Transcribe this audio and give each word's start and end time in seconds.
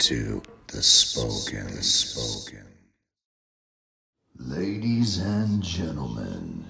To 0.00 0.42
the 0.68 0.82
Spoken. 0.82 1.76
The 1.76 1.82
Spoken. 1.82 2.66
Ladies 4.38 5.18
and 5.18 5.62
gentlemen, 5.62 6.64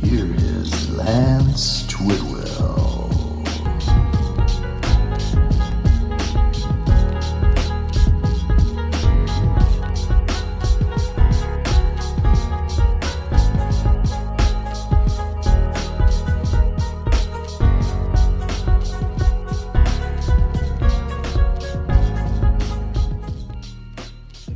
here 0.00 0.34
is 0.34 0.90
Lance 0.96 1.82
Twidwell. 1.88 3.31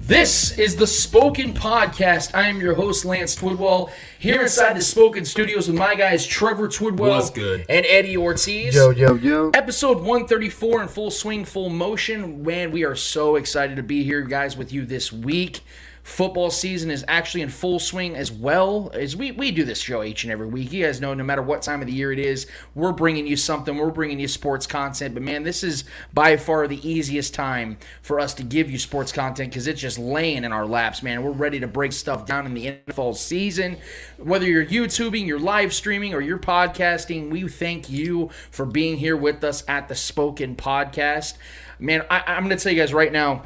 This 0.07 0.57
is 0.57 0.77
the 0.77 0.87
Spoken 0.87 1.53
Podcast. 1.53 2.33
I 2.33 2.47
am 2.47 2.61
your 2.61 2.75
host, 2.75 3.05
Lance 3.05 3.35
Twidwell, 3.35 3.91
here 4.21 4.41
inside 4.41 4.77
the 4.77 4.81
Spoken 4.81 5.25
Studios 5.25 5.67
with 5.67 5.77
my 5.77 5.97
guys 5.97 6.25
Trevor 6.25 6.69
Twidwell 6.69 7.35
good? 7.35 7.67
and 7.69 7.85
Eddie 7.85 8.17
Ortiz. 8.17 8.77
Yo, 8.77 8.91
yo, 8.91 9.15
yo. 9.15 9.51
Episode 9.53 9.97
134 9.97 10.83
in 10.83 10.89
full 10.89 11.11
swing, 11.11 11.45
full 11.45 11.71
motion. 11.71 12.45
Man, 12.45 12.71
we 12.71 12.85
are 12.85 12.95
so 12.95 13.35
excited 13.35 13.75
to 13.79 13.83
be 13.83 14.05
here, 14.05 14.21
guys, 14.21 14.57
with 14.57 14.73
you 14.73 14.87
this 14.87 15.13
week. 15.13 15.63
Football 16.07 16.53
season 16.53 16.89
is 16.93 17.05
actually 17.09 17.43
in 17.43 17.49
full 17.49 17.81
swing 17.81 18.15
as 18.15 18.31
well 18.31 18.93
as 18.95 19.17
we, 19.17 19.33
we 19.33 19.51
do 19.51 19.65
this 19.65 19.81
show 19.81 20.05
each 20.05 20.23
and 20.23 20.33
every 20.33 20.47
week. 20.47 20.73
You 20.73 20.85
guys 20.85 21.01
know 21.01 21.13
no 21.15 21.25
matter 21.25 21.43
what 21.43 21.63
time 21.63 21.81
of 21.81 21.89
the 21.89 21.93
year 21.93 22.13
it 22.13 22.21
is, 22.21 22.47
we're 22.77 22.93
bringing 22.93 23.27
you 23.27 23.37
something. 23.37 23.77
We're 23.77 23.91
bringing 23.91 24.21
you 24.21 24.29
sports 24.29 24.69
content. 24.69 25.15
But 25.15 25.25
man, 25.25 25.43
this 25.43 25.65
is 25.65 25.83
by 26.15 26.37
far 26.37 26.69
the 26.69 26.89
easiest 26.89 27.35
time 27.35 27.77
for 28.03 28.21
us 28.21 28.35
to 28.35 28.45
give 28.45 28.71
you 28.71 28.79
sports 28.79 29.11
content 29.11 29.51
because 29.51 29.67
it's 29.67 29.81
just 29.81 29.99
laying 29.99 30.45
in 30.45 30.53
our 30.53 30.65
laps, 30.65 31.03
man. 31.03 31.25
We're 31.25 31.33
ready 31.33 31.59
to 31.59 31.67
break 31.67 31.93
stuff 31.93 32.25
down 32.25 32.47
in 32.47 32.55
the 32.55 32.79
NFL 32.87 33.17
season. 33.17 33.77
Whether 34.17 34.47
you're 34.47 34.65
YouTubing, 34.65 35.27
you're 35.27 35.41
live 35.41 35.75
streaming, 35.75 36.15
or 36.15 36.21
you're 36.21 36.39
podcasting, 36.39 37.31
we 37.31 37.49
thank 37.49 37.91
you 37.91 38.31
for 38.53 38.65
being 38.65 38.97
here 38.97 39.17
with 39.17 39.43
us 39.43 39.65
at 39.67 39.89
the 39.89 39.97
Spoken 39.97 40.55
Podcast. 40.55 41.35
Man, 41.81 42.07
I, 42.09 42.23
I'm 42.29 42.45
going 42.45 42.57
to 42.57 42.63
tell 42.63 42.73
you 42.73 42.81
guys 42.81 42.95
right 42.95 43.11
now. 43.11 43.43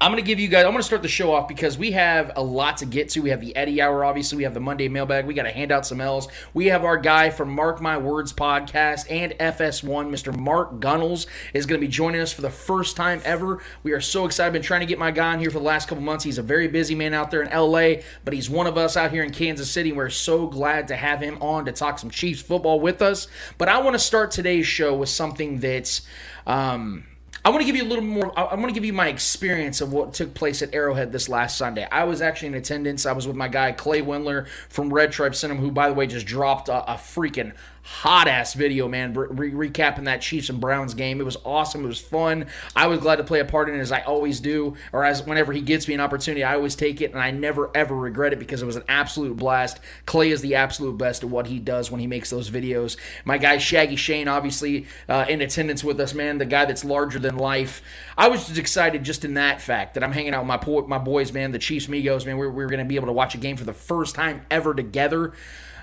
I'm 0.00 0.12
going 0.12 0.22
to 0.22 0.26
give 0.26 0.38
you 0.38 0.46
guys, 0.46 0.64
I'm 0.64 0.70
going 0.70 0.80
to 0.80 0.86
start 0.86 1.02
the 1.02 1.08
show 1.08 1.32
off 1.32 1.48
because 1.48 1.76
we 1.76 1.90
have 1.90 2.30
a 2.36 2.42
lot 2.42 2.76
to 2.78 2.86
get 2.86 3.08
to. 3.10 3.20
We 3.20 3.30
have 3.30 3.40
the 3.40 3.56
Eddie 3.56 3.82
Hour, 3.82 4.04
obviously. 4.04 4.36
We 4.38 4.44
have 4.44 4.54
the 4.54 4.60
Monday 4.60 4.86
mailbag. 4.86 5.26
We 5.26 5.34
got 5.34 5.42
to 5.42 5.50
hand 5.50 5.72
out 5.72 5.86
some 5.86 6.00
L's. 6.00 6.28
We 6.54 6.66
have 6.66 6.84
our 6.84 6.96
guy 6.96 7.30
from 7.30 7.50
Mark 7.50 7.80
My 7.80 7.98
Words 7.98 8.32
podcast 8.32 9.10
and 9.10 9.32
FS1, 9.32 10.08
Mr. 10.08 10.36
Mark 10.36 10.78
Gunnels, 10.78 11.26
is 11.52 11.66
going 11.66 11.80
to 11.80 11.84
be 11.84 11.90
joining 11.90 12.20
us 12.20 12.32
for 12.32 12.42
the 12.42 12.50
first 12.50 12.94
time 12.96 13.20
ever. 13.24 13.60
We 13.82 13.90
are 13.90 14.00
so 14.00 14.24
excited. 14.24 14.46
I've 14.46 14.52
been 14.52 14.62
trying 14.62 14.80
to 14.80 14.86
get 14.86 15.00
my 15.00 15.10
guy 15.10 15.32
on 15.32 15.40
here 15.40 15.50
for 15.50 15.58
the 15.58 15.64
last 15.64 15.88
couple 15.88 16.04
months. 16.04 16.22
He's 16.22 16.38
a 16.38 16.42
very 16.42 16.68
busy 16.68 16.94
man 16.94 17.12
out 17.12 17.32
there 17.32 17.42
in 17.42 17.50
LA, 17.50 18.02
but 18.24 18.32
he's 18.32 18.48
one 18.48 18.68
of 18.68 18.78
us 18.78 18.96
out 18.96 19.10
here 19.10 19.24
in 19.24 19.32
Kansas 19.32 19.68
City. 19.68 19.90
We're 19.90 20.10
so 20.10 20.46
glad 20.46 20.86
to 20.88 20.96
have 20.96 21.20
him 21.20 21.38
on 21.42 21.64
to 21.64 21.72
talk 21.72 21.98
some 21.98 22.10
Chiefs 22.10 22.40
football 22.40 22.78
with 22.78 23.02
us. 23.02 23.26
But 23.58 23.68
I 23.68 23.80
want 23.80 23.94
to 23.94 23.98
start 23.98 24.30
today's 24.30 24.66
show 24.68 24.94
with 24.94 25.08
something 25.08 25.58
that's. 25.58 26.02
Um, 26.46 27.04
I 27.44 27.50
want 27.50 27.60
to 27.60 27.66
give 27.66 27.76
you 27.76 27.84
a 27.84 27.88
little 27.88 28.04
more. 28.04 28.36
I 28.38 28.54
want 28.54 28.66
to 28.68 28.72
give 28.72 28.84
you 28.84 28.92
my 28.92 29.08
experience 29.08 29.80
of 29.80 29.92
what 29.92 30.12
took 30.12 30.34
place 30.34 30.60
at 30.60 30.74
Arrowhead 30.74 31.12
this 31.12 31.28
last 31.28 31.56
Sunday. 31.56 31.86
I 31.90 32.04
was 32.04 32.20
actually 32.20 32.48
in 32.48 32.54
attendance. 32.54 33.06
I 33.06 33.12
was 33.12 33.26
with 33.26 33.36
my 33.36 33.48
guy 33.48 33.72
Clay 33.72 34.02
Windler 34.02 34.46
from 34.68 34.92
Red 34.92 35.12
Tribe 35.12 35.34
Cinema, 35.34 35.60
who, 35.60 35.70
by 35.70 35.88
the 35.88 35.94
way, 35.94 36.06
just 36.06 36.26
dropped 36.26 36.68
a, 36.68 36.92
a 36.92 36.96
freaking 36.96 37.52
hot 37.82 38.28
ass 38.28 38.54
video, 38.54 38.88
man, 38.88 39.14
re- 39.14 39.50
recapping 39.50 40.04
that 40.04 40.20
Chiefs 40.20 40.50
and 40.50 40.60
Browns 40.60 40.94
game. 40.94 41.20
It 41.20 41.24
was 41.24 41.36
awesome. 41.44 41.84
It 41.84 41.88
was 41.88 42.00
fun. 42.00 42.46
I 42.76 42.86
was 42.86 43.00
glad 43.00 43.16
to 43.16 43.24
play 43.24 43.40
a 43.40 43.44
part 43.44 43.68
in 43.68 43.74
it 43.74 43.78
as 43.78 43.92
I 43.92 44.00
always 44.02 44.40
do, 44.40 44.76
or 44.92 45.04
as 45.04 45.22
whenever 45.24 45.52
he 45.52 45.60
gets 45.60 45.88
me 45.88 45.94
an 45.94 46.00
opportunity, 46.00 46.44
I 46.44 46.54
always 46.54 46.76
take 46.76 47.00
it, 47.00 47.12
and 47.12 47.20
I 47.20 47.30
never 47.30 47.70
ever 47.74 47.94
regret 47.94 48.32
it 48.32 48.38
because 48.38 48.62
it 48.62 48.66
was 48.66 48.76
an 48.76 48.84
absolute 48.88 49.36
blast. 49.36 49.80
Clay 50.06 50.30
is 50.30 50.40
the 50.42 50.54
absolute 50.54 50.98
best 50.98 51.22
at 51.22 51.30
what 51.30 51.46
he 51.46 51.58
does 51.58 51.90
when 51.90 52.00
he 52.00 52.06
makes 52.06 52.30
those 52.30 52.50
videos. 52.50 52.96
My 53.24 53.38
guy 53.38 53.58
Shaggy 53.58 53.96
Shane, 53.96 54.28
obviously 54.28 54.86
uh, 55.08 55.26
in 55.28 55.40
attendance 55.40 55.82
with 55.82 56.00
us, 56.00 56.14
man, 56.14 56.38
the 56.38 56.46
guy 56.46 56.64
that's 56.64 56.84
larger 56.84 57.18
than 57.18 57.36
life. 57.36 57.82
I 58.16 58.28
was 58.28 58.46
just 58.46 58.58
excited 58.58 59.04
just 59.04 59.24
in 59.24 59.34
that 59.34 59.60
fact 59.60 59.94
that 59.94 60.04
I'm 60.04 60.12
hanging 60.12 60.34
out 60.34 60.42
with 60.42 60.48
my 60.48 60.56
po- 60.56 60.86
my 60.86 60.98
boys, 60.98 61.32
man, 61.32 61.52
the 61.52 61.58
Chiefs 61.58 61.86
Migos, 61.86 62.26
man. 62.26 62.36
We 62.36 62.46
we're, 62.46 62.52
we're 62.52 62.68
going 62.68 62.80
to 62.80 62.84
be 62.84 62.96
able 62.96 63.06
to 63.06 63.12
watch 63.12 63.34
a 63.34 63.38
game 63.38 63.56
for 63.56 63.64
the 63.64 63.72
first 63.72 64.14
time 64.14 64.44
ever 64.50 64.74
together. 64.74 65.32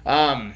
Um, 0.06 0.53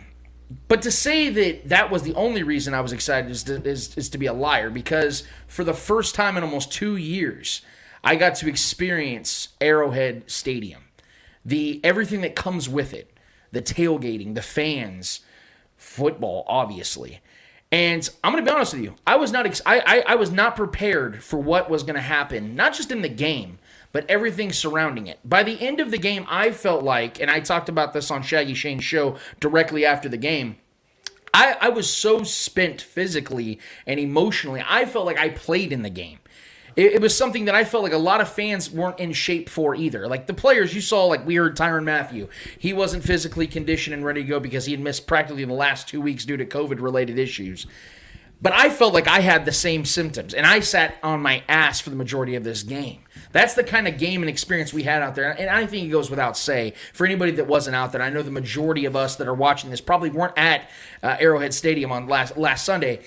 but 0.68 0.82
to 0.82 0.92
say 0.92 1.30
that 1.30 1.70
that 1.70 1.92
was 1.92 2.04
the 2.04 2.16
only 2.16 2.42
reason 2.42 2.74
I 2.74 2.82
was 2.82 2.92
excited 2.92 3.30
is 3.30 3.44
to, 3.44 3.64
is, 3.64 3.96
is 3.96 4.10
to 4.10 4.18
be 4.18 4.26
a 4.26 4.34
liar 4.34 4.70
because 4.70 5.24
for 5.48 5.64
the 5.64 5.74
first 5.74 6.16
time 6.16 6.38
in 6.38 6.44
almost 6.44 6.72
two 6.72 6.96
years, 6.96 7.62
I 8.04 8.16
got 8.16 8.36
to 8.36 8.50
experience 8.50 9.50
Arrowhead 9.62 10.30
Stadium, 10.30 10.84
the 11.46 11.80
everything 11.84 12.22
that 12.22 12.36
comes 12.36 12.68
with 12.68 12.94
it, 12.94 13.16
the 13.52 13.62
tailgating, 13.62 14.36
the 14.36 14.42
fans, 14.42 15.22
football, 15.78 16.46
obviously. 16.48 17.20
And 17.72 18.10
I'm 18.24 18.32
to 18.36 18.42
be 18.42 18.50
honest 18.50 18.74
with 18.74 18.84
you, 18.84 18.96
I 19.06 19.18
was 19.18 19.32
not 19.32 19.46
ex- 19.46 19.62
I, 19.66 19.80
I 19.86 20.14
I 20.14 20.16
was 20.16 20.32
not 20.32 20.56
prepared 20.56 21.24
for 21.24 21.38
what 21.38 21.70
was 21.70 21.84
to 21.84 22.02
happen, 22.02 22.56
not 22.56 22.74
just 22.74 22.92
in 22.92 23.04
the 23.04 23.10
game, 23.10 23.60
but 23.92 24.10
everything 24.10 24.52
surrounding 24.52 25.08
it. 25.08 25.20
By 25.24 25.44
the 25.44 25.60
end 25.62 25.80
of 25.80 25.92
the 25.92 25.98
game, 25.98 26.26
I 26.30 26.52
felt 26.52 26.84
like, 26.84 27.20
and 27.20 27.30
I 27.30 27.40
talked 27.40 27.70
about 27.70 27.94
this 27.94 28.12
on 28.12 28.22
Shaggy 28.22 28.54
Shane's 28.54 28.84
show 28.84 29.18
directly 29.40 29.86
after 29.86 30.10
the 30.10 30.18
game. 30.18 30.58
I, 31.34 31.58
I 31.62 31.70
was 31.70 31.92
so 31.92 32.24
spent 32.24 32.82
physically 32.82 33.60
and 33.86 34.00
emotionally. 34.00 34.64
I 34.68 34.86
felt 34.86 35.06
like 35.06 35.20
I 35.20 35.30
played 35.30 35.72
in 35.72 35.84
the 35.84 35.90
game. 35.90 36.20
It, 36.76 37.02
was 37.02 37.18
something 37.18 37.46
that 37.46 37.56
I 37.56 37.66
felt 37.66 37.84
like 37.84 37.92
a 37.92 37.98
lot 37.98 38.22
of 38.22 38.30
fans 38.30 38.72
weren't 38.72 39.00
in 39.00 39.12
shape 39.12 39.50
for 39.50 39.76
either. 39.76 40.08
Like 40.08 40.28
the 40.28 40.34
players 40.34 40.74
you 40.74 40.80
saw, 40.80 41.06
like 41.06 41.26
we 41.26 41.36
heard 41.36 41.58
Tyrann 41.58 41.84
Mathieu, 41.84 42.30
he 42.58 42.72
wasn't 42.72 43.04
physically 43.04 43.48
conditioned 43.48 43.94
and 43.94 44.06
ready 44.06 44.22
to 44.22 44.28
go 44.28 44.40
because 44.40 44.66
he 44.66 44.72
had 44.72 44.80
missed 44.80 45.06
practically 45.06 45.44
the 45.44 45.52
last 45.52 45.90
two 45.90 46.00
weeks 46.00 46.24
due 46.24 46.38
to 46.38 46.46
COVID 46.46 46.80
related 46.80 47.20
issues. 47.20 47.68
But 48.42 48.54
I 48.54 48.70
felt 48.70 48.94
like 48.94 49.08
I 49.08 49.20
had 49.20 49.44
the 49.44 49.52
same 49.52 49.84
symptoms, 49.84 50.34
and 50.34 50.46
I 50.46 50.62
sat 50.62 50.96
on 51.04 51.22
my 51.22 51.44
ass 51.50 51.82
for 51.82 51.90
the 51.90 51.98
majority 51.98 52.36
of 52.36 52.46
this 52.46 52.64
game. 52.64 53.00
That's 53.34 53.54
the 53.54 53.66
kind 53.66 53.88
of 53.88 53.98
game 53.98 54.24
and 54.24 54.30
experience 54.30 54.74
we 54.74 54.84
had 54.84 55.02
out 55.02 55.16
there. 55.16 55.32
And 55.32 55.50
I 55.50 55.66
think 55.66 55.86
it 55.86 55.92
goes 55.92 56.10
without 56.10 56.38
say 56.38 56.74
for 56.94 57.06
anybody 57.06 57.34
that 57.34 57.48
wasn't 57.48 57.76
out 57.76 57.92
there. 57.92 58.02
I 58.02 58.10
know 58.10 58.24
the 58.24 58.32
majority 58.32 58.86
of 58.86 58.96
us 58.96 59.18
that 59.18 59.28
are 59.28 59.34
watching 59.34 59.70
this 59.70 59.82
probably 59.82 60.10
weren't 60.10 60.38
at 60.38 60.70
uh, 61.04 61.18
Arrowhead 61.20 61.54
Stadium 61.54 61.92
on 61.92 62.08
last 62.08 62.38
last 62.38 62.66
Sunday. 62.66 63.02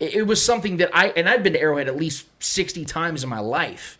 It, 0.00 0.14
it 0.14 0.22
was 0.26 0.44
something 0.44 0.78
that 0.78 0.90
I 0.92 1.08
and 1.10 1.28
I've 1.28 1.42
been 1.42 1.52
to 1.52 1.60
Arrowhead 1.60 1.86
at 1.86 1.96
least 1.96 2.26
sixty 2.42 2.84
times 2.84 3.22
in 3.22 3.30
my 3.30 3.40
life. 3.40 3.98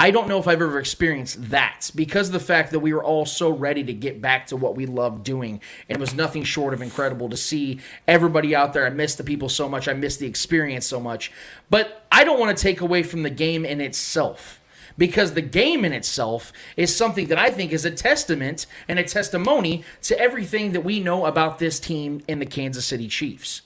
I 0.00 0.12
don't 0.12 0.28
know 0.28 0.38
if 0.38 0.46
I've 0.46 0.62
ever 0.62 0.78
experienced 0.78 1.50
that 1.50 1.90
because 1.92 2.28
of 2.28 2.32
the 2.32 2.40
fact 2.40 2.70
that 2.70 2.78
we 2.78 2.92
were 2.92 3.02
all 3.02 3.26
so 3.26 3.50
ready 3.50 3.82
to 3.82 3.92
get 3.92 4.20
back 4.20 4.46
to 4.48 4.56
what 4.56 4.76
we 4.76 4.86
loved 4.86 5.24
doing. 5.24 5.60
And 5.88 5.96
it 5.96 6.00
was 6.00 6.14
nothing 6.14 6.44
short 6.44 6.72
of 6.72 6.80
incredible 6.80 7.28
to 7.30 7.36
see 7.36 7.80
everybody 8.06 8.54
out 8.54 8.72
there. 8.72 8.86
I 8.86 8.90
miss 8.90 9.16
the 9.16 9.24
people 9.24 9.48
so 9.48 9.68
much. 9.68 9.88
I 9.88 9.94
miss 9.94 10.16
the 10.16 10.26
experience 10.26 10.86
so 10.86 11.00
much. 11.00 11.32
But 11.68 12.06
I 12.12 12.22
don't 12.22 12.38
want 12.38 12.56
to 12.56 12.62
take 12.62 12.80
away 12.80 13.02
from 13.02 13.24
the 13.24 13.30
game 13.30 13.64
in 13.64 13.80
itself 13.80 14.60
because 14.96 15.34
the 15.34 15.42
game 15.42 15.84
in 15.84 15.92
itself 15.92 16.52
is 16.76 16.94
something 16.94 17.26
that 17.26 17.38
I 17.38 17.50
think 17.50 17.72
is 17.72 17.84
a 17.84 17.90
testament 17.90 18.66
and 18.86 19.00
a 19.00 19.04
testimony 19.04 19.84
to 20.02 20.18
everything 20.18 20.72
that 20.72 20.84
we 20.84 21.00
know 21.00 21.26
about 21.26 21.58
this 21.58 21.80
team 21.80 22.20
in 22.28 22.38
the 22.38 22.46
Kansas 22.46 22.86
City 22.86 23.08
Chiefs. 23.08 23.62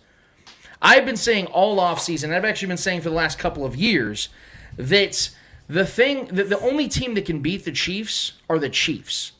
I've 0.81 1.05
been 1.05 1.17
saying 1.17 1.47
all 1.47 1.79
offseason, 1.79 2.35
I've 2.35 2.45
actually 2.45 2.69
been 2.69 2.77
saying 2.77 3.03
for 3.03 3.11
the 3.11 3.15
last 3.15 3.39
couple 3.39 3.65
of 3.65 3.77
years, 3.77 4.31
that 4.77 5.31
the 5.73 5.87
thing 5.87 6.27
that 6.27 6.51
the 6.51 6.61
only 6.61 6.87
team 6.87 7.15
that 7.15 7.25
can 7.25 7.41
beat 7.41 7.65
the 7.65 7.73
Chiefs 7.73 8.33
are 8.49 8.59
the 8.59 8.69
Chiefs. 8.69 9.33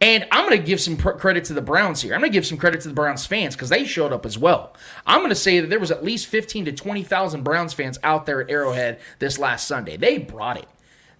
And 0.00 0.26
I'm 0.32 0.48
going 0.48 0.58
to 0.58 0.66
give 0.66 0.80
some 0.80 0.96
credit 0.96 1.44
to 1.44 1.52
the 1.52 1.60
Browns 1.60 2.00
here. 2.00 2.14
I'm 2.14 2.20
going 2.20 2.32
to 2.32 2.36
give 2.36 2.46
some 2.46 2.58
credit 2.58 2.80
to 2.80 2.88
the 2.88 2.94
Browns 2.94 3.26
fans 3.26 3.54
because 3.54 3.68
they 3.68 3.84
showed 3.84 4.12
up 4.12 4.26
as 4.26 4.36
well. 4.36 4.74
I'm 5.06 5.20
going 5.20 5.28
to 5.28 5.36
say 5.36 5.60
that 5.60 5.68
there 5.68 5.78
was 5.78 5.92
at 5.92 6.02
least 6.02 6.26
15 6.26 6.64
to 6.64 6.72
20,000 6.72 7.44
Browns 7.44 7.72
fans 7.72 7.98
out 8.02 8.26
there 8.26 8.40
at 8.40 8.50
Arrowhead 8.50 8.98
this 9.20 9.38
last 9.38 9.68
Sunday. 9.68 9.96
They 9.96 10.18
brought 10.18 10.56
it. 10.56 10.66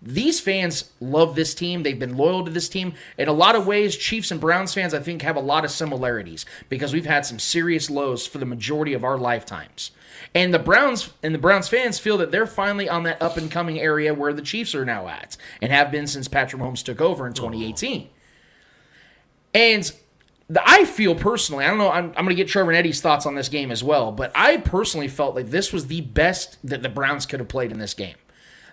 These 0.03 0.41
fans 0.41 0.91
love 1.01 1.37
this 1.37 1.55
team. 1.55 1.85
They've 1.85 1.99
been 1.99 2.17
loyal 2.17 2.45
to 2.45 2.51
this 2.51 2.69
team. 2.69 2.95
In 3.17 3.29
a 3.29 3.33
lot 3.33 3.55
of 3.55 3.67
ways, 3.67 3.97
Chiefs 3.97 4.33
and 4.33 4.41
Browns 4.41 4.75
fans, 4.75 4.93
I 4.93 4.99
think, 4.99 5.23
have 5.23 5.37
a 5.37 5.41
lot 5.41 5.65
of 5.65 5.71
similarities 5.71 6.45
because 6.69 6.93
we've 6.93 7.07
had 7.07 7.25
some 7.25 7.39
serious 7.39 7.89
lows 7.89 8.27
for 8.27 8.39
the 8.39 8.45
majority 8.45 8.95
of 8.95 9.05
our 9.05 9.17
lifetimes. 9.17 9.93
And 10.35 10.53
the 10.53 10.59
Browns 10.59 11.13
and 11.23 11.33
the 11.33 11.39
Browns 11.39 11.69
fans 11.69 12.01
feel 12.01 12.19
that 12.19 12.33
they're 12.33 12.47
finally 12.47 12.89
on 12.89 13.05
that 13.05 13.23
up 13.23 13.37
and 13.37 13.51
coming 13.51 13.79
area 13.79 14.13
where 14.13 14.33
the 14.33 14.43
Chiefs 14.43 14.75
are 14.75 14.85
now 14.85 15.07
at 15.07 15.37
and 15.61 15.71
have 15.71 15.93
been 15.93 16.09
since 16.09 16.27
Patrick 16.27 16.61
Mahomes 16.61 16.83
took 16.83 17.01
over 17.01 17.27
in 17.27 17.33
2018. 17.33 18.09
And 19.55 19.93
the, 20.49 20.63
I 20.69 20.85
feel 20.85 21.15
personally, 21.15 21.65
I 21.65 21.69
don't 21.69 21.79
know, 21.79 21.91
I'm, 21.91 22.07
I'm 22.17 22.25
going 22.25 22.29
to 22.31 22.35
get 22.35 22.49
Trevor 22.49 22.71
and 22.71 22.79
Eddie's 22.79 23.01
thoughts 23.01 23.27
on 23.27 23.37
this 23.37 23.49
game 23.49 23.71
as 23.71 23.85
well, 23.85 24.11
but 24.11 24.33
I 24.35 24.57
personally 24.57 25.09
felt 25.09 25.37
like 25.37 25.51
this 25.51 25.73
was 25.73 25.87
the 25.87 26.01
best 26.01 26.59
that 26.65 26.83
the 26.83 26.89
Browns 26.89 27.27
could 27.27 27.39
have 27.39 27.49
played 27.49 27.71
in 27.71 27.79
this 27.79 27.95
game. 27.95 28.17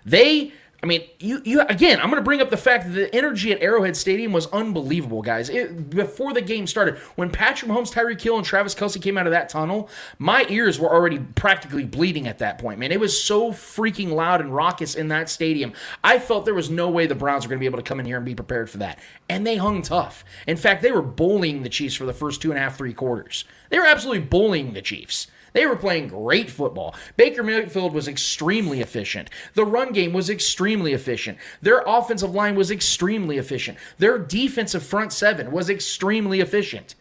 They 0.04 0.52
I 0.82 0.86
mean, 0.86 1.02
you 1.18 1.42
you 1.44 1.60
again. 1.62 2.00
I'm 2.00 2.06
going 2.06 2.20
to 2.20 2.24
bring 2.24 2.40
up 2.40 2.48
the 2.48 2.56
fact 2.56 2.84
that 2.84 2.92
the 2.92 3.14
energy 3.14 3.52
at 3.52 3.62
Arrowhead 3.62 3.96
Stadium 3.96 4.32
was 4.32 4.46
unbelievable, 4.46 5.20
guys. 5.20 5.50
It, 5.50 5.90
before 5.90 6.32
the 6.32 6.40
game 6.40 6.66
started, 6.66 6.96
when 7.16 7.30
Patrick 7.30 7.70
Mahomes, 7.70 7.92
Tyreek 7.92 8.20
Hill, 8.20 8.36
and 8.36 8.46
Travis 8.46 8.74
Kelce 8.74 9.00
came 9.00 9.18
out 9.18 9.26
of 9.26 9.32
that 9.32 9.50
tunnel, 9.50 9.90
my 10.18 10.46
ears 10.48 10.78
were 10.78 10.92
already 10.92 11.18
practically 11.18 11.84
bleeding 11.84 12.26
at 12.26 12.38
that 12.38 12.58
point. 12.58 12.78
Man, 12.78 12.92
it 12.92 13.00
was 13.00 13.22
so 13.22 13.52
freaking 13.52 14.12
loud 14.12 14.40
and 14.40 14.54
raucous 14.54 14.94
in 14.94 15.08
that 15.08 15.28
stadium. 15.28 15.72
I 16.02 16.18
felt 16.18 16.46
there 16.46 16.54
was 16.54 16.70
no 16.70 16.88
way 16.88 17.06
the 17.06 17.14
Browns 17.14 17.44
were 17.44 17.50
going 17.50 17.58
to 17.58 17.60
be 17.60 17.66
able 17.66 17.78
to 17.78 17.84
come 17.84 18.00
in 18.00 18.06
here 18.06 18.16
and 18.16 18.24
be 18.24 18.34
prepared 18.34 18.70
for 18.70 18.78
that, 18.78 18.98
and 19.28 19.46
they 19.46 19.56
hung 19.56 19.82
tough. 19.82 20.24
In 20.46 20.56
fact, 20.56 20.82
they 20.82 20.92
were 20.92 21.02
bullying 21.02 21.62
the 21.62 21.68
Chiefs 21.68 21.94
for 21.94 22.06
the 22.06 22.14
first 22.14 22.40
two 22.40 22.50
and 22.50 22.58
a 22.58 22.62
half, 22.62 22.78
three 22.78 22.94
quarters. 22.94 23.44
They 23.68 23.78
were 23.78 23.86
absolutely 23.86 24.24
bullying 24.24 24.72
the 24.72 24.82
Chiefs. 24.82 25.26
They 25.52 25.66
were 25.66 25.76
playing 25.76 26.08
great 26.08 26.50
football. 26.50 26.94
Baker 27.16 27.42
Mayfield 27.42 27.92
was 27.92 28.08
extremely 28.08 28.80
efficient. 28.80 29.30
The 29.54 29.64
run 29.64 29.92
game 29.92 30.12
was 30.12 30.30
extremely 30.30 30.92
efficient. 30.92 31.38
Their 31.60 31.82
offensive 31.86 32.34
line 32.34 32.54
was 32.54 32.70
extremely 32.70 33.38
efficient. 33.38 33.78
Their 33.98 34.18
defensive 34.18 34.82
front 34.82 35.12
seven 35.12 35.50
was 35.50 35.68
extremely 35.68 36.40
efficient. 36.40 36.94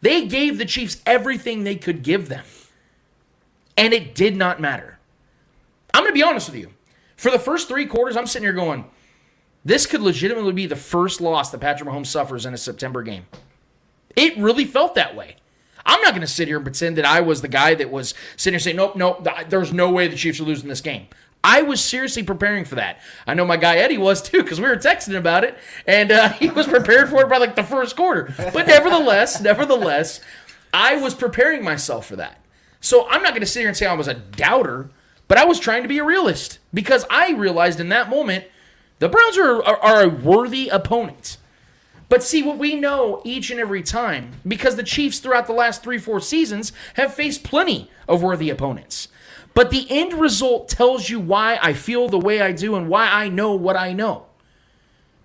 They 0.00 0.26
gave 0.26 0.58
the 0.58 0.66
Chiefs 0.66 1.00
everything 1.06 1.64
they 1.64 1.76
could 1.76 2.02
give 2.02 2.28
them. 2.28 2.44
And 3.76 3.92
it 3.92 4.14
did 4.14 4.36
not 4.36 4.60
matter. 4.60 4.98
I'm 5.92 6.02
going 6.02 6.12
to 6.12 6.14
be 6.14 6.22
honest 6.22 6.50
with 6.50 6.58
you. 6.58 6.70
For 7.16 7.30
the 7.30 7.38
first 7.38 7.68
three 7.68 7.86
quarters, 7.86 8.16
I'm 8.16 8.26
sitting 8.26 8.44
here 8.44 8.52
going, 8.52 8.84
this 9.64 9.86
could 9.86 10.02
legitimately 10.02 10.52
be 10.52 10.66
the 10.66 10.76
first 10.76 11.20
loss 11.20 11.50
that 11.50 11.60
Patrick 11.60 11.88
Mahomes 11.88 12.06
suffers 12.06 12.44
in 12.44 12.52
a 12.52 12.58
September 12.58 13.02
game. 13.02 13.26
It 14.14 14.36
really 14.36 14.64
felt 14.64 14.94
that 14.96 15.16
way. 15.16 15.36
I'm 15.86 16.00
not 16.00 16.10
going 16.10 16.22
to 16.22 16.26
sit 16.26 16.48
here 16.48 16.56
and 16.56 16.64
pretend 16.64 16.96
that 16.96 17.04
I 17.04 17.20
was 17.20 17.42
the 17.42 17.48
guy 17.48 17.74
that 17.74 17.90
was 17.90 18.14
sitting 18.36 18.54
here 18.54 18.60
saying, 18.60 18.76
nope, 18.76 18.96
nope, 18.96 19.26
there's 19.48 19.72
no 19.72 19.90
way 19.90 20.08
the 20.08 20.16
Chiefs 20.16 20.40
are 20.40 20.44
losing 20.44 20.68
this 20.68 20.80
game. 20.80 21.08
I 21.42 21.60
was 21.60 21.82
seriously 21.82 22.22
preparing 22.22 22.64
for 22.64 22.76
that. 22.76 23.00
I 23.26 23.34
know 23.34 23.44
my 23.44 23.58
guy 23.58 23.76
Eddie 23.76 23.98
was 23.98 24.22
too 24.22 24.42
because 24.42 24.58
we 24.60 24.66
were 24.66 24.76
texting 24.76 25.14
about 25.14 25.44
it, 25.44 25.58
and 25.86 26.10
uh, 26.10 26.28
he 26.32 26.48
was 26.48 26.66
prepared 26.66 27.10
for 27.10 27.22
it 27.22 27.28
by 27.28 27.36
like 27.36 27.54
the 27.54 27.62
first 27.62 27.96
quarter. 27.96 28.34
But 28.38 28.66
nevertheless, 28.66 29.40
nevertheless, 29.42 30.20
I 30.72 30.96
was 30.96 31.14
preparing 31.14 31.62
myself 31.62 32.06
for 32.06 32.16
that. 32.16 32.40
So 32.80 33.06
I'm 33.08 33.22
not 33.22 33.32
going 33.32 33.40
to 33.40 33.46
sit 33.46 33.60
here 33.60 33.68
and 33.68 33.76
say 33.76 33.86
I 33.86 33.94
was 33.94 34.08
a 34.08 34.14
doubter, 34.14 34.90
but 35.28 35.36
I 35.36 35.44
was 35.44 35.60
trying 35.60 35.82
to 35.82 35.88
be 35.88 35.98
a 35.98 36.04
realist 36.04 36.58
because 36.72 37.04
I 37.10 37.32
realized 37.32 37.78
in 37.78 37.90
that 37.90 38.08
moment 38.08 38.46
the 38.98 39.08
Browns 39.08 39.36
are, 39.36 39.62
are, 39.62 39.78
are 39.78 40.02
a 40.04 40.08
worthy 40.08 40.68
opponent. 40.68 41.36
But 42.14 42.22
see 42.22 42.44
what 42.44 42.58
we 42.58 42.76
know 42.76 43.20
each 43.24 43.50
and 43.50 43.58
every 43.58 43.82
time, 43.82 44.34
because 44.46 44.76
the 44.76 44.84
Chiefs 44.84 45.18
throughout 45.18 45.48
the 45.48 45.52
last 45.52 45.82
three, 45.82 45.98
four 45.98 46.20
seasons 46.20 46.72
have 46.94 47.12
faced 47.12 47.42
plenty 47.42 47.90
of 48.06 48.22
worthy 48.22 48.50
opponents. 48.50 49.08
But 49.52 49.72
the 49.72 49.84
end 49.90 50.12
result 50.12 50.68
tells 50.68 51.10
you 51.10 51.18
why 51.18 51.58
I 51.60 51.72
feel 51.72 52.08
the 52.08 52.16
way 52.16 52.40
I 52.40 52.52
do 52.52 52.76
and 52.76 52.88
why 52.88 53.08
I 53.08 53.28
know 53.28 53.54
what 53.54 53.76
I 53.76 53.92
know. 53.92 54.26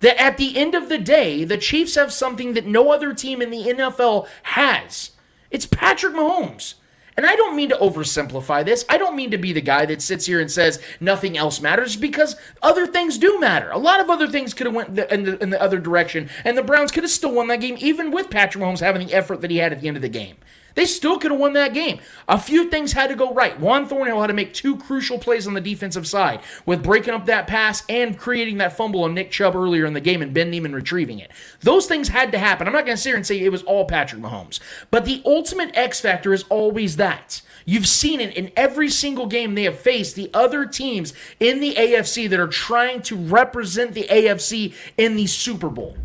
That 0.00 0.20
at 0.20 0.36
the 0.36 0.58
end 0.58 0.74
of 0.74 0.88
the 0.88 0.98
day, 0.98 1.44
the 1.44 1.58
Chiefs 1.58 1.94
have 1.94 2.12
something 2.12 2.54
that 2.54 2.66
no 2.66 2.90
other 2.90 3.14
team 3.14 3.40
in 3.40 3.50
the 3.50 3.66
NFL 3.66 4.26
has. 4.42 5.12
It's 5.52 5.66
Patrick 5.66 6.14
Mahomes. 6.14 6.74
And 7.16 7.26
I 7.26 7.36
don't 7.36 7.56
mean 7.56 7.68
to 7.70 7.76
oversimplify 7.76 8.64
this. 8.64 8.84
I 8.88 8.98
don't 8.98 9.16
mean 9.16 9.30
to 9.30 9.38
be 9.38 9.52
the 9.52 9.60
guy 9.60 9.86
that 9.86 10.02
sits 10.02 10.26
here 10.26 10.40
and 10.40 10.50
says 10.50 10.80
nothing 11.00 11.36
else 11.36 11.60
matters 11.60 11.96
because 11.96 12.36
other 12.62 12.86
things 12.86 13.18
do 13.18 13.38
matter. 13.40 13.70
A 13.70 13.78
lot 13.78 14.00
of 14.00 14.10
other 14.10 14.28
things 14.28 14.54
could 14.54 14.66
have 14.66 14.74
went 14.74 14.98
in 14.98 15.24
the, 15.24 15.42
in 15.42 15.50
the 15.50 15.60
other 15.60 15.78
direction, 15.78 16.30
and 16.44 16.56
the 16.56 16.62
Browns 16.62 16.92
could 16.92 17.04
have 17.04 17.10
still 17.10 17.32
won 17.32 17.48
that 17.48 17.60
game 17.60 17.76
even 17.78 18.10
with 18.10 18.30
Patrick 18.30 18.62
Mahomes 18.62 18.80
having 18.80 19.06
the 19.06 19.14
effort 19.14 19.40
that 19.40 19.50
he 19.50 19.58
had 19.58 19.72
at 19.72 19.80
the 19.80 19.88
end 19.88 19.96
of 19.96 20.02
the 20.02 20.08
game. 20.08 20.36
They 20.74 20.86
still 20.86 21.18
could 21.18 21.30
have 21.30 21.40
won 21.40 21.52
that 21.54 21.74
game. 21.74 22.00
A 22.28 22.38
few 22.38 22.70
things 22.70 22.92
had 22.92 23.08
to 23.08 23.16
go 23.16 23.32
right. 23.32 23.58
Juan 23.58 23.86
Thornhill 23.86 24.20
had 24.20 24.28
to 24.28 24.32
make 24.32 24.54
two 24.54 24.76
crucial 24.76 25.18
plays 25.18 25.46
on 25.46 25.54
the 25.54 25.60
defensive 25.60 26.06
side 26.06 26.40
with 26.66 26.82
breaking 26.82 27.14
up 27.14 27.26
that 27.26 27.46
pass 27.46 27.82
and 27.88 28.18
creating 28.18 28.58
that 28.58 28.76
fumble 28.76 29.04
on 29.04 29.14
Nick 29.14 29.30
Chubb 29.30 29.56
earlier 29.56 29.86
in 29.86 29.92
the 29.92 30.00
game 30.00 30.22
and 30.22 30.34
Ben 30.34 30.50
Niemann 30.50 30.74
retrieving 30.74 31.18
it. 31.18 31.30
Those 31.60 31.86
things 31.86 32.08
had 32.08 32.32
to 32.32 32.38
happen. 32.38 32.66
I'm 32.66 32.72
not 32.72 32.84
going 32.84 32.96
to 32.96 33.02
sit 33.02 33.10
here 33.10 33.16
and 33.16 33.26
say 33.26 33.38
it 33.40 33.52
was 33.52 33.62
all 33.64 33.84
Patrick 33.84 34.22
Mahomes, 34.22 34.60
but 34.90 35.04
the 35.04 35.22
ultimate 35.24 35.70
X 35.74 36.00
factor 36.00 36.32
is 36.32 36.44
always 36.44 36.96
that. 36.96 37.42
You've 37.64 37.88
seen 37.88 38.20
it 38.20 38.36
in 38.36 38.50
every 38.56 38.88
single 38.88 39.26
game 39.26 39.54
they 39.54 39.64
have 39.64 39.78
faced 39.78 40.16
the 40.16 40.30
other 40.32 40.66
teams 40.66 41.12
in 41.38 41.60
the 41.60 41.74
AFC 41.74 42.28
that 42.30 42.40
are 42.40 42.48
trying 42.48 43.02
to 43.02 43.16
represent 43.16 43.94
the 43.94 44.06
AFC 44.10 44.74
in 44.96 45.16
the 45.16 45.26
Super 45.26 45.68
Bowl. 45.68 45.96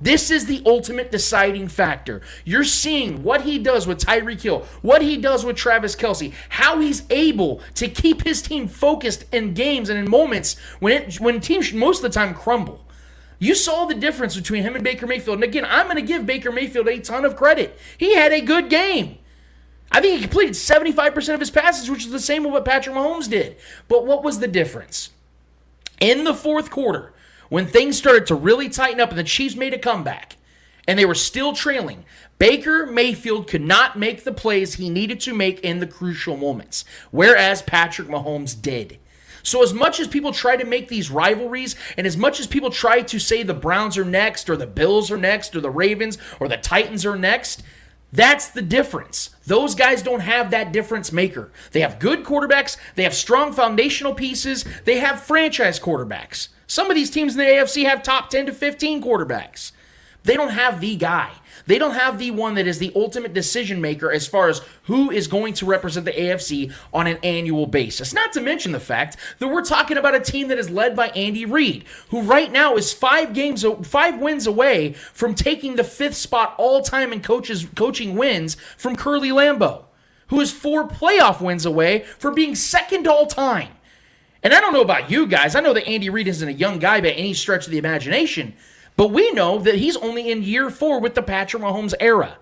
This 0.00 0.30
is 0.30 0.44
the 0.44 0.62
ultimate 0.66 1.10
deciding 1.10 1.68
factor. 1.68 2.20
You're 2.44 2.64
seeing 2.64 3.22
what 3.22 3.42
he 3.42 3.58
does 3.58 3.86
with 3.86 3.98
Tyreek 3.98 4.42
Hill, 4.42 4.66
what 4.82 5.00
he 5.00 5.16
does 5.16 5.44
with 5.44 5.56
Travis 5.56 5.96
Kelce, 5.96 6.34
how 6.50 6.80
he's 6.80 7.04
able 7.08 7.60
to 7.74 7.88
keep 7.88 8.24
his 8.24 8.42
team 8.42 8.68
focused 8.68 9.24
in 9.32 9.54
games 9.54 9.88
and 9.88 9.98
in 9.98 10.10
moments 10.10 10.58
when 10.80 11.02
it, 11.02 11.20
when 11.20 11.40
teams 11.40 11.72
most 11.72 11.98
of 11.98 12.02
the 12.02 12.18
time 12.18 12.34
crumble. 12.34 12.84
You 13.38 13.54
saw 13.54 13.84
the 13.86 13.94
difference 13.94 14.36
between 14.36 14.62
him 14.62 14.74
and 14.74 14.84
Baker 14.84 15.06
Mayfield. 15.06 15.36
And 15.36 15.44
again, 15.44 15.66
I'm 15.66 15.86
going 15.86 15.96
to 15.96 16.02
give 16.02 16.26
Baker 16.26 16.50
Mayfield 16.50 16.88
a 16.88 16.98
ton 17.00 17.24
of 17.24 17.36
credit. 17.36 17.78
He 17.98 18.14
had 18.14 18.32
a 18.32 18.40
good 18.40 18.70
game. 18.70 19.18
I 19.92 20.00
think 20.00 20.16
he 20.16 20.22
completed 20.22 20.54
75% 20.54 21.34
of 21.34 21.40
his 21.40 21.50
passes, 21.50 21.90
which 21.90 22.04
is 22.04 22.10
the 22.10 22.20
same 22.20 22.44
as 22.44 22.52
what 22.52 22.64
Patrick 22.64 22.96
Mahomes 22.96 23.30
did. 23.30 23.56
But 23.88 24.06
what 24.06 24.24
was 24.24 24.40
the 24.40 24.48
difference? 24.48 25.10
In 26.00 26.24
the 26.24 26.34
fourth 26.34 26.70
quarter, 26.70 27.12
when 27.48 27.66
things 27.66 27.96
started 27.96 28.26
to 28.26 28.34
really 28.34 28.68
tighten 28.68 29.00
up 29.00 29.10
and 29.10 29.18
the 29.18 29.24
Chiefs 29.24 29.56
made 29.56 29.74
a 29.74 29.78
comeback 29.78 30.36
and 30.88 30.98
they 30.98 31.04
were 31.04 31.14
still 31.14 31.52
trailing, 31.52 32.04
Baker 32.38 32.86
Mayfield 32.86 33.48
could 33.48 33.62
not 33.62 33.98
make 33.98 34.24
the 34.24 34.32
plays 34.32 34.74
he 34.74 34.90
needed 34.90 35.20
to 35.20 35.34
make 35.34 35.60
in 35.60 35.80
the 35.80 35.86
crucial 35.86 36.36
moments, 36.36 36.84
whereas 37.10 37.62
Patrick 37.62 38.08
Mahomes 38.08 38.60
did. 38.60 38.98
So, 39.42 39.62
as 39.62 39.72
much 39.72 40.00
as 40.00 40.08
people 40.08 40.32
try 40.32 40.56
to 40.56 40.64
make 40.64 40.88
these 40.88 41.08
rivalries, 41.08 41.76
and 41.96 42.04
as 42.04 42.16
much 42.16 42.40
as 42.40 42.48
people 42.48 42.70
try 42.70 43.02
to 43.02 43.18
say 43.20 43.44
the 43.44 43.54
Browns 43.54 43.96
are 43.96 44.04
next, 44.04 44.50
or 44.50 44.56
the 44.56 44.66
Bills 44.66 45.08
are 45.08 45.16
next, 45.16 45.54
or 45.54 45.60
the 45.60 45.70
Ravens, 45.70 46.18
or 46.40 46.48
the 46.48 46.56
Titans 46.56 47.06
are 47.06 47.16
next, 47.16 47.62
that's 48.12 48.48
the 48.48 48.62
difference. 48.62 49.30
Those 49.46 49.74
guys 49.74 50.02
don't 50.02 50.20
have 50.20 50.50
that 50.50 50.72
difference 50.72 51.12
maker. 51.12 51.50
They 51.72 51.80
have 51.80 51.98
good 51.98 52.24
quarterbacks, 52.24 52.76
they 52.94 53.02
have 53.02 53.14
strong 53.14 53.52
foundational 53.52 54.14
pieces, 54.14 54.64
they 54.84 54.98
have 54.98 55.22
franchise 55.22 55.78
quarterbacks. 55.78 56.48
Some 56.66 56.90
of 56.90 56.96
these 56.96 57.10
teams 57.10 57.34
in 57.34 57.38
the 57.38 57.44
AFC 57.44 57.84
have 57.84 58.02
top 58.02 58.30
10 58.30 58.46
to 58.46 58.52
15 58.52 59.02
quarterbacks. 59.02 59.72
They 60.24 60.34
don't 60.34 60.50
have 60.50 60.80
the 60.80 60.96
guy. 60.96 61.30
They 61.66 61.78
don't 61.78 61.94
have 61.94 62.18
the 62.18 62.30
one 62.30 62.54
that 62.54 62.66
is 62.66 62.78
the 62.78 62.92
ultimate 62.94 63.34
decision 63.34 63.80
maker 63.80 64.10
as 64.10 64.26
far 64.26 64.48
as 64.48 64.62
who 64.84 65.10
is 65.10 65.26
going 65.26 65.54
to 65.54 65.66
represent 65.66 66.06
the 66.06 66.12
AFC 66.12 66.72
on 66.92 67.06
an 67.06 67.18
annual 67.22 67.66
basis. 67.66 68.14
Not 68.14 68.32
to 68.34 68.40
mention 68.40 68.72
the 68.72 68.80
fact 68.80 69.16
that 69.38 69.48
we're 69.48 69.64
talking 69.64 69.96
about 69.96 70.14
a 70.14 70.20
team 70.20 70.48
that 70.48 70.58
is 70.58 70.70
led 70.70 70.94
by 70.94 71.08
Andy 71.08 71.44
Reid, 71.44 71.84
who 72.10 72.22
right 72.22 72.50
now 72.52 72.76
is 72.76 72.92
five 72.92 73.32
games, 73.32 73.64
five 73.82 74.18
wins 74.18 74.46
away 74.46 74.92
from 74.92 75.34
taking 75.34 75.74
the 75.74 75.84
fifth 75.84 76.16
spot 76.16 76.54
all 76.56 76.82
time 76.82 77.12
in 77.12 77.20
coaches 77.20 77.66
coaching 77.74 78.16
wins 78.16 78.56
from 78.76 78.94
Curly 78.94 79.30
Lambeau, 79.30 79.84
who 80.28 80.40
is 80.40 80.52
four 80.52 80.86
playoff 80.86 81.40
wins 81.40 81.66
away 81.66 82.04
from 82.18 82.34
being 82.34 82.54
second 82.54 83.08
all 83.08 83.26
time. 83.26 83.70
And 84.42 84.54
I 84.54 84.60
don't 84.60 84.72
know 84.72 84.82
about 84.82 85.10
you 85.10 85.26
guys. 85.26 85.56
I 85.56 85.60
know 85.60 85.72
that 85.72 85.88
Andy 85.88 86.08
Reid 86.08 86.28
isn't 86.28 86.48
a 86.48 86.52
young 86.52 86.78
guy 86.78 87.00
by 87.00 87.10
any 87.10 87.34
stretch 87.34 87.66
of 87.66 87.72
the 87.72 87.78
imagination. 87.78 88.54
But 88.96 89.08
we 89.08 89.30
know 89.32 89.58
that 89.58 89.76
he's 89.76 89.96
only 89.98 90.30
in 90.30 90.42
year 90.42 90.70
four 90.70 91.00
with 91.00 91.14
the 91.14 91.22
Patrick 91.22 91.62
Mahomes 91.62 91.94
era. 92.00 92.38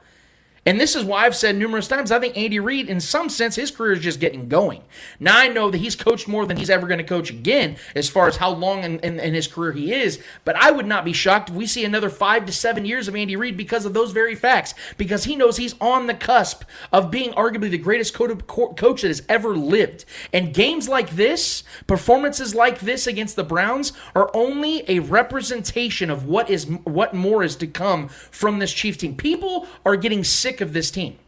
And 0.66 0.80
this 0.80 0.97
is 0.97 1.04
why 1.04 1.26
I've 1.26 1.37
said 1.37 1.56
numerous 1.56 1.88
times 1.88 2.11
I 2.11 2.18
think 2.18 2.37
Andy 2.37 2.59
Reid, 2.59 2.88
in 2.88 3.00
some 3.00 3.28
sense, 3.28 3.56
his 3.56 3.71
career 3.71 3.92
is 3.92 4.00
just 4.00 4.21
getting 4.21 4.49
going. 4.49 4.83
Now 5.21 5.38
I 5.38 5.49
know 5.49 5.71
that 5.71 5.78
he's 5.78 5.94
coached 5.94 6.26
more 6.26 6.47
than 6.47 6.56
he's 6.56 6.71
ever 6.71 6.87
going 6.87 6.99
to 6.99 7.04
coach 7.04 7.30
again 7.30 7.76
as 7.94 8.09
far 8.09 8.28
as 8.28 8.37
how 8.37 8.50
long 8.50 8.83
in, 8.83 8.99
in, 9.00 9.21
in, 9.21 9.35
his 9.35 9.47
career 9.47 9.73
he 9.73 9.92
is. 9.92 10.23
But 10.44 10.56
I 10.56 10.71
would 10.71 10.87
not 10.87 11.04
be 11.04 11.12
shocked 11.12 11.50
if 11.50 11.54
we 11.54 11.66
see 11.66 11.85
another 11.85 12.09
five 12.09 12.47
to 12.47 12.52
seven 12.52 12.87
years 12.87 13.09
of 13.09 13.16
Andy 13.16 13.37
Reid 13.37 13.56
because 13.56 13.85
of 13.85 13.92
those 13.92 14.12
very 14.12 14.35
facts, 14.35 14.75
because 14.97 15.25
he 15.25 15.37
knows 15.37 15.59
he's 15.59 15.75
on 15.80 16.06
the 16.06 16.14
cusp 16.14 16.64
of 16.92 17.11
being 17.11 17.33
arguably 17.33 17.71
the 17.71 17.78
greatest 17.78 18.14
coach 18.14 19.02
that 19.02 19.09
has 19.09 19.23
ever 19.28 19.54
lived. 19.56 20.04
And 20.33 20.54
games 20.54 20.88
like 20.88 21.11
this, 21.11 21.62
performances 21.87 22.54
like 22.54 22.80
this 22.80 23.06
against 23.06 23.37
the 23.37 23.44
Browns, 23.44 23.92
are 24.14 24.30
only 24.33 24.85
a 24.88 25.00
representation 25.00 26.11
of 26.11 26.26
what 26.26 26.49
is 26.49 26.66
what 26.85 27.12
more 27.12 27.42
is 27.42 27.56
to 27.56 27.66
come 27.66 28.09
from 28.09 28.59
this 28.59 28.73
Chiefs 28.73 28.99
team. 28.99 29.14
People 29.14 29.66
are 29.85 29.97
getting 29.97 30.25
sick 30.25 30.53
sick 30.54 30.61
of 30.61 30.73
this 30.73 30.90
team. 30.90 31.18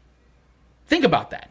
Think 0.86 1.04
about 1.04 1.30
that. 1.30 1.50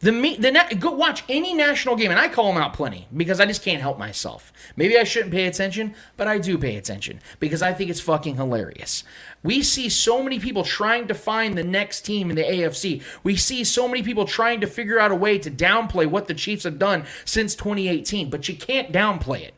The 0.00 0.12
me 0.12 0.36
the 0.36 0.50
na- 0.50 0.68
go 0.78 0.90
watch 0.90 1.22
any 1.28 1.54
national 1.54 1.96
game, 1.96 2.10
and 2.10 2.20
I 2.20 2.28
call 2.28 2.52
them 2.52 2.60
out 2.60 2.74
plenty 2.74 3.06
because 3.16 3.40
I 3.40 3.46
just 3.46 3.62
can't 3.62 3.80
help 3.80 3.98
myself. 3.98 4.52
Maybe 4.76 4.98
I 4.98 5.04
shouldn't 5.04 5.32
pay 5.32 5.46
attention, 5.46 5.94
but 6.16 6.26
I 6.26 6.38
do 6.38 6.58
pay 6.58 6.76
attention 6.76 7.20
because 7.40 7.62
I 7.62 7.72
think 7.72 7.90
it's 7.90 8.00
fucking 8.00 8.36
hilarious. 8.36 9.04
We 9.42 9.62
see 9.62 9.88
so 9.88 10.22
many 10.22 10.38
people 10.40 10.64
trying 10.64 11.06
to 11.06 11.14
find 11.14 11.56
the 11.56 11.64
next 11.64 12.02
team 12.02 12.28
in 12.28 12.36
the 12.36 12.42
AFC. 12.42 13.02
We 13.22 13.36
see 13.36 13.64
so 13.64 13.88
many 13.88 14.02
people 14.02 14.26
trying 14.26 14.60
to 14.60 14.66
figure 14.66 14.98
out 14.98 15.12
a 15.12 15.14
way 15.14 15.38
to 15.38 15.50
downplay 15.50 16.06
what 16.06 16.26
the 16.26 16.34
Chiefs 16.34 16.64
have 16.64 16.78
done 16.78 17.04
since 17.24 17.54
2018, 17.54 18.28
but 18.28 18.46
you 18.48 18.56
can't 18.56 18.92
downplay 18.92 19.42
it 19.42 19.54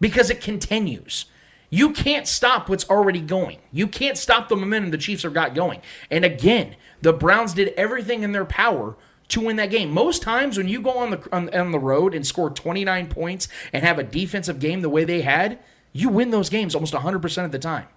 because 0.00 0.30
it 0.30 0.40
continues. 0.40 1.26
You 1.70 1.92
can't 1.92 2.26
stop 2.26 2.68
what's 2.68 2.88
already 2.88 3.20
going. 3.20 3.58
You 3.72 3.86
can't 3.86 4.16
stop 4.16 4.48
the 4.48 4.56
momentum 4.56 4.90
the 4.90 4.98
Chiefs 4.98 5.24
have 5.24 5.34
got 5.34 5.54
going. 5.54 5.80
And 6.10 6.24
again, 6.24 6.76
the 7.02 7.12
Browns 7.12 7.54
did 7.54 7.74
everything 7.76 8.22
in 8.22 8.32
their 8.32 8.44
power 8.44 8.96
to 9.28 9.40
win 9.40 9.56
that 9.56 9.70
game. 9.70 9.90
Most 9.90 10.22
times 10.22 10.56
when 10.56 10.68
you 10.68 10.80
go 10.80 10.98
on 10.98 11.10
the 11.10 11.28
on, 11.32 11.52
on 11.52 11.72
the 11.72 11.78
road 11.78 12.14
and 12.14 12.26
score 12.26 12.50
29 12.50 13.08
points 13.08 13.48
and 13.72 13.84
have 13.84 13.98
a 13.98 14.04
defensive 14.04 14.60
game 14.60 14.80
the 14.80 14.88
way 14.88 15.04
they 15.04 15.22
had, 15.22 15.58
you 15.92 16.08
win 16.08 16.30
those 16.30 16.48
games 16.48 16.74
almost 16.74 16.94
100% 16.94 17.44
of 17.44 17.52
the 17.52 17.58
time. 17.58 17.88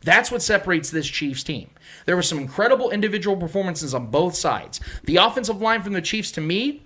That's 0.00 0.30
what 0.30 0.42
separates 0.42 0.90
this 0.90 1.06
Chiefs 1.06 1.42
team. 1.42 1.70
There 2.04 2.16
were 2.16 2.22
some 2.22 2.38
incredible 2.38 2.90
individual 2.90 3.36
performances 3.36 3.94
on 3.94 4.10
both 4.10 4.34
sides. 4.34 4.80
The 5.04 5.16
offensive 5.16 5.60
line 5.60 5.82
from 5.82 5.94
the 5.94 6.02
Chiefs 6.02 6.30
to 6.32 6.40
me 6.40 6.84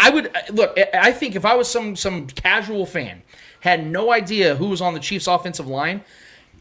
I 0.00 0.10
would 0.10 0.28
uh, 0.28 0.40
look. 0.52 0.78
I 0.94 1.10
think 1.10 1.34
if 1.34 1.44
I 1.44 1.56
was 1.56 1.68
some 1.68 1.96
some 1.96 2.28
casual 2.28 2.86
fan, 2.86 3.22
had 3.68 3.86
no 3.86 4.12
idea 4.12 4.56
who 4.56 4.66
was 4.68 4.80
on 4.80 4.94
the 4.94 5.00
Chiefs' 5.00 5.26
offensive 5.26 5.66
line, 5.66 6.02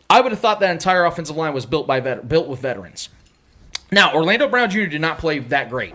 I 0.09 0.21
would 0.21 0.31
have 0.31 0.39
thought 0.39 0.59
that 0.59 0.71
entire 0.71 1.05
offensive 1.05 1.35
line 1.35 1.53
was 1.53 1.65
built 1.65 1.87
by 1.87 1.99
vet, 1.99 2.27
built 2.27 2.47
with 2.47 2.59
veterans. 2.59 3.09
Now, 3.91 4.13
Orlando 4.13 4.47
Brown 4.47 4.69
Jr. 4.69 4.85
did 4.85 5.01
not 5.01 5.17
play 5.17 5.39
that 5.39 5.69
great. 5.69 5.93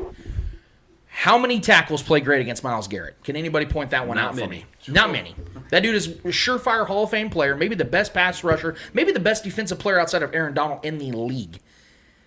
How 1.09 1.37
many 1.37 1.61
tackles 1.61 2.03
play 2.03 2.21
great 2.21 2.41
against 2.41 2.65
Myles 2.65 2.89
Garrett? 2.89 3.23
Can 3.23 3.37
anybody 3.37 3.67
point 3.67 3.91
that 3.91 4.09
one 4.09 4.17
Not 4.17 4.29
out 4.29 4.35
for 4.35 4.41
many. 4.41 4.61
me? 4.61 4.65
Not 4.89 5.13
many. 5.13 5.35
That 5.71 5.83
dude 5.83 5.95
is 5.95 6.09
a 6.09 6.13
surefire 6.29 6.87
Hall 6.87 7.05
of 7.05 7.11
Fame 7.11 7.29
player, 7.29 7.55
maybe 7.55 7.75
the 7.75 7.85
best 7.85 8.15
pass 8.15 8.43
rusher, 8.43 8.75
maybe 8.95 9.13
the 9.13 9.21
best 9.21 9.45
defensive 9.45 9.79
player 9.79 10.01
outside 10.01 10.23
of 10.23 10.35
Aaron 10.35 10.55
Donald 10.55 10.85
in 10.85 10.99
the 10.99 11.13
league. 11.13 11.61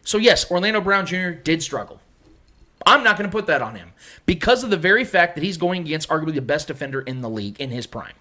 So 0.04 0.20
yes, 0.20 0.50
Orlando 0.52 0.82
Brown 0.82 1.08
Jr. 1.08 1.32
did 1.32 1.64
struggle. 1.64 2.00
I'm 2.86 3.04
not 3.04 3.18
going 3.18 3.28
to 3.28 3.36
put 3.36 3.48
that 3.48 3.64
on 3.64 3.76
him 3.76 3.92
because 4.28 4.64
of 4.64 4.70
the 4.70 4.78
very 4.78 5.04
fact 5.04 5.34
that 5.36 5.44
he's 5.44 5.58
going 5.58 5.82
against 5.82 6.08
arguably 6.10 6.36
the 6.36 6.42
best 6.42 6.68
defender 6.68 7.02
in 7.02 7.22
the 7.22 7.30
league 7.30 7.60
in 7.60 7.72
his 7.72 7.88
prime. 7.88 8.14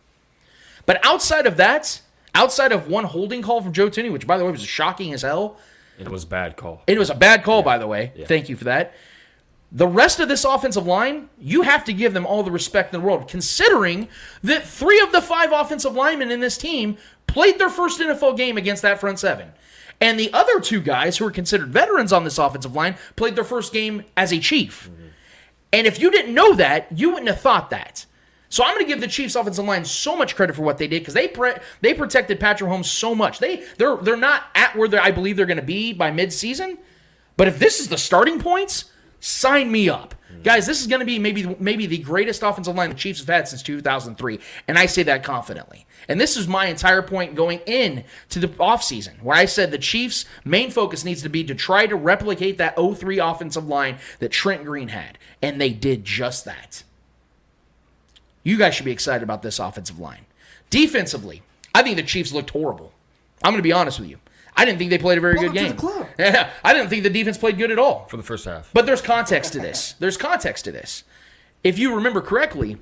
But 0.87 1.05
outside 1.05 1.47
of 1.47 1.57
that, 1.57 2.01
outside 2.35 2.73
of 2.73 2.89
one 2.89 3.05
holding 3.05 3.43
call 3.43 3.63
from 3.63 3.73
Joe 3.73 3.89
Thuney, 3.89 4.13
which 4.13 4.27
by 4.27 4.39
the 4.39 4.45
way 4.45 4.51
was 4.51 4.63
shocking 4.63 5.13
as 5.13 5.23
hell, 5.23 5.59
It 5.99 6.09
was 6.09 6.25
a 6.25 6.27
bad 6.27 6.57
call. 6.57 6.83
it 6.87 6.99
was 6.99 7.11
a 7.11 7.15
bad 7.15 7.43
call, 7.45 7.63
by 7.63 7.79
the 7.79 7.87
way. 7.87 8.13
Thank 8.27 8.49
you 8.49 8.57
for 8.57 8.65
that. 8.65 8.95
The 9.73 9.89
rest 9.89 10.21
of 10.21 10.29
this 10.29 10.45
offensive 10.45 10.87
line, 10.87 11.29
you 11.39 11.63
have 11.63 11.85
to 11.87 11.93
give 11.93 12.15
them 12.15 12.27
all 12.27 12.45
the 12.45 12.51
respect 12.53 12.95
in 12.95 13.01
the 13.01 13.05
world, 13.07 13.27
considering 13.27 14.09
that 14.43 14.65
three 14.65 15.01
of 15.01 15.11
the 15.11 15.21
five 15.21 15.51
offensive 15.53 15.95
linemen 15.95 16.31
in 16.31 16.39
this 16.41 16.57
team 16.57 16.97
played 17.27 17.59
their 17.59 17.69
first 17.71 18.01
NFL 18.01 18.37
game 18.37 18.57
against 18.57 18.83
that 18.83 19.01
front 19.01 19.19
seven. 19.19 19.53
And 20.01 20.19
the 20.21 20.33
other 20.33 20.61
two 20.61 20.81
guys 20.81 21.17
who 21.17 21.27
are 21.27 21.31
considered 21.31 21.69
veterans 21.73 22.13
on 22.13 22.23
this 22.25 22.39
offensive 22.39 22.75
line 22.75 22.97
played 23.17 23.35
their 23.37 23.45
first 23.45 23.73
game 23.73 24.05
as 24.17 24.33
a 24.33 24.39
Chief. 24.39 24.89
Mm-hmm. 24.93 25.07
And 25.73 25.87
if 25.89 25.99
you 26.01 26.11
didn't 26.11 26.35
know 26.35 26.55
that, 26.55 26.87
you 26.97 27.11
wouldn't 27.11 27.29
have 27.29 27.41
thought 27.41 27.71
that. 27.71 28.07
So 28.55 28.63
I'm 28.63 28.77
going 28.77 28.87
to 28.87 28.89
give 28.89 29.01
the 29.01 29.09
Chiefs 29.09 29.35
offensive 29.35 29.65
line 29.65 29.85
so 29.85 30.15
much 30.15 30.37
credit 30.37 30.55
for 30.55 30.63
what 30.63 30.79
they 30.79 30.87
did 30.87 31.01
because 31.03 31.15
they 31.15 31.27
pre- 31.27 31.57
they 31.81 31.93
protected 31.93 32.39
Patrick 32.39 32.71
Mahomes 32.71 32.85
so 32.85 33.13
much. 33.13 33.41
They 33.41 33.65
they're 33.79 33.97
they're 33.97 34.17
not 34.17 34.45
at 34.55 34.77
where 34.77 34.89
I 35.03 35.11
believe 35.11 35.37
they're 35.37 35.45
going 35.45 35.57
to 35.57 35.63
be 35.65 35.93
by 35.93 36.13
midseason. 36.13 36.79
But 37.37 37.49
if 37.49 37.59
this 37.59 37.81
is 37.81 37.89
the 37.89 37.99
starting 37.99 38.39
points, 38.39 38.93
sign 39.19 39.73
me 39.73 39.89
up. 39.89 40.15
Guys, 40.45 40.67
this 40.67 40.81
is 40.81 40.87
going 40.87 41.01
to 41.01 41.05
be 41.05 41.19
maybe 41.19 41.57
maybe 41.59 41.87
the 41.87 41.99
greatest 41.99 42.45
offensive 42.45 42.77
line 42.77 42.91
the 42.91 42.95
Chiefs 42.95 43.19
have 43.19 43.27
had 43.27 43.49
since 43.49 43.61
2003, 43.61 44.39
and 44.69 44.79
I 44.79 44.87
say 44.87 45.03
that 45.03 45.25
confidently. 45.25 45.85
And 46.07 46.21
this 46.21 46.37
is 46.37 46.47
my 46.47 46.67
entire 46.67 47.03
point 47.03 47.35
going 47.35 47.59
in 47.67 48.05
to 48.29 48.39
the 48.39 48.47
offseason, 48.47 49.21
where 49.21 49.37
I 49.37 49.47
said 49.47 49.73
the 49.73 49.79
Chiefs' 49.79 50.27
main 50.45 50.71
focus 50.71 51.05
needs 51.05 51.23
to 51.23 51.29
be 51.29 51.43
to 51.43 51.57
try 51.57 51.89
to 51.89 51.97
replicate 51.97 52.59
that 52.59 52.77
03 52.77 53.19
offensive 53.19 53.67
line 53.67 53.99
that 54.21 54.31
Trent 54.31 54.65
Green 54.65 54.89
had, 54.89 55.19
and 55.43 55.61
they 55.61 55.71
did 55.71 56.05
just 56.05 56.45
that. 56.45 56.85
You 58.45 58.57
guys 58.57 58.75
should 58.75 58.85
be 58.85 58.93
excited 58.93 59.23
about 59.25 59.43
this 59.43 59.59
offensive 59.59 59.99
line. 59.99 60.27
Defensively, 60.71 61.43
I 61.75 61.83
think 61.83 61.97
the 61.97 62.03
Chiefs 62.03 62.33
looked 62.33 62.51
horrible. 62.51 62.93
I'm 63.43 63.53
going 63.53 63.59
to 63.59 63.63
be 63.63 63.73
honest 63.73 63.99
with 63.99 64.09
you. 64.09 64.19
I 64.57 64.65
didn't 64.65 64.79
think 64.79 64.91
they 64.91 64.99
played 64.99 65.19
a 65.19 65.21
very 65.21 65.35
good 65.35 65.53
Welcome 65.53 65.57
to 65.57 65.61
game. 65.65 65.77
the 65.77 65.81
club. 65.81 66.09
Yeah, 66.19 66.51
I 66.65 66.73
didn't 66.73 66.89
think 66.91 67.03
the 67.03 67.11
defense 67.11 67.37
played 67.37 67.59
good 67.59 67.73
at 67.73 67.79
all. 67.79 68.07
For 68.07 68.17
the 68.17 68.23
first 68.23 68.45
half. 68.45 68.71
But 68.73 68.87
there's 68.87 69.01
context 69.03 69.53
to 69.55 69.59
this. 69.59 69.93
There's 69.99 70.17
context 70.17 70.65
to 70.67 70.73
this. 70.73 71.03
If 71.65 71.79
you 71.79 71.95
remember 71.95 72.21
correctly, 72.21 72.77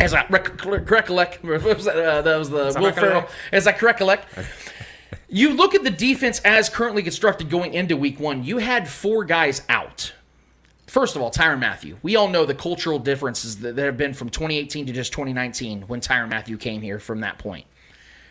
as 0.00 0.14
I 0.14 0.26
rec- 0.28 0.64
recollect, 0.90 1.44
what 1.44 1.62
was 1.62 1.84
that? 1.84 1.96
Uh, 1.96 2.22
that 2.22 2.36
was 2.36 2.50
the 2.50 2.72
I 2.76 2.80
Will 2.80 2.92
Ferrell. 2.92 3.28
As 3.52 3.66
I 3.66 3.76
recollect, 3.78 4.26
you 5.28 5.54
look 5.54 5.74
at 5.74 5.84
the 5.84 5.90
defense 5.90 6.40
as 6.40 6.68
currently 6.68 7.02
constructed 7.02 7.48
going 7.50 7.74
into 7.74 7.96
Week 7.96 8.18
One. 8.18 8.42
You 8.42 8.58
had 8.58 8.88
four 8.88 9.24
guys 9.24 9.62
out. 9.68 10.14
First 10.88 11.16
of 11.16 11.22
all, 11.22 11.30
Tyrann 11.30 11.58
Mathieu. 11.58 11.98
We 12.02 12.16
all 12.16 12.28
know 12.28 12.46
the 12.46 12.54
cultural 12.54 12.98
differences 12.98 13.58
that, 13.58 13.76
have 13.76 13.98
been 13.98 14.14
from 14.14 14.30
2018 14.30 14.86
to 14.86 14.92
just 14.92 15.12
2019 15.12 15.82
when 15.82 16.00
Tyrann 16.00 16.30
Mathieu 16.30 16.56
came 16.56 16.80
here 16.80 16.98
from 16.98 17.20
that 17.20 17.38
point. 17.38 17.66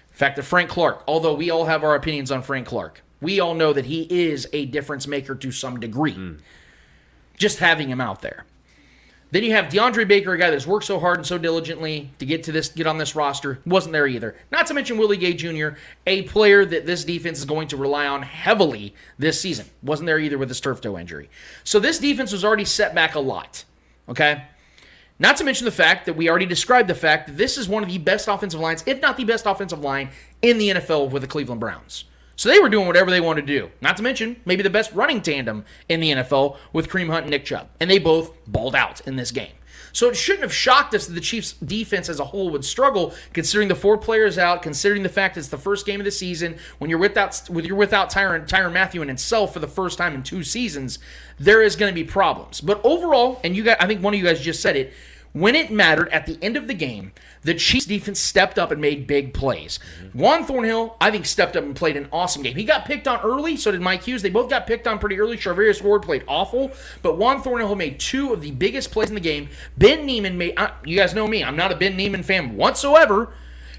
The 0.10 0.18
fact 0.18 0.36
that 0.38 0.44
Frank 0.44 0.70
Clark, 0.70 1.04
although 1.08 1.36
we 1.36 1.52
all 1.52 1.66
have 1.66 1.84
our 1.84 1.94
opinions 1.94 2.32
on 2.32 2.42
Frank 2.42 2.66
Clark, 2.66 3.04
we 3.22 3.40
all 3.40 3.54
know 3.54 3.74
that 3.74 3.86
he 3.86 4.08
is 4.10 4.50
a 4.54 4.66
difference 4.66 5.06
maker 5.06 5.36
to 5.36 5.52
some 5.52 5.80
degree. 5.80 6.14
Hmm. 6.14 6.34
Just 7.38 7.60
having 7.60 7.90
him 7.90 8.02
out 8.02 8.24
there. 8.24 8.47
Then 9.32 9.44
you 9.44 9.52
have 9.52 9.66
DeAndre 9.66 10.08
Baker, 10.08 10.34
a 10.34 10.38
guy 10.38 10.50
that's 10.50 10.66
worked 10.66 10.86
so 10.86 11.00
hard 11.00 11.18
and 11.18 11.28
so 11.28 11.38
diligently 11.38 12.12
to 12.20 12.26
get 12.26 12.44
to 12.44 12.52
this, 12.54 12.70
get 12.70 12.88
on 12.88 12.98
this 12.98 13.16
roster, 13.16 13.60
wasn't 13.66 13.92
there 13.92 14.08
either. 14.08 14.36
Not 14.52 14.68
to 14.68 14.74
mention 14.74 14.98
Willie 14.98 15.18
Gay 15.18 15.34
Jr., 15.34 15.78
a 16.06 16.24
player 16.24 16.66
that 16.66 16.86
this 16.86 17.04
defense 17.04 17.40
is 17.40 17.46
going 17.46 17.68
to 17.70 17.78
rely 17.78 18.08
on 18.08 18.22
heavily 18.22 18.94
this 19.20 19.42
season. 19.42 19.66
Wasn't 19.84 20.08
there 20.08 20.20
either 20.20 20.38
with 20.38 20.50
his 20.50 20.62
turf 20.62 20.80
toe 20.80 20.98
injury. 20.98 21.30
So 21.66 21.80
this 21.80 22.00
defense 22.00 22.32
was 22.32 22.46
already 22.46 22.66
set 22.66 22.96
back 22.96 23.16
a 23.16 23.20
lot. 23.20 23.66
Okay? 24.08 24.44
Not 25.20 25.36
to 25.38 25.44
mention 25.44 25.66
the 25.66 25.72
fact 25.72 26.06
that 26.06 26.16
we 26.16 26.30
already 26.30 26.46
described 26.46 26.88
the 26.88 26.96
fact 26.96 27.28
that 27.28 27.38
this 27.38 27.58
is 27.58 27.68
one 27.68 27.84
of 27.84 27.90
the 27.90 27.98
best 27.98 28.28
offensive 28.28 28.60
lines, 28.60 28.84
if 28.86 29.02
not 29.02 29.18
the 29.18 29.26
best 29.26 29.46
offensive 29.46 29.82
line 29.82 30.10
in 30.42 30.58
the 30.58 30.70
NFL 30.70 31.10
with 31.10 31.24
the 31.24 31.28
Cleveland 31.28 31.60
Browns. 31.60 32.06
So 32.38 32.50
they 32.50 32.60
were 32.60 32.70
doing 32.70 32.86
whatever 32.88 33.10
they 33.10 33.20
wanted 33.20 33.48
to 33.48 33.60
do. 33.60 33.72
Not 33.82 33.98
to 33.98 34.04
mention 34.04 34.38
maybe 34.46 34.64
the 34.64 34.70
best 34.70 34.94
running 34.94 35.22
tandem 35.22 35.66
in 35.90 36.00
the 36.00 36.12
NFL 36.12 36.58
with 36.72 36.88
Kareem 36.88 37.10
Hunt 37.10 37.24
and 37.24 37.32
Nick 37.32 37.46
Chubb. 37.46 37.68
And 37.80 37.90
they 37.90 37.98
both 37.98 38.32
balled 38.46 38.76
out 38.76 39.02
in 39.02 39.16
this 39.16 39.32
game. 39.32 39.54
So 39.92 40.10
it 40.10 40.16
shouldn't 40.16 40.44
have 40.44 40.54
shocked 40.54 40.94
us 40.94 41.08
that 41.08 41.14
the 41.14 41.22
Chiefs 41.22 41.54
defense 41.54 42.08
as 42.08 42.20
a 42.20 42.26
whole 42.26 42.52
would 42.52 42.64
struggle, 42.64 43.16
considering 43.34 43.68
the 43.68 43.74
four 43.74 43.98
players 43.98 44.38
out, 44.38 44.62
considering 44.62 45.02
the 45.02 45.10
fact 45.10 45.38
it's 45.38 45.48
the 45.48 45.58
first 45.58 45.88
game 45.88 46.00
of 46.00 46.06
the 46.06 46.12
season. 46.12 46.58
When 46.78 46.92
you're 46.92 47.00
without 47.00 47.42
when 47.50 47.66
you're 47.66 47.76
without 47.76 48.12
Tyrann 48.12 48.48
Tyrann 48.48 48.74
Mathieu 48.74 49.02
and 49.02 49.10
himself 49.10 49.54
for 49.54 49.60
the 49.60 49.68
first 49.68 49.98
time 49.98 50.14
in 50.14 50.22
two 50.22 50.44
seasons, 50.44 51.00
there 51.40 51.64
is 51.64 51.76
going 51.76 51.92
to 51.92 51.96
be 51.96 52.04
problems. 52.04 52.62
But 52.62 52.80
overall, 52.84 53.40
and 53.44 53.56
you 53.56 53.64
guys, 53.64 53.78
I 53.80 53.88
think 53.88 54.04
one 54.04 54.14
of 54.14 54.20
you 54.20 54.26
guys 54.28 54.40
just 54.40 54.62
said 54.62 54.76
it. 54.76 54.94
When 55.38 55.56
it 55.56 55.70
mattered 55.70 56.10
at 56.10 56.26
the 56.26 56.40
end 56.42 56.58
of 56.58 56.68
the 56.68 56.74
game, 56.74 57.12
the 57.44 57.54
Chiefs 57.54 57.86
defense 57.86 58.20
stepped 58.20 58.58
up 58.58 58.72
and 58.72 58.82
made 58.82 59.06
big 59.06 59.36
plays. 59.36 59.78
Juan 60.16 60.44
Thornhill, 60.44 60.98
I 61.00 61.12
think, 61.12 61.28
stepped 61.28 61.56
up 61.56 61.64
and 61.64 61.76
played 61.76 61.96
an 61.96 62.08
awesome 62.12 62.42
game. 62.42 62.56
He 62.56 62.64
got 62.64 62.86
picked 62.86 63.08
on 63.08 63.20
early, 63.20 63.56
so 63.56 63.72
did 63.72 63.80
Mike 63.82 64.02
Hughes. 64.04 64.24
They 64.24 64.32
both 64.32 64.50
got 64.50 64.66
picked 64.66 64.88
on 64.88 64.98
pretty 64.98 65.20
early. 65.20 65.38
Charvarius 65.38 65.80
Ward 65.84 66.02
played 66.02 66.24
awful, 66.28 66.72
but 67.04 67.20
Juan 67.20 67.44
Thornhill 67.44 67.76
made 67.76 68.00
two 68.00 68.34
of 68.34 68.42
the 68.42 68.50
biggest 68.50 68.90
plays 68.90 69.10
in 69.10 69.16
the 69.16 69.22
game. 69.22 69.50
Ben 69.78 70.08
Niemann 70.08 70.40
made, 70.40 70.58
uh, 70.58 70.72
you 70.84 70.98
guys 70.98 71.14
know 71.14 71.28
me, 71.28 71.44
I'm 71.44 71.56
not 71.56 71.72
a 71.72 71.76
Ben 71.76 71.96
Niemann 71.96 72.24
fan 72.24 72.56
whatsoever. 72.56 73.32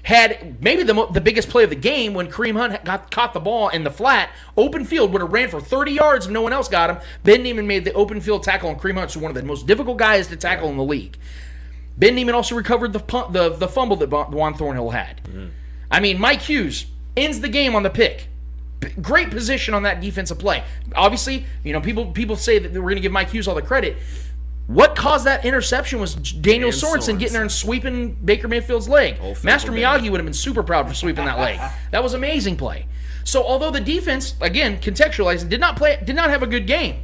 Had 0.03 0.63
maybe 0.63 0.83
the, 0.83 1.07
the 1.11 1.19
biggest 1.19 1.49
play 1.49 1.65
of 1.65 1.69
the 1.69 1.75
game 1.75 2.13
when 2.13 2.31
Kareem 2.31 2.55
Hunt 2.55 2.85
got 2.85 3.11
caught 3.11 3.33
the 3.33 3.41
ball 3.41 3.67
in 3.67 3.83
the 3.83 3.91
flat, 3.91 4.29
open 4.55 4.85
field, 4.85 5.11
would 5.11 5.21
have 5.21 5.33
ran 5.33 5.49
for 5.49 5.59
30 5.59 5.91
yards 5.91 6.25
if 6.25 6.31
no 6.31 6.41
one 6.41 6.53
else 6.53 6.69
got 6.69 6.89
him. 6.89 6.99
Ben 7.25 7.43
Niemann 7.43 7.67
made 7.67 7.83
the 7.83 7.91
open 7.91 8.21
field 8.21 8.43
tackle 8.43 8.69
on 8.69 8.79
Kareem 8.79 8.93
Hunt, 8.93 9.11
who's 9.11 9.21
one 9.21 9.29
of 9.29 9.35
the 9.35 9.43
most 9.43 9.67
difficult 9.67 9.97
guys 9.97 10.27
to 10.27 10.37
tackle 10.37 10.69
in 10.69 10.77
the 10.77 10.83
league. 10.83 11.17
Ben 11.99 12.15
Niemann 12.15 12.33
also 12.33 12.55
recovered 12.55 12.93
the 12.93 12.99
the, 13.29 13.49
the 13.49 13.67
fumble 13.67 13.97
that 13.97 14.09
Juan 14.09 14.53
Thornhill 14.53 14.89
had. 14.91 15.21
Mm-hmm. 15.23 15.47
I 15.91 15.99
mean, 15.99 16.19
Mike 16.19 16.41
Hughes 16.41 16.85
ends 17.17 17.41
the 17.41 17.49
game 17.49 17.75
on 17.75 17.83
the 17.83 17.89
pick. 17.89 18.27
P- 18.79 18.89
Great 19.01 19.29
position 19.29 19.73
on 19.73 19.83
that 19.83 19.99
defensive 19.99 20.39
play. 20.39 20.63
Obviously, 20.95 21.45
you 21.63 21.73
know 21.73 21.81
people 21.81 22.11
people 22.11 22.37
say 22.37 22.57
that 22.57 22.71
we're 22.71 22.81
going 22.81 22.95
to 22.95 23.01
give 23.01 23.11
Mike 23.11 23.29
Hughes 23.29 23.47
all 23.47 23.55
the 23.55 23.61
credit. 23.61 23.97
What 24.67 24.95
caused 24.95 25.25
that 25.25 25.45
interception 25.45 25.99
was 25.99 26.13
Daniel 26.13 26.69
Dan 26.69 26.79
Sorensen 26.79 27.17
getting 27.17 27.33
there 27.33 27.41
and 27.41 27.51
sweeping 27.51 28.13
Baker 28.13 28.47
Mayfield's 28.47 28.87
leg. 28.87 29.17
Old 29.19 29.43
Master 29.43 29.71
Miyagi 29.71 30.11
would 30.11 30.19
have 30.19 30.25
been 30.25 30.33
super 30.33 30.61
proud 30.61 30.87
for 30.87 30.93
sweeping 30.93 31.25
that 31.25 31.39
leg. 31.39 31.59
That 31.91 32.03
was 32.03 32.13
amazing 32.13 32.55
play. 32.55 32.85
So 33.23 33.43
although 33.43 33.71
the 33.71 33.79
defense, 33.81 34.35
again, 34.41 34.79
contextualizing, 34.79 35.49
did 35.49 35.59
not 35.59 35.75
play, 35.75 35.99
did 36.05 36.15
not 36.15 36.29
have 36.29 36.43
a 36.43 36.47
good 36.47 36.67
game 36.67 37.01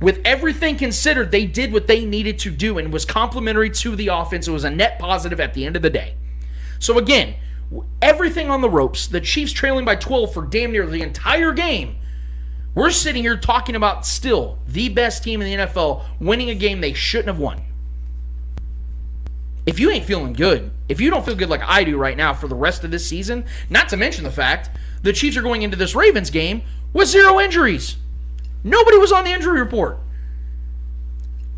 with 0.00 0.20
everything 0.24 0.76
considered, 0.76 1.30
they 1.30 1.46
did 1.46 1.72
what 1.72 1.86
they 1.86 2.04
needed 2.04 2.38
to 2.40 2.50
do 2.50 2.78
and 2.78 2.92
was 2.92 3.04
complementary 3.04 3.70
to 3.70 3.96
the 3.96 4.08
offense. 4.08 4.48
It 4.48 4.52
was 4.52 4.64
a 4.64 4.70
net 4.70 4.98
positive 4.98 5.40
at 5.40 5.54
the 5.54 5.64
end 5.64 5.76
of 5.76 5.82
the 5.82 5.90
day. 5.90 6.14
So 6.78 6.98
again, 6.98 7.36
everything 8.02 8.50
on 8.50 8.60
the 8.60 8.68
ropes, 8.68 9.06
the 9.06 9.20
Chiefs 9.20 9.52
trailing 9.52 9.84
by 9.84 9.96
12 9.96 10.34
for 10.34 10.44
damn 10.44 10.72
near 10.72 10.86
the 10.86 11.02
entire 11.02 11.52
game, 11.52 11.96
We're 12.74 12.90
sitting 12.90 13.22
here 13.22 13.36
talking 13.36 13.76
about 13.76 14.04
still 14.04 14.58
the 14.66 14.88
best 14.88 15.22
team 15.22 15.40
in 15.40 15.46
the 15.46 15.64
NFL 15.64 16.04
winning 16.18 16.50
a 16.50 16.54
game 16.54 16.80
they 16.80 16.92
shouldn't 16.92 17.28
have 17.28 17.38
won. 17.38 17.62
If 19.64 19.78
you 19.78 19.90
ain't 19.90 20.04
feeling 20.04 20.32
good, 20.32 20.72
if 20.88 21.00
you 21.00 21.08
don't 21.08 21.24
feel 21.24 21.36
good 21.36 21.48
like 21.48 21.62
I 21.62 21.84
do 21.84 21.96
right 21.96 22.16
now 22.16 22.34
for 22.34 22.48
the 22.48 22.56
rest 22.56 22.84
of 22.84 22.90
this 22.90 23.08
season, 23.08 23.44
not 23.70 23.88
to 23.90 23.96
mention 23.96 24.24
the 24.24 24.30
fact 24.30 24.70
the 25.02 25.12
Chiefs 25.12 25.36
are 25.36 25.42
going 25.42 25.62
into 25.62 25.76
this 25.76 25.94
Ravens 25.94 26.30
game 26.30 26.62
with 26.92 27.08
zero 27.08 27.40
injuries. 27.40 27.96
Nobody 28.64 28.96
was 28.96 29.12
on 29.12 29.24
the 29.24 29.30
injury 29.30 29.60
report. 29.60 29.98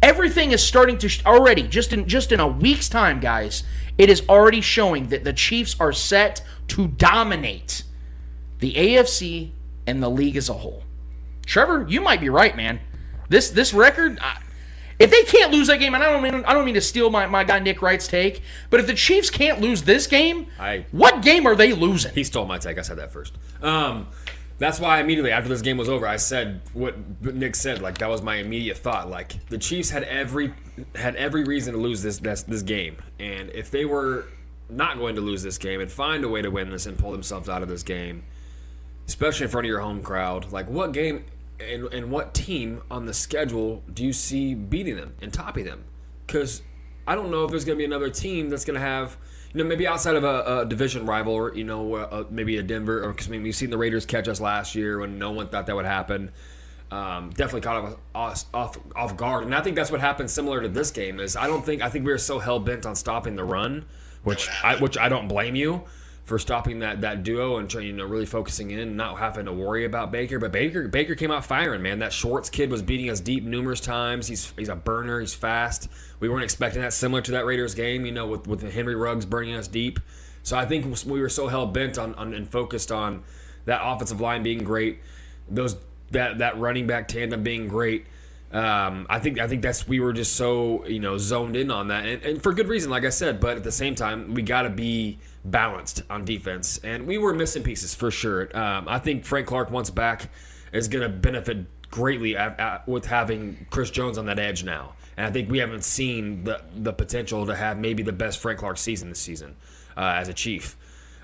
Everything 0.03 0.51
is 0.53 0.63
starting 0.63 0.99
to 0.99 1.09
sh- 1.09 1.25
already 1.25 1.63
just 1.67 1.93
in 1.93 2.07
just 2.07 2.31
in 2.31 2.39
a 2.41 2.47
week's 2.47 2.89
time, 2.89 3.19
guys. 3.21 3.63
It 3.97 4.11
is 4.11 4.23
already 4.29 4.61
showing 4.61 5.09
that 5.09 5.25
the 5.25 5.33
Chiefs 5.33 5.75
are 5.81 5.93
set 5.93 6.43
to 6.69 6.87
dominate 6.89 7.83
the 8.59 8.75
AFC 8.75 9.51
and 9.87 10.03
the 10.03 10.11
league 10.11 10.37
as 10.37 10.49
a 10.49 10.53
whole. 10.53 10.83
Trevor, 11.47 11.87
you 11.89 12.01
might 12.01 12.21
be 12.21 12.29
right, 12.29 12.55
man. 12.57 12.81
This 13.29 13.49
this 13.51 13.73
record, 13.73 14.19
I, 14.21 14.39
if 14.99 15.11
they 15.11 15.23
can't 15.23 15.51
lose 15.53 15.67
that 15.69 15.79
game, 15.79 15.95
and 15.95 16.05
I 16.05 16.13
don't 16.13 16.23
mean 16.23 16.45
I 16.45 16.53
don't 16.53 16.65
mean 16.67 16.75
to 16.75 16.81
steal 16.81 17.09
my, 17.11 17.27
my 17.27 17.43
guy 17.43 17.59
Nick 17.59 17.81
Wright's 17.83 18.07
take, 18.07 18.43
but 18.69 18.81
if 18.81 18.87
the 18.87 18.95
Chiefs 18.95 19.31
can't 19.31 19.61
lose 19.61 19.83
this 19.83 20.07
game, 20.07 20.47
I- 20.61 20.85
what 20.93 21.23
game 21.23 21.47
are 21.47 21.57
they 21.57 21.73
losing? 21.73 22.13
He 22.15 22.23
stole 22.23 22.45
my 22.45 22.59
take. 22.59 22.79
I 22.79 22.83
said 22.83 22.99
that 22.99 23.13
first. 23.13 23.33
Um, 23.63 24.09
that's 24.59 24.81
why 24.81 25.01
immediately 25.01 25.33
after 25.33 25.49
this 25.49 25.63
game 25.63 25.77
was 25.77 25.89
over, 25.89 26.07
I 26.07 26.17
said 26.17 26.61
what 26.73 26.97
Nick 27.23 27.55
said. 27.55 27.83
Like 27.83 27.99
that 27.99 28.09
was 28.09 28.23
my 28.23 28.37
immediate 28.37 28.79
thought. 28.79 29.11
Like 29.11 29.47
the 29.49 29.59
Chiefs 29.59 29.91
had 29.91 30.05
every 30.05 30.55
had 30.95 31.17
every 31.17 31.45
reason 31.45 31.75
to 31.75 31.81
lose 31.81 32.03
this 32.03 32.19
this, 32.19 32.43
this 32.43 32.63
game, 32.63 32.97
and 33.19 33.51
if 33.51 33.71
they 33.71 33.85
were 33.85 34.29
not 34.69 34.99
going 34.99 35.15
to 35.15 35.21
lose 35.21 35.43
this 35.43 35.59
game 35.59 35.81
and 35.81 35.91
find 35.91 36.25
a 36.25 36.29
way 36.29 36.43
to 36.43 36.51
win 36.51 36.71
this 36.71 36.87
and 36.87 36.99
pull 36.99 37.13
themselves 37.13 37.49
out 37.49 37.63
of 37.63 37.69
this 37.69 37.83
game, 37.83 38.25
especially 39.07 39.45
in 39.45 39.51
front 39.51 39.65
of 39.65 39.69
your 39.69 39.81
home 39.81 40.03
crowd, 40.03 40.51
like 40.53 40.69
what 40.69 40.93
game 40.93 41.25
and, 41.61 41.93
and 41.93 42.11
what 42.11 42.35
team 42.35 42.83
on 42.91 43.07
the 43.07 43.15
schedule 43.15 43.83
do 43.93 44.05
you 44.05 44.13
see 44.13 44.55
beating 44.55 44.97
them 44.97 45.15
and 45.23 45.33
topping 45.33 45.65
them? 45.65 45.85
Because 46.27 46.63
I 47.07 47.15
don't 47.15 47.31
know 47.31 47.45
if 47.45 47.51
there's 47.51 47.65
going 47.65 47.77
to 47.77 47.81
be 47.81 47.85
another 47.85 48.11
team 48.11 48.51
that's 48.51 48.65
going 48.65 48.75
to 48.75 48.81
have, 48.81 49.17
you 49.57 49.63
know, 49.63 49.69
maybe 49.69 49.87
outside 49.87 50.17
of 50.17 50.25
a, 50.25 50.61
a 50.61 50.67
division 50.67 51.07
rival, 51.07 51.57
you 51.57 51.65
know, 51.65 51.95
uh, 51.95 52.25
maybe 52.29 52.59
a 52.59 52.63
Denver, 52.63 53.03
or 53.03 53.13
because 53.13 53.27
I 53.27 53.31
mean, 53.31 53.43
we've 53.43 53.57
seen 53.57 53.71
the 53.71 53.79
Raiders 53.79 54.05
catch 54.05 54.29
us 54.29 54.39
last 54.39 54.75
year 54.75 55.01
when 55.01 55.19
no 55.19 55.31
one 55.31 55.49
thought 55.49 55.65
that 55.67 55.75
would 55.75 55.87
happen. 55.87 56.31
Um, 56.91 57.31
definitely 57.31 57.63
caught 57.63 57.85
us 58.15 58.45
off, 58.53 58.77
off 58.77 58.79
off 58.95 59.17
guard, 59.17 59.45
and 59.45 59.55
I 59.55 59.63
think 59.63 59.75
that's 59.75 59.91
what 59.91 60.03
happened. 60.03 60.31
Similar 60.31 60.61
to 60.61 60.69
this 60.69 60.91
game 60.91 61.19
is 61.21 61.37
I 61.37 61.47
don't 61.47 61.65
think 61.65 61.81
I 61.81 61.89
think 61.89 62.05
we 62.05 62.13
were 62.13 62.19
so 62.19 62.39
hell 62.39 62.61
bent 62.61 62.85
on 62.85 62.95
stopping 62.95 63.35
the 63.35 63.45
run, 63.45 63.87
which 64.25 64.47
I 64.63 64.77
which 64.77 64.99
I 64.99 65.09
don't 65.09 65.27
blame 65.27 65.55
you 65.55 65.85
for 66.27 66.41
stopping 66.41 66.81
that 66.81 67.01
that 67.01 67.23
duo 67.23 67.57
and 67.57 67.71
trying, 67.71 67.87
you 67.87 67.93
know 67.93 68.05
really 68.05 68.27
focusing 68.27 68.73
in, 68.73 68.81
and 68.81 68.97
not 68.97 69.17
having 69.19 69.47
to 69.47 69.53
worry 69.53 69.85
about 69.85 70.11
Baker. 70.11 70.39
But 70.39 70.53
Baker 70.53 70.89
Baker 70.89 71.15
came 71.15 71.31
out 71.31 71.47
firing, 71.47 71.83
man. 71.83 72.01
That 72.01 72.13
Schwartz 72.13 72.51
kid 72.51 72.69
was 72.69 72.83
beating 72.83 73.09
us 73.09 73.21
deep 73.21 73.45
numerous 73.45 73.81
times. 73.81 74.27
He's 74.27 74.53
he's 74.59 74.69
a 74.69 74.77
burner. 74.77 75.21
He's 75.21 75.35
fast. 75.35 75.89
We 76.19 76.29
weren't 76.29 76.45
expecting 76.45 76.83
that. 76.83 76.93
Similar 76.93 77.23
to 77.23 77.31
that 77.33 77.47
Raiders 77.47 77.75
game, 77.75 78.05
you 78.05 78.13
know, 78.13 78.27
with 78.27 78.47
with 78.47 78.73
Henry 78.73 78.97
Ruggs 78.97 79.25
burning 79.25 79.55
us 79.55 79.69
deep. 79.69 80.01
So 80.43 80.57
I 80.57 80.67
think 80.67 80.85
we 81.07 81.21
were 81.21 81.29
so 81.29 81.49
hell 81.49 81.67
bent 81.67 81.97
on, 81.97 82.15
on 82.17 82.35
and 82.35 82.49
focused 82.49 82.93
on 82.93 83.23
that 83.65 83.81
offensive 83.83 84.21
line 84.21 84.43
being 84.43 84.65
great, 84.65 84.99
those 85.49 85.77
that 86.11 86.39
that 86.39 86.59
running 86.59 86.89
back 86.89 87.07
tandem 87.09 87.45
being 87.45 87.69
great. 87.69 88.07
Um, 88.53 89.07
I 89.11 89.19
think 89.19 89.41
I 89.41 89.49
think 89.49 89.63
that's 89.63 89.89
we 89.89 89.99
were 89.99 90.13
just 90.13 90.37
so 90.37 90.87
you 90.87 91.01
know 91.01 91.19
zoned 91.19 91.57
in 91.57 91.71
on 91.71 91.89
that, 91.89 92.07
and, 92.07 92.23
and 92.23 92.43
for 92.43 92.53
good 92.53 92.69
reason, 92.69 92.91
like 92.91 93.05
I 93.05 93.11
said. 93.11 93.41
But 93.41 93.57
at 93.57 93.65
the 93.65 93.73
same 93.73 93.95
time, 93.95 94.35
we 94.35 94.43
got 94.43 94.63
to 94.63 94.71
be 94.71 95.19
balanced 95.45 96.03
on 96.09 96.25
defense, 96.25 96.79
and 96.79 97.07
we 97.07 97.19
were 97.19 97.35
missing 97.35 97.63
pieces 97.63 97.95
for 97.95 98.11
sure. 98.11 98.57
Um, 98.57 98.87
I 98.89 98.99
think 98.99 99.25
Frank 99.25 99.47
Clark 99.49 99.71
once 99.71 99.91
back 99.91 100.31
is 100.73 100.89
going 100.89 101.03
to 101.03 101.09
benefit 101.09 101.67
greatly 101.91 102.37
at, 102.37 102.59
at, 102.61 102.87
with 102.89 103.07
having 103.07 103.67
Chris 103.71 103.91
Jones 103.91 104.17
on 104.17 104.27
that 104.27 104.39
edge 104.39 104.63
now, 104.63 104.95
and 105.17 105.27
I 105.27 105.31
think 105.31 105.51
we 105.51 105.59
haven't 105.59 105.85
seen 105.85 106.45
the 106.45 106.63
the 106.75 106.93
potential 106.93 107.47
to 107.47 107.55
have 107.55 107.79
maybe 107.79 108.05
the 108.05 108.13
best 108.13 108.39
Frank 108.39 108.61
Clark 108.61 108.79
season 108.79 109.09
this 109.09 109.21
season 109.21 109.57
uh, 109.97 110.15
as 110.17 110.29
a 110.29 110.35
Chief. 110.35 110.77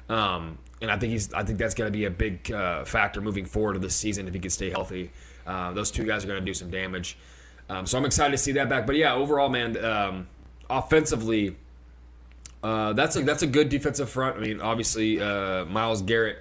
Um, 0.08 0.58
and 0.80 0.90
I 0.90 0.98
think 0.98 1.12
he's 1.12 1.32
I 1.32 1.44
think 1.44 1.58
that's 1.58 1.74
going 1.74 1.90
to 1.90 1.96
be 1.96 2.04
a 2.04 2.10
big 2.10 2.50
uh, 2.50 2.84
factor 2.84 3.20
moving 3.20 3.44
forward 3.44 3.76
of 3.76 3.82
this 3.82 3.94
season 3.94 4.26
if 4.26 4.34
he 4.34 4.40
can 4.40 4.50
stay 4.50 4.70
healthy. 4.70 5.12
Uh, 5.46 5.72
those 5.72 5.90
two 5.90 6.04
guys 6.04 6.24
are 6.24 6.28
going 6.28 6.40
to 6.40 6.44
do 6.44 6.54
some 6.54 6.70
damage. 6.70 7.18
Um, 7.68 7.86
so 7.86 7.98
I'm 7.98 8.04
excited 8.04 8.32
to 8.32 8.38
see 8.38 8.52
that 8.52 8.68
back. 8.68 8.86
But 8.86 8.96
yeah, 8.96 9.14
overall, 9.14 9.48
man, 9.48 9.82
um, 9.84 10.28
offensively, 10.68 11.56
uh, 12.62 12.92
that's 12.92 13.16
a 13.16 13.22
that's 13.22 13.42
a 13.42 13.46
good 13.46 13.68
defensive 13.68 14.08
front. 14.08 14.36
I 14.36 14.40
mean, 14.40 14.60
obviously, 14.60 15.20
uh, 15.20 15.64
Myles 15.64 16.02
Garrett 16.02 16.38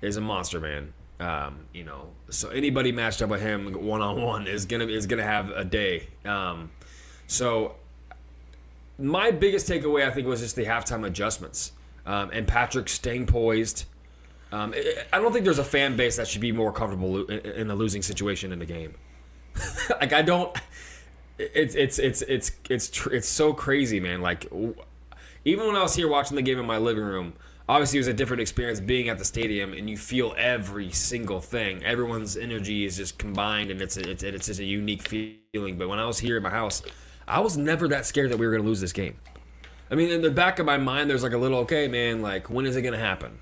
is 0.00 0.16
a 0.16 0.20
monster, 0.20 0.60
man. 0.60 0.92
Um, 1.20 1.66
you 1.72 1.84
know, 1.84 2.08
so 2.30 2.48
anybody 2.50 2.92
matched 2.92 3.22
up 3.22 3.30
with 3.30 3.40
him 3.40 3.72
one 3.86 4.02
on 4.02 4.20
one 4.20 4.46
is 4.46 4.66
gonna 4.66 4.86
is 4.86 5.06
gonna 5.06 5.22
have 5.22 5.50
a 5.50 5.64
day. 5.64 6.08
Um, 6.24 6.70
so 7.26 7.76
my 8.98 9.30
biggest 9.30 9.68
takeaway, 9.68 10.06
I 10.06 10.10
think, 10.10 10.26
was 10.26 10.40
just 10.40 10.56
the 10.56 10.64
halftime 10.64 11.06
adjustments 11.06 11.72
um, 12.06 12.30
and 12.32 12.46
Patrick 12.46 12.88
staying 12.88 13.26
poised. 13.26 13.84
Um, 14.52 14.74
I 15.12 15.18
don't 15.18 15.32
think 15.32 15.44
there's 15.44 15.58
a 15.58 15.64
fan 15.64 15.96
base 15.96 16.16
that 16.16 16.28
should 16.28 16.42
be 16.42 16.52
more 16.52 16.72
comfortable 16.72 17.24
in 17.26 17.70
a 17.70 17.74
losing 17.74 18.02
situation 18.02 18.52
in 18.52 18.58
the 18.58 18.66
game. 18.66 18.94
like 20.00 20.12
I 20.12 20.20
don't. 20.20 20.56
It's 21.38 21.74
it's 21.74 21.98
it's 21.98 22.22
it's 22.22 22.52
it's 22.68 23.06
it's 23.06 23.28
so 23.28 23.54
crazy, 23.54 23.98
man. 23.98 24.20
Like 24.20 24.46
even 25.44 25.66
when 25.66 25.74
I 25.74 25.82
was 25.82 25.94
here 25.94 26.06
watching 26.06 26.36
the 26.36 26.42
game 26.42 26.58
in 26.58 26.66
my 26.66 26.76
living 26.76 27.02
room, 27.02 27.32
obviously 27.66 27.98
it 27.98 28.00
was 28.00 28.08
a 28.08 28.12
different 28.12 28.42
experience 28.42 28.78
being 28.78 29.08
at 29.08 29.18
the 29.18 29.24
stadium, 29.24 29.72
and 29.72 29.88
you 29.88 29.96
feel 29.96 30.34
every 30.36 30.90
single 30.92 31.40
thing. 31.40 31.82
Everyone's 31.82 32.36
energy 32.36 32.84
is 32.84 32.98
just 32.98 33.18
combined, 33.18 33.70
and 33.70 33.80
it's 33.80 33.96
it's 33.96 34.22
it's 34.22 34.46
just 34.46 34.60
a 34.60 34.64
unique 34.64 35.08
feeling. 35.08 35.78
But 35.78 35.88
when 35.88 35.98
I 35.98 36.04
was 36.04 36.18
here 36.18 36.36
in 36.36 36.42
my 36.42 36.50
house, 36.50 36.82
I 37.26 37.40
was 37.40 37.56
never 37.56 37.88
that 37.88 38.04
scared 38.04 38.30
that 38.30 38.38
we 38.38 38.44
were 38.44 38.52
going 38.52 38.62
to 38.62 38.68
lose 38.68 38.82
this 38.82 38.92
game. 38.92 39.16
I 39.90 39.94
mean, 39.94 40.10
in 40.10 40.20
the 40.20 40.30
back 40.30 40.58
of 40.58 40.66
my 40.66 40.76
mind, 40.76 41.08
there's 41.08 41.22
like 41.22 41.32
a 41.32 41.38
little 41.38 41.58
okay, 41.60 41.88
man. 41.88 42.20
Like 42.20 42.50
when 42.50 42.66
is 42.66 42.76
it 42.76 42.82
going 42.82 42.94
to 42.94 43.00
happen? 43.00 43.38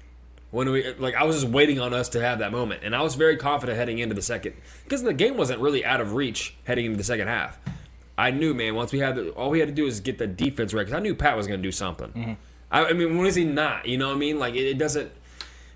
When 0.51 0.71
we 0.71 0.93
like? 0.95 1.15
I 1.15 1.23
was 1.25 1.43
just 1.43 1.49
waiting 1.53 1.79
on 1.79 1.95
us 1.95 2.09
to 2.11 2.21
have 2.21 2.41
that 2.41 2.51
moment, 2.51 2.83
and 2.83 2.95
I 2.95 3.03
was 3.03 3.15
very 3.15 3.37
confident 3.37 3.79
heading 3.79 3.99
into 3.99 4.17
the 4.17 4.23
second 4.23 4.55
because 4.83 5.03
the 5.03 5.15
game 5.15 5.37
wasn't 5.37 5.61
really 5.61 5.85
out 5.85 6.01
of 6.01 6.15
reach 6.15 6.57
heading 6.65 6.87
into 6.87 6.97
the 6.99 7.05
second 7.05 7.29
half. 7.29 7.59
I 8.19 8.33
knew, 8.33 8.53
man. 8.53 8.75
Once 8.75 8.93
we 8.93 8.99
had 8.99 9.15
the, 9.15 9.31
all 9.31 9.49
we 9.49 9.61
had 9.61 9.69
to 9.69 9.75
do 9.75 9.87
is 9.87 10.01
get 10.01 10.19
the 10.19 10.27
defense 10.27 10.75
right 10.75 10.83
because 10.83 10.95
I 10.99 11.01
knew 11.01 11.15
Pat 11.15 11.37
was 11.37 11.47
going 11.47 11.61
to 11.61 11.63
do 11.63 11.73
something. 11.73 12.09
Mm-hmm. 12.09 12.33
I, 12.71 12.87
I, 12.87 12.93
mean, 12.93 13.17
when 13.17 13.27
is 13.27 13.35
he 13.35 13.45
not? 13.45 13.87
You 13.87 13.97
know 13.97 14.09
what 14.09 14.17
I 14.17 14.19
mean? 14.19 14.39
Like 14.39 14.55
it, 14.55 14.67
it 14.67 14.79
doesn't. 14.79 15.11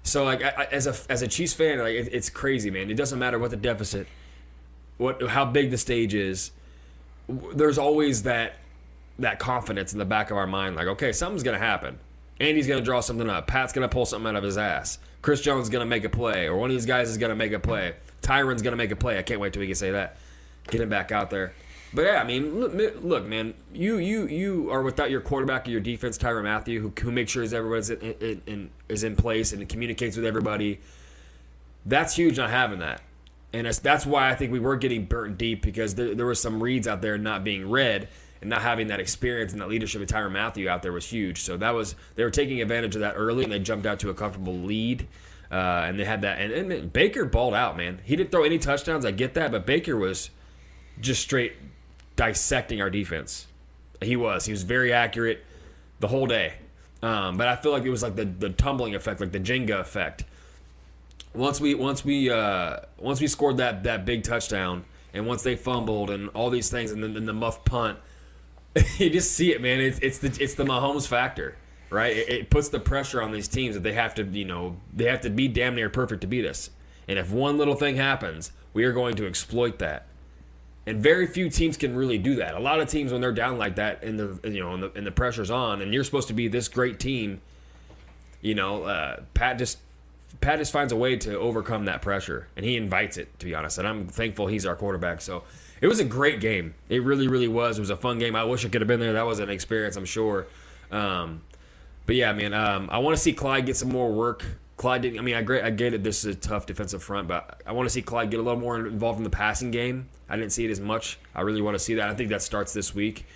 So 0.02 0.24
like 0.24 0.42
I, 0.42 0.64
as 0.70 0.86
a 0.86 0.94
as 1.10 1.22
a 1.22 1.28
Chiefs 1.28 1.54
fan, 1.54 1.78
like 1.78 1.94
it, 1.94 2.08
it's 2.12 2.28
crazy, 2.28 2.70
man. 2.70 2.90
It 2.90 2.96
doesn't 2.96 3.18
matter 3.18 3.38
what 3.38 3.50
the 3.50 3.56
deficit, 3.56 4.06
what 4.98 5.22
how 5.28 5.44
big 5.44 5.70
the 5.70 5.78
stage 5.78 6.14
is. 6.14 6.50
There's 7.28 7.78
always 7.78 8.24
that 8.24 8.56
that 9.18 9.38
confidence 9.38 9.92
in 9.92 9.98
the 9.98 10.04
back 10.04 10.30
of 10.30 10.36
our 10.36 10.46
mind, 10.46 10.76
like 10.76 10.88
okay, 10.88 11.12
something's 11.12 11.42
going 11.42 11.58
to 11.58 11.64
happen. 11.64 11.98
Andy's 12.40 12.66
going 12.66 12.80
to 12.80 12.84
draw 12.84 13.00
something 13.00 13.28
up. 13.30 13.46
Pat's 13.46 13.72
going 13.72 13.88
to 13.88 13.92
pull 13.92 14.06
something 14.06 14.28
out 14.28 14.36
of 14.36 14.42
his 14.42 14.58
ass. 14.58 14.98
Chris 15.22 15.40
Jones 15.40 15.64
is 15.64 15.70
going 15.70 15.80
to 15.80 15.88
make 15.88 16.04
a 16.04 16.08
play, 16.08 16.46
or 16.46 16.56
one 16.56 16.70
of 16.70 16.76
these 16.76 16.86
guys 16.86 17.08
is 17.08 17.16
going 17.16 17.30
to 17.30 17.36
make 17.36 17.52
a 17.52 17.58
play. 17.58 17.94
Tyrann's 18.22 18.62
going 18.62 18.72
to 18.72 18.76
make 18.76 18.90
a 18.90 18.96
play. 18.96 19.18
I 19.18 19.22
can't 19.22 19.40
wait 19.40 19.52
till 19.52 19.60
we 19.60 19.66
can 19.66 19.74
say 19.74 19.92
that. 19.92 20.16
Get 20.68 20.80
him 20.80 20.88
back 20.88 21.12
out 21.12 21.30
there. 21.30 21.54
But 21.94 22.02
yeah, 22.06 22.20
I 22.20 22.24
mean, 22.24 22.60
look, 22.60 23.24
man, 23.24 23.54
you 23.72 23.98
you 23.98 24.26
you 24.26 24.70
are 24.70 24.82
without 24.82 25.10
your 25.10 25.20
quarterback 25.20 25.68
or 25.68 25.70
your 25.70 25.80
defense, 25.80 26.18
Tyrann 26.18 26.42
Mathieu, 26.42 26.80
who, 26.80 26.92
who 27.00 27.12
makes 27.12 27.30
sure 27.30 27.44
everyone's 27.44 27.88
in, 27.88 28.00
in, 28.00 28.42
in, 28.46 28.70
is 28.88 29.04
in 29.04 29.14
place 29.14 29.52
and 29.52 29.68
communicates 29.68 30.16
with 30.16 30.26
everybody. 30.26 30.80
That's 31.86 32.16
huge 32.16 32.36
not 32.36 32.50
having 32.50 32.80
that, 32.80 33.00
and 33.52 33.66
that's, 33.66 33.78
that's 33.78 34.04
why 34.04 34.28
I 34.28 34.34
think 34.34 34.50
we 34.50 34.58
were 34.58 34.76
getting 34.76 35.04
burnt 35.04 35.38
deep 35.38 35.62
because 35.62 35.94
there, 35.94 36.16
there 36.16 36.26
were 36.26 36.34
some 36.34 36.60
reads 36.60 36.88
out 36.88 37.00
there 37.00 37.16
not 37.16 37.44
being 37.44 37.70
read 37.70 38.08
and 38.40 38.50
not 38.50 38.62
having 38.62 38.88
that 38.88 39.00
experience 39.00 39.52
and 39.52 39.60
that 39.60 39.68
leadership 39.68 40.02
of 40.02 40.08
Tyrann 40.08 40.32
Mathieu 40.32 40.68
out 40.68 40.82
there 40.82 40.92
was 40.92 41.06
huge. 41.06 41.42
So 41.42 41.56
that 41.56 41.70
was 41.70 41.94
they 42.14 42.24
were 42.24 42.30
taking 42.30 42.60
advantage 42.60 42.94
of 42.94 43.00
that 43.00 43.14
early, 43.16 43.44
and 43.44 43.52
they 43.52 43.58
jumped 43.58 43.86
out 43.86 44.00
to 44.00 44.10
a 44.10 44.14
comfortable 44.14 44.58
lead. 44.58 45.06
Uh, 45.50 45.84
and 45.86 46.00
they 46.00 46.04
had 46.04 46.22
that, 46.22 46.40
and, 46.40 46.72
and 46.72 46.92
Baker 46.92 47.24
balled 47.24 47.54
out, 47.54 47.76
man. 47.76 48.00
He 48.02 48.16
didn't 48.16 48.32
throw 48.32 48.42
any 48.42 48.58
touchdowns. 48.58 49.04
I 49.04 49.12
get 49.12 49.34
that, 49.34 49.52
but 49.52 49.66
Baker 49.66 49.96
was 49.96 50.30
just 51.00 51.22
straight 51.22 51.52
dissecting 52.16 52.80
our 52.80 52.90
defense. 52.90 53.46
He 54.02 54.16
was. 54.16 54.46
He 54.46 54.52
was 54.52 54.62
very 54.62 54.92
accurate 54.92 55.44
the 56.00 56.08
whole 56.08 56.26
day. 56.26 56.54
Um, 57.02 57.36
but 57.36 57.48
I 57.48 57.56
feel 57.56 57.72
like 57.72 57.84
it 57.84 57.90
was 57.90 58.02
like 58.02 58.16
the, 58.16 58.24
the 58.24 58.50
tumbling 58.50 58.94
effect, 58.94 59.20
like 59.20 59.32
the 59.32 59.40
Jenga 59.40 59.80
effect. 59.80 60.24
Once 61.34 61.60
we 61.60 61.74
once 61.74 62.04
we 62.04 62.30
uh, 62.30 62.78
once 62.98 63.20
we 63.20 63.26
scored 63.26 63.58
that 63.58 63.82
that 63.84 64.04
big 64.04 64.22
touchdown, 64.22 64.84
and 65.12 65.26
once 65.26 65.42
they 65.42 65.56
fumbled 65.56 66.10
and 66.10 66.30
all 66.30 66.48
these 66.48 66.70
things, 66.70 66.90
and 66.90 67.02
then, 67.02 67.14
then 67.14 67.26
the 67.26 67.32
muff 67.32 67.64
punt, 67.64 67.98
you 68.98 69.10
just 69.10 69.32
see 69.32 69.52
it, 69.52 69.60
man. 69.60 69.80
It's 69.80 69.98
it's 70.00 70.18
the 70.18 70.36
it's 70.42 70.54
the 70.54 70.64
Mahomes 70.64 71.06
factor, 71.06 71.56
right? 71.90 72.16
It, 72.16 72.28
it 72.28 72.50
puts 72.50 72.68
the 72.68 72.80
pressure 72.80 73.22
on 73.22 73.30
these 73.30 73.48
teams 73.48 73.74
that 73.74 73.82
they 73.82 73.92
have 73.92 74.14
to 74.16 74.24
you 74.24 74.44
know 74.44 74.76
they 74.92 75.04
have 75.04 75.20
to 75.22 75.30
be 75.30 75.48
damn 75.48 75.74
near 75.74 75.90
perfect 75.90 76.22
to 76.22 76.26
beat 76.26 76.44
us. 76.44 76.70
And 77.06 77.18
if 77.18 77.30
one 77.30 77.58
little 77.58 77.74
thing 77.74 77.96
happens, 77.96 78.52
we 78.72 78.84
are 78.84 78.92
going 78.92 79.14
to 79.16 79.26
exploit 79.26 79.78
that. 79.78 80.06
And 80.86 81.02
very 81.02 81.26
few 81.26 81.48
teams 81.48 81.76
can 81.76 81.94
really 81.94 82.18
do 82.18 82.36
that. 82.36 82.54
A 82.54 82.60
lot 82.60 82.80
of 82.80 82.88
teams, 82.88 83.12
when 83.12 83.20
they're 83.20 83.32
down 83.32 83.56
like 83.56 83.76
that, 83.76 84.02
and 84.02 84.18
the 84.18 84.50
you 84.50 84.60
know, 84.60 84.74
and 84.74 84.82
the, 84.82 84.92
and 84.94 85.06
the 85.06 85.12
pressure's 85.12 85.50
on, 85.50 85.80
and 85.80 85.94
you're 85.94 86.04
supposed 86.04 86.28
to 86.28 86.34
be 86.34 86.48
this 86.48 86.68
great 86.68 86.98
team, 86.98 87.40
you 88.42 88.54
know, 88.54 88.82
uh, 88.82 89.20
Pat 89.32 89.58
just 89.58 89.78
Pat 90.40 90.58
just 90.58 90.72
finds 90.72 90.92
a 90.92 90.96
way 90.96 91.16
to 91.16 91.38
overcome 91.38 91.86
that 91.86 92.02
pressure, 92.02 92.48
and 92.56 92.66
he 92.66 92.76
invites 92.76 93.16
it. 93.16 93.38
To 93.38 93.46
be 93.46 93.54
honest, 93.54 93.78
and 93.78 93.88
I'm 93.88 94.08
thankful 94.08 94.46
he's 94.46 94.66
our 94.66 94.76
quarterback. 94.76 95.22
So 95.22 95.44
it 95.84 95.88
was 95.88 96.00
a 96.00 96.04
great 96.04 96.40
game. 96.40 96.74
It 96.88 97.02
really, 97.02 97.28
really 97.28 97.46
was. 97.46 97.76
It 97.76 97.82
was 97.82 97.90
a 97.90 97.96
fun 97.96 98.18
game. 98.18 98.34
I 98.34 98.44
wish 98.44 98.64
I 98.64 98.70
could 98.70 98.80
have 98.80 98.88
been 98.88 99.00
there. 99.00 99.12
That 99.12 99.26
was 99.26 99.38
an 99.38 99.50
experience, 99.50 99.96
I'm 99.96 100.06
sure. 100.06 100.46
Um, 100.90 101.42
but 102.06 102.16
yeah, 102.16 102.32
man, 102.32 102.54
um, 102.54 102.88
I 102.90 103.00
want 103.00 103.14
to 103.14 103.22
see 103.22 103.34
Clyde 103.34 103.66
get 103.66 103.76
some 103.76 103.90
more 103.90 104.10
work. 104.10 104.46
Clyde 104.78 105.02
didn't. 105.02 105.18
I 105.18 105.22
mean, 105.22 105.34
I. 105.34 105.66
I 105.66 105.68
get 105.68 105.92
it. 105.92 106.02
This 106.02 106.24
is 106.24 106.36
a 106.36 106.38
tough 106.38 106.64
defensive 106.64 107.02
front, 107.02 107.28
but 107.28 107.60
I 107.66 107.72
want 107.72 107.84
to 107.84 107.90
see 107.90 108.00
Clyde 108.00 108.30
get 108.30 108.40
a 108.40 108.42
little 108.42 108.58
more 108.58 108.78
involved 108.78 109.18
in 109.18 109.24
the 109.24 109.30
passing 109.30 109.70
game. 109.70 110.08
I 110.26 110.36
didn't 110.36 110.52
see 110.52 110.64
it 110.64 110.70
as 110.70 110.80
much. 110.80 111.18
I 111.34 111.42
really 111.42 111.60
want 111.60 111.74
to 111.74 111.78
see 111.78 111.96
that. 111.96 112.08
I 112.08 112.14
think 112.14 112.30
that 112.30 112.40
starts 112.40 112.72
this 112.72 112.94
week. 112.94 113.26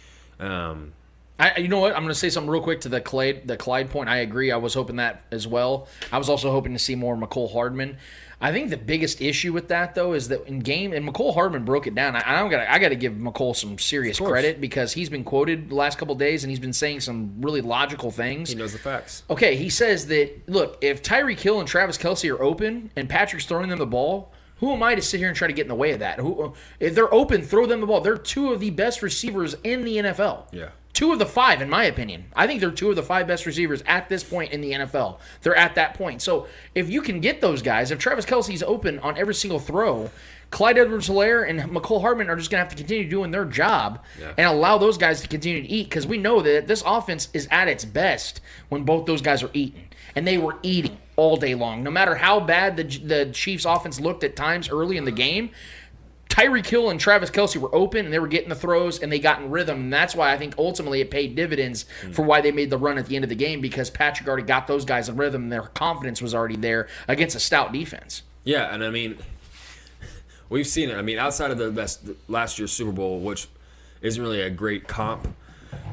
Um, 0.41 0.95
I, 1.39 1.59
you 1.59 1.69
know 1.69 1.81
what? 1.81 1.93
I'm 1.93 2.03
going 2.03 2.09
to 2.09 2.15
say 2.15 2.31
something 2.31 2.51
real 2.51 2.63
quick 2.63 2.81
to 2.81 2.89
the 2.89 3.03
Clyde, 3.03 3.47
the 3.47 3.59
Clyde 3.59 3.91
point. 3.91 4.09
I 4.09 4.21
agree. 4.21 4.51
I 4.51 4.57
was 4.57 4.73
hoping 4.73 4.97
that 4.97 5.25
as 5.31 5.47
well. 5.47 5.87
I 6.11 6.17
was 6.17 6.31
also 6.31 6.51
hoping 6.51 6.73
to 6.73 6.79
see 6.79 6.95
more 6.95 7.15
Mecole 7.15 7.53
Hardman. 7.53 7.99
I 8.41 8.53
think 8.53 8.71
the 8.71 8.77
biggest 8.77 9.21
issue 9.21 9.53
with 9.53 9.69
that 9.69 9.95
though 9.97 10.13
is 10.13 10.29
that 10.29 10.47
in 10.47 10.61
game 10.61 10.93
and 10.93 11.07
Mecole 11.09 11.35
Hardman 11.35 11.65
broke 11.65 11.87
it 11.89 11.95
down. 11.95 12.15
I, 12.15 12.21
I 12.45 12.49
got 12.49 12.69
I 12.69 12.79
got 12.79 12.91
to 12.91 12.97
give 12.97 13.15
Mecole 13.15 13.57
some 13.57 13.79
serious 13.79 14.19
credit 14.19 14.61
because 14.61 14.93
he's 14.93 15.09
been 15.09 15.25
quoted 15.25 15.71
the 15.71 15.75
last 15.75 15.99
couple 15.99 16.15
days 16.15 16.45
and 16.45 16.51
he's 16.51 16.61
been 16.61 16.73
saying 16.73 17.01
some 17.01 17.35
really 17.41 17.61
logical 17.61 18.11
things. 18.11 18.51
he 18.51 18.55
knows 18.55 18.73
the 18.73 18.79
facts. 18.79 19.25
Okay, 19.29 19.57
he 19.57 19.69
says 19.69 20.07
that 20.07 20.49
look, 20.49 20.79
if 20.83 21.03
Tyreek 21.03 21.41
Hill 21.41 21.59
and 21.59 21.69
Travis 21.69 21.99
Kelce 21.99 22.33
are 22.33 22.41
open 22.41 22.91
and 22.95 23.09
Patrick's 23.09 23.45
throwing 23.47 23.69
them 23.71 23.79
the 23.81 23.87
ball, 23.87 24.33
who 24.59 24.73
am 24.73 24.83
I 24.83 24.95
to 24.95 25.03
sit 25.03 25.19
here 25.19 25.29
and 25.29 25.37
try 25.37 25.49
to 25.49 25.53
get 25.55 25.63
in 25.63 25.69
the 25.69 25.75
way 25.75 25.93
of 25.93 26.01
that? 26.01 26.19
Who, 26.21 26.55
if 26.79 26.95
they're 26.95 27.13
open, 27.13 27.43
throw 27.43 27.67
them 27.67 27.81
the 27.81 27.87
ball. 27.87 28.01
They're 28.01 28.17
two 28.17 28.53
of 28.53 28.61
the 28.61 28.71
best 28.71 29.03
receivers 29.03 29.55
in 29.65 29.85
the 29.85 29.97
NFL. 29.99 30.45
Yeah. 30.53 30.71
Two 30.99 31.13
of 31.13 31.21
the 31.21 31.27
five, 31.27 31.63
in 31.63 31.71
my 31.71 31.85
opinion. 31.85 32.25
I 32.35 32.49
think 32.49 32.59
they're 32.61 32.73
two 32.73 32.91
of 32.91 32.97
the 32.97 33.05
five 33.05 33.29
best 33.29 33.47
receivers 33.47 33.85
at 33.87 34.09
this 34.09 34.25
point 34.25 34.51
in 34.51 34.61
the 34.61 34.73
NFL. 34.73 35.19
They're 35.43 35.55
at 35.55 35.77
that 35.77 35.95
point. 35.95 36.21
So 36.23 36.49
if 36.75 36.91
you 36.91 37.03
can 37.03 37.21
get 37.21 37.41
those 37.41 37.63
guys, 37.63 37.93
if 37.93 38.01
Travis 38.01 38.27
Kelce's 38.27 38.65
open 38.65 38.99
on 38.99 39.17
every 39.17 39.35
single 39.37 39.61
throw, 39.61 40.11
Clyde 40.51 40.77
Edwards 40.77 41.09
Helaire 41.09 41.49
and 41.49 41.61
Mecole 41.71 42.01
Hardman 42.01 42.29
are 42.29 42.35
just 42.35 42.51
going 42.51 42.59
to 42.59 42.65
have 42.65 42.71
to 42.71 42.77
continue 42.77 43.09
doing 43.09 43.31
their 43.31 43.45
job 43.45 44.03
Yeah. 44.21 44.33
and 44.37 44.49
allow 44.49 44.77
those 44.77 44.99
guys 44.99 45.21
to 45.21 45.29
continue 45.29 45.63
to 45.63 45.69
eat 45.69 45.85
because 45.89 46.05
we 46.05 46.19
know 46.19 46.41
that 46.43 46.67
this 46.67 46.83
offense 46.85 47.29
is 47.33 47.47
at 47.49 47.69
its 47.69 47.85
best 47.85 48.41
when 48.69 48.83
both 48.83 49.07
those 49.07 49.23
guys 49.23 49.45
are 49.45 49.51
eating. 49.53 49.85
And 50.17 50.27
they 50.27 50.37
were 50.37 50.57
eating 50.65 50.99
all 51.15 51.37
day 51.37 51.55
long. 51.55 51.85
No 51.85 51.93
matter 51.93 52.17
how 52.17 52.41
bad 52.41 52.77
the, 52.77 52.83
the 52.83 53.31
Chiefs' 53.33 53.65
offense 53.67 54.01
looked 54.01 54.25
at 54.25 54.35
times 54.35 54.69
early 54.69 54.97
in 54.97 55.05
the 55.05 55.13
game, 55.13 55.51
Tyreek 56.29 56.67
Hill 56.67 56.91
and 56.91 57.01
Travis 57.01 57.31
Kelce 57.31 57.57
were 57.57 57.75
open 57.75 58.05
and 58.05 58.13
they 58.13 58.19
were 58.19 58.29
getting 58.29 58.49
the 58.49 58.55
throws 58.55 59.01
and 59.01 59.11
they 59.11 59.19
got 59.19 59.41
in 59.41 59.51
rhythm. 59.51 59.81
And 59.81 59.93
that's 59.93 60.15
why 60.15 60.33
I 60.33 60.39
think 60.39 60.55
ultimately 60.59 61.01
it 61.01 61.11
paid 61.11 61.35
dividends 61.35 61.87
hmm. 62.03 62.13
for 62.13 62.23
why 62.23 62.41
they 62.41 62.53
made 62.53 62.71
the 62.71 62.79
run 62.79 62.99
at 62.99 63.07
the 63.07 63.17
end 63.17 63.25
of 63.25 63.29
the 63.29 63.35
game 63.35 63.61
because 63.61 63.91
Patrick 63.91 64.29
already 64.29 64.45
got 64.45 64.67
those 64.67 64.85
guys 64.85 65.09
in 65.09 65.17
rhythm 65.17 65.45
and 65.45 65.53
their 65.53 65.63
confidence 65.63 66.23
was 66.23 66.35
already 66.35 66.57
there 66.57 66.89
against 67.09 67.35
a 67.35 67.41
stout 67.41 67.73
defense. 67.73 68.23
Yeah, 68.45 68.73
and 68.73 68.85
I 68.85 68.91
mean, 68.91 69.19
we've 70.49 70.67
seen 70.67 70.91
it. 70.91 70.97
I 70.97 71.03
mean, 71.03 71.19
outside 71.19 71.51
of 71.51 71.59
the 71.59 71.71
last, 71.71 72.09
last 72.29 72.59
year's 72.59 72.73
Super 72.73 72.93
Bowl, 72.93 73.21
which 73.21 73.49
isn't 74.01 74.23
really 74.23 74.43
a 74.43 74.51
great 74.51 74.87
comp, 74.87 75.29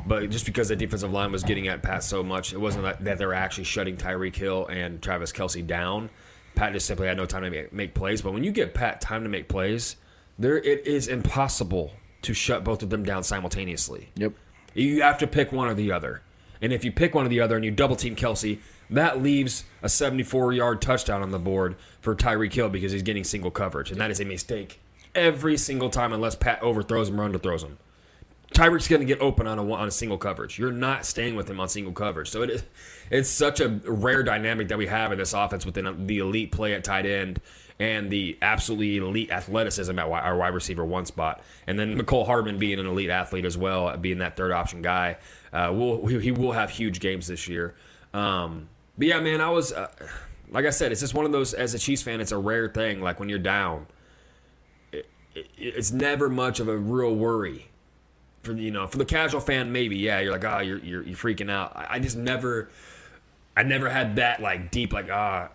but 0.06 0.30
just 0.30 0.46
because 0.46 0.68
the 0.68 0.76
defensive 0.76 1.12
line 1.12 1.32
was 1.32 1.44
getting 1.44 1.68
at 1.68 1.82
Pat 1.82 2.04
so 2.04 2.24
much, 2.24 2.54
it 2.54 2.60
wasn't 2.60 2.84
that, 2.84 3.04
that 3.04 3.18
they 3.18 3.26
were 3.26 3.34
actually 3.34 3.64
shutting 3.64 3.98
Tyreek 3.98 4.36
Hill 4.36 4.68
and 4.68 5.02
Travis 5.02 5.32
Kelce 5.32 5.66
down. 5.66 6.10
Pat 6.54 6.74
just 6.74 6.86
simply 6.86 7.08
had 7.08 7.18
no 7.18 7.26
time 7.26 7.44
to 7.44 7.50
make, 7.50 7.74
make 7.74 7.94
plays. 7.94 8.22
But 8.22 8.34
when 8.34 8.44
you 8.44 8.52
get 8.52 8.74
Pat 8.74 9.02
time 9.02 9.24
to 9.24 9.30
make 9.30 9.48
plays, 9.48 9.96
there 10.38 10.58
it 10.58 10.86
is 10.86 11.08
impossible 11.08 11.94
to 12.22 12.34
shut 12.34 12.64
both 12.64 12.84
of 12.84 12.90
them 12.90 13.04
down 13.04 13.24
simultaneously. 13.24 14.10
Yep. 14.16 14.34
You 14.74 15.02
have 15.02 15.18
to 15.20 15.28
pick 15.28 15.52
one 15.52 15.68
or 15.68 15.74
the 15.74 15.92
other. 15.92 16.22
And 16.62 16.74
if 16.74 16.84
you 16.84 16.92
pick 16.92 17.14
one 17.14 17.26
or 17.26 17.30
the 17.30 17.40
other 17.40 17.56
and 17.56 17.64
you 17.64 17.72
double 17.72 17.96
team 17.96 18.16
Kelce, 18.16 18.60
that 18.90 19.22
leaves 19.22 19.64
a 19.82 19.90
74 19.90 20.54
yard 20.54 20.82
touchdown 20.82 21.22
on 21.22 21.32
the 21.32 21.40
board 21.40 21.76
for 22.02 22.16
Tyreek 22.16 22.54
Hill 22.54 22.70
because 22.70 22.92
he's 22.92 23.02
getting 23.02 23.24
single 23.24 23.52
coverage. 23.52 23.92
And 23.92 24.00
that 24.02 24.12
is 24.12 24.20
a 24.20 24.26
mistake 24.26 24.80
every 25.14 25.58
single 25.58 25.90
time 25.90 26.14
unless 26.14 26.36
Pat 26.36 26.62
overthrows 26.62 27.10
him 27.10 27.20
or 27.20 27.30
underthrows 27.30 27.64
him. 27.64 27.78
Tyreek's 28.54 28.88
going 28.88 29.02
to 29.02 29.06
get 29.06 29.20
open 29.20 29.48
on 29.48 29.60
a 29.60 29.74
on 29.74 29.88
a 29.88 29.92
single 29.92 30.18
coverage. 30.18 30.58
You're 30.58 30.72
not 30.72 31.06
staying 31.06 31.36
with 31.36 31.50
him 31.50 31.60
on 31.60 31.68
single 31.68 31.94
coverage. 31.94 32.30
So 32.30 32.42
it 32.42 32.50
is 32.50 32.64
it's 33.10 33.30
such 33.30 33.60
a 33.60 33.70
rare 33.86 34.24
dynamic 34.24 34.70
that 34.70 34.78
we 34.78 34.88
have 34.88 35.12
in 35.12 35.18
this 35.18 35.34
offense 35.34 35.66
within 35.66 36.08
the 36.08 36.20
elite 36.20 36.52
play 36.52 36.74
at 36.74 36.84
tight 36.84 37.06
end 37.06 37.42
and 37.80 38.10
the 38.10 38.38
absolutely 38.42 38.98
elite 38.98 39.32
athleticism 39.32 39.98
at 40.00 40.08
our 40.08 40.38
wide 40.38 40.54
receiver 40.54 40.86
one 40.86 41.06
spot, 41.06 41.42
and 41.68 41.78
then 41.78 41.98
Mecole 41.98 42.26
Hardman 42.26 42.58
being 42.58 42.80
an 42.80 42.86
elite 42.86 43.10
athlete 43.10 43.46
as 43.46 43.58
well, 43.58 43.96
being 43.98 44.20
that 44.20 44.38
third 44.38 44.52
option 44.52 44.82
guy. 44.82 45.18
Uh, 45.52 45.72
will 45.74 46.06
he 46.08 46.32
will 46.32 46.54
have 46.54 46.70
huge 46.70 47.00
games 47.00 47.28
this 47.28 47.48
year. 47.48 47.76
Um, 48.14 48.70
but 48.98 49.08
yeah, 49.08 49.20
man, 49.20 49.42
I 49.42 49.50
was 49.50 49.74
uh, 49.74 49.90
like 50.50 50.66
I 50.66 50.70
said, 50.70 50.92
it's 50.92 51.02
just 51.02 51.14
one 51.14 51.26
of 51.26 51.32
those. 51.32 51.54
As 51.54 51.74
a 51.74 51.80
Chiefs 51.80 52.02
fan, 52.02 52.22
it's 52.22 52.32
a 52.32 52.38
rare 52.38 52.70
thing. 52.70 53.02
Like 53.02 53.20
when 53.20 53.30
you're 53.30 53.40
down, 53.40 53.88
it, 54.92 55.08
it, 55.34 55.48
it's 55.58 55.92
never 55.92 56.30
much 56.30 56.60
of 56.60 56.68
a 56.68 56.78
real 56.78 57.14
worry 57.14 57.70
for 58.46 58.54
you 58.54 58.72
know 58.72 58.88
for 58.88 58.98
the 58.98 59.06
casual 59.06 59.42
fan 59.42 59.72
maybe 59.72 59.98
yeah 59.98 60.20
you're 60.20 60.32
like 60.32 60.46
ah 60.46 60.60
you're, 60.60 60.78
you're 60.78 61.02
you're 61.02 61.18
freaking 61.18 61.50
out 61.50 61.76
I, 61.76 61.96
I 61.96 62.00
just 62.00 62.16
never 62.16 62.70
I 63.58 63.64
never 63.64 63.90
had 63.90 64.18
that 64.18 64.40
like 64.40 64.72
deep 64.72 64.94
like 64.94 65.10
ah 65.10 65.50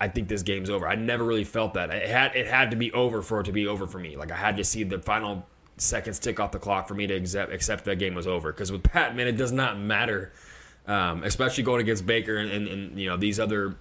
I 0.00 0.08
think 0.08 0.28
this 0.28 0.42
game's 0.42 0.70
over 0.70 0.86
I 0.86 0.94
never 0.94 1.24
really 1.24 1.44
felt 1.44 1.74
that 1.74 1.90
it 1.90 2.08
had 2.08 2.34
it 2.34 2.46
had 2.46 2.70
to 2.70 2.76
be 2.76 2.92
over 2.92 3.22
for 3.22 3.40
it 3.40 3.44
to 3.44 3.52
be 3.52 3.66
over 3.66 3.86
for 3.86 3.98
me 3.98 4.16
like 4.16 4.30
I 4.30 4.36
had 4.36 4.56
to 4.56 4.64
see 4.64 4.82
the 4.84 4.98
final 4.98 5.46
seconds 5.76 6.18
tick 6.18 6.38
off 6.38 6.52
the 6.52 6.58
clock 6.58 6.86
for 6.88 6.94
me 6.94 7.06
to 7.06 7.14
accept 7.14 7.52
accept 7.52 7.84
that 7.84 7.98
game 7.98 8.14
was 8.14 8.26
over 8.26 8.52
because 8.52 8.70
with 8.70 8.82
Pat 8.82 9.16
man 9.16 9.26
it 9.26 9.36
does 9.36 9.52
not 9.52 9.78
matter 9.78 10.32
um, 10.86 11.22
especially 11.24 11.64
going 11.64 11.80
against 11.80 12.06
Baker 12.06 12.36
and, 12.36 12.50
and, 12.50 12.68
and 12.68 12.98
you 13.00 13.08
know 13.08 13.16
these 13.16 13.40
other 13.40 13.76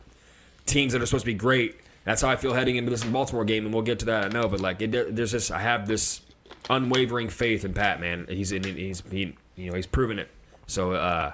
teams 0.66 0.94
that 0.94 1.02
are 1.02 1.06
supposed 1.06 1.26
to 1.26 1.32
be 1.32 1.34
great. 1.34 1.76
That's 2.06 2.22
how 2.22 2.30
I 2.30 2.36
feel 2.36 2.54
heading 2.54 2.76
into 2.76 2.90
this 2.90 3.04
Baltimore 3.04 3.46
game, 3.46 3.66
and 3.66 3.74
we'll 3.74 3.84
get 3.84 4.00
to 4.00 4.06
that. 4.06 4.26
I 4.26 4.28
know, 4.28 4.48
but 4.48 4.60
like, 4.60 4.82
it, 4.82 5.16
there's 5.16 5.32
just 5.32 5.52
I 5.52 5.60
have 5.60 5.88
this 5.88 6.22
unwavering 6.70 7.30
faith 7.30 7.64
in 7.66 7.74
Pat. 7.74 8.00
Man, 8.00 8.26
he's 8.30 8.52
in, 8.52 8.64
he's 8.64 9.04
he, 9.10 9.36
you 9.56 9.70
know 9.70 9.76
he's 9.76 9.88
proven 9.88 10.20
it. 10.20 10.30
So 10.68 10.94
uh, 10.94 11.34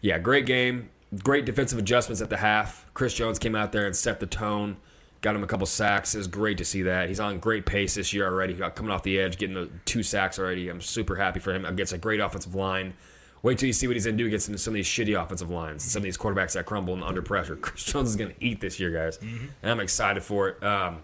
yeah, 0.00 0.18
great 0.18 0.46
game, 0.46 0.90
great 1.22 1.44
defensive 1.44 1.78
adjustments 1.78 2.20
at 2.20 2.30
the 2.30 2.36
half. 2.36 2.86
Chris 2.94 3.14
Jones 3.14 3.38
came 3.38 3.54
out 3.54 3.72
there 3.72 3.86
and 3.86 3.94
set 3.94 4.20
the 4.20 4.26
tone, 4.26 4.76
got 5.20 5.36
him 5.36 5.42
a 5.42 5.46
couple 5.46 5.66
sacks. 5.66 6.14
It 6.14 6.18
was 6.18 6.26
great 6.26 6.58
to 6.58 6.64
see 6.64 6.82
that. 6.82 7.08
He's 7.08 7.20
on 7.20 7.38
great 7.38 7.66
pace 7.66 7.94
this 7.94 8.12
year 8.12 8.26
already. 8.26 8.54
He 8.54 8.58
got 8.58 8.74
coming 8.74 8.90
off 8.90 9.02
the 9.02 9.18
edge, 9.18 9.38
getting 9.38 9.54
the 9.54 9.70
two 9.84 10.02
sacks 10.02 10.38
already. 10.38 10.68
I'm 10.68 10.80
super 10.80 11.16
happy 11.16 11.40
for 11.40 11.54
him. 11.54 11.64
Against 11.64 11.92
a 11.92 11.98
great 11.98 12.20
offensive 12.20 12.54
line. 12.54 12.94
Wait 13.42 13.58
till 13.58 13.66
you 13.66 13.72
see 13.72 13.86
what 13.86 13.94
he's 13.94 14.06
going 14.06 14.16
to 14.16 14.22
do 14.22 14.26
against 14.26 14.46
some 14.46 14.72
of 14.72 14.74
these 14.74 14.88
shitty 14.88 15.20
offensive 15.20 15.50
lines, 15.50 15.84
some 15.84 16.00
of 16.00 16.04
these 16.04 16.18
quarterbacks 16.18 16.54
that 16.54 16.66
crumble 16.66 16.94
and 16.94 17.04
under 17.04 17.22
pressure. 17.22 17.54
Chris 17.60 17.84
Jones 17.84 18.10
is 18.10 18.16
going 18.16 18.30
to 18.30 18.44
eat 18.44 18.60
this 18.60 18.80
year, 18.80 18.90
guys, 18.90 19.18
and 19.62 19.70
I'm 19.70 19.80
excited 19.80 20.22
for 20.24 20.48
it. 20.48 20.62
Um, 20.64 21.02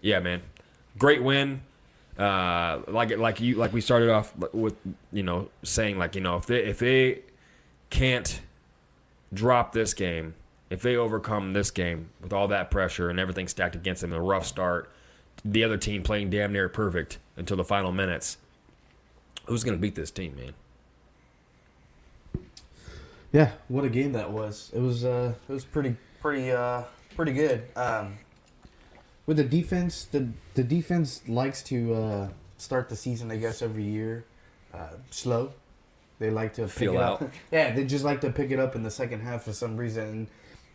yeah, 0.00 0.20
man, 0.20 0.42
great 0.98 1.22
win. 1.22 1.62
Uh, 2.18 2.80
like 2.88 3.16
like 3.16 3.40
you 3.40 3.54
like 3.54 3.72
we 3.72 3.80
started 3.80 4.10
off 4.10 4.36
with, 4.52 4.74
you 5.12 5.22
know, 5.22 5.48
saying 5.62 5.98
like 5.98 6.14
you 6.16 6.20
know 6.20 6.36
if 6.36 6.46
they 6.46 6.64
if 6.64 6.78
they 6.78 7.22
can't 7.90 8.40
drop 9.32 9.72
this 9.72 9.94
game, 9.94 10.34
if 10.70 10.82
they 10.82 10.96
overcome 10.96 11.52
this 11.52 11.70
game 11.70 12.10
with 12.20 12.32
all 12.32 12.48
that 12.48 12.70
pressure 12.70 13.08
and 13.10 13.18
everything 13.18 13.48
stacked 13.48 13.74
against 13.74 14.02
them, 14.02 14.12
a 14.12 14.20
rough 14.20 14.46
start, 14.46 14.90
the 15.44 15.64
other 15.64 15.76
team 15.76 16.02
playing 16.02 16.30
damn 16.30 16.52
near 16.52 16.68
perfect 16.68 17.18
until 17.36 17.56
the 17.56 17.64
final 17.64 17.92
minutes, 17.92 18.38
who's 19.46 19.64
going 19.64 19.76
to 19.76 19.80
beat 19.80 19.94
this 19.94 20.10
team, 20.10 20.36
man? 20.36 20.52
Yeah, 23.32 23.52
what 23.68 23.84
a 23.84 23.90
game 23.90 24.12
that 24.12 24.30
was. 24.30 24.70
It 24.74 24.80
was 24.80 25.04
uh 25.04 25.34
it 25.48 25.52
was 25.52 25.64
pretty 25.64 25.96
pretty 26.20 26.50
uh 26.50 26.84
pretty 27.14 27.32
good. 27.32 27.64
Um 27.76 28.18
with 29.26 29.36
the 29.36 29.44
defense, 29.44 30.04
the 30.04 30.28
the 30.54 30.64
defense 30.64 31.20
likes 31.28 31.62
to 31.64 31.94
uh 31.94 32.28
start 32.56 32.88
the 32.88 32.96
season 32.96 33.30
I 33.30 33.36
guess 33.36 33.60
every 33.60 33.84
year 33.84 34.24
uh 34.72 34.94
slow. 35.10 35.52
They 36.18 36.30
like 36.30 36.54
to 36.54 36.62
pick 36.62 36.70
Feel 36.72 36.94
it 36.94 37.00
out. 37.00 37.22
up. 37.22 37.30
yeah, 37.52 37.72
they 37.74 37.84
just 37.84 38.04
like 38.04 38.20
to 38.22 38.30
pick 38.30 38.50
it 38.50 38.58
up 38.58 38.74
in 38.74 38.82
the 38.82 38.90
second 38.90 39.20
half 39.20 39.44
for 39.44 39.52
some 39.52 39.76
reason. 39.76 40.08
And 40.08 40.26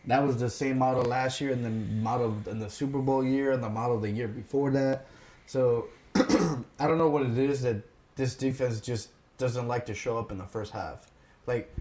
that 0.06 0.24
was 0.26 0.38
the 0.38 0.50
same 0.50 0.78
model 0.78 1.04
last 1.04 1.42
year 1.42 1.52
and 1.52 1.64
the 1.66 1.70
model 1.70 2.36
in 2.50 2.60
the 2.60 2.70
Super 2.70 3.00
Bowl 3.00 3.24
year 3.26 3.52
and 3.52 3.62
the 3.64 3.70
model 3.70 4.00
the 4.00 4.10
year 4.10 4.28
before 4.28 4.72
that. 4.72 5.06
So 5.46 5.88
I 6.16 6.88
don't 6.88 6.98
know 6.98 7.10
what 7.10 7.24
it 7.24 7.38
is 7.38 7.62
that 7.64 7.78
this 8.16 8.36
defense 8.36 8.80
just 8.80 9.10
doesn't 9.38 9.68
like 9.68 9.86
to 9.88 9.94
show 9.94 10.18
up 10.18 10.32
in 10.32 10.38
the 10.38 10.46
first 10.46 10.72
half. 10.72 11.08
Like 11.48 11.74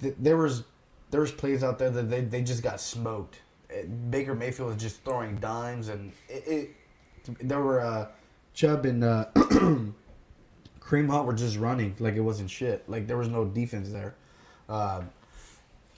th- 0.00 0.14
there 0.18 0.36
was 0.36 0.64
there 1.10 1.20
was 1.20 1.30
plays 1.30 1.62
out 1.62 1.78
there 1.78 1.90
that 1.90 2.10
they, 2.10 2.22
they 2.22 2.42
just 2.42 2.62
got 2.62 2.80
smoked. 2.80 3.40
Uh, 3.70 3.84
Baker 4.10 4.34
Mayfield 4.34 4.70
was 4.72 4.82
just 4.82 5.04
throwing 5.04 5.36
dimes, 5.36 5.88
and 5.88 6.12
it, 6.28 6.44
it 7.28 7.38
there 7.48 7.60
were 7.60 7.80
uh, 7.80 8.08
Chubb 8.54 8.86
and 8.86 9.04
uh, 9.04 9.26
Kareem 10.86 11.08
Hunt 11.10 11.26
were 11.26 11.32
just 11.32 11.56
running 11.58 11.94
like 11.98 12.14
it 12.14 12.20
wasn't 12.20 12.48
shit. 12.50 12.88
Like 12.88 13.06
there 13.06 13.16
was 13.16 13.28
no 13.28 13.44
defense 13.44 13.90
there. 13.90 14.14
Um 14.68 15.10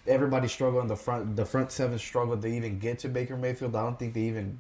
everybody 0.07 0.48
struggled 0.48 0.83
in 0.83 0.88
the 0.88 0.96
front. 0.96 1.37
The 1.37 1.44
front 1.44 1.70
seven 1.70 1.98
struggled 1.98 2.42
to 2.42 2.48
even 2.48 2.79
get 2.79 2.98
to 3.01 3.09
Baker 3.09 3.37
Mayfield. 3.37 3.77
I 3.77 3.83
don't 3.83 3.98
think 3.98 4.14
they 4.14 4.22
even 4.22 4.59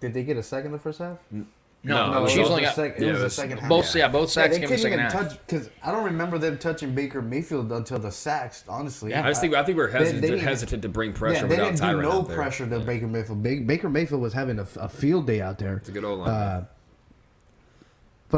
did. 0.00 0.12
They 0.14 0.24
get 0.24 0.36
a 0.36 0.42
sack 0.42 0.64
in 0.64 0.72
the 0.72 0.78
first 0.78 0.98
half. 0.98 1.18
No, 1.30 1.44
No, 1.84 2.18
it 2.18 2.22
was 2.22 2.32
Chiefs 2.32 2.42
both 2.42 2.50
only 2.50 2.62
got 2.62 2.74
sec- 2.76 2.96
it 2.96 3.02
yeah, 3.02 3.10
was 3.12 3.20
it 3.20 3.24
the 3.24 3.30
second 3.30 3.58
half. 3.58 3.68
both. 3.68 3.94
Yeah, 3.96 4.06
both 4.08 4.30
sacks 4.30 4.50
they 4.54 4.60
came 4.60 4.64
in 4.64 4.70
the 4.70 4.76
couldn't 4.76 4.82
second 4.82 5.00
even 5.00 5.10
half. 5.12 5.28
touch 5.36 5.46
because 5.46 5.70
I 5.82 5.90
don't 5.92 6.04
remember 6.04 6.38
them 6.38 6.58
touching 6.58 6.94
Baker 6.94 7.20
Mayfield 7.22 7.70
until 7.72 7.98
the 7.98 8.10
sacks. 8.10 8.64
Honestly, 8.68 9.14
I 9.14 9.28
just 9.28 9.40
think 9.40 9.54
I 9.54 9.62
think 9.64 9.76
we're 9.78 9.88
hesitant, 9.88 10.22
they 10.22 10.30
didn't- 10.30 10.44
hesitant 10.44 10.82
to 10.82 10.88
bring 10.88 11.12
pressure 11.12 11.42
yeah, 11.42 11.42
they 11.42 11.48
without 11.56 11.64
didn't 11.64 11.80
do 11.80 11.84
Tyrann 11.86 12.02
no 12.02 12.12
out 12.12 12.28
there. 12.28 12.36
pressure 12.36 12.68
to 12.68 12.80
Baker 12.80 13.06
Mayfield. 13.08 13.42
Baker 13.42 13.88
Mayfield 13.88 14.20
was 14.20 14.32
having 14.32 14.58
a, 14.60 14.66
a 14.76 14.88
field 14.88 15.26
day 15.26 15.40
out 15.40 15.58
there. 15.58 15.76
It's 15.78 15.88
a 15.88 15.92
good 15.92 16.04
old 16.04 16.20
line. 16.20 16.30
Uh, 16.30 16.60
but 16.60 16.71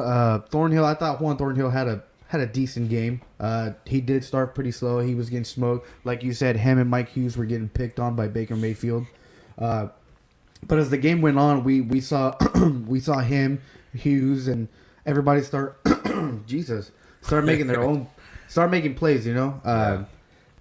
uh, 0.00 0.40
Thornhill, 0.40 0.84
I 0.84 0.94
thought 0.94 1.20
Juan 1.20 1.36
Thornhill 1.36 1.70
had 1.70 1.86
a 1.88 2.02
had 2.28 2.40
a 2.40 2.46
decent 2.46 2.88
game. 2.88 3.20
Uh, 3.38 3.70
he 3.86 4.00
did 4.00 4.24
start 4.24 4.54
pretty 4.54 4.72
slow. 4.72 4.98
He 4.98 5.14
was 5.14 5.30
getting 5.30 5.44
smoked, 5.44 5.88
like 6.04 6.22
you 6.22 6.32
said. 6.32 6.56
Him 6.56 6.78
and 6.78 6.90
Mike 6.90 7.10
Hughes 7.10 7.36
were 7.36 7.44
getting 7.44 7.68
picked 7.68 8.00
on 8.00 8.16
by 8.16 8.26
Baker 8.28 8.56
Mayfield. 8.56 9.06
Uh, 9.58 9.88
but 10.66 10.78
as 10.78 10.90
the 10.90 10.96
game 10.98 11.20
went 11.20 11.38
on, 11.38 11.62
we 11.64 11.80
we 11.80 12.00
saw 12.00 12.34
we 12.86 12.98
saw 13.00 13.18
him, 13.20 13.60
Hughes, 13.92 14.48
and 14.48 14.68
everybody 15.06 15.42
start 15.42 15.78
Jesus 16.46 16.90
start 17.20 17.44
making 17.44 17.66
their 17.68 17.82
own 17.82 18.08
start 18.48 18.70
making 18.70 18.94
plays. 18.94 19.26
You 19.26 19.34
know. 19.34 19.60
Uh, 19.64 20.04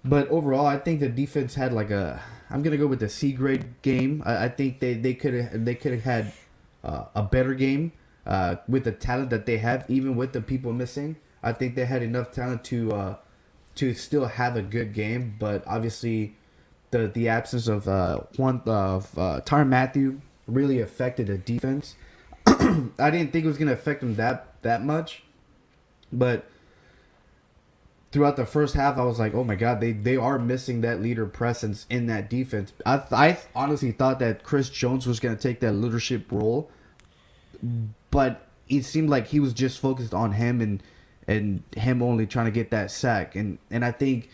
But 0.06 0.28
overall, 0.28 0.66
I 0.66 0.76
think 0.78 1.00
the 1.00 1.08
defense 1.08 1.54
had 1.54 1.72
like 1.72 1.90
a. 1.90 2.22
I'm 2.50 2.62
gonna 2.62 2.76
go 2.76 2.86
with 2.86 3.00
the 3.00 3.08
C 3.08 3.32
grade 3.32 3.80
game. 3.80 4.22
I, 4.26 4.44
I 4.44 4.48
think 4.50 4.80
they 4.80 4.94
they 4.94 5.14
could 5.14 5.32
have 5.34 5.64
they 5.64 5.74
could 5.74 5.92
have 5.92 6.02
had 6.02 6.32
uh, 6.84 7.04
a 7.14 7.22
better 7.22 7.54
game 7.54 7.92
uh, 8.26 8.56
with 8.68 8.84
the 8.84 8.92
talent 8.92 9.30
that 9.30 9.46
they 9.46 9.58
have, 9.58 9.84
even 9.88 10.16
with 10.16 10.32
the 10.32 10.40
people 10.40 10.72
missing. 10.72 11.16
I 11.42 11.52
think 11.52 11.74
they 11.74 11.84
had 11.84 12.02
enough 12.02 12.32
talent 12.32 12.64
to 12.64 12.92
uh, 12.92 13.16
to 13.76 13.94
still 13.94 14.26
have 14.26 14.56
a 14.56 14.62
good 14.62 14.94
game, 14.94 15.36
but 15.38 15.62
obviously, 15.66 16.36
the 16.90 17.08
the 17.08 17.28
absence 17.28 17.68
of 17.68 17.86
uh, 17.88 18.20
one 18.36 18.62
of 18.66 19.16
uh, 19.18 19.40
Tyrann 19.44 19.68
Mathieu 19.68 20.20
really 20.46 20.80
affected 20.80 21.26
the 21.26 21.38
defense. 21.38 21.96
I 22.46 23.10
didn't 23.10 23.32
think 23.32 23.44
it 23.44 23.48
was 23.48 23.58
gonna 23.58 23.72
affect 23.72 24.00
them 24.00 24.16
that 24.16 24.62
that 24.62 24.82
much, 24.84 25.22
but 26.12 26.46
throughout 28.14 28.36
the 28.36 28.46
first 28.46 28.74
half, 28.74 28.96
I 28.96 29.04
was 29.04 29.18
like, 29.18 29.34
oh 29.34 29.42
my 29.42 29.56
god, 29.56 29.80
they 29.80 29.92
they 29.92 30.16
are 30.16 30.38
missing 30.38 30.80
that 30.82 31.02
leader 31.02 31.26
presence 31.26 31.84
in 31.90 32.06
that 32.06 32.30
defense. 32.30 32.72
I 32.86 33.02
I 33.10 33.38
honestly 33.54 33.92
thought 33.92 34.20
that 34.20 34.44
Chris 34.44 34.70
Jones 34.70 35.06
was 35.06 35.20
gonna 35.20 35.36
take 35.36 35.60
that 35.60 35.72
leadership 35.72 36.30
role, 36.30 36.70
but 38.14 38.46
it 38.68 38.84
seemed 38.84 39.10
like 39.10 39.26
he 39.26 39.40
was 39.40 39.52
just 39.52 39.80
focused 39.80 40.14
on 40.14 40.30
him 40.30 40.60
and 40.60 40.80
and 41.26 41.64
him 41.76 42.00
only 42.00 42.28
trying 42.28 42.44
to 42.44 42.52
get 42.52 42.70
that 42.70 42.92
sack. 42.92 43.34
And 43.34 43.58
and 43.72 43.84
I 43.84 43.90
think 43.90 44.30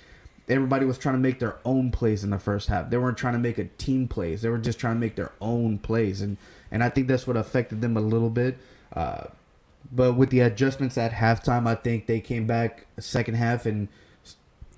everybody 0.51 0.85
was 0.85 0.99
trying 0.99 1.15
to 1.15 1.19
make 1.19 1.39
their 1.39 1.57
own 1.65 1.91
plays 1.91 2.23
in 2.23 2.29
the 2.29 2.39
first 2.39 2.69
half. 2.69 2.91
They 2.91 2.99
weren't 2.99 3.17
trying 3.17 3.33
to 3.33 3.39
make 3.39 3.57
a 3.57 3.65
team 3.65 4.07
plays. 4.07 4.43
They 4.43 4.51
were 4.51 4.59
just 4.59 4.79
trying 4.79 4.97
to 4.97 5.01
make 5.01 5.17
their 5.17 5.33
own 5.41 5.79
plays. 5.79 6.21
And 6.21 6.37
and 6.71 6.85
I 6.85 6.91
think 6.91 7.09
that's 7.09 7.27
what 7.27 7.39
affected 7.39 7.81
them 7.81 7.97
a 7.97 8.03
little 8.03 8.29
bit. 8.29 8.59
Uh, 8.93 9.29
but 9.91 10.13
with 10.13 10.29
the 10.29 10.41
adjustments 10.41 10.99
at 10.99 11.13
halftime, 11.13 11.67
I 11.67 11.75
think 11.75 12.07
they 12.07 12.21
came 12.21 12.47
back 12.47 12.85
second 12.99 13.37
half 13.37 13.65
and 13.65 13.89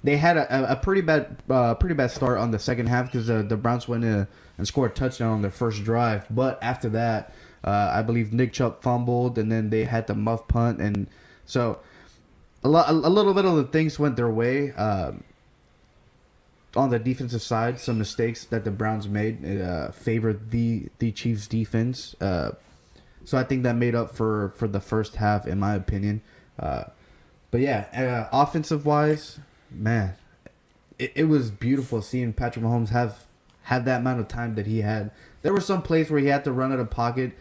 they 0.05 0.17
had 0.17 0.37
a, 0.37 0.73
a 0.73 0.77
pretty 0.77 1.01
bad 1.01 1.43
uh, 1.51 1.75
pretty 1.75 1.97
bad 1.97 2.13
start 2.13 2.39
on 2.39 2.53
the 2.53 2.61
second 2.61 2.87
half 2.87 3.07
because 3.07 3.29
uh, 3.29 3.43
the 3.43 3.57
Browns 3.57 3.89
went 3.89 4.05
in 4.05 4.29
and 4.59 4.69
scored 4.69 4.93
a 4.93 4.95
touchdown 4.95 5.33
on 5.33 5.43
their 5.43 5.51
first 5.51 5.83
drive. 5.83 6.25
But 6.31 6.63
after 6.63 6.89
that, 6.91 7.35
uh, 7.65 7.91
I 7.93 8.03
believe 8.03 8.33
Nick 8.33 8.53
Chubb 8.53 8.83
fumbled 8.83 9.39
and 9.39 9.51
then 9.51 9.71
they 9.71 9.85
had 9.85 10.07
the 10.07 10.15
muff 10.15 10.49
punt 10.49 10.81
and 10.81 11.07
so 11.45 11.79
a 12.65 12.69
lot 12.69 12.89
a, 12.89 12.93
little 12.93 13.35
bit 13.35 13.45
of 13.45 13.57
the 13.57 13.65
things 13.65 13.99
went 13.99 14.17
their 14.17 14.31
way. 14.31 14.73
Um, 14.73 15.25
on 16.75 16.89
the 16.89 16.99
defensive 16.99 17.43
side, 17.43 17.79
some 17.79 17.99
mistakes 17.99 18.45
that 18.47 18.65
the 18.65 18.71
Browns 18.71 19.07
made 19.07 19.61
uh, 19.61 19.91
favored 19.91 20.51
the 20.51 20.89
the 20.99 21.13
Chiefs 21.13 21.47
defense. 21.47 22.17
Uh, 22.21 22.53
so 23.25 23.39
I 23.39 23.45
think 23.45 23.63
that 23.65 23.77
made 23.77 23.95
up 23.95 24.15
for 24.15 24.53
for 24.57 24.69
the 24.69 24.81
first 24.81 25.17
half, 25.17 25.47
in 25.47 25.59
my 25.59 25.75
opinion. 25.75 26.23
Uh, 26.59 26.85
but 27.51 27.61
yeah, 27.61 28.29
uh, 28.33 28.43
offensive 28.43 28.87
wise, 28.87 29.39
man, 29.71 30.15
it, 30.99 31.13
it 31.15 31.25
was 31.25 31.51
beautiful 31.51 32.01
seeing 32.01 32.33
Patrick 32.33 32.65
Mahomes 32.65 32.89
have 32.89 33.27
have 33.65 33.85
that 33.85 34.01
amount 34.01 34.21
of 34.21 34.29
time 34.29 34.55
that 34.55 34.67
he 34.67 34.81
had. 34.81 35.11
There 35.43 35.53
were 35.53 35.61
some 35.61 35.83
plays 35.83 36.11
where 36.11 36.21
he 36.21 36.29
had 36.29 36.45
to 36.45 36.53
run 36.53 36.73
out 36.73 36.81
of 36.81 36.91
pocket, 36.91 37.33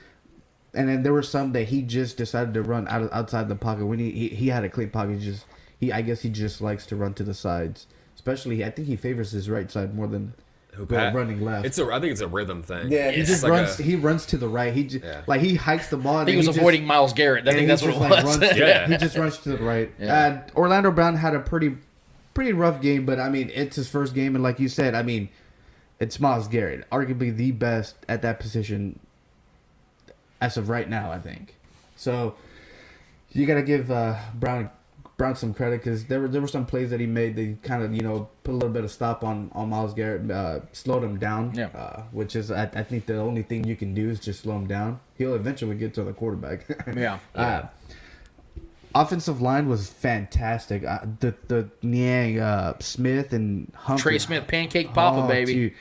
and 0.73 0.87
then 0.89 1.03
there 1.03 1.13
were 1.13 1.21
some 1.23 1.51
that 1.53 1.65
he 1.69 1.81
just 1.81 2.17
decided 2.17 2.53
to 2.53 2.61
run 2.61 2.87
out 2.87 3.01
of, 3.03 3.11
outside 3.11 3.49
the 3.49 3.55
pocket 3.55 3.85
when 3.85 3.99
he, 3.99 4.11
he 4.11 4.27
he 4.29 4.47
had 4.49 4.63
a 4.63 4.69
clean 4.69 4.89
pocket. 4.89 5.19
He 5.19 5.25
just 5.25 5.45
he 5.79 5.91
I 5.91 6.01
guess 6.01 6.21
he 6.21 6.29
just 6.29 6.61
likes 6.61 6.85
to 6.87 6.95
run 6.95 7.13
to 7.15 7.23
the 7.23 7.33
sides. 7.33 7.87
Especially, 8.15 8.63
I 8.63 8.69
think 8.69 8.87
he 8.87 8.95
favors 8.95 9.31
his 9.31 9.49
right 9.49 9.71
side 9.71 9.95
more 9.95 10.05
than 10.07 10.33
Pat? 10.87 11.13
running 11.15 11.41
left. 11.41 11.65
It's 11.65 11.79
a. 11.79 11.85
I 11.87 11.99
think 11.99 12.11
it's 12.11 12.21
a 12.21 12.27
rhythm 12.27 12.61
thing. 12.63 12.91
yeah, 12.91 13.09
he 13.11 13.21
It's 13.21 13.29
just 13.29 13.43
like 13.43 13.51
runs. 13.51 13.79
a- 13.79 13.83
he 13.83 13.95
runs 13.95 14.25
to 14.27 14.37
the 14.37 14.47
right. 14.47 14.73
He 14.73 14.83
just, 14.83 15.03
Yeah. 15.03 15.21
like 15.27 15.41
he 15.41 15.55
hikes 15.55 15.89
the 15.89 15.97
ball. 15.97 16.17
I 16.17 16.25
think 16.25 16.39
he 16.39 16.47
was 16.47 16.55
avoiding 16.55 16.85
Myles 16.85 17.13
Garrett. 17.13 17.47
I 17.47 17.53
think 17.53 17.67
that's 17.67 17.81
what 17.81 17.93
it 17.95 17.99
was. 17.99 18.39
Runs, 18.39 18.55
Yeah. 18.57 18.87
he 18.87 18.97
just 18.97 19.17
runs 19.17 19.37
to 19.39 19.49
the 19.49 19.57
right. 19.63 19.91
Yeah. 19.99 20.43
Uh, 20.53 20.57
Orlando 20.59 20.91
Brown 20.91 21.15
had 21.15 21.33
a 21.35 21.39
pretty, 21.39 21.75
pretty 22.33 22.53
rough 22.53 22.81
game, 22.81 23.05
but 23.05 23.19
I 23.19 23.29
mean, 23.29 23.49
it's 23.53 23.75
his 23.75 23.89
first 23.89 24.13
game, 24.13 24.35
and 24.35 24.43
like 24.43 24.59
you 24.59 24.69
said, 24.69 24.93
I 24.95 25.01
mean, 25.03 25.27
it's 25.99 26.19
Myles 26.19 26.47
Garrett, 26.47 26.87
arguably 26.91 27.35
the 27.35 27.51
best 27.51 27.95
at 28.07 28.21
that 28.21 28.39
position 28.39 28.99
as 30.41 30.57
of 30.57 30.67
right 30.67 30.89
now. 30.89 31.11
I 31.11 31.19
think 31.19 31.55
so. 31.95 32.35
You 33.31 33.45
got 33.45 33.55
to 33.55 33.63
give 33.63 33.89
uh, 33.89 34.17
Brown 34.33 34.69
Brown 35.17 35.35
some 35.35 35.53
credit 35.53 35.81
because 35.81 36.05
there 36.05 36.19
were 36.19 36.27
there 36.27 36.41
were 36.41 36.47
some 36.47 36.65
plays 36.65 36.89
that 36.89 36.99
he 36.99 37.05
made 37.05 37.35
that 37.35 37.61
kind 37.61 37.83
of 37.83 37.93
you 37.93 38.01
know 38.01 38.27
put 38.43 38.51
a 38.51 38.55
little 38.55 38.71
bit 38.71 38.83
of 38.83 38.91
stop 38.91 39.23
on 39.23 39.51
on 39.53 39.69
Myles 39.69 39.93
Garrett, 39.93 40.29
uh, 40.31 40.61
slowed 40.71 41.03
him 41.03 41.19
down. 41.19 41.53
Yeah. 41.53 41.67
Uh, 41.67 42.01
which 42.11 42.35
is 42.35 42.49
I, 42.49 42.63
I 42.63 42.83
think 42.83 43.05
the 43.05 43.19
only 43.19 43.43
thing 43.43 43.65
you 43.65 43.75
can 43.75 43.93
do 43.93 44.09
is 44.09 44.19
just 44.19 44.41
slow 44.41 44.55
him 44.55 44.65
down. 44.65 44.99
He'll 45.19 45.35
eventually 45.35 45.75
get 45.75 45.93
to 45.93 46.03
the 46.03 46.13
quarterback. 46.13 46.65
Yeah. 46.97 47.19
Uh, 47.35 47.63
offensive 48.95 49.41
line 49.41 49.67
was 49.69 49.87
fantastic. 49.89 50.83
Uh, 50.83 50.99
the 51.19 51.35
the 51.47 51.69
Niang, 51.81 52.39
uh, 52.39 52.73
Smith 52.79 53.33
and 53.33 53.71
Humphrey. 53.75 54.11
Trey 54.13 54.19
Smith, 54.19 54.47
pancake 54.47 54.93
papa, 54.93 55.21
Oh, 55.23 55.27
baby. 55.27 55.53
dude. 55.53 55.73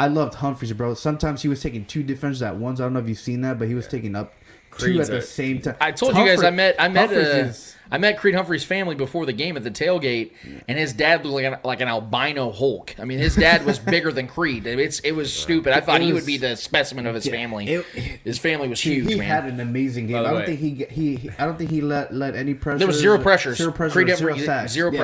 I 0.00 0.08
loved 0.08 0.34
Humphreys, 0.34 0.72
bro. 0.72 0.94
Sometimes 0.94 1.42
he 1.42 1.48
was 1.48 1.62
taking 1.62 1.84
two 1.84 2.02
defenders 2.02 2.42
at 2.42 2.56
once. 2.56 2.80
I 2.80 2.84
don't 2.84 2.92
know 2.94 3.00
if 3.00 3.08
you've 3.08 3.18
seen 3.18 3.40
that, 3.42 3.58
but 3.58 3.68
he 3.68 3.74
was 3.74 3.86
taking 3.88 4.14
up 4.16 4.32
two 4.78 4.84
Creed's 4.86 5.08
at 5.10 5.12
the 5.12 5.18
a- 5.18 5.22
same 5.22 5.60
time. 5.60 5.76
I 5.80 5.92
told 5.92 6.16
you 6.16 6.24
guys 6.24 6.42
I 6.42 6.50
met 6.50 6.76
I 6.78 6.88
met 6.88 7.08
Humphreys 7.10 7.26
uh, 7.26 7.48
is- 7.48 7.74
I 7.90 7.96
met 7.96 8.18
Creed 8.18 8.34
Humphrey's 8.34 8.64
family 8.64 8.94
before 8.94 9.24
the 9.24 9.32
game 9.32 9.56
at 9.56 9.64
the 9.64 9.70
tailgate, 9.70 10.32
and 10.68 10.76
his 10.78 10.92
dad 10.92 11.22
was 11.24 11.32
like 11.32 11.44
an, 11.46 11.56
like 11.64 11.80
an 11.80 11.88
albino 11.88 12.52
Hulk. 12.52 12.94
I 13.00 13.06
mean, 13.06 13.18
his 13.18 13.34
dad 13.34 13.64
was 13.64 13.78
bigger 13.78 14.12
than 14.12 14.26
Creed. 14.26 14.66
It's 14.66 14.98
it 15.00 15.12
was 15.12 15.32
stupid. 15.32 15.72
I 15.72 15.80
thought 15.80 16.02
It 16.02 16.04
he 16.04 16.12
would 16.12 16.26
be 16.26 16.36
the 16.36 16.54
specimen 16.56 17.06
of 17.06 17.14
his 17.14 17.24
Yeah, 17.24 17.32
family. 17.32 17.66
it- 17.66 17.86
his 18.24 18.38
family 18.38 18.68
was 18.68 18.78
he, 18.78 18.94
huge, 18.96 19.08
he 19.08 19.14
man. 19.14 19.26
had 19.26 19.44
an 19.46 19.60
amazing 19.60 20.06
game. 20.06 20.16
I 20.16 20.22
don't 20.24 20.34
way- 20.34 20.46
think 20.46 20.60
he, 20.60 20.84
he 20.90 21.16
he 21.16 21.30
I 21.38 21.46
don't 21.46 21.56
think 21.56 21.70
he 21.70 21.80
let 21.80 22.12
let 22.14 22.36
any 22.36 22.52
pressure. 22.52 22.76
there 22.78 22.86
was 22.86 22.98
zero 23.00 23.18
pressures. 23.18 23.56
Zero 23.56 23.72
pressure. 23.72 23.92
Creed 23.92 24.14
zero, 24.14 24.32
Humphrey, 24.32 24.44
sacks. 24.46 24.72
zero 24.72 24.92
Yeah. 24.92 24.98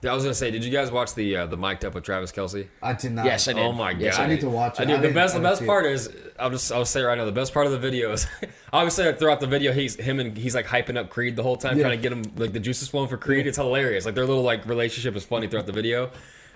Pressures. 0.00 0.10
I 0.10 0.14
was 0.14 0.24
gonna 0.24 0.34
say, 0.34 0.50
did 0.50 0.64
you 0.64 0.70
guys 0.70 0.90
watch 0.90 1.14
the 1.14 1.36
uh, 1.36 1.46
the 1.46 1.56
mic'd 1.56 1.84
up 1.84 1.94
with 1.94 2.04
Travis 2.04 2.32
Kelce? 2.32 2.68
I 2.82 2.92
did 2.92 3.12
not. 3.12 3.24
Yes, 3.26 3.48
I 3.48 3.52
did. 3.52 3.62
Oh 3.64 3.72
my 3.72 3.90
Yes, 3.92 4.16
god! 4.16 4.24
I 4.24 4.26
need 4.28 4.40
to 4.40 4.48
watch 4.50 4.78
it. 4.78 4.82
I 4.82 4.84
do. 4.84 4.92
I 4.92 4.96
the 4.96 5.02
didn't- 5.02 5.14
best, 5.14 5.34
the 5.34 5.40
best 5.40 5.66
part 5.66 5.86
is, 5.86 6.10
I'll 6.38 6.50
just, 6.50 6.70
I'll 6.72 6.84
say 6.84 7.02
right 7.02 7.18
now, 7.18 7.24
the 7.24 7.32
best 7.32 7.52
part 7.52 7.66
of 7.66 7.72
the 7.72 7.78
video 7.78 8.12
is, 8.12 8.26
obviously 8.72 9.12
throughout 9.14 9.40
the 9.40 9.46
video, 9.46 9.72
he's 9.72 9.96
him 9.96 10.20
and 10.20 10.36
he's 10.36 10.54
like 10.54 10.66
hyping 10.66 10.96
up 10.96 11.10
Creed 11.10 11.36
the 11.36 11.42
whole 11.42 11.56
time, 11.56 11.76
Yeah. 11.76 11.84
trying 11.84 11.98
to 11.98 12.02
get 12.02 12.12
him 12.12 12.22
like 12.36 12.52
the 12.52 12.60
juices 12.60 12.88
flowing 12.88 13.08
for 13.08 13.16
Creed. 13.16 13.46
It's 13.46 13.56
hilarious. 13.58 14.04
Like 14.06 14.14
their 14.14 14.26
little 14.26 14.42
like 14.44 14.66
relationship 14.66 15.16
is 15.16 15.24
funny 15.24 15.46
throughout 15.48 15.66
the 15.66 15.72
video. 15.72 16.10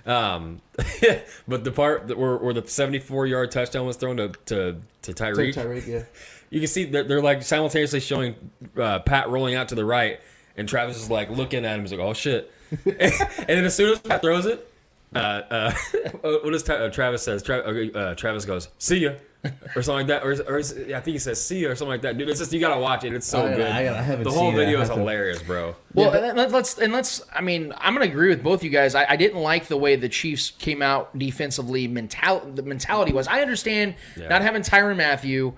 Um, 0.04 0.60
but 1.48 1.62
the 1.64 1.70
part 1.70 2.08
that 2.08 2.18
where, 2.18 2.36
where 2.36 2.52
the 2.54 2.66
74 2.66 3.26
yard 3.26 3.50
touchdown 3.52 3.86
was 3.86 3.96
thrown 3.96 4.16
to 4.16 4.28
to 4.46 4.76
to 5.02 5.12
Tyreek, 5.12 5.54
Tyreek, 5.54 5.86
yeah. 5.86 6.02
you 6.50 6.58
can 6.60 6.66
see 6.68 6.84
they're, 6.84 7.04
they're 7.04 7.22
like 7.22 7.42
simultaneously 7.42 8.00
showing 8.00 8.34
uh, 8.76 8.98
Pat 9.00 9.28
rolling 9.30 9.54
out 9.54 9.68
to 9.68 9.74
the 9.76 9.84
right, 9.84 10.20
and 10.56 10.68
Travis 10.68 10.96
is 10.96 11.08
like 11.10 11.30
looking 11.30 11.64
at 11.64 11.76
him. 11.76 11.82
He's 11.82 11.92
like, 11.92 12.00
"Oh 12.00 12.14
shit!" 12.14 12.52
and 12.86 13.48
then 13.48 13.64
as 13.64 13.74
soon 13.74 13.92
as 13.92 14.00
Pat 14.00 14.20
throws 14.22 14.46
it, 14.46 14.68
uh, 15.14 15.18
uh, 15.18 15.72
what 16.22 16.50
does 16.52 16.62
Tra- 16.62 16.76
uh, 16.86 16.90
Travis 16.90 17.22
says? 17.22 17.42
Tra- 17.42 17.58
uh, 17.60 18.14
Travis 18.14 18.44
goes, 18.46 18.68
"See 18.78 18.98
ya," 18.98 19.12
or 19.76 19.82
something 19.82 20.06
like 20.06 20.06
that, 20.06 20.22
or, 20.24 20.32
or 20.50 20.58
is- 20.58 20.72
I 20.72 21.00
think 21.00 21.08
he 21.14 21.18
says 21.18 21.42
"See 21.44 21.60
ya" 21.60 21.68
or 21.70 21.74
something 21.74 21.90
like 21.90 22.02
that. 22.02 22.16
Dude, 22.16 22.30
it's 22.30 22.38
just 22.38 22.52
you 22.52 22.60
gotta 22.60 22.80
watch 22.80 23.04
it. 23.04 23.12
It's 23.12 23.26
so 23.26 23.46
I 23.46 23.54
good. 23.54 23.66
I 23.70 23.80
I 23.98 24.00
haven't 24.00 24.24
the 24.24 24.30
whole 24.30 24.50
seen 24.50 24.58
it. 24.58 24.62
I 24.62 24.64
video 24.64 24.80
is 24.80 24.88
to- 24.88 24.94
hilarious, 24.94 25.42
bro. 25.42 25.76
Well, 25.92 26.12
and 26.14 26.36
let- 26.38 26.50
let's 26.50 26.78
and 26.78 26.92
let's. 26.94 27.22
I 27.34 27.42
mean, 27.42 27.74
I'm 27.76 27.94
going 27.94 28.06
to 28.06 28.10
agree 28.12 28.30
with 28.30 28.42
both 28.42 28.64
you 28.64 28.70
guys. 28.70 28.94
I, 28.94 29.04
I 29.10 29.16
didn't 29.16 29.40
like 29.42 29.66
the 29.66 29.76
way 29.76 29.96
the 29.96 30.08
Chiefs 30.08 30.50
came 30.52 30.80
out 30.80 31.16
defensively. 31.18 31.86
Mental 31.88 32.40
the 32.54 32.62
mentality 32.62 33.12
was. 33.12 33.28
I 33.28 33.42
understand 33.42 33.96
Yeah. 34.16 34.28
not 34.28 34.40
having 34.40 34.62
Tyrann 34.62 34.96
Mathieu 34.96 35.52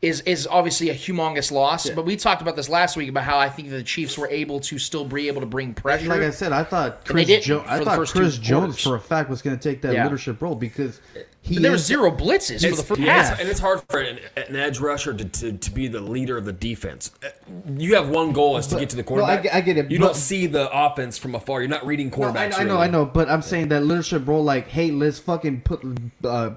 is 0.00 0.20
is 0.20 0.46
obviously 0.46 0.90
a 0.90 0.94
humongous 0.94 1.50
loss. 1.50 1.90
But 1.90 2.04
we 2.04 2.14
talked 2.16 2.40
about 2.40 2.54
this 2.54 2.68
last 2.68 2.96
week 2.96 3.08
about 3.08 3.24
how 3.24 3.36
I 3.38 3.48
think 3.48 3.70
the 3.70 3.82
Chiefs 3.82 4.16
were 4.16 4.28
able 4.28 4.60
to 4.60 4.78
still 4.78 5.04
be 5.04 5.26
able 5.26 5.40
to 5.40 5.46
bring 5.46 5.74
pressure. 5.74 6.06
Like 6.08 6.20
I 6.20 6.30
said, 6.30 6.52
I 6.52 6.62
thought 6.62 7.04
Chris, 7.04 7.26
jo- 7.44 7.64
I 7.66 7.82
thought 7.82 8.06
Chris 8.08 8.38
Jones 8.38 8.80
for 8.80 8.94
a 8.94 9.00
fact 9.00 9.28
was 9.28 9.42
going 9.42 9.58
to 9.58 9.62
take 9.62 9.82
that 9.82 9.94
Yeah. 9.94 10.04
leadership 10.04 10.40
role 10.40 10.54
because 10.54 11.00
he 11.40 11.54
But 11.56 11.62
there 11.62 11.72
was 11.72 11.80
is- 11.80 11.86
zero 11.88 12.12
blitzes 12.12 12.68
for 12.68 12.76
the 12.76 12.82
first 12.84 13.00
Yeah, 13.00 13.22
half. 13.24 13.40
and 13.40 13.48
it's 13.48 13.58
hard 13.58 13.82
for 13.90 13.98
an, 14.00 14.20
an 14.36 14.54
edge 14.54 14.78
rusher 14.78 15.14
to, 15.14 15.24
to, 15.24 15.52
to 15.52 15.70
be 15.72 15.88
the 15.88 16.00
leader 16.00 16.36
of 16.36 16.44
the 16.44 16.52
defense. 16.52 17.10
Uh, 17.24 17.28
You 17.76 17.96
have 17.96 18.08
one 18.08 18.32
goal 18.32 18.56
is 18.56 18.68
to 18.68 18.74
But- 18.76 18.80
get 18.80 18.90
to 18.90 18.96
the 18.96 19.02
no, 19.02 19.06
I 19.06 19.08
quarterback. 19.08 19.42
get- 19.44 19.54
I 19.54 19.60
get 19.62 19.78
it, 19.78 19.90
You 19.90 19.98
but- 19.98 20.04
don't 20.06 20.16
see 20.16 20.46
the 20.46 20.68
offense 20.72 21.18
from 21.18 21.34
afar. 21.34 21.60
You're 21.60 21.70
not 21.70 21.84
reading 21.84 22.12
No, 22.16 22.26
I. 22.26 22.44
I 22.44 22.48
know, 22.48 22.74
really. 22.74 22.76
I 22.78 22.86
know, 22.88 23.04
but 23.04 23.28
I'm 23.28 23.42
saying 23.42 23.68
that 23.70 23.84
leadership 23.84 24.28
role, 24.28 24.44
like, 24.44 24.68
hey, 24.68 24.92
let's 24.92 25.18
fucking 25.18 25.62
put 25.62 25.82
uh, 26.24 26.50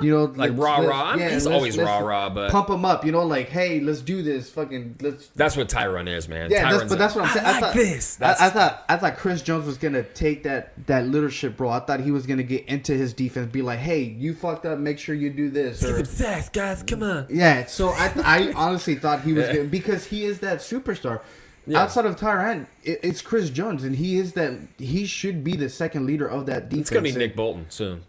you 0.00 0.10
know, 0.10 0.24
Like 0.24 0.52
rah 0.54 0.78
rah. 0.78 1.16
Mean, 1.16 1.30
he's 1.30 1.46
always 1.46 1.76
rah 1.76 1.98
rah, 1.98 2.28
but 2.30 2.50
pump 2.50 2.68
him 2.70 2.84
up. 2.84 3.04
You 3.04 3.12
know, 3.12 3.24
like 3.24 3.48
hey, 3.48 3.80
let's 3.80 4.00
do 4.00 4.22
this. 4.22 4.50
Fucking 4.50 4.96
let's. 5.00 5.28
that's 5.36 5.56
what 5.56 5.68
Tyrann 5.68 6.08
is, 6.08 6.28
man. 6.28 6.50
Yeah, 6.50 6.70
that's, 6.70 6.88
but 6.88 6.98
that's 6.98 7.14
what 7.14 7.24
I'm 7.26 7.30
saying. 7.32 7.46
I, 7.46 7.48
I, 7.48 7.52
like 7.52 7.60
thought 7.60 7.74
this. 7.74 8.22
I, 8.22 8.30
I 8.46 8.50
thought 8.50 8.84
I 8.88 8.96
thought 8.96 9.16
Chris 9.16 9.42
Jones 9.42 9.66
was 9.66 9.78
gonna 9.78 10.02
take 10.02 10.42
that 10.44 10.86
that 10.86 11.06
leadership 11.08 11.58
role. 11.60 11.72
I 11.72 11.80
thought 11.80 12.00
he 12.00 12.10
was 12.10 12.26
gonna 12.26 12.42
get 12.42 12.66
into 12.66 12.92
his 12.94 13.12
defense, 13.12 13.50
be 13.50 13.62
like, 13.62 13.78
"Hey, 13.78 14.02
you 14.02 14.34
fucked 14.34 14.66
up. 14.66 14.78
Make 14.78 14.98
sure 14.98 15.14
you 15.14 15.30
do 15.30 15.50
this." 15.50 15.82
Or, 15.84 16.04
Sacks, 16.04 16.48
guys, 16.48 16.82
come 16.82 17.02
on. 17.02 17.26
yeah, 17.30 17.66
so 17.66 17.90
I 17.90 18.12
I 18.24 18.52
honestly 18.54 18.94
thought 18.94 19.22
he 19.22 19.32
was 19.32 19.46
Yeah. 19.46 19.56
gonna 19.56 19.68
because 19.68 20.06
he 20.06 20.24
is 20.24 20.40
that 20.40 20.58
superstar. 20.58 21.20
Yeah. 21.66 21.82
Outside 21.82 22.06
of 22.06 22.16
Tyrann, 22.16 22.66
it, 22.82 23.00
it's 23.02 23.20
Chris 23.20 23.50
Jones, 23.50 23.84
and 23.84 23.94
he 23.96 24.16
is 24.18 24.32
that. 24.32 24.54
He 24.78 25.04
should 25.04 25.44
be 25.44 25.54
the 25.54 25.68
second 25.68 26.06
leader 26.06 26.26
of 26.26 26.46
that 26.46 26.70
defense. 26.70 26.88
It's 26.88 26.90
gonna 26.90 27.02
be 27.02 27.12
Nick 27.12 27.36
Bolton 27.36 27.66
soon. 27.68 28.04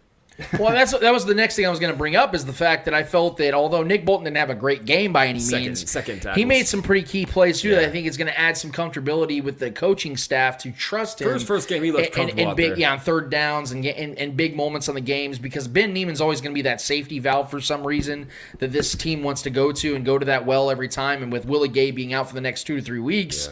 Well, 0.58 0.72
that's 0.72 0.96
that 0.98 1.12
was 1.12 1.24
the 1.24 1.34
next 1.34 1.56
thing 1.56 1.66
I 1.66 1.70
was 1.70 1.80
going 1.80 1.92
to 1.92 1.98
bring 1.98 2.16
up 2.16 2.34
is 2.34 2.44
the 2.44 2.52
fact 2.52 2.84
that 2.86 2.94
I 2.94 3.02
felt 3.02 3.36
that 3.38 3.54
although 3.54 3.82
Nick 3.82 4.04
Bolton 4.04 4.24
didn't 4.24 4.36
have 4.36 4.50
a 4.50 4.54
great 4.54 4.84
game 4.84 5.12
by 5.12 5.26
any 5.26 5.38
Second- 5.38 5.66
means, 5.66 5.90
second 5.90 6.26
he 6.34 6.44
made 6.44 6.66
some 6.66 6.82
pretty 6.82 7.06
key 7.06 7.26
plays 7.26 7.60
too. 7.60 7.70
That 7.70 7.84
I 7.84 7.90
think 7.90 8.06
is 8.06 8.16
going 8.16 8.28
to 8.28 8.38
add 8.38 8.56
some 8.56 8.72
comfortability 8.72 9.42
with 9.42 9.58
the 9.58 9.70
coaching 9.70 10.16
staff 10.16 10.58
to 10.58 10.72
trust 10.72 11.20
him. 11.20 11.32
His 11.32 11.42
first 11.42 11.68
game, 11.68 11.82
he 11.82 11.92
looked 11.92 12.06
and, 12.06 12.14
comfortable 12.14 12.48
and 12.48 12.56
big, 12.56 12.70
there. 12.70 12.78
yeah, 12.78 12.92
on 12.92 13.00
third 13.00 13.30
downs 13.30 13.72
and, 13.72 13.84
and 13.84 14.18
and 14.18 14.36
big 14.36 14.56
moments 14.56 14.88
on 14.88 14.94
the 14.94 15.00
games 15.00 15.38
because 15.38 15.68
Ben 15.68 15.94
Niemann's 15.94 16.20
always 16.20 16.40
going 16.40 16.52
to 16.52 16.58
be 16.58 16.62
that 16.62 16.80
safety 16.80 17.18
valve 17.18 17.50
for 17.50 17.60
some 17.60 17.86
reason 17.86 18.28
that 18.58 18.72
this 18.72 18.94
team 18.94 19.22
wants 19.22 19.42
to 19.42 19.50
go 19.50 19.72
to 19.72 19.94
and 19.94 20.04
go 20.04 20.18
to 20.18 20.26
that 20.26 20.46
well 20.46 20.70
every 20.70 20.88
time. 20.88 21.22
And 21.22 21.32
with 21.32 21.46
Willie 21.46 21.68
Gay 21.68 21.90
being 21.90 22.12
out 22.12 22.28
for 22.28 22.34
the 22.34 22.40
next 22.40 22.64
two 22.64 22.76
to 22.76 22.82
three 22.82 23.00
weeks. 23.00 23.48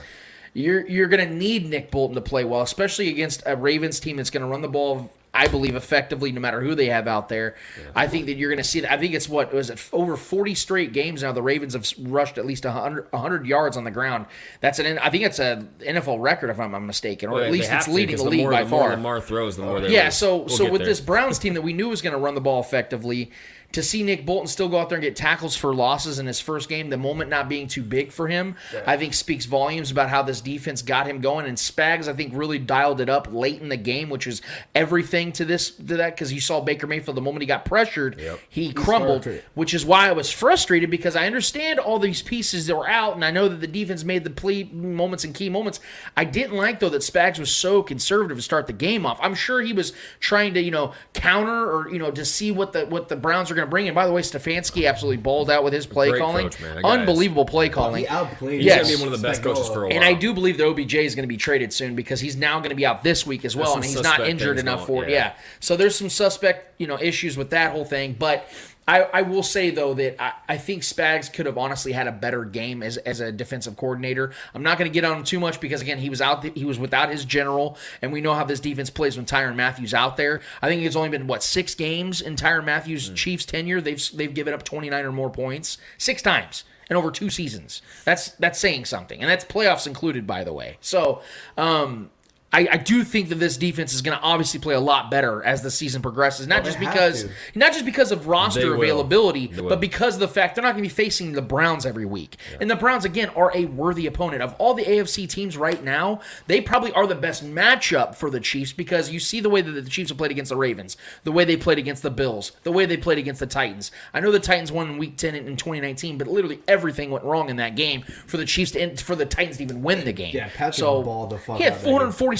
You're 0.54 0.84
you're 0.88 1.06
going 1.08 1.28
to 1.28 1.32
need 1.32 1.68
Nick 1.68 1.90
Bolton 1.90 2.16
to 2.16 2.20
play 2.20 2.42
well, 2.42 2.62
especially 2.62 3.10
against 3.10 3.42
a 3.46 3.54
Ravens 3.54 4.00
team 4.00 4.16
that's 4.16 4.30
going 4.30 4.42
to 4.42 4.48
run 4.48 4.62
the 4.62 4.68
ball. 4.68 5.12
I 5.38 5.46
believe 5.46 5.76
effectively, 5.76 6.32
no 6.32 6.40
matter 6.40 6.60
who 6.60 6.74
they 6.74 6.86
have 6.86 7.06
out 7.06 7.28
there. 7.28 7.54
I 7.94 8.08
think 8.08 8.26
that 8.26 8.34
you're 8.36 8.50
going 8.50 8.58
to 8.58 8.64
see 8.64 8.80
that. 8.80 8.90
I 8.92 8.98
think 8.98 9.14
it's 9.14 9.28
what 9.28 9.54
was 9.54 9.70
it 9.70 9.88
over 9.92 10.16
40 10.16 10.54
straight 10.56 10.92
games 10.92 11.22
now. 11.22 11.30
The 11.30 11.42
Ravens 11.42 11.74
have 11.74 11.86
rushed 12.10 12.38
at 12.38 12.44
least 12.46 12.64
100, 12.64 13.06
100 13.12 13.46
yards 13.46 13.76
on 13.76 13.84
the 13.84 13.90
ground. 13.92 14.26
That's 14.60 14.78
an 14.80 14.98
I 14.98 15.10
think 15.10 15.22
it's 15.24 15.38
an 15.38 15.68
NFL 15.80 16.20
record 16.20 16.50
if 16.50 16.58
I'm 16.58 16.72
not 16.72 16.80
mistaken, 16.80 17.28
or 17.30 17.34
Well, 17.34 17.44
at 17.44 17.52
least 17.52 17.70
it's 17.70 17.84
to, 17.84 17.92
leading 17.92 18.16
the 18.16 18.24
the 18.24 18.28
league 18.30 18.40
more- 18.40 18.50
by 18.50 18.64
the 18.64 18.70
more. 18.70 18.88
Lamar 18.90 19.20
throws, 19.20 19.56
the 19.56 19.62
more 19.62 19.78
Yeah, 19.82 20.06
lose. 20.06 20.14
so 20.16 20.36
We'll 20.38 20.48
so 20.48 20.70
with 20.70 20.80
there. 20.80 20.88
this 20.88 21.00
Browns 21.00 21.38
team 21.38 21.54
that 21.54 21.62
we 21.62 21.72
knew 21.72 21.88
was 21.88 22.02
going 22.02 22.14
to 22.14 22.18
run 22.18 22.34
the 22.34 22.40
ball 22.40 22.60
effectively, 22.60 23.30
to 23.72 23.82
see 23.82 24.02
Nick 24.02 24.24
Bolton 24.24 24.46
still 24.46 24.68
go 24.68 24.78
out 24.78 24.88
there 24.88 24.96
and 24.96 25.02
get 25.02 25.14
tackles 25.14 25.54
for 25.54 25.74
losses 25.74 26.18
in 26.18 26.26
his 26.26 26.40
first 26.40 26.68
game, 26.70 26.88
the 26.88 26.96
moment 26.96 27.28
not 27.28 27.48
being 27.50 27.68
too 27.68 27.82
big 27.82 28.12
for 28.12 28.26
him, 28.26 28.56
I 28.86 28.96
think 28.96 29.12
speaks 29.12 29.44
volumes 29.44 29.90
about 29.90 30.08
how 30.08 30.22
this 30.22 30.40
defense 30.40 30.80
got 30.80 31.06
him 31.06 31.20
going. 31.20 31.44
And 31.44 31.56
Spags, 31.58 32.08
I 32.08 32.14
think, 32.14 32.32
really 32.34 32.58
dialed 32.58 33.00
it 33.00 33.10
up 33.10 33.28
late 33.30 33.60
in 33.60 33.68
the 33.68 33.76
game, 33.76 34.08
which 34.08 34.26
was 34.26 34.40
everything 34.74 35.32
to 35.32 35.44
this 35.44 35.70
to 35.70 35.96
that 35.98 36.14
because 36.14 36.32
you 36.32 36.40
saw 36.40 36.60
Baker 36.62 36.86
Mayfield 36.86 37.16
the 37.16 37.20
moment 37.20 37.42
he 37.42 37.46
got 37.46 37.66
pressured, 37.66 38.18
he 38.48 38.72
crumbled, 38.72 39.24
which 39.54 39.74
is 39.74 39.84
why 39.84 40.08
I 40.08 40.12
was 40.12 40.30
frustrated 40.30 40.90
because 40.90 41.14
I 41.14 41.26
understand 41.26 41.78
all 41.78 41.98
these 41.98 42.22
pieces 42.22 42.66
that 42.68 42.76
were 42.76 42.88
out, 42.88 43.14
and 43.16 43.24
I 43.24 43.30
know 43.30 43.48
that 43.48 43.60
the 43.60 43.66
defense 43.66 44.02
made 44.02 44.24
the 44.24 44.30
play 44.30 44.64
moments 44.64 45.24
and 45.24 45.34
key 45.34 45.50
moments. 45.50 45.80
I 46.16 46.24
didn't 46.24 46.56
like 46.56 46.80
though 46.80 46.88
that 46.88 47.02
Spags 47.02 47.38
was 47.38 47.54
so 47.54 47.82
conservative 47.82 48.38
to 48.38 48.42
start 48.42 48.66
the 48.66 48.72
game 48.72 49.04
off. 49.04 49.18
I'm 49.20 49.34
sure 49.34 49.60
he 49.60 49.74
was 49.74 49.92
trying 50.20 50.54
to 50.54 50.62
you 50.62 50.70
know 50.70 50.94
counter 51.12 51.70
or 51.70 51.90
you 51.90 51.98
know 51.98 52.10
to 52.10 52.24
see 52.24 52.50
what 52.50 52.72
the 52.72 52.86
what 52.86 53.08
the 53.08 53.16
Browns 53.16 53.50
are 53.50 53.57
going 53.58 53.66
to 53.66 53.70
bring. 53.70 53.86
And 53.88 53.94
by 53.94 54.06
the 54.06 54.12
way, 54.12 54.22
Stefanski 54.22 54.88
absolutely 54.88 55.18
balled 55.18 55.50
out 55.50 55.62
with 55.64 55.72
his 55.72 55.86
play 55.86 56.10
Great 56.10 56.20
calling, 56.20 56.46
coach, 56.48 56.60
man. 56.60 56.74
That 56.76 56.78
is- 56.78 56.84
unbelievable 56.84 57.44
play 57.44 57.68
calling. 57.68 58.02
He 58.02 58.08
outplayed. 58.08 58.56
He's 58.60 58.64
Yes. 58.66 58.82
gonna 58.86 58.96
be 58.96 59.02
one 59.04 59.12
of 59.12 59.20
the 59.20 59.26
best 59.28 59.42
Spagnuolo. 59.42 59.54
coaches 59.54 59.68
for 59.68 59.84
a 59.84 59.88
while. 59.88 59.96
And 59.96 60.04
I 60.04 60.14
do 60.14 60.32
believe 60.32 60.56
that 60.58 60.66
OBJ 60.66 60.94
is 61.04 61.14
going 61.14 61.24
to 61.24 61.28
be 61.28 61.36
traded 61.36 61.72
soon 61.72 61.94
because 61.94 62.20
he's 62.20 62.36
now 62.36 62.58
going 62.58 62.70
to 62.70 62.76
be 62.76 62.86
out 62.86 63.04
this 63.04 63.26
week 63.26 63.44
as 63.44 63.54
well, 63.54 63.74
and 63.74 63.84
he's 63.84 64.00
not 64.02 64.26
injured 64.26 64.58
enough 64.58 64.86
for 64.86 65.04
it. 65.04 65.10
yeah. 65.10 65.16
Yeah. 65.16 65.32
So 65.60 65.76
there's 65.76 65.96
some 65.96 66.08
suspect, 66.08 66.72
you 66.80 66.86
know, 66.86 66.98
issues 67.00 67.36
with 67.36 67.50
that 67.50 67.72
whole 67.72 67.84
thing. 67.84 68.16
But 68.18 68.48
I, 68.88 69.02
I 69.02 69.22
will 69.22 69.42
say 69.42 69.70
though 69.70 69.92
that 69.94 70.20
I, 70.20 70.32
I 70.48 70.56
think 70.56 70.82
Spags 70.82 71.30
could 71.30 71.44
have 71.44 71.58
honestly 71.58 71.92
had 71.92 72.06
a 72.06 72.12
better 72.12 72.44
game 72.46 72.82
as, 72.82 72.96
as 72.96 73.20
a 73.20 73.30
defensive 73.30 73.76
coordinator. 73.76 74.32
I'm 74.54 74.62
not 74.62 74.78
going 74.78 74.90
to 74.90 74.94
get 74.94 75.04
on 75.04 75.18
him 75.18 75.24
too 75.24 75.38
much 75.38 75.60
because 75.60 75.82
again 75.82 75.98
he 75.98 76.08
was 76.08 76.22
out 76.22 76.42
he 76.56 76.64
was 76.64 76.78
without 76.78 77.10
his 77.10 77.26
general, 77.26 77.76
and 78.00 78.12
we 78.12 78.22
know 78.22 78.32
how 78.32 78.44
this 78.44 78.60
defense 78.60 78.88
plays 78.88 79.16
when 79.16 79.26
Tyrann 79.26 79.56
Mathieu 79.56 79.86
out 79.94 80.16
there. 80.16 80.40
I 80.62 80.68
think 80.68 80.82
it's 80.82 80.96
only 80.96 81.10
been 81.10 81.26
what 81.26 81.42
six 81.42 81.74
games 81.74 82.22
in 82.22 82.34
Tyrann 82.34 82.64
Mathieu' 82.64 82.98
Chiefs 82.98 83.44
tenure. 83.44 83.82
They've 83.82 84.02
they've 84.14 84.32
given 84.32 84.54
up 84.54 84.62
29 84.62 85.04
or 85.04 85.12
more 85.12 85.30
points 85.30 85.76
six 85.98 86.22
times 86.22 86.64
in 86.88 86.96
over 86.96 87.10
two 87.10 87.30
seasons. 87.30 87.82
That's 88.04 88.30
that's 88.32 88.58
saying 88.58 88.86
something, 88.86 89.20
and 89.20 89.28
that's 89.28 89.44
playoffs 89.44 89.86
included, 89.86 90.26
by 90.26 90.44
the 90.44 90.52
way. 90.52 90.78
So, 90.80 91.20
um, 91.56 92.10
I, 92.50 92.66
I 92.72 92.76
do 92.78 93.04
think 93.04 93.28
that 93.28 93.34
this 93.34 93.58
defense 93.58 93.92
is 93.92 94.00
going 94.00 94.16
to 94.16 94.24
obviously 94.24 94.58
play 94.58 94.74
a 94.74 94.80
lot 94.80 95.10
better 95.10 95.44
as 95.44 95.62
the 95.62 95.70
season 95.70 96.00
progresses. 96.00 96.46
Not 96.46 96.62
oh, 96.62 96.64
just 96.64 96.80
because, 96.80 97.24
to. 97.24 97.30
not 97.54 97.72
just 97.72 97.84
because 97.84 98.10
of 98.10 98.26
roster 98.26 98.70
will. 98.70 98.76
availability, 98.76 99.48
but 99.48 99.80
because 99.80 100.14
of 100.14 100.20
the 100.20 100.28
fact 100.28 100.54
they're 100.54 100.62
not 100.62 100.72
going 100.72 100.82
to 100.82 100.88
be 100.88 100.94
facing 100.94 101.32
the 101.32 101.42
Browns 101.42 101.84
every 101.84 102.06
week. 102.06 102.38
And 102.58 102.70
the 102.70 102.76
Browns 102.76 103.04
again 103.04 103.28
are 103.30 103.54
a 103.54 103.66
worthy 103.66 104.06
opponent 104.06 104.42
of 104.42 104.54
all 104.58 104.72
the 104.72 104.84
AFC 104.84 105.28
teams 105.28 105.58
right 105.58 105.82
now. 105.84 106.20
They 106.46 106.62
probably 106.62 106.90
are 106.92 107.06
the 107.06 107.14
best 107.14 107.44
matchup 107.44 108.14
for 108.14 108.30
the 108.30 108.40
Chiefs 108.40 108.72
because 108.72 109.10
you 109.10 109.20
see 109.20 109.40
the 109.40 109.50
way 109.50 109.60
that 109.60 109.72
the 109.72 109.82
Chiefs 109.82 110.08
have 110.08 110.16
played 110.16 110.30
against 110.30 110.48
the 110.48 110.56
Ravens, 110.56 110.96
the 111.24 111.32
way 111.32 111.44
they 111.44 111.56
played 111.56 111.78
against 111.78 112.02
the 112.02 112.10
Bills, 112.10 112.52
the 112.62 112.72
way 112.72 112.86
they 112.86 112.96
played 112.96 113.18
against 113.18 113.40
the 113.40 113.46
Titans. 113.46 113.90
I 114.14 114.20
know 114.20 114.30
the 114.30 114.40
Titans 114.40 114.72
won 114.72 114.88
in 114.88 114.98
Week 114.98 115.18
Ten 115.18 115.34
in, 115.34 115.46
in 115.46 115.56
2019, 115.56 116.16
but 116.16 116.26
literally 116.26 116.60
everything 116.66 117.10
went 117.10 117.24
wrong 117.24 117.50
in 117.50 117.56
that 117.56 117.76
game 117.76 118.02
for 118.26 118.38
the 118.38 118.46
Chiefs 118.46 118.70
to 118.72 118.96
for 118.96 119.14
the 119.14 119.26
Titans 119.26 119.58
to 119.58 119.64
even 119.64 119.82
win 119.82 120.06
the 120.06 120.12
game. 120.14 120.34
Yeah, 120.34 120.48
Patrick 120.48 120.74
so 120.74 121.02
balled 121.02 121.30
the 121.30 121.38
fuck 121.38 121.58
he 121.58 121.64
had 121.64 121.74
out 121.74 121.80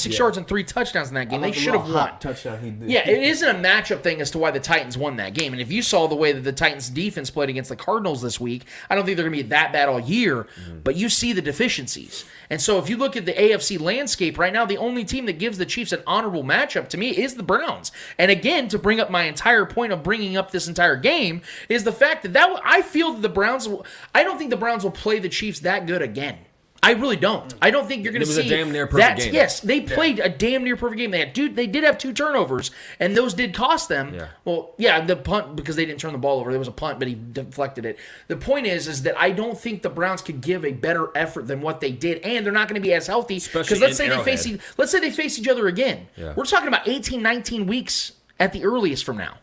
of 0.06 0.12
that 0.12 0.16
game. 0.16 0.16
446 0.16 0.18
Yeah. 0.18 0.18
yards 0.18 0.38
and 0.38 0.48
three 0.48 0.64
touchdowns 0.64 1.08
in 1.08 1.14
that 1.14 1.28
game. 1.28 1.40
They 1.40 1.52
should 1.52 1.74
have 1.74 1.92
won. 1.92 2.18
touchdown 2.20 2.60
he 2.62 2.70
did. 2.70 2.90
Yeah, 2.90 3.08
it 3.08 3.22
isn't 3.22 3.48
a 3.48 3.58
matchup 3.58 4.02
thing 4.02 4.20
as 4.20 4.30
to 4.32 4.38
why 4.38 4.50
the 4.50 4.60
Titans 4.60 4.96
won 4.98 5.16
that 5.16 5.34
game. 5.34 5.52
And 5.52 5.62
if 5.62 5.70
you 5.70 5.82
saw 5.82 6.06
the 6.06 6.14
way 6.14 6.32
that 6.32 6.42
the 6.42 6.52
Titans 6.52 6.90
defense 6.90 7.30
played 7.30 7.48
against 7.48 7.70
the 7.70 7.76
Cardinals 7.76 8.22
this 8.22 8.40
week, 8.40 8.64
I 8.88 8.94
don't 8.94 9.04
think 9.04 9.16
they're 9.16 9.28
going 9.28 9.36
to 9.36 9.42
be 9.42 9.48
that 9.48 9.72
bad 9.72 9.88
all 9.88 10.00
year, 10.00 10.46
mm-hmm. 10.60 10.80
but 10.80 10.96
you 10.96 11.08
see 11.08 11.32
the 11.32 11.42
deficiencies. 11.42 12.24
And 12.50 12.60
so 12.60 12.78
if 12.78 12.88
you 12.88 12.96
look 12.96 13.16
at 13.16 13.26
the 13.26 13.32
AFC 13.32 13.78
landscape 13.78 14.38
right 14.38 14.52
now, 14.52 14.64
the 14.64 14.78
only 14.78 15.04
team 15.04 15.26
that 15.26 15.38
gives 15.38 15.58
the 15.58 15.66
Chiefs 15.66 15.92
an 15.92 16.02
honorable 16.06 16.44
matchup 16.44 16.88
to 16.88 16.96
me 16.96 17.10
is 17.10 17.34
the 17.34 17.42
Browns. 17.42 17.92
And 18.16 18.30
again, 18.30 18.68
to 18.68 18.78
bring 18.78 19.00
up 19.00 19.10
my 19.10 19.24
entire 19.24 19.66
point 19.66 19.92
of 19.92 20.02
bringing 20.02 20.36
up 20.36 20.50
this 20.50 20.68
entire 20.68 20.96
game 20.96 21.42
is 21.68 21.84
the 21.84 21.92
fact 21.92 22.22
that 22.22 22.32
that 22.32 22.60
I 22.64 22.82
feel 22.82 23.12
that 23.12 23.22
the 23.22 23.28
Browns 23.28 23.68
will, 23.68 23.84
I 24.14 24.24
don't 24.24 24.38
think 24.38 24.50
the 24.50 24.56
Browns 24.56 24.84
will 24.84 24.90
play 24.90 25.18
the 25.18 25.28
Chiefs 25.28 25.60
that 25.60 25.86
good 25.86 26.02
again. 26.02 26.38
I 26.80 26.92
really 26.92 27.16
don't. 27.16 27.52
Mm. 27.54 27.58
I 27.60 27.70
don't 27.72 27.88
think 27.88 28.04
you're 28.04 28.12
going 28.12 28.22
It 28.22 28.26
to 28.26 28.30
was 28.30 28.38
a 28.38 28.42
see 28.44 28.48
damn 28.48 28.70
near 28.70 28.86
perfect 28.86 29.00
that's- 29.08 29.24
game. 29.26 29.34
Yes, 29.34 29.60
they 29.60 29.80
played 29.80 30.20
a 30.20 30.28
damn 30.28 30.62
near 30.62 30.76
perfect 30.76 30.98
game. 30.98 31.10
They 31.10 31.18
had 31.18 31.32
dude, 31.32 31.56
they 31.56 31.66
did 31.66 31.82
have 31.84 31.98
two 31.98 32.12
turnovers, 32.12 32.70
and 33.00 33.16
those 33.16 33.34
did 33.34 33.52
cost 33.52 33.88
them. 33.88 34.14
Yeah. 34.14 34.28
Well, 34.44 34.74
yeah, 34.78 35.04
the 35.04 35.16
punt 35.16 35.56
because 35.56 35.74
they 35.76 35.84
didn't 35.84 35.98
turn 36.00 36.12
the 36.12 36.18
ball 36.18 36.38
over. 36.40 36.50
There 36.50 36.58
was 36.58 36.68
a 36.68 36.72
punt, 36.72 36.98
but 37.00 37.08
he 37.08 37.18
deflected 37.32 37.84
it. 37.84 37.98
The 38.28 38.36
point 38.36 38.66
is, 38.66 38.86
is 38.86 39.02
that 39.02 39.18
I 39.18 39.32
don't 39.32 39.58
think 39.58 39.82
the 39.82 39.90
Browns 39.90 40.22
could 40.22 40.40
give 40.40 40.64
a 40.64 40.72
better 40.72 41.08
effort 41.16 41.48
than 41.48 41.60
what 41.60 41.80
they 41.80 41.90
did, 41.90 42.18
and 42.22 42.46
they're 42.46 42.52
not 42.52 42.68
going 42.68 42.80
to 42.80 42.86
be 42.86 42.94
as 42.94 43.06
healthy. 43.08 43.40
Because 43.40 43.80
let's 43.80 43.96
say 43.96 44.06
they 44.08 44.14
Arrowhead. 44.14 44.24
face 44.24 44.46
e- 44.46 44.58
let's 44.76 44.92
say 44.92 45.00
they 45.00 45.10
face 45.10 45.38
each 45.38 45.48
other 45.48 45.66
again. 45.66 46.06
Yeah. 46.16 46.34
We're 46.36 46.44
talking 46.44 46.68
about 46.68 46.86
18, 46.86 47.20
19 47.20 47.66
weeks 47.66 48.12
at 48.38 48.52
the 48.52 48.64
earliest 48.64 49.04
from 49.04 49.16
now. 49.16 49.34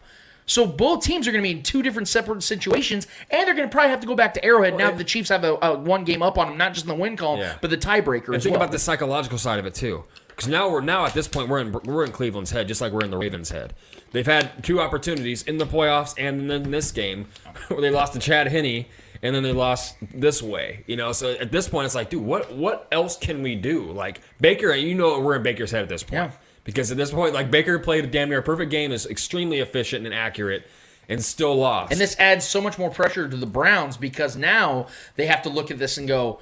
So 0.47 0.67
both 0.67 1.03
teams 1.03 1.27
are 1.27 1.31
going 1.31 1.43
to 1.43 1.47
be 1.49 1.57
in 1.57 1.63
two 1.63 1.81
different 1.81 2.07
separate 2.07 2.43
situations, 2.43 3.07
and 3.31 3.47
they're 3.47 3.55
going 3.55 3.67
to 3.67 3.71
probably 3.71 3.89
have 3.89 4.01
to 4.01 4.07
go 4.07 4.15
back 4.15 4.33
to 4.35 4.45
Arrowhead 4.45 4.77
now 4.77 4.91
that 4.91 4.97
the 4.97 5.03
Chiefs 5.03 5.29
have 5.29 5.43
a, 5.43 5.57
a 5.61 5.77
one 5.77 6.03
game 6.03 6.21
up 6.21 6.37
on 6.37 6.49
them, 6.49 6.57
not 6.57 6.73
just 6.73 6.85
in 6.85 6.89
the 6.89 6.95
win 7.01 7.17
column, 7.17 7.39
Yeah. 7.39 7.55
but 7.61 7.69
the 7.71 7.77
tiebreaker 7.77 8.33
And 8.33 8.43
think 8.43 8.53
well. 8.53 8.61
about 8.61 8.71
the 8.71 8.77
psychological 8.79 9.37
side 9.39 9.57
of 9.57 9.65
it 9.65 9.73
too, 9.73 10.03
because 10.27 10.47
now 10.47 10.69
we're 10.69 10.81
now 10.81 11.05
at 11.05 11.13
this 11.15 11.27
point 11.27 11.49
we're 11.49 11.59
in 11.61 11.71
we're 11.85 12.05
in 12.05 12.11
Cleveland's 12.11 12.51
head, 12.51 12.67
just 12.67 12.79
like 12.79 12.91
we're 12.93 13.03
in 13.03 13.09
the 13.11 13.17
Ravens' 13.17 13.49
head. 13.49 13.73
They've 14.11 14.25
had 14.25 14.63
two 14.63 14.79
opportunities 14.79 15.41
in 15.43 15.57
the 15.57 15.65
playoffs 15.65 16.13
and 16.17 16.51
in 16.51 16.69
this 16.71 16.91
game 16.91 17.27
where 17.69 17.81
they 17.81 17.89
lost 17.89 18.13
to 18.13 18.19
Chad 18.19 18.47
Henne 18.47 18.85
and 19.23 19.33
then 19.33 19.41
they 19.41 19.51
lost 19.51 19.95
this 20.13 20.43
way. 20.43 20.83
You 20.85 20.95
know, 20.97 21.11
so 21.11 21.31
at 21.31 21.51
this 21.51 21.67
point 21.67 21.85
it's 21.87 21.95
like, 21.95 22.11
dude, 22.11 22.21
what 22.23 22.53
what 22.53 22.87
else 22.91 23.17
can 23.17 23.41
we 23.41 23.55
do? 23.55 23.91
Like 23.91 24.21
Baker, 24.39 24.71
you 24.75 24.93
know, 24.93 25.19
we're 25.19 25.35
in 25.37 25.41
Baker's 25.43 25.71
head 25.71 25.81
at 25.81 25.89
this 25.89 26.03
point. 26.03 26.13
Yeah. 26.13 26.31
Because 26.65 26.91
at 26.91 26.97
this 26.97 27.11
point, 27.11 27.33
like 27.33 27.49
Baker 27.49 27.79
played 27.79 28.03
a 28.03 28.07
damn 28.07 28.27
near 28.27 28.41
perfect 28.41 28.71
game, 28.71 28.91
is 28.91 29.05
extremely 29.05 29.59
efficient 29.59 30.05
and 30.05 30.13
accurate, 30.13 30.67
and 31.07 31.23
still 31.23 31.55
lost. 31.55 31.93
And 31.93 32.01
this 32.01 32.17
adds 32.19 32.45
so 32.45 32.59
much 32.59 32.77
more 32.77 32.89
pressure 32.89 33.29
to 33.29 33.37
the 33.37 33.45
Browns 33.45 33.95
because 33.95 34.35
now 34.35 34.87
they 35.15 35.27
have 35.27 35.43
to 35.43 35.49
look 35.49 35.71
at 35.71 35.77
this 35.77 35.97
and 35.97 36.07
go, 36.07 36.39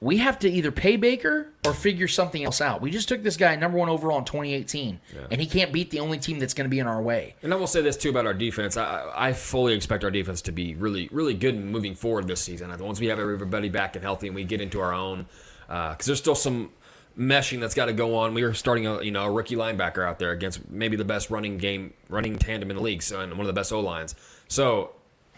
we 0.00 0.16
have 0.16 0.38
to 0.38 0.50
either 0.50 0.72
pay 0.72 0.96
Baker 0.96 1.48
or 1.66 1.74
figure 1.74 2.08
something 2.08 2.42
else 2.42 2.62
out. 2.62 2.80
We 2.80 2.90
just 2.90 3.06
took 3.06 3.22
this 3.22 3.36
guy 3.36 3.54
number 3.56 3.76
one 3.76 3.90
overall 3.90 4.18
in 4.18 4.24
2018, 4.24 4.98
and 5.30 5.40
he 5.40 5.46
can't 5.46 5.72
beat 5.72 5.90
the 5.90 6.00
only 6.00 6.16
team 6.16 6.38
that's 6.38 6.54
going 6.54 6.64
to 6.64 6.70
be 6.70 6.78
in 6.78 6.86
our 6.86 7.02
way. 7.02 7.34
And 7.42 7.52
I 7.52 7.56
will 7.56 7.66
say 7.66 7.82
this 7.82 7.98
too 7.98 8.08
about 8.08 8.24
our 8.24 8.32
defense. 8.32 8.78
I, 8.78 9.10
I 9.14 9.32
fully 9.34 9.74
expect 9.74 10.02
our 10.02 10.10
defense 10.10 10.40
to 10.42 10.52
be 10.52 10.74
really, 10.74 11.10
really 11.12 11.34
good 11.34 11.62
moving 11.62 11.94
forward 11.94 12.26
this 12.26 12.40
season. 12.40 12.74
Once 12.78 12.98
we 12.98 13.08
have 13.08 13.18
everybody 13.18 13.68
back 13.68 13.94
and 13.94 14.02
healthy 14.02 14.28
and 14.28 14.34
we 14.34 14.44
get 14.44 14.62
into 14.62 14.80
our 14.80 14.94
own, 14.94 15.26
uh, 15.68 15.90
because 15.90 16.06
there's 16.06 16.18
still 16.18 16.34
some 16.34 16.70
meshing 17.18 17.60
that's 17.60 17.74
got 17.74 17.86
to 17.86 17.92
go 17.92 18.16
on. 18.16 18.34
We 18.34 18.42
were 18.42 18.54
starting 18.54 18.86
a 18.86 19.02
you 19.02 19.10
know 19.10 19.24
a 19.24 19.30
rookie 19.30 19.56
linebacker 19.56 20.06
out 20.06 20.18
there 20.18 20.32
against 20.32 20.68
maybe 20.70 20.96
the 20.96 21.04
best 21.04 21.30
running 21.30 21.58
game 21.58 21.92
running 22.08 22.36
tandem 22.38 22.70
in 22.70 22.76
the 22.76 22.82
league, 22.82 23.02
so, 23.02 23.20
and 23.20 23.32
one 23.32 23.40
of 23.40 23.46
the 23.46 23.52
best 23.52 23.72
O 23.72 23.80
lines. 23.80 24.14
So, 24.48 24.92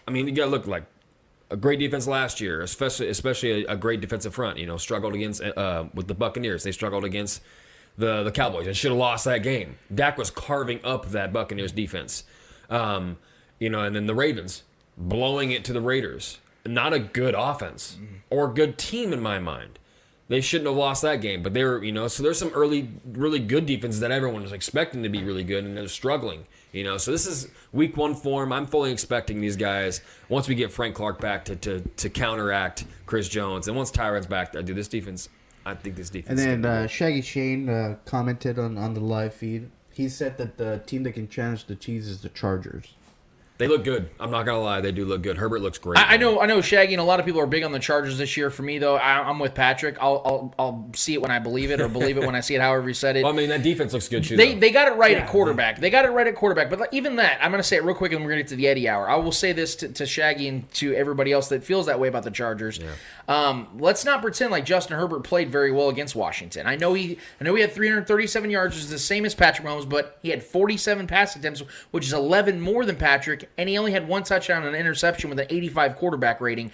I 0.07 0.11
mean, 0.11 0.27
you 0.27 0.35
got 0.35 0.45
to 0.45 0.51
look 0.51 0.67
like 0.67 0.85
a 1.51 1.57
great 1.57 1.79
defense 1.79 2.07
last 2.07 2.41
year, 2.41 2.63
especially 2.63 3.09
especially 3.09 3.65
a, 3.65 3.73
a 3.73 3.77
great 3.77 4.01
defensive 4.01 4.35
front. 4.35 4.59
You 4.59 4.67
know, 4.67 4.77
struggled 4.77 5.15
against 5.15 5.43
uh, 5.43 5.85
with 5.95 6.09
the 6.09 6.15
Buccaneers. 6.15 6.63
They 6.63 6.73
struggled 6.73 7.05
against 7.05 7.43
the 7.99 8.23
the 8.23 8.33
Cowboys 8.33 8.67
and 8.67 8.77
should 8.77 8.91
have 8.91 8.99
lost 8.99 9.25
that 9.27 9.43
game. 9.43 9.77
Dak 9.95 10.19
was 10.19 10.31
carving 10.31 10.81
up 10.85 11.11
that 11.11 11.33
Buccaneers 11.33 11.73
defense. 11.73 12.25
Um, 12.71 13.19
you 13.59 13.71
know, 13.71 13.85
and 13.85 13.95
then 13.95 14.07
the 14.07 14.15
Ravens 14.15 14.65
blowing 14.97 15.51
it 15.51 15.65
to 15.65 15.73
the 15.73 15.81
Raiders. 15.81 16.39
Not 16.65 16.93
a 16.93 16.99
good 16.99 17.35
offense 17.37 17.99
or 18.31 18.53
good 18.53 18.79
team 18.79 19.13
in 19.13 19.21
my 19.21 19.39
mind. 19.39 19.79
They 20.33 20.41
shouldn't 20.41 20.67
have 20.67 20.79
lost 20.79 21.03
that 21.03 21.21
game, 21.21 21.43
but 21.43 21.53
they 21.53 21.63
were, 21.63 21.85
you 21.85 21.93
know, 21.93 22.09
so 22.09 22.23
there's 22.23 22.39
some 22.39 22.53
early, 22.55 22.89
really 23.05 23.39
good 23.39 23.67
defense 23.67 23.99
that 23.99 24.11
everyone 24.11 24.41
was 24.41 24.53
expecting 24.53 25.03
to 25.03 25.11
be 25.11 25.23
really 25.23 25.45
good, 25.45 25.63
and 25.63 25.77
they're 25.77 25.89
struggling, 25.89 26.47
you 26.73 26.85
know. 26.85 26.97
So 26.97 27.11
this 27.11 27.27
is 27.27 27.49
week 27.71 27.99
one 27.99 28.15
form. 28.15 28.51
I'm 28.51 28.67
fully 28.67 28.93
expecting 28.93 29.43
these 29.43 29.57
guys 29.57 30.01
once 30.31 30.49
we 30.49 30.55
get 30.55 30.73
Frank 30.73 30.95
Clark 30.95 31.21
back 31.21 31.45
to 31.45 31.57
to, 31.57 31.81
to 31.83 32.09
counteract 32.09 32.87
Chris 33.05 33.29
Jones, 33.29 33.69
and 33.69 33.77
once 33.77 33.91
Tyrann's 33.91 34.25
back, 34.25 34.57
I 34.57 34.63
do 34.63 34.73
this 34.73 34.89
defense. 34.89 35.29
I 35.67 35.75
think 35.75 35.97
this 35.97 36.09
defense. 36.09 36.41
And 36.41 36.65
then 36.65 36.65
uh, 36.65 36.87
Shaggy 36.87 37.21
Shane 37.21 37.69
uh, 37.69 37.97
commented 38.07 38.59
on, 38.59 38.79
on 38.79 38.95
the 38.95 39.01
live 39.01 39.35
feed. 39.35 39.71
He 39.93 40.09
said 40.09 40.39
that 40.39 40.57
the 40.57 40.83
team 40.87 41.03
that 41.03 41.13
can 41.13 41.29
challenge 41.29 41.67
the 41.67 41.75
Chiefs 41.75 42.07
is 42.07 42.23
the 42.23 42.31
Chargers. 42.31 42.95
They 43.63 43.69
look 43.69 43.85
good. 43.85 44.11
I'm 44.19 44.33
not 44.33 44.45
gonna 44.45 44.59
lie, 44.59 44.81
they 44.81 44.91
do 44.91 45.05
look 45.05 45.23
good. 45.23 45.39
Herbert 45.39 45.61
looks 45.61 45.79
great. 45.79 45.97
I, 45.97 46.15
I 46.15 46.17
know, 46.17 46.41
I 46.41 46.47
know, 46.47 46.61
Shaggy, 46.61 46.95
and 46.95 47.01
a 47.01 47.05
lot 47.05 47.21
of 47.21 47.27
people 47.27 47.41
are 47.41 47.47
big 47.47 47.63
on 47.63 47.71
the 47.71 47.79
Chargers 47.79 48.19
this 48.19 48.37
year. 48.37 48.51
For 48.51 48.65
me, 48.65 48.79
though, 48.79 48.97
I, 48.97 49.21
I'm 49.21 49.39
with 49.39 49.55
Patrick. 49.55 49.99
I'll, 50.01 50.21
I'll, 50.25 50.55
I'll 50.59 50.91
see 50.97 51.15
it 51.15 51.23
when 51.23 51.31
I 51.31 51.39
believe 51.39 51.71
it, 51.71 51.81
or 51.81 51.87
believe 51.87 52.17
it 52.17 52.27
when 52.27 52.35
I 52.35 52.41
see 52.41 52.57
it. 52.57 52.61
However 52.61 52.89
you 52.89 52.95
said 52.95 53.17
it. 53.17 53.23
Well, 53.33 53.33
I 53.33 53.37
mean, 53.37 53.51
that 53.51 53.63
defense 53.63 53.93
looks 53.93 54.09
good 54.09 54.25
too. 54.25 54.37
They 54.37 54.55
though. 54.55 54.59
they 54.59 54.73
got 54.73 54.89
it 54.89 54.97
right 54.97 55.17
at 55.17 55.29
quarterback. 55.29 55.79
They 55.79 55.91
got 55.91 56.05
it 56.05 56.09
right 56.09 56.27
at 56.27 56.35
quarterback. 56.35 56.71
But 56.71 56.81
like, 56.81 56.93
even 56.93 57.15
that, 57.17 57.39
I'm 57.41 57.53
going 57.53 57.63
to 57.63 57.67
say 57.67 57.77
it 57.77 57.85
real 57.85 57.95
quick, 57.95 58.11
and 58.11 58.21
we're 58.21 58.31
going 58.31 58.39
to 58.39 58.43
get 58.43 58.49
to 58.49 58.57
the 58.57 58.67
Eddie 58.67 58.89
hour. 58.89 59.09
I 59.09 59.15
will 59.15 59.31
say 59.31 59.53
this 59.53 59.77
to, 59.77 59.89
to 59.91 60.07
Shaggy 60.07 60.49
and 60.49 60.69
to 60.73 60.93
everybody 60.95 61.31
else 61.31 61.51
that 61.51 61.63
feels 61.63 61.87
that 61.87 62.01
way 62.01 62.09
about 62.09 62.25
the 62.25 62.33
Chargers. 62.33 62.81
Um, 63.29 63.69
let's 63.79 64.05
not 64.05 64.23
pretend 64.23 64.51
like 64.51 64.65
Justin 64.65 64.99
Herbert 64.99 65.21
played 65.21 65.53
very 65.53 65.71
well 65.71 65.89
against 65.89 66.17
Washington. 66.17 66.67
I 66.67 66.75
know 66.75 66.95
he 66.95 67.19
I 67.41 67.45
know 67.45 67.55
he 67.55 67.61
had 67.61 67.71
337 67.71 68.51
yards, 68.51 68.75
which 68.75 68.83
is 68.85 68.91
the 68.91 68.99
same 68.99 69.25
as 69.25 69.37
Patrick 69.37 69.69
Mahomes, 69.69 69.89
but 69.89 70.19
he 70.21 70.31
had 70.31 70.43
47 70.43 71.07
pass 71.07 71.37
attempts, 71.37 71.63
which 71.93 72.07
is 72.07 72.13
11 72.13 72.61
more 72.61 72.85
than 72.85 72.97
Patrick, 72.97 73.49
and 73.59 73.69
he 73.69 73.79
only 73.79 73.93
had 73.93 74.09
one 74.09 74.23
touchdown 74.23 74.65
and 74.65 74.75
an 74.75 74.81
interception 74.81 75.31
with 75.31 75.39
an 75.39 75.47
85 75.49 75.97
quarterback 75.97 76.41
rating. 76.41 76.73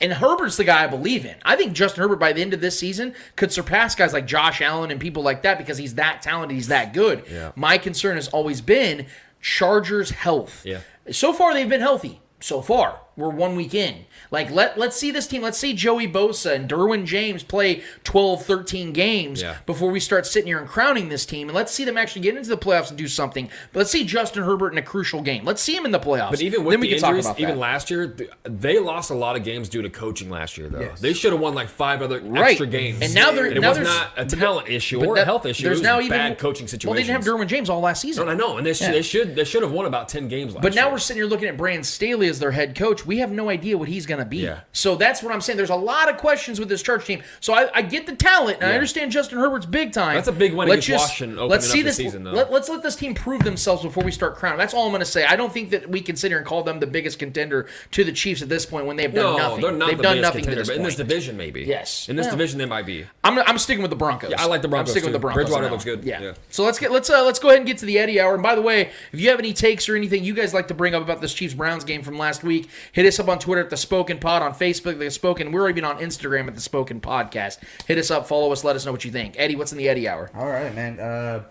And 0.00 0.12
Herbert's 0.12 0.56
the 0.56 0.64
guy 0.64 0.84
I 0.84 0.86
believe 0.86 1.24
in. 1.24 1.36
I 1.44 1.56
think 1.56 1.72
Justin 1.72 2.02
Herbert 2.02 2.16
by 2.16 2.32
the 2.32 2.42
end 2.42 2.54
of 2.54 2.60
this 2.60 2.78
season 2.78 3.14
could 3.36 3.52
surpass 3.52 3.94
guys 3.94 4.12
like 4.12 4.26
Josh 4.26 4.60
Allen 4.60 4.90
and 4.90 5.00
people 5.00 5.22
like 5.22 5.42
that 5.42 5.58
because 5.58 5.78
he's 5.78 5.96
that 5.96 6.22
talented, 6.22 6.54
he's 6.54 6.68
that 6.68 6.92
good. 6.92 7.24
Yeah. 7.30 7.52
My 7.56 7.78
concern 7.78 8.16
has 8.16 8.28
always 8.28 8.60
been 8.60 9.06
Chargers 9.40 10.10
health. 10.10 10.64
Yeah. 10.64 10.80
So 11.10 11.32
far 11.32 11.52
they've 11.54 11.68
been 11.68 11.80
healthy. 11.80 12.20
So 12.40 12.60
far, 12.60 13.00
we're 13.16 13.28
one 13.28 13.56
week 13.56 13.74
in. 13.74 14.04
Like 14.30 14.50
let 14.50 14.78
let's 14.78 14.96
see 14.96 15.10
this 15.10 15.26
team. 15.26 15.42
Let's 15.42 15.58
see 15.58 15.74
Joey 15.74 16.08
Bosa 16.08 16.54
and 16.54 16.68
Derwin 16.68 17.04
James 17.04 17.42
play 17.42 17.82
12, 18.04 18.44
13 18.44 18.92
games 18.92 19.42
Yeah. 19.42 19.56
before 19.66 19.90
we 19.90 20.00
start 20.00 20.26
sitting 20.26 20.46
here 20.46 20.58
and 20.58 20.66
crowning 20.68 21.08
this 21.08 21.26
team. 21.26 21.48
And 21.48 21.56
let's 21.56 21.72
see 21.72 21.84
them 21.84 21.98
actually 21.98 22.22
get 22.22 22.36
into 22.36 22.48
the 22.48 22.56
playoffs 22.56 22.88
and 22.88 22.96
do 22.98 23.08
something. 23.08 23.50
But 23.72 23.80
let's 23.80 23.90
see 23.90 24.04
Justin 24.04 24.44
Herbert 24.44 24.72
in 24.72 24.78
a 24.78 24.82
crucial 24.82 25.20
game. 25.22 25.44
Let's 25.44 25.60
see 25.62 25.76
him 25.76 25.84
in 25.84 25.90
the 25.90 26.00
playoffs. 26.00 26.30
But 26.30 26.40
even 26.42 26.64
with 26.64 26.72
then 26.72 26.80
we 26.80 26.88
the 26.88 26.94
can 26.94 27.00
talk 27.02 27.08
injuries, 27.10 27.26
about 27.26 27.40
even 27.40 27.54
that. 27.56 27.60
last 27.60 27.90
year, 27.90 28.16
they 28.44 28.78
lost 28.78 29.10
a 29.10 29.14
lot 29.14 29.36
of 29.36 29.44
games 29.44 29.68
due 29.68 29.82
to 29.82 29.90
coaching 29.90 30.30
last 30.30 30.56
year. 30.56 30.68
Though 30.68 30.88
they 31.00 31.12
should 31.12 31.32
have 31.32 31.40
won 31.40 31.54
like 31.54 31.68
five 31.68 32.02
other 32.02 32.20
Right. 32.20 32.50
extra 32.50 32.66
games. 32.66 32.98
And 33.02 33.14
now 33.14 33.30
they're- 33.32 33.46
it 33.46 33.60
now 33.60 33.70
was 33.70 33.78
not 33.78 34.12
a 34.16 34.24
but 34.24 34.38
talent 34.38 34.68
issue 34.68 35.00
But 35.00 35.08
or 35.08 35.14
that- 35.16 35.22
a 35.22 35.24
health 35.24 35.46
issue. 35.46 35.64
There's 35.64 35.78
it 35.78 35.80
was 35.80 35.82
now 35.82 35.98
bad 36.08 36.24
even 36.26 36.36
coaching 36.36 36.66
situation. 36.66 36.88
Well, 36.90 36.94
they 36.96 37.02
didn't 37.06 37.24
have 37.24 37.34
Derwin 37.34 37.46
James 37.46 37.68
all 37.68 37.80
last 37.80 38.00
season. 38.00 38.26
No, 38.26 38.32
I 38.32 38.34
know, 38.34 38.56
and 38.56 38.66
they 38.66 38.72
should, 38.72 38.86
Yeah. 38.86 38.92
they 38.92 39.02
should 39.02 39.36
they 39.36 39.44
should 39.44 39.62
have 39.62 39.72
won 39.72 39.86
about 39.86 40.08
ten 40.08 40.28
games 40.28 40.54
last 40.54 40.62
But 40.62 40.74
now 40.74 40.84
year. 40.84 40.92
we're 40.92 40.98
sitting 40.98 41.20
here 41.22 41.28
looking 41.28 41.48
at 41.48 41.56
Brandon 41.56 41.84
Staley 41.84 42.28
as 42.28 42.38
their 42.38 42.52
head 42.52 42.74
coach. 42.74 43.01
We 43.06 43.18
have 43.18 43.30
no 43.30 43.48
idea 43.48 43.76
what 43.78 43.88
he's 43.88 44.06
going 44.06 44.20
to 44.20 44.24
be. 44.24 44.38
Yeah. 44.38 44.60
So 44.72 44.96
that's 44.96 45.22
what 45.22 45.32
I'm 45.32 45.40
saying. 45.40 45.56
There's 45.56 45.70
a 45.70 45.76
lot 45.76 46.10
of 46.10 46.16
questions 46.16 46.58
with 46.58 46.68
this 46.68 46.82
Charge 46.82 47.04
team. 47.04 47.22
So 47.40 47.52
I, 47.52 47.68
I 47.74 47.82
get 47.82 48.06
the 48.06 48.14
talent, 48.14 48.58
and 48.60 48.70
I 48.70 48.74
understand 48.74 49.12
Justin 49.12 49.38
Herbert's 49.38 49.66
big 49.66 49.92
time. 49.92 50.14
That's 50.14 50.28
a 50.28 50.32
big 50.32 50.54
win 50.54 50.68
Let's 50.68 50.86
against 50.86 51.04
Washington 51.08 51.48
let's 51.48 51.68
see 51.68 51.82
this. 51.82 51.96
season, 51.96 52.24
though. 52.24 52.32
Let, 52.32 52.50
us 52.52 52.68
let 52.68 52.82
this 52.82 52.96
team 52.96 53.14
prove 53.14 53.42
themselves 53.44 53.82
before 53.82 54.04
we 54.04 54.10
start 54.10 54.36
crowning. 54.36 54.58
That's 54.58 54.74
all 54.74 54.86
I'm 54.86 54.92
going 54.92 55.00
to 55.00 55.06
say. 55.06 55.24
I 55.24 55.36
don't 55.36 55.52
think 55.52 55.70
that 55.70 55.88
we 55.88 56.00
can 56.00 56.16
sit 56.16 56.30
here 56.30 56.38
and 56.38 56.46
call 56.46 56.62
them 56.62 56.80
the 56.80 56.86
biggest 56.86 57.18
contender 57.18 57.66
to 57.92 58.04
the 58.04 58.12
Chiefs 58.12 58.42
at 58.42 58.48
this 58.48 58.66
point 58.66 58.86
when 58.86 58.96
they've 58.96 59.12
done 59.12 59.36
no, 59.36 59.36
nothing. 59.36 59.60
they're 59.62 59.72
not 59.72 59.88
they've 59.88 59.96
the 59.96 60.02
done 60.02 60.20
nothing 60.20 60.44
contender, 60.44 60.64
to 60.64 60.68
this 60.68 60.68
but 60.68 60.76
in 60.76 60.82
this 60.82 60.96
division, 60.96 61.36
maybe. 61.36 61.62
Yes. 61.62 62.08
in 62.08 62.16
this 62.16 62.26
Well, 62.26 62.36
division, 62.36 62.58
they 62.58 62.66
might 62.66 62.86
be. 62.86 63.06
I'm, 63.24 63.38
I'm 63.38 63.58
sticking 63.58 63.82
with 63.82 63.90
the 63.90 63.96
Broncos. 63.96 64.30
Yeah, 64.30 64.42
I 64.42 64.46
like 64.46 64.62
the 64.62 64.68
Broncos, 64.68 64.90
I'm 64.90 64.92
sticking 64.92 65.08
too. 65.08 65.12
with 65.12 65.20
the 65.20 65.26
Broncos. 65.26 65.44
Bridgewater 65.44 65.70
looks 65.70 65.84
good. 65.84 66.04
Yeah. 66.04 66.20
Yeah. 66.20 66.34
So 66.50 66.64
let's 66.64 66.78
get 66.78 66.90
let's 66.92 67.10
uh, 67.10 67.24
let's 67.24 67.38
go 67.38 67.48
ahead 67.48 67.58
and 67.58 67.66
get 67.66 67.78
to 67.78 67.86
the 67.86 67.98
Eddie 67.98 68.20
hour. 68.20 68.34
And 68.34 68.42
by 68.42 68.54
the 68.54 68.62
way, 68.62 68.90
if 69.12 69.20
you 69.20 69.28
have 69.30 69.38
any 69.38 69.52
takes 69.52 69.88
or 69.88 69.96
anything 69.96 70.24
you 70.24 70.34
guys 70.34 70.54
like 70.54 70.68
to 70.68 70.74
bring 70.74 70.94
up 70.94 71.02
about 71.02 71.20
this 71.20 71.32
Chiefs 71.34 71.54
Browns 71.54 71.84
game 71.84 72.02
from 72.02 72.18
last 72.18 72.44
week, 72.44 72.68
hit 72.92 73.06
us 73.06 73.18
up 73.18 73.28
on 73.28 73.38
Twitter 73.38 73.62
at 73.62 73.70
the 73.70 73.76
Spoken 73.76 74.18
Pod, 74.18 74.42
on 74.42 74.54
Facebook 74.54 74.98
the 74.98 75.10
Spoken. 75.10 75.50
We're 75.50 75.68
even 75.68 75.84
on 75.84 75.98
Instagram 75.98 76.46
at 76.46 76.54
the 76.54 76.60
Spoken 76.60 77.00
Podcast. 77.00 77.58
Hit 77.86 77.98
us 77.98 78.10
up, 78.10 78.28
follow 78.28 78.52
us, 78.52 78.62
let 78.62 78.76
us 78.76 78.86
know 78.86 78.92
what 78.92 79.04
you 79.04 79.10
think. 79.10 79.34
Eddie, 79.38 79.56
what's 79.56 79.72
in 79.72 79.78
the 79.78 79.88
Eddie 79.88 80.08
hour? 80.08 80.30
All 80.34 80.46
right, 80.46 80.72
man. 80.74 81.00
Uh, 81.00 81.44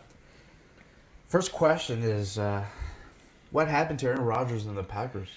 first 1.27 1.51
question 1.51 2.03
is, 2.03 2.37
uh, 2.37 2.63
what 3.51 3.67
happened 3.67 3.99
to 3.99 4.07
Aaron 4.07 4.21
Rodgers 4.21 4.65
and 4.65 4.77
the 4.77 4.83
Packers? 4.83 5.29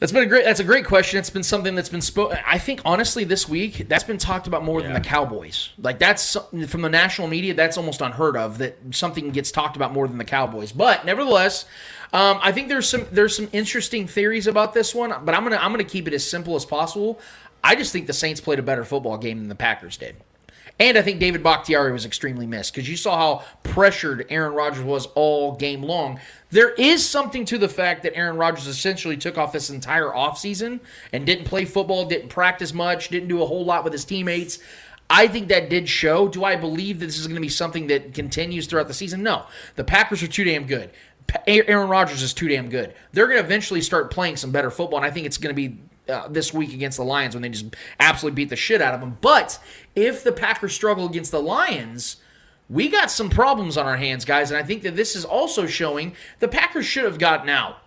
That's 0.00 0.12
been 0.12 0.22
a 0.22 0.26
great. 0.26 0.46
That's 0.46 0.60
a 0.60 0.64
great 0.64 0.86
question. 0.86 1.18
It's 1.18 1.28
been 1.28 1.42
something 1.42 1.74
that's 1.74 1.90
been 1.90 2.00
spoken. 2.00 2.38
I 2.46 2.56
think 2.56 2.80
honestly, 2.86 3.24
this 3.24 3.46
week 3.46 3.86
that's 3.86 4.02
been 4.02 4.16
talked 4.16 4.46
about 4.46 4.64
more 4.64 4.80
than 4.80 4.94
the 4.94 5.00
Cowboys. 5.00 5.70
Like 5.76 5.98
that's 5.98 6.38
from 6.68 6.80
the 6.80 6.88
national 6.88 7.28
media. 7.28 7.52
That's 7.52 7.76
almost 7.76 8.00
unheard 8.00 8.34
of 8.34 8.56
that 8.58 8.78
something 8.92 9.30
gets 9.30 9.50
talked 9.52 9.76
about 9.76 9.92
more 9.92 10.08
than 10.08 10.16
the 10.16 10.24
Cowboys. 10.24 10.72
But 10.72 11.04
nevertheless, 11.04 11.66
um, 12.12 12.38
I 12.42 12.52
think 12.52 12.68
there's 12.68 12.88
some 12.88 13.06
there's 13.12 13.36
some 13.36 13.48
interesting 13.52 14.06
theories 14.06 14.46
about 14.46 14.74
this 14.74 14.94
one. 14.94 15.14
But 15.24 15.34
I'm 15.34 15.42
gonna 15.42 15.56
I'm 15.56 15.72
gonna 15.72 15.84
keep 15.84 16.08
it 16.08 16.14
as 16.14 16.28
simple 16.28 16.56
as 16.56 16.64
possible. 16.64 17.20
I 17.62 17.76
just 17.76 17.92
think 17.92 18.06
the 18.06 18.12
Saints 18.12 18.40
played 18.40 18.58
a 18.58 18.62
better 18.62 18.84
football 18.84 19.18
game 19.18 19.38
than 19.38 19.48
the 19.48 19.54
Packers 19.54 19.96
did. 19.96 20.16
And 20.78 20.96
I 20.96 21.02
think 21.02 21.20
David 21.20 21.42
Bakhtiari 21.42 21.92
was 21.92 22.06
extremely 22.06 22.46
missed 22.46 22.74
because 22.74 22.88
you 22.88 22.96
saw 22.96 23.16
how 23.18 23.44
pressured 23.62 24.26
Aaron 24.30 24.54
Rodgers 24.54 24.82
was 24.82 25.06
all 25.14 25.54
game 25.54 25.82
long. 25.82 26.18
There 26.48 26.70
is 26.70 27.06
something 27.06 27.44
to 27.46 27.58
the 27.58 27.68
fact 27.68 28.02
that 28.02 28.16
Aaron 28.16 28.38
Rodgers 28.38 28.66
essentially 28.66 29.18
took 29.18 29.36
off 29.36 29.52
this 29.52 29.68
entire 29.68 30.08
offseason 30.08 30.80
and 31.12 31.26
didn't 31.26 31.44
play 31.44 31.66
football, 31.66 32.06
didn't 32.06 32.30
practice 32.30 32.72
much, 32.72 33.10
didn't 33.10 33.28
do 33.28 33.42
a 33.42 33.46
whole 33.46 33.62
lot 33.62 33.84
with 33.84 33.92
his 33.92 34.06
teammates. 34.06 34.58
I 35.10 35.28
think 35.28 35.48
that 35.48 35.68
did 35.68 35.86
show. 35.86 36.28
Do 36.28 36.44
I 36.44 36.56
believe 36.56 37.00
that 37.00 37.06
this 37.06 37.18
is 37.18 37.26
going 37.26 37.34
to 37.34 37.42
be 37.42 37.50
something 37.50 37.88
that 37.88 38.14
continues 38.14 38.66
throughout 38.66 38.88
the 38.88 38.94
season? 38.94 39.22
No. 39.22 39.44
The 39.74 39.84
Packers 39.84 40.22
are 40.22 40.28
too 40.28 40.44
damn 40.44 40.66
good. 40.66 40.90
Aaron 41.46 41.88
Rodgers 41.88 42.22
is 42.22 42.34
too 42.34 42.48
damn 42.48 42.68
good. 42.68 42.94
They're 43.12 43.26
going 43.26 43.38
to 43.38 43.44
eventually 43.44 43.80
start 43.80 44.10
playing 44.10 44.36
some 44.36 44.50
better 44.50 44.70
football, 44.70 44.98
and 44.98 45.06
I 45.06 45.10
think 45.10 45.26
it's 45.26 45.38
going 45.38 45.54
to 45.54 45.68
be 45.68 45.78
uh, 46.08 46.28
this 46.28 46.52
week 46.52 46.72
against 46.72 46.96
the 46.96 47.04
Lions 47.04 47.34
when 47.34 47.42
they 47.42 47.48
just 47.48 47.76
absolutely 48.00 48.36
beat 48.36 48.50
the 48.50 48.56
shit 48.56 48.82
out 48.82 48.94
of 48.94 49.00
them. 49.00 49.16
But 49.20 49.58
if 49.94 50.24
the 50.24 50.32
Packers 50.32 50.74
struggle 50.74 51.06
against 51.06 51.30
the 51.30 51.42
Lions, 51.42 52.16
we 52.68 52.88
got 52.88 53.10
some 53.10 53.30
problems 53.30 53.76
on 53.76 53.86
our 53.86 53.96
hands, 53.96 54.24
guys. 54.24 54.50
And 54.50 54.58
I 54.58 54.62
think 54.62 54.82
that 54.82 54.96
this 54.96 55.14
is 55.16 55.24
also 55.24 55.66
showing 55.66 56.14
the 56.38 56.48
Packers 56.48 56.86
should 56.86 57.04
have 57.04 57.18
gotten 57.18 57.48
out 57.48 57.78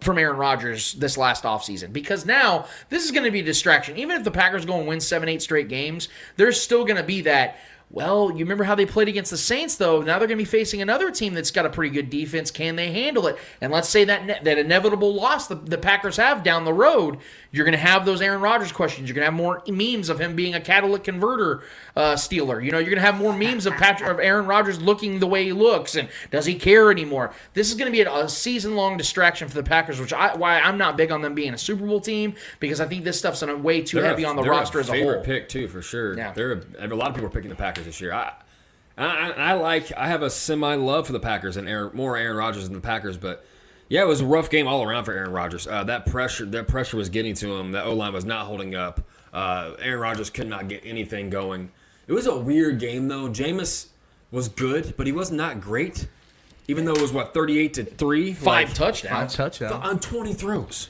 from 0.00 0.18
Aaron 0.18 0.36
Rodgers 0.36 0.92
this 0.94 1.16
last 1.16 1.44
offseason 1.44 1.92
because 1.92 2.26
now 2.26 2.66
this 2.90 3.04
is 3.04 3.10
going 3.10 3.24
to 3.24 3.30
be 3.30 3.40
a 3.40 3.44
distraction. 3.44 3.96
Even 3.96 4.16
if 4.16 4.24
the 4.24 4.30
Packers 4.30 4.64
go 4.64 4.78
and 4.78 4.86
win 4.86 5.00
seven, 5.00 5.28
eight 5.28 5.42
straight 5.42 5.68
games, 5.68 6.08
there's 6.36 6.60
still 6.60 6.84
going 6.84 6.96
to 6.96 7.02
be 7.02 7.22
that. 7.22 7.58
Well, 7.88 8.32
you 8.32 8.38
remember 8.38 8.64
how 8.64 8.74
they 8.74 8.84
played 8.84 9.06
against 9.08 9.30
the 9.30 9.36
Saints, 9.36 9.76
though. 9.76 10.02
Now 10.02 10.18
they're 10.18 10.26
going 10.26 10.38
to 10.38 10.44
be 10.44 10.44
facing 10.44 10.82
another 10.82 11.10
team 11.12 11.34
that's 11.34 11.52
got 11.52 11.66
a 11.66 11.70
pretty 11.70 11.94
good 11.94 12.10
defense. 12.10 12.50
Can 12.50 12.74
they 12.74 12.90
handle 12.90 13.28
it? 13.28 13.38
And 13.60 13.72
let's 13.72 13.88
say 13.88 14.04
that 14.04 14.26
ne- 14.26 14.40
that 14.42 14.58
inevitable 14.58 15.14
loss 15.14 15.46
the, 15.46 15.54
the 15.54 15.78
Packers 15.78 16.16
have 16.16 16.42
down 16.42 16.64
the 16.64 16.72
road, 16.72 17.18
you're 17.56 17.64
going 17.64 17.72
to 17.72 17.78
have 17.78 18.04
those 18.04 18.20
Aaron 18.20 18.40
Rodgers 18.40 18.70
questions. 18.70 19.08
You're 19.08 19.14
going 19.14 19.22
to 19.22 19.30
have 19.30 19.34
more 19.34 19.62
memes 19.66 20.10
of 20.10 20.20
him 20.20 20.36
being 20.36 20.54
a 20.54 20.60
catalytic 20.60 21.04
converter 21.04 21.62
uh, 21.96 22.14
stealer. 22.16 22.60
You 22.60 22.70
know, 22.70 22.78
you're 22.78 22.90
going 22.90 22.96
to 23.02 23.06
have 23.06 23.16
more 23.16 23.32
memes 23.36 23.64
of 23.64 23.72
Patrick 23.74 24.10
of 24.10 24.20
Aaron 24.20 24.46
Rodgers 24.46 24.80
looking 24.80 25.18
the 25.18 25.26
way 25.26 25.44
he 25.44 25.52
looks 25.52 25.94
and 25.96 26.08
does 26.30 26.44
he 26.44 26.54
care 26.54 26.90
anymore? 26.90 27.32
This 27.54 27.68
is 27.70 27.74
going 27.74 27.86
to 27.86 27.92
be 27.92 28.02
a, 28.02 28.14
a 28.14 28.28
season 28.28 28.76
long 28.76 28.96
distraction 28.98 29.48
for 29.48 29.54
the 29.54 29.62
Packers, 29.62 29.98
which 29.98 30.12
I 30.12 30.36
why 30.36 30.60
I'm 30.60 30.76
not 30.76 30.96
big 30.96 31.10
on 31.10 31.22
them 31.22 31.34
being 31.34 31.54
a 31.54 31.58
Super 31.58 31.86
Bowl 31.86 32.00
team 32.00 32.34
because 32.60 32.80
I 32.80 32.86
think 32.86 33.04
this 33.04 33.18
stuff's 33.18 33.42
on 33.42 33.48
a 33.48 33.56
way 33.56 33.80
too 33.80 33.96
They're 34.00 34.10
heavy 34.10 34.24
a, 34.24 34.28
on 34.28 34.36
the 34.36 34.42
roster 34.42 34.78
a 34.78 34.82
as 34.82 34.90
a 34.90 35.02
whole. 35.02 35.22
pick 35.22 35.48
too, 35.48 35.66
for 35.68 35.80
sure. 35.80 36.16
Yeah. 36.16 36.32
They're 36.32 36.60
a, 36.78 36.86
lot 36.88 37.08
of 37.08 37.14
people 37.14 37.28
are 37.28 37.32
picking 37.32 37.50
the 37.50 37.56
Packers 37.56 37.86
this 37.86 38.00
year. 38.00 38.12
I, 38.12 38.32
I, 38.98 39.06
I- 39.06 39.30
I 39.30 39.52
like. 39.54 39.92
I 39.96 40.08
have 40.08 40.22
a 40.22 40.28
semi 40.30 40.74
love 40.74 41.06
for 41.06 41.12
the 41.12 41.20
Packers 41.20 41.56
and 41.56 41.68
Aaron, 41.68 41.90
more 41.94 42.16
Aaron 42.16 42.36
Rodgers 42.36 42.64
than 42.64 42.74
the 42.74 42.80
Packers, 42.80 43.16
but 43.16 43.44
yeah, 43.88 44.02
it 44.02 44.06
was 44.06 44.20
a 44.20 44.26
rough 44.26 44.50
game 44.50 44.66
all 44.66 44.82
around 44.82 45.04
for 45.04 45.12
Aaron 45.12 45.32
Rodgers. 45.32 45.66
Uh, 45.66 45.84
that 45.84 46.06
pressure, 46.06 46.44
that 46.46 46.68
pressure 46.68 46.96
was 46.96 47.08
getting 47.08 47.34
to 47.34 47.54
him. 47.54 47.72
That 47.72 47.84
O 47.86 47.94
line 47.94 48.12
was 48.12 48.24
not 48.24 48.46
holding 48.46 48.74
up. 48.74 49.00
Uh, 49.32 49.72
Aaron 49.80 50.00
Rodgers 50.00 50.30
could 50.30 50.48
not 50.48 50.68
get 50.68 50.82
anything 50.84 51.30
going. 51.30 51.70
It 52.06 52.12
was 52.12 52.26
a 52.26 52.36
weird 52.38 52.78
game 52.78 53.08
though. 53.08 53.28
Jameis 53.28 53.88
was 54.30 54.48
good, 54.48 54.94
but 54.96 55.06
he 55.06 55.12
was 55.12 55.30
not 55.30 55.60
great. 55.60 56.08
Even 56.68 56.84
though 56.84 56.94
it 56.94 57.00
was 57.02 57.12
what 57.12 57.32
thirty 57.34 57.58
eight 57.58 57.74
to 57.74 57.84
three, 57.84 58.32
Five 58.32 58.68
like, 58.68 58.74
touchdowns. 58.74 59.34
touchdown. 59.34 59.72
on 59.72 60.00
20 60.00 60.34
throws. 60.34 60.88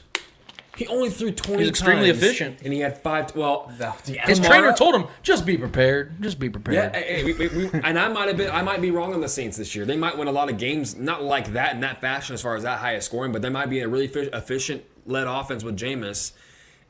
He 0.77 0.85
only 0.87 1.09
threw 1.09 1.31
20 1.31 1.59
He's 1.63 1.69
extremely 1.69 2.07
times, 2.11 2.21
efficient. 2.23 2.59
And 2.63 2.71
he 2.71 2.79
had 2.79 3.01
five. 3.01 3.35
Well, 3.35 3.67
His 4.05 4.39
Kamara- 4.39 4.45
trainer 4.45 4.73
told 4.73 4.93
him, 4.93 5.05
"Just 5.23 5.43
be 5.45 5.57
prepared. 5.57 6.21
Just 6.21 6.37
be 6.39 6.49
prepared." 6.49 6.95
hey, 6.95 7.15
hey, 7.15 7.23
we, 7.23 7.33
we, 7.33 7.47
we, 7.47 7.69
and 7.81 7.97
I 7.97 8.07
might 8.09 8.27
have 8.27 8.37
been, 8.37 8.51
I 8.51 8.61
might 8.61 8.79
be 8.79 8.91
wrong 8.91 9.13
on 9.13 9.19
the 9.21 9.27
Saints 9.27 9.57
this 9.57 9.75
year. 9.75 9.85
They 9.85 9.97
might 9.97 10.15
win 10.17 10.27
a 10.27 10.31
lot 10.31 10.49
of 10.51 10.57
games, 10.59 10.95
not 10.95 11.23
like 11.23 11.53
that 11.53 11.73
in 11.73 11.81
that 11.81 11.99
fashion 11.99 12.35
as 12.35 12.41
far 12.43 12.55
as 12.55 12.61
that 12.63 12.79
highest 12.79 13.07
scoring, 13.07 13.31
but 13.31 13.41
they 13.41 13.49
might 13.49 13.69
be 13.71 13.79
a 13.79 13.87
really 13.87 14.07
fi- 14.07 14.29
efficient 14.31 14.83
led 15.07 15.25
offense 15.25 15.63
with 15.63 15.75
Jameis, 15.77 16.33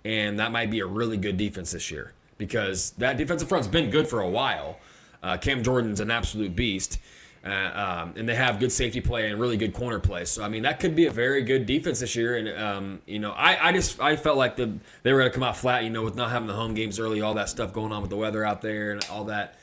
and 0.03 0.37
that 0.39 0.51
might 0.51 0.69
be 0.69 0.81
a 0.81 0.85
really 0.85 1.15
good 1.17 1.37
defense 1.37 1.71
this 1.71 1.89
year 1.89 2.13
because 2.37 2.91
that 2.97 3.15
defensive 3.17 3.47
front's 3.47 3.67
been 3.67 3.89
good 3.89 4.07
for 4.07 4.19
a 4.19 4.29
while. 4.29 4.79
Uh, 5.23 5.37
Cam 5.37 5.63
Jordan's 5.63 5.99
an 5.99 6.11
absolute 6.11 6.55
beast. 6.55 6.99
Uh, 7.47 8.01
um, 8.03 8.13
and 8.17 8.27
they 8.27 8.35
have 8.35 8.59
good 8.59 8.71
safety 8.71 8.99
play 8.99 9.29
and 9.29 9.39
really 9.39 9.55
good 9.55 9.73
corner 9.73 9.99
play. 9.99 10.25
So 10.25 10.43
I 10.43 10.49
mean, 10.49 10.63
that 10.63 10.79
could 10.81 10.95
be 10.95 11.05
a 11.05 11.11
very 11.11 11.43
good 11.43 11.65
defense 11.65 12.01
this 12.01 12.15
year. 12.15 12.35
And 12.35 12.49
um, 12.61 13.01
you 13.05 13.19
know, 13.19 13.31
I, 13.31 13.69
I 13.69 13.71
just 13.71 13.99
I 14.01 14.15
felt 14.17 14.37
like 14.37 14.55
the 14.57 14.73
they 15.03 15.13
were 15.13 15.19
going 15.19 15.31
to 15.31 15.33
come 15.33 15.43
out 15.43 15.55
flat. 15.55 15.83
You 15.83 15.89
know, 15.89 16.03
with 16.03 16.15
not 16.15 16.31
having 16.31 16.47
the 16.47 16.55
home 16.55 16.73
games 16.73 16.99
early, 16.99 17.21
all 17.21 17.35
that 17.35 17.47
stuff 17.49 17.71
going 17.71 17.91
on 17.91 18.01
with 18.01 18.09
the 18.09 18.17
weather 18.17 18.43
out 18.43 18.61
there 18.61 18.91
and 18.91 19.05
all 19.11 19.23
that. 19.25 19.57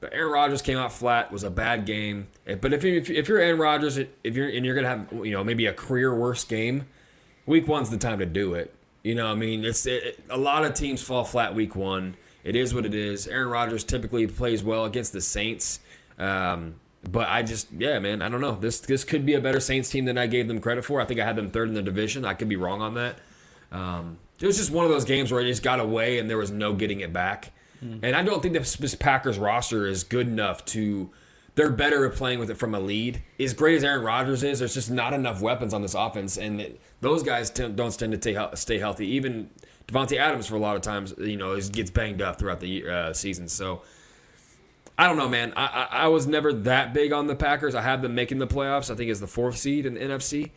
But 0.00 0.12
Aaron 0.12 0.32
Rodgers 0.32 0.60
came 0.60 0.76
out 0.76 0.92
flat. 0.92 1.32
Was 1.32 1.44
a 1.44 1.50
bad 1.50 1.86
game. 1.86 2.26
But 2.60 2.74
if 2.74 2.84
you 2.84 2.98
if, 2.98 3.28
you're 3.28 3.38
Aaron 3.38 3.58
Rodgers, 3.58 3.96
if 3.96 4.36
you're 4.36 4.48
and 4.48 4.66
you're 4.66 4.74
gonna 4.74 4.88
have 4.88 5.08
you 5.24 5.30
know 5.32 5.42
maybe 5.42 5.64
a 5.66 5.72
career 5.72 6.14
worst 6.14 6.48
game, 6.50 6.84
week 7.46 7.66
one's 7.66 7.88
the 7.88 7.96
time 7.96 8.18
to 8.18 8.26
do 8.26 8.52
it. 8.54 8.74
You 9.02 9.14
know, 9.14 9.28
I 9.28 9.34
mean, 9.34 9.64
it's 9.64 9.86
it, 9.86 10.02
it- 10.04 10.20
a 10.28 10.36
lot 10.36 10.64
of 10.64 10.74
teams 10.74 11.00
fall 11.00 11.24
flat 11.24 11.54
week 11.54 11.74
one. 11.74 12.16
It 12.42 12.54
is 12.54 12.74
what 12.74 12.84
it 12.84 12.94
is. 12.94 13.26
Aaron 13.26 13.48
Rodgers 13.48 13.82
typically 13.84 14.26
plays 14.26 14.62
well 14.62 14.84
against 14.84 15.14
the 15.14 15.22
Saints. 15.22 15.80
Um, 16.18 16.74
but 17.10 17.28
I 17.28 17.42
just, 17.42 17.68
yeah, 17.72 17.98
man, 17.98 18.22
I 18.22 18.28
don't 18.28 18.40
know. 18.40 18.56
This 18.56 18.80
this 18.80 19.04
could 19.04 19.24
be 19.26 19.34
a 19.34 19.40
better 19.40 19.60
Saints 19.60 19.88
team 19.90 20.04
than 20.04 20.18
I 20.18 20.26
gave 20.26 20.48
them 20.48 20.60
credit 20.60 20.84
for. 20.84 21.00
I 21.00 21.04
think 21.04 21.20
I 21.20 21.24
had 21.24 21.36
them 21.36 21.50
third 21.50 21.68
in 21.68 21.74
the 21.74 21.82
division. 21.82 22.24
I 22.24 22.34
could 22.34 22.48
be 22.48 22.56
wrong 22.56 22.80
on 22.80 22.94
that. 22.94 23.18
Um, 23.72 24.18
it 24.40 24.46
was 24.46 24.56
just 24.56 24.70
one 24.70 24.84
of 24.84 24.90
those 24.90 25.04
games 25.04 25.32
where 25.32 25.40
it 25.40 25.46
just 25.46 25.62
got 25.62 25.80
away 25.80 26.18
and 26.18 26.28
there 26.28 26.38
was 26.38 26.50
no 26.50 26.72
getting 26.72 27.00
it 27.00 27.12
back. 27.12 27.52
And 28.02 28.16
I 28.16 28.22
don't 28.22 28.40
think 28.40 28.54
this, 28.54 28.94
Packers 28.94 29.38
roster 29.38 29.86
is 29.86 30.04
good 30.04 30.26
enough 30.26 30.64
to. 30.66 31.10
They're 31.54 31.70
better 31.70 32.06
at 32.06 32.14
playing 32.14 32.38
with 32.38 32.50
it 32.50 32.56
from 32.56 32.74
a 32.74 32.80
lead. 32.80 33.22
As 33.38 33.52
great 33.52 33.76
as 33.76 33.84
Aaron 33.84 34.02
Rodgers 34.02 34.42
is, 34.42 34.58
there's 34.58 34.74
just 34.74 34.90
not 34.90 35.12
enough 35.12 35.40
weapons 35.42 35.74
on 35.74 35.82
this 35.82 35.94
offense, 35.94 36.36
and 36.36 36.60
it, 36.60 36.80
those 37.00 37.22
guys 37.22 37.50
t- 37.50 37.68
don't 37.68 37.96
tend 37.96 38.12
to 38.12 38.18
stay, 38.18 38.48
stay 38.54 38.78
healthy. 38.78 39.06
Even 39.08 39.50
Davante 39.86 40.16
Adams, 40.16 40.46
for 40.46 40.56
a 40.56 40.58
lot 40.58 40.74
of 40.76 40.82
times, 40.82 41.14
you 41.18 41.36
know, 41.36 41.52
is, 41.52 41.68
gets 41.68 41.90
banged 41.90 42.22
up 42.22 42.38
throughout 42.38 42.60
the 42.60 42.88
uh, 42.88 43.12
season. 43.12 43.48
So 43.48 43.82
I 44.96 45.08
don't 45.08 45.16
know, 45.16 45.28
man. 45.28 45.52
I, 45.56 45.66
I 45.66 46.04
I 46.04 46.08
was 46.08 46.26
never 46.26 46.52
that 46.52 46.94
big 46.94 47.12
on 47.12 47.26
the 47.26 47.34
Packers. 47.34 47.74
I 47.74 47.82
have 47.82 48.02
them 48.02 48.14
making 48.14 48.38
the 48.38 48.46
playoffs. 48.46 48.90
I 48.90 48.94
think 48.94 49.10
as 49.10 49.20
the 49.20 49.26
fourth 49.26 49.56
seed 49.56 49.86
in 49.86 49.94
the 49.94 50.00
NFC, 50.00 50.50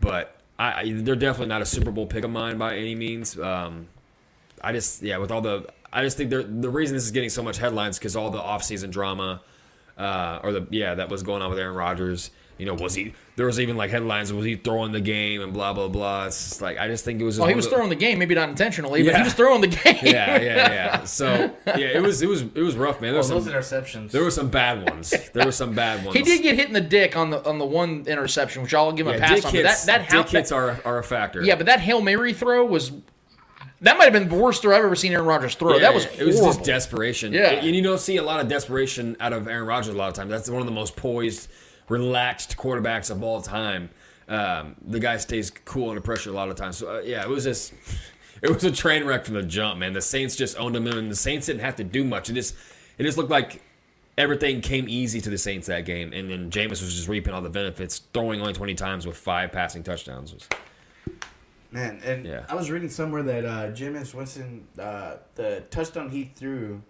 but 0.00 0.40
I, 0.58 0.80
I 0.80 0.92
they're 0.92 1.14
definitely 1.14 1.48
not 1.48 1.62
a 1.62 1.66
Super 1.66 1.90
Bowl 1.90 2.06
pick 2.06 2.24
of 2.24 2.30
mine 2.30 2.58
by 2.58 2.76
any 2.76 2.94
means. 2.94 3.38
Um, 3.38 3.88
I 4.60 4.72
just 4.72 5.02
yeah, 5.02 5.18
with 5.18 5.30
all 5.30 5.40
the 5.40 5.68
I 5.92 6.02
just 6.02 6.16
think 6.16 6.30
the 6.30 6.42
reason 6.70 6.96
this 6.96 7.04
is 7.04 7.12
getting 7.12 7.30
so 7.30 7.42
much 7.42 7.58
headlines 7.58 7.98
because 7.98 8.16
all 8.16 8.30
the 8.30 8.40
offseason 8.40 8.90
drama, 8.90 9.40
uh, 9.96 10.40
or 10.42 10.52
the 10.52 10.66
yeah 10.70 10.96
that 10.96 11.08
was 11.08 11.22
going 11.22 11.42
on 11.42 11.50
with 11.50 11.58
Aaron 11.58 11.76
Rodgers. 11.76 12.30
You 12.58 12.64
know, 12.64 12.74
was 12.74 12.94
he? 12.94 13.12
There 13.36 13.44
was 13.44 13.60
even 13.60 13.76
like 13.76 13.90
headlines. 13.90 14.32
Was 14.32 14.46
he 14.46 14.56
throwing 14.56 14.92
the 14.92 15.00
game 15.00 15.42
and 15.42 15.52
blah 15.52 15.74
blah 15.74 15.88
blah. 15.88 16.24
It's 16.26 16.48
just 16.48 16.62
like 16.62 16.78
I 16.78 16.88
just 16.88 17.04
think 17.04 17.20
it 17.20 17.24
was. 17.24 17.34
Just 17.34 17.40
Well, 17.40 17.48
he 17.50 17.54
was 17.54 17.66
the- 17.68 17.74
throwing 17.76 17.90
the 17.90 17.94
game, 17.96 18.18
maybe 18.18 18.34
not 18.34 18.48
intentionally, 18.48 19.02
but 19.02 19.14
he 19.14 19.22
was 19.22 19.34
throwing 19.34 19.60
the 19.60 19.66
game. 19.68 19.96
Yeah, 20.02 20.40
yeah, 20.40 20.72
yeah. 20.72 21.04
So 21.04 21.54
yeah, 21.66 21.76
it 21.76 22.02
was 22.02 22.22
it 22.22 22.28
was 22.28 22.42
it 22.42 22.62
was 22.62 22.76
rough, 22.76 23.00
man. 23.02 23.10
There 23.12 23.16
Oh, 23.16 23.18
was 23.18 23.28
those 23.28 23.44
some, 23.44 23.52
interceptions. 23.52 24.10
there 24.10 24.24
were 24.24 24.30
some 24.30 24.48
bad 24.48 24.88
ones. 24.88 25.12
There 25.34 25.44
were 25.44 25.52
some 25.52 25.74
bad 25.74 26.02
ones. 26.04 26.16
He 26.16 26.22
did 26.22 26.42
get 26.42 26.54
hit 26.56 26.68
in 26.68 26.72
the 26.72 26.80
dick 26.80 27.14
on 27.16 27.28
the 27.30 27.46
on 27.46 27.58
the 27.58 27.66
one 27.66 28.04
interception, 28.06 28.62
which 28.62 28.72
I'll 28.72 28.92
give 28.92 29.06
him 29.06 29.12
yeah, 29.14 29.18
a 29.18 29.20
pass 29.28 29.36
dick 29.36 29.44
on. 29.46 29.52
hits. 29.52 29.84
but 29.84 29.86
that 29.86 29.86
that, 29.86 30.10
dick 30.10 30.26
how, 30.32 30.38
hits 30.38 30.52
are 30.52 30.80
are 30.86 30.98
a 30.98 31.04
factor. 31.04 31.42
yeah, 31.42 31.56
but 31.56 31.66
that 31.66 31.80
hail 31.80 32.00
mary 32.00 32.32
throw 32.32 32.64
was 32.64 32.90
that 33.82 33.98
might 33.98 34.04
have 34.04 34.12
been 34.14 34.28
the 34.30 34.34
worst 34.34 34.62
throw 34.62 34.74
I've 34.74 34.84
ever 34.84 34.96
seen 34.96 35.12
Aaron 35.12 35.26
Rodgers 35.26 35.54
throw. 35.54 35.74
Yeah, 35.74 35.80
that 35.80 35.94
was 35.94 36.06
it 36.06 36.24
was 36.24 36.40
just 36.40 36.62
desperation. 36.64 37.34
Yeah. 37.34 37.48
and 37.50 37.76
you 37.76 37.82
don't 37.82 38.00
see 38.00 38.16
a 38.16 38.22
lot 38.22 38.40
of 38.40 38.48
desperation 38.48 39.16
out 39.20 39.34
of 39.34 39.46
Aaron 39.46 39.66
Rodgers 39.66 39.92
a 39.94 39.98
lot 39.98 40.08
of 40.08 40.14
times. 40.14 40.30
That's 40.30 40.48
one 40.48 40.60
of 40.60 40.66
the 40.66 40.72
most 40.72 40.96
poised, 40.96 41.48
relaxed 41.88 42.56
quarterbacks 42.56 43.10
of 43.10 43.22
all 43.22 43.40
time. 43.42 43.90
Um, 44.28 44.74
the 44.84 44.98
guy 44.98 45.16
stays 45.18 45.50
cool 45.50 45.90
under 45.90 46.00
pressure 46.00 46.30
a 46.30 46.32
lot 46.32 46.48
of 46.48 46.56
times. 46.56 46.78
So 46.78 46.96
uh, 46.96 47.00
yeah, 47.04 47.22
it 47.22 47.28
was 47.28 47.44
just 47.44 47.72
it 48.42 48.50
was 48.52 48.64
a 48.64 48.72
train 48.72 49.04
wreck 49.04 49.24
from 49.24 49.34
the 49.34 49.42
jump, 49.42 49.78
man. 49.78 49.92
The 49.92 50.02
Saints 50.02 50.34
just 50.36 50.58
owned 50.58 50.74
him, 50.76 50.86
and 50.86 51.10
the 51.10 51.16
Saints 51.16 51.46
didn't 51.46 51.60
have 51.62 51.76
to 51.76 51.84
do 51.84 52.04
much. 52.04 52.28
It 52.30 52.34
just 52.34 52.54
it 52.98 53.04
just 53.04 53.16
looked 53.18 53.30
like 53.30 53.62
everything 54.18 54.60
came 54.62 54.88
easy 54.88 55.20
to 55.20 55.30
the 55.30 55.38
Saints 55.38 55.66
that 55.68 55.84
game, 55.84 56.12
and 56.12 56.28
then 56.30 56.50
Jameis 56.50 56.82
was 56.82 56.94
just 56.94 57.06
reaping 57.08 57.34
all 57.34 57.42
the 57.42 57.50
benefits, 57.50 58.00
throwing 58.12 58.40
only 58.40 58.52
twenty 58.52 58.74
times 58.74 59.06
with 59.06 59.16
five 59.16 59.52
passing 59.52 59.82
touchdowns. 59.82 60.34
Was, 60.34 60.48
Man, 61.72 62.00
and 62.04 62.24
Yeah. 62.24 62.46
I 62.48 62.54
was 62.54 62.70
reading 62.70 62.88
somewhere 62.88 63.22
that 63.24 63.44
uh, 63.44 63.70
Jameis 63.72 64.14
Winston, 64.14 64.66
uh, 64.78 65.16
the 65.34 65.62
touchdown 65.70 66.10
he 66.10 66.30
threw, 66.34 66.80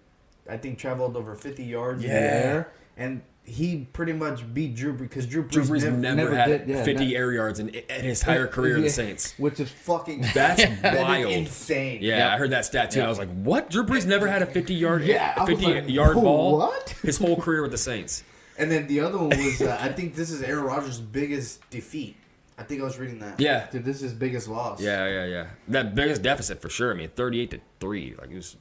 I 0.48 0.58
think 0.58 0.78
traveled 0.78 1.16
over 1.16 1.34
50 1.34 1.64
yards 1.64 2.04
in 2.04 2.10
the 2.10 2.14
air, 2.16 2.72
and 2.96 3.22
he 3.46 3.86
pretty 3.92 4.12
much 4.12 4.52
beat 4.52 4.74
Drew 4.74 4.92
because 4.92 5.26
Drew 5.26 5.44
Brees, 5.44 5.50
Drew 5.50 5.62
Brees 5.64 5.82
nev- 5.84 5.98
never, 5.98 6.16
never, 6.16 6.36
had 6.36 6.46
did, 6.66 6.68
yeah, 6.68 6.84
fifty 6.84 7.06
ne- 7.06 7.16
air 7.16 7.32
yards 7.32 7.58
in, 7.60 7.68
in 7.70 8.04
his 8.04 8.20
entire 8.20 8.46
career 8.46 8.76
in 8.76 8.82
the 8.82 8.90
Saints. 8.90 9.34
which 9.38 9.60
is 9.60 9.70
fucking 9.70 10.20
That's 10.34 10.62
that 10.82 11.00
wild. 11.00 11.32
insane. 11.32 12.00
Yeah, 12.02 12.32
I 12.34 12.36
heard 12.38 12.50
that 12.50 12.64
stat 12.64 12.90
too. 12.90 13.00
I 13.02 13.08
was 13.08 13.18
like, 13.18 13.30
"What? 13.32 13.70
Drew 13.70 13.84
Brees 13.84 14.04
never 14.06 14.26
had 14.26 14.42
a 14.42 14.46
fifty-yard, 14.46 15.04
Yeah, 15.04 15.44
50 15.44 15.64
like, 15.66 15.88
yard 15.88 16.14
ball 16.16 16.58
what? 16.58 16.90
his 17.02 17.18
whole 17.18 17.36
career 17.36 17.62
with 17.62 17.70
the 17.70 17.78
Saints." 17.78 18.24
And 18.58 18.70
then 18.70 18.86
the 18.86 19.00
other 19.00 19.18
one 19.18 19.28
was, 19.28 19.60
uh, 19.60 19.76
I 19.80 19.90
think 19.92 20.14
this 20.14 20.30
is 20.30 20.42
Aaron 20.42 20.64
Rodgers' 20.64 20.98
biggest 21.00 21.60
defeat. 21.70 22.16
I 22.58 22.62
think 22.62 22.80
I 22.80 22.84
was 22.84 22.98
reading 22.98 23.18
that. 23.18 23.38
Yeah. 23.38 23.68
Dude, 23.70 23.84
this 23.84 23.96
is 23.96 24.02
his 24.02 24.12
biggest 24.14 24.48
loss. 24.48 24.80
Yeah, 24.80 25.06
yeah, 25.06 25.24
yeah. 25.26 25.46
That 25.68 25.94
biggest 25.94 26.22
deficit 26.22 26.62
for 26.62 26.70
sure. 26.70 26.90
I 26.92 26.96
mean, 26.96 27.10
thirty-eight 27.10 27.50
to 27.50 27.60
three, 27.80 28.14
like 28.18 28.30
it 28.30 28.34
was 28.36 28.56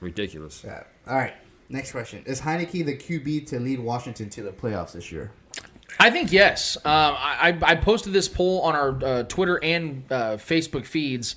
ridiculous. 0.00 0.62
Yeah. 0.64 0.82
All 1.06 1.14
right. 1.16 1.34
Next 1.68 1.92
question: 1.92 2.22
Is 2.26 2.40
Heinicke 2.40 2.84
the 2.84 2.96
QB 2.96 3.46
to 3.48 3.60
lead 3.60 3.80
Washington 3.80 4.30
to 4.30 4.42
the 4.42 4.50
playoffs 4.50 4.92
this 4.92 5.12
year? 5.12 5.30
I 6.00 6.10
think 6.10 6.32
yes. 6.32 6.76
Um, 6.78 6.82
I, 6.84 7.58
I 7.64 7.72
I 7.72 7.74
posted 7.74 8.12
this 8.12 8.28
poll 8.28 8.60
on 8.62 8.74
our 8.74 9.04
uh, 9.04 9.22
Twitter 9.24 9.62
and 9.62 10.04
uh, 10.10 10.36
Facebook 10.36 10.86
feeds 10.86 11.36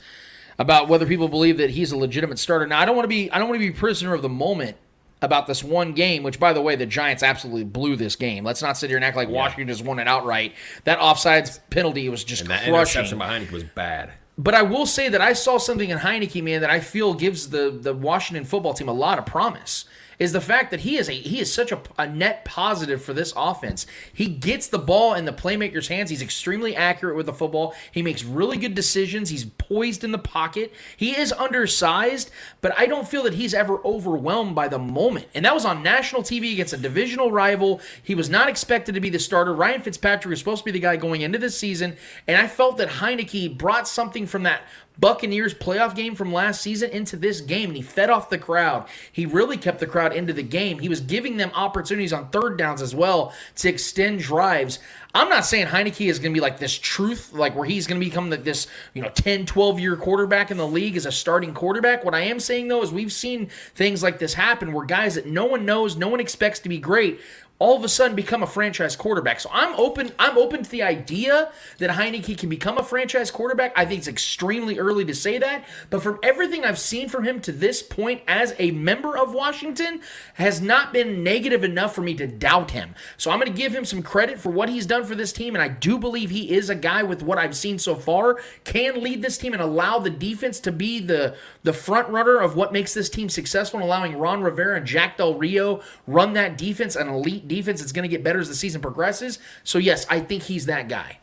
about 0.59 0.88
whether 0.88 1.05
people 1.05 1.27
believe 1.27 1.57
that 1.57 1.71
he's 1.71 1.91
a 1.91 1.97
legitimate 1.97 2.38
starter. 2.39 2.67
Now, 2.67 2.79
I 2.79 2.86
don't 2.86 2.95
want 2.95 3.05
to 3.05 3.09
be 3.09 3.32
I 3.32 3.39
don't 3.39 3.49
want 3.49 3.59
to 3.61 3.67
be 3.67 3.71
prisoner 3.75 4.13
of 4.13 4.21
the 4.21 4.29
moment 4.29 4.77
about 5.21 5.47
this 5.47 5.63
one 5.63 5.93
game. 5.93 6.23
Which, 6.23 6.39
by 6.39 6.53
the 6.53 6.61
way, 6.61 6.75
the 6.75 6.86
Giants 6.86 7.23
absolutely 7.23 7.63
blew 7.63 7.95
this 7.95 8.15
game. 8.15 8.43
Let's 8.43 8.61
not 8.61 8.77
sit 8.77 8.89
here 8.89 8.97
and 8.97 9.05
act 9.05 9.17
like 9.17 9.29
Washington 9.29 9.67
just 9.67 9.84
won 9.84 9.99
it 9.99 10.07
outright. 10.07 10.53
That 10.86 10.99
offsides 10.99 11.59
penalty 11.69 12.07
was 12.09 12.23
just 12.23 12.41
And 12.41 12.51
that 12.51 12.63
crushing. 12.63 12.73
interception 12.75 13.17
behind 13.17 13.47
Heinicke 13.47 13.51
was 13.51 13.63
bad. 13.63 14.13
But 14.38 14.53
I 14.53 14.61
will 14.61 14.86
say 14.86 15.09
that 15.09 15.21
I 15.21 15.34
saw 15.34 15.57
something 15.57 15.89
in 15.89 15.99
Heinicke, 15.99 16.41
man, 16.41 16.61
that 16.61 16.69
I 16.69 16.79
feel 16.79 17.13
gives 17.13 17.49
the 17.49 17.69
the 17.71 17.93
Washington 17.93 18.45
football 18.45 18.73
team 18.73 18.88
a 18.88 18.93
lot 18.93 19.19
of 19.19 19.25
promise. 19.25 19.86
Is 20.22 20.34
the 20.34 20.39
fact 20.39 20.69
that 20.69 20.82
he 20.82 20.97
is 20.97 21.09
a 21.09 21.13
he 21.13 21.39
is 21.39 21.51
such 21.51 21.72
a, 21.72 21.82
a 21.97 22.05
net 22.05 22.45
positive 22.45 23.03
for 23.03 23.11
this 23.11 23.34
offense. 23.36 23.88
He 24.13 24.28
gets 24.28 24.67
the 24.67 24.78
ball 24.78 25.15
in 25.15 25.26
the 25.26 25.34
playmaker's 25.34 25.88
hands. 25.88 26.11
He's 26.11 26.22
extremely 26.22 26.76
accurate 26.76 27.15
with 27.15 27.26
the 27.26 27.34
football. 27.34 27.74
He 27.91 28.03
makes 28.03 28.24
really 28.24 28.57
good 28.57 28.76
decisions. 28.76 29.30
He's 29.30 29.45
poised 29.45 30.03
in 30.03 30.11
the 30.11 30.19
pocket. 30.19 30.74
He 30.95 31.17
is 31.17 31.34
undersized, 31.34 32.30
but 32.61 32.72
I 32.78 32.86
don't 32.86 33.07
feel 33.07 33.24
that 33.24 33.34
he's 33.34 33.55
ever 33.55 33.84
overwhelmed 33.84 34.53
by 34.53 34.67
the 34.67 34.78
moment. 34.78 35.26
And 35.34 35.43
that 35.43 35.55
was 35.55 35.65
on 35.65 35.82
national 35.82 36.22
TV 36.22 36.53
against 36.53 36.74
a 36.74 36.78
divisional 36.78 37.32
rival. 37.32 37.82
He 38.03 38.13
was 38.13 38.30
not 38.30 38.47
expected 38.47 38.93
to 38.93 39.01
be 39.01 39.09
the 39.09 39.17
starter. 39.17 39.55
Ryan 39.55 39.82
Fitzpatrick 39.82 40.30
was 40.30 40.38
supposed 40.38 40.59
to 40.59 40.65
be 40.65 40.72
the 40.72 40.80
guy 40.80 40.97
going 40.97 41.22
into 41.22 41.39
this 41.39 41.57
season, 41.57 41.97
and 42.28 42.38
I 42.38 42.47
felt 42.47 42.78
that 42.78 42.89
Heinicke 42.89 43.57
brought 43.57 43.88
something 43.88 44.28
from 44.28 44.43
that 44.43 44.67
Buccaneers 45.02 45.54
playoff 45.54 45.95
game 45.95 46.16
from 46.16 46.32
last 46.32 46.62
season 46.62 46.91
into 46.91 47.18
this 47.18 47.41
game, 47.41 47.70
and 47.70 47.76
he 47.76 47.82
fed 47.82 48.10
off 48.10 48.30
the 48.30 48.38
crowd. 48.38 48.88
He 49.12 49.26
really 49.26 49.58
kept 49.58 49.80
the 49.80 49.88
crowd 49.88 50.16
into 50.16 50.32
the 50.32 50.43
game. 50.43 50.80
He 50.80 50.88
was 50.89 51.02
giving 51.02 51.38
them 51.38 51.52
opportunities 51.56 52.14
on 52.14 52.30
third 52.30 52.58
downs 52.58 52.82
as 52.82 52.95
well 52.95 53.34
to 53.56 53.68
extend 53.68 54.20
drives. 54.20 54.80
I'm 55.14 55.28
not 55.28 55.43
saying 55.43 55.68
Heinicke 55.68 56.10
is 56.10 56.20
going 56.20 56.32
to 56.32 56.38
be 56.38 56.41
like 56.41 56.60
this 56.60 56.78
truth, 56.78 57.34
like 57.34 57.56
where 57.56 57.66
he's 57.66 57.88
going 57.88 57.99
to 57.99 58.06
become 58.06 58.30
this, 58.30 58.68
you 58.93 59.02
know, 59.02 59.10
10, 59.10 59.45
12 59.45 59.80
year 59.80 59.97
quarterback 59.97 60.52
in 60.52 60.58
the 60.58 60.68
league 60.68 60.95
as 60.95 61.06
a 61.06 61.12
starting 61.12 61.54
quarterback. 61.54 62.06
What 62.06 62.16
I 62.16 62.22
am 62.22 62.39
saying 62.39 62.70
though 62.70 62.82
is 62.82 62.91
we've 62.91 63.12
seen 63.12 63.47
things 63.76 64.02
like 64.02 64.20
this 64.20 64.36
happen 64.36 64.72
where 64.72 64.86
guys 64.86 65.16
that 65.16 65.26
no 65.26 65.45
one 65.45 65.66
knows, 65.66 65.97
no 65.97 66.08
one 66.08 66.22
expects 66.22 66.60
to 66.60 66.70
be 66.70 66.78
great, 66.78 67.20
all 67.62 67.78
of 67.78 67.84
a 67.84 67.88
sudden 67.88 68.16
become 68.16 68.41
a 68.41 68.47
franchise 68.47 68.95
quarterback. 68.95 69.39
So 69.39 69.47
I'm 69.53 69.76
open. 69.76 70.12
I'm 70.18 70.36
open 70.36 70.64
to 70.64 70.70
the 70.72 70.82
idea 70.82 71.51
that 71.78 71.91
Heinicke 71.91 72.36
can 72.36 72.49
become 72.49 72.80
a 72.80 72.84
franchise 72.84 73.30
quarterback. 73.30 73.72
I 73.78 73.86
think 73.86 73.99
it's 73.99 74.07
extremely 74.07 74.80
early 74.80 75.05
to 75.05 75.14
say 75.14 75.38
that, 75.38 75.66
but 75.91 76.01
from 76.01 76.18
everything 76.24 76.66
I've 76.66 76.80
seen 76.80 77.07
from 77.07 77.24
him 77.24 77.39
to 77.41 77.51
this 77.51 77.84
point 77.84 78.24
as 78.28 78.55
a 78.57 78.72
member 78.72 79.16
of 79.16 79.36
Washington, 79.36 80.01
has 80.34 80.59
not 80.59 80.91
been 80.91 81.24
negative 81.24 81.64
enough 81.64 81.93
for 81.93 82.01
me 82.01 82.16
to 82.16 82.26
doubt 82.26 82.72
him. 82.72 82.95
So 83.18 83.30
I'm 83.30 83.39
going 83.39 83.51
to 83.51 83.57
give 83.57 83.76
him 83.76 83.86
some 83.86 84.01
credit 84.01 84.39
for 84.39 84.49
what 84.49 84.70
he's 84.70 84.88
done 84.88 85.03
for 85.03 85.14
this 85.14 85.32
team, 85.32 85.53
and 85.53 85.62
I 85.62 85.68
do 85.68 85.99
believe 85.99 86.32
he 86.32 86.51
is 86.51 86.72
a 86.72 86.76
guy 86.76 87.03
with 87.03 87.22
what 87.22 87.38
I've 87.38 87.55
seen 87.55 87.78
so 87.78 87.93
far 87.93 88.39
can 88.64 89.03
lead 89.03 89.22
this 89.22 89.38
team 89.38 89.53
and 89.53 89.62
allow 89.62 89.99
the 89.99 90.09
defense 90.09 90.59
to 90.62 90.72
be 90.72 90.99
the 90.99 91.36
the 91.62 91.74
front 91.74 92.09
runner 92.09 92.39
of 92.39 92.55
what 92.55 92.74
makes 92.74 92.95
this 92.95 93.07
team 93.07 93.30
successful, 93.30 93.80
and 93.80 93.86
allowing 93.86 94.18
Ron 94.18 94.41
Rivera 94.41 94.78
and 94.78 94.88
Jack 94.88 95.18
Del 95.18 95.36
Rio 95.36 95.82
run 96.07 96.34
that 96.34 96.57
defense, 96.57 96.95
an 96.95 97.07
elite 97.07 97.47
defense 97.56 97.80
that's 97.80 97.91
going 97.91 98.10
to 98.10 98.16
get 98.16 98.24
better 98.24 98.39
as 98.39 98.47
the 98.47 98.56
season 98.56 98.82
progresses. 98.82 99.39
So 99.64 99.78
yes, 99.78 100.06
I 100.10 100.20
think 100.20 100.43
he's 100.43 100.66
that 100.68 100.88
guy. 100.88 101.20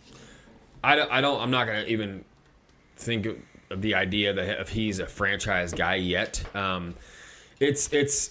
I 0.83 0.97
don't. 0.97 1.11
I 1.11 1.20
don't 1.20 1.41
I'm 1.41 1.51
not 1.51 1.66
gonna 1.66 1.85
even 1.85 2.24
think 2.97 3.26
of 3.70 3.83
the 3.83 3.95
idea 3.95 4.33
that 4.33 4.61
if 4.61 4.68
he's 4.68 4.99
a 4.99 5.07
franchise 5.07 5.72
guy 5.72 5.97
yet. 5.97 6.45
Um, 6.55 6.95
it's 7.61 7.93
it's. 7.93 8.31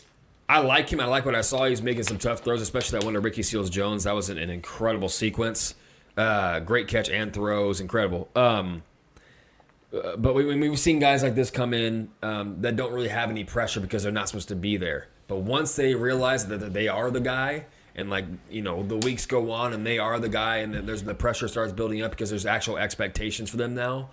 I 0.50 0.60
like 0.60 0.89
him. 0.89 1.02
I 1.02 1.06
like 1.06 1.26
what 1.26 1.36
I 1.36 1.41
saw. 1.41 1.66
He's 1.66 1.82
making 1.82 2.04
some 2.04 2.18
tough 2.18 2.39
throws, 2.39 2.62
especially 2.62 3.00
that 3.00 3.06
one 3.06 3.16
to 3.16 3.20
Ricky 3.20 3.43
Seals 3.43 3.70
Jones. 3.70 4.06
That 4.06 4.16
was 4.16 4.30
an, 4.30 4.38
an 4.38 4.50
incredible 4.50 5.10
sequence. 5.10 5.76
Uh, 6.16 6.62
great 6.62 6.88
catch 6.88 7.10
and 7.10 7.34
throws, 7.34 7.82
incredible. 7.82 8.30
Um, 8.34 8.84
uh, 9.93 10.16
but 10.16 10.34
we, 10.36 10.45
we've 10.45 10.80
seen 10.80 11.00
guys 11.00 11.22
like 11.22 11.36
this 11.36 11.52
come 11.52 11.74
in 11.74 12.10
um, 12.24 12.62
that 12.62 12.78
don't 12.78 12.93
really 12.93 13.10
have 13.10 13.30
any 13.30 13.43
pressure 13.43 13.82
because 13.82 14.04
they're 14.04 14.12
not 14.12 14.30
supposed 14.30 14.48
to 14.48 14.56
be 14.56 14.78
there. 14.78 15.10
But 15.28 15.39
once 15.39 15.76
they 15.76 15.95
realize 15.95 16.48
that 16.48 16.74
they 16.74 16.88
are 16.88 17.12
the 17.12 17.20
guy 17.20 17.66
and 17.98 18.10
like 18.10 18.26
you 18.50 18.62
know 18.62 18.84
the 18.84 18.98
weeks 18.98 19.26
go 19.26 19.52
on 19.52 19.74
and 19.74 19.86
they 19.86 19.98
are 19.98 20.20
the 20.20 20.30
guy 20.30 20.58
and 20.58 20.74
then 20.74 20.86
there's 20.86 21.04
the 21.04 21.16
pressure 21.16 21.48
starts 21.48 21.74
building 21.74 22.02
up 22.02 22.12
because 22.12 22.30
there's 22.30 22.45
actual 22.45 22.78
expectations 22.78 23.50
for 23.50 23.58
them 23.58 23.74
now. 23.74 24.10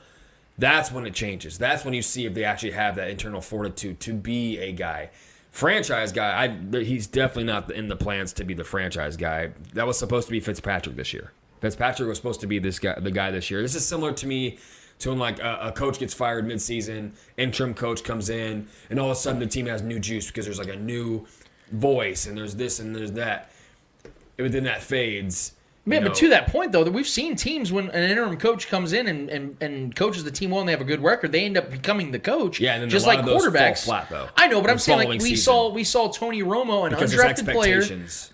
That's 0.56 0.90
when 0.90 1.06
it 1.06 1.14
changes. 1.14 1.58
That's 1.58 1.84
when 1.84 1.94
you 1.94 2.02
see 2.02 2.26
if 2.26 2.34
they 2.34 2.44
actually 2.44 2.72
have 2.72 2.96
that 2.96 3.10
internal 3.10 3.40
fortitude 3.40 4.00
to 4.00 4.14
be 4.14 4.58
a 4.58 4.72
guy. 4.72 5.10
Franchise 5.50 6.12
guy 6.12 6.44
I, 6.44 6.78
he's 6.82 7.06
definitely 7.06 7.44
not 7.44 7.70
in 7.70 7.88
the 7.88 7.96
plans 7.96 8.32
to 8.34 8.44
be 8.44 8.54
the 8.54 8.64
franchise 8.64 9.16
guy. 9.16 9.50
That 9.74 9.86
was 9.86 9.98
supposed 9.98 10.26
to 10.28 10.32
be 10.32 10.40
fitzpatrick 10.40 10.96
this 10.96 11.12
year. 11.12 11.32
Fitzpatrick 11.60 12.08
was 12.08 12.16
supposed 12.18 12.40
to 12.40 12.46
be 12.46 12.58
this 12.58 12.78
guy 12.78 12.98
the 12.98 13.10
guy 13.10 13.30
this 13.30 13.50
year. 13.50 13.60
This 13.60 13.74
is 13.74 13.86
similar 13.86 14.12
to 14.12 14.26
me 14.26 14.58
to 15.00 15.10
when 15.10 15.18
like 15.18 15.40
a, 15.40 15.58
a 15.62 15.72
coach 15.72 15.98
gets 15.98 16.14
fired 16.14 16.46
midseason 16.46 17.12
interim 17.36 17.74
coach 17.74 18.04
comes 18.04 18.30
in 18.30 18.68
and 18.88 18.98
all 18.98 19.10
of 19.10 19.12
a 19.12 19.20
sudden 19.20 19.40
the 19.40 19.46
team 19.46 19.66
has 19.66 19.82
new 19.82 19.98
juice 19.98 20.28
because 20.28 20.46
there's 20.46 20.58
like 20.58 20.68
a 20.68 20.76
new 20.76 21.26
voice 21.72 22.26
and 22.26 22.38
there's 22.38 22.54
this 22.54 22.78
and 22.78 22.94
there's 22.94 23.12
that 23.12 23.50
but 24.36 24.52
then 24.52 24.64
that 24.64 24.82
fades. 24.82 25.52
Yeah, 25.86 25.98
you 26.00 26.06
but 26.06 26.14
to 26.14 26.30
that 26.30 26.46
point 26.46 26.72
though, 26.72 26.82
that 26.82 26.92
we've 26.92 27.06
seen 27.06 27.36
teams 27.36 27.70
when 27.70 27.90
an 27.90 28.10
interim 28.10 28.38
coach 28.38 28.68
comes 28.68 28.94
in 28.94 29.06
and, 29.06 29.28
and, 29.28 29.56
and 29.60 29.94
coaches 29.94 30.24
the 30.24 30.30
team 30.30 30.50
well 30.50 30.60
and 30.60 30.68
they 30.68 30.72
have 30.72 30.80
a 30.80 30.84
good 30.84 31.02
record, 31.02 31.30
they 31.30 31.44
end 31.44 31.58
up 31.58 31.70
becoming 31.70 32.10
the 32.10 32.18
coach. 32.18 32.58
Yeah, 32.58 32.76
and 32.76 32.90
just 32.90 33.06
like 33.06 33.18
of 33.18 33.26
those 33.26 33.42
fall 33.44 33.52
quarterbacks. 33.52 33.84
flat, 33.84 34.08
though, 34.08 34.28
I 34.34 34.46
know, 34.46 34.62
but 34.62 34.70
I'm 34.70 34.78
saying 34.78 34.98
like 35.00 35.08
we 35.08 35.20
season. 35.20 35.36
saw 35.44 35.68
we 35.70 35.84
saw 35.84 36.08
Tony 36.10 36.42
Romo, 36.42 36.84
an 36.86 36.90
Because 36.94 37.14
undrafted 37.14 37.52
player. 37.52 37.82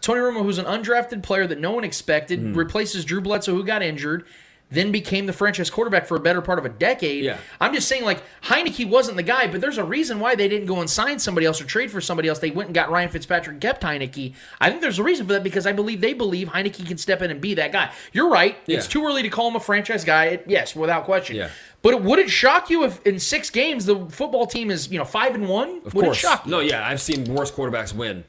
Tony 0.00 0.20
Romo, 0.20 0.42
who's 0.44 0.58
an 0.58 0.66
undrafted 0.66 1.24
player 1.24 1.48
that 1.48 1.58
no 1.58 1.72
one 1.72 1.82
expected, 1.82 2.38
Hmm. 2.38 2.54
replaces 2.54 3.04
Drew 3.04 3.20
Bledsoe, 3.20 3.52
who 3.54 3.64
got 3.64 3.82
injured. 3.82 4.26
Then 4.72 4.92
became 4.92 5.26
the 5.26 5.32
franchise 5.32 5.68
quarterback 5.68 6.06
for 6.06 6.16
a 6.16 6.20
better 6.20 6.40
part 6.40 6.60
of 6.60 6.64
a 6.64 6.68
decade. 6.68 7.24
Yeah. 7.24 7.38
I'm 7.60 7.74
just 7.74 7.88
saying, 7.88 8.04
like 8.04 8.22
Heinicke 8.42 8.88
wasn't 8.88 9.16
the 9.16 9.24
guy, 9.24 9.48
but 9.48 9.60
there's 9.60 9.78
a 9.78 9.84
reason 9.84 10.20
why 10.20 10.36
they 10.36 10.46
didn't 10.46 10.66
go 10.66 10.78
and 10.80 10.88
sign 10.88 11.18
somebody 11.18 11.44
else 11.44 11.60
or 11.60 11.64
trade 11.64 11.90
for 11.90 12.00
somebody 12.00 12.28
else. 12.28 12.38
They 12.38 12.52
went 12.52 12.68
and 12.68 12.74
got 12.74 12.88
Ryan 12.88 13.08
Fitzpatrick, 13.08 13.54
and 13.54 13.60
kept 13.60 13.82
Heinicke. 13.82 14.32
I 14.60 14.70
think 14.70 14.80
there's 14.80 15.00
a 15.00 15.02
reason 15.02 15.26
for 15.26 15.32
that 15.32 15.42
because 15.42 15.66
I 15.66 15.72
believe 15.72 16.00
they 16.00 16.12
believe 16.14 16.48
Heinicke 16.50 16.86
can 16.86 16.98
step 16.98 17.20
in 17.20 17.32
and 17.32 17.40
be 17.40 17.54
that 17.54 17.72
guy. 17.72 17.90
You're 18.12 18.30
right. 18.30 18.56
It's 18.68 18.86
too 18.86 19.04
early 19.04 19.22
to 19.24 19.28
call 19.28 19.48
him 19.48 19.56
a 19.56 19.60
franchise 19.60 20.04
guy. 20.04 20.26
It- 20.26 20.44
yes, 20.46 20.76
without 20.76 21.04
question. 21.04 21.34
Yeah. 21.34 21.50
But 21.82 22.02
would 22.02 22.18
it 22.20 22.30
shock 22.30 22.70
you 22.70 22.84
if 22.84 23.04
in 23.04 23.18
six 23.18 23.50
games 23.50 23.86
the 23.86 24.06
football 24.10 24.46
team 24.46 24.70
is 24.70 24.92
you 24.92 24.98
know 24.98 25.04
five 25.04 25.34
and 25.34 25.48
one? 25.48 25.80
Of 25.84 25.94
would 25.94 26.04
course. 26.04 26.18
it 26.18 26.20
shock 26.20 26.44
you? 26.44 26.50
No, 26.52 26.60
yeah, 26.60 26.86
I've 26.86 27.00
seen 27.00 27.24
worse 27.24 27.50
quarterbacks 27.50 27.92
win. 27.94 28.22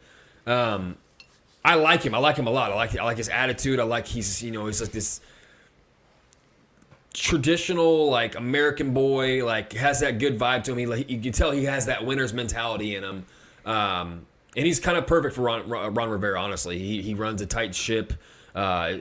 Um, 0.47 0.97
I 1.63 1.75
like 1.75 2.01
him. 2.03 2.15
I 2.15 2.17
like 2.17 2.37
him 2.37 2.47
a 2.47 2.49
lot. 2.51 2.71
I 2.71 2.75
like 2.75 2.97
I 2.97 3.03
like 3.03 3.17
his 3.17 3.29
attitude. 3.29 3.79
I 3.79 3.83
like 3.83 4.07
he's 4.07 4.41
you 4.41 4.49
know 4.51 4.65
he's 4.65 4.81
like 4.81 4.91
this 4.91 5.21
traditional 7.13 8.09
like 8.09 8.35
American 8.35 8.93
boy. 8.93 9.45
Like 9.45 9.73
has 9.73 9.99
that 10.01 10.19
good 10.19 10.39
vibe 10.39 10.63
to 10.65 10.71
him. 10.71 10.77
He 10.77 10.85
like 10.85 11.09
you 11.09 11.19
can 11.19 11.31
tell 11.31 11.51
he 11.51 11.65
has 11.65 11.85
that 11.85 12.05
winner's 12.05 12.33
mentality 12.33 12.95
in 12.95 13.03
him. 13.03 13.25
Um, 13.65 14.25
and 14.55 14.65
he's 14.65 14.79
kind 14.79 14.97
of 14.97 15.07
perfect 15.07 15.35
for 15.35 15.41
Ron, 15.41 15.69
Ron 15.69 16.09
Rivera. 16.09 16.39
Honestly, 16.39 16.77
he 16.77 17.01
he 17.01 17.13
runs 17.13 17.41
a 17.41 17.45
tight 17.45 17.75
ship. 17.75 18.13
Uh, 18.53 18.97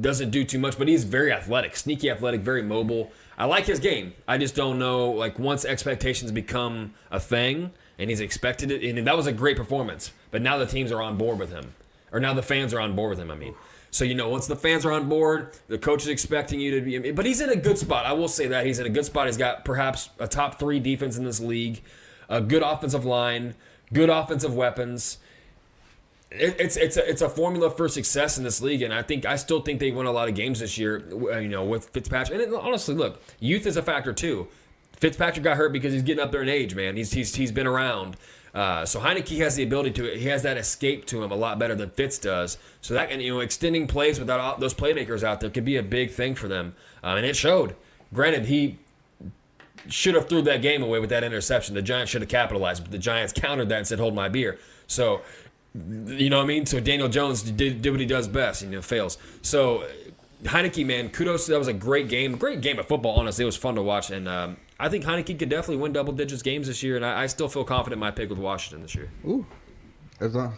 doesn't 0.00 0.30
do 0.30 0.44
too 0.44 0.58
much, 0.58 0.78
but 0.78 0.88
he's 0.88 1.04
very 1.04 1.30
athletic, 1.30 1.76
sneaky 1.76 2.08
athletic, 2.08 2.40
very 2.40 2.62
mobile. 2.62 3.12
I 3.36 3.44
like 3.44 3.66
his 3.66 3.78
game. 3.78 4.14
I 4.26 4.38
just 4.38 4.54
don't 4.54 4.78
know 4.78 5.10
like 5.10 5.38
once 5.38 5.66
expectations 5.66 6.32
become 6.32 6.94
a 7.10 7.20
thing 7.20 7.72
and 7.98 8.10
he's 8.10 8.20
expected 8.20 8.70
it, 8.70 8.84
and 8.84 9.06
that 9.06 9.16
was 9.16 9.26
a 9.26 9.32
great 9.32 9.56
performance. 9.56 10.12
But 10.30 10.42
now 10.42 10.58
the 10.58 10.66
teams 10.66 10.90
are 10.90 11.02
on 11.02 11.16
board 11.16 11.38
with 11.38 11.50
him, 11.50 11.74
or 12.12 12.20
now 12.20 12.34
the 12.34 12.42
fans 12.42 12.74
are 12.74 12.80
on 12.80 12.96
board 12.96 13.10
with 13.10 13.18
him. 13.18 13.30
I 13.30 13.34
mean, 13.34 13.54
so 13.94 14.04
you 14.04 14.14
know 14.14 14.28
once 14.28 14.46
the 14.46 14.56
fans 14.56 14.84
are 14.84 14.92
on 14.92 15.08
board, 15.08 15.56
the 15.68 15.78
coach 15.78 16.02
is 16.02 16.08
expecting 16.08 16.58
you 16.58 16.72
to 16.72 16.80
be. 16.80 17.12
But 17.12 17.26
he's 17.26 17.40
in 17.40 17.50
a 17.50 17.56
good 17.56 17.78
spot. 17.78 18.06
I 18.06 18.12
will 18.12 18.28
say 18.28 18.48
that 18.48 18.66
he's 18.66 18.78
in 18.78 18.86
a 18.86 18.90
good 18.90 19.04
spot. 19.04 19.26
He's 19.26 19.36
got 19.36 19.64
perhaps 19.64 20.10
a 20.18 20.26
top 20.26 20.58
three 20.58 20.80
defense 20.80 21.16
in 21.16 21.24
this 21.24 21.38
league, 21.38 21.80
a 22.28 22.40
good 22.40 22.62
offensive 22.62 23.04
line, 23.04 23.54
good 23.92 24.10
offensive 24.10 24.54
weapons 24.54 25.18
it, 26.34 26.56
it's 26.58 26.76
it's 26.76 26.96
a, 26.96 27.08
it's 27.08 27.22
a 27.22 27.28
formula 27.28 27.70
for 27.70 27.88
success 27.88 28.38
in 28.38 28.44
this 28.44 28.60
league, 28.60 28.82
and 28.82 28.92
I 28.92 29.02
think 29.02 29.24
I 29.24 29.36
still 29.36 29.60
think 29.60 29.78
they 29.80 29.90
won 29.90 30.06
a 30.06 30.12
lot 30.12 30.28
of 30.28 30.34
games 30.34 30.60
this 30.60 30.76
year. 30.76 31.04
You 31.40 31.48
know, 31.48 31.64
with 31.64 31.90
Fitzpatrick, 31.90 32.40
and 32.40 32.52
it, 32.52 32.60
honestly, 32.60 32.94
look, 32.94 33.22
youth 33.38 33.66
is 33.66 33.76
a 33.76 33.82
factor 33.82 34.12
too. 34.12 34.48
Fitzpatrick 34.96 35.44
got 35.44 35.56
hurt 35.56 35.72
because 35.72 35.92
he's 35.92 36.02
getting 36.02 36.22
up 36.22 36.32
there 36.32 36.42
in 36.42 36.48
age, 36.48 36.74
man. 36.74 36.96
He's 36.96 37.12
he's 37.12 37.34
he's 37.34 37.52
been 37.52 37.66
around. 37.66 38.16
Uh, 38.54 38.86
so 38.86 39.00
Heinicke 39.00 39.38
has 39.38 39.56
the 39.56 39.64
ability 39.64 39.90
to 39.90 40.16
he 40.16 40.26
has 40.28 40.42
that 40.44 40.56
escape 40.56 41.06
to 41.06 41.24
him 41.24 41.32
a 41.32 41.34
lot 41.34 41.58
better 41.58 41.74
than 41.74 41.90
Fitz 41.90 42.18
does. 42.18 42.56
So 42.80 42.94
that 42.94 43.10
and 43.10 43.20
you 43.20 43.34
know 43.34 43.40
extending 43.40 43.88
plays 43.88 44.20
without 44.20 44.38
all, 44.38 44.56
those 44.58 44.74
playmakers 44.74 45.24
out 45.24 45.40
there 45.40 45.50
could 45.50 45.64
be 45.64 45.76
a 45.76 45.82
big 45.82 46.12
thing 46.12 46.36
for 46.36 46.46
them, 46.46 46.74
um, 47.02 47.16
and 47.16 47.26
it 47.26 47.34
showed. 47.34 47.74
Granted, 48.12 48.46
he 48.46 48.78
should 49.88 50.14
have 50.14 50.28
threw 50.28 50.40
that 50.42 50.62
game 50.62 50.84
away 50.84 51.00
with 51.00 51.10
that 51.10 51.24
interception. 51.24 51.74
The 51.74 51.82
Giants 51.82 52.12
should 52.12 52.22
have 52.22 52.30
capitalized, 52.30 52.84
but 52.84 52.92
the 52.92 52.98
Giants 52.98 53.32
countered 53.32 53.68
that 53.70 53.78
and 53.78 53.86
said, 53.86 53.98
"Hold 53.98 54.14
my 54.14 54.28
beer." 54.28 54.58
So, 54.86 55.22
you 56.06 56.30
know 56.30 56.36
what 56.36 56.44
I 56.44 56.46
mean? 56.46 56.64
So 56.66 56.78
Daniel 56.78 57.08
Jones 57.08 57.42
did, 57.42 57.82
did 57.82 57.90
what 57.90 57.98
he 57.98 58.06
does 58.06 58.28
best, 58.28 58.62
and 58.62 58.70
you 58.70 58.78
know, 58.78 58.82
fails. 58.82 59.18
So 59.42 59.84
Heinicke, 60.44 60.86
man, 60.86 61.08
kudos. 61.08 61.46
That 61.46 61.58
was 61.58 61.68
a 61.68 61.72
great 61.72 62.08
game, 62.08 62.36
great 62.36 62.60
game 62.60 62.78
of 62.78 62.86
football. 62.86 63.18
Honestly, 63.18 63.42
it 63.42 63.46
was 63.46 63.56
fun 63.56 63.74
to 63.74 63.82
watch, 63.82 64.10
and 64.10 64.28
um, 64.28 64.56
I 64.78 64.88
think 64.88 65.04
Heinicke 65.04 65.38
could 65.38 65.48
definitely 65.48 65.76
win 65.82 65.92
double 65.92 66.12
digits 66.12 66.42
games 66.42 66.66
this 66.66 66.82
year. 66.82 66.96
And 66.96 67.04
I, 67.04 67.22
I 67.22 67.26
still 67.26 67.48
feel 67.48 67.64
confident 67.64 67.94
in 67.94 68.00
my 68.00 68.10
pick 68.10 68.28
with 68.28 68.38
Washington 68.38 68.82
this 68.82 68.94
year. 68.94 69.10
Ooh. 69.26 69.46
As 70.20 70.34
long, 70.34 70.54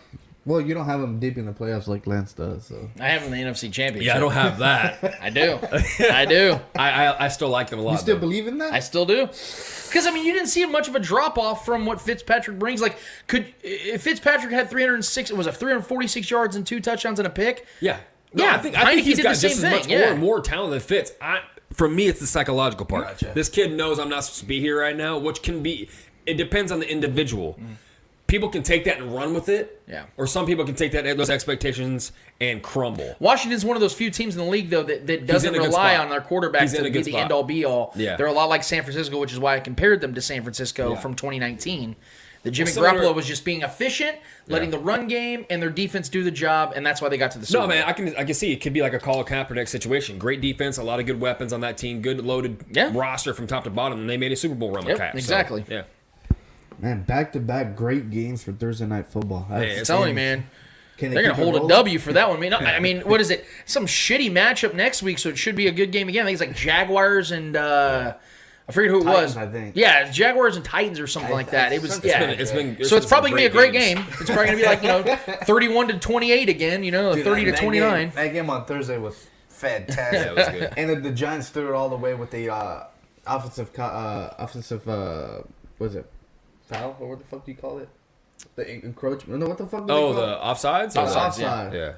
well, 0.47 0.61
you 0.61 0.75
don't 0.75 0.87
have 0.87 1.01
them 1.01 1.19
deep 1.19 1.39
in 1.39 1.47
the 1.47 1.53
playoffs 1.53 1.89
like 1.89 2.07
Lance 2.07 2.33
does. 2.33 2.67
So 2.67 2.89
I 3.01 3.09
have 3.09 3.23
him 3.23 3.33
in 3.33 3.41
the 3.41 3.51
NFC 3.51 3.73
Championship. 3.73 4.07
Yeah, 4.07 4.17
I 4.17 4.21
don't 4.21 4.33
have 4.33 4.59
that. 4.59 5.19
I 5.23 5.31
do. 5.31 5.59
I 6.11 6.25
do. 6.25 6.61
I, 6.79 7.07
I 7.07 7.25
I 7.25 7.29
still 7.29 7.49
like 7.49 7.69
them 7.69 7.81
a 7.81 7.83
lot. 7.83 7.93
you 7.93 7.99
still 7.99 8.15
though. 8.15 8.21
believe 8.21 8.47
in 8.47 8.59
that? 8.59 8.73
I 8.73 8.79
still 8.79 9.05
do. 9.07 9.27
Because 9.27 10.07
I 10.07 10.13
mean, 10.13 10.25
you 10.25 10.33
didn't 10.33 10.49
see 10.49 10.65
much 10.67 10.87
of 10.87 10.95
a 10.95 11.01
drop 11.01 11.37
off 11.37 11.67
from 11.67 11.85
what 11.85 12.01
Fitzpatrick 12.01 12.61
brings. 12.61 12.81
Like, 12.81 12.97
could 13.27 13.53
if 13.63 14.03
Fitzpatrick 14.03 14.53
had 14.53 14.71
306, 14.71 15.31
it 15.31 15.37
was 15.37 15.49
a 15.49 15.53
346 15.53 16.31
yards 16.31 16.55
and 16.55 16.65
two 16.65 16.79
touchdowns 16.81 17.19
and 17.19 17.27
a 17.27 17.31
pick. 17.31 17.67
Yeah. 17.81 17.99
No, 18.33 18.45
Yeah, 18.45 18.55
I 18.55 18.59
think 18.59 18.77
I 18.77 18.85
think 18.85 19.01
Heinicke 19.01 19.05
he's 19.05 19.17
did 19.17 19.23
got 19.25 19.31
the 19.31 19.37
same 19.37 19.51
just 19.51 19.65
as 19.65 19.73
much 19.73 19.83
thing, 19.85 19.93
yeah. 19.93 20.13
or 20.13 20.17
more 20.17 20.41
talent 20.41 20.71
than 20.71 20.81
Fitz. 20.81 21.13
I, 21.21 21.41
for 21.77 21.89
me, 21.89 22.09
it's 22.09 22.21
the 22.21 22.27
psychological 22.27 22.87
part. 22.87 23.05
Gotcha. 23.05 23.33
This 23.35 23.49
kid 23.49 23.73
knows 23.73 23.99
I'm 23.99 24.09
not 24.09 24.25
supposed 24.25 24.41
to 24.41 24.47
be 24.47 24.61
here 24.61 24.81
right 24.81 24.97
now, 24.97 25.19
which 25.19 25.43
can 25.43 25.63
be. 25.63 25.89
It 26.25 26.35
depends 26.35 26.73
on 26.73 26.81
the 26.81 26.91
individual. 26.91 27.59
People 28.27 28.49
can 28.49 28.65
take 28.65 28.85
that 28.87 28.99
and 28.99 29.15
run 29.15 29.35
with 29.35 29.49
it. 29.49 29.87
Mm. 29.87 29.93
Yeah. 29.93 30.05
Or 30.17 30.27
some 30.27 30.47
people 30.47 30.65
can 30.65 30.75
take 30.75 30.91
that 30.93 31.05
those 31.17 31.31
expectations 31.31 32.11
and 32.41 32.61
crumble. 32.61 33.15
Washington's 33.21 33.65
one 33.65 33.77
of 33.77 33.81
those 33.81 33.95
few 33.95 34.11
teams 34.11 34.35
in 34.37 34.45
the 34.45 34.51
league, 34.51 34.69
though, 34.69 34.83
that, 34.83 35.07
that 35.07 35.27
doesn't 35.27 35.55
in 35.55 35.61
a 35.61 35.63
good 35.63 35.69
rely 35.69 35.97
on 35.97 36.09
their 36.09 36.21
quarterback 36.21 36.63
He's 36.63 36.73
to 36.73 36.83
be 36.83 36.91
the 36.91 37.05
spot. 37.05 37.21
end 37.21 37.31
all 37.33 37.45
be 37.45 37.65
all. 37.65 37.93
Yeah. 37.95 38.17
They're 38.17 38.27
a 38.27 38.33
lot 38.33 38.49
like 38.49 38.65
San 38.65 38.83
Francisco, 38.83 39.21
which 39.21 39.33
is 39.33 39.39
why 39.39 39.55
I 39.55 39.61
compared 39.61 40.01
them 40.01 40.15
to 40.15 40.21
San 40.21 40.43
Francisco 40.43 40.95
Yeah. 40.95 40.97
from 40.99 41.15
2019. 41.15 41.95
The 42.47 42.53
Jimmy 42.53 42.71
Well, 42.77 42.95
Garoppolo 42.95 43.13
was 43.13 43.27
just 43.27 43.45
being 43.45 43.63
efficient, 43.63 44.19
letting 44.47 44.71
Yeah. 44.71 44.79
the 44.79 44.85
run 44.85 45.09
game 45.09 45.47
and 45.51 45.61
their 45.61 45.69
defense 45.69 46.09
do 46.09 46.23
the 46.23 46.31
job, 46.31 46.75
and 46.77 46.87
that's 46.87 47.03
why 47.03 47.09
they 47.09 47.17
got 47.19 47.33
to 47.33 47.39
the 47.41 47.45
Super 47.47 47.59
Bowl. 47.59 47.69
No, 47.69 47.75
man, 47.75 47.85
I 47.89 47.93
can 47.93 48.15
I 48.17 48.23
can 48.23 48.35
see 48.35 48.53
it 48.53 48.59
could 48.61 48.73
be 48.73 48.83
like 48.83 48.93
a 48.93 49.01
Colin 49.01 49.27
Kaepernick 49.27 49.67
situation. 49.67 50.17
Great 50.17 50.41
defense, 50.41 50.79
a 50.79 50.85
lot 50.85 51.01
of 51.01 51.07
good 51.07 51.21
weapons 51.21 51.53
on 51.53 51.61
that 51.63 51.77
team, 51.77 52.03
good 52.03 52.25
loaded 52.25 52.65
Yeah. 52.71 52.93
roster 52.95 53.35
from 53.35 53.49
top 53.49 53.65
to 53.65 53.71
bottom, 53.71 53.99
and 53.99 54.09
they 54.09 54.17
made 54.17 54.31
a 54.31 54.37
Super 54.37 54.55
Bowl 54.55 54.71
run 54.71 54.85
Yep, 54.87 54.93
with 54.93 54.99
Cap. 54.99 55.13
so, 55.15 55.19
exactly. 55.19 55.65
yeah. 55.69 55.83
Man, 56.79 57.03
back 57.03 57.33
to 57.33 57.41
back 57.41 57.75
great 57.75 58.11
games 58.11 58.45
for 58.45 58.53
Thursday 58.53 58.87
night 58.87 59.07
football. 59.09 59.49
That's- 59.51 59.89
Hey, 59.89 59.95
I'm 59.95 60.15
man. 60.15 60.47
Can 60.99 61.13
They're 61.13 61.23
gonna 61.25 61.35
hold 61.35 61.57
a 61.57 61.67
W 61.69 61.99
for 61.99 62.13
that 62.13 62.29
one. 62.29 62.39
I 62.39 62.41
mean, 62.41 62.55
I 62.55 62.79
mean, 62.79 63.01
what 63.01 63.21
is 63.21 63.31
it? 63.31 63.45
Some 63.65 63.87
shitty 63.87 64.31
matchup 64.31 64.73
next 64.73 65.03
week, 65.03 65.19
so 65.19 65.31
it 65.31 65.37
should 65.37 65.57
be 65.57 65.67
a 65.67 65.73
good 65.73 65.91
game 65.91 66.09
again. 66.09 66.23
I 66.23 66.29
think 66.29 66.41
it's 66.41 66.47
like 66.49 66.57
Jaguars 66.57 67.33
and 67.33 67.57
uh, 67.57 68.15
I 68.69 68.73
forget 68.73 68.91
who 68.91 69.01
it 69.01 69.05
Titans, 69.05 69.35
was. 69.35 69.37
I 69.37 69.47
think. 69.47 69.77
Yeah, 69.77 70.11
Jaguars 70.11 70.57
and 70.57 70.65
Titans 70.65 70.99
or 70.99 71.07
something 71.07 71.33
like 71.33 71.51
that. 71.51 71.73
It 71.73 71.81
was 71.83 71.97
It's 71.99 72.05
yeah. 72.05 72.27
been- 72.27 72.41
it's 72.41 72.51
been- 72.51 72.85
so 72.85 72.97
it's 72.97 73.07
probably 73.07 73.31
gonna 73.31 73.43
be 73.43 73.47
a 73.47 73.51
great 73.51 73.71
great 73.71 73.81
game. 73.97 74.05
It's 74.21 74.25
probably 74.31 74.47
gonna 74.47 74.57
be 74.59 74.65
like 74.65 74.83
you 74.83 74.89
know, 74.89 75.03
thirty-one 75.45 75.87
to 75.89 75.99
twenty-eight 75.99 76.49
again. 76.49 76.83
You 76.83 76.91
know, 76.91 77.15
Dude, 77.15 77.25
thirty 77.25 77.45
to 77.45 77.53
twenty-nine. 77.53 78.07
Game, 78.09 78.15
that 78.17 78.33
game 78.33 78.51
on 78.51 78.65
Thursday 78.65 78.99
was 78.99 79.27
fantastic. 79.49 80.13
Yeah, 80.21 80.31
it 80.33 80.37
was 80.37 80.49
good. 80.49 80.73
and 80.77 80.91
the, 80.91 80.97
the 80.97 81.11
Giants 81.13 81.49
threw 81.51 81.69
it 81.69 81.75
all 81.75 81.89
the 81.89 81.97
way 81.97 82.15
with 82.15 82.31
the 82.33 82.51
uh, 82.51 82.85
offensive, 83.27 83.73
co- 83.73 83.85
uh, 83.85 84.35
offensive, 84.39 84.89
uh, 84.89 85.43
what 85.79 85.87
is 85.89 85.95
it, 85.95 86.11
foul 86.63 86.97
or 86.99 87.09
what 87.11 87.19
the 87.21 87.25
fuck 87.25 87.45
do 87.47 87.53
you 87.53 87.57
call 87.57 87.79
it? 87.79 87.89
The 88.57 88.69
en- 88.69 88.83
encroachment. 88.83 89.39
No, 89.41 89.47
what 89.47 89.59
the 89.59 89.67
fuck? 89.67 89.87
Do 89.87 89.93
Oh, 89.93 90.13
they 90.13 90.19
call 90.21 90.27
the 90.27 90.33
it? 90.33 90.41
offsides. 90.41 90.93
The 90.95 91.01
Or- 91.03 91.05
offside. 91.27 91.73
Yeah. 91.73 91.93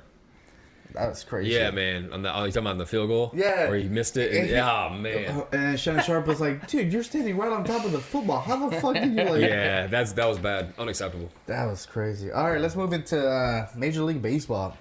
That 0.98 1.08
was 1.10 1.24
crazy. 1.24 1.50
Yeah, 1.50 1.70
man. 1.70 2.12
On 2.12 2.22
the, 2.22 2.34
oh, 2.36 2.44
you 2.44 2.50
talking 2.52 2.66
about 2.66 2.78
the 2.78 2.86
field 2.86 3.08
goal? 3.08 3.30
Yeah. 3.34 3.68
Where 3.68 3.78
he 3.78 3.88
missed 3.88 4.16
it? 4.16 4.30
And 4.30 4.38
And, 4.40 4.46
he- 4.48 4.52
yeah, 4.52 4.88
oh, 4.90 4.94
man. 4.94 5.44
And 5.52 5.78
Shannon 5.80 6.02
Sharpe 6.04 6.26
was 6.26 6.40
like, 6.40 6.66
"Dude, 6.66 6.92
you're 6.92 7.02
standing 7.02 7.36
right 7.36 7.52
on 7.52 7.64
top 7.64 7.84
of 7.84 7.92
the 7.92 7.98
football. 8.00 8.40
How 8.40 8.68
the 8.68 8.80
fuck 8.80 8.94
did 8.94 9.12
you 9.14 9.24
like?" 9.24 9.40
Yeah, 9.48 9.86
that's 9.86 10.12
that 10.12 10.26
was 10.26 10.38
bad. 10.38 10.74
Unacceptable. 10.78 11.30
That 11.46 11.66
was 11.66 11.86
crazy. 11.86 12.32
All 12.32 12.50
right, 12.50 12.60
let's 12.60 12.74
move 12.76 12.92
into 12.92 13.18
uh, 13.28 13.68
Major 13.76 14.02
League 14.02 14.20
Baseball. 14.22 14.76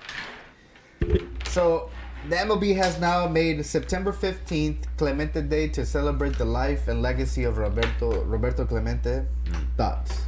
So, 1.50 1.90
the 2.30 2.36
MLB 2.36 2.76
has 2.76 3.00
now 3.00 3.28
made 3.28 3.64
September 3.66 4.12
15th 4.12 4.86
Clemente 4.98 5.42
Day 5.44 5.68
to 5.70 5.86
celebrate 5.86 6.38
the 6.38 6.46
life 6.46 6.88
and 6.88 7.02
legacy 7.02 7.44
of 7.44 7.58
Roberto 7.58 8.24
Roberto 8.24 8.66
Clemente. 8.66 9.26
Thoughts? 9.78 10.22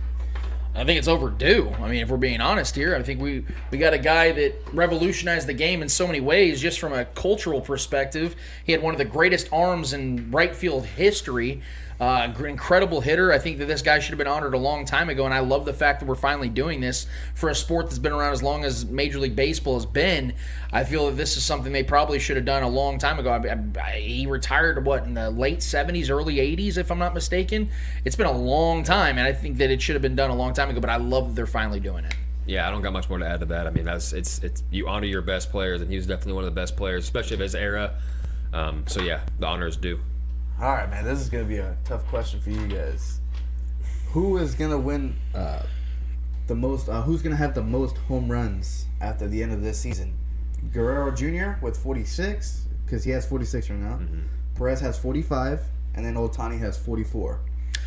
I 0.80 0.86
think 0.86 0.98
it's 0.98 1.10
overdue. 1.10 1.76
I 1.82 1.90
mean, 1.90 2.02
if 2.02 2.08
we're 2.08 2.16
being 2.16 2.40
honest 2.40 2.74
here, 2.74 2.96
I 2.96 3.04
think 3.04 3.20
we 3.20 3.44
we 3.70 3.78
got 3.78 3.94
a 3.94 3.98
guy 3.98 4.32
that 4.32 4.56
revolutionized 4.72 5.46
the 5.46 5.54
game 5.54 5.82
in 5.82 5.90
so 5.90 6.08
many 6.08 6.22
ways, 6.22 6.62
just 6.62 6.80
from 6.80 6.94
a 6.94 7.04
cultural 7.04 7.60
perspective. 7.60 8.34
He 8.64 8.72
had 8.72 8.82
one 8.82 8.94
of 8.94 8.98
the 8.98 9.04
greatest 9.04 9.50
arms 9.52 9.92
in 9.92 10.32
right 10.32 10.56
field 10.56 10.86
history. 10.86 11.62
Uh, 12.00 12.32
incredible 12.40 13.02
hitter. 13.02 13.34
I 13.34 13.40
think 13.40 13.58
that 13.58 13.66
this 13.66 13.82
guy 13.82 14.00
should 14.00 14.12
have 14.12 14.18
been 14.18 14.28
honored 14.28 14.54
a 14.54 14.58
long 14.58 14.86
time 14.86 15.10
ago, 15.10 15.26
and 15.26 15.34
I 15.34 15.40
love 15.40 15.66
the 15.66 15.74
fact 15.74 16.00
that 16.00 16.06
we're 16.06 16.16
finally 16.16 16.48
doing 16.48 16.80
this 16.80 17.08
for 17.36 17.50
a 17.50 17.56
sport 17.56 17.88
that's 17.88 18.00
been 18.00 18.14
around 18.14 18.32
as 18.32 18.42
long 18.42 18.64
as 18.64 18.86
Major 18.86 19.20
League 19.20 19.36
Baseball 19.36 19.74
has 19.74 19.86
been. 19.86 20.34
I 20.72 20.86
feel 20.86 21.08
that 21.08 21.18
this 21.18 21.36
is 21.36 21.44
something 21.44 21.74
they 21.74 21.84
probably 21.84 22.18
should 22.18 22.38
have 22.38 22.46
done 22.46 22.64
a 22.64 22.70
long 22.70 23.00
time 23.00 23.20
ago. 23.20 23.32
I, 23.32 23.82
I, 23.82 24.00
he 24.00 24.28
retired 24.28 24.86
what 24.86 25.04
in 25.04 25.14
the 25.14 25.30
late 25.30 25.60
'70s, 25.60 26.10
early 26.10 26.36
'80s, 26.36 26.78
if 26.78 26.90
I'm 26.90 27.00
not 27.00 27.14
mistaken. 27.14 27.70
It's 28.06 28.16
been 28.16 28.28
a 28.28 28.32
long 28.32 28.84
time, 28.84 29.18
and 29.18 29.28
I 29.28 29.34
think 29.34 29.58
that 29.58 29.70
it 29.70 29.82
should 29.82 29.96
have 29.96 30.02
been 30.02 30.16
done 30.16 30.30
a 30.30 30.36
long 30.36 30.54
time 30.54 30.70
ago. 30.70 30.80
But 30.80 30.90
I 30.90 30.98
love 30.98 31.28
that 31.28 31.36
they're 31.36 31.48
finally 31.48 31.82
doing 31.82 32.06
it. 32.06 32.16
Yeah, 32.46 32.66
I 32.66 32.72
don't 32.72 32.82
got 32.82 32.94
much 32.94 33.10
more 33.10 33.20
to 33.20 33.28
add 33.28 33.42
to 33.42 33.46
that. 33.48 33.68
I 33.68 33.72
mean, 33.72 33.84
that's 33.84 34.14
it's 34.14 34.40
it's 34.40 34.64
you 34.72 34.88
honor 34.88 35.06
your 35.06 35.22
best 35.22 35.52
players, 35.52 35.82
and 35.82 35.90
he 35.90 35.98
was 35.98 36.08
definitely 36.08 36.34
one 36.34 36.46
of 36.46 36.56
the 36.56 36.60
best 36.60 36.78
players, 36.78 37.04
especially 37.04 37.34
of 37.34 37.42
his 37.42 37.56
era. 37.56 37.96
Um, 38.54 38.86
so 38.88 39.02
yeah, 39.02 39.20
the 39.38 39.46
honor 39.46 39.68
is 39.68 39.76
due. 39.76 40.00
All 40.62 40.74
right, 40.74 40.90
man. 40.90 41.06
This 41.06 41.22
is 41.22 41.30
gonna 41.30 41.46
be 41.46 41.60
a 41.60 41.78
tough 41.86 42.06
question 42.08 42.42
for 42.42 42.50
you 42.50 42.68
guys. 42.68 43.22
Who 44.12 44.38
is 44.38 44.56
gonna 44.56 44.78
win 44.78 45.16
uh, 45.34 45.64
the 46.48 46.56
most? 46.56 46.90
Uh, 46.90 47.02
who's 47.02 47.22
gonna 47.22 47.38
have 47.38 47.54
the 47.56 47.64
most 47.64 47.96
home 47.96 48.30
runs 48.30 48.86
after 49.00 49.26
the 49.26 49.42
end 49.42 49.54
of 49.54 49.62
this 49.62 49.80
season? 49.80 50.18
Guerrero 50.74 51.12
Jr. 51.12 51.64
with 51.64 51.78
46, 51.78 52.68
because 52.86 53.06
he 53.06 53.12
has 53.12 53.26
46 53.26 53.70
right 53.70 53.80
now. 53.80 54.00
Perez 54.56 54.82
has 54.82 55.00
45, 55.00 55.62
and 55.96 56.04
then 56.04 56.16
Ohtani 56.16 56.60
has 56.60 56.78
44. 56.78 57.40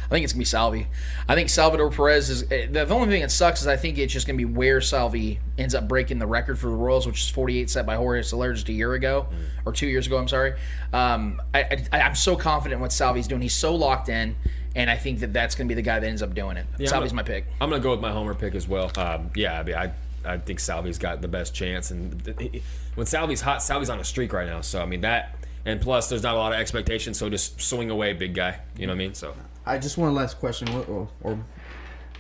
I 0.07 0.09
think 0.09 0.25
it's 0.25 0.33
gonna 0.33 0.41
be 0.41 0.45
Salvi. 0.45 0.87
I 1.29 1.35
think 1.35 1.49
Salvador 1.49 1.91
Perez 1.91 2.29
is 2.29 2.43
eh, 2.53 2.67
the, 2.71 2.87
only 2.89 3.09
thing 3.09 3.23
that 3.23 3.31
sucks 3.31 3.63
is 3.63 3.67
I 3.67 3.77
think 3.77 3.99
it's 3.99 4.13
just 4.13 4.27
gonna 4.27 4.37
be 4.37 4.45
where 4.45 4.81
Salvi 4.81 5.41
ends 5.57 5.75
up 5.75 5.89
breaking 5.89 6.19
the 6.19 6.27
record 6.27 6.59
for 6.59 6.67
the 6.67 6.75
Royals, 6.77 7.07
which 7.07 7.21
is 7.23 7.29
48 7.31 7.71
set 7.71 7.87
by 7.87 7.97
Jorge 7.97 8.23
Soler 8.23 8.53
just 8.53 8.69
a 8.69 8.73
year 8.73 8.93
ago 8.95 9.27
or 9.65 9.73
two 9.73 9.87
years 9.87 10.07
ago. 10.07 10.19
I'm 10.19 10.29
sorry. 10.29 10.55
Um, 10.93 11.41
I, 11.55 11.87
I, 11.93 12.01
I'm 12.03 12.15
so 12.15 12.37
confident 12.37 12.75
in 12.79 12.81
what 12.81 12.93
Salvi's 12.93 13.27
doing. 13.29 13.41
He's 13.43 13.55
so 13.55 13.75
locked 13.75 14.09
in, 14.09 14.37
and 14.77 14.91
I 14.91 14.97
think 14.97 15.21
that 15.21 15.33
that's 15.33 15.55
gonna 15.55 15.69
be 15.69 15.75
the 15.75 15.83
guy 15.83 15.99
that 16.01 16.07
ends 16.07 16.23
up 16.23 16.35
doing 16.35 16.57
it. 16.57 16.67
Yeah, 16.79 16.89
Salvi's 16.89 17.13
gonna- 17.13 17.23
my 17.23 17.27
pick. 17.27 17.47
I'm 17.61 17.71
gonna 17.71 17.83
go 17.83 17.93
with 17.93 18.01
my 18.01 18.11
homer 18.13 18.35
pick 18.35 18.55
as 18.55 18.69
well. 18.69 18.91
Um, 18.97 19.31
yeah, 19.35 19.59
I 19.59 19.63
mean, 19.63 19.75
I 19.77 19.93
I 20.25 20.39
think 20.39 20.61
Salvi's 20.61 20.99
got 20.99 21.21
the 21.21 21.29
best 21.29 21.55
chance, 21.55 21.91
and 21.91 22.35
he- 22.39 22.63
when 22.95 23.07
Salvi's 23.07 23.41
hot, 23.41 23.63
Salvi's 23.63 23.89
on 23.91 23.99
a 23.99 24.05
streak 24.05 24.33
right 24.33 24.47
now. 24.47 24.61
So 24.61 24.83
I 24.83 24.87
mean 24.87 25.01
that, 25.01 25.37
and 25.65 25.81
plus 25.81 26.09
there's 26.09 26.23
not 26.23 26.35
a 26.35 26.39
lot 26.39 26.53
of 26.53 26.59
expectations, 26.61 27.19
so 27.19 27.29
just 27.31 27.61
swing 27.61 27.91
away, 27.91 28.13
big 28.13 28.35
guy. 28.35 28.59
You 28.77 28.87
know 28.87 28.93
what 28.93 28.97
I 28.97 28.99
mean? 28.99 29.15
So 29.15 29.35
I 29.65 29.79
just 29.79 29.97
one 29.97 30.15
last 30.15 30.39
question, 30.41 30.69
or, 30.71 30.85
or, 30.85 31.09
or 31.23 31.45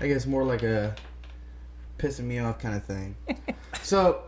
I 0.00 0.08
guess 0.08 0.26
more 0.26 0.44
like 0.44 0.62
a 0.62 0.94
pissing 1.98 2.24
me 2.24 2.38
off 2.38 2.58
kind 2.58 2.74
of 2.74 2.84
thing. 2.84 3.16
so, 3.82 4.22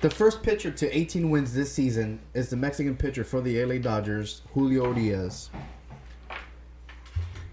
the 0.00 0.10
first 0.10 0.42
pitcher 0.42 0.70
to 0.70 0.96
18 0.96 1.30
wins 1.30 1.54
this 1.54 1.72
season 1.72 2.20
is 2.34 2.50
the 2.50 2.56
Mexican 2.56 2.96
pitcher 2.96 3.24
for 3.24 3.40
the 3.40 3.64
LA 3.64 3.78
Dodgers, 3.78 4.42
Julio 4.54 4.92
Urías. 4.92 5.48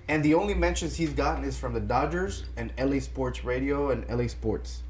And 0.07 0.24
the 0.24 0.36
only 0.36 0.53
mentions 0.53 0.95
he's 0.95 1.13
gotten 1.13 1.43
is 1.43 1.57
from 1.57 1.74
the 1.74 1.80
Dodgers 1.80 2.43
and 2.57 2.72
LA 2.78 2.99
Sports 2.99 3.43
Radio 3.43 3.89
and 3.89 4.07
LA 4.07 4.28
Sports. 4.28 4.84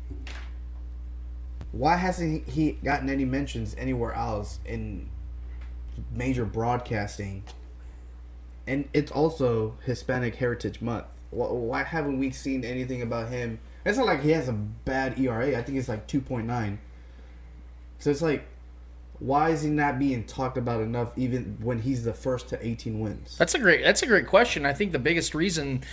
Why 1.72 1.96
hasn't 1.96 2.48
he 2.50 2.74
gotten 2.84 3.10
any 3.10 3.26
mentions 3.26 3.76
anywhere 3.78 4.14
else 4.14 4.60
in 4.66 5.10
major 6.12 6.46
broadcasting? 6.46 7.44
And 8.68 8.88
it's 8.94 9.12
also 9.12 9.76
Hispanic 9.86 10.36
Heritage 10.36 10.82
Month. 10.82 11.06
Wh- 11.32 11.52
Why 11.52 11.84
haven't 11.84 12.20
we 12.20 12.32
seen 12.32 12.64
anything 12.66 13.02
about 13.02 13.30
him? 13.30 13.60
It's 13.86 13.98
not 13.98 14.08
like 14.08 14.22
he 14.24 14.32
has 14.32 14.50
a 14.50 14.54
bad 14.54 15.20
ERA. 15.20 15.58
I 15.58 15.62
think 15.62 15.78
it's 15.78 15.90
like 15.90 16.08
two 16.08 16.22
point 16.22 16.48
nine. 16.48 16.80
So 18.00 18.10
it's 18.10 18.22
like, 18.22 18.46
why 19.20 19.52
is 19.52 19.62
he 19.62 19.70
not 19.70 20.00
being 20.00 20.26
talked 20.26 20.58
about 20.58 20.82
enough, 20.82 21.18
even 21.18 21.58
when 21.62 21.80
he's 21.80 22.04
the 22.04 22.14
first 22.14 22.50
to 22.50 22.66
eighteen 22.68 23.00
wins? 23.00 23.38
That's 23.38 23.56
a 23.56 23.60
great. 23.60 23.84
That's 23.84 24.02
a 24.02 24.08
great 24.08 24.28
question. 24.28 24.66
I 24.66 24.74
think 24.74 24.92
the 24.92 25.00
biggest 25.00 25.36
reason, 25.36 25.84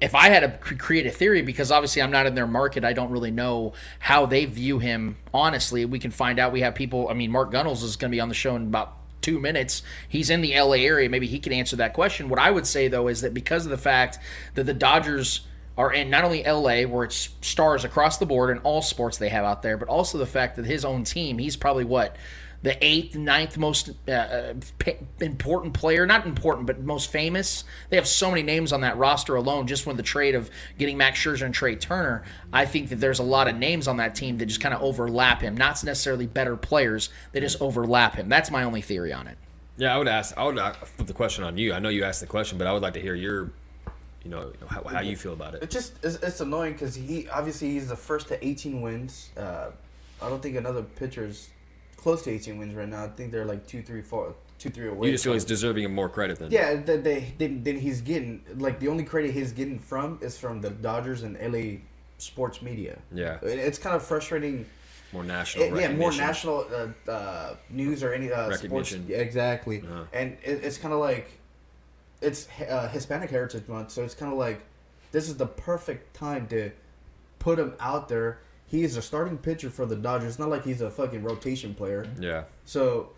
if 0.00 0.14
I 0.14 0.28
had 0.28 0.40
to 0.40 0.74
create 0.76 1.06
a 1.06 1.10
theory, 1.10 1.40
because 1.42 1.70
obviously 1.70 2.02
I'm 2.02 2.10
not 2.10 2.26
in 2.26 2.34
their 2.34 2.46
market, 2.46 2.84
I 2.84 2.92
don't 2.92 3.10
really 3.10 3.30
know 3.30 3.72
how 3.98 4.26
they 4.26 4.44
view 4.44 4.78
him. 4.78 5.16
Honestly, 5.32 5.84
we 5.84 5.98
can 5.98 6.10
find 6.10 6.38
out. 6.38 6.52
We 6.52 6.60
have 6.62 6.74
people. 6.74 7.08
I 7.08 7.14
mean, 7.14 7.30
Mark 7.30 7.50
Gunnels 7.52 7.82
is 7.82 7.96
going 7.96 8.10
to 8.10 8.14
be 8.14 8.20
on 8.20 8.28
the 8.28 8.34
show 8.34 8.56
in 8.56 8.62
about 8.62 8.95
two 9.20 9.38
minutes. 9.40 9.82
He's 10.08 10.30
in 10.30 10.40
the 10.40 10.58
LA 10.58 10.76
area. 10.76 11.08
Maybe 11.08 11.26
he 11.26 11.38
can 11.38 11.52
answer 11.52 11.76
that 11.76 11.94
question. 11.94 12.28
What 12.28 12.38
I 12.38 12.50
would 12.50 12.66
say 12.66 12.88
though 12.88 13.08
is 13.08 13.22
that 13.22 13.34
because 13.34 13.64
of 13.64 13.70
the 13.70 13.78
fact 13.78 14.18
that 14.54 14.64
the 14.64 14.74
Dodgers 14.74 15.40
are 15.78 15.92
in 15.92 16.08
not 16.08 16.24
only 16.24 16.42
LA, 16.42 16.82
where 16.82 17.04
it's 17.04 17.28
stars 17.42 17.84
across 17.84 18.18
the 18.18 18.26
board 18.26 18.50
in 18.50 18.62
all 18.62 18.80
sports 18.80 19.18
they 19.18 19.28
have 19.28 19.44
out 19.44 19.62
there, 19.62 19.76
but 19.76 19.88
also 19.88 20.16
the 20.16 20.26
fact 20.26 20.56
that 20.56 20.64
his 20.64 20.84
own 20.84 21.04
team, 21.04 21.38
he's 21.38 21.56
probably 21.56 21.84
what 21.84 22.16
the 22.62 22.76
eighth, 22.84 23.14
ninth 23.14 23.56
most 23.58 23.90
uh, 24.08 24.10
uh, 24.10 24.54
p- 24.78 24.96
important 25.20 25.74
player, 25.74 26.06
not 26.06 26.26
important, 26.26 26.66
but 26.66 26.80
most 26.80 27.10
famous. 27.10 27.64
They 27.90 27.96
have 27.96 28.08
so 28.08 28.30
many 28.30 28.42
names 28.42 28.72
on 28.72 28.80
that 28.80 28.96
roster 28.96 29.36
alone. 29.36 29.66
Just 29.66 29.86
with 29.86 29.96
the 29.96 30.02
trade 30.02 30.34
of 30.34 30.50
getting 30.78 30.96
Max 30.96 31.18
Scherzer 31.20 31.44
and 31.46 31.54
Trea 31.54 31.76
Turner, 31.76 32.24
I 32.52 32.64
think 32.66 32.88
that 32.88 32.96
there's 32.96 33.18
a 33.18 33.24
lot 33.24 33.48
of 33.48 33.56
names 33.56 33.86
on 33.88 33.98
that 33.98 34.14
team 34.14 34.38
that 34.38 34.46
just 34.46 34.60
kind 34.60 34.74
of 34.74 34.82
overlap 34.82 35.40
him. 35.40 35.56
Not 35.56 35.82
necessarily 35.84 36.26
better 36.26 36.56
players, 36.56 37.10
they 37.32 37.40
just 37.40 37.60
overlap 37.60 38.14
him. 38.16 38.28
That's 38.28 38.50
my 38.50 38.64
only 38.64 38.80
theory 38.82 39.12
on 39.12 39.26
it. 39.26 39.38
yeah, 39.76 39.94
I 39.94 39.98
would 39.98 40.08
ask. 40.08 40.36
I 40.36 40.44
would 40.44 40.56
put 40.96 41.06
the 41.06 41.12
question 41.12 41.44
on 41.44 41.58
you. 41.58 41.72
I 41.72 41.78
know 41.78 41.88
you 41.90 42.04
asked 42.04 42.20
the 42.20 42.26
question, 42.26 42.58
but 42.58 42.66
I 42.66 42.72
would 42.72 42.82
like 42.82 42.94
to 42.94 43.00
hear 43.00 43.14
your, 43.14 43.50
you 44.24 44.30
know, 44.30 44.52
how, 44.66 44.82
how 44.82 45.00
you 45.00 45.16
feel 45.16 45.34
about 45.34 45.54
it. 45.54 45.62
It's 45.62 45.74
just 45.74 45.92
it's, 46.02 46.16
it's 46.16 46.40
annoying 46.40 46.72
because 46.72 46.94
he 46.94 47.28
obviously 47.28 47.70
he's 47.70 47.88
the 47.88 47.96
first 47.96 48.28
to 48.28 48.44
eighteen 48.46 48.80
wins. 48.80 49.30
Uh, 49.36 49.70
I 50.22 50.28
don't 50.30 50.42
think 50.42 50.56
another 50.56 50.82
pitcher's 50.82 51.50
close 51.96 52.22
to 52.22 52.30
eighteen 52.30 52.58
wins 52.58 52.74
right 52.74 52.88
now. 52.88 53.04
I 53.04 53.08
think 53.08 53.32
they're 53.32 53.44
like 53.44 53.66
two, 53.66 53.82
three, 53.82 54.02
four, 54.02 54.34
two, 54.58 54.70
three 54.70 54.88
away. 54.88 55.08
You 55.08 55.12
just 55.14 55.24
feel 55.24 55.32
he's 55.32 55.44
deserving 55.44 55.84
of 55.84 55.90
more 55.90 56.08
credit 56.08 56.38
than 56.38 56.50
Yeah, 56.50 56.74
that 56.74 57.04
they 57.04 57.32
then, 57.38 57.62
then 57.62 57.78
he's 57.78 58.00
getting 58.00 58.42
like 58.56 58.80
the 58.80 58.88
only 58.88 59.04
credit 59.04 59.32
he's 59.32 59.52
getting 59.52 59.78
from 59.78 60.18
is 60.22 60.38
from 60.38 60.60
the 60.60 60.70
Dodgers 60.70 61.22
and 61.22 61.36
LA 61.40 61.78
sports 62.18 62.62
media. 62.62 62.98
Yeah. 63.12 63.38
It's 63.42 63.78
kind 63.78 63.94
of 63.96 64.02
frustrating. 64.02 64.66
more 65.12 65.24
national. 65.24 65.64
It- 65.76 65.80
yeah, 65.80 65.92
more 65.92 66.12
national 66.12 66.66
uh, 67.06 67.10
uh, 67.10 67.56
news 67.70 68.02
or 68.02 68.12
any 68.12 68.30
uh, 68.32 68.44
sports. 68.52 68.62
Recognition. 68.62 69.06
Yeah, 69.08 69.18
exactly, 69.18 69.80
Uh-huh. 69.82 70.04
and 70.12 70.32
it, 70.42 70.64
it's 70.64 70.78
kind 70.78 70.92
of 70.94 71.00
like 71.00 71.30
it's 72.22 72.48
uh, 72.68 72.88
Hispanic 72.88 73.30
Heritage 73.30 73.68
Month, 73.68 73.90
so 73.92 74.02
it's 74.02 74.14
kind 74.14 74.32
of 74.32 74.38
like 74.38 74.60
this 75.12 75.28
is 75.28 75.36
the 75.36 75.46
perfect 75.46 76.14
time 76.14 76.46
to 76.48 76.70
put 77.38 77.58
him 77.58 77.74
out 77.80 78.08
there. 78.08 78.38
He 78.66 78.82
is 78.82 78.96
a 78.96 79.02
starting 79.02 79.38
pitcher 79.38 79.70
for 79.70 79.86
the 79.86 79.96
Dodgers. 79.96 80.30
It's 80.30 80.38
not 80.38 80.48
like 80.48 80.64
he's 80.64 80.80
a 80.80 80.90
fucking 80.90 81.22
rotation 81.22 81.72
player. 81.74 82.06
Yeah. 82.20 82.44
So 82.64 83.10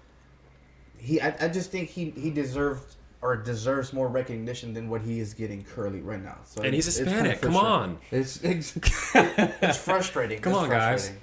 he, 0.99 1.21
I, 1.21 1.35
I 1.47 1.49
just 1.49 1.71
think 1.71 1.89
he 1.89 2.11
he 2.11 2.31
deserved 2.31 2.97
or 3.23 3.35
deserves 3.37 3.93
more 3.93 4.09
recognition 4.09 4.73
than 4.75 4.89
what 4.89 5.01
he 5.03 5.19
is 5.21 5.35
getting 5.35 5.65
currently 5.65 6.01
right 6.03 6.23
now. 6.23 6.37
So 6.45 6.63
And 6.63 6.75
he's 6.75 6.87
it's- 6.87 6.99
it's 7.01 7.09
kinda 7.17 7.31
Hispanic. 7.31 7.41
Come 7.43 7.57
on. 7.57 7.99
It's 8.11 8.43
it's, 8.45 8.77
it's 9.15 9.79
frustrating. 9.85 10.41
Come 10.41 10.53
It's 10.53 10.63
on, 10.63 10.71
guys. 10.71 11.09
frustrating. 11.09 11.23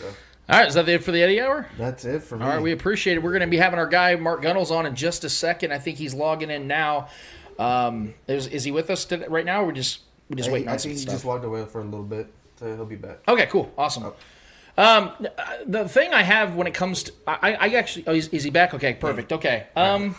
Yeah. 0.00 0.06
All 0.50 0.58
right, 0.58 0.68
is 0.68 0.74
that 0.74 0.88
it 0.88 1.04
for 1.04 1.12
the 1.12 1.22
Eddie 1.22 1.40
Hour? 1.42 1.66
That's 1.76 2.06
it 2.06 2.22
for 2.22 2.36
me. 2.38 2.44
All 2.44 2.48
right, 2.50 2.62
we 2.62 2.72
appreciate 2.72 3.18
it. 3.18 3.22
We're 3.22 3.32
going 3.32 3.42
to 3.42 3.46
be 3.48 3.58
having 3.58 3.78
our 3.78 3.86
guy 3.86 4.16
Mark 4.16 4.40
Gunnels 4.40 4.70
on 4.70 4.86
in 4.86 4.94
just 4.94 5.24
a 5.24 5.28
second. 5.28 5.72
I 5.74 5.78
think 5.78 5.98
he's 5.98 6.14
logging 6.14 6.50
in 6.50 6.66
now. 6.66 7.08
Um, 7.58 8.14
is, 8.26 8.46
is 8.46 8.64
he 8.64 8.70
with 8.70 8.88
us 8.88 9.04
today, 9.04 9.26
right 9.28 9.44
now? 9.44 9.62
Or 9.62 9.66
we 9.66 9.72
just 9.74 10.00
we 10.30 10.36
just 10.36 10.48
I, 10.48 10.52
waiting 10.52 10.68
I 10.68 10.72
on 10.72 10.78
some 10.78 10.88
think 10.90 10.98
he 11.00 11.02
stuff. 11.02 11.14
just 11.16 11.24
walked 11.26 11.44
away 11.44 11.66
for 11.66 11.80
a 11.82 11.84
little 11.84 12.02
bit, 12.06 12.28
so 12.58 12.74
he'll 12.74 12.84
be 12.84 12.96
back. 12.96 13.18
Okay, 13.28 13.46
cool, 13.46 13.72
awesome. 13.76 14.12
Um, 14.76 15.10
the 15.66 15.88
thing 15.88 16.14
I 16.14 16.22
have 16.22 16.54
when 16.54 16.68
it 16.68 16.74
comes 16.74 17.04
to 17.04 17.12
I, 17.26 17.54
I 17.54 17.68
actually 17.70 18.06
oh, 18.06 18.14
is, 18.14 18.28
is 18.28 18.44
he 18.44 18.50
back? 18.50 18.74
Okay, 18.74 18.94
perfect. 18.94 19.32
Okay. 19.32 19.66
Um, 19.74 20.14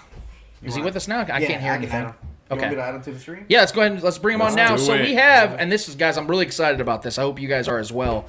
is 0.62 0.76
he 0.76 0.82
with 0.82 0.96
us 0.98 1.08
now? 1.08 1.22
I 1.22 1.26
can't 1.26 1.62
hear 1.62 1.72
I 1.72 1.76
anything. 1.76 1.92
Can 1.92 2.06
add. 2.08 2.16
You 2.22 2.56
Okay. 2.56 2.62
want 2.62 2.72
me 2.72 2.76
to 2.78 2.82
add 2.84 2.96
him 2.96 3.02
to 3.04 3.12
the 3.12 3.20
stream? 3.20 3.46
Yeah, 3.48 3.60
let's 3.60 3.72
go 3.72 3.82
ahead 3.82 3.92
and 3.94 4.02
let's 4.02 4.18
bring 4.18 4.36
him 4.36 4.42
on 4.42 4.56
now. 4.56 4.76
So 4.76 4.96
it. 4.96 5.02
we 5.02 5.14
have, 5.14 5.54
and 5.60 5.72
this 5.72 5.88
is 5.88 5.94
guys, 5.94 6.18
I'm 6.18 6.28
really 6.28 6.46
excited 6.48 6.82
about 6.82 7.04
this. 7.04 7.20
I 7.20 7.22
hope 7.22 7.40
you 7.40 7.48
guys 7.48 7.68
are 7.68 7.78
as 7.78 7.92
well. 7.92 8.26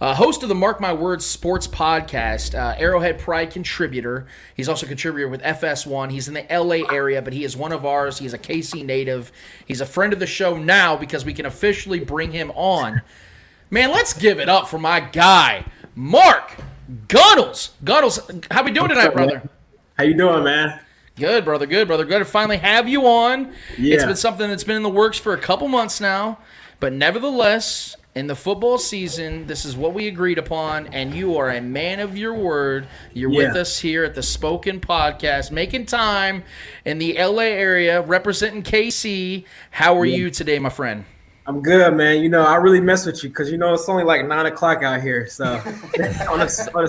Uh, 0.00 0.14
host 0.14 0.42
of 0.44 0.48
the 0.48 0.54
Mark 0.54 0.80
My 0.80 0.92
Words 0.92 1.26
Sports 1.26 1.66
Podcast, 1.66 2.54
uh, 2.54 2.76
Arrowhead 2.78 3.18
Pride 3.18 3.50
contributor. 3.50 4.26
He's 4.56 4.68
also 4.68 4.86
a 4.86 4.88
contributor 4.88 5.28
with 5.28 5.42
FS1. 5.42 6.12
He's 6.12 6.28
in 6.28 6.34
the 6.34 6.46
LA 6.50 6.86
area, 6.94 7.20
but 7.20 7.32
he 7.32 7.42
is 7.42 7.56
one 7.56 7.72
of 7.72 7.84
ours. 7.84 8.18
He's 8.18 8.32
a 8.32 8.38
KC 8.38 8.84
native. 8.84 9.32
He's 9.66 9.80
a 9.80 9.86
friend 9.86 10.12
of 10.12 10.18
the 10.20 10.26
show 10.26 10.56
now 10.56 10.96
because 10.96 11.24
we 11.24 11.34
can 11.34 11.46
officially 11.46 12.00
bring 12.00 12.32
him 12.32 12.52
on. 12.52 13.02
Man, 13.70 13.90
let's 13.90 14.12
give 14.12 14.38
it 14.38 14.48
up 14.48 14.68
for 14.68 14.78
my 14.78 15.00
guy, 15.00 15.64
Mark 15.94 16.56
Gunnels. 17.08 17.70
Gunnels, 17.82 18.20
how 18.50 18.62
we 18.62 18.70
doing 18.70 18.88
tonight, 18.88 19.14
brother? 19.14 19.48
How 19.96 20.04
you 20.04 20.14
doing, 20.14 20.44
man? 20.44 20.80
Good, 21.16 21.44
brother. 21.44 21.66
Good, 21.66 21.86
brother. 21.86 22.04
Good 22.04 22.18
to 22.18 22.24
finally 22.24 22.58
have 22.58 22.88
you 22.88 23.06
on. 23.06 23.52
Yeah. 23.78 23.94
It's 23.94 24.04
been 24.04 24.16
something 24.16 24.48
that's 24.48 24.64
been 24.64 24.76
in 24.76 24.82
the 24.82 24.90
works 24.90 25.18
for 25.18 25.32
a 25.32 25.38
couple 25.38 25.68
months 25.68 26.00
now, 26.00 26.38
but 26.80 26.92
nevertheless, 26.92 27.96
in 28.14 28.26
the 28.26 28.36
football 28.36 28.78
season, 28.78 29.46
this 29.46 29.64
is 29.64 29.76
what 29.76 29.92
we 29.94 30.06
agreed 30.06 30.38
upon, 30.38 30.86
and 30.88 31.14
you 31.14 31.36
are 31.36 31.50
a 31.50 31.60
man 31.60 32.00
of 32.00 32.16
your 32.16 32.34
word. 32.34 32.86
You're 33.12 33.30
with 33.30 33.56
us 33.56 33.78
here 33.80 34.04
at 34.04 34.14
the 34.14 34.22
Spoken 34.22 34.80
Podcast, 34.80 35.50
making 35.50 35.86
time 35.86 36.44
in 36.84 36.98
the 36.98 37.16
LA 37.18 37.42
area, 37.42 38.02
representing 38.02 38.62
KC. 38.62 39.44
How 39.70 39.98
are 39.98 40.04
you 40.06 40.30
today, 40.30 40.58
my 40.58 40.68
friend? 40.68 41.06
I'm 41.46 41.60
good, 41.60 41.94
man. 41.94 42.22
You 42.22 42.28
know, 42.30 42.42
I 42.42 42.56
really 42.56 42.80
mess 42.80 43.04
with 43.04 43.22
you 43.22 43.28
because 43.28 43.50
you 43.50 43.58
know 43.58 43.74
it's 43.74 43.88
only 43.88 44.04
like 44.04 44.26
nine 44.26 44.46
o'clock 44.46 44.82
out 44.82 45.02
here. 45.02 45.26
So 45.28 45.44
on 45.44 45.60
a 45.60 46.30
on 46.30 46.40
a, 46.40 46.74
on 46.74 46.84
a 46.84 46.88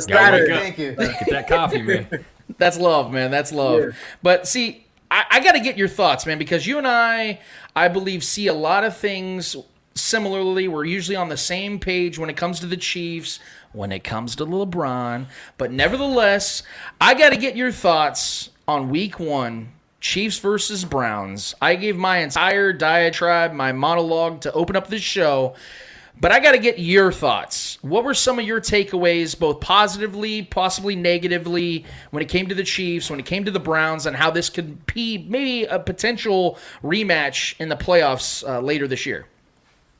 Saturday. 0.00 0.48
Thank 0.48 0.78
you. 0.78 0.92
Get 0.92 1.30
that 1.30 1.48
coffee, 1.48 1.82
man. 1.82 2.24
That's 2.58 2.78
love, 2.78 3.12
man. 3.12 3.30
That's 3.30 3.52
love. 3.52 3.80
Yeah. 3.80 3.90
But 4.22 4.48
see, 4.48 4.86
I, 5.10 5.24
I 5.30 5.40
got 5.40 5.52
to 5.52 5.60
get 5.60 5.76
your 5.76 5.88
thoughts, 5.88 6.26
man, 6.26 6.38
because 6.38 6.66
you 6.66 6.78
and 6.78 6.86
I, 6.86 7.40
I 7.76 7.88
believe, 7.88 8.24
see 8.24 8.46
a 8.46 8.54
lot 8.54 8.84
of 8.84 8.96
things 8.96 9.56
similarly. 9.94 10.66
We're 10.66 10.84
usually 10.84 11.16
on 11.16 11.28
the 11.28 11.36
same 11.36 11.78
page 11.78 12.18
when 12.18 12.30
it 12.30 12.36
comes 12.36 12.60
to 12.60 12.66
the 12.66 12.76
Chiefs, 12.76 13.38
when 13.72 13.92
it 13.92 14.02
comes 14.02 14.34
to 14.36 14.46
LeBron. 14.46 15.26
But 15.58 15.70
nevertheless, 15.72 16.62
I 17.00 17.14
got 17.14 17.30
to 17.30 17.36
get 17.36 17.56
your 17.56 17.72
thoughts 17.72 18.50
on 18.66 18.90
week 18.90 19.20
one. 19.20 19.72
Chiefs 20.00 20.38
versus 20.38 20.84
Browns. 20.84 21.54
I 21.60 21.76
gave 21.76 21.96
my 21.96 22.18
entire 22.18 22.72
diatribe, 22.72 23.52
my 23.52 23.72
monologue 23.72 24.40
to 24.42 24.52
open 24.52 24.74
up 24.76 24.88
this 24.88 25.02
show. 25.02 25.54
But 26.20 26.32
I 26.32 26.40
got 26.40 26.52
to 26.52 26.58
get 26.58 26.78
your 26.78 27.12
thoughts. 27.12 27.78
What 27.80 28.04
were 28.04 28.12
some 28.12 28.38
of 28.38 28.44
your 28.44 28.60
takeaways, 28.60 29.38
both 29.38 29.60
positively, 29.60 30.42
possibly 30.42 30.94
negatively, 30.94 31.86
when 32.10 32.22
it 32.22 32.28
came 32.28 32.46
to 32.48 32.54
the 32.54 32.64
Chiefs, 32.64 33.08
when 33.08 33.18
it 33.18 33.24
came 33.24 33.46
to 33.46 33.50
the 33.50 33.60
Browns, 33.60 34.04
and 34.04 34.14
how 34.14 34.30
this 34.30 34.50
could 34.50 34.84
be 34.86 35.26
maybe 35.28 35.64
a 35.64 35.78
potential 35.78 36.58
rematch 36.82 37.54
in 37.58 37.70
the 37.70 37.76
playoffs 37.76 38.46
uh, 38.46 38.60
later 38.60 38.86
this 38.86 39.06
year? 39.06 39.28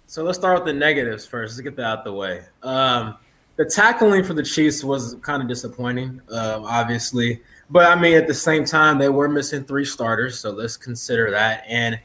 So 0.06 0.22
let's 0.22 0.36
start 0.36 0.58
with 0.58 0.66
the 0.66 0.78
negatives 0.78 1.24
first. 1.24 1.52
Let's 1.52 1.62
get 1.62 1.76
that 1.76 1.86
out 1.86 2.04
the 2.04 2.12
way. 2.12 2.42
Um, 2.62 3.16
the 3.56 3.64
tackling 3.64 4.22
for 4.24 4.34
the 4.34 4.42
Chiefs 4.42 4.84
was 4.84 5.16
kind 5.22 5.40
of 5.40 5.48
disappointing, 5.48 6.20
uh, 6.30 6.60
obviously. 6.62 7.40
But 7.70 7.86
I 7.86 8.00
mean, 8.00 8.16
at 8.16 8.26
the 8.26 8.34
same 8.34 8.64
time, 8.64 8.98
they 8.98 9.08
were 9.08 9.28
missing 9.28 9.64
three 9.64 9.84
starters, 9.84 10.38
so 10.38 10.50
let's 10.50 10.76
consider 10.76 11.30
that. 11.30 11.64
And 11.68 11.98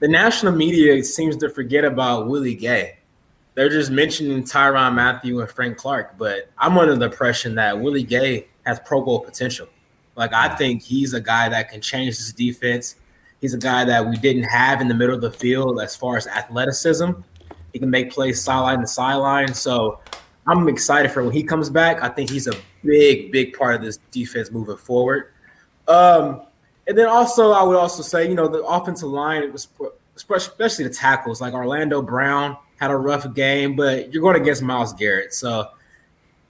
the 0.00 0.08
national 0.08 0.52
media 0.52 1.02
seems 1.04 1.36
to 1.38 1.48
forget 1.48 1.84
about 1.84 2.28
Willie 2.28 2.56
Gay 2.56 2.98
they're 3.54 3.68
just 3.68 3.90
mentioning 3.90 4.44
Tyrann 4.44 4.94
Mathieu 4.94 5.40
and 5.40 5.50
Frank 5.50 5.76
Clark, 5.76 6.16
but 6.16 6.50
I'm 6.58 6.78
under 6.78 6.96
the 6.96 7.06
impression 7.06 7.54
that 7.56 7.78
Willie 7.78 8.02
Gay 8.02 8.46
has 8.64 8.80
Pro 8.80 9.02
Bowl 9.02 9.20
potential. 9.20 9.68
Like 10.16 10.32
I 10.32 10.54
think 10.56 10.82
he's 10.82 11.14
a 11.14 11.20
guy 11.20 11.48
that 11.48 11.70
can 11.70 11.80
change 11.80 12.16
this 12.16 12.32
defense. 12.32 12.96
He's 13.40 13.54
a 13.54 13.58
guy 13.58 13.84
that 13.84 14.08
we 14.08 14.16
didn't 14.16 14.44
have 14.44 14.80
in 14.80 14.88
the 14.88 14.94
middle 14.94 15.14
of 15.14 15.20
the 15.20 15.30
field 15.30 15.80
as 15.80 15.96
far 15.96 16.16
as 16.16 16.26
athleticism. 16.26 17.10
He 17.72 17.78
can 17.78 17.90
make 17.90 18.10
plays 18.10 18.40
sideline 18.40 18.80
to 18.80 18.86
sideline. 18.86 19.52
So 19.54 20.00
I'm 20.46 20.68
excited 20.68 21.10
for 21.10 21.24
when 21.24 21.32
he 21.32 21.42
comes 21.42 21.68
back. 21.68 22.02
I 22.02 22.08
think 22.08 22.30
he's 22.30 22.46
a 22.46 22.54
big, 22.84 23.32
big 23.32 23.56
part 23.56 23.74
of 23.74 23.82
this 23.82 23.98
defense 24.10 24.50
moving 24.50 24.76
forward. 24.76 25.32
Um, 25.88 26.42
and 26.86 26.96
then 26.96 27.06
also, 27.06 27.52
I 27.52 27.62
would 27.62 27.76
also 27.76 28.02
say, 28.02 28.28
you 28.28 28.34
know, 28.34 28.48
the 28.48 28.62
offensive 28.64 29.08
line, 29.08 29.42
it 29.42 29.52
was 29.52 29.68
especially 30.16 30.84
the 30.84 30.94
tackles, 30.94 31.40
like 31.40 31.54
Orlando 31.54 32.02
Brown 32.02 32.56
had 32.76 32.90
a 32.90 32.96
rough 32.96 33.32
game, 33.34 33.76
but 33.76 34.12
you're 34.12 34.22
going 34.22 34.40
against 34.40 34.62
Myles 34.62 34.92
Garrett. 34.94 35.32
So, 35.32 35.68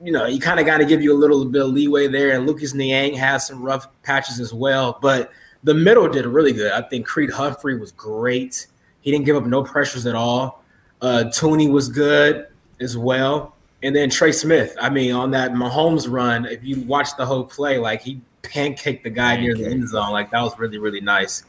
you 0.02 0.12
know, 0.12 0.26
you 0.26 0.40
kind 0.40 0.58
of 0.58 0.66
got 0.66 0.78
to 0.78 0.84
give 0.84 1.02
you 1.02 1.12
a 1.12 1.18
little 1.18 1.44
bit 1.44 1.62
of 1.62 1.68
leeway 1.68 2.08
there. 2.08 2.34
And 2.36 2.46
Lucas 2.46 2.74
Niang 2.74 3.14
has 3.14 3.46
some 3.46 3.62
rough 3.62 3.86
patches 4.02 4.40
as 4.40 4.52
well. 4.52 4.98
But 5.00 5.30
the 5.62 5.74
middle 5.74 6.08
did 6.08 6.26
really 6.26 6.52
good. 6.52 6.72
I 6.72 6.82
think 6.82 7.06
Creed 7.06 7.30
Humphrey 7.30 7.78
was 7.78 7.92
great. 7.92 8.66
He 9.02 9.10
didn't 9.10 9.26
give 9.26 9.36
up 9.36 9.44
no 9.44 9.62
pressures 9.62 10.06
at 10.06 10.14
all. 10.14 10.64
Uh, 11.00 11.24
Thuney 11.26 11.70
was 11.70 11.88
good 11.88 12.46
as 12.80 12.96
well. 12.96 13.54
And 13.82 13.94
then 13.96 14.10
Trey 14.10 14.32
Smith, 14.32 14.76
I 14.80 14.90
mean, 14.90 15.12
on 15.12 15.30
that 15.32 15.52
Mahomes 15.52 16.10
run, 16.10 16.46
if 16.46 16.62
you 16.62 16.80
watch 16.82 17.16
the 17.16 17.26
whole 17.26 17.44
play, 17.44 17.78
like 17.78 18.00
he 18.00 18.20
pancaked 18.42 19.02
the 19.02 19.10
guy 19.10 19.36
near 19.36 19.54
the 19.54 19.66
end 19.66 19.88
zone. 19.88 20.12
Like 20.12 20.30
that 20.30 20.40
was 20.40 20.56
really, 20.58 20.78
really 20.78 21.00
nice. 21.00 21.44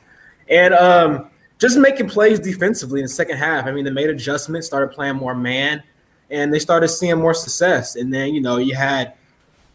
And 0.49 0.73
um, 0.73 1.29
just 1.59 1.77
making 1.77 2.09
plays 2.09 2.39
defensively 2.39 2.99
in 2.99 3.05
the 3.05 3.09
second 3.09 3.38
half. 3.38 3.65
I 3.65 3.71
mean, 3.71 3.86
they 3.86 3.91
made 3.91 4.09
adjustments, 4.09 4.67
started 4.67 4.93
playing 4.93 5.15
more 5.15 5.36
man, 5.36 5.84
and 6.29 6.53
they 6.53 6.59
started 6.59 6.88
seeing 6.88 7.19
more 7.19 7.34
success. 7.34 7.95
And 7.95 8.13
then, 8.13 8.34
you 8.34 8.41
know, 8.41 8.57
you 8.57 8.75
had 8.75 9.13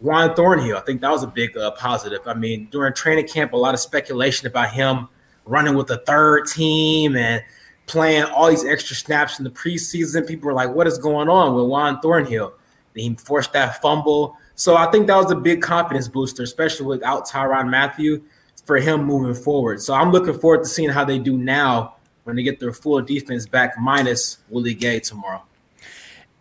Juan 0.01 0.35
Thornhill. 0.35 0.77
I 0.77 0.81
think 0.81 1.01
that 1.01 1.11
was 1.11 1.23
a 1.23 1.29
big 1.29 1.57
uh, 1.57 1.71
positive. 1.73 2.21
I 2.27 2.35
mean, 2.35 2.69
during 2.71 2.93
training 2.93 3.29
camp, 3.29 3.53
a 3.53 3.57
lot 3.57 3.75
of 3.75 3.81
speculation 3.81 4.47
about 4.47 4.73
him 4.73 5.09
running 5.45 5.75
with 5.75 5.87
the 5.87 5.99
third 5.99 6.47
team 6.47 7.17
and 7.17 7.43
playing 7.89 8.25
all 8.25 8.49
these 8.49 8.65
extra 8.65 8.95
snaps 8.95 9.39
in 9.39 9.45
the 9.45 9.51
preseason. 9.51 10.27
People 10.27 10.47
were 10.47 10.55
like, 10.55 10.71
what 10.71 10.87
is 10.87 10.99
going 10.99 11.29
on 11.29 11.55
with 11.55 11.67
Juan 11.67 12.01
Thornhill? 12.01 12.55
He 12.95 13.15
forced 13.15 13.53
that 13.53 13.81
fumble. 13.81 14.37
So 14.55 14.77
I 14.77 14.91
think 14.91 15.07
that 15.07 15.17
was 15.17 15.31
a 15.31 15.37
big 15.37 15.63
confidence 15.63 16.09
booster, 16.09 16.43
especially 16.43 16.87
without 16.87 17.29
Tyrann 17.29 17.71
Mathieu 17.71 18.23
for 18.65 18.77
him 18.77 19.05
moving 19.05 19.41
forward. 19.41 19.81
So 19.81 19.95
I'm 19.95 20.11
looking 20.11 20.39
forward 20.39 20.65
to 20.65 20.69
seeing 20.69 20.91
how 20.91 21.05
they 21.05 21.19
do 21.19 21.39
now 21.39 21.95
when 22.25 22.37
they 22.37 22.43
get 22.43 22.61
their 22.61 22.73
full 22.73 23.01
defense 23.01 23.47
back, 23.47 23.79
minus 23.79 24.39
Willie 24.49 24.75
Gay 24.75 25.01
tomorrow. 25.01 25.43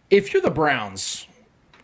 If 0.10 0.34
you're 0.34 0.41
the 0.41 0.50
Browns 0.50 1.26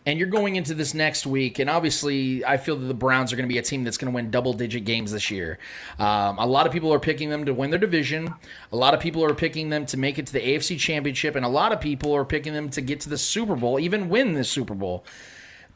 and 0.06 0.18
you're 0.18 0.28
going 0.28 0.56
into 0.56 0.74
this 0.74 0.92
next 0.92 1.26
week, 1.26 1.58
and 1.58 1.70
obviously 1.70 2.44
I 2.44 2.58
feel 2.58 2.76
that 2.76 2.86
the 2.86 2.94
Browns 2.94 3.32
are 3.32 3.36
going 3.36 3.48
to 3.48 3.52
be 3.52 3.58
a 3.58 3.62
team 3.62 3.84
that's 3.84 3.96
going 3.96 4.12
to 4.12 4.14
win 4.14 4.30
double 4.30 4.52
digit 4.52 4.84
games 4.84 5.12
this 5.12 5.30
year. 5.30 5.58
Um, 5.98 6.38
a 6.38 6.46
lot 6.46 6.66
of 6.66 6.72
people 6.72 6.92
are 6.92 7.00
picking 7.00 7.30
them 7.30 7.46
to 7.46 7.54
win 7.54 7.70
their 7.70 7.78
division. 7.78 8.34
A 8.72 8.76
lot 8.76 8.92
of 8.92 9.00
people 9.00 9.24
are 9.24 9.34
picking 9.34 9.70
them 9.70 9.86
to 9.86 9.96
make 9.96 10.18
it 10.18 10.26
to 10.26 10.32
the 10.32 10.40
AFC 10.40 10.78
Championship, 10.78 11.36
and 11.36 11.44
a 11.44 11.48
lot 11.48 11.72
of 11.72 11.80
people 11.80 12.14
are 12.14 12.24
picking 12.24 12.52
them 12.52 12.68
to 12.70 12.80
get 12.80 13.00
to 13.00 13.08
the 13.08 13.18
Super 13.18 13.56
Bowl, 13.56 13.80
even 13.80 14.08
win 14.08 14.34
the 14.34 14.44
Super 14.44 14.74
Bowl. 14.74 15.04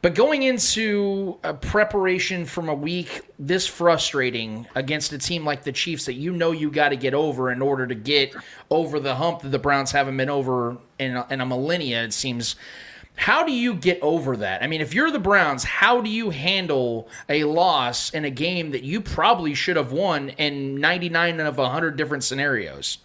But 0.01 0.15
going 0.15 0.43
into 0.43 1.39
a 1.43 1.53
preparation 1.53 2.45
from 2.45 2.69
a 2.69 2.73
week 2.73 3.21
this 3.37 3.67
frustrating 3.67 4.65
against 4.73 5.11
a 5.11 5.17
team 5.17 5.43
like 5.43 5.63
the 5.63 5.73
Chiefs 5.73 6.05
that 6.05 6.13
you 6.13 6.31
know 6.31 6.51
you 6.51 6.71
got 6.71 6.89
to 6.89 6.95
get 6.95 7.13
over 7.13 7.51
in 7.51 7.61
order 7.61 7.85
to 7.85 7.95
get 7.95 8.33
over 8.69 8.97
the 8.99 9.15
hump 9.15 9.41
that 9.41 9.49
the 9.49 9.59
Browns 9.59 9.91
haven't 9.91 10.15
been 10.15 10.29
over 10.29 10.77
in 10.99 11.17
a, 11.17 11.27
in 11.29 11.41
a 11.41 11.45
millennia, 11.45 12.03
it 12.03 12.13
seems. 12.13 12.55
How 13.19 13.43
do 13.43 13.51
you 13.51 13.73
get 13.73 13.99
over 14.01 14.37
that? 14.37 14.63
I 14.63 14.67
mean, 14.67 14.79
if 14.79 14.93
you're 14.93 15.11
the 15.11 15.19
Browns, 15.19 15.65
how 15.65 15.99
do 15.99 16.09
you 16.09 16.29
handle 16.29 17.09
a 17.27 17.43
loss 17.43 18.11
in 18.11 18.23
a 18.23 18.29
game 18.29 18.71
that 18.71 18.83
you 18.83 19.01
probably 19.01 19.53
should 19.53 19.75
have 19.75 19.91
won 19.91 20.29
in 20.29 20.79
99 20.79 21.41
of 21.41 21.57
100 21.57 21.97
different 21.97 22.23
scenarios? 22.23 22.99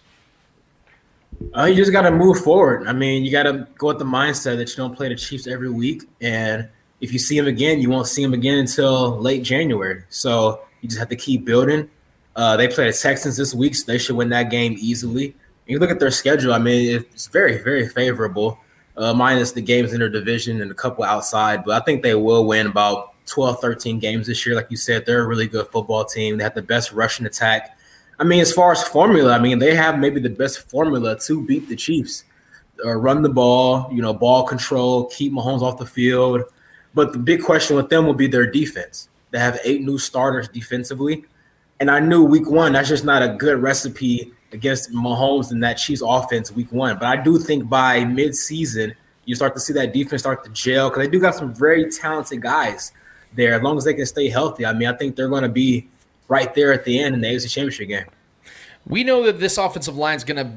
Uh, 1.53 1.65
you 1.65 1.75
just 1.75 1.91
got 1.91 2.03
to 2.03 2.11
move 2.11 2.39
forward. 2.39 2.87
I 2.87 2.93
mean, 2.93 3.25
you 3.25 3.31
got 3.31 3.43
to 3.43 3.67
go 3.77 3.87
with 3.87 3.99
the 3.99 4.05
mindset 4.05 4.55
that 4.55 4.69
you 4.69 4.77
don't 4.77 4.95
play 4.95 5.09
the 5.09 5.15
Chiefs 5.15 5.47
every 5.47 5.69
week, 5.69 6.03
and 6.21 6.69
if 7.01 7.11
you 7.11 7.19
see 7.19 7.37
them 7.37 7.47
again, 7.47 7.81
you 7.81 7.89
won't 7.89 8.07
see 8.07 8.23
them 8.23 8.33
again 8.33 8.59
until 8.59 9.19
late 9.19 9.43
January. 9.43 10.01
So 10.07 10.61
you 10.79 10.87
just 10.87 10.97
have 10.97 11.09
to 11.09 11.17
keep 11.17 11.43
building. 11.43 11.89
Uh, 12.37 12.55
they 12.55 12.69
play 12.69 12.89
the 12.89 12.97
Texans 12.97 13.35
this 13.35 13.53
week, 13.53 13.75
so 13.75 13.91
they 13.91 13.97
should 13.97 14.15
win 14.15 14.29
that 14.29 14.49
game 14.49 14.77
easily. 14.79 15.35
you 15.67 15.77
look 15.77 15.89
at 15.89 15.99
their 15.99 16.09
schedule, 16.09 16.53
I 16.53 16.59
mean, 16.59 16.95
it's 16.95 17.27
very, 17.27 17.61
very 17.61 17.89
favorable, 17.89 18.59
uh, 18.97 19.13
minus 19.13 19.51
the 19.51 19.61
games 19.61 19.93
in 19.93 19.99
their 19.99 20.09
division 20.09 20.61
and 20.61 20.71
a 20.71 20.75
couple 20.75 21.03
outside. 21.03 21.63
But 21.65 21.81
I 21.81 21.85
think 21.85 22.03
they 22.03 22.15
will 22.15 22.45
win 22.45 22.67
about 22.67 23.13
12, 23.25 23.59
13 23.59 23.99
games 23.99 24.27
this 24.27 24.45
year. 24.45 24.55
Like 24.55 24.69
you 24.69 24.77
said, 24.77 25.05
they're 25.05 25.23
a 25.23 25.27
really 25.27 25.47
good 25.47 25.67
football 25.67 26.05
team. 26.05 26.37
They 26.37 26.43
have 26.43 26.55
the 26.55 26.61
best 26.61 26.91
rushing 26.91 27.25
attack. 27.25 27.77
I 28.19 28.23
mean, 28.23 28.39
as 28.39 28.53
far 28.53 28.71
as 28.71 28.83
formula, 28.83 29.33
I 29.33 29.39
mean, 29.39 29.59
they 29.59 29.75
have 29.75 29.99
maybe 29.99 30.19
the 30.21 30.29
best 30.29 30.69
formula 30.69 31.19
to 31.19 31.45
beat 31.45 31.67
the 31.67 31.75
Chiefs. 31.75 32.23
Uh, 32.83 32.93
run 32.93 33.21
the 33.21 33.29
ball, 33.29 33.89
you 33.91 34.01
know, 34.01 34.13
ball 34.13 34.43
control, 34.43 35.05
keep 35.07 35.31
Mahomes 35.31 35.61
off 35.61 35.77
the 35.77 35.85
field, 35.85 36.43
but 36.93 37.13
the 37.13 37.19
big 37.19 37.41
question 37.41 37.75
with 37.75 37.89
them 37.89 38.05
will 38.05 38.13
be 38.13 38.27
their 38.27 38.49
defense. 38.49 39.07
They 39.31 39.39
have 39.39 39.59
eight 39.63 39.81
new 39.81 39.97
starters 39.97 40.49
defensively. 40.49 41.25
And 41.79 41.91
I 41.91 41.99
knew 41.99 42.23
week 42.23 42.49
one, 42.49 42.73
that's 42.73 42.89
just 42.89 43.05
not 43.05 43.21
a 43.21 43.29
good 43.29 43.61
recipe 43.61 44.31
against 44.55 44.91
Mahomes 44.91 45.51
and 45.51 45.63
that 45.63 45.75
Chiefs 45.75 46.01
offense 46.03 46.51
week 46.51 46.71
one. 46.71 46.97
But 46.97 47.05
I 47.05 47.21
do 47.21 47.37
think 47.37 47.69
by 47.69 48.03
mid-season, 48.03 48.95
you 49.25 49.35
start 49.35 49.53
to 49.53 49.59
see 49.59 49.73
that 49.73 49.93
defense 49.93 50.21
start 50.21 50.43
to 50.45 50.49
gel 50.51 50.89
because 50.89 51.05
they 51.05 51.11
do 51.11 51.19
got 51.19 51.35
some 51.35 51.53
very 51.53 51.91
talented 51.91 52.41
guys 52.41 52.91
there. 53.35 53.53
As 53.53 53.61
long 53.61 53.77
as 53.77 53.83
they 53.83 53.93
can 53.93 54.05
stay 54.05 54.29
healthy, 54.29 54.65
I 54.65 54.73
mean, 54.73 54.87
I 54.87 54.93
think 54.93 55.15
they're 55.15 55.29
going 55.29 55.43
to 55.43 55.49
be 55.49 55.87
right 56.27 56.53
there 56.55 56.73
at 56.73 56.85
the 56.85 56.99
end 56.99 57.15
in 57.15 57.21
the 57.21 57.27
AFC 57.27 57.51
Championship 57.51 57.87
game. 57.87 58.05
We 58.87 59.03
know 59.03 59.23
that 59.23 59.39
this 59.39 59.57
offensive 59.57 59.97
line 59.97 60.15
is 60.15 60.23
going 60.23 60.37
to 60.37 60.51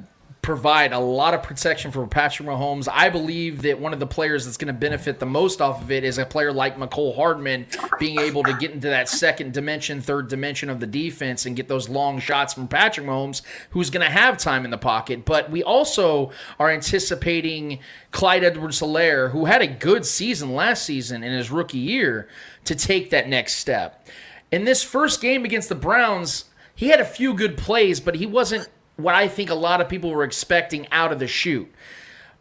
provide 0.49 0.95
a 0.95 0.99
lot 0.99 1.35
of 1.35 1.43
protection 1.43 1.91
for 1.91 2.07
Patrick 2.07 2.49
Mahomes. 2.49 2.89
I 2.91 3.11
believe 3.11 3.61
that 3.61 3.79
one 3.79 3.93
of 3.93 4.01
the 4.01 4.07
players 4.07 4.47
that's 4.47 4.57
going 4.57 4.73
to 4.73 4.81
benefit 4.81 5.19
the 5.19 5.27
most 5.27 5.61
off 5.61 5.83
of 5.83 5.91
it 5.91 6.05
is 6.05 6.17
a 6.17 6.25
player 6.25 6.55
like 6.55 6.79
Mecole 6.79 7.15
Hardman 7.15 7.67
being 7.99 8.19
able 8.19 8.43
to 8.45 8.55
get 8.55 8.71
into 8.71 8.89
that 8.89 9.11
second 9.11 9.53
dimension, 9.53 10.01
third 10.01 10.29
dimension 10.29 10.71
of 10.71 10.81
the 10.81 10.87
defense 10.87 11.45
and 11.45 11.55
get 11.55 11.69
those 11.69 11.91
long 11.91 12.19
shots 12.19 12.55
from 12.55 12.67
Patrick 12.67 13.07
Mahomes, 13.07 13.43
who's 13.73 13.91
going 13.91 14.07
to 14.07 14.11
have 14.11 14.39
time 14.39 14.65
in 14.65 14.71
the 14.71 14.79
pocket. 14.79 15.27
But 15.27 15.51
we 15.51 15.63
also 15.63 16.31
are 16.59 16.71
anticipating 16.71 17.81
Clyde 18.11 18.43
Edwards-Helaire, 18.43 19.33
who 19.33 19.45
had 19.45 19.61
a 19.61 19.67
good 19.67 20.07
season 20.07 20.55
last 20.55 20.83
season 20.83 21.23
in 21.23 21.31
his 21.31 21.51
rookie 21.51 21.77
year, 21.77 22.27
to 22.65 22.75
take 22.75 23.11
that 23.11 23.29
next 23.29 23.57
step. 23.57 24.09
In 24.51 24.65
this 24.65 24.83
first 24.83 25.21
game 25.21 25.45
against 25.45 25.69
the 25.69 25.75
Browns, 25.75 26.47
he 26.75 26.89
had 26.89 27.01
a 27.01 27.05
few 27.05 27.35
good 27.35 27.59
plays, 27.59 28.01
but 28.01 28.15
he 28.15 28.25
wasn't 28.25 28.67
what 28.99 29.15
I 29.15 29.29
think 29.29 29.49
a 29.49 29.55
lot 29.55 29.81
of 29.81 29.89
people 29.89 30.11
were 30.11 30.25
expecting 30.25 30.87
out 30.91 31.13
of 31.13 31.21
the 31.21 31.29
shoot. 31.29 31.73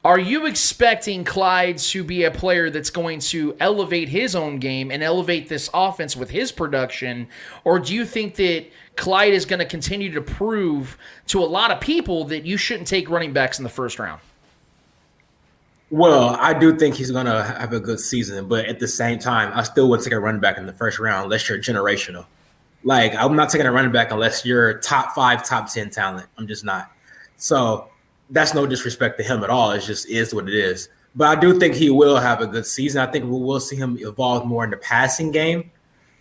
Are 0.03 0.19
you 0.19 0.45
expecting 0.45 1.23
Clyde 1.23 1.77
to 1.79 2.03
be 2.03 2.23
a 2.23 2.31
player 2.31 2.69
that's 2.69 2.89
going 2.89 3.19
to 3.19 3.55
elevate 3.59 4.09
his 4.09 4.35
own 4.35 4.57
game 4.59 4.89
and 4.89 5.03
elevate 5.03 5.49
this 5.49 5.69
offense 5.73 6.15
with 6.15 6.29
his 6.29 6.51
production? 6.51 7.27
Or 7.63 7.79
do 7.79 7.93
you 7.93 8.05
think 8.05 8.35
that 8.35 8.67
Clyde 8.95 9.33
is 9.33 9.45
going 9.45 9.59
to 9.59 9.65
continue 9.65 10.11
to 10.13 10.21
prove 10.21 10.97
to 11.27 11.43
a 11.43 11.45
lot 11.45 11.71
of 11.71 11.79
people 11.79 12.23
that 12.25 12.45
you 12.45 12.57
shouldn't 12.57 12.87
take 12.87 13.09
running 13.09 13.33
backs 13.33 13.59
in 13.59 13.63
the 13.63 13.69
first 13.69 13.99
round? 13.99 14.21
Well, 15.89 16.37
I 16.39 16.53
do 16.53 16.77
think 16.77 16.95
he's 16.95 17.11
going 17.11 17.27
to 17.27 17.43
have 17.43 17.71
a 17.71 17.79
good 17.79 17.99
season, 17.99 18.47
but 18.47 18.65
at 18.65 18.79
the 18.79 18.87
same 18.87 19.19
time, 19.19 19.51
I 19.53 19.63
still 19.63 19.89
would 19.89 20.01
take 20.01 20.13
a 20.13 20.19
running 20.19 20.41
back 20.41 20.57
in 20.57 20.65
the 20.65 20.73
first 20.73 20.99
round 20.99 21.25
unless 21.25 21.47
you're 21.47 21.59
generational. 21.59 22.25
Like 22.83 23.15
I'm 23.15 23.35
not 23.35 23.49
taking 23.49 23.67
a 23.67 23.71
running 23.71 23.91
back 23.91 24.11
unless 24.11 24.45
you're 24.45 24.79
top 24.79 25.13
five, 25.13 25.43
top 25.43 25.71
ten 25.71 25.89
talent. 25.89 26.27
I'm 26.37 26.47
just 26.47 26.63
not. 26.63 26.91
So 27.37 27.89
that's 28.29 28.53
no 28.53 28.65
disrespect 28.65 29.17
to 29.17 29.23
him 29.23 29.43
at 29.43 29.49
all. 29.49 29.71
It 29.71 29.81
just 29.81 30.09
is 30.09 30.33
what 30.33 30.47
it 30.47 30.55
is. 30.55 30.89
But 31.15 31.37
I 31.37 31.39
do 31.39 31.57
think 31.59 31.73
he 31.73 31.89
will 31.89 32.17
have 32.17 32.41
a 32.41 32.47
good 32.47 32.65
season. 32.65 33.01
I 33.01 33.11
think 33.11 33.25
we 33.25 33.31
will 33.31 33.59
see 33.59 33.75
him 33.75 33.97
evolve 33.99 34.45
more 34.45 34.63
in 34.63 34.69
the 34.69 34.77
passing 34.77 35.31
game. 35.31 35.71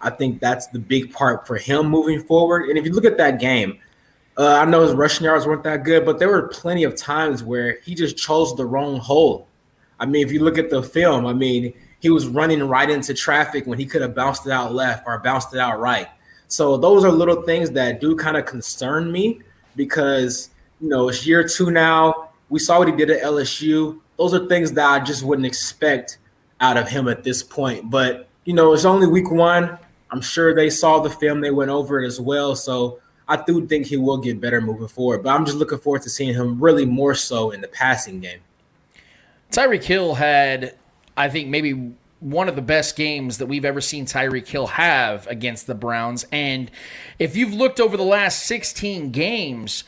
I 0.01 0.11
think 0.11 0.41
that's 0.41 0.67
the 0.69 0.79
big 0.79 1.13
part 1.13 1.47
for 1.47 1.57
him 1.57 1.89
moving 1.89 2.21
forward. 2.21 2.69
And 2.69 2.79
if 2.79 2.85
you 2.85 2.93
look 2.93 3.05
at 3.05 3.17
that 3.19 3.41
game, 3.41 3.79
uh, 4.39 4.59
I 4.61 4.65
know 4.67 4.83
his 4.83 4.93
rushing 4.93 5.25
yards 5.25 5.47
weren't 5.47 5.65
that 5.65 5.85
good, 5.85 6.05
but 6.05 6.19
there 6.19 6.29
were 6.29 6.49
plenty 6.49 6.85
of 6.85 6.95
times 6.95 7.43
where 7.43 7.79
he 7.81 7.95
just 7.95 8.17
chose 8.17 8.55
the 8.55 8.67
wrong 8.67 8.99
hole. 8.99 9.49
I 9.99 10.07
mean, 10.07 10.25
if 10.27 10.33
you 10.33 10.41
look 10.41 10.59
at 10.59 10.69
the 10.69 10.83
film, 10.83 11.27
I 11.27 11.33
mean, 11.33 11.73
he 12.01 12.11
was 12.11 12.27
running 12.27 12.63
right 12.63 12.89
into 12.89 13.15
traffic 13.15 13.67
when 13.67 13.79
he 13.79 13.87
could 13.87 14.03
have 14.03 14.15
bounced 14.15 14.47
it 14.47 14.53
out 14.53 14.75
left 14.75 15.05
or 15.07 15.19
bounced 15.19 15.55
it 15.55 15.61
out 15.61 15.81
right. 15.81 16.09
So 16.49 16.77
those 16.77 17.05
are 17.05 17.11
little 17.11 17.43
things 17.43 17.71
that 17.73 18.01
do 18.01 18.17
kind 18.17 18.37
of 18.37 18.47
concern 18.47 19.11
me 19.11 19.41
because 19.75 20.51
you 20.81 20.89
know 20.89 21.09
it's 21.09 21.27
year 21.27 21.47
two 21.47 21.71
now. 21.71 22.31
We 22.49 22.61
saw 22.61 22.79
what 22.79 22.89
he 22.89 22.95
did 22.95 23.11
at 23.11 23.23
LSU. 23.23 23.99
Those 24.17 24.33
are 24.35 24.47
things 24.47 24.73
that 24.73 24.87
I 24.87 25.05
just 25.05 25.23
wouldn't 25.23 25.47
expect 25.47 26.19
out 26.61 26.77
of 26.77 26.89
him 26.89 27.09
at 27.09 27.25
this 27.25 27.43
point. 27.43 27.91
But 27.91 28.29
you 28.45 28.55
know, 28.55 28.73
it's 28.73 28.85
only 28.85 29.07
week 29.07 29.31
one. 29.31 29.79
I'm 30.11 30.21
sure 30.21 30.55
they 30.55 30.71
saw 30.71 31.01
the 31.01 31.11
film, 31.11 31.41
they 31.41 31.51
went 31.51 31.71
over 31.71 32.03
it 32.03 32.07
as 32.07 32.21
well. 32.21 32.55
So 32.55 33.01
I 33.29 33.43
do 33.43 33.67
think 33.67 33.87
he 33.87 33.97
will 33.97 34.19
get 34.19 34.41
better 34.41 34.61
moving 34.61 34.89
forward. 34.89 35.25
But 35.25 35.31
I'm 35.31 35.45
just 35.45 35.59
looking 35.59 35.79
forward 35.79 36.03
to 36.03 36.11
seeing 36.11 36.35
him 36.35 36.61
really 36.61 36.85
more 36.85 37.15
so 37.15 37.51
in 37.51 37.61
the 37.61 37.69
passing 37.69 38.21
game. 38.21 38.41
Tyreek 39.51 39.83
Hill 39.83 40.15
had, 40.15 40.77
I 41.17 41.29
think, 41.29 41.49
maybe 41.49 41.93
one 42.21 42.49
of 42.49 42.57
the 42.57 42.63
best 42.63 42.97
games 42.97 43.39
that 43.39 43.47
we've 43.47 43.65
ever 43.65 43.81
seen 43.81 44.07
Tyreek 44.07 44.49
Hill 44.49 44.69
have 44.69 45.27
against 45.27 45.67
the 45.67 45.75
Browns. 45.75 46.27
And 46.33 46.71
if 47.19 47.37
you've 47.37 47.53
looked 47.53 47.81
over 47.81 47.97
the 47.97 48.03
last 48.03 48.45
16 48.45 49.11
games, 49.11 49.85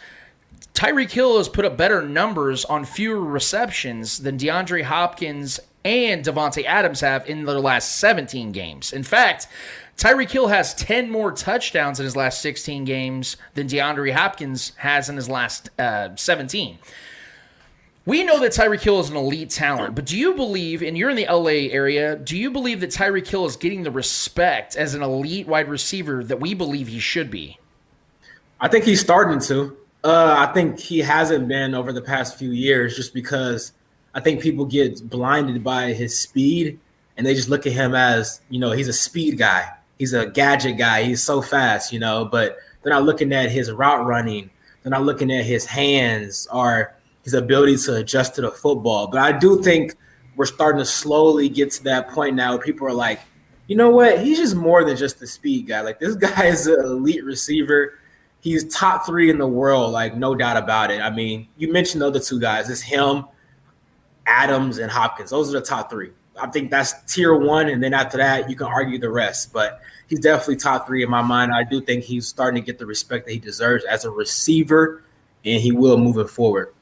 Tyreek 0.74 1.10
Hill 1.10 1.38
has 1.38 1.48
put 1.48 1.64
up 1.64 1.76
better 1.76 2.02
numbers 2.02 2.64
on 2.66 2.84
fewer 2.84 3.20
receptions 3.20 4.18
than 4.18 4.38
DeAndre 4.38 4.84
Hopkins 4.84 5.58
and 5.84 6.24
Davante 6.24 6.64
Adams 6.64 7.00
have 7.00 7.28
in 7.28 7.44
their 7.44 7.58
last 7.58 7.96
17 7.96 8.52
games. 8.52 8.92
In 8.92 9.02
fact, 9.02 9.48
Tyreek 9.96 10.30
Hill 10.30 10.48
has 10.48 10.74
10 10.74 11.10
more 11.10 11.32
touchdowns 11.32 11.98
in 11.98 12.04
his 12.04 12.14
last 12.14 12.40
16 12.42 12.84
games 12.84 13.36
than 13.54 13.66
DeAndre 13.66 14.12
Hopkins 14.12 14.72
has 14.76 15.08
in 15.08 15.16
his 15.16 15.28
last 15.28 15.70
uh, 15.78 16.14
17. 16.14 16.78
We 18.08 18.24
know 18.24 18.40
that 18.40 18.52
Tyreek 18.52 18.80
Hill 18.80 19.00
is 19.00 19.10
an 19.10 19.16
elite 19.16 19.50
talent, 19.50 19.94
but 19.94 20.06
do 20.06 20.16
you 20.16 20.32
believe, 20.32 20.80
and 20.80 20.96
you're 20.96 21.10
in 21.10 21.16
the 21.16 21.26
LA 21.26 21.68
area, 21.70 22.16
do 22.16 22.38
you 22.38 22.50
believe 22.50 22.80
that 22.80 22.88
Tyreek 22.88 23.26
Hill 23.26 23.44
is 23.44 23.54
getting 23.56 23.82
the 23.82 23.90
respect 23.90 24.76
as 24.76 24.94
an 24.94 25.02
elite 25.02 25.46
wide 25.46 25.68
receiver 25.68 26.24
that 26.24 26.40
we 26.40 26.54
believe 26.54 26.88
he 26.88 27.00
should 27.00 27.30
be? 27.30 27.58
I 28.62 28.68
think 28.68 28.86
he's 28.86 29.02
starting 29.02 29.40
to. 29.40 29.76
Uh, 30.02 30.36
I 30.38 30.50
think 30.54 30.80
he 30.80 31.00
hasn't 31.00 31.48
been 31.48 31.74
over 31.74 31.92
the 31.92 32.00
past 32.00 32.38
few 32.38 32.50
years 32.50 32.96
just 32.96 33.12
because 33.12 33.72
I 34.14 34.20
think 34.20 34.40
people 34.40 34.64
get 34.64 35.06
blinded 35.10 35.62
by 35.62 35.92
his 35.92 36.18
speed 36.18 36.80
and 37.18 37.26
they 37.26 37.34
just 37.34 37.50
look 37.50 37.66
at 37.66 37.74
him 37.74 37.94
as, 37.94 38.40
you 38.48 38.58
know, 38.58 38.70
he's 38.70 38.88
a 38.88 38.94
speed 38.94 39.36
guy. 39.36 39.68
He's 39.98 40.14
a 40.14 40.24
gadget 40.24 40.78
guy. 40.78 41.02
He's 41.02 41.22
so 41.22 41.42
fast, 41.42 41.92
you 41.92 41.98
know, 41.98 42.24
but 42.24 42.56
they're 42.82 42.94
not 42.94 43.02
looking 43.02 43.34
at 43.34 43.50
his 43.50 43.70
route 43.70 44.06
running. 44.06 44.48
They're 44.82 44.92
not 44.92 45.04
looking 45.04 45.30
at 45.30 45.44
his 45.44 45.66
hands 45.66 46.48
or 46.50 46.94
his 47.28 47.34
ability 47.34 47.76
to 47.76 47.96
adjust 47.96 48.34
to 48.34 48.40
the 48.40 48.50
football. 48.50 49.06
But 49.06 49.20
I 49.20 49.38
do 49.38 49.62
think 49.62 49.94
we're 50.36 50.46
starting 50.46 50.78
to 50.78 50.86
slowly 50.86 51.50
get 51.50 51.70
to 51.72 51.84
that 51.84 52.08
point 52.08 52.34
now 52.36 52.54
where 52.54 52.64
people 52.64 52.86
are 52.86 52.94
like, 52.94 53.20
you 53.66 53.76
know 53.76 53.90
what? 53.90 54.20
He's 54.20 54.38
just 54.38 54.56
more 54.56 54.82
than 54.82 54.96
just 54.96 55.20
a 55.20 55.26
speed 55.26 55.66
guy. 55.66 55.82
Like 55.82 56.00
this 56.00 56.14
guy 56.30 56.46
is 56.46 56.66
an 56.66 56.80
elite 56.80 57.22
receiver. 57.22 57.98
He's 58.40 58.74
top 58.74 59.04
three 59.04 59.28
in 59.28 59.36
the 59.36 59.46
world, 59.46 59.92
like 59.92 60.16
no 60.16 60.34
doubt 60.34 60.56
about 60.56 60.90
it. 60.90 61.02
I 61.02 61.10
mean, 61.10 61.48
you 61.58 61.70
mentioned 61.70 62.00
the 62.00 62.06
other 62.06 62.20
two 62.20 62.40
guys. 62.40 62.70
It's 62.70 62.80
him, 62.80 63.26
Adams, 64.26 64.78
and 64.78 64.90
Hopkins. 64.90 65.28
Those 65.28 65.54
are 65.54 65.60
the 65.60 65.66
top 65.66 65.90
three. 65.90 66.12
I 66.40 66.46
think 66.46 66.70
that's 66.70 66.94
tier 67.12 67.36
one, 67.36 67.68
and 67.68 67.82
then 67.82 67.92
after 67.92 68.16
that, 68.16 68.48
you 68.48 68.56
can 68.56 68.68
argue 68.68 68.98
the 68.98 69.10
rest. 69.10 69.52
But 69.52 69.82
he's 70.06 70.20
definitely 70.20 70.56
top 70.56 70.86
three 70.86 71.02
in 71.02 71.10
my 71.10 71.20
mind. 71.20 71.52
I 71.52 71.64
do 71.64 71.82
think 71.82 72.04
he's 72.04 72.26
starting 72.26 72.62
to 72.62 72.64
get 72.64 72.78
the 72.78 72.86
respect 72.86 73.26
that 73.26 73.32
he 73.32 73.38
deserves 73.38 73.84
as 73.84 74.06
a 74.06 74.10
receiver, 74.10 75.02
and 75.44 75.60
he 75.60 75.72
will 75.72 75.98
moving 75.98 76.28
forward. 76.28 76.72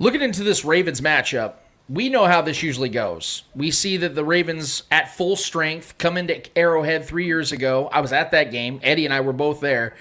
Looking 0.00 0.22
into 0.22 0.44
this 0.44 0.64
Ravens 0.64 1.00
matchup, 1.00 1.54
we 1.88 2.08
know 2.08 2.26
how 2.26 2.40
this 2.40 2.62
usually 2.62 2.88
goes. 2.88 3.42
We 3.56 3.72
see 3.72 3.96
that 3.96 4.14
the 4.14 4.24
Ravens 4.24 4.84
at 4.92 5.12
full 5.16 5.34
strength 5.34 5.98
come 5.98 6.16
into 6.16 6.40
Arrowhead 6.56 7.04
three 7.04 7.26
years 7.26 7.50
ago. 7.50 7.88
I 7.92 8.00
was 8.00 8.12
at 8.12 8.30
that 8.30 8.52
game. 8.52 8.78
Eddie 8.84 9.06
and 9.06 9.12
I 9.12 9.20
were 9.22 9.32
both 9.32 9.58
there. 9.58 9.96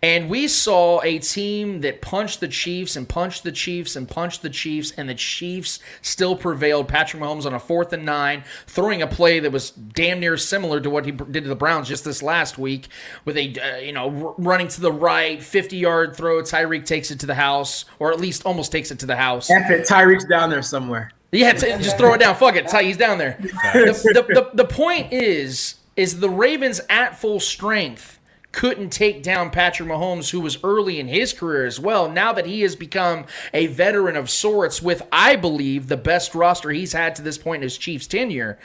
And 0.00 0.30
we 0.30 0.46
saw 0.46 1.00
a 1.02 1.18
team 1.18 1.80
that 1.80 2.00
punched 2.00 2.40
the 2.40 2.48
Chiefs 2.48 2.94
and 2.94 3.08
punched 3.08 3.42
the 3.42 3.50
Chiefs 3.50 3.96
and 3.96 4.08
punched 4.08 4.42
the 4.42 4.50
Chiefs, 4.50 4.92
and 4.92 5.08
the 5.08 5.14
Chiefs 5.14 5.80
still 6.02 6.36
prevailed. 6.36 6.86
Patrick 6.86 7.22
Mahomes 7.22 7.46
on 7.46 7.54
a 7.54 7.58
fourth 7.58 7.92
and 7.92 8.04
nine, 8.04 8.44
throwing 8.66 9.02
a 9.02 9.06
play 9.06 9.40
that 9.40 9.50
was 9.50 9.70
damn 9.70 10.20
near 10.20 10.36
similar 10.36 10.80
to 10.80 10.88
what 10.88 11.04
he 11.04 11.10
did 11.10 11.42
to 11.42 11.48
the 11.48 11.56
Browns 11.56 11.88
just 11.88 12.04
this 12.04 12.22
last 12.22 12.58
week, 12.58 12.88
with 13.24 13.36
a 13.36 13.54
uh, 13.58 13.78
you 13.78 13.92
know 13.92 14.28
r- 14.28 14.34
running 14.38 14.68
to 14.68 14.80
the 14.80 14.92
right, 14.92 15.42
fifty 15.42 15.76
yard 15.76 16.14
throw. 16.14 16.42
Tyreek 16.42 16.86
takes 16.86 17.10
it 17.10 17.18
to 17.20 17.26
the 17.26 17.34
house, 17.34 17.84
or 17.98 18.12
at 18.12 18.20
least 18.20 18.46
almost 18.46 18.70
takes 18.70 18.90
it 18.90 19.00
to 19.00 19.06
the 19.06 19.16
house. 19.16 19.50
F 19.50 19.70
it, 19.70 19.86
Tyreek's 19.86 20.24
down 20.26 20.50
there 20.50 20.62
somewhere. 20.62 21.10
Yeah, 21.32 21.52
t- 21.52 21.66
just 21.82 21.98
throw 21.98 22.14
it 22.14 22.18
down. 22.18 22.36
Fuck 22.36 22.56
it, 22.56 22.68
Ty, 22.68 22.84
he's 22.84 22.96
down 22.96 23.18
there. 23.18 23.36
The, 23.40 24.12
the, 24.14 24.34
the, 24.34 24.50
the 24.54 24.64
point 24.64 25.12
is, 25.12 25.74
is 25.94 26.20
the 26.20 26.30
Ravens 26.30 26.80
at 26.88 27.18
full 27.18 27.38
strength 27.38 28.17
couldn't 28.52 28.90
take 28.90 29.22
down 29.22 29.50
Patrick 29.50 29.88
Mahomes, 29.88 30.30
who 30.30 30.40
was 30.40 30.58
early 30.64 30.98
in 30.98 31.08
his 31.08 31.32
career 31.32 31.66
as 31.66 31.78
well. 31.78 32.10
Now 32.10 32.32
that 32.32 32.46
he 32.46 32.62
has 32.62 32.76
become 32.76 33.26
a 33.52 33.66
veteran 33.66 34.16
of 34.16 34.30
sorts 34.30 34.80
with, 34.80 35.02
I 35.12 35.36
believe, 35.36 35.88
the 35.88 35.96
best 35.96 36.34
roster 36.34 36.70
he's 36.70 36.92
had 36.92 37.14
to 37.16 37.22
this 37.22 37.38
point 37.38 37.62
in 37.62 37.66
his 37.66 37.78
Chiefs 37.78 38.06
tenure. 38.06 38.58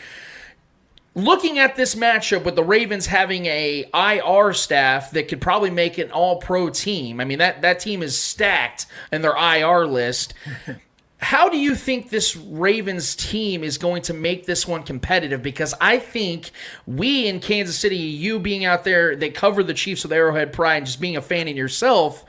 Looking 1.16 1.60
at 1.60 1.76
this 1.76 1.94
matchup 1.94 2.44
with 2.44 2.56
the 2.56 2.64
Ravens 2.64 3.06
having 3.08 3.46
a 3.46 3.86
IR 3.94 4.54
staff 4.54 5.12
that 5.12 5.28
could 5.28 5.42
probably 5.42 5.70
make 5.70 6.00
an 6.00 6.12
all 6.12 6.38
pro 6.38 6.70
team. 6.70 7.20
I 7.20 7.26
mean, 7.26 7.38
that, 7.38 7.62
that 7.62 7.80
team 7.80 8.02
is 8.02 8.18
stacked 8.18 8.88
in 9.12 9.22
their 9.22 9.36
IR 9.36 9.86
list. 9.86 10.34
How 11.24 11.48
do 11.48 11.58
you 11.58 11.74
think 11.74 12.10
this 12.10 12.36
Ravens 12.36 13.16
team 13.16 13.64
is 13.64 13.78
going 13.78 14.02
to 14.04 14.14
make 14.14 14.46
this 14.46 14.68
one 14.68 14.84
competitive? 14.84 15.42
Because 15.42 15.74
I 15.80 15.98
think 15.98 16.52
we 16.86 17.28
in 17.28 17.40
Kansas 17.40 17.80
City, 17.80 17.96
you 17.96 18.40
being 18.40 18.66
out 18.66 18.84
there 18.84 19.16
they 19.16 19.30
cover 19.30 19.64
the 19.64 19.74
Chiefs 19.74 20.04
with 20.04 20.12
Arrowhead 20.12 20.52
Pride 20.52 20.78
and 20.78 20.86
just 20.86 21.00
being 21.00 21.16
a 21.16 21.22
fan 21.22 21.48
in 21.48 21.56
yourself, 21.56 22.26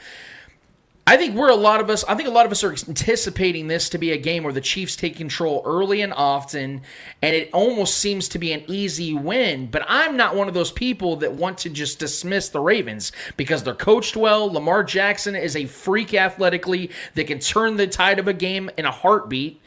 I 1.07 1.18
think 1.18 1.34
we're 1.34 1.50
a 1.50 1.55
lot 1.55 1.80
of 1.80 1.90
us. 1.90 2.02
I 2.05 2.14
think 2.14 2.28
a 2.28 2.32
lot 2.32 2.46
of 2.46 2.52
us 2.52 2.64
are 2.64 2.72
anticipating 2.72 3.68
this 3.68 3.90
to 3.90 3.98
be 3.98 4.12
a 4.12 4.16
game 4.16 4.42
where 4.42 4.55
the 4.55 4.62
Chiefs 4.62 4.96
take 4.96 5.16
control 5.16 5.61
early 5.66 6.00
and 6.00 6.14
often, 6.14 6.80
and 7.20 7.36
it 7.36 7.50
almost 7.52 7.98
seems 7.98 8.26
to 8.28 8.38
be 8.38 8.52
an 8.52 8.64
easy 8.68 9.12
win. 9.12 9.66
But 9.66 9.84
I'm 9.86 10.16
not 10.16 10.34
one 10.34 10.48
of 10.48 10.55
those 10.55 10.72
people 10.72 11.16
that 11.16 11.34
want 11.34 11.59
to 11.59 11.70
just 11.70 11.98
dismiss 11.98 12.48
the 12.48 12.61
Ravens 12.61 13.12
because 13.36 13.62
they're 13.62 13.74
coached 13.74 14.16
well. 14.16 14.50
Lamar 14.50 14.82
Jackson 14.82 15.36
is 15.36 15.57
a 15.57 15.66
freak 15.66 16.14
athletically 16.14 16.90
that 17.16 17.26
can 17.26 17.38
turn 17.38 17.76
the 17.76 17.86
tide 17.86 18.18
of 18.18 18.26
a 18.26 18.32
game 18.32 18.70
in 18.78 18.86
a 18.86 18.90
heartbeat. 18.90 19.61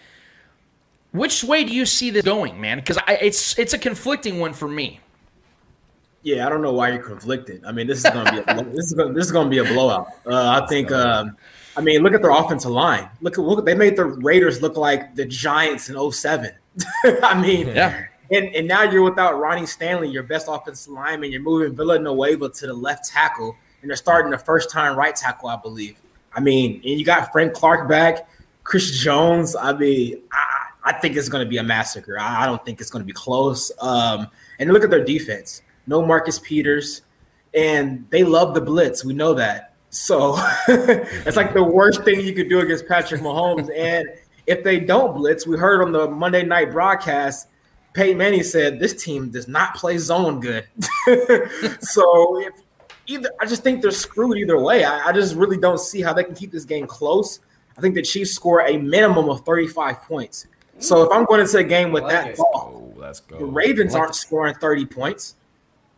Which 1.11 1.43
way 1.43 1.63
do 1.63 1.73
you 1.73 1.85
see 1.85 2.09
this 2.09 2.25
going, 2.25 2.59
man? 2.59 2.79
Because 2.79 2.97
it's 3.07 3.57
it's 3.59 3.73
a 3.73 3.77
conflicting 3.77 4.39
one 4.39 4.53
for 4.53 4.67
me. 4.67 5.01
Yeah, 6.27 6.45
I 6.45 6.49
don't 6.49 6.61
know 6.61 6.73
why 6.73 6.89
you're 6.89 7.01
conflicted. 7.01 7.63
I 7.63 7.71
mean, 7.71 7.87
this 7.87 7.99
is 7.99 8.11
gonna 8.11 8.29
be 8.29 8.39
a, 8.39 8.63
this 8.75 8.87
is 8.87 8.93
gonna, 8.93 9.13
this 9.13 9.25
is 9.27 9.31
gonna 9.31 9.49
be 9.49 9.59
a 9.59 9.63
blowout. 9.63 10.07
Uh, 10.25 10.61
I 10.61 10.67
think. 10.67 10.91
Um, 10.91 11.37
I 11.77 11.79
mean, 11.79 12.03
look 12.03 12.13
at 12.13 12.21
their 12.21 12.31
offensive 12.31 12.69
line. 12.69 13.09
Look 13.21 13.37
look. 13.37 13.65
They 13.65 13.75
made 13.75 13.95
the 13.95 14.03
Raiders 14.03 14.61
look 14.61 14.75
like 14.75 15.15
the 15.15 15.23
Giants 15.23 15.89
in 15.89 16.11
07. 16.11 16.51
I 17.23 17.41
mean, 17.41 17.67
yeah. 17.67 18.07
And, 18.29 18.53
and 18.53 18.67
now 18.67 18.83
you're 18.83 19.03
without 19.03 19.39
Ronnie 19.39 19.65
Stanley, 19.65 20.09
your 20.09 20.23
best 20.23 20.47
offensive 20.49 20.91
lineman. 20.91 21.31
You're 21.31 21.41
moving 21.41 21.73
Villanueva 21.73 22.49
to 22.49 22.67
the 22.67 22.73
left 22.73 23.09
tackle, 23.09 23.55
and 23.81 23.89
they're 23.89 23.95
starting 23.95 24.29
the 24.29 24.37
first 24.37 24.69
time 24.69 24.97
right 24.97 25.15
tackle, 25.15 25.47
I 25.47 25.55
believe. 25.55 25.95
I 26.33 26.41
mean, 26.41 26.81
and 26.83 26.99
you 26.99 27.05
got 27.05 27.31
Frank 27.31 27.53
Clark 27.53 27.87
back, 27.87 28.27
Chris 28.65 28.99
Jones. 28.99 29.55
I 29.55 29.71
mean, 29.71 30.23
I, 30.33 30.91
I 30.91 30.99
think 30.99 31.15
it's 31.15 31.29
going 31.29 31.45
to 31.45 31.49
be 31.49 31.55
a 31.55 31.63
massacre. 31.63 32.19
I, 32.19 32.43
I 32.43 32.45
don't 32.47 32.65
think 32.65 32.81
it's 32.81 32.89
going 32.89 33.01
to 33.01 33.07
be 33.07 33.13
close. 33.13 33.71
Um, 33.79 34.27
and 34.59 34.73
look 34.73 34.83
at 34.83 34.89
their 34.89 35.05
defense 35.05 35.61
no 35.87 36.05
Marcus 36.05 36.39
Peters, 36.39 37.01
and 37.53 38.05
they 38.09 38.23
love 38.23 38.53
the 38.53 38.61
blitz. 38.61 39.03
We 39.03 39.13
know 39.13 39.33
that. 39.33 39.73
So 39.89 40.35
it's 40.67 41.37
like 41.37 41.53
the 41.53 41.63
worst 41.63 42.03
thing 42.03 42.19
you 42.21 42.33
could 42.33 42.49
do 42.49 42.59
against 42.59 42.87
Patrick 42.87 43.21
Mahomes. 43.21 43.69
and 43.75 44.05
if 44.45 44.63
they 44.63 44.79
don't 44.79 45.15
blitz, 45.15 45.47
we 45.47 45.57
heard 45.57 45.81
on 45.81 45.91
the 45.91 46.07
Monday 46.09 46.43
night 46.43 46.71
broadcast, 46.71 47.47
Peyton 47.93 48.17
Manning 48.17 48.43
said 48.43 48.79
this 48.79 49.01
team 49.01 49.29
does 49.29 49.47
not 49.47 49.75
play 49.75 49.97
zone 49.97 50.39
good. 50.39 50.67
so 51.81 52.39
if 52.39 52.53
either, 53.07 53.31
I 53.41 53.45
just 53.45 53.63
think 53.63 53.81
they're 53.81 53.91
screwed 53.91 54.37
either 54.37 54.59
way. 54.59 54.83
I, 54.85 55.07
I 55.07 55.11
just 55.11 55.35
really 55.35 55.57
don't 55.57 55.79
see 55.79 56.01
how 56.01 56.13
they 56.13 56.23
can 56.23 56.35
keep 56.35 56.51
this 56.51 56.65
game 56.65 56.85
close. 56.85 57.39
I 57.77 57.81
think 57.81 57.95
the 57.95 58.01
Chiefs 58.01 58.31
score 58.31 58.61
a 58.61 58.77
minimum 58.77 59.29
of 59.29 59.41
35 59.45 60.01
points. 60.03 60.47
So 60.79 61.03
if 61.03 61.11
I'm 61.11 61.25
going 61.25 61.41
into 61.41 61.57
a 61.57 61.63
game 61.63 61.91
with 61.91 62.03
like 62.03 62.11
that 62.13 62.27
it. 62.31 62.37
ball, 62.37 62.91
Oh, 62.95 62.99
let's 62.99 63.19
go. 63.19 63.37
the 63.39 63.45
Ravens 63.45 63.93
Like 63.93 64.01
aren't 64.01 64.15
scoring 64.15 64.53
30 64.55 64.85
points. 64.85 65.35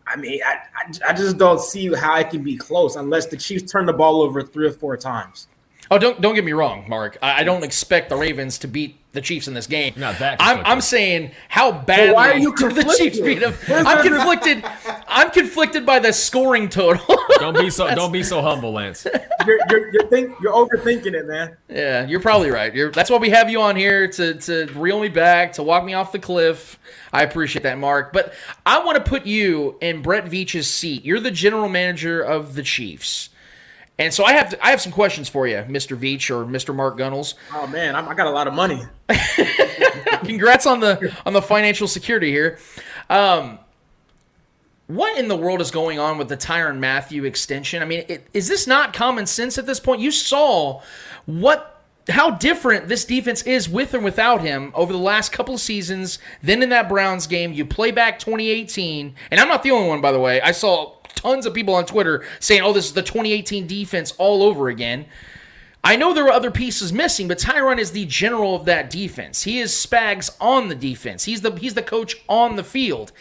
I 0.09 0.15
mean, 0.15 0.39
I, 0.45 0.59
I, 0.75 1.11
I 1.11 1.13
just 1.13 1.37
don't 1.37 1.61
see 1.61 1.93
how 1.93 2.17
it 2.17 2.29
can 2.29 2.43
be 2.43 2.57
close 2.57 2.95
unless 2.95 3.27
the 3.27 3.37
Chiefs 3.37 3.71
turn 3.71 3.85
the 3.85 3.93
ball 3.93 4.21
over 4.21 4.41
three 4.41 4.67
or 4.67 4.71
four 4.71 4.97
times. 4.97 5.47
Oh, 5.91 5.97
don't 5.97 6.21
don't 6.21 6.35
get 6.35 6.45
me 6.45 6.51
wrong, 6.51 6.85
Mark. 6.87 7.17
I, 7.21 7.41
I 7.41 7.43
don't 7.43 7.63
expect 7.63 8.09
the 8.09 8.15
Ravens 8.15 8.59
to 8.59 8.67
beat 8.67 8.99
the 9.11 9.21
Chiefs 9.21 9.47
in 9.47 9.55
this 9.55 9.65
game. 9.65 9.93
Not 9.97 10.19
that 10.19 10.37
I'm. 10.39 10.63
I'm 10.63 10.81
saying 10.81 11.31
how 11.47 11.71
badly 11.71 12.13
why 12.13 12.31
are 12.31 12.37
you 12.37 12.55
do 12.55 12.69
the 12.73 12.95
Chiefs 12.97 13.19
beat 13.19 13.39
them. 13.39 13.55
I'm 13.67 14.03
conflicted. 14.03 14.63
I'm 15.07 15.31
conflicted 15.31 15.87
by 15.87 15.97
the 15.97 16.13
scoring 16.13 16.69
total. 16.69 17.17
Don't 17.39 17.57
be 17.57 17.69
so 17.69 17.93
don't 17.95 18.11
be 18.11 18.21
so 18.21 18.41
humble, 18.41 18.73
Lance. 18.73 19.07
You're 19.47 19.59
you're 19.69 19.93
you're, 19.93 20.07
think, 20.07 20.35
you're 20.41 20.53
overthinking 20.53 21.13
it, 21.13 21.25
man. 21.25 21.55
yeah, 21.69 22.05
you're 22.05 22.19
probably 22.19 22.51
right. 22.51 22.75
You're, 22.75 22.91
that's 22.91 23.09
why 23.09 23.17
we 23.17 23.29
have 23.29 23.49
you 23.49 23.61
on 23.61 23.75
here 23.77 24.09
to 24.09 24.33
to 24.35 24.65
reel 24.75 24.99
me 24.99 25.07
back, 25.07 25.53
to 25.53 25.63
walk 25.63 25.85
me 25.85 25.93
off 25.93 26.11
the 26.11 26.19
cliff. 26.19 26.77
I 27.13 27.23
appreciate 27.23 27.63
that, 27.63 27.77
Mark. 27.77 28.11
But 28.11 28.33
I 28.65 28.83
want 28.83 28.97
to 28.97 29.09
put 29.09 29.25
you 29.25 29.77
in 29.81 30.01
Brett 30.01 30.25
Veach's 30.25 30.69
seat. 30.69 31.05
You're 31.05 31.21
the 31.21 31.31
general 31.31 31.69
manager 31.69 32.21
of 32.21 32.55
the 32.55 32.63
Chiefs. 32.63 33.29
And 33.99 34.13
so 34.13 34.23
I 34.23 34.31
have 34.31 34.49
to, 34.49 34.65
I 34.65 34.69
have 34.71 34.79
some 34.79 34.93
questions 34.93 35.27
for 35.27 35.45
you, 35.45 35.57
Mr. 35.67 35.95
Veach 35.97 36.31
or 36.31 36.45
Mr. 36.45 36.73
Mark 36.73 36.97
Gunnels. 36.97 37.35
Oh 37.53 37.67
man, 37.67 37.97
I'm, 37.97 38.07
I 38.07 38.15
got 38.15 38.27
a 38.27 38.31
lot 38.31 38.47
of 38.47 38.53
money. 38.53 38.81
Congrats 40.23 40.65
on 40.65 40.79
the 40.79 41.13
on 41.25 41.33
the 41.33 41.41
financial 41.41 41.87
security 41.87 42.31
here. 42.31 42.57
Um, 43.09 43.59
what 44.87 45.19
in 45.19 45.27
the 45.27 45.35
world 45.35 45.61
is 45.61 45.69
going 45.69 45.99
on 45.99 46.17
with 46.17 46.29
the 46.29 46.37
Tyrann 46.37 46.79
Mathieu 46.79 47.25
extension? 47.25 47.81
I 47.83 47.85
mean, 47.85 48.05
it, 48.07 48.25
is 48.33 48.47
this 48.47 48.65
not 48.65 48.93
common 48.93 49.25
sense 49.25 49.57
at 49.57 49.65
this 49.65 49.79
point? 49.79 50.01
You 50.01 50.11
saw 50.11 50.81
what 51.25 51.83
how 52.07 52.31
different 52.31 52.87
this 52.87 53.05
defense 53.05 53.43
is 53.43 53.69
with 53.69 53.93
or 53.93 53.99
without 53.99 54.41
him 54.41 54.71
over 54.73 54.93
the 54.93 54.99
last 54.99 55.31
couple 55.31 55.53
of 55.53 55.59
seasons. 55.59 56.19
Then 56.41 56.63
in 56.63 56.69
that 56.69 56.87
Browns 56.89 57.27
game, 57.27 57.53
you 57.53 57.65
play 57.65 57.91
back 57.91 58.17
2018, 58.17 59.13
and 59.29 59.39
I'm 59.39 59.49
not 59.49 59.61
the 59.61 59.71
only 59.71 59.89
one, 59.89 60.01
by 60.01 60.11
the 60.11 60.19
way. 60.19 60.41
I 60.41 60.51
saw 60.51 60.95
tons 61.15 61.45
of 61.45 61.53
people 61.53 61.75
on 61.75 61.85
Twitter 61.85 62.23
saying, 62.39 62.61
"Oh, 62.61 62.73
this 62.73 62.85
is 62.85 62.93
the 62.93 63.01
2018 63.01 63.67
defense 63.67 64.13
all 64.17 64.43
over 64.43 64.69
again." 64.69 65.05
I 65.83 65.95
know 65.95 66.13
there 66.13 66.25
were 66.25 66.31
other 66.31 66.51
pieces 66.51 66.91
missing, 66.91 67.27
but 67.27 67.37
Tyrann 67.37 67.79
is 67.79 67.91
the 67.91 68.05
general 68.05 68.55
of 68.55 68.65
that 68.65 68.89
defense. 68.89 69.43
He 69.43 69.59
is 69.59 69.71
Spags 69.71 70.29
on 70.41 70.67
the 70.67 70.75
defense. 70.75 71.23
He's 71.23 71.41
the 71.41 71.51
he's 71.55 71.73
the 71.73 71.81
coach 71.81 72.15
on 72.27 72.55
the 72.55 72.63
field. 72.63 73.11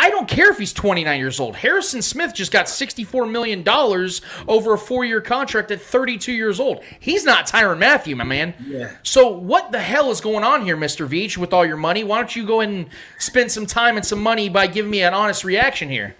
I 0.00 0.10
don't 0.10 0.28
care 0.28 0.50
if 0.52 0.58
he's 0.58 0.72
29 0.72 1.18
years 1.18 1.40
old. 1.40 1.56
Harrison 1.56 2.02
Smith 2.02 2.32
just 2.32 2.52
got 2.52 2.68
64 2.68 3.26
million 3.26 3.64
dollars 3.64 4.20
over 4.46 4.74
a 4.74 4.78
four-year 4.78 5.20
contract 5.20 5.72
at 5.72 5.80
32 5.80 6.32
years 6.32 6.60
old. 6.60 6.84
He's 7.00 7.24
not 7.24 7.48
Tyrann 7.48 7.78
Mathieu, 7.78 8.14
my 8.14 8.22
man. 8.22 8.54
Yeah. 8.64 8.92
So 9.02 9.28
what 9.28 9.72
the 9.72 9.80
hell 9.80 10.10
is 10.10 10.20
going 10.20 10.44
on 10.44 10.62
here, 10.62 10.76
Mr. 10.76 11.08
Veach, 11.08 11.36
with 11.36 11.52
all 11.52 11.66
your 11.66 11.76
money? 11.76 12.04
Why 12.04 12.18
don't 12.18 12.36
you 12.36 12.46
go 12.46 12.60
and 12.60 12.88
spend 13.18 13.50
some 13.50 13.66
time 13.66 13.96
and 13.96 14.06
some 14.06 14.22
money 14.22 14.48
by 14.48 14.68
giving 14.68 14.90
me 14.90 15.02
an 15.02 15.14
honest 15.14 15.42
reaction 15.42 15.88
here? 15.88 16.14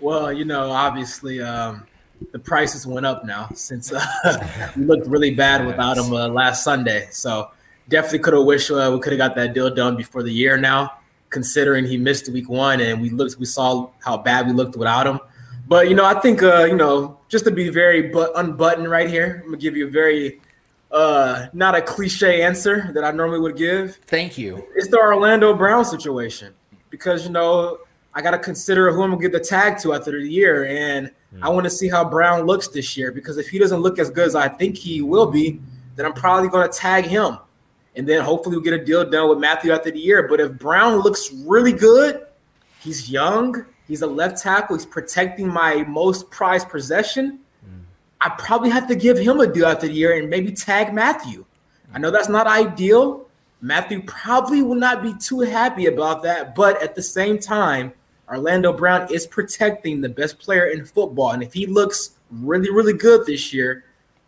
Well, 0.00 0.32
you 0.32 0.44
know, 0.44 0.70
obviously, 0.70 1.40
um, 1.40 1.86
the 2.32 2.38
prices 2.38 2.86
went 2.86 3.06
up 3.06 3.24
now 3.24 3.48
since 3.54 3.92
uh, 3.92 4.70
we 4.76 4.84
looked 4.84 5.06
really 5.06 5.34
bad 5.34 5.66
without 5.66 5.98
him 5.98 6.12
uh, 6.12 6.28
last 6.28 6.64
Sunday. 6.64 7.08
So 7.10 7.50
definitely 7.88 8.20
could 8.20 8.34
have 8.34 8.44
wished 8.44 8.70
uh, 8.70 8.90
we 8.92 9.00
could 9.00 9.12
have 9.12 9.18
got 9.18 9.36
that 9.36 9.54
deal 9.54 9.72
done 9.74 9.96
before 9.96 10.22
the 10.22 10.32
year 10.32 10.56
now, 10.56 10.92
considering 11.30 11.84
he 11.84 11.96
missed 11.96 12.28
week 12.30 12.48
one 12.48 12.80
and 12.80 13.00
we 13.00 13.10
looked, 13.10 13.36
we 13.38 13.46
saw 13.46 13.90
how 14.04 14.16
bad 14.16 14.46
we 14.46 14.52
looked 14.52 14.76
without 14.76 15.06
him. 15.06 15.20
But 15.66 15.88
you 15.88 15.94
know, 15.94 16.04
I 16.04 16.18
think 16.20 16.42
uh, 16.42 16.64
you 16.64 16.76
know, 16.76 17.18
just 17.28 17.44
to 17.44 17.50
be 17.50 17.68
very 17.68 18.02
but 18.02 18.32
unbuttoned 18.36 18.90
right 18.90 19.08
here, 19.08 19.40
I'm 19.42 19.50
gonna 19.50 19.58
give 19.58 19.76
you 19.76 19.86
a 19.86 19.90
very 19.90 20.40
uh, 20.90 21.46
not 21.52 21.74
a 21.74 21.82
cliche 21.82 22.42
answer 22.42 22.90
that 22.94 23.04
I 23.04 23.10
normally 23.10 23.40
would 23.40 23.56
give. 23.56 23.96
Thank 24.06 24.38
you. 24.38 24.66
It's 24.74 24.88
the 24.88 24.98
Orlando 24.98 25.54
Brown 25.54 25.84
situation 25.84 26.54
because 26.88 27.26
you 27.26 27.32
know 27.32 27.78
I 28.18 28.20
got 28.20 28.32
to 28.32 28.38
consider 28.38 28.90
who 28.90 29.04
I'm 29.04 29.10
gonna 29.10 29.22
get 29.22 29.30
the 29.30 29.38
tag 29.38 29.78
to 29.82 29.94
after 29.94 30.10
the 30.10 30.28
year, 30.28 30.66
and 30.66 31.12
hmm. 31.32 31.44
I 31.44 31.48
want 31.50 31.62
to 31.66 31.70
see 31.70 31.88
how 31.88 32.04
Brown 32.04 32.46
looks 32.46 32.66
this 32.66 32.96
year 32.96 33.12
because 33.12 33.38
if 33.38 33.48
he 33.48 33.60
doesn't 33.60 33.78
look 33.78 34.00
as 34.00 34.10
good 34.10 34.26
as 34.26 34.34
I 34.34 34.48
think 34.48 34.76
he 34.76 35.02
will 35.02 35.30
be, 35.30 35.60
then 35.94 36.04
I'm 36.04 36.14
probably 36.14 36.48
gonna 36.48 36.66
tag 36.66 37.04
him, 37.04 37.38
and 37.94 38.08
then 38.08 38.24
hopefully 38.24 38.56
we'll 38.56 38.64
get 38.64 38.72
a 38.72 38.84
deal 38.84 39.08
done 39.08 39.28
with 39.28 39.38
Mathieu 39.38 39.70
after 39.70 39.92
the 39.92 40.00
year. 40.00 40.26
But 40.26 40.40
if 40.40 40.58
Brown 40.58 40.96
looks 40.96 41.32
really 41.32 41.72
good, 41.72 42.26
he's 42.80 43.08
young, 43.08 43.64
he's 43.86 44.02
a 44.02 44.06
left 44.08 44.42
tackle, 44.42 44.74
he's 44.74 44.84
protecting 44.84 45.46
my 45.46 45.84
most 45.84 46.28
prized 46.28 46.68
possession. 46.70 47.38
Hmm. 47.64 47.82
I 48.20 48.30
probably 48.30 48.70
have 48.70 48.88
to 48.88 48.96
give 48.96 49.16
him 49.16 49.38
a 49.38 49.46
deal 49.46 49.66
after 49.66 49.86
the 49.86 49.94
year 49.94 50.18
and 50.18 50.28
maybe 50.28 50.50
tag 50.50 50.92
Mathieu. 50.92 51.44
I 51.94 52.00
know 52.00 52.10
that's 52.10 52.28
not 52.28 52.48
ideal. 52.48 53.28
Mathieu 53.60 54.02
probably 54.02 54.62
will 54.62 54.74
not 54.74 55.04
be 55.04 55.14
too 55.20 55.38
happy 55.38 55.86
about 55.86 56.24
that, 56.24 56.56
but 56.56 56.82
at 56.82 56.96
the 56.96 57.02
same 57.02 57.38
time, 57.38 57.92
Orlando 58.30 58.72
Brown 58.72 59.12
is 59.12 59.26
protecting 59.26 60.00
the 60.00 60.08
best 60.08 60.38
player 60.38 60.66
in 60.66 60.84
football. 60.84 61.30
And 61.30 61.42
if 61.42 61.52
he 61.52 61.66
looks 61.66 62.12
really, 62.30 62.70
really 62.70 62.92
good 62.92 63.26
this 63.26 63.52
year, 63.52 63.84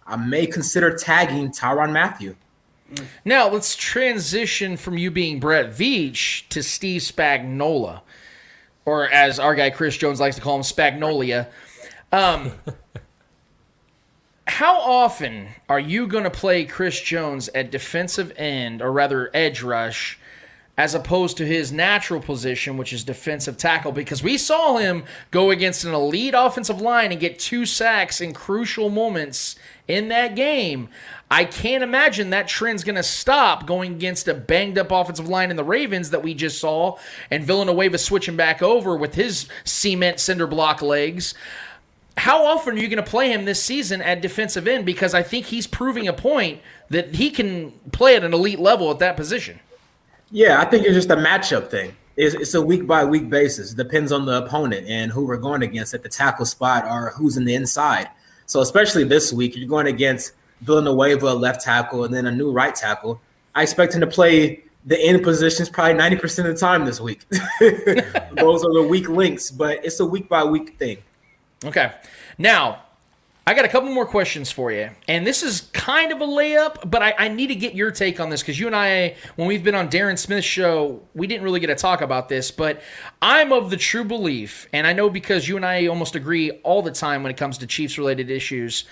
I 0.07 0.16
may 0.16 0.46
consider 0.46 0.96
tagging 0.96 1.51
Tyrann 1.51 1.92
Mathieu. 1.92 2.34
Now 3.24 3.48
let's 3.48 3.76
transition 3.76 4.76
from 4.76 4.98
you 4.98 5.11
being 5.11 5.38
Brett 5.38 5.70
Veach 5.70 6.48
to 6.48 6.62
Steve 6.62 7.03
Spagnuolo, 7.03 8.01
or 8.84 9.09
as 9.09 9.38
our 9.38 9.55
guy 9.55 9.70
Chris 9.70 9.96
Jones 9.96 10.18
likes 10.20 10.36
to 10.36 10.42
call 10.42 10.57
him, 10.57 10.62
Spagnolia. 10.62 11.48
Um, 12.11 12.53
how 14.48 14.80
often 14.80 15.48
are 15.68 15.78
you 15.78 16.09
going 16.09 16.24
to 16.24 16.30
play 16.30 16.64
Chris 16.64 17.01
Jones 17.01 17.48
at 17.55 17.70
defensive 17.70 18.32
end, 18.36 18.82
or 18.82 18.90
rather 18.90 19.30
edge 19.32 19.62
rush, 19.62 20.18
as 20.81 20.95
opposed 20.95 21.37
to 21.37 21.45
his 21.45 21.70
natural 21.70 22.22
position, 22.22 22.78
which 22.78 22.91
is 22.91 23.05
defensive 23.05 23.59
tackle? 23.59 23.93
Because 23.93 24.22
we 24.22 24.39
saw 24.39 24.78
him 24.78 25.05
go 25.31 25.51
against 25.51 25.85
an 25.85 25.93
elite 25.93 26.33
offensive 26.35 26.81
line 26.81 27.12
and 27.12 27.20
get 27.20 27.39
two 27.39 27.66
sacks 27.66 28.18
in 28.18 28.33
crucial 28.33 28.89
moments 28.89 29.57
in 29.87 30.09
that 30.09 30.35
game. 30.35 30.89
I 31.31 31.45
can't 31.45 31.85
imagine 31.85 32.31
that 32.31 32.49
trend's 32.49 32.83
going 32.83 32.97
to 32.97 33.03
stop 33.03 33.66
going 33.66 33.93
against 33.93 34.26
a 34.26 34.33
banged 34.33 34.78
up 34.78 34.91
offensive 34.91 35.28
line 35.28 35.51
in 35.51 35.59
the 35.59 35.64
Ravens 35.64 36.09
that 36.11 36.22
we 36.22 36.33
just 36.33 36.59
saw, 36.59 36.97
and 37.31 37.45
Villanueva 37.45 37.99
switching 37.99 38.37
back 38.37 38.62
over 38.62 38.97
with 38.97 39.16
his 39.16 39.49
cement 39.64 40.18
cinder 40.18 40.47
block 40.47 40.81
legs. 40.81 41.35
How 42.16 42.47
often 42.47 42.76
are 42.76 42.81
you 42.81 42.89
going 42.89 43.05
to 43.05 43.11
play 43.11 43.31
him 43.31 43.45
this 43.45 43.62
season 43.62 44.01
at 44.01 44.22
defensive 44.22 44.66
end? 44.66 44.87
Because 44.87 45.12
I 45.12 45.22
think 45.22 45.45
he's 45.45 45.66
proving 45.66 46.09
a 46.09 46.14
point 46.14 46.62
that 46.89 47.16
he 47.16 47.31
can 47.31 47.72
play 47.93 48.16
at 48.16 48.24
an 48.24 48.33
elite 48.33 48.59
level 48.59 48.91
at 48.91 48.99
that 49.01 49.18
position. 49.18 49.61
Yeah, 50.31 50.61
I 50.61 50.64
think 50.64 50.85
it's 50.85 50.95
just 50.95 51.11
a 51.11 51.16
matchup 51.16 51.68
thing. 51.68 51.97
It's, 52.16 52.35
it's 52.35 52.55
a 52.55 52.62
week 52.62 52.87
by 52.87 53.05
week 53.05 53.28
basis. 53.28 53.72
It 53.72 53.76
depends 53.76 54.12
on 54.12 54.26
the 54.26 54.45
opponent 54.45 54.87
and 54.89 55.11
who 55.11 55.24
we're 55.24 55.39
going 55.39 55.62
against 55.62 55.95
at 55.95 56.03
the 56.03 56.09
tackle 56.09 56.45
spot 56.45 56.85
or 56.85 57.11
who's 57.16 57.37
in 57.37 57.45
the 57.45 57.55
inside. 57.55 58.09
So, 58.47 58.61
especially 58.61 59.05
this 59.05 59.33
week, 59.33 59.57
you're 59.57 59.68
going 59.68 59.87
against 59.87 60.33
Villanueva, 60.62 61.33
left 61.35 61.62
tackle, 61.62 62.05
and 62.05 62.14
then 62.14 62.26
a 62.26 62.33
new 62.33 62.53
right 62.53 62.74
tackle. 62.74 63.20
I 63.55 63.62
expect 63.62 63.95
him 63.95 64.01
to 64.01 64.07
play 64.07 64.64
the 64.87 64.99
end 64.99 65.22
positions 65.22 65.68
probably 65.68 65.95
90% 65.95 66.39
of 66.41 66.45
the 66.47 66.55
time 66.55 66.85
this 66.85 67.01
week. 67.01 67.28
Those 67.61 68.64
are 68.64 68.72
the 68.72 68.87
weak 68.89 69.09
links, 69.09 69.51
but 69.51 69.85
it's 69.85 70.01
a 70.01 70.07
week 70.07 70.28
by 70.28 70.45
week 70.45 70.78
thing. 70.78 70.99
Okay. 71.64 71.93
Now, 72.39 72.83
I 73.47 73.55
got 73.55 73.64
a 73.64 73.68
couple 73.68 73.93
more 73.93 74.07
questions 74.07 74.51
for 74.53 74.70
you. 74.70 74.91
And 75.09 75.26
this 75.26 75.43
is 75.43 75.62
kind 75.72 76.12
of 76.12 76.20
a 76.20 76.26
layup, 76.26 76.88
but 76.88 77.03
I, 77.03 77.14
I 77.18 77.28
need 77.28 77.49
to 77.49 77.55
get 77.55 77.74
your 77.74 77.91
take 77.91 78.20
on 78.20 78.30
this 78.30 78.43
because 78.43 78.61
you 78.61 78.66
and 78.66 78.76
I, 78.76 79.16
when 79.36 79.49
we've 79.49 79.64
been 79.64 79.74
on 79.74 79.88
Darren 79.88 80.18
Smith's 80.18 80.47
show, 80.47 81.03
we 81.14 81.26
didn't 81.26 81.43
really 81.43 81.59
get 81.59 81.68
to 81.68 81.74
talk 81.74 82.01
about 82.01 82.28
this. 82.28 82.51
But 82.51 82.82
I'm 83.20 83.53
of 83.53 83.70
the 83.70 83.76
true 83.76 84.05
belief, 84.05 84.68
and 84.72 84.86
I 84.86 84.93
know 84.93 85.11
because 85.11 85.49
you 85.49 85.57
and 85.57 85.64
I 85.64 85.86
almost 85.86 86.14
agree 86.14 86.51
all 86.62 86.82
the 86.82 86.93
time 86.93 87.22
when 87.22 87.30
it 87.30 87.36
comes 87.36 87.59
to 87.59 87.66
Chiefs 87.66 87.99
related 87.99 88.30
issues. 88.30 88.84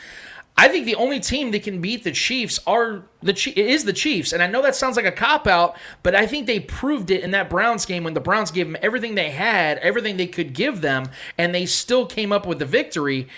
I 0.61 0.66
think 0.66 0.86
the 0.86 0.96
only 0.96 1.20
team 1.20 1.53
that 1.53 1.62
can 1.62 1.80
beat 1.80 2.03
the 2.03 2.11
Chiefs 2.11 2.59
are 2.66 3.05
the 3.22 3.32
is 3.55 3.84
the 3.84 3.92
Chiefs, 3.92 4.32
and 4.32 4.42
I 4.42 4.49
know 4.49 4.61
that 4.62 4.74
sounds 4.74 4.96
like 4.96 5.07
a 5.07 5.12
cop 5.12 5.46
out, 5.46 5.76
but 6.03 6.16
I 6.16 6.26
think 6.26 6.49
they 6.49 6.59
proved 6.59 7.12
it 7.12 7.22
in 7.22 7.30
that 7.30 7.49
Browns 7.49 7.86
game 7.86 8.03
when 8.03 8.14
the 8.14 8.20
Browns 8.20 8.51
gave 8.51 8.66
them 8.66 8.77
everything 8.82 9.14
they 9.14 9.31
had, 9.31 9.78
everything 9.78 10.16
they 10.16 10.27
could 10.27 10.55
give 10.55 10.81
them, 10.81 11.10
and 11.39 11.55
they 11.55 11.64
still 11.64 12.06
came 12.06 12.32
up 12.32 12.44
with 12.44 12.59
the 12.59 12.64
victory. 12.64 13.28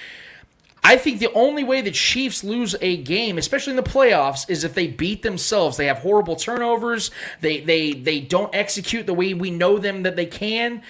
I 0.82 0.97
think 0.97 1.19
the 1.19 1.32
only 1.35 1.62
way 1.62 1.81
the 1.82 1.90
Chiefs 1.90 2.43
lose 2.43 2.74
a 2.81 2.97
game, 2.97 3.39
especially 3.39 3.73
in 3.73 3.77
the 3.77 3.82
playoffs, 3.82 4.48
is 4.48 4.65
if 4.65 4.74
they 4.74 4.86
beat 4.86 5.23
themselves. 5.23 5.77
They 5.77 5.86
have 5.86 5.98
horrible 5.98 6.36
turnovers. 6.36 7.11
They 7.40 7.61
they 7.61 7.93
they 7.93 8.20
don't 8.20 8.55
execute 8.55 9.07
the 9.07 9.15
way 9.15 9.35
we 9.35 9.51
know 9.51 9.78
them 9.78 10.02
that 10.05 10.16
they 10.16 10.27
can. 10.27 10.82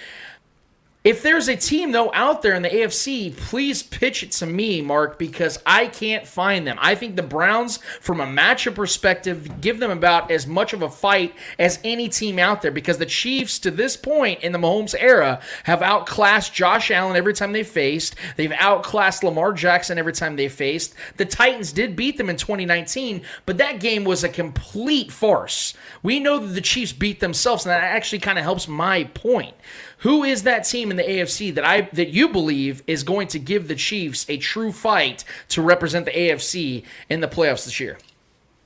If 1.03 1.23
there's 1.23 1.49
a 1.49 1.57
team 1.57 1.93
though 1.93 2.13
out 2.13 2.43
there 2.43 2.53
in 2.53 2.61
the 2.61 2.69
AFC, 2.69 3.35
please 3.35 3.83
pitch 3.83 4.23
it 4.23 4.33
to 4.33 4.45
me, 4.45 4.83
Mark, 4.83 5.19
because 5.19 5.59
I 5.65 5.87
can't 5.87 6.27
find 6.27 6.67
them. 6.67 6.77
I 6.79 6.95
think 6.95 7.17
the 7.17 7.23
Browns, 7.23 7.79
from 8.03 8.21
a 8.21 8.27
matchup 8.27 8.75
perspective, 8.75 9.63
give 9.63 9.81
them 9.81 9.91
about 9.91 10.31
as 10.31 10.47
much 10.47 10.75
of 10.75 10.83
a 10.83 10.91
fight 10.91 11.35
as 11.59 11.79
any 11.85 12.11
team 12.11 12.39
out 12.39 12.61
there 12.61 12.71
because 12.71 12.99
the 12.99 13.07
Chiefs, 13.07 13.59
to 13.61 13.71
this 13.71 13.97
point 13.97 14.43
in 14.43 14.53
the 14.53 14.59
Mahomes 14.59 14.95
era, 14.99 15.41
have 15.65 15.81
outclassed 15.81 16.53
Josh 16.53 16.91
Allen 16.91 17.17
every 17.17 17.33
time 17.33 17.53
they 17.53 17.63
faced. 17.63 18.15
They've 18.37 18.53
outclassed 18.53 19.25
Lamar 19.25 19.55
Jackson 19.55 19.97
every 19.97 20.13
time 20.13 20.37
they 20.37 20.51
faced. 20.51 20.95
The 21.17 21.25
Titans 21.25 21.73
did 21.73 21.97
beat 21.97 22.19
them 22.19 22.29
in 22.29 22.37
2019, 22.37 23.23
but 23.47 23.57
that 23.57 23.81
game 23.81 24.05
was 24.05 24.23
a 24.23 24.29
complete 24.29 25.11
farce. 25.11 25.73
We 26.03 26.21
know 26.21 26.39
that 26.39 26.53
the 26.53 26.61
Chiefs 26.61 26.93
beat 26.93 27.21
themselves, 27.21 27.65
and 27.65 27.71
that 27.71 27.83
actually 27.83 28.19
kind 28.19 28.39
of 28.39 28.45
helps 28.45 28.69
my 28.69 29.05
point. 29.05 29.55
Who 30.01 30.25
is 30.25 30.45
that 30.45 30.61
team 30.65 30.91
in 30.91 30.97
the 30.97 31.03
AFC 31.03 31.55
that 31.55 31.65
I 31.65 31.83
that 31.93 32.09
you 32.09 32.29
believe 32.29 32.83
is 32.87 33.03
going 33.03 33.29
to 33.29 33.39
give 33.39 33.69
the 33.69 33.75
Chiefs 33.75 34.25
a 34.29 34.39
true 34.39 34.73
fight 34.73 35.25
to 35.49 35.63
represent 35.63 36.07
the 36.07 36.13
AFC 36.13 36.85
in 37.11 37.21
the 37.21 37.29
playoffs 37.29 37.67
this 37.67 37.79
year? 37.79 37.99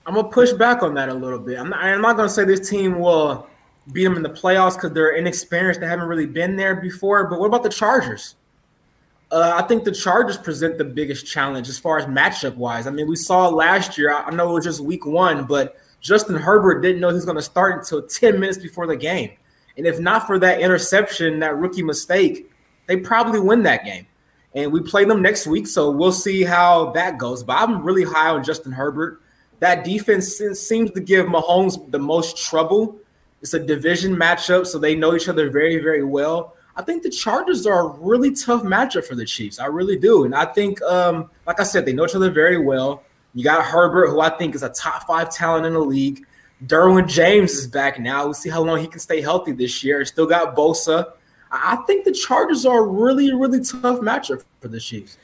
I'm 0.06 0.14
gonna 0.14 0.28
push 0.28 0.52
back 0.52 0.82
on 0.82 0.94
that 0.94 1.08
a 1.08 1.14
little 1.14 1.40
bit. 1.40 1.58
I'm 1.58 1.70
not, 1.70 1.82
I'm 1.82 2.02
not 2.02 2.16
gonna 2.16 2.28
say 2.28 2.44
this 2.44 2.68
team 2.68 3.00
will 3.00 3.48
beat 3.92 4.04
them 4.04 4.16
in 4.16 4.22
the 4.22 4.30
playoffs 4.30 4.74
because 4.74 4.92
they're 4.92 5.16
inexperienced. 5.16 5.80
They 5.80 5.88
haven't 5.88 6.06
really 6.08 6.26
been 6.26 6.54
there 6.54 6.76
before. 6.76 7.26
But 7.26 7.40
what 7.40 7.46
about 7.46 7.64
the 7.64 7.68
Chargers? 7.68 8.36
Uh, 9.32 9.60
I 9.60 9.66
think 9.66 9.82
the 9.82 9.92
Chargers 9.92 10.36
present 10.36 10.78
the 10.78 10.84
biggest 10.84 11.26
challenge 11.26 11.68
as 11.68 11.78
far 11.78 11.98
as 11.98 12.04
matchup 12.06 12.54
wise. 12.54 12.86
I 12.86 12.90
mean, 12.90 13.08
we 13.08 13.16
saw 13.16 13.48
last 13.48 13.98
year. 13.98 14.12
I 14.12 14.30
know 14.30 14.50
it 14.50 14.52
was 14.54 14.64
just 14.64 14.80
week 14.80 15.04
one, 15.04 15.46
but 15.46 15.76
Justin 16.00 16.36
Herbert 16.36 16.82
didn't 16.82 17.00
know 17.00 17.08
he 17.08 17.14
was 17.14 17.24
going 17.24 17.38
to 17.38 17.42
start 17.42 17.80
until 17.80 18.06
10 18.06 18.38
minutes 18.38 18.58
before 18.58 18.86
the 18.86 18.96
game. 18.96 19.32
And 19.76 19.86
if 19.86 19.98
not 19.98 20.26
for 20.26 20.38
that 20.38 20.60
interception, 20.60 21.40
that 21.40 21.56
rookie 21.56 21.82
mistake, 21.82 22.50
they 22.86 22.96
probably 22.96 23.40
win 23.40 23.62
that 23.64 23.84
game. 23.84 24.06
And 24.54 24.72
we 24.72 24.80
play 24.80 25.04
them 25.04 25.20
next 25.20 25.46
week, 25.46 25.66
so 25.66 25.90
we'll 25.90 26.12
see 26.12 26.44
how 26.44 26.92
that 26.92 27.18
goes. 27.18 27.42
But 27.42 27.56
I'm 27.56 27.82
really 27.82 28.04
high 28.04 28.30
on 28.30 28.44
Justin 28.44 28.70
Herbert. 28.70 29.20
That 29.58 29.84
defense 29.84 30.40
seems 30.54 30.90
to 30.92 31.00
give 31.00 31.26
Mahomes 31.26 31.90
the 31.90 31.98
most 31.98 32.36
trouble. 32.36 32.96
It's 33.42 33.54
a 33.54 33.58
division 33.58 34.14
matchup, 34.14 34.66
so 34.66 34.78
they 34.78 34.94
know 34.94 35.14
each 35.14 35.28
other 35.28 35.50
very, 35.50 35.78
very 35.78 36.04
well. 36.04 36.54
I 36.76 36.82
think 36.82 37.02
the 37.02 37.10
Chargers 37.10 37.66
are 37.66 37.86
a 37.86 37.98
really 37.98 38.32
tough 38.32 38.62
matchup 38.62 39.04
for 39.04 39.14
the 39.14 39.24
Chiefs. 39.24 39.58
I 39.58 39.66
really 39.66 39.96
do. 39.96 40.24
And 40.24 40.34
I 40.34 40.44
think, 40.44 40.82
um, 40.82 41.30
like 41.46 41.60
I 41.60 41.62
said, 41.64 41.86
they 41.86 41.92
know 41.92 42.04
each 42.04 42.14
other 42.14 42.30
very 42.30 42.58
well. 42.58 43.02
You 43.32 43.44
got 43.44 43.64
Herbert, 43.64 44.08
who 44.08 44.20
I 44.20 44.30
think 44.30 44.54
is 44.54 44.62
a 44.62 44.68
top 44.70 45.06
five 45.06 45.30
talent 45.30 45.66
in 45.66 45.72
the 45.72 45.80
league. 45.80 46.24
Derwin 46.66 47.08
James 47.08 47.52
is 47.52 47.66
back 47.66 47.98
now. 47.98 48.24
We'll 48.24 48.34
see 48.34 48.48
how 48.48 48.62
long 48.62 48.80
he 48.80 48.86
can 48.86 49.00
stay 49.00 49.20
healthy 49.20 49.52
this 49.52 49.84
year. 49.84 50.04
Still 50.04 50.26
got 50.26 50.56
Bosa. 50.56 51.12
I 51.50 51.76
think 51.86 52.04
the 52.04 52.12
Chargers 52.12 52.64
are 52.64 52.84
a 52.84 52.86
really, 52.86 53.32
really 53.34 53.58
tough 53.58 54.00
matchup 54.00 54.44
for 54.60 54.68
the 54.68 54.80
Chiefs. 54.80 55.18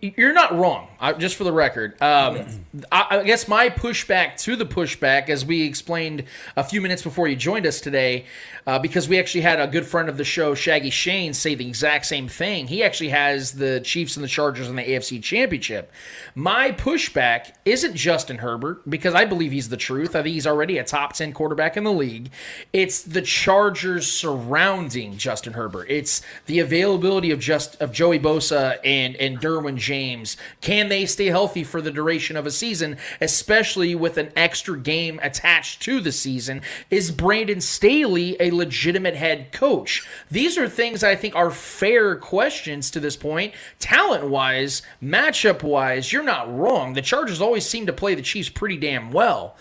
You're 0.00 0.32
not 0.32 0.56
wrong. 0.56 0.86
just 1.18 1.34
for 1.34 1.42
the 1.42 1.52
record, 1.52 2.00
um, 2.00 2.46
I, 2.92 3.06
I, 3.10 3.22
guess 3.24 3.48
my 3.48 3.68
pushback 3.68 4.36
to 4.42 4.54
the 4.54 4.64
pushback, 4.64 5.28
as 5.28 5.44
we 5.44 5.62
explained 5.62 6.24
a 6.56 6.62
few 6.62 6.80
minutes 6.80 7.02
before 7.02 7.26
you 7.26 7.34
joined 7.34 7.66
us 7.66 7.80
today, 7.80 8.26
uh, 8.64 8.78
because 8.78 9.08
we 9.08 9.18
actually 9.18 9.40
had 9.40 9.58
a 9.58 9.66
good 9.66 9.84
friend 9.84 10.08
of 10.08 10.16
the 10.18 10.24
show, 10.24 10.54
Shaggy 10.54 10.90
Shane, 10.90 11.34
say 11.34 11.56
the 11.56 11.66
exact 11.66 12.06
same 12.06 12.28
thing. 12.28 12.68
He 12.68 12.84
actually 12.84 13.08
has 13.08 13.54
the 13.54 13.80
Chiefs 13.80 14.16
and 14.16 14.22
the 14.22 14.28
Chargers 14.28 14.68
in 14.68 14.76
the 14.76 14.84
AFC 14.84 15.20
Championship. 15.20 15.90
My 16.36 16.70
pushback 16.70 17.54
isn't 17.64 17.96
Justin 17.96 18.38
Herbert 18.38 18.88
because 18.88 19.14
I 19.14 19.24
believe 19.24 19.50
he's 19.50 19.68
the 19.68 19.76
truth. 19.76 20.14
I 20.14 20.22
think 20.22 20.34
he's 20.34 20.46
already 20.46 20.78
a 20.78 20.84
top 20.84 21.14
ten 21.14 21.32
quarterback 21.32 21.76
in 21.76 21.82
the 21.82 21.92
league. 21.92 22.30
It's 22.72 23.02
the 23.02 23.22
Chargers 23.22 24.06
surrounding 24.06 25.16
Justin 25.16 25.54
Herbert. 25.54 25.86
It's 25.90 26.22
the 26.46 26.60
availability 26.60 27.32
of 27.32 27.40
just 27.40 27.80
of 27.82 27.90
Joey 27.90 28.20
Bosa 28.20 28.78
and 28.84 29.16
and 29.16 29.40
Derwin 29.40 29.71
James. 29.76 30.36
Can 30.60 30.88
they 30.88 31.06
stay 31.06 31.26
healthy 31.26 31.64
for 31.64 31.80
the 31.80 31.90
duration 31.90 32.36
of 32.36 32.46
a 32.46 32.50
season, 32.50 32.96
especially 33.20 33.94
with 33.94 34.18
an 34.18 34.32
extra 34.36 34.78
game 34.78 35.20
attached 35.22 35.82
to 35.82 36.00
the 36.00 36.12
season? 36.12 36.62
Is 36.90 37.10
Brandon 37.10 37.60
Staley 37.60 38.36
a 38.40 38.50
legitimate 38.50 39.16
head 39.16 39.52
coach? 39.52 40.06
These 40.30 40.58
are 40.58 40.68
things 40.68 41.02
I 41.02 41.16
think 41.16 41.34
are 41.34 41.50
fair 41.50 42.16
questions 42.16 42.90
to 42.90 43.00
this 43.00 43.16
point. 43.16 43.54
Talent 43.78 44.28
wise, 44.28 44.82
matchup 45.02 45.62
wise, 45.62 46.12
you're 46.12 46.22
not 46.22 46.52
wrong. 46.54 46.94
The 46.94 47.02
Chargers 47.02 47.40
always 47.40 47.66
seem 47.66 47.86
to 47.86 47.92
play 47.92 48.14
the 48.14 48.22
Chiefs 48.22 48.48
pretty 48.48 48.76
damn 48.76 49.10
well 49.10 49.56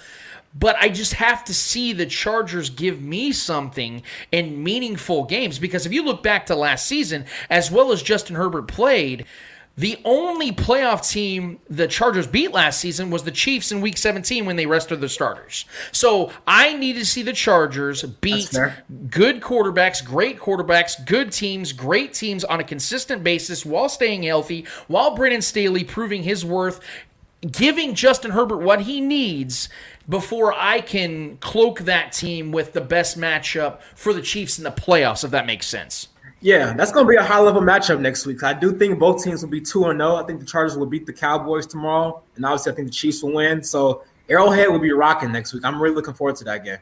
but 0.54 0.76
I 0.78 0.90
just 0.90 1.14
have 1.14 1.44
to 1.46 1.54
see 1.54 1.94
the 1.94 2.06
Chargers 2.06 2.70
give 2.70 3.02
me 3.02 3.32
something 3.32 4.04
in 4.32 4.64
meaningful 4.64 5.24
games 5.26 5.60
because 5.60 5.86
if 5.86 5.94
you 5.94 6.04
look 6.04 6.22
back 6.22 6.46
to 6.48 6.56
last 6.56 6.86
season, 6.86 7.26
as 7.50 7.72
well 7.72 7.92
as 7.92 8.04
Justin 8.04 8.36
Herbert 8.36 8.68
played, 8.68 9.26
the 9.78 10.00
only 10.04 10.52
playoff 10.52 11.10
team 11.10 11.60
the 11.70 11.88
Chargers 11.88 12.28
beat 12.28 12.52
last 12.52 12.80
season 12.80 13.10
was 13.10 13.24
the 13.24 13.32
Chiefs 13.32 13.72
in 13.72 13.80
week 13.80 13.98
17 13.98 14.46
when 14.46 14.58
they 14.58 14.66
rested 14.66 15.00
their 15.00 15.10
starters. 15.10 15.66
So 15.92 16.32
I 16.46 16.74
need 16.74 16.94
to 16.94 17.06
see 17.06 17.24
the 17.24 17.34
Chargers 17.34 18.04
beat 18.04 18.52
good 19.10 19.42
quarterbacks, 19.42 20.04
great 20.04 20.40
quarterbacks, 20.40 21.04
good 21.06 21.32
teams, 21.32 21.72
great 21.72 22.14
teams 22.14 22.44
on 22.44 22.60
a 22.60 22.64
consistent 22.64 23.24
basis 23.24 23.66
while 23.66 23.88
staying 23.88 24.24
healthy, 24.24 24.66
while 24.88 25.16
Brandon 25.16 25.42
Staley 25.42 25.86
proving 25.86 26.24
his 26.24 26.44
worth, 26.46 26.82
giving 27.50 27.96
Justin 27.96 28.32
Herbert 28.32 28.58
what 28.58 28.82
he 28.82 29.00
needs 29.00 29.70
before 30.08 30.54
I 30.54 30.82
can 30.82 31.38
cloak 31.38 31.82
that 31.82 32.12
team 32.12 32.52
with 32.52 32.74
the 32.74 32.82
best 32.82 33.18
matchup 33.18 33.80
for 33.96 34.14
the 34.14 34.22
Chiefs 34.22 34.58
in 34.58 34.66
the 34.66 34.72
playoffs, 34.72 35.24
if 35.24 35.32
that 35.32 35.46
makes 35.46 35.66
sense. 35.66 36.10
Yeah, 36.44 36.74
that's 36.74 36.92
going 36.92 37.06
to 37.06 37.10
be 37.10 37.18
a 37.18 37.24
high 37.24 37.40
level 37.40 37.62
matchup 37.62 38.00
next 38.00 38.26
week. 38.26 38.42
I 38.44 38.54
do 38.54 38.76
think 38.76 38.98
both 38.98 39.24
teams 39.24 39.44
will 39.44 39.52
be 39.52 39.62
2 39.62 39.84
0. 39.84 40.16
I 40.16 40.24
think 40.24 40.40
the 40.40 40.46
Chargers 40.46 40.76
will 40.76 40.88
beat 40.88 41.06
the 41.06 41.14
Cowboys 41.14 41.68
tomorrow. 41.68 42.24
And 42.36 42.44
obviously, 42.44 42.72
I 42.72 42.76
think 42.76 42.88
the 42.88 42.94
Chiefs 42.94 43.22
will 43.22 43.34
win. 43.34 43.64
So 43.64 44.04
Arrowhead 44.28 44.70
will 44.70 44.80
be 44.80 44.92
rocking 44.92 45.32
next 45.32 45.54
week. 45.54 45.64
I'm 45.64 45.80
really 45.80 45.94
looking 45.94 46.16
forward 46.16 46.36
to 46.38 46.44
that 46.46 46.66
game. 46.66 46.80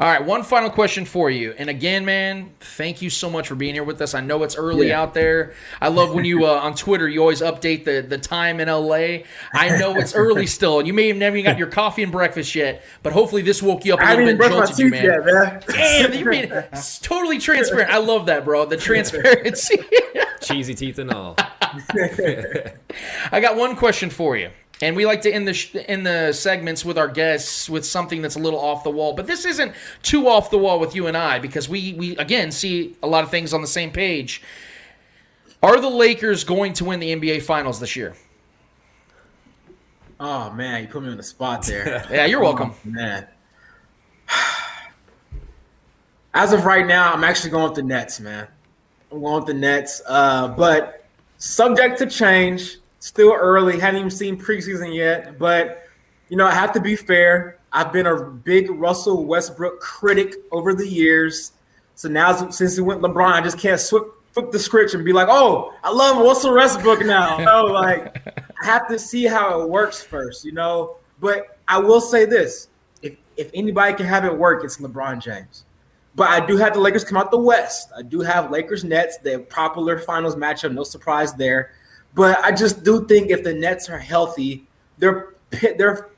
All 0.00 0.06
right, 0.06 0.24
one 0.24 0.44
final 0.44 0.70
question 0.70 1.04
for 1.04 1.28
you. 1.28 1.54
And 1.58 1.68
again, 1.68 2.06
man, 2.06 2.54
thank 2.58 3.02
you 3.02 3.10
so 3.10 3.28
much 3.28 3.48
for 3.48 3.54
being 3.54 3.74
here 3.74 3.84
with 3.84 4.00
us. 4.00 4.14
I 4.14 4.22
know 4.22 4.42
it's 4.44 4.56
early 4.56 4.88
yeah. 4.88 5.02
out 5.02 5.12
there. 5.12 5.52
I 5.78 5.88
love 5.88 6.14
when 6.14 6.24
you 6.24 6.46
uh, 6.46 6.52
on 6.52 6.74
Twitter 6.74 7.06
you 7.06 7.20
always 7.20 7.42
update 7.42 7.84
the 7.84 8.00
the 8.00 8.16
time 8.16 8.60
in 8.60 8.68
LA. 8.68 9.26
I 9.52 9.76
know 9.78 9.94
it's 9.96 10.14
early 10.14 10.46
still, 10.56 10.78
and 10.78 10.88
you 10.88 10.94
may 10.94 11.08
have 11.08 11.18
never 11.18 11.36
even 11.36 11.52
got 11.52 11.58
your 11.58 11.68
coffee 11.68 12.02
and 12.02 12.10
breakfast 12.10 12.54
yet, 12.54 12.82
but 13.02 13.12
hopefully 13.12 13.42
this 13.42 13.62
woke 13.62 13.84
you 13.84 13.92
up 13.92 14.00
a 14.00 14.16
little 14.16 14.38
bit, 14.38 14.50
jolted 14.50 14.78
you, 14.78 14.88
man. 14.88 15.04
Yet, 15.04 15.26
man. 15.26 15.62
Damn, 15.68 16.14
you're 16.14 16.30
being 16.30 16.50
totally 17.02 17.38
transparent. 17.38 17.90
I 17.90 17.98
love 17.98 18.24
that, 18.24 18.46
bro. 18.46 18.64
The 18.64 18.78
transparency. 18.78 19.84
Cheesy 20.40 20.74
teeth 20.74 20.98
and 20.98 21.12
all. 21.12 21.36
I 23.30 23.40
got 23.42 23.54
one 23.54 23.76
question 23.76 24.08
for 24.08 24.34
you. 24.34 24.48
And 24.82 24.96
we 24.96 25.04
like 25.04 25.22
to 25.22 25.32
end 25.32 25.46
the 25.46 25.52
sh- 25.52 25.76
end 25.86 26.06
the 26.06 26.32
segments 26.32 26.84
with 26.84 26.96
our 26.96 27.08
guests 27.08 27.68
with 27.68 27.84
something 27.84 28.22
that's 28.22 28.36
a 28.36 28.38
little 28.38 28.58
off 28.58 28.82
the 28.82 28.90
wall, 28.90 29.12
but 29.12 29.26
this 29.26 29.44
isn't 29.44 29.74
too 30.02 30.26
off 30.26 30.50
the 30.50 30.56
wall 30.56 30.80
with 30.80 30.94
you 30.94 31.06
and 31.06 31.16
I 31.16 31.38
because 31.38 31.68
we 31.68 31.92
we 31.94 32.16
again 32.16 32.50
see 32.50 32.96
a 33.02 33.06
lot 33.06 33.22
of 33.22 33.30
things 33.30 33.52
on 33.52 33.60
the 33.60 33.66
same 33.66 33.90
page. 33.90 34.42
Are 35.62 35.78
the 35.78 35.90
Lakers 35.90 36.44
going 36.44 36.72
to 36.74 36.86
win 36.86 37.00
the 37.00 37.14
NBA 37.14 37.42
Finals 37.42 37.78
this 37.78 37.94
year? 37.94 38.14
Oh 40.18 40.50
man, 40.50 40.82
you 40.82 40.88
put 40.88 41.02
me 41.02 41.10
on 41.10 41.18
the 41.18 41.22
spot 41.22 41.62
there. 41.66 42.06
yeah, 42.10 42.24
you're 42.24 42.40
welcome. 42.40 42.72
Oh, 42.72 42.90
man. 42.90 43.26
As 46.32 46.54
of 46.54 46.64
right 46.64 46.86
now, 46.86 47.12
I'm 47.12 47.24
actually 47.24 47.50
going 47.50 47.64
with 47.64 47.74
the 47.74 47.82
Nets, 47.82 48.18
man. 48.20 48.48
I'm 49.12 49.20
going 49.20 49.34
with 49.34 49.46
the 49.46 49.54
Nets, 49.54 50.00
uh, 50.06 50.48
but 50.48 51.04
subject 51.36 51.98
to 51.98 52.06
change 52.06 52.79
still 53.00 53.32
early. 53.32 53.80
Haven't 53.80 53.98
even 53.98 54.10
seen 54.10 54.38
preseason 54.38 54.94
yet, 54.94 55.38
but 55.38 55.88
you 56.28 56.36
know 56.36 56.46
I 56.46 56.52
have 56.52 56.72
to 56.74 56.80
be 56.80 56.94
fair. 56.94 57.58
I've 57.72 57.92
been 57.92 58.06
a 58.06 58.22
big 58.24 58.70
Russell 58.70 59.24
Westbrook 59.24 59.80
critic 59.80 60.34
over 60.52 60.74
the 60.74 60.86
years. 60.86 61.52
So 61.96 62.08
now 62.08 62.50
since 62.50 62.76
he 62.76 62.82
went 62.82 63.00
LeBron, 63.00 63.32
I 63.32 63.40
just 63.40 63.58
can't 63.58 63.80
flip, 63.80 64.04
flip 64.32 64.50
the 64.50 64.58
script 64.58 64.94
and 64.94 65.04
be 65.04 65.12
like, 65.12 65.28
"Oh, 65.28 65.74
I 65.82 65.90
love 65.90 66.18
Russell 66.24 66.54
Westbrook 66.54 67.04
now." 67.04 67.38
you 67.40 67.44
know, 67.44 67.64
like 67.64 68.16
I 68.62 68.64
have 68.64 68.88
to 68.88 68.98
see 68.98 69.24
how 69.24 69.60
it 69.60 69.68
works 69.68 70.02
first, 70.02 70.44
you 70.44 70.52
know. 70.52 70.96
But 71.20 71.58
I 71.68 71.78
will 71.78 72.00
say 72.00 72.24
this: 72.24 72.68
if 73.02 73.16
if 73.36 73.50
anybody 73.54 73.94
can 73.94 74.06
have 74.06 74.24
it 74.24 74.36
work, 74.36 74.64
it's 74.64 74.78
LeBron 74.78 75.20
James. 75.20 75.64
But 76.16 76.28
I 76.28 76.44
do 76.44 76.56
have 76.56 76.74
the 76.74 76.80
Lakers 76.80 77.04
come 77.04 77.16
out 77.16 77.30
the 77.30 77.38
West. 77.38 77.90
I 77.96 78.02
do 78.02 78.20
have 78.20 78.50
Lakers 78.50 78.82
Nets, 78.82 79.18
the 79.18 79.46
popular 79.48 79.98
finals 79.98 80.34
matchup. 80.34 80.72
No 80.74 80.82
surprise 80.82 81.32
there. 81.34 81.72
But 82.14 82.44
I 82.44 82.52
just 82.52 82.82
do 82.82 83.06
think 83.06 83.30
if 83.30 83.44
the 83.44 83.54
Nets 83.54 83.88
are 83.88 83.98
healthy, 83.98 84.66
they're 84.98 85.34
they're 85.50 86.10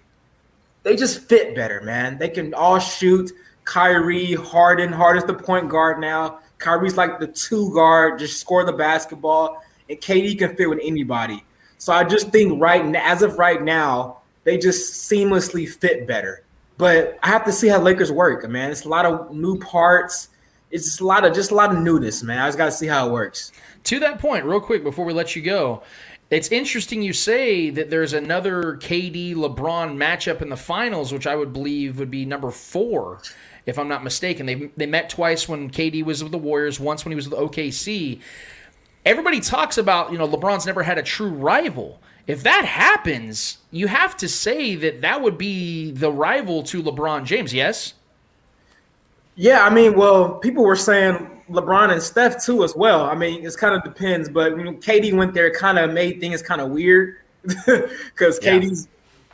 they 0.82 0.97
just 0.97 1.28
fit 1.28 1.55
better, 1.55 1.81
man. 1.82 2.19
They 2.19 2.28
can 2.28 2.55
all 2.55 2.78
shoot. 2.78 3.32
Kyrie, 3.64 4.35
Harden, 4.35 4.93
Harden's 4.93 5.27
the 5.27 5.35
point 5.35 5.69
guard 5.69 6.01
now. 6.01 6.40
Kyrie's 6.59 6.97
like 6.97 7.20
the 7.20 7.28
two 7.28 7.73
guard, 7.73 8.19
just 8.19 8.40
score 8.40 8.64
the 8.64 8.73
basketball, 8.73 9.62
and 9.89 9.98
KD 10.01 10.39
can 10.39 10.56
fit 10.56 10.69
with 10.69 10.81
anybody. 10.82 11.44
So 11.78 11.93
I 11.93 12.05
just 12.05 12.31
think 12.31 12.60
right 12.60 12.85
now, 12.85 13.02
as 13.05 13.23
of 13.23 13.39
right 13.39 13.62
now, 13.62 14.19
they 14.44 14.59
just 14.59 15.09
seamlessly 15.10 15.69
fit 15.69 16.06
better. 16.06 16.44
But 16.78 17.19
I 17.23 17.28
have 17.28 17.44
to 17.44 17.52
see 17.52 17.69
how 17.69 17.81
Lakers 17.81 18.10
work, 18.10 18.48
man. 18.48 18.70
It's 18.70 18.85
a 18.85 18.89
lot 18.89 19.06
of 19.06 19.32
new 19.32 19.59
parts. 19.59 20.28
It's 20.70 20.85
just 20.85 21.01
a 21.01 21.06
lot 21.06 21.24
of 21.24 21.35
just 21.35 21.51
a 21.51 21.55
lot 21.55 21.74
of 21.74 21.82
newness, 21.82 22.23
man. 22.23 22.39
I 22.39 22.48
just 22.48 22.59
got 22.59 22.66
to 22.66 22.73
see 22.73 22.86
how 22.86 23.09
it 23.09 23.12
works. 23.12 23.52
To 23.85 23.99
that 24.01 24.19
point, 24.19 24.45
real 24.45 24.61
quick 24.61 24.85
before 24.85 25.05
we 25.05 25.13
let 25.13 25.35
you 25.35 25.43
go, 25.43 25.83
it's 26.31 26.49
interesting 26.51 27.03
you 27.03 27.13
say 27.13 27.69
that 27.71 27.91
there's 27.91 28.15
another 28.15 28.77
KD 28.77 29.35
LeBron 29.35 29.97
matchup 29.97 30.41
in 30.41 30.49
the 30.49 30.57
finals, 30.57 31.13
which 31.13 31.27
I 31.27 31.37
would 31.37 31.53
believe 31.53 31.99
would 31.99 32.11
be 32.11 32.25
number 32.25 32.51
four, 32.51 33.21
if 33.67 33.79
I'm 33.79 33.89
not 33.89 34.03
mistaken. 34.03 34.47
They 34.47 34.71
they 34.77 34.87
met 34.87 35.11
twice 35.11 35.49
when 35.49 35.71
KD 35.71 36.05
was 36.05 36.23
with 36.23 36.33
the 36.33 36.39
Warriors, 36.39 36.81
once 36.81 37.05
when 37.05 37.13
he 37.13 37.17
was 37.17 37.29
with 37.29 37.39
OKC. 37.39 38.21
Everybody 39.05 39.41
talks 39.41 39.77
about 39.77 40.11
you 40.11 40.17
know 40.17 40.27
LeBron's 40.27 40.65
never 40.65 40.85
had 40.85 40.97
a 40.97 41.03
true 41.03 41.29
rival. 41.29 42.01
If 42.27 42.45
that 42.45 42.65
happens, 42.65 43.59
you 43.71 43.89
have 43.89 44.17
to 44.19 44.29
say 44.29 44.77
that 44.77 45.03
that 45.03 45.21
would 45.23 45.37
be 45.37 45.91
the 45.91 46.11
rival 46.11 46.63
to 46.65 46.83
LeBron 46.83 47.25
James. 47.25 47.53
Yes. 47.53 47.95
Yeah, 49.35 49.65
I 49.67 49.71
mean, 49.71 49.97
well, 49.97 50.35
people 50.37 50.65
were 50.65 50.77
saying 50.77 51.41
LeBron 51.53 51.93
and 51.93 52.03
Steph 52.03 52.45
too 52.45 52.65
as 52.65 52.74
well. 52.74 53.05
I 53.05 53.15
mean, 53.15 53.45
it 53.45 53.57
kind 53.57 53.74
of 53.74 53.85
depends, 53.85 54.29
but 54.29 54.57
when 54.57 54.81
KD 54.81 55.15
went 55.15 55.35
there, 55.35 55.51
kind 55.53 55.79
of 55.79 55.93
made 55.93 56.20
things 56.20 56.43
kind 56.43 56.61
of 56.61 56.70
weird 56.70 57.16
because 57.43 58.39
Yeah. 58.43 58.61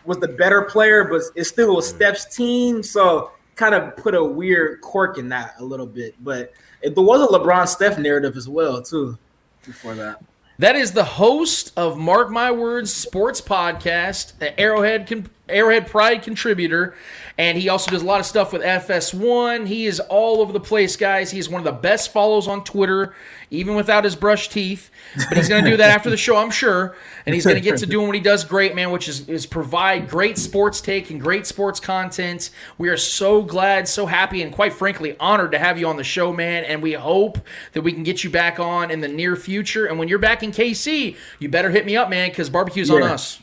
Was 0.04 0.18
the 0.20 0.28
better 0.28 0.62
player, 0.62 1.04
but 1.04 1.20
it 1.34 1.44
still 1.44 1.76
was 1.76 1.92
mm. 1.92 1.96
Steph's 1.96 2.34
team, 2.34 2.82
so 2.82 3.32
kind 3.56 3.74
of 3.74 3.94
put 3.96 4.14
a 4.14 4.24
weird 4.24 4.80
quirk 4.80 5.18
in 5.18 5.28
that 5.28 5.56
a 5.58 5.64
little 5.64 5.84
bit. 5.84 6.14
But 6.24 6.54
it, 6.80 6.94
there 6.94 7.04
was 7.04 7.20
a 7.20 7.26
LeBron 7.26 7.68
Steph 7.68 7.98
narrative 7.98 8.36
as 8.36 8.48
well 8.48 8.80
too 8.80 9.18
before 9.66 9.94
that. 9.96 10.24
That 10.58 10.76
is 10.76 10.92
the 10.92 11.04
host 11.04 11.72
of 11.76 11.98
Mark 11.98 12.30
My 12.30 12.50
Words 12.50 12.92
Sports 12.92 13.40
Podcast, 13.40 14.38
the 14.38 14.58
Arrowhead 14.58 15.06
Arrowhead 15.48 15.86
Pride 15.86 16.22
contributor, 16.22 16.94
and 17.36 17.56
he 17.56 17.68
also 17.68 17.90
does 17.90 18.02
a 18.02 18.06
lot 18.06 18.20
of 18.20 18.26
stuff 18.26 18.52
with 18.52 18.62
FS1. 18.62 19.66
He 19.66 19.86
is 19.86 20.00
all 20.00 20.40
over 20.40 20.52
the 20.52 20.60
place, 20.60 20.96
guys. 20.96 21.30
He's 21.30 21.48
one 21.48 21.60
of 21.60 21.64
the 21.64 21.72
best 21.72 22.12
follows 22.12 22.48
on 22.48 22.64
Twitter, 22.64 23.14
even 23.50 23.74
without 23.74 24.04
his 24.04 24.16
brush 24.16 24.48
teeth. 24.48 24.90
But 25.28 25.36
he's 25.36 25.48
going 25.48 25.64
to 25.64 25.70
do 25.70 25.76
that 25.76 25.90
after 25.90 26.10
the 26.10 26.16
show, 26.16 26.36
I'm 26.36 26.50
sure, 26.50 26.96
and 27.26 27.34
he's 27.34 27.44
going 27.44 27.56
to 27.56 27.62
get 27.62 27.78
to 27.78 27.86
doing 27.86 28.06
what 28.06 28.16
he 28.16 28.20
does 28.20 28.44
great, 28.44 28.74
man, 28.74 28.90
which 28.90 29.08
is 29.08 29.28
is 29.28 29.46
provide 29.46 30.08
great 30.08 30.38
sports 30.38 30.80
take 30.80 31.10
and 31.10 31.20
great 31.20 31.46
sports 31.46 31.80
content. 31.80 32.50
We 32.76 32.88
are 32.88 32.96
so 32.96 33.42
glad, 33.42 33.88
so 33.88 34.06
happy, 34.06 34.42
and 34.42 34.52
quite 34.52 34.72
frankly 34.72 35.16
honored 35.18 35.52
to 35.52 35.58
have 35.58 35.78
you 35.78 35.86
on 35.86 35.96
the 35.96 36.04
show, 36.04 36.32
man. 36.32 36.64
And 36.64 36.82
we 36.82 36.92
hope 36.94 37.38
that 37.72 37.82
we 37.82 37.92
can 37.92 38.02
get 38.02 38.24
you 38.24 38.30
back 38.30 38.58
on 38.58 38.90
in 38.90 39.00
the 39.00 39.08
near 39.08 39.36
future. 39.36 39.86
And 39.86 39.98
when 39.98 40.08
you're 40.08 40.18
back 40.18 40.42
in 40.42 40.50
KC, 40.50 41.16
you 41.38 41.48
better 41.48 41.70
hit 41.70 41.86
me 41.86 41.96
up, 41.96 42.10
man, 42.10 42.30
because 42.30 42.50
barbecue's 42.50 42.90
on 42.90 43.02
us. 43.12 43.40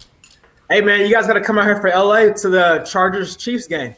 Hey 0.69 0.81
man, 0.81 1.01
you 1.01 1.13
guys 1.13 1.27
got 1.27 1.33
to 1.33 1.41
come 1.41 1.59
out 1.59 1.65
here 1.65 1.79
for 1.79 1.89
LA 1.89 2.33
to 2.33 2.49
the 2.49 2.87
Chargers 2.89 3.35
Chiefs 3.35 3.67
game. 3.67 3.95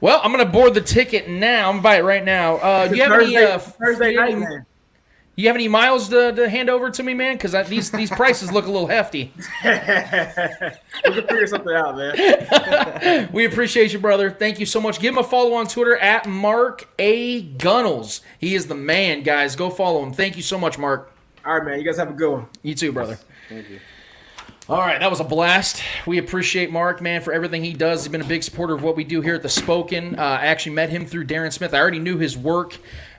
Well, 0.00 0.20
I'm 0.22 0.30
gonna 0.30 0.46
board 0.46 0.74
the 0.74 0.80
ticket 0.80 1.28
now. 1.28 1.68
I'm 1.68 1.76
gonna 1.76 1.82
buy 1.82 1.96
it 1.98 2.04
right 2.04 2.24
now. 2.24 2.56
Uh, 2.56 2.88
do 2.88 2.96
you 2.96 3.02
have 3.02 3.12
any? 3.12 3.36
Uh, 3.36 3.58
Thursday 3.58 4.14
night 4.14 4.32
any- 4.32 4.40
game. 4.46 4.66
You 5.34 5.46
have 5.46 5.54
any 5.54 5.68
miles 5.68 6.08
to, 6.08 6.32
to 6.32 6.48
hand 6.48 6.68
over 6.68 6.90
to 6.90 7.02
me, 7.04 7.14
man? 7.14 7.36
Because 7.36 7.68
these 7.68 7.92
these 7.92 8.10
prices 8.10 8.50
look 8.50 8.66
a 8.66 8.70
little 8.70 8.88
hefty. 8.88 9.32
we 9.64 9.70
can 9.70 10.72
figure 11.04 11.46
something 11.46 11.74
out, 11.74 11.96
man. 11.96 13.28
We 13.32 13.44
appreciate 13.44 13.92
you, 13.92 14.00
brother. 14.00 14.32
Thank 14.32 14.58
you 14.58 14.66
so 14.66 14.80
much. 14.80 14.98
Give 14.98 15.14
him 15.14 15.18
a 15.18 15.22
follow 15.22 15.54
on 15.54 15.68
Twitter 15.68 15.96
at 15.96 16.26
Mark 16.26 16.88
A 16.98 17.42
Gunnels. 17.42 18.20
He 18.40 18.56
is 18.56 18.66
the 18.66 18.74
man, 18.74 19.22
guys. 19.22 19.54
Go 19.54 19.70
follow 19.70 20.02
him. 20.02 20.12
Thank 20.12 20.36
you 20.36 20.42
so 20.42 20.58
much, 20.58 20.76
Mark. 20.76 21.12
All 21.44 21.54
right, 21.56 21.64
man. 21.64 21.78
You 21.78 21.84
guys 21.84 21.98
have 21.98 22.10
a 22.10 22.14
good 22.14 22.32
one. 22.32 22.46
You 22.62 22.74
too, 22.74 22.90
brother. 22.90 23.18
All 24.70 24.80
right, 24.80 25.00
that 25.00 25.08
was 25.08 25.20
a 25.20 25.24
blast. 25.24 25.82
We 26.06 26.18
appreciate 26.18 26.70
Mark, 26.70 27.00
man, 27.00 27.22
for 27.22 27.32
everything 27.32 27.64
he 27.64 27.72
does. 27.72 28.04
He's 28.04 28.12
been 28.12 28.20
a 28.20 28.24
big 28.24 28.42
supporter 28.42 28.74
of 28.74 28.82
what 28.82 28.96
we 28.96 29.04
do 29.04 29.22
here 29.22 29.34
at 29.34 29.40
the 29.40 29.48
Spoken. 29.48 30.18
Uh, 30.18 30.22
I 30.22 30.44
actually 30.44 30.74
met 30.74 30.90
him 30.90 31.06
through 31.06 31.24
Darren 31.24 31.50
Smith. 31.50 31.72
I 31.72 31.78
already 31.78 31.98
knew 31.98 32.18
his 32.18 32.36
work. 32.36 32.76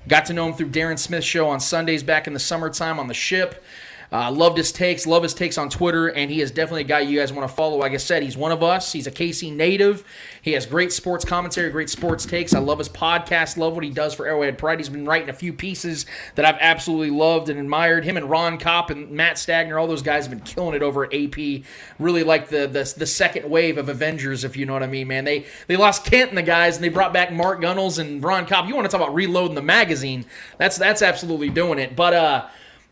Got 0.07 0.27
to 0.27 0.33
know 0.33 0.47
him 0.47 0.53
through 0.53 0.69
Darren 0.69 0.99
Smith's 0.99 1.25
show 1.25 1.49
on 1.49 1.59
Sundays 1.59 2.03
back 2.03 2.27
in 2.27 2.33
the 2.33 2.39
summertime 2.39 2.99
on 2.99 3.07
the 3.07 3.15
ship. 3.15 3.63
Uh, 4.11 4.31
loved 4.31 4.57
his 4.57 4.71
takes, 4.71 5.05
love 5.05 5.21
his 5.21 5.35
takes 5.35 5.57
on 5.57 5.69
Twitter, 5.69 6.07
and 6.07 6.31
he 6.31 6.41
is 6.41 6.49
definitely 6.49 6.81
a 6.81 6.85
guy 6.85 6.99
you 6.99 7.19
guys 7.19 7.31
want 7.31 7.47
to 7.47 7.55
follow. 7.55 7.77
Like 7.77 7.91
I 7.91 7.97
said, 7.97 8.23
he's 8.23 8.35
one 8.35 8.51
of 8.51 8.63
us. 8.63 8.91
He's 8.91 9.05
a 9.05 9.11
KC 9.11 9.55
native. 9.55 10.03
He 10.41 10.53
has 10.53 10.65
great 10.65 10.91
sports 10.91 11.23
commentary, 11.23 11.69
great 11.69 11.91
sports 11.91 12.25
takes. 12.25 12.55
I 12.55 12.59
love 12.59 12.79
his 12.79 12.89
podcast, 12.89 13.55
love 13.57 13.75
what 13.75 13.83
he 13.83 13.91
does 13.91 14.15
for 14.15 14.25
Arrowhead 14.25 14.57
Pride. 14.57 14.79
He's 14.79 14.89
been 14.89 15.05
writing 15.05 15.29
a 15.29 15.33
few 15.33 15.53
pieces 15.53 16.07
that 16.33 16.43
I've 16.43 16.57
absolutely 16.59 17.11
loved 17.11 17.49
and 17.49 17.59
admired. 17.59 18.03
Him 18.03 18.17
and 18.17 18.27
Ron 18.27 18.57
Kopp 18.57 18.89
and 18.89 19.11
Matt 19.11 19.35
Stagner, 19.35 19.79
all 19.79 19.85
those 19.85 20.01
guys 20.01 20.25
have 20.25 20.31
been 20.31 20.43
killing 20.43 20.73
it 20.73 20.81
over 20.81 21.03
at 21.05 21.13
AP. 21.13 21.63
Really 21.99 22.23
like 22.23 22.49
the 22.49 22.65
the, 22.65 22.91
the 22.97 23.05
second 23.05 23.47
wave 23.47 23.77
of 23.77 23.89
Avengers, 23.89 24.43
if 24.43 24.57
you 24.57 24.65
know 24.65 24.73
what 24.73 24.83
I 24.83 24.87
mean, 24.87 25.07
man. 25.07 25.23
They 25.23 25.45
they 25.67 25.77
lost 25.77 26.03
Kent 26.03 26.29
and 26.29 26.37
the 26.37 26.43
guys, 26.43 26.77
and 26.77 26.83
they 26.83 26.89
brought 26.89 27.13
back 27.13 27.31
Mark 27.31 27.61
Gunnels 27.61 27.99
and 27.99 28.23
Ron 28.23 28.47
Kopp. 28.47 28.67
You 28.67 28.75
want 28.75 28.85
to 28.85 28.91
talk 28.91 29.01
about 29.01 29.13
reloading 29.13 29.53
the 29.53 29.61
magazine? 29.61 30.25
That's 30.57 30.79
that's 30.79 31.03
absolutely 31.03 31.49
doing 31.49 31.77
it. 31.77 31.95
But 31.95 32.13
uh. 32.13 32.47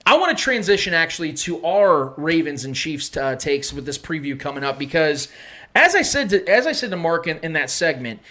I 0.08 0.16
want 0.16 0.38
to 0.38 0.42
transition 0.42 0.94
actually 0.94 1.34
to 1.34 1.66
our 1.66 2.14
Ravens 2.16 2.64
and 2.64 2.74
Chiefs 2.74 3.18
uh, 3.18 3.36
takes 3.36 3.74
with 3.74 3.86
this 3.86 3.98
preview 3.98 4.40
coming 4.40 4.64
up 4.64 4.80
because, 4.80 5.28
as 5.76 5.96
I 5.96 6.02
said 6.02 6.30
to 6.30 6.48
as 6.48 6.66
I 6.66 6.72
said 6.72 6.92
to 6.92 6.96
Mark 6.96 7.28
in, 7.28 7.40
in 7.40 7.52
that 7.54 7.70
segment, 7.70 8.22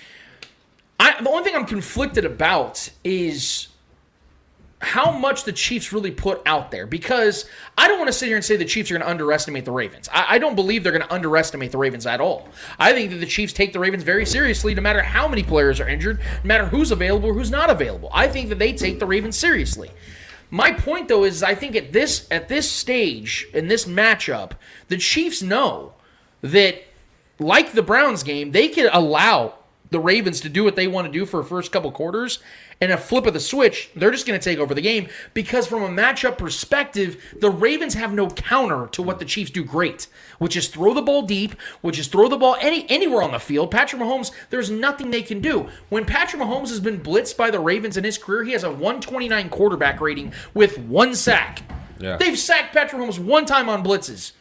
I, 0.98 1.22
the 1.22 1.28
only 1.28 1.44
thing 1.44 1.54
I'm 1.54 1.66
conflicted 1.66 2.24
about 2.24 2.88
is 3.04 3.68
how 4.80 5.10
much 5.18 5.44
the 5.44 5.52
Chiefs 5.52 5.92
really 5.92 6.10
put 6.10 6.40
out 6.46 6.70
there 6.70 6.86
because 6.86 7.44
I 7.76 7.88
don't 7.88 7.98
want 7.98 8.08
to 8.08 8.14
sit 8.14 8.28
here 8.28 8.36
and 8.36 8.44
say 8.44 8.56
the 8.56 8.64
Chiefs 8.64 8.90
are 8.90 8.94
going 8.94 9.04
to 9.04 9.10
underestimate 9.10 9.66
the 9.66 9.72
Ravens. 9.72 10.08
I, 10.10 10.36
I 10.36 10.38
don't 10.38 10.54
believe 10.54 10.82
they're 10.82 10.92
going 10.92 11.06
to 11.06 11.12
underestimate 11.12 11.72
the 11.72 11.78
Ravens 11.78 12.06
at 12.06 12.22
all. 12.22 12.48
I 12.78 12.94
think 12.94 13.10
that 13.10 13.18
the 13.18 13.26
Chiefs 13.26 13.52
take 13.52 13.74
the 13.74 13.80
Ravens 13.80 14.02
very 14.02 14.24
seriously 14.24 14.74
no 14.74 14.80
matter 14.80 15.02
how 15.02 15.28
many 15.28 15.42
players 15.42 15.78
are 15.78 15.88
injured, 15.88 16.20
no 16.42 16.48
matter 16.48 16.64
who's 16.64 16.90
available 16.90 17.28
or 17.28 17.34
who's 17.34 17.50
not 17.50 17.68
available. 17.68 18.08
I 18.14 18.28
think 18.28 18.48
that 18.48 18.58
they 18.58 18.72
take 18.72 18.98
the 18.98 19.06
Ravens 19.06 19.36
seriously. 19.36 19.90
My 20.50 20.72
point 20.72 21.08
though 21.08 21.24
is 21.24 21.42
I 21.42 21.54
think 21.54 21.74
at 21.74 21.92
this 21.92 22.26
at 22.30 22.48
this 22.48 22.70
stage 22.70 23.48
in 23.52 23.68
this 23.68 23.84
matchup, 23.84 24.52
the 24.88 24.96
Chiefs 24.96 25.42
know 25.42 25.94
that 26.42 26.84
like 27.38 27.72
the 27.72 27.82
Browns 27.82 28.22
game, 28.22 28.52
they 28.52 28.68
can 28.68 28.88
allow 28.92 29.55
the 29.90 30.00
Ravens 30.00 30.40
to 30.40 30.48
do 30.48 30.64
what 30.64 30.76
they 30.76 30.86
want 30.86 31.06
to 31.06 31.12
do 31.12 31.26
for 31.26 31.38
the 31.38 31.48
first 31.48 31.72
couple 31.72 31.90
quarters, 31.92 32.38
and 32.80 32.92
a 32.92 32.98
flip 32.98 33.26
of 33.26 33.32
the 33.32 33.40
switch, 33.40 33.90
they're 33.96 34.10
just 34.10 34.26
going 34.26 34.38
to 34.38 34.44
take 34.44 34.58
over 34.58 34.74
the 34.74 34.80
game 34.80 35.08
because 35.32 35.66
from 35.66 35.82
a 35.82 35.88
matchup 35.88 36.36
perspective, 36.36 37.22
the 37.40 37.50
Ravens 37.50 37.94
have 37.94 38.12
no 38.12 38.28
counter 38.28 38.86
to 38.88 39.02
what 39.02 39.18
the 39.18 39.24
Chiefs 39.24 39.50
do 39.50 39.64
great, 39.64 40.08
which 40.38 40.56
is 40.56 40.68
throw 40.68 40.92
the 40.92 41.02
ball 41.02 41.22
deep, 41.22 41.60
which 41.80 41.98
is 41.98 42.08
throw 42.08 42.28
the 42.28 42.36
ball 42.36 42.56
any 42.60 42.88
anywhere 42.90 43.22
on 43.22 43.32
the 43.32 43.38
field. 43.38 43.70
Patrick 43.70 44.02
Mahomes, 44.02 44.30
there's 44.50 44.70
nothing 44.70 45.10
they 45.10 45.22
can 45.22 45.40
do. 45.40 45.68
When 45.88 46.04
Patrick 46.04 46.42
Mahomes 46.42 46.68
has 46.68 46.80
been 46.80 47.00
blitzed 47.00 47.36
by 47.36 47.50
the 47.50 47.60
Ravens 47.60 47.96
in 47.96 48.04
his 48.04 48.18
career, 48.18 48.44
he 48.44 48.52
has 48.52 48.64
a 48.64 48.70
129 48.70 49.48
quarterback 49.48 50.00
rating 50.00 50.32
with 50.52 50.78
one 50.78 51.14
sack. 51.14 51.62
Yeah. 51.98 52.18
They've 52.18 52.38
sacked 52.38 52.74
Patrick 52.74 53.00
Mahomes 53.00 53.18
one 53.18 53.46
time 53.46 53.68
on 53.68 53.82
blitzes 53.82 54.32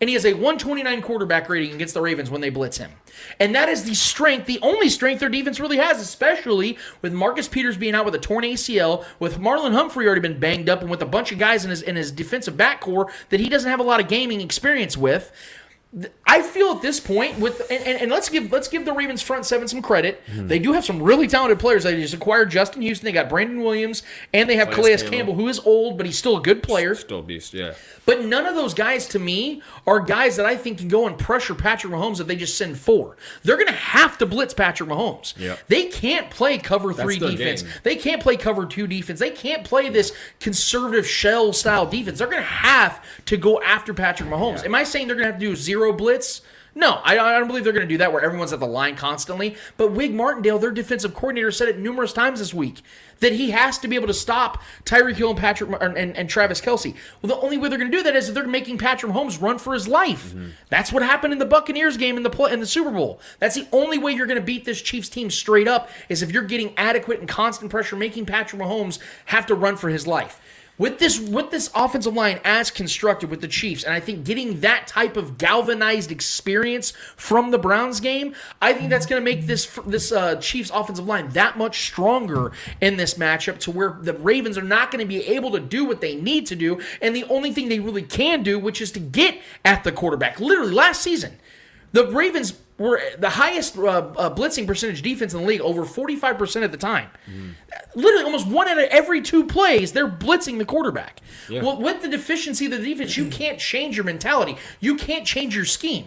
and 0.00 0.08
he 0.08 0.14
has 0.14 0.24
a 0.24 0.32
129 0.32 1.02
quarterback 1.02 1.48
rating 1.48 1.74
against 1.74 1.94
the 1.94 2.00
Ravens 2.00 2.30
when 2.30 2.40
they 2.40 2.50
blitz 2.50 2.78
him. 2.78 2.92
And 3.40 3.54
that 3.54 3.68
is 3.68 3.84
the 3.84 3.94
strength, 3.94 4.46
the 4.46 4.60
only 4.62 4.88
strength 4.88 5.20
their 5.20 5.28
defense 5.28 5.58
really 5.58 5.78
has, 5.78 6.00
especially 6.00 6.78
with 7.02 7.12
Marcus 7.12 7.48
Peters 7.48 7.76
being 7.76 7.94
out 7.94 8.04
with 8.04 8.14
a 8.14 8.18
torn 8.18 8.44
ACL, 8.44 9.04
with 9.18 9.38
Marlon 9.38 9.72
Humphrey 9.72 10.06
already 10.06 10.20
been 10.20 10.38
banged 10.38 10.68
up, 10.68 10.80
and 10.80 10.90
with 10.90 11.02
a 11.02 11.06
bunch 11.06 11.32
of 11.32 11.38
guys 11.38 11.64
in 11.64 11.70
his 11.70 11.82
in 11.82 11.96
his 11.96 12.12
defensive 12.12 12.54
backcourt 12.54 13.10
that 13.30 13.40
he 13.40 13.48
doesn't 13.48 13.70
have 13.70 13.80
a 13.80 13.84
lot 13.84 14.00
of 14.00 14.08
gaming 14.08 14.40
experience 14.40 14.96
with. 14.96 15.32
I 16.26 16.42
feel 16.42 16.72
at 16.72 16.82
this 16.82 17.00
point 17.00 17.38
with 17.38 17.62
and, 17.70 17.82
and, 17.82 18.02
and 18.02 18.10
let's 18.10 18.28
give 18.28 18.52
let's 18.52 18.68
give 18.68 18.84
the 18.84 18.92
Ravens 18.92 19.22
front 19.22 19.46
seven 19.46 19.66
some 19.66 19.80
credit. 19.80 20.22
Hmm. 20.30 20.46
They 20.46 20.58
do 20.58 20.74
have 20.74 20.84
some 20.84 21.02
really 21.02 21.26
talented 21.26 21.58
players. 21.58 21.84
They 21.84 21.98
just 21.98 22.12
acquired 22.12 22.50
Justin 22.50 22.82
Houston. 22.82 23.06
They 23.06 23.12
got 23.12 23.30
Brandon 23.30 23.62
Williams, 23.62 24.02
and 24.34 24.50
they 24.50 24.56
have 24.56 24.68
Calais 24.68 24.96
Calais 24.96 24.96
Campbell. 24.96 25.16
Campbell, 25.16 25.34
who 25.36 25.48
is 25.48 25.58
old, 25.60 25.96
but 25.96 26.04
he's 26.04 26.18
still 26.18 26.36
a 26.36 26.42
good 26.42 26.62
player. 26.62 26.94
Still 26.94 27.20
a 27.20 27.22
beast, 27.22 27.54
yeah. 27.54 27.72
But 28.08 28.24
none 28.24 28.46
of 28.46 28.54
those 28.54 28.72
guys, 28.72 29.06
to 29.08 29.18
me, 29.18 29.60
are 29.86 30.00
guys 30.00 30.36
that 30.36 30.46
I 30.46 30.56
think 30.56 30.78
can 30.78 30.88
go 30.88 31.06
and 31.06 31.18
pressure 31.18 31.54
Patrick 31.54 31.92
Mahomes 31.92 32.20
if 32.20 32.26
they 32.26 32.36
just 32.36 32.56
send 32.56 32.78
four. 32.78 33.18
They're 33.42 33.56
going 33.56 33.66
to 33.66 33.74
have 33.74 34.16
to 34.16 34.24
blitz 34.24 34.54
Patrick 34.54 34.88
Mahomes. 34.88 35.34
Yeah. 35.36 35.56
They 35.68 35.88
can't 35.88 36.30
play 36.30 36.56
cover 36.56 36.94
three 36.94 37.18
defense. 37.18 37.60
game. 37.60 37.72
They 37.82 37.96
can't 37.96 38.22
play 38.22 38.38
cover 38.38 38.64
two 38.64 38.86
defense. 38.86 39.20
They 39.20 39.28
can't 39.28 39.62
play 39.62 39.90
this 39.90 40.14
conservative 40.40 41.06
shell 41.06 41.52
style 41.52 41.84
defense. 41.84 42.16
They're 42.16 42.28
going 42.28 42.42
to 42.42 42.48
have 42.48 43.04
to 43.26 43.36
go 43.36 43.60
after 43.60 43.92
Patrick 43.92 44.30
Mahomes. 44.30 44.64
Am 44.64 44.74
I 44.74 44.84
saying 44.84 45.06
they're 45.06 45.16
going 45.16 45.26
to 45.26 45.32
have 45.32 45.40
to 45.40 45.46
do 45.46 45.54
zero 45.54 45.92
blitz? 45.92 46.40
No, 46.74 47.00
I, 47.04 47.18
I 47.18 47.38
don't 47.38 47.48
believe 47.48 47.64
they're 47.64 47.72
going 47.72 47.86
to 47.86 47.92
do 47.92 47.98
that 47.98 48.12
where 48.12 48.22
everyone's 48.22 48.52
at 48.52 48.60
the 48.60 48.66
line 48.66 48.96
constantly. 48.96 49.56
But 49.76 49.92
Wink 49.92 50.14
Martindale, 50.14 50.58
their 50.58 50.70
defensive 50.70 51.14
coordinator, 51.14 51.50
said 51.50 51.68
it 51.68 51.78
numerous 51.78 52.12
times 52.12 52.38
this 52.38 52.54
week 52.54 52.82
that 53.20 53.32
he 53.32 53.50
has 53.50 53.78
to 53.78 53.88
be 53.88 53.96
able 53.96 54.06
to 54.06 54.14
stop 54.14 54.62
Tyreek 54.84 55.16
Hill 55.16 55.30
and 55.30 55.38
Patrick 55.38 55.70
and, 55.80 55.96
and, 55.96 56.16
and 56.16 56.30
Travis 56.30 56.60
Kelce. 56.60 56.94
Well, 57.20 57.36
the 57.36 57.44
only 57.44 57.58
way 57.58 57.68
they're 57.68 57.78
going 57.78 57.90
to 57.90 57.96
do 57.96 58.02
that 58.04 58.14
is 58.14 58.28
if 58.28 58.34
they're 58.34 58.46
making 58.46 58.78
Patrick 58.78 59.12
Mahomes 59.12 59.40
run 59.40 59.58
for 59.58 59.74
his 59.74 59.88
life. 59.88 60.28
Mm-hmm. 60.28 60.50
That's 60.68 60.92
what 60.92 61.02
happened 61.02 61.32
in 61.32 61.38
the 61.38 61.44
Buccaneers 61.44 61.96
game 61.96 62.16
in 62.16 62.22
the 62.22 62.30
play, 62.30 62.52
in 62.52 62.60
the 62.60 62.66
Super 62.66 62.90
Bowl. 62.90 63.20
That's 63.40 63.54
the 63.54 63.66
only 63.72 63.98
way 63.98 64.12
you're 64.12 64.26
going 64.26 64.40
to 64.40 64.44
beat 64.44 64.64
this 64.64 64.80
Chiefs 64.80 65.08
team 65.08 65.30
straight 65.30 65.68
up 65.68 65.90
is 66.08 66.22
if 66.22 66.32
you're 66.32 66.42
getting 66.44 66.74
adequate 66.76 67.20
and 67.20 67.28
constant 67.28 67.70
pressure, 67.70 67.96
making 67.96 68.26
Patrick 68.26 68.62
Mahomes 68.62 68.98
have 69.26 69.46
to 69.46 69.54
run 69.54 69.76
for 69.76 69.88
his 69.88 70.06
life 70.06 70.40
with 70.78 70.98
this 70.98 71.18
with 71.18 71.50
this 71.50 71.70
offensive 71.74 72.14
line 72.14 72.40
as 72.44 72.70
constructed 72.70 73.30
with 73.30 73.40
the 73.40 73.48
Chiefs, 73.48 73.82
and 73.82 73.92
I 73.92 74.00
think 74.00 74.24
getting 74.24 74.60
that 74.60 74.86
type 74.86 75.16
of 75.16 75.36
galvanized 75.36 76.10
experience 76.12 76.92
from 77.16 77.50
the 77.50 77.58
Browns 77.58 78.00
game, 78.00 78.34
I 78.62 78.72
think 78.72 78.88
that's 78.88 79.06
going 79.06 79.20
to 79.20 79.24
make 79.24 79.46
this 79.46 79.66
this 79.84 80.12
uh, 80.12 80.36
Chiefs 80.36 80.70
offensive 80.72 81.06
line 81.06 81.30
that 81.30 81.58
much 81.58 81.80
stronger 81.80 82.52
in 82.80 82.96
this 82.96 83.14
matchup, 83.14 83.58
to 83.60 83.70
where 83.70 83.98
the 84.00 84.14
Ravens 84.14 84.56
are 84.56 84.62
not 84.62 84.90
going 84.90 85.00
to 85.00 85.08
be 85.08 85.26
able 85.26 85.50
to 85.50 85.60
do 85.60 85.84
what 85.84 86.00
they 86.00 86.14
need 86.14 86.46
to 86.46 86.56
do, 86.56 86.80
and 87.02 87.14
the 87.14 87.24
only 87.24 87.52
thing 87.52 87.68
they 87.68 87.80
really 87.80 88.02
can 88.02 88.42
do, 88.42 88.58
which 88.58 88.80
is 88.80 88.92
to 88.92 89.00
get 89.00 89.40
at 89.64 89.84
the 89.84 89.92
quarterback. 89.92 90.38
Literally 90.38 90.72
last 90.72 91.02
season, 91.02 91.38
the 91.92 92.06
Ravens 92.06 92.54
were 92.78 93.00
the 93.18 93.28
highest 93.30 93.76
uh, 93.76 93.82
uh, 93.82 94.34
blitzing 94.34 94.66
percentage 94.66 95.02
defense 95.02 95.34
in 95.34 95.40
the 95.40 95.46
league, 95.46 95.60
over 95.60 95.84
45% 95.84 96.62
at 96.62 96.70
the 96.70 96.78
time. 96.78 97.10
Literally, 97.94 98.24
almost 98.24 98.46
one 98.46 98.68
out 98.68 98.78
of 98.78 98.84
every 98.84 99.20
two 99.20 99.44
plays, 99.46 99.92
they're 99.92 100.08
blitzing 100.08 100.58
the 100.58 100.64
quarterback. 100.64 101.20
Well, 101.50 101.80
with 101.80 102.02
the 102.02 102.08
deficiency 102.08 102.66
of 102.66 102.70
the 102.70 102.78
defense, 102.78 103.16
you 103.16 103.28
can't 103.28 103.58
change 103.58 103.96
your 103.96 104.04
mentality. 104.04 104.56
You 104.80 104.96
can't 104.96 105.26
change 105.26 105.56
your 105.56 105.64
scheme. 105.64 106.06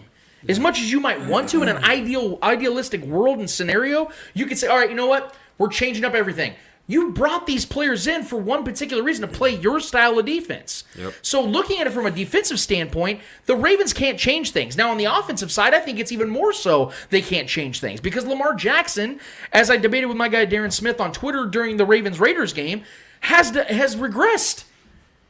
As 0.50 0.60
much 0.60 0.80
as 0.80 0.92
you 0.92 1.00
might 1.00 1.28
want 1.28 1.50
to 1.50 1.62
in 1.62 1.70
an 1.70 1.84
ideal, 1.84 2.40
idealistic 2.42 3.04
world 3.04 3.40
and 3.40 3.50
scenario, 3.50 4.10
you 4.34 4.46
could 4.48 4.58
say, 4.58 4.68
all 4.68 4.78
right, 4.78 4.90
you 4.90 4.96
know 4.96 5.06
what? 5.08 5.36
We're 5.58 5.68
changing 5.68 6.04
up 6.04 6.16
everything. 6.16 6.56
You 6.92 7.12
brought 7.12 7.48
these 7.48 7.66
players 7.66 8.06
in 8.06 8.24
for 8.24 8.36
one 8.36 8.66
particular 8.66 9.02
reason 9.02 9.26
to 9.26 9.34
play 9.34 9.56
your 9.56 9.80
style 9.80 10.20
of 10.20 10.26
defense. 10.26 10.84
Yep. 10.98 11.14
So, 11.22 11.42
looking 11.42 11.80
at 11.80 11.88
it 11.88 11.92
from 11.92 12.06
a 12.06 12.12
defensive 12.12 12.60
standpoint, 12.60 13.22
the 13.46 13.56
Ravens 13.56 13.94
can't 13.94 14.20
change 14.20 14.52
things. 14.52 14.76
Now, 14.76 14.92
on 14.92 14.98
the 14.98 15.06
offensive 15.06 15.54
side, 15.54 15.74
I 15.74 15.80
think 15.80 16.00
it's 16.00 16.12
even 16.12 16.28
more 16.28 16.52
so 16.52 16.92
they 17.10 17.22
can't 17.22 17.48
change 17.48 17.80
things 17.80 18.02
because 18.02 18.26
Lamar 18.26 18.56
Jackson, 18.56 19.22
as 19.54 19.70
I 19.70 19.78
debated 19.78 20.08
with 20.08 20.18
my 20.18 20.28
guy 20.28 20.46
Darren 20.46 20.74
Smith 20.74 21.00
on 21.00 21.14
Twitter 21.14 21.46
during 21.46 21.78
the 21.78 21.86
Ravens 21.86 22.20
Raiders 22.20 22.52
game, 22.52 22.84
has 23.22 23.52
has 23.52 23.96
regressed. 23.96 24.66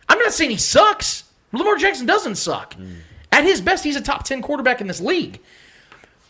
I'm 0.10 0.18
not 0.18 0.34
saying 0.34 0.50
he 0.50 0.58
sucks. 0.58 1.26
Lamar 1.52 1.78
Jackson 1.78 2.08
doesn't 2.08 2.38
suck. 2.38 2.74
Mm. 2.74 3.02
At 3.32 3.44
his 3.44 3.62
best, 3.62 3.84
he's 3.84 3.96
a 3.96 4.02
top 4.02 4.24
10 4.24 4.42
quarterback 4.42 4.82
in 4.82 4.88
this 4.88 5.00
league. 5.00 5.40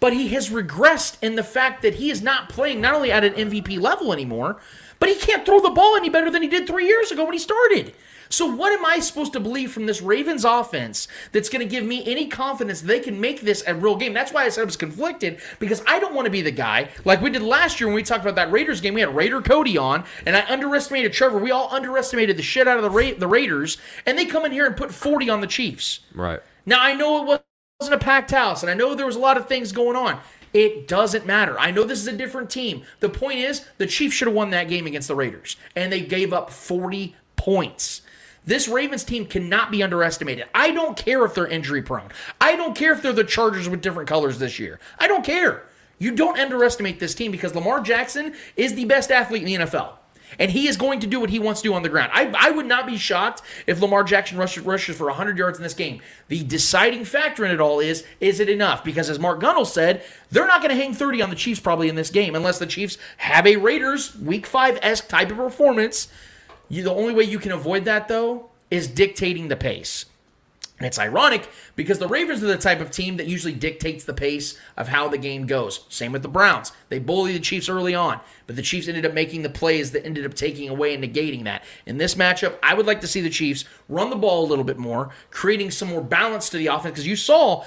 But 0.02 0.12
he 0.12 0.30
has 0.30 0.50
regressed 0.50 1.18
in 1.24 1.36
the 1.36 1.44
fact 1.44 1.84
that 1.84 1.96
he 1.96 2.10
is 2.10 2.22
not 2.22 2.50
playing 2.50 2.82
not 2.82 2.96
only 2.96 3.14
at 3.14 3.24
an 3.24 3.34
MVP 3.34 3.80
level 3.80 4.12
anymore, 4.12 4.60
but 5.02 5.10
he 5.10 5.16
can't 5.16 5.46
throw 5.46 5.60
the 5.60 5.72
ball 5.72 5.98
any 5.98 6.10
better 6.10 6.30
than 6.30 6.44
he 6.44 6.48
did 6.48 6.68
three 6.68 6.86
years 6.86 7.12
ago 7.12 7.26
when 7.26 7.34
he 7.34 7.40
started. 7.40 7.94
So, 8.30 8.46
what 8.46 8.72
am 8.72 8.86
I 8.86 9.00
supposed 9.00 9.34
to 9.34 9.42
believe 9.42 9.74
from 9.74 9.88
this 9.88 10.02
Ravens 10.02 10.46
offense 10.46 11.08
that's 11.34 11.50
going 11.50 11.68
to 11.68 11.70
give 11.70 11.84
me 11.84 12.04
any 12.06 12.28
confidence 12.28 12.80
they 12.80 13.00
can 13.02 13.20
make 13.20 13.42
this 13.42 13.64
a 13.68 13.76
real 13.76 13.98
game? 13.98 14.14
That's 14.14 14.32
why 14.32 14.46
I 14.46 14.50
said 14.50 14.62
I 14.62 14.66
was 14.66 14.78
conflicted 14.78 15.42
because 15.60 15.84
I 15.86 16.00
don't 16.00 16.14
want 16.14 16.28
to 16.28 16.32
be 16.32 16.42
the 16.42 16.52
guy 16.52 16.90
like 17.04 17.20
we 17.20 17.32
did 17.32 17.42
last 17.42 17.82
year 17.82 17.88
when 17.88 17.96
we 17.96 18.04
talked 18.04 18.22
about 18.22 18.36
that 18.36 18.52
Raiders 18.52 18.80
game. 18.80 18.94
We 18.94 19.02
had 19.02 19.14
Raider 19.14 19.42
Cody 19.42 19.78
on, 19.78 20.06
and 20.26 20.38
I 20.38 20.46
underestimated 20.48 21.12
Trevor. 21.12 21.40
We 21.40 21.52
all 21.52 21.68
underestimated 21.74 22.38
the 22.38 22.44
shit 22.44 22.68
out 22.68 22.78
of 22.78 22.84
the 22.84 22.90
Ra- 22.92 23.18
the 23.18 23.28
Raiders, 23.28 23.80
and 24.06 24.18
they 24.18 24.26
come 24.26 24.46
in 24.46 24.54
here 24.54 24.68
and 24.68 24.78
put 24.78 24.94
40 24.94 25.30
on 25.30 25.42
the 25.42 25.48
Chiefs. 25.48 26.02
Right. 26.14 26.40
Now 26.66 26.80
I 26.80 26.94
know 26.94 27.34
it 27.34 27.44
wasn't 27.80 27.96
a 27.96 28.04
packed 28.06 28.32
house, 28.32 28.62
and 28.62 28.70
I 28.70 28.76
know 28.76 28.96
there 28.96 29.08
was 29.08 29.18
a 29.18 29.20
lot 29.20 29.36
of 29.36 29.48
things 29.48 29.74
going 29.74 29.98
on. 29.98 30.22
It 30.54 30.88
doesn't 30.88 31.26
matter. 31.26 31.58
I 31.60 31.72
know 31.72 31.84
this 31.84 32.00
is 32.00 32.08
a 32.08 32.18
different 32.18 32.50
team. 32.50 32.84
The 33.00 33.10
point 33.10 33.40
is, 33.40 33.66
the 33.78 33.88
Chiefs 33.88 34.16
should 34.16 34.28
have 34.28 34.36
won 34.36 34.50
that 34.52 34.70
game 34.70 34.86
against 34.86 35.08
the 35.08 35.16
Raiders, 35.16 35.56
and 35.76 35.92
they 35.92 36.02
gave 36.02 36.34
up 36.34 36.50
40 36.50 37.16
points. 37.36 38.02
This 38.46 38.68
Ravens 38.68 39.04
team 39.04 39.26
cannot 39.26 39.72
be 39.72 39.84
underestimated. 39.84 40.48
I 40.54 40.72
don't 40.72 40.98
care 40.98 41.24
if 41.26 41.36
they're 41.36 41.48
injury 41.48 41.82
prone. 41.82 42.10
I 42.40 42.56
don't 42.56 42.76
care 42.76 42.92
if 42.92 43.02
they're 43.02 43.14
the 43.14 43.24
Chargers 43.24 43.70
with 43.70 43.82
different 43.82 44.10
colors 44.10 44.40
this 44.40 44.58
year. 44.60 44.80
I 45.00 45.08
don't 45.08 45.24
care. 45.24 45.64
You 46.00 46.16
don't 46.16 46.40
underestimate 46.40 47.00
this 47.00 47.14
team 47.14 47.32
because 47.32 47.54
Lamar 47.54 47.82
Jackson 47.82 48.34
is 48.58 48.74
the 48.74 48.86
best 48.86 49.12
athlete 49.12 49.44
in 49.44 49.46
the 49.46 49.66
NFL. 49.66 49.94
And 50.40 50.52
he 50.52 50.68
is 50.68 50.78
going 50.78 51.00
to 51.02 51.08
do 51.08 51.20
what 51.20 51.30
he 51.30 51.40
wants 51.40 51.62
to 51.62 51.70
do 51.70 51.74
on 51.74 51.84
the 51.84 51.90
ground. 51.90 52.12
I, 52.14 52.32
I 52.38 52.52
would 52.52 52.66
not 52.66 52.86
be 52.86 52.98
shocked 52.98 53.42
if 53.68 53.82
Lamar 53.82 54.04
Jackson 54.04 54.38
rushes, 54.38 54.64
rushes 54.64 54.96
for 54.96 55.08
100 55.08 55.38
yards 55.38 55.58
in 55.58 55.64
this 55.64 55.74
game. 55.74 56.02
The 56.28 56.44
deciding 56.44 57.06
factor 57.06 57.46
in 57.46 57.52
it 57.52 57.60
all 57.60 57.80
is, 57.80 58.06
is 58.20 58.40
it 58.40 58.50
enough? 58.50 58.84
Because 58.84 59.10
as 59.10 59.20
Mark 59.20 59.42
Gunnell 59.42 59.68
said, 59.68 60.04
they're 60.30 60.48
not 60.48 60.62
going 60.62 60.76
to 60.76 60.82
hang 60.82 60.94
30 60.94 61.22
on 61.22 61.30
the 61.30 61.36
Chiefs 61.36 61.60
probably 61.60 61.90
in 61.90 61.96
this 61.96 62.10
game 62.10 62.36
unless 62.36 62.60
the 62.60 62.66
Chiefs 62.66 62.98
have 63.18 63.46
a 63.46 63.58
Raiders 63.58 64.16
Week 64.18 64.48
5-esque 64.48 65.08
type 65.08 65.32
of 65.32 65.38
performance. 65.38 66.08
You, 66.70 66.84
the 66.84 66.94
only 66.94 67.14
way 67.14 67.24
you 67.24 67.40
can 67.40 67.52
avoid 67.52 67.86
that, 67.86 68.08
though, 68.08 68.50
is 68.70 68.88
dictating 68.88 69.50
the 69.50 69.58
pace. 69.58 70.06
And 70.82 70.88
it's 70.88 70.98
ironic 70.98 71.48
because 71.76 72.00
the 72.00 72.08
Ravens 72.08 72.42
are 72.42 72.48
the 72.48 72.58
type 72.58 72.82
of 72.82 72.90
team 72.90 73.18
that 73.18 73.28
usually 73.28 73.54
dictates 73.54 74.04
the 74.04 74.16
pace 74.16 74.58
of 74.76 74.88
how 74.88 75.08
the 75.08 75.18
game 75.20 75.46
goes. 75.46 75.86
Same 75.90 76.12
with 76.12 76.24
the 76.24 76.28
Browns. 76.28 76.72
They 76.90 76.98
bully 76.98 77.34
the 77.34 77.40
Chiefs 77.40 77.70
early 77.70 77.94
on, 77.94 78.20
but 78.48 78.56
the 78.56 78.64
Chiefs 78.64 78.88
ended 78.88 79.06
up 79.06 79.14
making 79.14 79.44
the 79.44 79.50
plays 79.52 79.92
that 79.92 80.04
ended 80.04 80.26
up 80.26 80.34
taking 80.34 80.70
away 80.70 80.96
and 80.96 81.04
negating 81.04 81.44
that. 81.44 81.64
In 81.86 82.00
this 82.00 82.16
matchup, 82.16 82.58
I 82.64 82.74
would 82.74 82.88
like 82.88 83.00
to 83.02 83.08
see 83.08 83.22
the 83.22 83.30
Chiefs 83.30 83.64
run 83.90 84.10
the 84.10 84.16
ball 84.16 84.44
a 84.44 84.50
little 84.50 84.64
bit 84.64 84.80
more, 84.80 85.12
creating 85.30 85.70
some 85.70 85.90
more 85.90 86.02
balance 86.02 86.50
to 86.50 86.58
the 86.58 86.66
offense. 86.66 86.94
Because 86.94 87.06
you 87.06 87.16
saw 87.16 87.64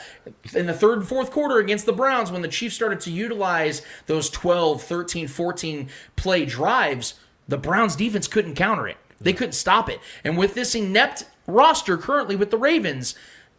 in 0.53 0.67
the 0.67 0.75
third 0.75 0.99
and 0.99 1.07
fourth 1.07 1.31
quarter 1.31 1.61
against 1.61 1.87
the 1.87 1.93
Browns 1.93 2.33
when 2.33 2.43
the 2.43 2.49
Chiefs 2.49 2.75
started 2.75 2.99
to 3.03 3.13
utilize 3.13 3.83
those 4.07 4.29
12, 4.29 4.83
13, 4.83 5.29
14 5.29 5.89
play 6.17 6.45
drives, 6.45 7.15
the 7.47 7.59
Browns 7.59 7.95
defense 7.95 8.27
couldn't 8.27 8.57
counter 8.57 8.89
it. 8.89 8.97
They 9.21 9.33
couldn't 9.33 9.53
stop 9.53 9.89
it. 9.89 10.01
And 10.25 10.37
with 10.37 10.55
this 10.55 10.75
inept 10.75 11.27
roster 11.47 11.97
currently 11.97 12.37
with 12.37 12.51
the 12.51 12.59
Ravens, 12.59 13.15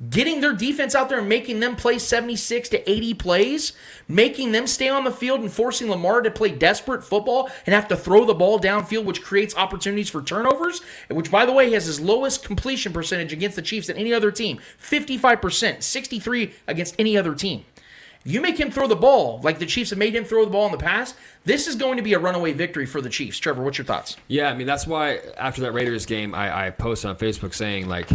getting 0.09 0.41
their 0.41 0.53
defense 0.53 0.93
out 0.93 1.07
there 1.07 1.19
and 1.19 1.29
making 1.29 1.59
them 1.59 1.75
play 1.75 1.97
76 1.97 2.69
to 2.69 2.89
80 2.89 3.13
plays, 3.13 3.73
making 4.07 4.51
them 4.51 4.67
stay 4.67 4.89
on 4.89 5.03
the 5.03 5.11
field 5.11 5.39
and 5.39 5.51
forcing 5.51 5.89
Lamar 5.89 6.21
to 6.21 6.31
play 6.31 6.49
desperate 6.51 7.03
football 7.03 7.49
and 7.65 7.73
have 7.73 7.87
to 7.87 7.95
throw 7.95 8.25
the 8.25 8.33
ball 8.33 8.59
downfield, 8.59 9.05
which 9.05 9.21
creates 9.21 9.55
opportunities 9.55 10.09
for 10.09 10.21
turnovers, 10.21 10.81
which, 11.09 11.31
by 11.31 11.45
the 11.45 11.53
way, 11.53 11.71
has 11.71 11.85
his 11.85 12.01
lowest 12.01 12.43
completion 12.43 12.91
percentage 12.91 13.31
against 13.31 13.55
the 13.55 13.61
Chiefs 13.61 13.87
than 13.87 13.97
any 13.97 14.13
other 14.13 14.31
team 14.31 14.59
55%, 14.81 15.81
63 15.81 16.53
against 16.67 16.95
any 16.99 17.17
other 17.17 17.33
team. 17.33 17.63
You 18.27 18.41
make 18.41 18.59
him 18.59 18.71
throw 18.71 18.87
the 18.87 18.95
ball 18.95 19.39
like 19.43 19.59
the 19.59 19.67
Chiefs 19.67 19.91
have 19.91 19.99
made 19.99 20.15
him 20.15 20.25
throw 20.25 20.45
the 20.45 20.51
ball 20.51 20.65
in 20.65 20.71
the 20.71 20.79
past, 20.79 21.15
this 21.43 21.67
is 21.67 21.75
going 21.75 21.97
to 21.97 22.03
be 22.03 22.13
a 22.13 22.19
runaway 22.19 22.53
victory 22.53 22.87
for 22.87 22.99
the 22.99 23.09
Chiefs. 23.09 23.37
Trevor, 23.37 23.61
what's 23.63 23.77
your 23.77 23.85
thoughts? 23.85 24.17
Yeah, 24.27 24.49
I 24.49 24.55
mean 24.55 24.65
that's 24.65 24.87
why 24.87 25.19
after 25.37 25.61
that 25.61 25.73
Raiders 25.73 26.07
game, 26.07 26.33
I, 26.33 26.67
I 26.67 26.69
posted 26.71 27.11
on 27.11 27.17
Facebook 27.17 27.53
saying 27.53 27.87
like, 27.87 28.09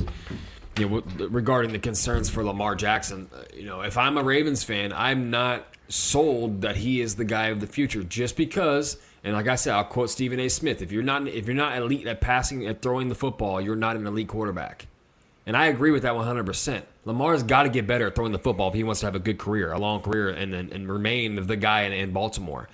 you 0.77 0.89
know, 0.89 1.03
regarding 1.28 1.70
the 1.73 1.78
concerns 1.78 2.28
for 2.28 2.43
Lamar 2.43 2.74
Jackson. 2.74 3.31
uh, 3.32 3.43
You 3.55 3.66
know, 3.66 3.82
if 3.82 3.97
I'm 3.97 4.19
a 4.19 4.23
Ravens 4.24 4.65
fan, 4.65 4.93
I'm 4.93 5.31
not 5.31 5.65
sold 5.89 6.62
that 6.62 6.77
he 6.77 7.01
is 7.01 7.15
the 7.15 7.24
guy 7.24 7.47
of 7.49 7.61
the 7.61 7.66
future 7.69 8.03
just 8.03 8.37
because. 8.37 8.97
And 9.23 9.35
like 9.35 9.47
I 9.49 9.55
said, 9.55 9.74
I'll 9.74 9.85
quote 9.85 10.11
Stephen 10.11 10.41
A. 10.41 10.49
Smith: 10.49 10.82
If 10.82 10.91
you're 10.91 11.03
not 11.05 11.28
if 11.28 11.47
you're 11.47 11.55
not 11.55 11.77
elite 11.78 12.07
at 12.09 12.20
passing 12.20 12.66
at 12.66 12.82
throwing 12.82 13.11
the 13.11 13.15
football, 13.15 13.61
you're 13.61 13.77
not 13.77 13.95
an 13.95 14.07
elite 14.09 14.28
quarterback. 14.28 14.87
And 15.51 15.57
I 15.57 15.67
agree 15.67 15.91
with 15.91 16.05
that 16.05 16.13
100%. 16.13 16.83
Lamar's 17.05 17.43
got 17.43 17.65
to 17.65 17.71
get 17.71 17.85
better 17.85 18.07
at 18.07 18.15
throwing 18.15 18.31
the 18.31 18.39
football 18.39 18.69
if 18.69 18.75
he 18.75 18.85
wants 18.85 19.01
to 19.01 19.07
have 19.07 19.17
a 19.17 19.19
good 19.19 19.37
career, 19.37 19.73
a 19.73 19.81
long 19.81 20.01
career, 20.01 20.29
and 20.29 20.55
and, 20.55 20.71
and 20.71 20.89
remain 20.89 21.45
the 21.45 21.57
guy 21.57 21.83
in, 21.83 21.93
in 21.93 22.13
Baltimore 22.13 22.69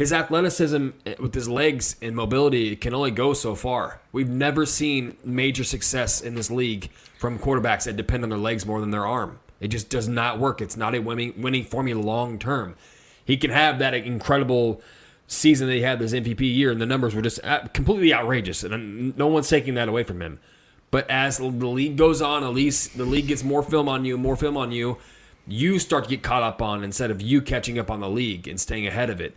his 0.00 0.12
athleticism 0.14 0.88
with 1.18 1.34
his 1.34 1.46
legs 1.46 1.94
and 2.00 2.16
mobility 2.16 2.74
can 2.74 2.94
only 2.94 3.10
go 3.10 3.34
so 3.34 3.54
far. 3.54 4.00
We've 4.12 4.30
never 4.30 4.64
seen 4.64 5.18
major 5.22 5.62
success 5.62 6.22
in 6.22 6.34
this 6.34 6.50
league 6.50 6.90
from 7.18 7.38
quarterbacks 7.38 7.84
that 7.84 7.96
depend 7.98 8.22
on 8.22 8.30
their 8.30 8.38
legs 8.38 8.64
more 8.64 8.80
than 8.80 8.92
their 8.92 9.06
arm. 9.06 9.38
It 9.60 9.68
just 9.68 9.90
does 9.90 10.08
not 10.08 10.38
work. 10.40 10.62
It's 10.62 10.76
not 10.76 10.94
a 10.94 11.00
winning 11.00 11.34
winning 11.40 11.64
formula 11.64 12.00
long 12.00 12.38
term. 12.38 12.76
He 13.24 13.36
can 13.36 13.50
have 13.50 13.78
that 13.78 13.92
incredible 13.92 14.80
season 15.26 15.68
that 15.68 15.74
he 15.74 15.82
had 15.82 16.00
this 16.00 16.14
MVP 16.14 16.40
year, 16.40 16.72
and 16.72 16.80
the 16.80 16.86
numbers 16.86 17.14
were 17.14 17.22
just 17.22 17.44
uh, 17.44 17.68
completely 17.74 18.12
outrageous, 18.12 18.64
and 18.64 19.16
no 19.16 19.26
one's 19.28 19.48
taking 19.48 19.74
that 19.74 19.88
away 19.88 20.02
from 20.02 20.22
him. 20.22 20.40
But 20.90 21.08
as 21.08 21.38
the 21.38 21.46
league 21.46 21.96
goes 21.96 22.20
on, 22.20 22.42
at 22.42 22.52
least 22.52 22.96
the 22.96 23.04
league 23.04 23.28
gets 23.28 23.44
more 23.44 23.62
film 23.62 23.88
on 23.88 24.04
you, 24.04 24.18
more 24.18 24.36
film 24.36 24.56
on 24.56 24.72
you. 24.72 24.98
You 25.46 25.78
start 25.78 26.04
to 26.04 26.10
get 26.10 26.22
caught 26.22 26.42
up 26.42 26.60
on 26.60 26.84
instead 26.84 27.10
of 27.10 27.22
you 27.22 27.40
catching 27.40 27.78
up 27.78 27.90
on 27.90 28.00
the 28.00 28.08
league 28.08 28.48
and 28.48 28.60
staying 28.60 28.86
ahead 28.86 29.10
of 29.10 29.20
it 29.20 29.34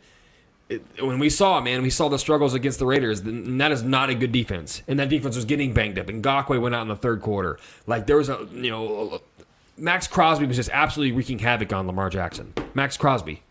it, 0.69 0.83
when 0.99 1.19
we 1.19 1.29
saw 1.29 1.59
man, 1.61 1.81
we 1.81 1.89
saw 1.89 2.09
the 2.09 2.19
struggles 2.19 2.53
against 2.53 2.79
the 2.79 2.85
Raiders. 2.85 3.21
And 3.21 3.59
that 3.61 3.71
is 3.71 3.83
not 3.83 4.09
a 4.09 4.15
good 4.15 4.31
defense, 4.31 4.81
and 4.87 4.99
that 4.99 5.09
defense 5.09 5.35
was 5.35 5.45
getting 5.45 5.73
banged 5.73 5.99
up. 5.99 6.09
And 6.09 6.23
Ngakoue 6.23 6.61
went 6.61 6.75
out 6.75 6.81
in 6.83 6.87
the 6.87 6.95
third 6.95 7.21
quarter. 7.21 7.59
Like 7.87 8.07
there 8.07 8.17
was 8.17 8.29
a 8.29 8.47
you 8.51 8.71
know, 8.71 9.21
Maxx 9.77 10.07
Crosby 10.07 10.45
was 10.45 10.57
just 10.57 10.69
absolutely 10.71 11.15
wreaking 11.15 11.39
havoc 11.39 11.71
on 11.73 11.87
Lamar 11.87 12.09
Jackson. 12.09 12.53
Maxx 12.73 12.97
Crosby, 12.97 13.41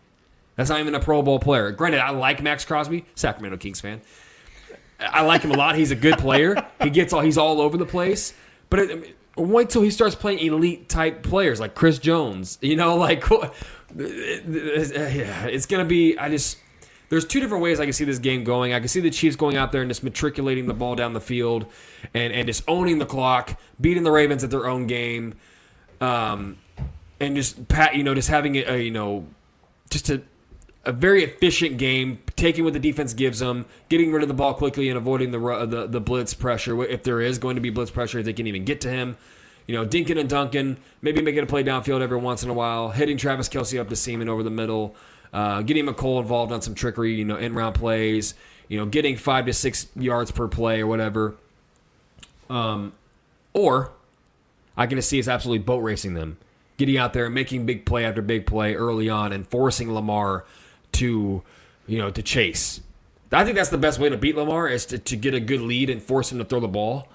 that's 0.55 0.69
not 0.69 0.79
even 0.79 0.95
a 0.95 0.99
Pro 0.99 1.21
Bowl 1.21 1.39
player. 1.39 1.71
Granted, 1.71 1.99
I 1.99 2.11
like 2.11 2.41
Maxx 2.41 2.65
Crosby, 2.65 3.05
Sacramento 3.15 3.57
Kings 3.57 3.81
fan. 3.81 4.01
I 5.09 5.21
like 5.21 5.41
him 5.41 5.51
a 5.51 5.57
lot. 5.57 5.75
He's 5.75 5.91
a 5.91 5.95
good 5.95 6.17
player. 6.17 6.65
He 6.81 6.89
gets 6.89 7.13
all 7.13 7.21
he's 7.21 7.37
all 7.37 7.61
over 7.61 7.77
the 7.77 7.85
place. 7.85 8.33
But 8.69 8.79
it, 8.79 9.15
wait 9.37 9.69
till 9.69 9.81
he 9.81 9.89
starts 9.89 10.15
playing 10.15 10.39
elite 10.39 10.89
type 10.89 11.23
players 11.23 11.59
like 11.59 11.75
Chris 11.75 11.99
Jones. 11.99 12.57
You 12.61 12.75
know, 12.75 12.95
like 12.97 13.27
yeah, 13.29 13.49
it's 15.45 15.65
gonna 15.65 15.85
be. 15.85 16.17
I 16.17 16.29
just 16.29 16.57
there's 17.09 17.25
two 17.25 17.39
different 17.39 17.63
ways 17.63 17.79
I 17.79 17.83
can 17.83 17.93
see 17.93 18.05
this 18.05 18.19
game 18.19 18.43
going. 18.43 18.73
I 18.73 18.79
can 18.79 18.87
see 18.87 18.99
the 18.99 19.11
Chiefs 19.11 19.35
going 19.35 19.55
out 19.55 19.71
there 19.71 19.81
and 19.81 19.89
just 19.89 20.03
matriculating 20.03 20.65
the 20.65 20.73
ball 20.73 20.95
down 20.95 21.13
the 21.13 21.21
field 21.21 21.67
and, 22.13 22.33
and 22.33 22.47
just 22.47 22.63
owning 22.67 22.97
the 22.97 23.05
clock, 23.05 23.59
beating 23.79 24.03
the 24.03 24.11
Ravens 24.11 24.43
at 24.43 24.49
their 24.49 24.67
own 24.67 24.87
game, 24.87 25.35
um, 26.01 26.57
and 27.19 27.35
just 27.35 27.67
pat 27.67 27.95
you 27.95 28.03
know 28.03 28.15
just 28.15 28.29
having 28.29 28.55
a, 28.55 28.63
a 28.63 28.77
you 28.77 28.91
know 28.91 29.27
just 29.89 30.09
a 30.09 30.21
a 30.85 30.91
very 30.91 31.23
efficient 31.23 31.77
game, 31.77 32.19
taking 32.35 32.63
what 32.63 32.73
the 32.73 32.79
defense 32.79 33.13
gives 33.13 33.39
them, 33.39 33.65
getting 33.89 34.11
rid 34.11 34.21
of 34.21 34.27
the 34.27 34.33
ball 34.33 34.53
quickly, 34.53 34.89
and 34.89 34.97
avoiding 34.97 35.31
the 35.31 35.39
the, 35.65 35.87
the 35.87 36.01
blitz 36.01 36.33
pressure. 36.33 36.83
If 36.83 37.03
there 37.03 37.21
is 37.21 37.37
going 37.37 37.55
to 37.55 37.61
be 37.61 37.69
blitz 37.69 37.91
pressure, 37.91 38.19
if 38.19 38.25
they 38.25 38.33
can 38.33 38.47
even 38.47 38.65
get 38.65 38.81
to 38.81 38.89
him. 38.89 39.17
You 39.65 39.75
know, 39.75 39.85
Dinkin 39.85 40.19
and 40.19 40.27
Duncan, 40.27 40.77
maybe 41.01 41.21
making 41.21 41.41
a 41.41 41.45
play 41.45 41.63
downfield 41.63 42.01
every 42.01 42.17
once 42.17 42.43
in 42.43 42.49
a 42.49 42.53
while, 42.53 42.89
hitting 42.89 43.15
Travis 43.15 43.47
Kelce 43.47 43.79
up 43.79 43.87
the 43.87 43.95
seam 43.95 44.19
and 44.19 44.29
over 44.29 44.43
the 44.43 44.49
middle, 44.49 44.93
uh, 45.31 45.61
getting 45.61 45.85
Mecole 45.85 46.19
involved 46.19 46.51
on 46.51 46.61
some 46.61 46.75
trickery, 46.75 47.13
you 47.13 47.23
know, 47.23 47.37
in 47.37 47.53
round 47.53 47.75
plays, 47.75 48.33
you 48.67 48.77
know, 48.77 48.85
getting 48.85 49.15
five 49.15 49.45
to 49.45 49.53
six 49.53 49.87
yards 49.95 50.31
per 50.31 50.49
play 50.49 50.81
or 50.81 50.87
whatever. 50.87 51.35
Um, 52.49 52.91
or 53.53 53.91
I 54.75 54.85
can 54.85 54.97
just 54.97 55.07
see 55.07 55.19
us 55.19 55.29
absolutely 55.29 55.63
boat 55.63 55.79
racing 55.79 56.13
them, 56.13 56.37
getting 56.75 56.97
out 56.97 57.13
there 57.13 57.25
and 57.25 57.33
making 57.33 57.65
big 57.65 57.85
play 57.85 58.03
after 58.03 58.21
big 58.21 58.45
play 58.45 58.75
early 58.75 59.07
on 59.07 59.31
and 59.31 59.47
forcing 59.47 59.93
Lamar 59.93 60.43
to, 60.93 61.43
you 61.87 61.97
know, 61.97 62.11
to 62.11 62.21
chase. 62.21 62.81
I 63.31 63.43
think 63.43 63.55
that's 63.55 63.69
the 63.69 63.77
best 63.77 63.99
way 63.99 64.09
to 64.09 64.17
beat 64.17 64.35
Lamar 64.35 64.67
is 64.67 64.85
to, 64.87 64.97
to 64.97 65.15
get 65.15 65.33
a 65.33 65.39
good 65.39 65.61
lead 65.61 65.89
and 65.89 66.01
force 66.01 66.31
him 66.31 66.37
to 66.37 66.45
throw 66.45 66.59
the 66.59 66.67
ball. 66.67 67.07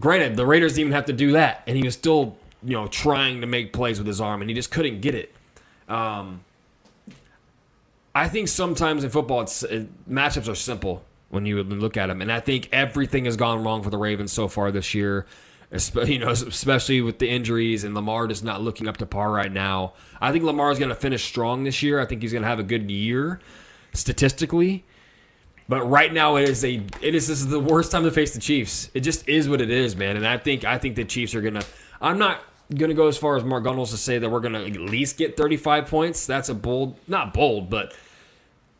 Granted, 0.00 0.36
the 0.36 0.46
Raiders 0.46 0.72
didn't 0.72 0.88
even 0.88 0.92
have 0.92 1.04
to 1.06 1.12
do 1.12 1.32
that, 1.32 1.62
and 1.66 1.76
he 1.76 1.84
was 1.84 1.94
still, 1.94 2.36
you 2.62 2.72
know, 2.72 2.86
trying 2.86 3.40
to 3.42 3.46
make 3.46 3.72
plays 3.72 3.98
with 3.98 4.06
his 4.06 4.20
arm, 4.20 4.40
and 4.40 4.50
he 4.50 4.54
just 4.54 4.70
couldn't 4.70 5.00
get 5.00 5.14
it. 5.14 5.34
Um, 5.88 6.44
I 8.14 8.28
think 8.28 8.48
sometimes 8.48 9.04
in 9.04 9.10
football, 9.10 9.42
it's 9.42 9.62
it, 9.62 9.88
matchups 10.08 10.48
are 10.48 10.54
simple. 10.54 11.04
when 11.34 11.46
you 11.46 11.62
look 11.64 11.96
at 11.96 12.06
them. 12.06 12.22
And 12.22 12.30
I 12.30 12.38
think 12.38 12.68
everything 12.72 13.24
has 13.24 13.36
gone 13.36 13.64
wrong 13.64 13.82
for 13.82 13.90
the 13.90 13.98
Ravens 13.98 14.32
so 14.32 14.46
far 14.46 14.70
this 14.70 14.94
year. 14.94 15.26
You 15.94 16.18
know, 16.18 16.30
especially 16.30 17.00
with 17.00 17.18
the 17.18 17.28
injuries 17.28 17.84
and 17.84 17.94
Lamar 17.94 18.26
just 18.28 18.44
not 18.44 18.60
looking 18.60 18.86
up 18.86 18.98
to 18.98 19.06
par 19.06 19.30
right 19.30 19.52
now. 19.52 19.94
I 20.20 20.30
think 20.32 20.44
Lamar 20.44 20.70
is 20.70 20.78
going 20.78 20.90
to 20.90 20.94
finish 20.94 21.24
strong 21.24 21.64
this 21.64 21.82
year. 21.82 22.00
I 22.00 22.06
think 22.06 22.22
he's 22.22 22.32
going 22.32 22.42
to 22.42 22.48
have 22.48 22.60
a 22.60 22.64
good 22.64 22.90
year 22.90 23.40
statistically. 23.92 24.84
But 25.68 25.88
right 25.88 26.12
now 26.12 26.36
it 26.36 26.48
is 26.48 26.64
a 26.64 26.82
it 27.00 27.14
is 27.14 27.26
this 27.26 27.40
is 27.40 27.48
the 27.48 27.60
worst 27.60 27.90
time 27.90 28.04
to 28.04 28.10
face 28.10 28.34
the 28.34 28.40
Chiefs. 28.40 28.90
It 28.92 29.00
just 29.00 29.26
is 29.28 29.48
what 29.48 29.60
it 29.60 29.70
is, 29.70 29.96
man. 29.96 30.16
And 30.16 30.26
I 30.26 30.36
think 30.36 30.64
I 30.64 30.78
think 30.78 30.96
the 30.96 31.04
Chiefs 31.04 31.34
are 31.34 31.40
gonna. 31.40 31.64
I'm 32.02 32.18
not 32.18 32.42
gonna 32.74 32.94
go 32.94 33.08
as 33.08 33.16
far 33.16 33.36
as 33.36 33.44
Mark 33.44 33.64
Gunnels 33.64 33.90
to 33.90 33.96
say 33.96 34.18
that 34.18 34.28
we're 34.28 34.40
gonna 34.40 34.62
at 34.62 34.76
least 34.76 35.16
get 35.16 35.36
35 35.38 35.86
points. 35.86 36.26
That's 36.26 36.50
a 36.50 36.54
bold, 36.54 36.98
not 37.08 37.32
bold, 37.32 37.70
but 37.70 37.94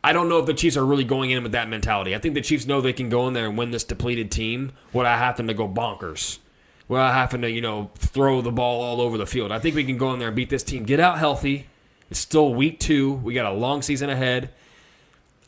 I 0.03 0.13
don't 0.13 0.29
know 0.29 0.37
if 0.37 0.45
the 0.45 0.53
Chiefs 0.53 0.77
are 0.77 0.85
really 0.85 1.03
going 1.03 1.31
in 1.31 1.41
with 1.41 1.53
that 1.53 1.67
mentality. 1.67 2.13
I 2.13 2.19
think 2.19 2.35
the 2.35 2.41
Chiefs 2.41 2.67
know 2.67 2.81
they 2.81 2.93
can 2.93 3.09
go 3.09 3.27
in 3.27 3.33
there 3.33 3.47
and 3.47 3.57
win 3.57 3.71
this 3.71 3.83
depleted 3.83 4.31
team 4.31 4.71
without 4.93 5.17
having 5.17 5.47
to 5.47 5.55
go 5.55 5.67
bonkers, 5.67 6.37
without 6.87 7.13
having 7.13 7.41
to 7.41 7.49
you 7.49 7.61
know 7.61 7.91
throw 7.95 8.41
the 8.41 8.51
ball 8.51 8.81
all 8.81 9.01
over 9.01 9.17
the 9.17 9.25
field. 9.25 9.51
I 9.51 9.59
think 9.59 9.75
we 9.75 9.83
can 9.83 9.97
go 9.97 10.13
in 10.13 10.19
there 10.19 10.29
and 10.29 10.35
beat 10.35 10.49
this 10.49 10.63
team. 10.63 10.83
Get 10.83 10.99
out 10.99 11.19
healthy. 11.19 11.67
It's 12.09 12.19
still 12.19 12.53
week 12.53 12.79
two. 12.79 13.13
We 13.13 13.33
got 13.33 13.45
a 13.45 13.55
long 13.55 13.81
season 13.81 14.09
ahead. 14.09 14.51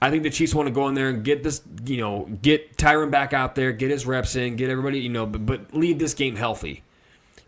I 0.01 0.11
think 0.11 0.23
the 0.23 0.29
Chiefs 0.29 0.53
want 0.53 0.67
to 0.67 0.73
go 0.73 0.87
in 0.87 0.93
there 0.93 1.09
and 1.09 1.23
get 1.23 1.43
this, 1.43 1.61
you 1.85 1.97
know, 1.97 2.29
get 2.41 2.77
Tyrann 2.77 3.09
back 3.09 3.33
out 3.33 3.55
there, 3.55 3.71
get 3.71 3.89
his 3.89 4.05
reps 4.05 4.35
in, 4.35 4.55
get 4.55 4.69
everybody, 4.69 4.99
you 4.99 5.09
know, 5.09 5.25
but, 5.25 5.45
but 5.45 5.73
leave 5.73 5.97
this 5.97 6.13
game 6.13 6.35
healthy. 6.35 6.83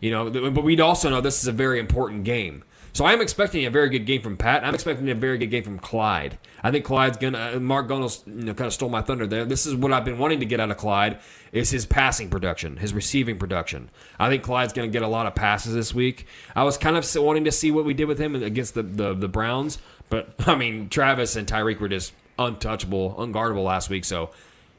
You 0.00 0.10
know, 0.10 0.30
but 0.30 0.64
we'd 0.64 0.80
also 0.80 1.10
know 1.10 1.20
this 1.20 1.42
is 1.42 1.46
a 1.46 1.52
very 1.52 1.78
important 1.78 2.24
game. 2.24 2.64
So 2.92 3.04
I'm 3.04 3.20
expecting 3.20 3.64
a 3.66 3.70
very 3.70 3.88
good 3.88 4.04
game 4.04 4.20
from 4.20 4.36
Pat. 4.36 4.64
I'm 4.64 4.74
expecting 4.74 5.08
a 5.10 5.14
very 5.14 5.38
good 5.38 5.46
game 5.46 5.62
from 5.62 5.78
Clyde. 5.78 6.38
I 6.62 6.70
think 6.70 6.84
Clyde's 6.84 7.16
gonna. 7.16 7.52
uh, 7.56 7.60
Mark 7.60 7.88
Gunnels, 7.88 8.24
you 8.26 8.32
know, 8.44 8.54
kind 8.54 8.66
of 8.66 8.72
stole 8.72 8.88
my 8.88 9.02
thunder 9.02 9.26
there. 9.26 9.44
This 9.44 9.64
is 9.64 9.74
what 9.74 9.92
I've 9.92 10.04
been 10.04 10.18
wanting 10.18 10.40
to 10.40 10.46
get 10.46 10.60
out 10.60 10.70
of 10.70 10.76
Clyde 10.76 11.18
is 11.52 11.70
his 11.70 11.86
passing 11.86 12.30
production, 12.30 12.76
his 12.76 12.92
receiving 12.92 13.38
production. 13.38 13.90
I 14.18 14.28
think 14.28 14.42
Clyde's 14.42 14.72
gonna 14.72 14.88
get 14.88 15.02
a 15.02 15.08
lot 15.08 15.26
of 15.26 15.34
passes 15.34 15.74
this 15.74 15.94
week. 15.94 16.26
I 16.56 16.64
was 16.64 16.76
kind 16.76 16.96
of 16.96 17.06
wanting 17.16 17.44
to 17.44 17.52
see 17.52 17.70
what 17.70 17.84
we 17.84 17.94
did 17.94 18.06
with 18.06 18.18
him 18.18 18.34
against 18.34 18.74
the 18.74 18.82
the, 18.82 19.14
the 19.14 19.28
Browns, 19.28 19.78
but 20.08 20.34
I 20.46 20.56
mean 20.56 20.88
Travis 20.88 21.36
and 21.36 21.46
Tyreek 21.46 21.78
were 21.78 21.88
just 21.88 22.12
untouchable, 22.38 23.14
unguardable 23.18 23.64
last 23.64 23.88
week. 23.88 24.04
So, 24.04 24.30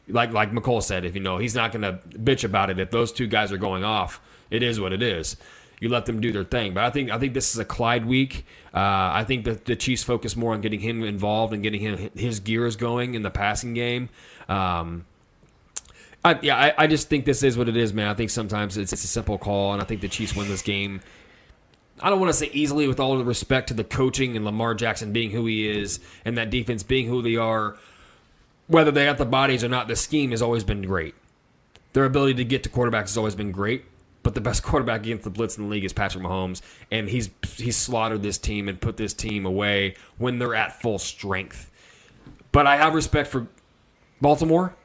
like 0.09 0.33
like 0.33 0.51
Mecole 0.51 0.83
said, 0.83 1.05
if 1.05 1.15
you 1.15 1.21
know 1.21 1.37
he's 1.37 1.55
not 1.55 1.71
gonna 1.71 1.99
bitch 2.09 2.43
about 2.43 2.69
it, 2.69 2.79
if 2.79 2.91
those 2.91 3.11
two 3.13 3.27
guys 3.27 3.51
are 3.53 3.57
going 3.57 3.85
off, 3.85 4.19
it 4.49 4.63
is 4.63 4.79
what 4.81 4.91
it 4.91 5.01
is 5.01 5.37
you 5.81 5.89
let 5.89 6.05
them 6.05 6.21
do 6.21 6.31
their 6.31 6.45
thing. 6.45 6.73
But 6.73 6.85
I 6.85 6.91
think 6.91 7.11
I 7.11 7.19
think 7.19 7.33
this 7.33 7.53
is 7.53 7.59
a 7.59 7.65
Clyde 7.65 8.05
week. 8.05 8.45
Uh, 8.73 9.11
I 9.13 9.25
think 9.27 9.43
that 9.43 9.65
the 9.65 9.75
Chiefs 9.75 10.03
focus 10.03 10.37
more 10.37 10.53
on 10.53 10.61
getting 10.61 10.79
him 10.79 11.03
involved 11.03 11.53
and 11.53 11.61
getting 11.61 11.81
him 11.81 12.11
his 12.15 12.39
gears 12.39 12.77
going 12.77 13.15
in 13.15 13.23
the 13.23 13.31
passing 13.31 13.73
game. 13.73 14.07
Um, 14.47 15.05
I, 16.23 16.39
yeah, 16.43 16.55
I, 16.55 16.83
I 16.83 16.87
just 16.87 17.09
think 17.09 17.25
this 17.25 17.41
is 17.41 17.57
what 17.57 17.67
it 17.67 17.75
is, 17.75 17.93
man. 17.93 18.07
I 18.07 18.13
think 18.13 18.29
sometimes 18.29 18.77
it's, 18.77 18.93
it's 18.93 19.03
a 19.03 19.07
simple 19.07 19.39
call, 19.39 19.73
and 19.73 19.81
I 19.81 19.85
think 19.85 20.01
the 20.01 20.07
Chiefs 20.07 20.35
win 20.35 20.47
this 20.47 20.61
game. 20.61 21.01
I 21.99 22.11
don't 22.11 22.19
want 22.19 22.29
to 22.29 22.37
say 22.37 22.51
easily, 22.53 22.87
with 22.87 22.99
all 22.99 23.17
the 23.17 23.25
respect 23.25 23.67
to 23.69 23.73
the 23.73 23.83
coaching 23.83 24.35
and 24.35 24.45
Lamar 24.45 24.75
Jackson 24.75 25.11
being 25.11 25.31
who 25.31 25.47
he 25.47 25.67
is, 25.67 25.99
and 26.23 26.37
that 26.37 26.51
defense 26.51 26.83
being 26.83 27.07
who 27.07 27.23
they 27.23 27.35
are. 27.35 27.75
Whether 28.67 28.91
they 28.91 29.05
got 29.05 29.17
the 29.17 29.25
bodies 29.25 29.63
or 29.63 29.67
not, 29.67 29.87
the 29.87 29.95
scheme 29.95 30.29
has 30.29 30.43
always 30.43 30.63
been 30.63 30.83
great. 30.83 31.15
Their 31.93 32.05
ability 32.05 32.35
to 32.35 32.45
get 32.45 32.63
to 32.63 32.69
quarterbacks 32.69 33.09
has 33.09 33.17
always 33.17 33.35
been 33.35 33.51
great. 33.51 33.83
But 34.23 34.33
the 34.33 34.41
best 34.41 34.63
quarterback 34.63 35.01
against 35.01 35.23
the 35.23 35.29
blitz 35.29 35.57
in 35.57 35.63
the 35.63 35.69
league 35.69 35.85
is 35.85 35.93
Patrick 35.93 36.23
Mahomes, 36.23 36.61
and 36.91 37.09
he's 37.09 37.29
he's 37.55 37.77
slaughtered 37.77 38.23
this 38.23 38.37
team 38.37 38.67
and 38.67 38.79
put 38.79 38.97
this 38.97 39.13
team 39.13 39.45
away 39.45 39.95
when 40.17 40.39
they're 40.39 40.55
at 40.55 40.81
full 40.81 40.99
strength. 40.99 41.71
But 42.51 42.67
I 42.67 42.77
have 42.77 42.93
respect 42.93 43.29
for 43.29 43.47
Baltimore. 44.21 44.75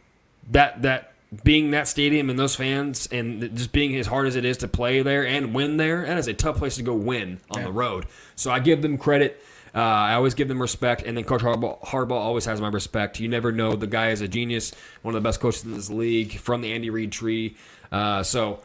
That 0.51 0.83
that 0.83 1.13
being 1.43 1.73
that 1.73 1.89
stadium 1.89 2.31
and 2.31 2.39
those 2.39 2.55
fans 2.55 3.09
and 3.11 3.57
just 3.57 3.73
being 3.73 3.97
as 3.97 4.07
hard 4.07 4.27
as 4.27 4.37
it 4.37 4.45
is 4.45 4.59
to 4.59 4.69
play 4.69 5.03
there 5.03 5.27
and 5.27 5.55
win 5.55 5.77
there, 5.77 6.07
that 6.07 6.19
is 6.19 6.29
a 6.29 6.35
tough 6.35 6.59
place 6.59 6.77
to 6.77 6.83
go 6.83 6.95
win 6.95 7.41
on 7.51 7.65
the 7.65 7.73
road. 7.73 8.07
So 8.37 8.51
I 8.51 8.61
give 8.61 8.83
them 8.83 8.97
credit. 8.97 9.43
Uh, 9.75 9.81
I 9.81 10.15
always 10.15 10.33
give 10.33 10.49
them 10.49 10.63
respect, 10.63 11.03
and 11.03 11.15
then 11.15 11.25
Coach 11.25 11.43
Harbaugh, 11.43 11.79
Harbaugh 11.83 12.13
always 12.13 12.47
has 12.47 12.63
my 12.63 12.69
respect. 12.69 13.21
You 13.21 13.29
never 13.29 13.53
know; 13.53 13.77
the 13.77 13.87
guy 13.87 14.09
is 14.09 14.23
a 14.23 14.29
genius, 14.29 14.73
one 15.03 15.15
of 15.15 15.23
the 15.23 15.27
best 15.29 15.39
coaches 15.39 15.65
in 15.65 15.75
this 15.75 15.91
league, 15.91 16.39
from 16.39 16.63
the 16.63 16.73
Andy 16.73 16.89
Reid 16.89 17.13
tree. 17.13 17.57
Uh, 17.93 18.23
so 18.23 18.61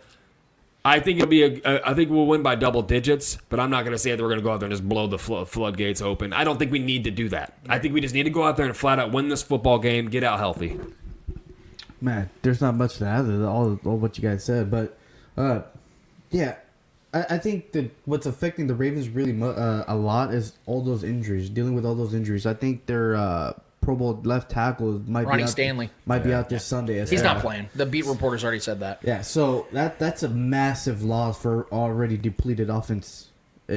I 0.84 1.00
think 1.00 1.20
it'll 1.20 1.30
be 1.30 1.44
a. 1.44 1.88
I 1.88 1.94
think 1.94 2.10
we'll 2.10 2.26
win 2.26 2.42
by 2.42 2.56
double 2.56 2.82
digits, 2.82 3.38
but 3.50 3.60
I'm 3.60 3.70
not 3.70 3.84
going 3.84 3.92
to 3.92 4.00
say 4.00 4.16
that 4.16 4.22
we're 4.22 4.30
going 4.30 4.40
to 4.40 4.44
go 4.44 4.52
out 4.52 4.62
there 4.62 4.68
and 4.68 4.74
just 4.74 4.88
blow 4.88 5.06
the 5.06 5.20
flood, 5.20 5.48
floodgates 5.48 6.02
open. 6.02 6.34
I 6.34 6.44
don't 6.44 6.58
think 6.58 6.72
we 6.72 6.80
need 6.80 7.04
to 7.04 7.12
do 7.12 7.30
that. 7.30 7.54
I 7.70 7.78
think 7.78 7.94
we 7.94 8.02
just 8.02 8.16
need 8.16 8.24
to 8.24 8.32
go 8.32 8.44
out 8.44 8.58
there 8.58 8.66
and 8.66 8.76
flat 8.76 8.98
out 8.98 9.12
win 9.12 9.30
this 9.30 9.44
football 9.44 9.78
game, 9.78 10.10
get 10.10 10.24
out 10.24 10.40
healthy. 10.40 10.80
Man, 12.00 12.32
there's 12.42 12.62
not 12.62 12.76
much 12.76 12.98
to 12.98 13.06
add 13.06 13.28
to 13.28 13.48
all, 13.48 13.80
all 13.86 13.98
what 13.98 14.18
you 14.18 14.28
guys 14.28 14.44
said, 14.44 14.72
but 14.72 14.98
uh, 15.38 15.62
yeah, 16.32 16.56
I, 17.14 17.26
I 17.32 17.38
think 17.38 17.74
that 17.74 17.92
what's 18.06 18.26
affecting 18.26 18.66
the 18.66 18.74
Ravens 18.74 19.08
really 19.08 19.34
mu- 19.34 19.52
uh, 19.52 19.86
a 19.88 19.96
lot 19.96 20.34
is 20.34 20.54
all 20.66 20.82
those 20.82 21.04
injuries, 21.04 21.48
dealing 21.48 21.76
with 21.76 21.86
all 21.86 21.94
those 21.94 22.16
injuries. 22.16 22.48
I 22.48 22.56
think 22.56 22.88
their 22.88 23.16
uh, 23.16 23.54
Pro 23.82 23.96
Bowl 23.96 24.22
left 24.24 24.52
tackle 24.52 25.02
might 25.08 25.26
Ronnie 25.26 25.38
be 25.40 25.44
out, 25.44 25.50
Stanley. 25.50 25.90
might 26.06 26.24
be 26.24 26.34
out 26.34 26.50
this 26.50 26.64
Sunday. 26.64 27.00
As 27.00 27.10
He's 27.10 27.22
well. 27.24 27.34
not 27.34 27.42
playing. 27.44 27.68
The 27.76 27.86
beat 27.86 28.06
reporters 28.06 28.44
already 28.44 28.60
said 28.60 28.80
that. 28.82 29.00
Yeah, 29.04 29.22
so 29.22 29.68
that 29.72 29.98
that's 30.00 30.24
a 30.24 30.30
massive 30.30 31.04
loss 31.04 31.42
for 31.42 31.68
already 31.72 32.16
depleted 32.18 32.70
offense. 32.70 33.30
It, 33.68 33.74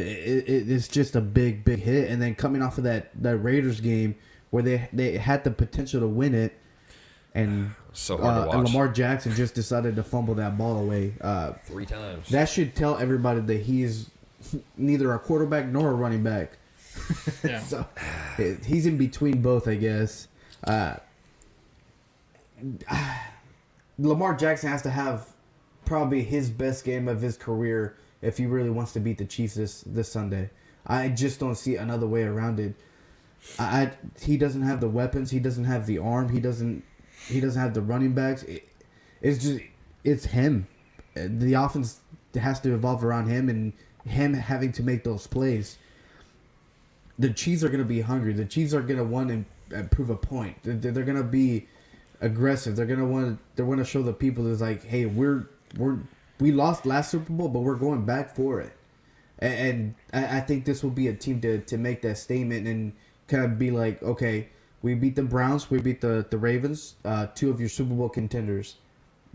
it, 0.49 0.71
it's 0.71 0.89
just 0.89 1.17
a 1.17 1.21
big, 1.21 1.65
big 1.65 1.79
hit, 1.81 2.11
and 2.11 2.21
then 2.21 2.35
coming 2.35 2.61
off 2.63 2.79
of 2.79 2.85
that 2.85 3.11
that 3.23 3.39
Raiders 3.39 3.81
game 3.81 4.15
where 4.51 4.63
they 4.63 4.89
they 4.93 5.17
had 5.17 5.43
the 5.45 5.51
potential 5.51 6.01
to 6.01 6.07
win 6.09 6.35
it, 6.35 6.53
and 7.35 7.71
So 7.93 8.17
hard 8.19 8.45
to 8.45 8.51
uh, 8.51 8.59
and. 8.59 8.69
Lamar 8.69 8.89
Jackson 8.89 9.33
just 9.35 9.55
decided 9.55 9.97
to 9.97 10.03
fumble 10.03 10.35
that 10.35 10.59
ball 10.59 10.79
away. 10.79 11.15
Uh, 11.21 11.53
Three 11.65 11.87
times. 11.87 12.29
that 12.31 12.49
should 12.49 12.75
tell 12.75 12.99
everybody 12.99 13.41
that 13.41 13.61
he's 13.63 14.11
neither 14.77 15.15
a 15.15 15.19
quarterback 15.19 15.67
nor 15.67 15.91
a 15.91 15.95
running 15.95 16.23
back. 16.23 16.59
Yeah. 17.45 17.61
so 17.61 17.87
he's 18.65 18.87
in 18.87 18.97
between 18.97 19.43
both, 19.43 19.69
I 19.69 19.75
guess. 19.75 20.29
Uh, 20.63 20.97
Lamar 23.99 24.35
Jackson 24.35 24.71
has 24.71 24.83
to 24.83 24.91
have 24.91 25.29
probably 25.85 26.23
his 26.23 26.51
best 26.51 26.85
game 26.85 27.09
of 27.09 27.21
his 27.21 27.37
career 27.37 27.97
if 28.23 28.39
he 28.39 28.47
really 28.47 28.71
wants 28.71 28.93
to 28.93 29.01
beat 29.01 29.19
the 29.19 29.25
Chiefs 29.25 29.55
this 29.55 29.83
this 29.83 30.11
Sunday. 30.11 30.51
I 30.87 31.09
just 31.09 31.41
don't 31.41 31.55
see 31.55 31.77
another 31.77 32.07
way 32.07 32.23
around 32.23 32.61
it. 32.61 32.75
I, 33.59 33.65
I 33.83 33.93
he 34.21 34.37
doesn't 34.37 34.63
have 34.63 34.81
the 34.81 34.89
weapons. 34.89 35.31
He 35.31 35.39
doesn't 35.39 35.65
have 35.65 35.87
the 35.87 35.99
arm. 35.99 36.31
He 36.31 36.41
doesn't 36.41 36.83
he 37.29 37.41
doesn't 37.41 37.61
have 37.61 37.75
the 37.75 37.83
running 37.83 38.13
backs. 38.13 38.43
It, 38.45 38.69
it's 39.21 39.43
just 39.43 39.61
it's 40.03 40.27
him. 40.27 40.67
The 41.15 41.55
offense 41.55 42.01
has 42.35 42.61
to 42.61 42.75
evolve 42.75 43.05
around 43.05 43.29
him 43.29 43.49
and 43.49 43.73
him 44.07 44.35
having 44.35 44.73
to 44.73 44.83
make 44.83 45.05
those 45.05 45.27
plays. 45.27 45.79
The 47.19 47.31
Chiefs 47.31 47.63
are 47.63 47.69
going 47.69 47.81
to 47.81 47.87
be 47.87 48.01
hungry. 48.01 48.33
The 48.33 48.45
Chiefs 48.45 48.75
are 48.75 48.83
going 48.83 48.99
to 48.99 49.05
want 49.05 49.47
to 49.71 49.85
prove 49.85 50.11
a 50.11 50.17
point. 50.17 50.57
They're, 50.63 50.93
going 50.93 51.17
to 51.17 51.23
be 51.23 51.67
aggressive. 52.21 52.77
They're 52.77 52.87
going 52.87 52.99
to 52.99 53.05
want 53.05 53.39
they 53.57 53.63
want 53.63 53.79
to 53.79 53.85
show 53.85 54.03
the 54.03 54.13
people 54.13 54.47
is 54.47 54.61
like, 54.61 54.85
hey, 54.85 55.07
we're 55.07 55.49
we're 55.77 55.99
we 56.41 56.53
lost 56.53 56.87
last 56.87 57.11
Super 57.11 57.33
Bowl, 57.33 57.49
but 57.49 57.61
we're 57.61 57.77
going 57.77 58.05
back 58.05 58.35
for 58.35 58.61
it. 58.61 58.73
And, 59.39 59.95
I, 60.13 60.41
think 60.41 60.65
this 60.65 60.83
will 60.83 60.91
be 60.91 61.09
a 61.09 61.13
team 61.13 61.41
to, 61.43 61.59
to 61.59 61.77
make 61.77 62.03
that 62.03 62.17
statement 62.17 62.67
and 62.67 62.93
kind 63.29 63.45
of 63.45 63.59
be 63.59 63.71
like, 63.71 64.03
okay, 64.03 64.49
we 64.81 64.95
beat 64.95 65.17
the 65.17 65.23
Browns, 65.23 65.71
we 65.71 65.81
beat 65.81 66.01
the 66.01 66.27
the 66.31 66.39
Ravens, 66.39 66.95
uh, 67.05 67.27
two 67.35 67.51
of 67.51 67.59
your 67.59 67.69
Super 67.69 67.95
Bowl 67.95 68.09
contenders. 68.09 68.77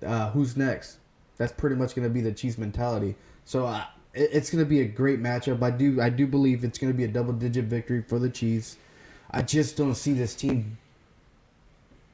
Uh, 0.05 0.29
who's 0.31 0.55
next? 0.55 0.97
That's 1.37 1.51
pretty 1.51 1.75
much 1.75 1.95
going 1.95 2.07
to 2.07 2.13
be 2.13 2.21
the 2.21 2.31
Chiefs 2.31 2.57
mentality. 2.57 3.15
So 3.45 3.65
uh, 3.65 3.83
it's 4.19 4.49
going 4.49 4.63
to 4.63 4.69
be 4.69 4.81
a 4.81 4.85
great 4.85 5.21
matchup. 5.21 5.61
I 5.63 5.71
do 5.71 6.01
I 6.01 6.09
do 6.09 6.27
believe 6.27 6.63
it's 6.63 6.77
going 6.77 6.91
to 6.91 6.97
be 6.97 7.03
a 7.05 7.07
double 7.07 7.33
digit 7.33 7.65
victory 7.65 8.01
for 8.01 8.19
the 8.19 8.29
Chiefs. 8.29 8.77
I 9.31 9.41
just 9.41 9.77
don't 9.77 9.95
see 9.95 10.13
this 10.13 10.35
team. 10.35 10.77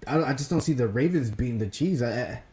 I, 0.08 0.24
I 0.24 0.34
just 0.34 0.50
don't 0.50 0.62
see 0.62 0.74
the 0.74 0.88
Ravens 0.88 1.32
beating 1.32 1.58
the 1.58 1.68
Chiefs. 1.68 2.02
I, 2.02 2.12
I 2.12 2.44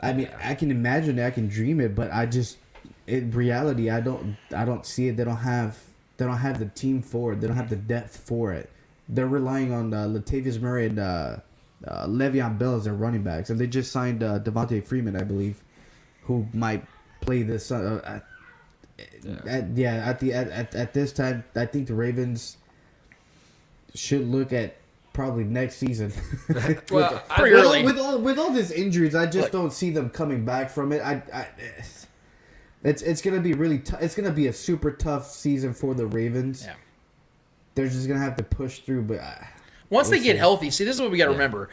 I 0.00 0.12
mean, 0.12 0.28
I 0.42 0.54
can 0.54 0.70
imagine 0.70 1.18
it, 1.18 1.26
I 1.26 1.30
can 1.30 1.48
dream 1.48 1.80
it, 1.80 1.94
but 1.94 2.12
I 2.12 2.26
just 2.26 2.58
in 3.06 3.30
reality, 3.30 3.90
I 3.90 4.00
don't 4.00 4.36
I 4.54 4.64
don't 4.64 4.86
see 4.86 5.08
it. 5.08 5.16
They 5.16 5.24
don't 5.24 5.36
have 5.36 5.78
they 6.16 6.24
don't 6.24 6.38
have 6.38 6.58
the 6.58 6.66
team 6.66 7.02
for 7.02 7.32
it. 7.32 7.40
They 7.40 7.46
don't 7.46 7.56
have 7.56 7.70
the 7.70 7.76
depth 7.76 8.16
for 8.16 8.52
it. 8.52 8.70
They're 9.08 9.26
relying 9.26 9.72
on 9.72 9.92
uh, 9.92 10.06
Latavius 10.06 10.60
Murray 10.60 10.86
and 10.86 10.98
uh, 10.98 11.36
uh, 11.86 12.06
Le'Veon 12.06 12.58
Bell 12.58 12.76
as 12.76 12.84
their 12.84 12.94
running 12.94 13.22
backs, 13.22 13.50
and 13.50 13.60
they 13.60 13.66
just 13.66 13.92
signed 13.92 14.22
uh, 14.22 14.38
Devonta 14.38 14.84
Freeman, 14.84 15.16
I 15.16 15.24
believe, 15.24 15.62
who 16.22 16.46
might 16.54 16.84
play 17.20 17.42
this. 17.42 17.70
Uh, 17.70 18.00
at, 18.04 18.24
yeah. 18.98 19.40
At, 19.46 19.76
yeah, 19.76 19.94
at 19.94 20.20
the 20.20 20.32
at, 20.32 20.48
at, 20.48 20.74
at 20.74 20.94
this 20.94 21.12
time, 21.12 21.44
I 21.54 21.66
think 21.66 21.88
the 21.88 21.94
Ravens 21.94 22.56
should 23.94 24.26
look 24.28 24.52
at 24.52 24.76
probably 25.12 25.44
next 25.44 25.76
season. 25.76 26.12
Well, 26.90 27.14
with, 27.14 27.28
pretty 27.28 27.54
with, 27.54 27.64
early. 27.64 27.78
all, 27.78 27.84
with 27.84 27.98
all 27.98 28.18
with 28.18 28.38
all 28.38 28.50
these 28.50 28.70
injuries, 28.70 29.14
I 29.14 29.26
just 29.26 29.44
Look. 29.44 29.52
don't 29.52 29.72
see 29.72 29.90
them 29.90 30.10
coming 30.10 30.44
back 30.44 30.70
from 30.70 30.92
it. 30.92 31.00
I, 31.00 31.22
I 31.32 31.48
it's 32.82 33.02
it's 33.02 33.22
gonna 33.22 33.40
be 33.40 33.54
really 33.54 33.78
tough. 33.78 34.02
It's 34.02 34.14
gonna 34.14 34.30
be 34.30 34.46
a 34.48 34.52
super 34.52 34.92
tough 34.92 35.30
season 35.30 35.72
for 35.72 35.94
the 35.94 36.06
Ravens. 36.06 36.64
Yeah. 36.64 36.74
They're 37.74 37.88
just 37.88 38.06
gonna 38.06 38.20
have 38.20 38.36
to 38.36 38.44
push 38.44 38.80
through, 38.80 39.02
but 39.02 39.20
I, 39.20 39.48
Once 39.90 40.08
they 40.08 40.18
get 40.18 40.36
healthy, 40.36 40.70
see, 40.70 40.84
this 40.84 40.94
is 40.96 41.00
what 41.00 41.10
we 41.10 41.18
got 41.18 41.26
to 41.26 41.32
remember. 41.32 41.68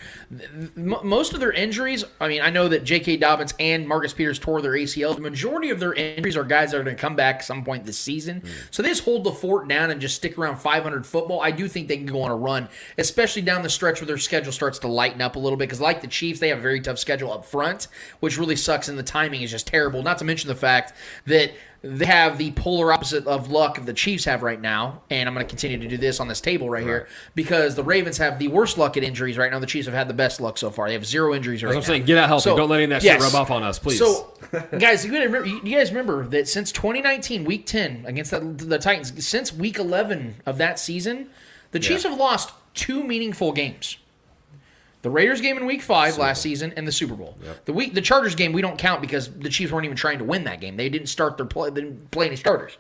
Most 0.76 1.34
of 1.34 1.40
their 1.40 1.52
injuries, 1.52 2.04
I 2.20 2.28
mean, 2.28 2.42
I 2.42 2.50
know 2.50 2.68
that 2.68 2.84
J.K. 2.84 3.18
Dobbins 3.18 3.54
and 3.60 3.88
Marcus 3.88 4.14
Peters 4.14 4.38
tore 4.38 4.62
their 4.62 4.74
ACLs. 4.74 5.16
The 5.16 5.22
majority 5.22 5.70
of 5.70 5.80
their 5.80 5.94
injuries 5.94 6.36
are 6.36 6.44
guys 6.44 6.72
that 6.72 6.80
are 6.80 6.84
going 6.84 6.96
to 6.96 7.02
come 7.02 7.16
back 7.16 7.38
at 7.38 7.46
some 7.46 7.64
point 7.64 7.86
this 7.86 7.98
season. 7.98 8.42
Hmm. 8.42 8.48
So 8.70 8.84
they 8.84 8.90
just 8.90 9.06
hold 9.06 9.24
the 9.24 9.32
fort 9.32 9.68
down 9.68 9.92
and 9.92 10.02
just 10.02 10.16
stick 10.16 10.38
around 10.38 10.58
500 10.58 11.06
football. 11.06 11.42
I 11.42 11.52
do 11.52 11.68
think 11.68 11.88
they 11.88 11.98
can 11.98 12.06
go 12.06 12.22
on 12.22 12.32
a 12.32 12.36
run, 12.36 12.68
especially 12.98 13.42
down 13.44 13.64
the 13.64 13.70
stretch 13.70 14.02
where 14.02 14.08
their 14.08 14.18
schedule 14.18 14.52
starts 14.52 14.80
to 14.80 14.88
lighten 14.88 15.22
up 15.22 15.36
a 15.36 15.40
little 15.40 15.58
bit. 15.58 15.70
Because, 15.70 15.82
like 15.82 16.02
the 16.02 16.08
Chiefs, 16.08 16.40
they 16.40 16.50
have 16.50 16.60
a 16.60 16.62
very 16.62 16.82
tough 16.82 17.00
schedule 17.00 17.32
up 17.32 17.46
front, 17.46 17.88
which 18.20 18.38
really 18.38 18.56
sucks, 18.56 18.90
and 18.90 19.00
the 19.00 19.04
timing 19.04 19.42
is 19.42 19.52
just 19.52 19.68
terrible. 19.68 20.04
Not 20.04 20.18
to 20.18 20.26
mention 20.26 20.48
the 20.48 20.56
fact 20.56 20.94
that 21.26 21.52
they 21.84 22.06
have 22.06 22.38
the 22.38 22.52
polar 22.52 22.94
opposite 22.94 23.26
of 23.26 23.50
luck 23.50 23.84
the 23.84 23.94
Chiefs 23.94 24.26
have 24.26 24.44
right 24.44 24.62
now, 24.62 25.02
and 25.10 25.28
I'm 25.28 25.34
going 25.34 25.46
to 25.46 25.50
continue 25.50 25.80
to 25.80 25.88
do 25.88 25.98
this 25.98 26.20
on 26.20 26.28
this 26.28 26.40
table 26.40 26.70
right, 26.70 26.84
here 26.84 27.08
because 27.34 27.74
the 27.74 27.84
Ravens 27.84 28.20
have 28.20 28.38
the 28.38 28.50
worst 28.50 28.78
luck 28.78 28.98
at 28.98 29.04
injuries 29.04 29.36
right 29.36 29.52
now. 29.52 29.58
The 29.58 29.66
Chiefs 29.66 29.88
have 29.88 29.96
had 29.96 30.08
the 30.08 30.14
best 30.14 30.40
luck 30.40 30.60
so 30.60 30.70
far. 30.70 30.88
They 30.88 30.94
have 30.94 31.06
zero 31.06 31.34
injuries 31.34 31.64
right 31.64 31.72
I'm 31.72 31.76
now. 31.78 31.82
saying. 31.82 32.06
Get 32.06 32.20
out 32.20 32.28
healthy. 32.28 32.52
Don't 32.52 32.70
let 32.70 32.82
any 32.82 32.84
of 32.94 33.02
that 33.02 33.02
shit 33.02 33.20
rub 33.20 33.34
off 33.34 33.50
on 33.50 33.64
us, 33.64 33.80
please. 33.80 33.98
So, 33.98 34.32
guys, 34.78 35.04
you, 35.06 35.12
remember, 35.12 35.44
you 35.46 35.76
guys 35.76 35.90
remember 35.90 36.28
that 36.28 36.48
since 36.48 36.72
2019, 36.72 37.46
Week 37.46 37.66
10 37.66 38.06
against 38.06 38.30
the, 38.30 38.40
the 38.40 38.78
Titans, 38.78 39.26
since 39.26 39.52
Week 39.52 39.80
11 39.80 40.36
of 40.46 40.60
that 40.60 40.78
season, 40.78 41.30
the 41.72 41.80
Chiefs 41.80 42.04
have 42.04 42.18
lost 42.18 42.52
two 42.76 43.04
meaningful 43.04 43.54
games. 43.54 43.98
The 45.02 45.10
Raiders 45.10 45.42
game 45.42 45.58
in 45.58 45.66
Week 45.66 45.82
Five 45.82 46.18
last 46.18 46.42
season 46.42 46.74
and 46.78 46.88
the 46.88 46.92
Super 46.92 47.16
Bowl. 47.16 47.36
The 47.66 47.74
week 47.74 47.94
the 47.94 48.02
Chargers 48.02 48.36
game 48.36 48.54
we 48.54 48.62
don't 48.62 48.78
count 48.78 49.02
because 49.02 49.32
the 49.32 49.50
Chiefs 49.50 49.72
weren't 49.72 49.86
even 49.86 49.98
trying 49.98 50.20
to 50.20 50.24
win 50.24 50.44
that 50.44 50.62
game. 50.62 50.78
They 50.78 50.90
didn't 50.90 51.08
start 51.08 51.38
their 51.38 51.46
play. 51.46 51.70
They 51.70 51.82
didn't 51.82 52.12
play 52.12 52.28
any 52.28 52.36
starters. 52.36 52.78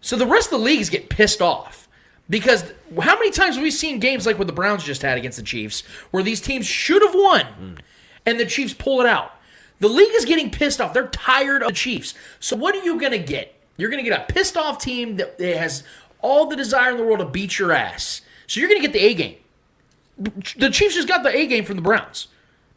So 0.00 0.16
the 0.16 0.26
rest 0.26 0.52
of 0.52 0.58
the 0.58 0.64
leagues 0.64 0.88
get 0.88 1.08
pissed 1.10 1.42
off 1.42 1.88
because 2.30 2.72
how 3.00 3.14
many 3.16 3.30
times 3.30 3.56
have 3.56 3.62
we 3.62 3.70
seen 3.70 3.98
games 3.98 4.26
like 4.26 4.38
what 4.38 4.46
the 4.46 4.52
Browns 4.52 4.84
just 4.84 5.02
had 5.02 5.18
against 5.18 5.36
the 5.36 5.44
Chiefs 5.44 5.82
where 6.10 6.22
these 6.22 6.40
teams 6.40 6.66
should 6.66 7.02
have 7.02 7.14
won 7.14 7.46
hmm. 7.46 7.74
and 8.24 8.40
the 8.40 8.46
Chiefs 8.46 8.72
pull 8.72 9.00
it 9.00 9.06
out? 9.06 9.32
The 9.80 9.88
league 9.88 10.14
is 10.14 10.24
getting 10.24 10.50
pissed 10.50 10.80
off. 10.80 10.94
They're 10.94 11.08
tired 11.08 11.62
of 11.62 11.68
the 11.68 11.74
Chiefs. 11.74 12.14
So 12.40 12.56
what 12.56 12.74
are 12.74 12.82
you 12.82 12.98
going 12.98 13.12
to 13.12 13.18
get? 13.18 13.54
You're 13.76 13.90
going 13.90 14.02
to 14.02 14.08
get 14.08 14.18
a 14.18 14.32
pissed 14.32 14.56
off 14.56 14.78
team 14.78 15.16
that 15.16 15.36
that 15.38 15.56
has 15.58 15.84
all 16.20 16.46
the 16.46 16.56
desire 16.56 16.92
in 16.92 16.96
the 16.96 17.04
world 17.04 17.18
to 17.18 17.26
beat 17.26 17.58
your 17.58 17.72
ass. 17.72 18.22
So 18.46 18.60
you're 18.60 18.68
going 18.68 18.80
to 18.80 18.86
get 18.86 18.92
the 18.92 19.04
A 19.04 19.14
game. 19.14 19.36
The 20.18 20.70
Chiefs 20.70 20.94
just 20.94 21.08
got 21.08 21.22
the 21.22 21.34
A 21.34 21.46
game 21.46 21.64
from 21.64 21.76
the 21.76 21.82
Browns. 21.82 22.28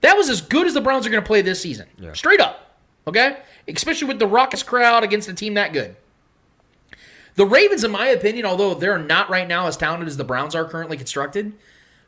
That 0.02 0.18
was 0.18 0.30
as 0.30 0.41
good 0.41 0.68
as 0.68 0.74
the 0.74 0.82
Browns 0.82 1.06
are 1.06 1.10
going 1.10 1.24
to 1.24 1.28
play 1.28 1.41
this 1.41 1.61
season. 1.61 1.88
Straight 2.14 2.40
up. 2.40 2.76
Okay? 3.07 3.38
Especially 3.68 4.07
with 4.07 4.20
the 4.20 4.28
raucous 4.28 4.64
crowd 4.64 5.03
against 5.03 5.30
a 5.30 5.34
team 5.34 5.56
that 5.56 5.74
good. 5.74 5.95
The 7.36 7.45
Ravens, 7.45 7.84
in 7.84 7.91
my 7.91 8.07
opinion, 8.07 8.45
although 8.45 8.74
they're 8.74 8.99
not 8.99 9.30
right 9.30 9.48
now 9.48 9.68
as 9.68 9.78
talented 9.78 10.07
as 10.07 10.18
the 10.18 10.24
Browns 10.24 10.56
are 10.56 10.66
currently 10.66 10.98
constructed, 10.98 11.53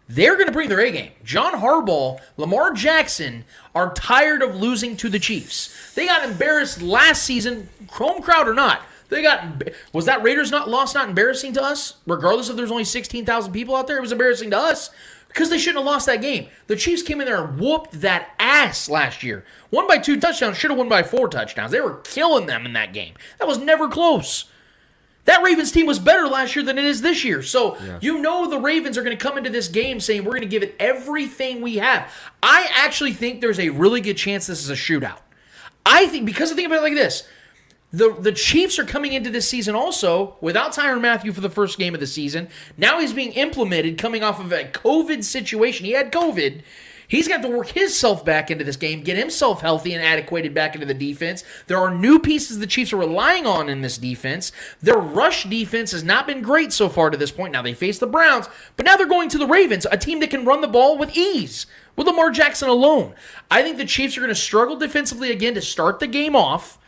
they're 0.10 0.36
going 0.36 0.48
to 0.48 0.52
bring 0.52 0.68
their 0.68 0.82
A 0.82 0.92
game. 0.92 1.12
John 1.24 1.54
Harbaugh, 1.54 2.20
Lamar 2.36 2.74
Jackson 2.74 3.46
are 3.74 3.94
tired 3.94 4.42
of 4.42 4.56
losing 4.56 4.98
to 4.98 5.08
the 5.08 5.20
Chiefs. 5.20 5.94
They 5.94 6.06
got 6.06 6.30
embarrassed 6.30 6.82
last 6.82 7.24
season, 7.24 7.70
home 7.92 8.22
crowd 8.22 8.48
or 8.48 8.54
not. 8.54 8.82
They 9.08 9.22
got 9.22 9.64
was 9.92 10.06
that 10.06 10.24
Raiders 10.24 10.52
not 10.52 10.70
loss 10.70 10.94
not 10.94 11.10
embarrassing 11.10 11.54
to 11.54 11.64
us? 11.64 11.96
Regardless 12.08 12.50
if 12.50 12.56
there's 12.56 12.72
only 12.72 12.86
sixteen 12.86 13.26
thousand 13.26 13.52
people 13.52 13.76
out 13.76 13.88
there, 13.88 13.98
it 13.98 14.02
was 14.02 14.14
embarrassing 14.14 14.52
to 14.52 14.58
us 14.58 14.90
because 15.34 15.50
they 15.50 15.58
shouldn't 15.58 15.78
have 15.78 15.86
lost 15.86 16.06
that 16.08 16.22
game. 16.22 16.48
The 16.68 16.76
Chiefs 16.76 17.04
came 17.04 17.22
in 17.22 17.26
there 17.26 17.44
and 17.44 17.60
whooped 17.60 18.02
that 18.02 18.32
ass 18.40 18.90
last 18.90 19.24
year. 19.24 19.46
Won 19.72 19.88
by 19.88 19.98
two 19.98 20.20
touchdowns, 20.20 20.58
should 20.58 20.72
have 20.72 20.78
won 20.78 20.90
by 20.90 21.04
four 21.04 21.30
touchdowns. 21.30 21.72
They 21.72 21.80
were 21.82 22.02
killing 22.04 22.48
them 22.48 22.66
in 22.66 22.74
that 22.74 22.94
game. 22.94 23.14
That 23.40 23.48
was 23.48 23.58
never 23.58 23.88
close. 23.88 24.46
That 25.26 25.44
Ravens 25.44 25.72
team 25.72 25.86
was 25.86 26.00
better 26.00 26.28
last 26.28 26.56
year 26.56 26.66
than 26.66 26.78
it 26.78 26.86
is 26.86 27.02
this 27.02 27.24
year. 27.24 27.44
So 27.44 27.78
you 28.02 28.20
know 28.20 28.50
the 28.50 28.60
Ravens 28.60 28.98
are 28.98 29.04
going 29.04 29.16
to 29.16 29.24
come 29.24 29.38
into 29.38 29.50
this 29.50 29.68
game 29.68 30.00
saying 30.00 30.24
we're 30.24 30.32
going 30.32 30.42
to 30.42 30.48
give 30.48 30.64
it 30.64 30.76
everything 30.80 31.62
we 31.62 31.78
have. 31.78 32.12
I 32.42 32.68
actually 32.74 33.14
think 33.14 33.40
there's 33.40 33.60
a 33.60 33.70
really 33.70 34.02
good 34.02 34.18
chance 34.18 34.48
this 34.48 34.64
is 34.64 34.70
a 34.70 34.74
shootout. 34.74 35.20
I 35.86 36.08
think 36.08 36.26
because 36.26 36.52
I 36.52 36.56
think 36.56 36.66
about 36.68 36.80
it 36.80 36.84
like 36.84 36.96
this. 36.96 37.28
The, 37.94 38.16
the 38.18 38.32
Chiefs 38.32 38.80
are 38.80 38.86
coming 38.86 39.14
into 39.14 39.30
this 39.30 39.50
season 39.50 39.76
also 39.76 40.36
without 40.40 40.72
Tyrann 40.72 41.02
Mathieu 41.02 41.34
for 41.34 41.42
the 41.42 41.50
first 41.50 41.78
game 41.78 41.94
of 41.94 42.00
the 42.00 42.08
season. 42.08 42.48
Now 42.78 43.00
he's 43.00 43.14
being 43.14 43.34
implemented 43.34 43.98
coming 43.98 44.24
off 44.24 44.40
of 44.40 44.52
a 44.54 44.64
COVID 44.64 45.24
situation. 45.24 45.86
He 45.86 45.92
had 45.92 46.12
COVID. 46.12 46.62
He's 47.12 47.28
got 47.28 47.42
to 47.42 47.50
work 47.50 47.68
himself 47.68 48.24
back 48.24 48.50
into 48.50 48.64
this 48.64 48.78
game, 48.78 49.02
get 49.02 49.18
himself 49.18 49.60
healthy 49.60 49.94
and 49.94 50.02
adequated 50.02 50.54
back 50.54 50.76
into 50.76 50.88
the 50.88 50.94
defense. 50.94 51.44
There 51.68 51.78
are 51.78 51.94
new 51.94 52.20
pieces 52.20 52.60
the 52.60 52.66
Chiefs 52.66 52.94
are 52.94 52.98
relying 52.98 53.46
on 53.46 53.68
in 53.68 53.82
this 53.82 53.98
defense. 53.98 54.54
Their 54.82 54.98
rush 54.98 55.44
defense 55.44 55.92
has 55.92 56.06
not 56.06 56.26
been 56.26 56.42
great 56.42 56.72
so 56.72 56.88
far 56.88 57.10
to 57.10 57.18
this 57.18 57.32
point. 57.32 57.52
Now 57.52 57.62
they 57.62 57.74
face 57.74 58.00
the 58.00 58.08
Browns, 58.08 58.48
but 58.78 58.86
now 58.86 58.96
they're 58.96 59.06
going 59.06 59.28
to 59.28 59.38
the 59.38 59.46
Ravens, 59.46 59.86
a 59.92 59.98
team 59.98 60.22
that 60.22 60.30
can 60.30 60.46
run 60.46 60.62
the 60.62 60.70
ball 60.70 60.98
with 60.98 61.18
ease 61.18 61.66
with 61.98 62.08
Lamar 62.08 62.32
Jackson 62.32 62.70
alone. 62.70 63.14
I 63.50 63.62
think 63.62 63.76
the 63.76 63.84
Chiefs 63.84 64.16
are 64.16 64.22
going 64.22 64.30
to 64.30 64.36
struggle 64.36 64.78
defensively 64.78 65.32
again 65.34 65.54
to 65.56 65.62
start 65.62 66.00
the 66.00 66.08
game 66.08 66.34
off. 66.34 66.80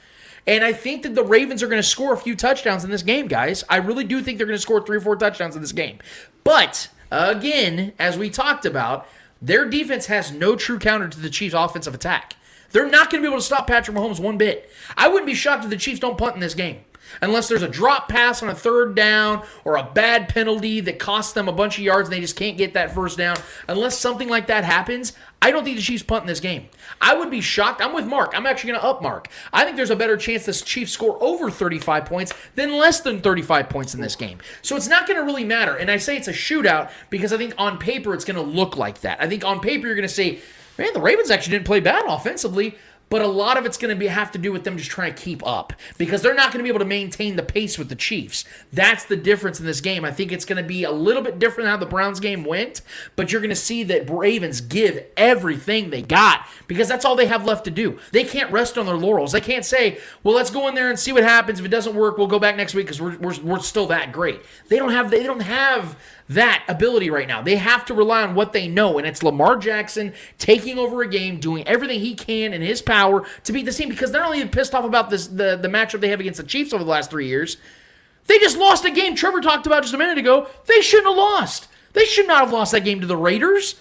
And 0.46 0.64
I 0.64 0.74
think 0.74 1.04
that 1.04 1.16
the 1.16 1.24
Ravens 1.24 1.64
are 1.64 1.68
going 1.68 1.82
to 1.82 1.88
score 1.88 2.14
a 2.14 2.18
few 2.18 2.36
touchdowns 2.36 2.84
in 2.84 2.92
this 2.92 3.04
game, 3.04 3.28
guys. 3.28 3.64
I 3.70 3.78
really 3.78 4.04
do 4.04 4.22
think 4.22 4.38
they're 4.38 4.48
going 4.48 4.58
to 4.58 4.62
score 4.62 4.86
three 4.86 4.98
or 4.98 5.02
four 5.02 5.16
touchdowns 5.16 5.56
in 5.56 5.62
this 5.62 5.72
game. 5.72 6.00
But 6.44 6.90
again, 7.12 7.94
as 7.98 8.18
we 8.18 8.30
talked 8.30 8.66
about, 8.66 9.08
their 9.42 9.68
defense 9.70 10.08
has 10.08 10.32
no 10.32 10.56
true 10.56 10.80
counter 10.80 11.08
to 11.08 11.20
the 11.20 11.30
Chiefs' 11.30 11.56
offensive 11.56 11.94
attack. 11.94 12.36
They're 12.72 12.90
not 12.90 13.10
going 13.10 13.22
to 13.22 13.28
be 13.28 13.32
able 13.32 13.40
to 13.40 13.46
stop 13.46 13.68
Patrick 13.68 13.96
Mahomes 13.96 14.20
one 14.20 14.38
bit. 14.38 14.70
I 14.98 15.08
wouldn't 15.08 15.28
be 15.28 15.36
shocked 15.36 15.64
if 15.64 15.70
the 15.70 15.78
Chiefs 15.78 16.00
don't 16.00 16.18
punt 16.18 16.36
in 16.36 16.42
this 16.42 16.56
game. 16.56 16.80
Unless 17.22 17.48
there's 17.50 17.62
a 17.62 17.68
drop 17.68 18.10
pass 18.10 18.42
on 18.42 18.50
a 18.50 18.56
third 18.56 18.96
down 18.96 19.46
or 19.64 19.78
a 19.78 19.84
bad 19.84 20.30
penalty 20.30 20.80
that 20.82 21.00
costs 21.00 21.34
them 21.34 21.48
a 21.48 21.54
bunch 21.54 21.78
of 21.78 21.84
yards 21.84 22.10
and 22.10 22.14
they 22.16 22.22
just 22.22 22.36
can't 22.36 22.58
get 22.58 22.74
that 22.74 22.94
first 22.94 23.18
down. 23.18 23.38
Unless 23.68 24.00
something 24.00 24.30
like 24.30 24.48
that 24.48 24.64
happens, 24.64 25.14
I 25.42 25.52
don't 25.52 25.66
think 25.66 25.76
the 25.76 25.82
Chiefs 25.82 26.04
punt 26.04 26.24
in 26.24 26.28
this 26.28 26.40
game. 26.40 26.70
I 27.02 27.16
would 27.16 27.30
be 27.30 27.42
shocked. 27.42 27.82
I'm 27.82 27.94
with 27.94 28.08
Mark. 28.08 28.32
I'm 28.34 28.46
actually 28.46 28.70
going 28.72 28.80
to 28.80 28.88
up 28.88 29.02
Mark. 29.02 29.28
I 29.52 29.66
think 29.66 29.76
there's 29.76 29.90
a 29.90 29.96
better 29.96 30.16
chance 30.16 30.46
the 30.46 30.54
Chiefs 30.54 30.94
score 30.94 31.22
over 31.22 31.52
35 31.52 32.06
points 32.06 32.34
than 32.56 32.78
less 32.78 33.02
than 33.02 33.20
35 33.20 33.68
points 33.68 33.94
in 33.94 34.00
this 34.00 34.16
game. 34.16 34.38
So 34.62 34.78
it's 34.78 34.88
not 34.88 35.06
going 35.06 35.20
to 35.20 35.26
really 35.26 35.44
matter. 35.44 35.76
And 35.76 35.92
I 35.92 35.98
say 35.98 36.16
it's 36.16 36.30
a 36.30 36.34
shootout 36.34 36.92
because 37.10 37.34
I 37.34 37.38
think 37.38 37.56
on 37.58 37.78
paper 37.78 38.14
it's 38.14 38.24
going 38.24 38.38
to 38.38 38.42
look 38.42 38.78
like 38.78 39.02
that. 39.02 39.22
I 39.22 39.28
think 39.28 39.44
on 39.44 39.60
paper 39.60 39.86
you're 39.88 39.96
going 39.96 40.08
to 40.08 40.14
say, 40.14 40.40
man, 40.78 40.94
the 40.94 41.02
Ravens 41.02 41.30
actually 41.30 41.52
didn't 41.52 41.66
play 41.66 41.82
bad 41.82 42.06
offensively. 42.08 42.78
But 43.14 43.22
a 43.22 43.28
lot 43.28 43.58
of 43.58 43.66
it's 43.68 43.78
going 43.78 43.94
to 43.94 43.96
be 43.96 44.08
have 44.08 44.32
to 44.32 44.40
do 44.40 44.52
with 44.52 44.64
them 44.64 44.76
just 44.76 44.90
trying 44.90 45.14
to 45.14 45.22
keep 45.22 45.46
up 45.46 45.72
because 46.00 46.24
they're 46.24 46.34
not 46.34 46.48
going 46.52 46.58
to 46.58 46.64
be 46.64 46.70
able 46.70 46.80
to 46.80 46.86
maintain 46.86 47.36
the 47.36 47.44
pace 47.44 47.78
with 47.78 47.90
the 47.90 47.96
Chiefs. 47.96 48.44
That's 48.72 49.06
the 49.06 49.16
difference 49.16 49.60
in 49.60 49.68
this 49.68 49.82
game. 49.82 50.04
I 50.04 50.10
think 50.10 50.32
it's 50.32 50.46
going 50.46 50.60
to 50.60 50.68
be 50.68 50.84
a 50.84 50.90
little 50.90 51.22
bit 51.22 51.38
different 51.38 51.70
how 51.70 51.78
the 51.78 51.86
Browns 51.86 52.20
game 52.20 52.44
went, 52.44 52.82
but 53.16 53.32
you're 53.32 53.40
going 53.40 53.52
to 53.52 53.56
see 53.56 53.84
that 53.84 54.10
Ravens 54.10 54.62
give 54.62 55.06
everything 55.16 55.92
they 55.92 56.02
got 56.02 56.48
because 56.66 56.88
that's 56.88 57.06
all 57.06 57.16
they 57.16 57.28
have 57.28 57.46
left 57.46 57.66
to 57.66 57.70
do. 57.70 58.00
They 58.12 58.24
can't 58.24 58.52
rest 58.52 58.80
on 58.80 58.88
their 58.88 58.98
laurels. 58.98 59.34
They 59.34 59.42
can't 59.42 59.64
say, 59.64 60.00
"Well, 60.24 60.34
let's 60.34 60.50
go 60.50 60.68
in 60.68 60.74
there 60.74 60.90
and 60.90 60.98
see 60.98 61.14
what 61.14 61.24
happens. 61.24 61.60
If 61.60 61.68
it 61.68 61.70
doesn't 61.70 61.94
work, 61.94 62.18
we'll 62.18 62.26
go 62.26 62.40
back 62.40 62.56
next 62.56 62.74
week 62.74 62.88
because 62.88 63.00
we're, 63.00 63.18
we're 63.20 63.40
we're 63.44 63.60
still 63.60 63.86
that 63.88 64.12
great." 64.12 64.42
They 64.70 64.80
don't 64.80 64.92
have 64.92 65.12
they 65.12 65.22
don't 65.22 65.42
have 65.44 65.96
that 66.34 66.64
ability 66.68 67.10
right 67.10 67.28
now. 67.28 67.42
They 67.42 67.56
have 67.56 67.86
to 67.86 67.94
rely 67.94 68.24
on 68.24 68.36
what 68.36 68.54
they 68.54 68.68
know, 68.68 68.98
and 68.98 69.08
it's 69.08 69.24
Lamar 69.24 69.58
Jackson 69.58 70.14
taking 70.38 70.78
over 70.78 71.02
a 71.02 71.08
game, 71.08 71.40
doing 71.40 71.68
everything 71.68 72.00
he 72.00 72.16
can 72.16 72.54
in 72.54 72.62
his 72.62 72.82
power 72.82 73.26
to 73.44 73.54
beat 73.54 73.66
this 73.66 73.78
team. 73.78 73.90
Because 73.90 74.12
they're 74.12 74.22
not 74.22 74.32
only 74.32 74.46
pissed 74.48 74.76
off 74.76 74.86
about 74.86 75.10
this 75.10 75.28
the, 75.28 75.58
the 75.58 75.68
matchup 75.68 76.02
they 76.02 76.10
have 76.10 76.20
against 76.20 76.40
the 76.40 76.46
Chiefs 76.46 76.74
over 76.74 76.84
the 76.84 76.90
last 76.90 77.10
three 77.10 77.28
years, 77.28 77.58
they 78.28 78.40
just 78.40 78.58
lost 78.58 78.86
a 78.86 78.92
game 78.92 79.16
Trevor 79.16 79.42
talked 79.42 79.68
about 79.68 79.84
just 79.84 79.94
a 79.94 79.98
minute 79.98 80.18
ago. 80.18 80.48
They 80.68 80.82
shouldn't 80.82 81.08
have 81.08 81.18
lost. 81.18 81.68
They 81.94 82.06
should 82.06 82.28
not 82.28 82.46
have 82.46 82.54
lost 82.54 82.72
that 82.72 82.84
game 82.84 83.02
to 83.02 83.08
the 83.08 83.18
Raiders. 83.18 83.76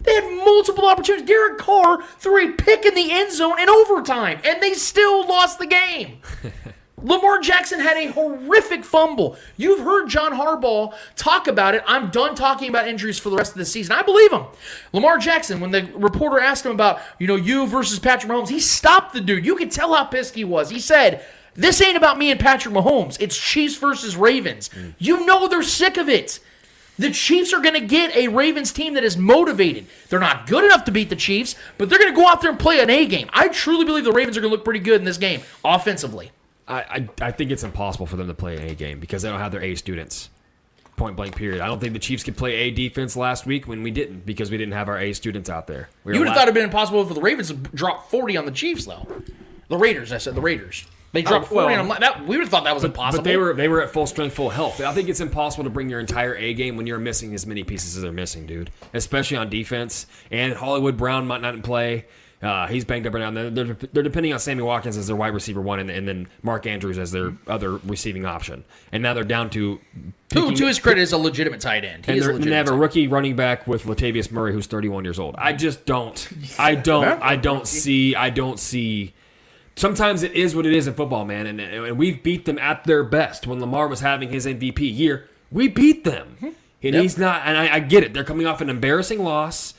They 0.00 0.14
had 0.14 0.44
multiple 0.44 0.86
opportunities. 0.86 1.26
Derek 1.26 1.58
Carr 1.58 2.02
threw 2.18 2.48
a 2.48 2.52
pick 2.52 2.84
in 2.84 2.94
the 2.94 3.10
end 3.10 3.32
zone 3.32 3.58
in 3.60 3.68
overtime, 3.68 4.40
and 4.44 4.62
they 4.62 4.74
still 4.74 5.26
lost 5.26 5.58
the 5.58 5.66
game. 5.66 6.18
Lamar 7.02 7.40
Jackson 7.40 7.80
had 7.80 7.96
a 7.96 8.12
horrific 8.12 8.84
fumble. 8.84 9.36
You've 9.56 9.80
heard 9.80 10.08
John 10.08 10.32
Harbaugh 10.32 10.94
talk 11.16 11.46
about 11.46 11.74
it. 11.74 11.82
I'm 11.86 12.10
done 12.10 12.34
talking 12.34 12.68
about 12.68 12.88
injuries 12.88 13.18
for 13.18 13.30
the 13.30 13.36
rest 13.36 13.52
of 13.52 13.58
the 13.58 13.64
season. 13.64 13.92
I 13.92 14.02
believe 14.02 14.32
him. 14.32 14.44
Lamar 14.92 15.18
Jackson, 15.18 15.60
when 15.60 15.70
the 15.70 15.90
reporter 15.94 16.40
asked 16.40 16.64
him 16.64 16.72
about, 16.72 17.00
you 17.18 17.26
know, 17.26 17.36
you 17.36 17.66
versus 17.66 17.98
Patrick 17.98 18.30
Mahomes, 18.30 18.48
he 18.48 18.60
stopped 18.60 19.12
the 19.12 19.20
dude. 19.20 19.44
You 19.44 19.56
could 19.56 19.70
tell 19.70 19.94
how 19.94 20.04
pissed 20.04 20.34
he 20.34 20.44
was. 20.44 20.70
He 20.70 20.80
said, 20.80 21.24
This 21.54 21.80
ain't 21.80 21.96
about 21.96 22.18
me 22.18 22.30
and 22.30 22.40
Patrick 22.40 22.74
Mahomes. 22.74 23.16
It's 23.20 23.36
Chiefs 23.36 23.76
versus 23.76 24.16
Ravens. 24.16 24.68
Mm. 24.70 24.94
You 24.98 25.26
know 25.26 25.48
they're 25.48 25.62
sick 25.62 25.96
of 25.96 26.08
it. 26.08 26.40
The 26.98 27.12
Chiefs 27.12 27.52
are 27.52 27.60
going 27.60 27.74
to 27.74 27.86
get 27.86 28.14
a 28.16 28.26
Ravens 28.26 28.72
team 28.72 28.94
that 28.94 29.04
is 29.04 29.16
motivated. 29.16 29.86
They're 30.08 30.18
not 30.18 30.48
good 30.48 30.64
enough 30.64 30.84
to 30.84 30.90
beat 30.90 31.10
the 31.10 31.16
Chiefs, 31.16 31.54
but 31.78 31.88
they're 31.88 31.98
going 31.98 32.12
to 32.12 32.16
go 32.16 32.26
out 32.26 32.40
there 32.40 32.50
and 32.50 32.58
play 32.58 32.80
an 32.80 32.90
A 32.90 33.06
game. 33.06 33.30
I 33.32 33.48
truly 33.48 33.84
believe 33.84 34.02
the 34.02 34.12
Ravens 34.12 34.36
are 34.36 34.40
going 34.40 34.50
to 34.50 34.56
look 34.56 34.64
pretty 34.64 34.80
good 34.80 35.00
in 35.00 35.04
this 35.04 35.16
game 35.16 35.42
offensively. 35.64 36.32
I, 36.68 36.80
I 36.80 37.08
I 37.28 37.30
think 37.32 37.50
it's 37.50 37.64
impossible 37.64 38.06
for 38.06 38.16
them 38.16 38.26
to 38.28 38.34
play 38.34 38.56
an 38.56 38.62
A 38.68 38.74
game 38.74 39.00
because 39.00 39.22
they 39.22 39.28
don't 39.30 39.40
have 39.40 39.52
their 39.52 39.62
A 39.62 39.74
students. 39.74 40.30
Point 40.96 41.16
blank. 41.16 41.36
Period. 41.36 41.60
I 41.60 41.66
don't 41.68 41.80
think 41.80 41.92
the 41.92 41.98
Chiefs 42.00 42.24
could 42.24 42.36
play 42.36 42.54
A 42.54 42.70
defense 42.72 43.16
last 43.16 43.46
week 43.46 43.68
when 43.68 43.82
we 43.84 43.90
didn't 43.92 44.26
because 44.26 44.50
we 44.50 44.56
didn't 44.58 44.74
have 44.74 44.88
our 44.88 44.98
A 44.98 45.12
students 45.12 45.48
out 45.48 45.66
there. 45.68 45.88
We 46.04 46.14
You 46.14 46.18
would 46.20 46.28
have 46.28 46.34
la- 46.36 46.40
thought 46.40 46.48
it'd 46.48 46.54
been 46.54 46.64
impossible 46.64 47.04
for 47.06 47.14
the 47.14 47.20
Ravens 47.20 47.48
to 47.48 47.54
drop 47.54 48.10
40 48.10 48.36
on 48.36 48.46
the 48.46 48.50
Chiefs, 48.52 48.84
though. 48.86 49.06
The 49.68 49.76
Raiders, 49.76 50.12
I 50.12 50.18
said 50.18 50.34
the 50.34 50.40
Raiders. 50.40 50.86
They 51.12 51.22
dropped 51.22 51.50
Oh, 51.52 51.54
well, 51.54 51.64
40 51.66 51.76
on 51.80 51.88
them. 51.88 51.96
That, 52.00 52.26
we 52.26 52.36
would 52.36 52.40
have 52.42 52.48
thought 52.50 52.64
that 52.64 52.74
was 52.74 52.84
impossible. 52.84 53.22
But 53.22 53.30
they 53.30 53.36
were 53.36 53.54
they 53.54 53.68
were 53.68 53.80
at 53.80 53.90
full 53.90 54.06
strength, 54.06 54.34
full 54.34 54.50
health. 54.50 54.80
I 54.80 54.92
think 54.92 55.08
it's 55.08 55.20
impossible 55.20 55.64
to 55.64 55.70
bring 55.70 55.88
your 55.88 56.00
entire 56.00 56.34
A 56.34 56.52
game 56.52 56.76
when 56.76 56.86
you're 56.86 56.98
missing 56.98 57.32
as 57.32 57.46
many 57.46 57.62
pieces 57.64 57.96
as 57.96 58.02
they're 58.02 58.12
missing, 58.12 58.44
dude. 58.46 58.70
Especially 58.92 59.36
on 59.36 59.48
defense. 59.48 60.06
And 60.30 60.52
Hollywood 60.52 60.96
Brown 60.98 61.26
might 61.26 61.40
not 61.40 61.62
play. 61.62 62.06
Uh, 62.40 62.68
he's 62.68 62.84
banged 62.84 63.04
up 63.04 63.12
right 63.14 63.20
now. 63.20 63.30
They're, 63.50 63.50
they're, 63.64 63.76
they're 63.92 64.02
depending 64.04 64.32
on 64.32 64.38
Sammy 64.38 64.62
Watkins 64.62 64.96
as 64.96 65.08
their 65.08 65.16
wide 65.16 65.34
receiver 65.34 65.60
one, 65.60 65.80
and, 65.80 65.90
and 65.90 66.06
then 66.06 66.28
Mark 66.44 66.66
Andrews 66.66 66.96
as 66.96 67.10
their 67.10 67.32
other 67.48 67.78
receiving 67.78 68.24
option. 68.26 68.64
And 68.92 69.02
now 69.02 69.12
they're 69.12 69.24
down 69.24 69.50
to 69.50 69.80
Who, 70.34 70.54
to 70.54 70.66
his 70.66 70.78
credit, 70.78 71.00
is 71.00 71.12
a 71.12 71.18
legitimate 71.18 71.60
tight 71.60 71.84
end. 71.84 72.06
He 72.06 72.12
and 72.12 72.20
is 72.20 72.26
a 72.26 72.28
they're, 72.28 72.36
and 72.36 72.44
they 72.44 72.54
have 72.54 72.68
a 72.68 72.72
rookie 72.74 73.08
running 73.08 73.34
back 73.34 73.66
with 73.66 73.84
Latavius 73.84 74.30
Murray, 74.30 74.52
who's 74.52 74.68
31 74.68 75.02
years 75.04 75.18
old. 75.18 75.34
I 75.36 75.52
just 75.52 75.84
don't. 75.84 76.28
I 76.60 76.74
don't. 76.76 77.04
I 77.20 77.34
don't 77.34 77.66
see. 77.66 78.14
I 78.14 78.30
don't 78.30 78.60
see. 78.60 79.14
Sometimes 79.74 80.22
it 80.22 80.32
is 80.32 80.54
what 80.54 80.64
it 80.66 80.74
is 80.74 80.86
in 80.86 80.94
football, 80.94 81.24
man, 81.24 81.46
and, 81.46 81.60
and 81.60 81.98
we've 81.98 82.22
beat 82.22 82.44
them 82.44 82.58
at 82.58 82.84
their 82.84 83.02
best. 83.04 83.46
When 83.48 83.60
Lamar 83.60 83.88
was 83.88 84.00
having 84.00 84.28
his 84.30 84.44
MVP 84.46 84.78
year, 84.96 85.28
we 85.50 85.66
beat 85.68 86.04
them, 86.04 86.36
Mm-hmm. 86.36 86.48
and 86.84 86.94
he's 86.96 87.18
not. 87.18 87.42
And 87.44 87.56
I, 87.58 87.74
I 87.76 87.80
get 87.80 88.04
it; 88.04 88.14
they're 88.14 88.22
coming 88.24 88.46
off 88.46 88.60
an 88.60 88.70
embarrassing 88.70 89.22
loss. 89.24 89.74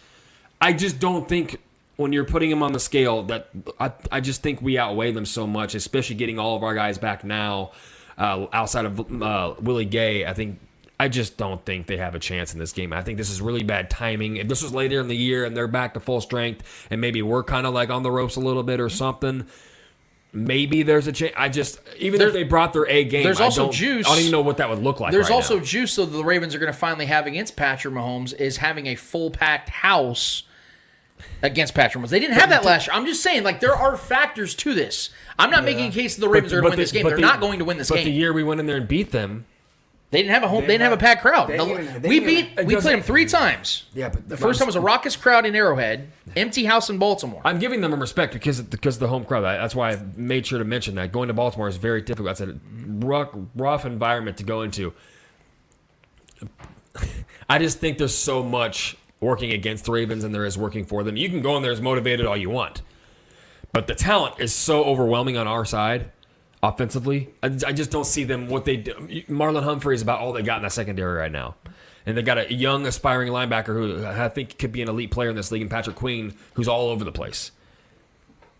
I 0.61 0.73
just 0.73 0.99
don't 0.99 1.27
think 1.29 1.59
when 1.99 2.13
you're 2.13 2.23
putting 2.23 2.49
them 2.49 2.63
on 2.63 2.71
the 2.71 2.79
scale 2.79 3.23
that 3.23 3.49
I, 3.77 3.91
I 4.09 4.21
just 4.21 4.41
think 4.41 4.61
we 4.61 4.77
outweigh 4.77 5.11
them 5.11 5.25
so 5.25 5.45
much, 5.45 5.75
especially 5.75 6.15
getting 6.15 6.39
all 6.39 6.55
of 6.55 6.63
our 6.63 6.73
guys 6.73 6.97
back 6.97 7.25
now 7.25 7.71
uh, 8.17 8.45
outside 8.53 8.85
of 8.85 9.21
uh, 9.21 9.55
Willie 9.59 9.83
Gay. 9.83 10.25
I 10.25 10.33
think 10.33 10.61
I 10.97 11.09
just 11.09 11.35
don't 11.35 11.63
think 11.65 11.87
they 11.87 11.97
have 11.97 12.15
a 12.15 12.19
chance 12.19 12.53
in 12.53 12.59
this 12.59 12.71
game. 12.71 12.93
I 12.93 13.03
think 13.03 13.17
this 13.17 13.29
is 13.29 13.41
really 13.41 13.63
bad 13.63 13.89
timing. 13.89 14.37
If 14.37 14.47
this 14.47 14.63
was 14.63 14.73
later 14.73 15.01
in 15.01 15.09
the 15.09 15.15
year 15.15 15.43
and 15.43 15.57
they're 15.57 15.67
back 15.67 15.93
to 15.95 15.99
full 15.99 16.21
strength 16.21 16.87
and 16.89 17.01
maybe 17.01 17.21
we're 17.21 17.43
kind 17.43 17.67
of 17.67 17.73
like 17.73 17.89
on 17.89 18.03
the 18.03 18.11
ropes 18.11 18.37
a 18.37 18.39
little 18.39 18.63
bit 18.63 18.79
or 18.79 18.87
something. 18.87 19.45
Maybe 20.31 20.83
there's 20.83 21.07
a 21.07 21.11
chance. 21.11 21.33
I 21.35 21.49
just 21.49 21.81
even 21.97 22.21
if 22.21 22.31
they 22.31 22.43
brought 22.43 22.71
their 22.71 22.87
A 22.87 23.03
game, 23.03 23.23
there's 23.25 23.41
I 23.41 23.45
also 23.45 23.63
don't- 23.63 23.73
juice. 23.73 24.05
I 24.07 24.11
don't 24.11 24.19
even 24.19 24.31
know 24.31 24.41
what 24.41 24.55
that 24.57 24.69
would 24.69 24.79
look 24.79 25.01
like. 25.01 25.11
There's 25.11 25.29
right 25.29 25.35
also 25.35 25.57
now. 25.57 25.65
juice 25.65 25.97
that 25.97 26.05
the 26.05 26.23
Ravens 26.23 26.55
are 26.55 26.59
going 26.59 26.71
to 26.71 26.77
finally 26.77 27.07
have 27.07 27.27
against 27.27 27.57
Patrick 27.57 27.93
Mahomes 27.93 28.33
is 28.39 28.55
having 28.57 28.87
a 28.87 28.95
full 28.95 29.31
packed 29.31 29.67
house 29.69 30.43
against 31.41 31.73
Patrick 31.75 32.03
Mahomes. 32.03 32.09
They 32.09 32.19
didn't 32.19 32.35
have 32.35 32.49
that 32.49 32.63
last 32.65 32.87
year. 32.87 32.95
I'm 32.95 33.05
just 33.05 33.21
saying, 33.23 33.43
like 33.43 33.59
there 33.59 33.75
are 33.75 33.95
factors 33.97 34.55
to 34.55 34.73
this. 34.73 35.09
I'm 35.37 35.51
not 35.51 35.63
making 35.63 35.87
a 35.87 35.91
case 35.91 36.15
that 36.15 36.21
the 36.21 36.29
Ravens 36.29 36.51
are 36.53 36.61
going 36.61 36.71
to 36.71 36.77
win 36.77 36.79
this 36.79 36.91
game. 36.91 37.05
They're 37.05 37.15
the- 37.15 37.21
not 37.21 37.39
going 37.39 37.59
to 37.59 37.65
win 37.65 37.77
this 37.77 37.89
but 37.89 37.95
game. 37.95 38.05
the 38.05 38.11
year 38.11 38.33
we 38.33 38.43
went 38.43 38.59
in 38.59 38.65
there 38.65 38.77
and 38.77 38.87
beat 38.87 39.11
them, 39.11 39.45
They 40.11 40.19
didn't 40.23 40.33
have 40.33 40.43
a 40.43 40.47
home. 40.47 40.61
They, 40.61 40.67
They 40.67 40.73
didn't 40.73 40.81
have 40.89 40.91
a 40.91 40.95
have- 40.95 40.99
packed 40.99 41.21
crowd. 41.21 41.47
The- 41.49 41.53
even- 41.55 42.01
we 42.01 42.19
beat. 42.19 42.49
We 42.65 42.75
played 42.75 42.95
them 42.95 43.01
three 43.03 43.25
times. 43.25 43.85
Yeah, 43.93 44.09
but 44.09 44.27
the 44.27 44.37
first 44.37 44.59
time 44.59 44.65
was 44.65 44.75
a 44.75 44.81
raucous 44.81 45.15
crowd 45.15 45.45
in 45.45 45.55
Arrowhead, 45.55 46.11
empty 46.35 46.65
house 46.65 46.89
in 46.89 46.97
Baltimore. 46.97 47.41
I'm 47.45 47.59
giving 47.59 47.81
them 47.81 47.93
a 47.93 47.95
respect 47.95 48.33
because 48.33 48.61
because 48.61 48.95
of 48.95 48.99
the 49.01 49.07
home 49.07 49.23
crowd. 49.23 49.41
That's 49.43 49.75
why 49.75 49.91
I 49.91 50.01
made 50.15 50.45
sure 50.47 50.57
to 50.59 50.65
mention 50.65 50.95
that 50.95 51.11
going 51.11 51.27
to 51.27 51.33
Baltimore 51.33 51.67
is 51.67 51.77
very 51.77 52.01
difficult. 52.01 52.31
It's 52.31 52.41
a 52.41 52.57
rough, 53.05 53.29
rough 53.55 53.85
environment 53.85 54.37
to 54.37 54.43
go 54.43 54.61
into. 54.63 54.93
I 57.49 57.59
just 57.59 57.79
think 57.79 57.97
there's 57.97 58.15
so 58.15 58.43
much 58.43 58.95
working 59.19 59.51
against 59.51 59.85
the 59.85 59.91
Ravens 59.91 60.23
than 60.23 60.31
there 60.31 60.45
is 60.45 60.57
working 60.57 60.85
for 60.85 61.03
them. 61.03 61.17
You 61.17 61.29
can 61.29 61.41
go 61.41 61.57
in 61.57 61.63
there 61.63 61.71
as 61.71 61.81
motivated 61.81 62.25
all 62.25 62.37
you 62.37 62.49
want, 62.49 62.81
but 63.71 63.87
the 63.87 63.95
talent 63.95 64.39
is 64.39 64.53
so 64.53 64.83
overwhelming 64.83 65.37
on 65.37 65.47
our 65.47 65.65
side 65.65 66.11
offensively. 66.61 67.29
I, 67.41 67.47
I 67.67 67.73
just 67.73 67.91
don't 67.91 68.05
see 68.05 68.23
them 68.23 68.47
what 68.47 68.65
they 68.65 68.77
do. 68.77 68.93
Marlon 69.29 69.63
Humphrey 69.63 69.95
is 69.95 70.01
about 70.01 70.19
all 70.19 70.33
they 70.33 70.41
got 70.41 70.57
in 70.57 70.63
that 70.63 70.71
secondary 70.71 71.17
right 71.17 71.31
now. 71.31 71.55
And 72.05 72.17
they 72.17 72.21
got 72.21 72.37
a 72.37 72.51
young, 72.51 72.87
aspiring 72.87 73.31
linebacker 73.31 73.67
who 73.67 74.05
I 74.05 74.29
think 74.29 74.57
could 74.57 74.71
be 74.71 74.81
an 74.81 74.89
elite 74.89 75.11
player 75.11 75.29
in 75.29 75.35
this 75.35 75.51
league, 75.51 75.61
and 75.61 75.69
Patrick 75.69 75.95
Queen, 75.95 76.33
who's 76.53 76.67
all 76.67 76.89
over 76.89 77.03
the 77.03 77.11
place. 77.11 77.51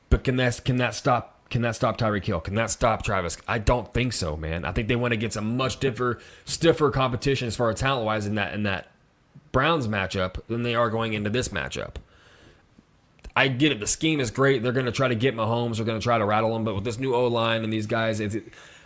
But 0.09 0.23
can 0.23 0.35
that 0.35 0.63
can 0.65 0.77
that 0.77 0.93
stop 0.93 1.49
can 1.49 1.61
that 1.63 1.75
stop 1.75 1.97
Tyreek 1.97 2.25
Hill? 2.25 2.41
Can 2.41 2.55
that 2.55 2.69
stop 2.69 3.01
Travis? 3.01 3.37
I 3.47 3.57
don't 3.57 3.91
think 3.93 4.13
so, 4.13 4.37
man. 4.37 4.65
I 4.65 4.71
think 4.71 4.87
they 4.87 4.95
went 4.95 5.13
against 5.13 5.37
a 5.37 5.41
much 5.41 5.73
stiffer 5.73 6.19
stiffer 6.45 6.91
competition 6.91 7.47
as 7.47 7.55
far 7.55 7.69
as 7.69 7.79
talent 7.79 8.05
wise 8.05 8.27
in 8.27 8.35
that 8.35 8.53
in 8.53 8.63
that 8.63 8.88
Browns 9.51 9.87
matchup 9.87 10.39
than 10.47 10.63
they 10.63 10.75
are 10.75 10.89
going 10.89 11.13
into 11.13 11.29
this 11.29 11.49
matchup. 11.49 11.95
I 13.35 13.47
get 13.47 13.71
it. 13.71 13.79
The 13.79 13.87
scheme 13.87 14.19
is 14.19 14.31
great. 14.31 14.63
They're 14.63 14.71
going 14.71 14.85
to 14.85 14.91
try 14.91 15.07
to 15.07 15.15
get 15.15 15.35
Mahomes. 15.35 15.77
They're 15.77 15.85
going 15.85 15.99
to 15.99 16.03
try 16.03 16.17
to 16.17 16.25
rattle 16.25 16.55
him. 16.55 16.63
But 16.63 16.75
with 16.75 16.83
this 16.83 16.99
new 16.99 17.15
O 17.15 17.27
line 17.27 17.63
and 17.63 17.71
these 17.71 17.87
guys, 17.87 18.21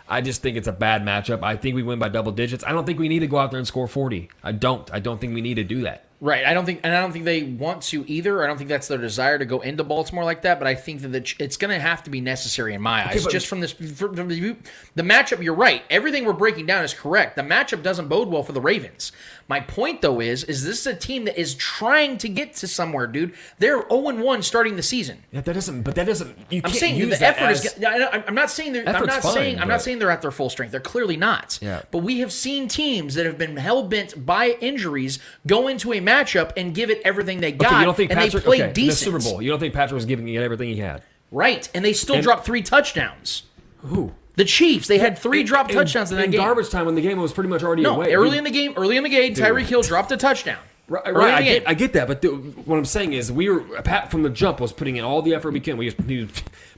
I 0.08 0.20
just 0.20 0.42
think 0.42 0.56
it's 0.56 0.68
a 0.68 0.72
bad 0.72 1.02
matchup. 1.02 1.42
I 1.42 1.56
think 1.56 1.74
we 1.74 1.82
win 1.82 1.98
by 1.98 2.08
double 2.08 2.30
digits. 2.30 2.62
I 2.64 2.72
don't 2.72 2.84
think 2.84 2.98
we 2.98 3.08
need 3.08 3.20
to 3.20 3.26
go 3.26 3.38
out 3.38 3.50
there 3.50 3.58
and 3.58 3.66
score 3.66 3.88
40. 3.88 4.28
I 4.42 4.52
don't. 4.52 4.88
I 4.92 5.00
don't 5.00 5.20
think 5.20 5.34
we 5.34 5.40
need 5.40 5.54
to 5.54 5.64
do 5.64 5.82
that. 5.82 6.04
Right. 6.20 6.46
I 6.46 6.54
don't 6.54 6.64
think, 6.64 6.80
and 6.84 6.94
I 6.94 7.00
don't 7.00 7.12
think 7.12 7.24
they 7.24 7.42
want 7.42 7.82
to 7.84 8.04
either. 8.10 8.42
I 8.42 8.46
don't 8.46 8.56
think 8.56 8.68
that's 8.70 8.88
their 8.88 8.98
desire 8.98 9.38
to 9.38 9.44
go 9.44 9.60
into 9.60 9.84
Baltimore 9.84 10.24
like 10.24 10.42
that. 10.42 10.58
But 10.58 10.66
I 10.68 10.74
think 10.74 11.02
that 11.02 11.08
the, 11.08 11.34
it's 11.38 11.56
going 11.56 11.72
to 11.74 11.78
have 11.80 12.02
to 12.04 12.10
be 12.10 12.20
necessary 12.20 12.72
in 12.74 12.80
my 12.80 13.06
eyes, 13.08 13.24
but- 13.24 13.32
just 13.32 13.46
from 13.46 13.60
this 13.60 13.72
from 13.72 14.14
the, 14.16 14.56
the 14.94 15.02
matchup. 15.02 15.42
You're 15.42 15.54
right. 15.54 15.82
Everything 15.90 16.24
we're 16.24 16.32
breaking 16.32 16.66
down 16.66 16.84
is 16.84 16.94
correct. 16.94 17.36
The 17.36 17.42
matchup 17.42 17.82
doesn't 17.82 18.08
bode 18.08 18.28
well 18.28 18.42
for 18.42 18.52
the 18.52 18.60
Ravens. 18.60 19.12
My 19.46 19.60
point 19.60 20.00
though 20.00 20.20
is, 20.20 20.44
is 20.44 20.64
this 20.64 20.80
is 20.80 20.86
a 20.86 20.96
team 20.96 21.26
that 21.26 21.38
is 21.38 21.54
trying 21.54 22.16
to 22.18 22.28
get 22.30 22.54
to 22.54 22.66
somewhere, 22.66 23.06
dude? 23.06 23.34
They're 23.58 23.86
0 23.90 24.14
1 24.22 24.42
starting 24.42 24.76
the 24.76 24.82
season. 24.82 25.22
Yeah, 25.32 25.42
that 25.42 25.52
doesn't. 25.52 25.82
But 25.82 25.96
that 25.96 26.06
doesn't. 26.06 26.38
You 26.50 26.62
I'm 26.64 26.70
saying 26.72 26.98
the 27.00 27.16
that 27.16 27.22
effort 27.36 27.44
as- 27.44 27.64
is. 27.66 27.84
I 27.84 28.24
I'm 28.26 28.34
not 28.34 28.50
saying 28.50 28.72
they're. 28.72 28.88
I'm 28.88 29.04
not 29.04 29.22
fine, 29.22 29.32
saying. 29.34 29.58
I'm 29.58 29.68
not 29.68 29.82
saying 29.82 29.98
they're 29.98 30.10
at 30.10 30.22
their 30.22 30.30
full 30.30 30.48
strength. 30.48 30.70
They're 30.70 30.80
clearly 30.80 31.16
not. 31.18 31.58
Yeah. 31.60 31.82
But 31.90 31.98
we 31.98 32.20
have 32.20 32.32
seen 32.32 32.68
teams 32.68 33.14
that 33.16 33.26
have 33.26 33.36
been 33.36 33.56
hell 33.58 33.82
bent 33.82 34.24
by 34.24 34.56
injuries 34.60 35.18
go 35.46 35.68
into 35.68 35.92
a 35.92 36.00
matchup 36.04 36.52
and 36.56 36.74
give 36.74 36.90
it 36.90 37.00
everything 37.04 37.40
they 37.40 37.52
got, 37.52 37.68
Okay, 37.72 37.78
you 37.80 37.84
don't 37.86 37.96
think 37.96 38.10
and 38.10 38.20
Patrick? 38.20 38.42
they 38.44 38.46
played 38.46 38.60
okay, 38.60 38.68
in 38.68 38.74
the 38.74 38.80
decent. 38.88 39.12
Super 39.12 39.18
Bowl. 39.30 39.42
You 39.42 39.50
don't 39.50 39.60
think 39.60 39.74
Patrick 39.74 39.94
was 39.94 40.04
giving 40.04 40.28
it 40.28 40.36
everything 40.42 40.68
he 40.68 40.76
had? 40.78 41.02
right? 41.30 41.68
And 41.74 41.84
they 41.84 41.92
still 41.92 42.14
And- 42.16 42.22
dropped 42.24 42.44
three 42.46 42.62
touchdowns. 42.62 43.42
Who? 43.78 44.12
The 44.36 44.44
Chiefs. 44.44 44.86
They 44.88 44.98
had 44.98 45.18
three 45.18 45.42
dropped 45.42 45.70
In- 45.70 45.76
touchdowns 45.76 46.10
in 46.12 46.18
that 46.18 46.24
in 46.26 46.30
game. 46.30 46.40
garbage 46.40 46.70
time 46.70 46.86
when 46.86 46.94
the 46.94 47.00
game 47.00 47.18
was 47.20 47.32
pretty 47.32 47.48
much 47.50 47.62
already 47.64 47.82
no, 47.82 47.96
away. 47.96 48.14
early 48.14 48.30
Dude, 48.30 48.38
in 48.38 48.44
the 48.44 48.50
game. 48.50 48.74
Early 48.76 48.96
in 48.96 49.02
the 49.02 49.08
game, 49.08 49.34
Tyreek 49.34 49.64
Hill 49.66 49.82
dropped 49.82 50.12
a 50.12 50.16
touchdown. 50.16 50.58
Right, 50.86 51.14
right 51.14 51.34
I 51.34 51.42
get. 51.42 51.68
I 51.68 51.74
get 51.74 51.92
that, 51.94 52.06
but 52.08 52.20
the, 52.20 52.28
what 52.28 52.76
I'm 52.76 52.84
saying 52.84 53.14
is 53.14 53.32
we 53.32 53.48
were 53.48 53.60
Pat 53.82 54.10
from 54.10 54.22
the 54.22 54.28
jump 54.28 54.60
was 54.60 54.70
putting 54.70 54.96
in 54.96 55.04
all 55.04 55.22
the 55.22 55.34
effort 55.34 55.52
we 55.52 55.60
can. 55.60 55.78
We, 55.78 55.90
he, 56.06 56.28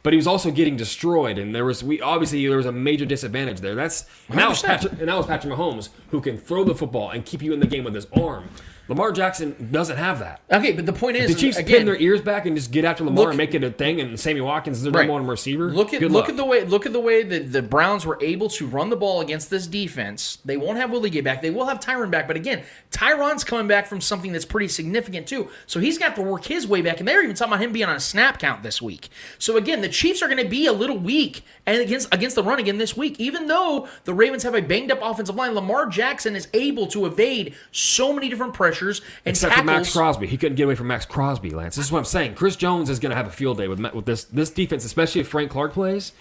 but 0.05 0.13
he 0.13 0.17
was 0.17 0.29
also 0.29 0.53
getting 0.53 0.77
destroyed, 0.77 1.39
and 1.39 1.53
there 1.53 1.65
was 1.65 1.83
we 1.83 2.01
obviously 2.01 2.47
there 2.47 2.57
was 2.59 2.67
a 2.67 2.73
major 2.73 3.05
disadvantage 3.05 3.61
there. 3.61 3.75
That's 3.75 4.07
and 4.29 4.39
that 4.39 4.49
was 4.49 4.63
Patrick, 4.63 4.93
and 5.01 5.09
that 5.09 5.17
was 5.17 5.27
Patrick 5.27 5.53
Mahomes 5.53 5.89
who 6.13 6.21
can 6.21 6.39
throw 6.39 6.63
the 6.63 6.75
football 6.75 7.11
and 7.11 7.25
keep 7.27 7.43
you 7.43 7.53
in 7.53 7.59
the 7.59 7.67
game 7.67 7.83
with 7.83 7.95
his 7.95 8.07
arm. 8.17 8.49
Lamar 8.89 9.11
Jackson 9.13 9.69
doesn't 9.73 9.97
have 9.97 10.21
that. 10.21 10.41
Okay, 10.53 10.73
but 10.73 10.87
the 10.87 10.93
point 10.93 11.17
is, 11.17 11.35
The 11.35 11.41
Chiefs 11.41 11.59
again, 11.59 11.79
pin 11.79 11.87
their 11.87 11.97
ears 11.97 12.21
back 12.21 12.47
and 12.47 12.57
just 12.57 12.71
get 12.71 12.85
after 12.85 13.05
Lamar 13.05 13.25
Look- 13.25 13.29
and 13.31 13.37
make 13.39 13.55
it 13.55 13.65
a 13.65 13.71
thing, 13.71 14.01
and 14.01 14.19
Sammy 14.19 14.41
Watkins 14.41 14.79
is 14.79 14.83
their 14.85 14.93
Right. 14.93 15.03
number 15.03 15.15
one 15.15 15.27
receiver. 15.27 15.71
Look 15.73 15.93
at 15.93 16.01
Good 16.01 16.13
look 16.13 16.23
luck. 16.25 16.31
at 16.31 16.37
the 16.37 16.45
way 16.45 16.65
look 16.65 16.87
at 16.87 16.93
the 16.93 17.01
way 17.01 17.23
that 17.23 17.53
the 17.53 17.63
Browns 17.63 18.07
were 18.07 18.19
able 18.21 18.49
to 18.51 18.67
run 18.67 18.91
the 18.91 18.97
ball 18.97 19.21
against 19.21 19.51
this 19.51 19.67
defense. 19.67 20.39
They 20.45 20.57
won't 20.57 20.79
have 20.79 20.91
Willie 20.93 21.11
get 21.11 21.25
back. 21.25 21.43
They 21.43 21.51
will 21.51 21.67
have 21.67 21.81
Tyrann 21.81 22.11
back, 22.11 22.27
but 22.29 22.37
again, 22.37 22.63
Tyrann's 22.91 23.45
coming 23.45 23.67
back 23.67 23.87
from 23.89 24.01
something 24.01 24.33
that's 24.33 24.45
pretty 24.45 24.69
significant 24.69 25.27
too. 25.27 25.49
So 25.67 25.81
he's 25.81 25.99
got 25.99 26.15
to 26.17 26.23
work 26.23 26.45
his 26.45 26.67
way 26.67 26.81
back. 26.81 26.99
And 27.01 27.09
they're 27.09 27.23
even 27.23 27.35
talking 27.35 27.53
about 27.55 27.63
him 27.63 27.73
being 27.73 27.87
on 27.89 27.97
a 27.97 28.01
snap 28.01 28.39
count 28.39 28.63
this 28.63 28.81
week. 28.81 29.09
So 29.39 29.57
again, 29.57 29.81
the 29.81 29.89
Chiefs 29.89 30.23
are 30.23 30.27
going 30.29 30.43
to 30.43 30.49
be 30.49 30.67
a 30.67 30.73
little 30.73 30.99
weak 30.99 31.43
and 31.67 31.81
against 31.81 32.13
against 32.15 32.37
the 32.37 32.43
run 32.45 32.59
again 32.61 32.79
this 32.79 32.97
week. 32.97 33.17
Even 33.19 33.47
though 33.49 33.89
the 34.05 34.15
Ravens 34.15 34.45
have 34.45 34.55
a 34.55 34.63
banged 34.63 34.93
up 34.93 35.01
offensive 35.03 35.35
line, 35.35 35.55
Lamar 35.55 35.87
Jackson 35.87 36.37
is 36.37 36.47
able 36.55 36.87
to 36.89 37.05
evade 37.07 37.55
so 37.73 38.13
many 38.13 38.29
different 38.29 38.55
pressures 38.55 38.76
and 38.81 39.01
Except 39.25 39.53
for 39.53 39.61
tackles. 39.61 39.67
Maxx 39.67 39.93
Crosby, 39.93 40.27
he 40.27 40.37
couldn't 40.37 40.57
get 40.57 40.65
away 40.65 40.75
from 40.75 40.89
Maxx 40.89 41.07
Crosby. 41.07 41.51
Lance, 41.51 41.77
this 41.77 41.87
is 41.87 41.93
what 41.93 41.99
I'm 41.99 42.05
saying. 42.05 42.35
Chris 42.35 42.57
Jones 42.57 42.91
is 42.91 42.99
going 42.99 43.11
to 43.11 43.17
have 43.17 43.27
a 43.27 43.31
field 43.31 43.59
day 43.59 43.69
with 43.69 43.81
with 43.95 44.07
this 44.07 44.25
this 44.25 44.51
defense, 44.51 44.85
especially 44.85 45.21
if 45.21 45.29
Frank 45.29 45.51
Clark 45.51 45.73
plays. 45.73 46.13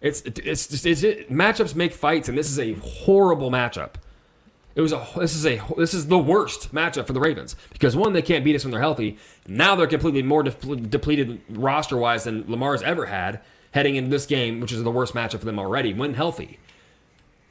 It's 0.00 0.20
it's 0.22 0.66
just 0.68 0.86
it's 0.86 1.02
it, 1.02 1.30
matchups 1.30 1.74
make 1.74 1.92
fights, 1.92 2.28
and 2.28 2.36
this 2.36 2.50
is 2.50 2.58
a 2.58 2.74
horrible 2.74 3.50
matchup. 3.50 3.94
It 4.74 4.82
was 4.82 4.92
a 4.92 5.06
this 5.16 5.34
is 5.34 5.46
a 5.46 5.62
this 5.78 5.94
is 5.94 6.08
the 6.08 6.18
worst 6.18 6.74
matchup 6.74 7.06
for 7.06 7.14
the 7.14 7.20
Ravens 7.20 7.56
because 7.72 7.96
one 7.96 8.12
they 8.12 8.20
can't 8.22 8.44
beat 8.44 8.54
us 8.54 8.64
when 8.64 8.72
they're 8.72 8.80
healthy. 8.80 9.16
Now 9.48 9.74
they're 9.74 9.86
completely 9.86 10.22
more 10.22 10.42
de- 10.42 10.50
depleted 10.76 11.40
roster 11.48 11.96
wise 11.96 12.24
than 12.24 12.44
Lamar's 12.46 12.82
ever 12.82 13.06
had 13.06 13.40
heading 13.72 13.96
into 13.96 14.10
this 14.10 14.26
game, 14.26 14.60
which 14.60 14.72
is 14.72 14.82
the 14.82 14.90
worst 14.90 15.14
matchup 15.14 15.38
for 15.38 15.46
them 15.46 15.58
already 15.58 15.94
when 15.94 16.14
healthy. 16.14 16.58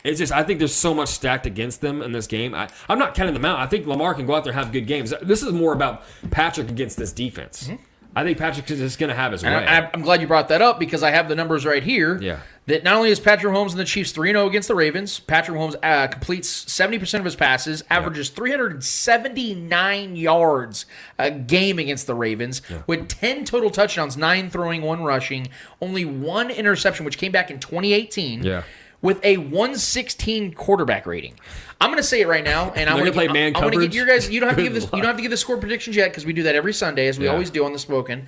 It's 0.05 0.19
just 0.19 0.31
I 0.31 0.43
think 0.43 0.59
there's 0.59 0.73
so 0.73 0.93
much 0.93 1.09
stacked 1.09 1.45
against 1.45 1.81
them 1.81 2.01
in 2.01 2.11
this 2.11 2.27
game. 2.27 2.53
I, 2.53 2.69
I'm 2.87 2.99
not 2.99 3.15
counting 3.15 3.33
them 3.33 3.45
out. 3.45 3.59
I 3.59 3.65
think 3.65 3.87
Lamar 3.87 4.13
can 4.13 4.25
go 4.25 4.35
out 4.35 4.43
there 4.43 4.53
and 4.53 4.59
have 4.63 4.71
good 4.71 4.87
games. 4.87 5.13
This 5.21 5.41
is 5.41 5.51
more 5.51 5.73
about 5.73 6.03
Patrick 6.31 6.69
against 6.69 6.97
this 6.97 7.11
defense. 7.11 7.69
I 8.17 8.23
think 8.23 8.37
Patrick 8.37 8.69
is 8.71 8.79
just 8.79 8.97
going 8.97 9.09
to 9.09 9.15
have 9.15 9.33
his 9.33 9.43
way. 9.43 9.53
I, 9.53 9.89
I'm 9.93 10.01
glad 10.01 10.21
you 10.21 10.27
brought 10.27 10.47
that 10.47 10.61
up 10.61 10.79
because 10.79 11.03
I 11.03 11.11
have 11.11 11.27
the 11.27 11.35
numbers 11.35 11.65
right 11.65 11.83
here. 11.83 12.17
Yeah. 12.21 12.39
That 12.67 12.83
not 12.83 12.95
only 12.95 13.09
is 13.09 13.19
Patrick 13.19 13.53
Mahomes 13.53 13.71
and 13.71 13.79
the 13.79 13.85
Chiefs 13.85 14.11
3 14.13 14.31
0 14.31 14.47
against 14.47 14.69
the 14.69 14.75
Ravens, 14.75 15.19
Patrick 15.19 15.57
Mahomes 15.57 15.75
uh, 15.83 16.07
completes 16.07 16.65
70% 16.65 17.19
of 17.19 17.25
his 17.25 17.35
passes, 17.35 17.83
averages 17.89 18.29
379 18.29 20.15
yards 20.15 20.85
a 21.19 21.29
game 21.29 21.77
against 21.77 22.07
the 22.07 22.15
Ravens, 22.15 22.61
with 22.87 23.07
10 23.09 23.43
total 23.45 23.69
touchdowns, 23.69 24.15
9 24.17 24.49
throwing, 24.49 24.81
1 24.81 25.03
rushing, 25.03 25.47
only 25.81 26.05
one 26.05 26.49
interception, 26.49 27.05
which 27.05 27.17
came 27.17 27.31
back 27.31 27.51
in 27.51 27.59
2018. 27.59 28.43
Yeah. 28.43 28.63
With 29.01 29.23
a 29.23 29.37
116 29.37 30.53
quarterback 30.53 31.05
rating, 31.05 31.35
I'm 31.79 31.89
going 31.89 31.97
to 31.97 32.03
say 32.03 32.21
it 32.21 32.27
right 32.27 32.43
now, 32.43 32.71
and 32.71 32.89
I'm 32.89 32.95
going 32.97 33.11
gonna 33.11 33.27
play 33.27 33.27
man 33.27 33.55
I'm 33.55 33.61
going 33.61 33.73
to 33.79 33.85
get 33.87 33.93
your 33.93 34.05
guys. 34.07 34.29
You 34.29 34.39
don't 34.39 34.49
have 34.49 34.57
to 34.57 34.63
give 34.63 34.73
this. 34.75 34.85
You 34.85 34.89
don't 35.01 35.05
have 35.05 35.17
to 35.17 35.21
give 35.21 35.31
the 35.31 35.37
score 35.37 35.57
predictions 35.57 35.95
yet 35.95 36.09
because 36.11 36.25
we 36.25 36.33
do 36.33 36.43
that 36.43 36.55
every 36.55 36.73
Sunday, 36.73 37.07
as 37.07 37.19
we 37.19 37.25
Yeah. 37.25 37.31
always 37.31 37.49
do 37.49 37.65
on 37.65 37.73
the 37.73 37.79
Spoken. 37.79 38.25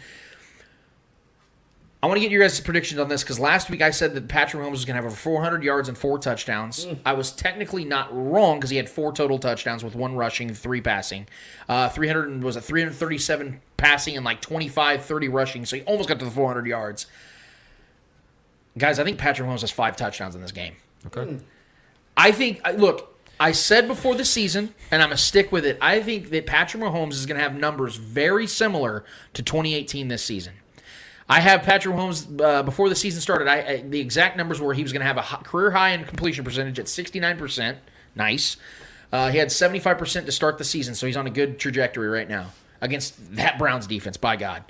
I 2.03 2.06
want 2.06 2.18
to 2.18 2.22
get 2.22 2.30
your 2.31 2.41
guys' 2.44 2.60
predictions 2.60 2.99
on 2.99 3.10
this 3.10 3.23
because 3.23 3.39
last 3.39 3.72
week 3.72 3.81
I 3.81 3.89
said 3.89 4.14
that 4.14 4.27
Patrick 4.27 4.61
Mahomes 4.61 4.72
was 4.72 4.85
going 4.85 4.95
to 4.95 5.02
have 5.02 5.06
over 5.06 5.15
400 5.15 5.64
yards 5.64 5.89
and 5.89 5.98
four 5.98 6.19
touchdowns. 6.19 6.85
I 7.03 7.14
was 7.14 7.31
technically 7.31 7.85
not 7.85 8.10
wrong 8.15 8.57
because 8.60 8.69
he 8.69 8.77
had 8.77 8.88
four 8.88 9.11
total 9.11 9.39
touchdowns 9.39 9.84
with 9.84 9.95
one 9.95 10.15
rushing, 10.15 10.53
three 10.53 10.80
passing. 10.80 11.27
Uh, 11.68 11.89
300 11.89 12.44
was 12.44 12.56
a 12.56 12.61
337 12.61 13.61
passing 13.77 14.15
and 14.15 14.23
like 14.23 14.41
25, 14.41 15.03
30 15.06 15.27
rushing. 15.27 15.65
So 15.65 15.76
he 15.77 15.81
almost 15.84 16.07
got 16.07 16.19
to 16.19 16.26
the 16.26 16.30
400 16.31 16.68
yards. 16.68 17.07
Guys, 18.77 18.99
I 18.99 19.03
think 19.03 19.17
Patrick 19.17 19.47
Mahomes 19.47 19.61
has 19.61 19.71
five 19.71 19.95
touchdowns 19.95 20.35
in 20.35 20.41
this 20.41 20.51
game. 20.51 20.75
Okay. 21.07 21.37
I 22.15 22.31
think, 22.31 22.61
look, 22.75 23.17
I 23.39 23.51
said 23.51 23.87
before 23.87 24.15
the 24.15 24.25
season, 24.25 24.73
and 24.89 25.01
I'm 25.01 25.09
going 25.09 25.17
to 25.17 25.23
stick 25.23 25.51
with 25.51 25.65
it. 25.65 25.77
I 25.81 26.01
think 26.01 26.29
that 26.31 26.45
Patrick 26.47 26.81
Mahomes 26.81 27.13
is 27.13 27.25
going 27.25 27.37
to 27.37 27.43
have 27.43 27.55
numbers 27.55 27.95
very 27.95 28.47
similar 28.47 29.03
to 29.33 29.43
2018 29.43 30.07
this 30.07 30.23
season. 30.23 30.53
I 31.29 31.41
have 31.41 31.61
Patrick 31.63 31.93
Mahomes 31.93 32.41
uh, 32.41 32.63
before 32.63 32.89
the 32.89 32.95
season 32.95 33.21
started. 33.21 33.47
I, 33.47 33.57
I 33.57 33.81
the 33.81 33.99
exact 33.99 34.37
numbers 34.37 34.61
were 34.61 34.73
he 34.73 34.81
was 34.81 34.93
going 34.93 35.01
to 35.01 35.05
have 35.05 35.17
a 35.17 35.43
career 35.43 35.71
high 35.71 35.89
in 35.89 36.05
completion 36.05 36.43
percentage 36.43 36.79
at 36.79 36.85
69%. 36.85 37.75
Nice. 38.15 38.57
Uh, 39.11 39.29
he 39.29 39.37
had 39.37 39.49
75% 39.49 40.25
to 40.25 40.31
start 40.31 40.57
the 40.57 40.63
season, 40.63 40.95
so 40.95 41.05
he's 41.05 41.17
on 41.17 41.27
a 41.27 41.29
good 41.29 41.59
trajectory 41.59 42.07
right 42.07 42.27
now 42.27 42.51
against 42.81 43.35
that 43.35 43.57
Browns 43.57 43.87
defense. 43.87 44.17
By 44.17 44.35
God. 44.37 44.63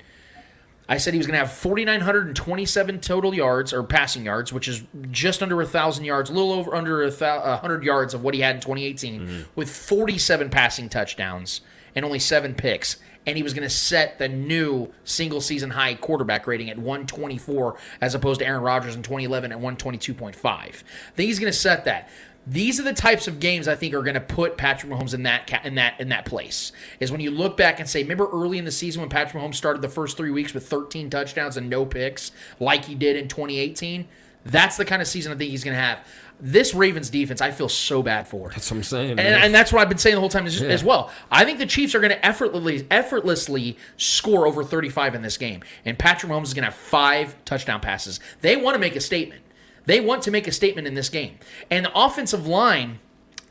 I 0.88 0.96
said 0.96 1.12
he 1.12 1.18
was 1.18 1.26
going 1.26 1.38
to 1.38 1.46
have 1.46 1.52
4,927 1.52 3.00
total 3.00 3.34
yards 3.34 3.74
or 3.74 3.82
passing 3.82 4.24
yards, 4.24 4.52
which 4.52 4.66
is 4.66 4.82
just 5.10 5.42
under 5.42 5.60
a 5.60 5.66
thousand 5.66 6.06
yards, 6.06 6.30
a 6.30 6.32
little 6.32 6.52
over 6.52 6.74
under 6.74 7.02
a 7.02 7.56
hundred 7.58 7.84
yards 7.84 8.14
of 8.14 8.22
what 8.22 8.32
he 8.32 8.40
had 8.40 8.54
in 8.54 8.60
2018, 8.62 9.20
mm-hmm. 9.20 9.42
with 9.54 9.68
47 9.68 10.48
passing 10.48 10.88
touchdowns 10.88 11.60
and 11.94 12.06
only 12.06 12.18
seven 12.18 12.54
picks. 12.54 12.96
And 13.26 13.36
he 13.36 13.42
was 13.42 13.52
going 13.52 13.68
to 13.68 13.74
set 13.74 14.18
the 14.18 14.28
new 14.28 14.90
single 15.04 15.42
season 15.42 15.68
high 15.68 15.94
quarterback 15.94 16.46
rating 16.46 16.70
at 16.70 16.78
124, 16.78 17.76
as 18.00 18.14
opposed 18.14 18.40
to 18.40 18.46
Aaron 18.46 18.62
Rodgers 18.62 18.94
in 18.94 19.02
2011 19.02 19.52
at 19.52 19.58
122.5. 19.58 20.44
I 20.46 20.70
think 20.70 20.82
he's 21.26 21.38
going 21.38 21.52
to 21.52 21.58
set 21.58 21.84
that. 21.84 22.08
These 22.48 22.80
are 22.80 22.82
the 22.82 22.94
types 22.94 23.28
of 23.28 23.40
games 23.40 23.68
I 23.68 23.74
think 23.74 23.92
are 23.94 24.02
going 24.02 24.14
to 24.14 24.20
put 24.20 24.56
Patrick 24.56 24.90
Mahomes 24.90 25.12
in 25.12 25.24
that 25.24 25.50
in 25.64 25.74
that 25.74 26.00
in 26.00 26.08
that 26.08 26.24
place. 26.24 26.72
Is 26.98 27.12
when 27.12 27.20
you 27.20 27.30
look 27.30 27.56
back 27.56 27.78
and 27.78 27.88
say, 27.88 28.02
remember 28.02 28.28
early 28.32 28.56
in 28.58 28.64
the 28.64 28.70
season 28.72 29.00
when 29.00 29.10
Patrick 29.10 29.42
Mahomes 29.42 29.56
started 29.56 29.82
the 29.82 29.88
first 29.88 30.16
three 30.16 30.30
weeks 30.30 30.54
with 30.54 30.66
13 30.68 31.10
touchdowns 31.10 31.56
and 31.56 31.68
no 31.68 31.84
picks, 31.84 32.32
like 32.58 32.86
he 32.86 32.94
did 32.94 33.16
in 33.16 33.28
2018. 33.28 34.08
That's 34.44 34.76
the 34.78 34.84
kind 34.84 35.02
of 35.02 35.08
season 35.08 35.32
I 35.32 35.36
think 35.36 35.50
he's 35.50 35.64
going 35.64 35.76
to 35.76 35.82
have. 35.82 36.00
This 36.40 36.72
Ravens 36.72 37.10
defense, 37.10 37.40
I 37.40 37.50
feel 37.50 37.68
so 37.68 38.02
bad 38.02 38.28
for. 38.28 38.48
That's 38.50 38.70
what 38.70 38.76
I'm 38.78 38.82
saying. 38.84 39.10
And, 39.10 39.20
and 39.20 39.52
that's 39.54 39.72
what 39.72 39.82
I've 39.82 39.88
been 39.88 39.98
saying 39.98 40.14
the 40.14 40.20
whole 40.20 40.28
time 40.28 40.46
as, 40.46 40.60
Yeah. 40.60 40.68
as 40.68 40.84
well. 40.84 41.10
I 41.32 41.44
think 41.44 41.58
the 41.58 41.66
Chiefs 41.66 41.94
are 41.96 42.00
going 42.00 42.12
to 42.12 42.24
effortlessly, 42.24 42.86
effortlessly 42.90 43.76
score 43.96 44.46
over 44.46 44.62
35 44.62 45.16
in 45.16 45.22
this 45.22 45.36
game. 45.36 45.62
And 45.84 45.98
Patrick 45.98 46.30
Mahomes 46.30 46.44
is 46.44 46.54
going 46.54 46.62
to 46.62 46.70
have 46.70 46.76
five 46.76 47.34
touchdown 47.44 47.80
passes. 47.80 48.20
They 48.40 48.56
want 48.56 48.74
to 48.76 48.78
make 48.78 48.94
a 48.94 49.00
statement. 49.00 49.42
They 49.88 50.00
want 50.00 50.22
to 50.24 50.30
make 50.30 50.46
a 50.46 50.52
statement 50.52 50.86
in 50.86 50.92
this 50.92 51.08
game. 51.08 51.38
And 51.70 51.86
the 51.86 51.98
offensive 51.98 52.46
line 52.46 52.98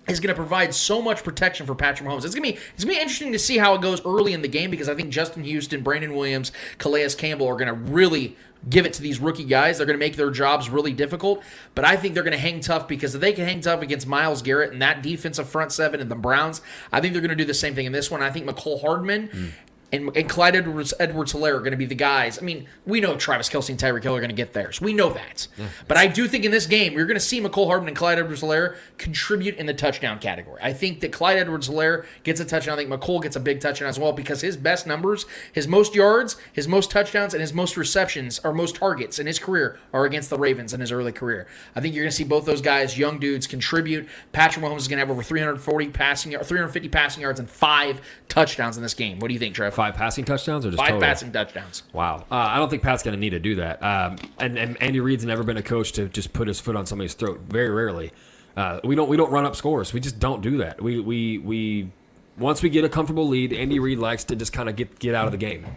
is 0.07 0.19
going 0.19 0.30
to 0.30 0.35
provide 0.35 0.72
so 0.72 1.01
much 1.01 1.23
protection 1.23 1.65
for 1.65 1.73
Patrick 1.73 2.07
Mahomes. 2.07 2.26
It's 2.26 2.35
going 2.35 2.53
to 2.53 2.53
be 2.53 2.59
it's 2.76 2.84
going 2.84 2.93
to 2.93 2.99
be 2.99 3.01
interesting 3.01 3.31
to 3.31 3.39
see 3.39 3.57
how 3.57 3.73
it 3.73 3.81
goes 3.81 4.05
early 4.05 4.34
in 4.34 4.43
the 4.43 4.47
game 4.47 4.69
because 4.69 4.88
I 4.88 4.93
think 4.93 5.09
Justin 5.09 5.43
Houston, 5.43 5.81
Brandon 5.81 6.15
Williams, 6.15 6.51
Calais 6.77 7.09
Campbell 7.18 7.47
are 7.47 7.55
going 7.55 7.68
to 7.68 7.73
really 7.73 8.38
give 8.69 8.85
it 8.85 8.93
to 8.93 9.01
these 9.01 9.19
rookie 9.19 9.45
guys. 9.45 9.77
They're 9.77 9.88
going 9.88 9.99
to 9.99 10.05
make 10.05 10.15
their 10.15 10.30
jobs 10.30 10.69
really 10.69 10.93
difficult, 10.93 11.41
but 11.73 11.85
I 11.85 11.95
think 11.95 12.14
they're 12.14 12.23
going 12.23 12.34
to 12.34 12.39
hang 12.39 12.59
tough 12.59 12.88
because 12.88 13.15
if 13.15 13.22
they 13.22 13.34
can 13.34 13.45
hang 13.45 13.61
tough 13.61 13.81
against 13.81 14.05
Myles 14.05 14.43
Garrett 14.43 14.72
and 14.72 14.81
that 14.84 15.01
defensive 15.01 15.49
front 15.49 15.72
seven 15.72 15.99
and 15.99 16.11
the 16.11 16.15
Browns, 16.15 16.61
I 16.91 17.01
think 17.01 17.14
they're 17.14 17.22
going 17.22 17.30
to 17.30 17.35
do 17.35 17.45
the 17.45 17.53
same 17.55 17.73
thing 17.73 17.88
in 17.88 17.93
this 17.93 18.11
one. 18.11 18.22
I 18.22 18.30
think 18.30 18.47
Mecole 18.47 18.81
Hardman 18.81 19.27
hmm. 19.27 19.47
And, 19.91 20.15
and 20.18 20.27
Clyde 20.30 20.55
Edwards 20.55 20.93
Edwards 20.99 21.31
Helaire 21.31 21.55
are 21.55 21.59
going 21.59 21.72
to 21.72 21.77
be 21.77 21.85
the 21.85 21.95
guys. 21.95 22.38
I 22.38 22.41
mean, 22.41 22.68
we 22.85 22.99
know 22.99 23.15
Travis 23.15 23.47
Kelce 23.47 23.69
and 23.69 23.80
Tyreek 23.80 24.03
Hill 24.03 24.15
are 24.15 24.19
going 24.19 24.30
to 24.30 24.35
get 24.35 24.51
theirs. 24.51 24.81
We 24.81 24.91
know 24.91 25.09
that. 25.11 25.47
But 25.88 25.95
I 25.95 26.07
do 26.07 26.27
think 26.27 26.43
in 26.43 26.51
this 26.51 26.65
game, 26.65 26.91
you're 26.93 27.05
going 27.05 27.15
to 27.15 27.22
see 27.22 27.39
Mecole 27.39 27.68
Hardman 27.68 27.88
and 27.89 27.97
Clyde 27.97 28.19
Edwards 28.19 28.41
Helaire 28.41 28.76
contribute 28.97 29.55
in 29.55 29.65
the 29.65 29.73
touchdown 29.73 30.19
category. 30.19 30.59
I 30.61 30.73
think 30.73 30.99
that 30.99 31.14
Clyde 31.14 31.38
Edwards 31.38 31.69
Helaire 31.69 32.05
gets 32.23 32.41
a 32.41 32.45
touchdown. 32.45 32.73
I 32.73 32.84
think 32.84 32.89
Mecole 32.89 33.22
gets 33.22 33.38
a 33.38 33.39
big 33.39 33.61
touchdown 33.61 33.88
as 33.88 33.97
well 33.97 34.11
because 34.11 34.41
his 34.41 34.57
best 34.57 34.85
numbers, 34.88 35.26
his 35.53 35.69
most 35.69 35.95
yards, 35.95 36.35
his 36.51 36.68
most 36.68 36.91
touchdowns, 36.91 37.34
and 37.34 37.39
his 37.39 37.53
most 37.53 37.77
receptions 37.77 38.41
or 38.43 38.53
most 38.53 38.76
targets 38.76 39.19
in 39.19 39.27
his 39.27 39.39
career 39.39 39.80
are 39.93 40.03
against 40.03 40.30
the 40.30 40.38
Ravens 40.38 40.73
in 40.73 40.81
his 40.81 40.91
early 40.91 41.14
career. 41.14 41.47
I 41.77 41.80
think 41.80 41.95
you're 41.95 42.03
going 42.03 42.11
to 42.11 42.18
see 42.18 42.26
both 42.26 42.45
those 42.45 42.61
guys, 42.61 42.97
young 42.97 43.19
dudes, 43.19 43.47
contribute. 43.47 44.07
Patrick 44.34 44.65
Mahomes 44.65 44.80
is 44.80 44.88
going 44.89 44.97
to 44.97 45.05
have 45.05 45.11
over 45.11 45.23
340 45.23 45.89
passing, 45.91 46.31
350 46.34 46.89
passing 46.89 47.22
yards 47.22 47.39
and 47.39 47.49
five 47.49 48.01
touchdowns 48.27 48.76
in 48.76 48.84
this 48.84 48.93
game. 48.93 49.19
What 49.19 49.30
do 49.30 49.34
you 49.34 49.39
think, 49.39 49.55
Trev? 49.55 49.76
Five 49.77 49.93
passing 49.93 50.25
touchdowns 50.25 50.65
or 50.65 50.71
just 50.71 50.79
Five 50.79 50.87
total? 50.87 51.01
passing 51.01 51.31
touchdowns. 51.31 51.83
Wow. 51.93 52.25
Uh, 52.31 52.35
I 52.35 52.57
don't 52.57 52.67
think 52.67 52.81
Pat's 52.81 53.03
going 53.03 53.13
to 53.13 53.19
need 53.19 53.29
to 53.29 53.39
do 53.39 53.57
that. 53.57 53.83
Um, 53.83 54.15
and, 54.39 54.57
and 54.57 54.81
Andy 54.81 54.99
Reid's 54.99 55.23
never 55.23 55.43
been 55.43 55.57
a 55.57 55.61
coach 55.61 55.91
to 55.91 56.09
just 56.09 56.33
put 56.33 56.47
his 56.47 56.59
foot 56.59 56.75
on 56.75 56.87
somebody's 56.87 57.13
throat. 57.13 57.41
Very 57.47 57.69
rarely. 57.69 58.11
Uh, 58.55 58.79
we 58.83 58.95
don't 58.95 59.07
we 59.07 59.17
don't 59.17 59.29
run 59.29 59.45
up 59.45 59.55
scores. 59.55 59.93
We 59.93 59.99
just 59.99 60.17
don't 60.17 60.41
do 60.41 60.57
that. 60.57 60.81
We 60.81 60.99
we 60.99 61.37
we 61.37 61.91
once 62.39 62.63
we 62.63 62.71
get 62.71 62.85
a 62.85 62.89
comfortable 62.89 63.27
lead, 63.27 63.53
Andy 63.53 63.77
Reid 63.77 63.99
likes 63.99 64.23
to 64.23 64.35
just 64.35 64.51
kind 64.51 64.67
of 64.67 64.75
get 64.75 64.97
get 64.97 65.13
out 65.13 65.27
of 65.27 65.31
the 65.31 65.37
game. 65.37 65.67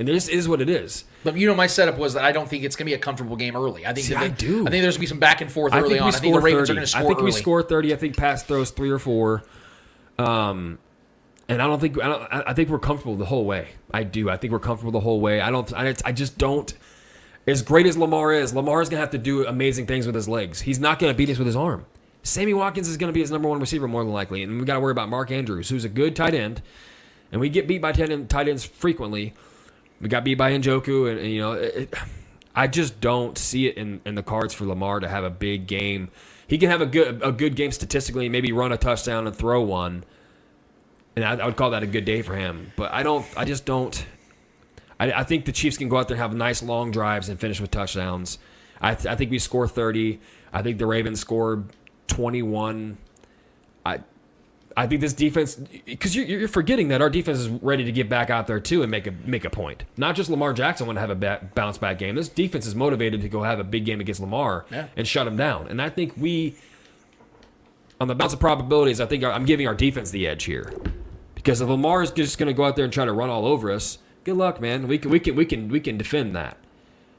And 0.00 0.08
this 0.08 0.26
is 0.26 0.48
what 0.48 0.60
it 0.60 0.68
is. 0.68 1.04
But 1.22 1.36
you 1.36 1.46
know, 1.46 1.54
my 1.54 1.68
setup 1.68 1.96
was 1.96 2.14
that 2.14 2.24
I 2.24 2.32
don't 2.32 2.48
think 2.48 2.64
it's 2.64 2.74
going 2.74 2.86
to 2.86 2.90
be 2.90 2.94
a 2.94 2.98
comfortable 2.98 3.36
game 3.36 3.54
early. 3.54 3.86
I 3.86 3.92
think 3.92 4.08
See, 4.08 4.14
that 4.14 4.22
I 4.24 4.28
do. 4.30 4.66
I 4.66 4.70
think 4.70 4.82
there's 4.82 4.94
going 4.94 4.94
to 4.94 5.00
be 5.00 5.06
some 5.06 5.20
back 5.20 5.42
and 5.42 5.52
forth 5.52 5.72
I 5.72 5.78
early 5.78 5.94
we 5.94 5.98
on. 6.00 6.08
I 6.08 6.10
think 6.10 6.34
the 6.34 6.40
Ravens 6.40 6.70
30. 6.70 6.72
are 6.72 6.74
going 6.74 6.86
to 6.86 6.90
score 6.90 7.02
I 7.02 7.06
think 7.06 7.20
we 7.20 7.30
score 7.30 7.62
30. 7.62 7.92
I 7.92 7.96
think 7.96 8.16
Pat 8.16 8.42
throws 8.42 8.72
three 8.72 8.90
or 8.90 8.98
four. 8.98 9.44
Um, 10.18 10.80
and 11.48 11.60
I 11.60 11.66
don't 11.66 11.80
think 11.80 12.00
I, 12.02 12.06
don't, 12.08 12.32
I 12.48 12.54
think 12.54 12.68
we're 12.68 12.78
comfortable 12.78 13.16
the 13.16 13.24
whole 13.26 13.44
way. 13.44 13.68
I 13.92 14.02
do. 14.04 14.30
I 14.30 14.36
think 14.36 14.52
we're 14.52 14.58
comfortable 14.60 14.92
the 14.92 15.00
whole 15.00 15.20
way. 15.20 15.40
I 15.40 15.50
don't. 15.50 15.72
I, 15.72 15.94
I 16.04 16.12
just 16.12 16.38
don't. 16.38 16.72
As 17.46 17.60
great 17.62 17.84
as 17.86 17.96
Lamar 17.98 18.32
is, 18.32 18.54
Lamar's 18.54 18.88
gonna 18.88 19.00
have 19.00 19.10
to 19.10 19.18
do 19.18 19.46
amazing 19.46 19.86
things 19.86 20.06
with 20.06 20.14
his 20.14 20.28
legs. 20.28 20.60
He's 20.62 20.78
not 20.78 20.98
gonna 20.98 21.14
beat 21.14 21.28
us 21.30 21.38
with 21.38 21.46
his 21.46 21.56
arm. 21.56 21.84
Sammy 22.22 22.54
Watkins 22.54 22.88
is 22.88 22.96
gonna 22.96 23.12
be 23.12 23.20
his 23.20 23.30
number 23.30 23.48
one 23.48 23.60
receiver 23.60 23.86
more 23.86 24.02
than 24.02 24.12
likely, 24.14 24.42
and 24.42 24.58
we 24.58 24.64
got 24.64 24.74
to 24.74 24.80
worry 24.80 24.92
about 24.92 25.10
Mark 25.10 25.30
Andrews, 25.30 25.68
who's 25.68 25.84
a 25.84 25.90
good 25.90 26.16
tight 26.16 26.32
end, 26.34 26.62
and 27.30 27.40
we 27.40 27.50
get 27.50 27.68
beat 27.68 27.82
by 27.82 27.92
tight, 27.92 28.10
end, 28.10 28.30
tight 28.30 28.48
ends 28.48 28.64
frequently. 28.64 29.34
We 30.00 30.08
got 30.08 30.24
beat 30.24 30.36
by 30.36 30.52
Njoku, 30.52 31.10
and, 31.10 31.18
and, 31.20 31.30
you 31.30 31.40
know, 31.40 31.52
it, 31.52 31.74
it- 31.76 31.94
I 32.56 32.66
just 32.68 33.00
don't 33.00 33.36
see 33.36 33.66
it 33.66 33.76
in, 33.76 34.00
in 34.04 34.14
the 34.14 34.22
cards 34.22 34.54
for 34.54 34.64
Lamar 34.64 35.00
to 35.00 35.08
have 35.08 35.24
a 35.24 35.28
big 35.30 35.66
game. 35.66 36.08
He 36.46 36.56
can 36.56 36.70
have 36.70 36.80
a 36.80 36.86
good 36.86 37.20
a 37.22 37.32
good 37.32 37.56
game 37.56 37.72
statistically, 37.72 38.28
maybe 38.28 38.52
run 38.52 38.70
a 38.70 38.76
touchdown 38.76 39.26
and 39.26 39.34
throw 39.34 39.60
one, 39.60 40.04
and 41.16 41.24
I, 41.24 41.34
I 41.36 41.46
would 41.46 41.56
call 41.56 41.70
that 41.70 41.82
a 41.82 41.86
good 41.86 42.04
day 42.04 42.22
for 42.22 42.34
him. 42.34 42.72
But 42.76 42.92
I 42.92 43.02
don't. 43.02 43.26
I 43.36 43.44
just 43.44 43.64
don't. 43.64 44.04
I, 44.98 45.12
I 45.12 45.24
think 45.24 45.44
the 45.44 45.52
Chiefs 45.52 45.76
can 45.78 45.88
go 45.88 45.96
out 45.96 46.08
there 46.08 46.14
and 46.16 46.22
have 46.22 46.34
nice 46.34 46.62
long 46.62 46.90
drives 46.90 47.28
and 47.28 47.38
finish 47.38 47.60
with 47.60 47.70
touchdowns. 47.70 48.38
I, 48.80 48.94
th- 48.94 49.06
I 49.06 49.16
think 49.16 49.30
we 49.30 49.38
score 49.38 49.66
thirty. 49.68 50.20
I 50.52 50.62
think 50.62 50.78
the 50.78 50.86
Ravens 50.86 51.20
score 51.20 51.64
twenty 52.06 52.42
one. 52.42 52.98
I 53.86 54.00
I 54.76 54.86
think 54.88 55.00
this 55.00 55.12
defense 55.12 55.54
because 55.84 56.16
you're, 56.16 56.24
you're 56.26 56.48
forgetting 56.48 56.88
that 56.88 57.00
our 57.00 57.08
defense 57.10 57.38
is 57.38 57.48
ready 57.48 57.84
to 57.84 57.92
get 57.92 58.08
back 58.08 58.28
out 58.30 58.46
there 58.48 58.58
too 58.58 58.82
and 58.82 58.90
make 58.90 59.06
a 59.06 59.12
make 59.12 59.44
a 59.44 59.50
point. 59.50 59.84
Not 59.96 60.16
just 60.16 60.30
Lamar 60.30 60.52
Jackson 60.52 60.86
want 60.86 60.96
to 60.96 61.00
have 61.00 61.10
a 61.10 61.40
bounce 61.54 61.78
back 61.78 61.98
game. 61.98 62.16
This 62.16 62.28
defense 62.28 62.66
is 62.66 62.74
motivated 62.74 63.20
to 63.22 63.28
go 63.28 63.42
have 63.44 63.60
a 63.60 63.64
big 63.64 63.84
game 63.84 64.00
against 64.00 64.20
Lamar 64.20 64.64
Yeah. 64.72 64.88
and 64.96 65.06
shut 65.06 65.26
him 65.28 65.36
down. 65.36 65.68
And 65.68 65.80
I 65.80 65.90
think 65.90 66.14
we, 66.16 66.56
on 68.00 68.08
the 68.08 68.16
balance 68.16 68.32
of 68.34 68.40
probabilities, 68.40 69.00
I 69.00 69.06
think 69.06 69.22
I'm 69.22 69.44
giving 69.44 69.68
our 69.68 69.74
defense 69.76 70.10
the 70.10 70.26
edge 70.26 70.42
here 70.44 70.72
because 71.44 71.60
if 71.60 71.68
Lamar 71.68 72.02
is 72.02 72.10
just 72.10 72.38
going 72.38 72.46
to 72.46 72.54
go 72.54 72.64
out 72.64 72.74
there 72.74 72.86
and 72.86 72.92
try 72.92 73.04
to 73.04 73.12
run 73.12 73.28
all 73.28 73.44
over 73.44 73.70
us, 73.70 73.98
good 74.24 74.36
luck, 74.36 74.62
man. 74.62 74.88
We 74.88 74.96
can 74.96 75.10
we 75.10 75.20
can 75.20 75.36
we 75.36 75.44
can 75.44 75.68
we 75.68 75.78
can 75.78 75.98
defend 75.98 76.34
that. 76.34 76.56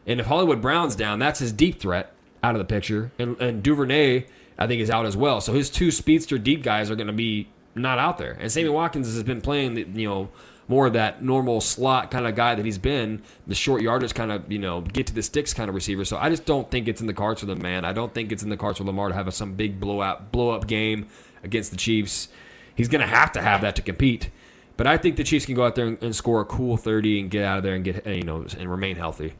And 0.07 0.19
if 0.19 0.25
Hollywood 0.25 0.61
Brown's 0.61 0.95
down, 0.95 1.19
that's 1.19 1.39
his 1.39 1.51
deep 1.51 1.79
threat 1.79 2.11
out 2.43 2.55
of 2.55 2.59
the 2.59 2.65
picture. 2.65 3.11
And, 3.19 3.39
and 3.39 3.61
Duvernay, 3.61 4.25
I 4.57 4.67
think, 4.67 4.81
is 4.81 4.89
out 4.89 5.05
as 5.05 5.15
well. 5.15 5.41
So 5.41 5.53
his 5.53 5.69
two 5.69 5.91
speedster 5.91 6.39
deep 6.39 6.63
guys 6.63 6.89
are 6.89 6.95
going 6.95 7.07
to 7.07 7.13
be 7.13 7.47
not 7.75 7.99
out 7.99 8.17
there. 8.17 8.35
And 8.39 8.51
Sammy 8.51 8.69
Watkins 8.69 9.13
has 9.13 9.23
been 9.23 9.41
playing, 9.41 9.77
you 9.95 10.09
know, 10.09 10.29
more 10.67 10.87
of 10.87 10.93
that 10.93 11.23
normal 11.23 11.61
slot 11.61 12.09
kind 12.09 12.25
of 12.25 12.35
guy 12.35 12.55
that 12.55 12.65
he's 12.65 12.79
been, 12.79 13.21
the 13.45 13.53
short 13.53 13.83
yardage 13.83 14.15
kind 14.15 14.31
of, 14.31 14.51
you 14.51 14.57
know, 14.57 14.81
get 14.81 15.05
to 15.07 15.13
the 15.13 15.21
sticks 15.21 15.53
kind 15.53 15.69
of 15.69 15.75
receiver. 15.75 16.03
So 16.05 16.17
I 16.17 16.29
just 16.29 16.45
don't 16.45 16.69
think 16.71 16.87
it's 16.87 17.01
in 17.01 17.07
the 17.07 17.13
cards 17.13 17.41
for 17.41 17.45
the 17.45 17.55
man. 17.55 17.85
I 17.85 17.93
don't 17.93 18.13
think 18.13 18.31
it's 18.31 18.41
in 18.41 18.49
the 18.49 18.57
cards 18.57 18.79
for 18.79 18.83
Lamar 18.85 19.09
to 19.09 19.13
have 19.13 19.27
a, 19.27 19.31
some 19.31 19.53
big 19.53 19.79
blowout, 19.79 20.31
blow 20.31 20.49
up 20.49 20.65
game 20.65 21.07
against 21.43 21.69
the 21.69 21.77
Chiefs. 21.77 22.29
He's 22.75 22.87
going 22.87 23.01
to 23.01 23.07
have 23.07 23.31
to 23.33 23.41
have 23.41 23.61
that 23.61 23.75
to 23.77 23.81
compete. 23.81 24.29
But 24.77 24.87
I 24.87 24.97
think 24.97 25.15
the 25.15 25.23
Chiefs 25.23 25.45
can 25.45 25.55
go 25.55 25.65
out 25.65 25.75
there 25.75 25.87
and, 25.87 26.01
and 26.03 26.15
score 26.15 26.41
a 26.41 26.45
cool 26.45 26.77
30 26.77 27.21
and 27.21 27.31
get 27.31 27.45
out 27.45 27.57
of 27.57 27.63
there 27.63 27.75
and 27.75 27.83
get, 27.83 28.05
you 28.05 28.23
know, 28.23 28.45
and 28.57 28.69
remain 28.69 28.97
healthy. 28.97 29.33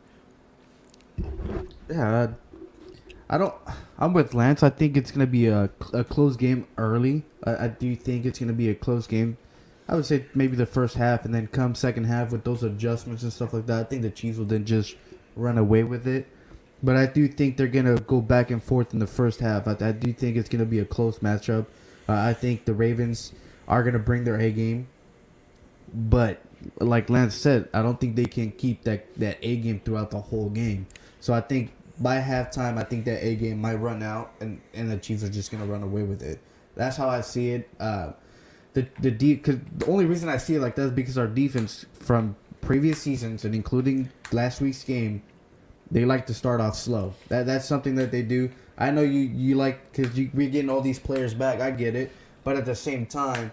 Yeah, 1.90 2.28
I 3.30 3.38
don't. 3.38 3.54
I'm 3.98 4.14
with 4.14 4.34
Lance. 4.34 4.64
I 4.64 4.70
think 4.70 4.98
it's 4.98 5.12
gonna 5.12 5.26
be 5.26 5.48
a, 5.48 5.70
a 5.94 6.04
close 6.04 6.36
game 6.36 6.68
early. 6.78 7.24
I, 7.44 7.66
I 7.66 7.68
do 7.68 7.96
think 7.96 8.26
it's 8.26 8.40
gonna 8.40 8.54
be 8.54 8.70
a 8.70 8.76
close 8.76 9.08
game. 9.08 9.38
I 9.88 9.96
would 9.96 10.06
say 10.06 10.26
maybe 10.34 10.56
the 10.56 10.66
first 10.66 10.96
half, 10.96 11.26
and 11.26 11.34
then 11.34 11.48
come 11.48 11.76
second 11.76 12.06
half 12.06 12.32
with 12.32 12.44
those 12.44 12.64
adjustments 12.64 13.24
and 13.24 13.32
stuff 13.32 13.54
like 13.54 13.66
that. 13.68 13.80
I 13.80 13.84
think 13.84 14.02
the 14.02 14.10
Chiefs 14.10 14.38
will 14.38 14.46
then 14.46 14.66
just 14.66 14.96
run 15.36 15.58
away 15.58 15.84
with 15.84 16.08
it. 16.08 16.28
But 16.84 16.98
I 16.98 17.06
do 17.06 17.28
think 17.28 17.58
they're 17.58 17.68
gonna 17.68 17.96
go 17.96 18.22
back 18.22 18.52
and 18.52 18.62
forth 18.62 18.94
in 18.94 19.00
the 19.00 19.08
first 19.08 19.40
half. 19.40 19.68
I, 19.68 19.76
I 19.80 19.92
do 19.92 20.14
think 20.14 20.38
it's 20.38 20.50
gonna 20.50 20.66
be 20.66 20.80
a 20.80 20.86
close 20.86 21.20
matchup. 21.20 21.66
Uh, 22.08 22.14
I 22.14 22.34
think 22.34 22.66
the 22.66 22.74
Ravens 22.74 23.34
are 23.68 23.84
gonna 23.84 24.00
bring 24.00 24.24
their 24.24 24.40
A 24.40 24.52
game, 24.52 24.88
but 25.94 26.42
like 26.80 27.10
Lance 27.10 27.36
said, 27.36 27.70
I 27.74 27.82
don't 27.82 28.00
think 28.00 28.16
they 28.16 28.26
can 28.26 28.52
keep 28.52 28.84
that 28.84 29.14
that 29.16 29.38
A 29.42 29.56
game 29.58 29.82
throughout 29.84 30.12
the 30.12 30.20
whole 30.20 30.50
game. 30.50 30.88
So 31.20 31.34
I 31.34 31.42
think 31.42 31.72
by 32.00 32.20
halftime, 32.20 32.78
I 32.78 32.84
think 32.84 33.06
that 33.06 33.24
A 33.24 33.36
game 33.36 33.62
might 33.62 33.76
run 33.76 34.04
out, 34.04 34.34
and 34.40 34.62
and 34.74 34.92
the 34.92 34.98
Chiefs 34.98 35.24
are 35.24 35.30
just 35.30 35.52
gonna 35.52 35.66
run 35.66 35.84
away 35.84 36.04
with 36.04 36.22
it. 36.22 36.40
That's 36.76 36.98
how 36.98 37.10
I 37.10 37.22
see 37.22 37.52
it. 37.52 37.70
Uh, 37.80 38.12
the 38.74 38.88
the 39.00 39.12
de- 39.12 39.38
cause 39.38 39.56
the 39.78 39.88
only 39.88 40.06
reason 40.06 40.30
I 40.30 40.38
see 40.38 40.56
it 40.56 40.62
like 40.62 40.76
that 40.76 40.84
is 40.84 40.92
because 40.92 41.18
our 41.18 41.28
defense 41.28 41.86
from 41.94 42.36
previous 42.62 43.00
seasons 43.00 43.46
and 43.46 43.56
including 43.56 44.10
last 44.32 44.60
week's 44.60 44.84
game, 44.84 45.22
they 45.90 46.04
like 46.04 46.26
to 46.28 46.34
start 46.34 46.60
off 46.62 46.76
slow. 46.76 47.14
That 47.30 47.46
that's 47.46 47.66
something 47.66 47.96
that 47.96 48.12
they 48.12 48.22
do. 48.22 48.52
I 48.78 48.92
know 48.92 49.02
you 49.02 49.22
you 49.22 49.56
like 49.56 49.92
because 49.92 50.14
we're 50.34 50.50
getting 50.50 50.70
all 50.70 50.82
these 50.82 51.00
players 51.00 51.34
back. 51.34 51.62
I 51.62 51.72
get 51.72 51.96
it, 51.96 52.12
but 52.44 52.58
at 52.58 52.66
the 52.66 52.76
same 52.76 53.06
time, 53.06 53.52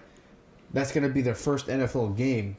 that's 0.73 0.93
gonna 0.93 1.09
be 1.09 1.23
their 1.23 1.35
first 1.35 1.67
NFL 1.69 2.17
game, 2.17 2.57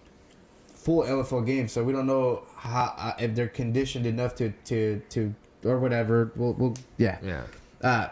full 0.73 1.03
NFL 1.03 1.45
game. 1.45 1.67
So 1.67 1.83
we 1.83 1.91
don't 1.91 2.07
know 2.07 2.43
how 2.55 2.93
uh, 2.97 3.13
if 3.19 3.35
they're 3.35 3.47
conditioned 3.49 4.05
enough 4.05 4.35
to 4.35 4.51
to 4.65 5.01
to 5.09 5.33
or 5.65 5.79
whatever. 5.79 6.31
We'll, 6.35 6.53
we'll 6.53 6.75
yeah 6.97 7.17
Yeah. 7.21 7.43
uh, 7.81 8.09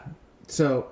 so 0.48 0.88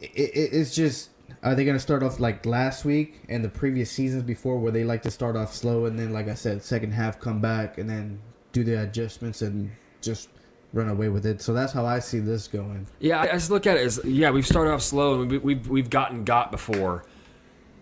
it, 0.00 0.10
it, 0.14 0.50
it's 0.52 0.74
just 0.74 1.10
are 1.42 1.54
they 1.54 1.64
gonna 1.64 1.78
start 1.78 2.02
off 2.02 2.20
like 2.20 2.46
last 2.46 2.84
week 2.84 3.20
and 3.28 3.44
the 3.44 3.48
previous 3.48 3.90
seasons 3.90 4.22
before 4.22 4.58
where 4.58 4.72
they 4.72 4.84
like 4.84 5.02
to 5.02 5.10
start 5.10 5.36
off 5.36 5.52
slow 5.54 5.86
and 5.86 5.98
then 5.98 6.12
like 6.12 6.28
I 6.28 6.34
said 6.34 6.62
second 6.62 6.92
half 6.92 7.20
come 7.20 7.40
back 7.40 7.78
and 7.78 7.88
then 7.88 8.20
do 8.52 8.64
the 8.64 8.82
adjustments 8.82 9.42
and 9.42 9.70
just 10.00 10.28
run 10.72 10.88
away 10.88 11.08
with 11.08 11.26
it. 11.26 11.40
So 11.40 11.52
that's 11.52 11.72
how 11.72 11.86
I 11.86 11.98
see 11.98 12.18
this 12.18 12.48
going. 12.48 12.86
Yeah, 13.00 13.20
I 13.20 13.28
just 13.28 13.50
look 13.50 13.66
at 13.66 13.76
it 13.76 13.84
as 13.84 14.00
yeah, 14.04 14.30
we've 14.30 14.46
started 14.46 14.72
off 14.72 14.82
slow 14.82 15.20
and 15.20 15.30
we, 15.30 15.38
we've 15.38 15.68
we've 15.68 15.90
gotten 15.90 16.24
got 16.24 16.50
before, 16.50 17.04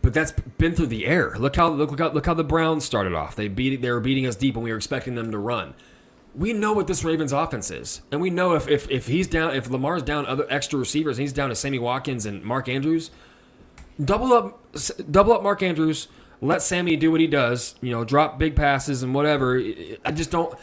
but 0.03 0.15
that's 0.15 0.33
been 0.33 0.75
through 0.75 0.87
the 0.87 1.07
air. 1.07 1.35
Look 1.39 1.57
how 1.57 1.69
look, 1.69 1.91
look 1.91 2.01
how 2.01 2.11
look 2.11 2.27
how 2.27 2.35
the 2.35 2.45
Browns 2.45 2.85
started 2.85 3.15
off. 3.15 3.37
They 3.37 3.49
beat 3.49 3.83
they 3.83 3.91
were 3.91 4.01
beating 4.01 4.27
us 4.27 4.37
deep 4.37 4.55
and 4.55 4.65
we 4.65 4.71
were 4.71 4.77
expecting 4.77 5.15
them 5.15 5.31
to 5.33 5.39
run. 5.39 5.75
We 6.35 6.53
know 6.53 6.75
what 6.75 6.87
this 6.87 7.03
Ravens 7.03 7.33
offense 7.33 7.71
is, 7.71 8.03
and 8.13 8.21
we 8.21 8.29
know 8.29 8.55
if 8.55 8.69
if, 8.69 8.91
if 8.91 9.07
he's 9.07 9.27
down, 9.27 9.55
if 9.55 9.71
Lamar's 9.71 10.03
down 10.03 10.27
other 10.27 10.47
extra 10.51 10.79
receivers, 10.79 11.17
and 11.17 11.23
he's 11.23 11.33
down 11.33 11.49
to 11.49 11.55
Sammy 11.55 11.79
Watkins 11.79 12.27
and 12.27 12.45
Mark 12.45 12.69
Andrews, 12.69 13.11
double 14.03 14.33
up 14.33 14.61
double 15.11 15.33
up 15.33 15.43
Mark 15.43 15.63
Andrews. 15.63 16.09
Let 16.43 16.61
Sammy 16.61 16.97
do 16.97 17.11
what 17.11 17.21
he 17.21 17.27
does. 17.27 17.77
You 17.81 17.93
know, 17.93 18.05
drop 18.05 18.39
big 18.39 18.55
passes 18.55 19.03
and 19.03 19.15
whatever. 19.15 19.57
I 20.05 20.13
just 20.13 20.31
don't. 20.31 20.55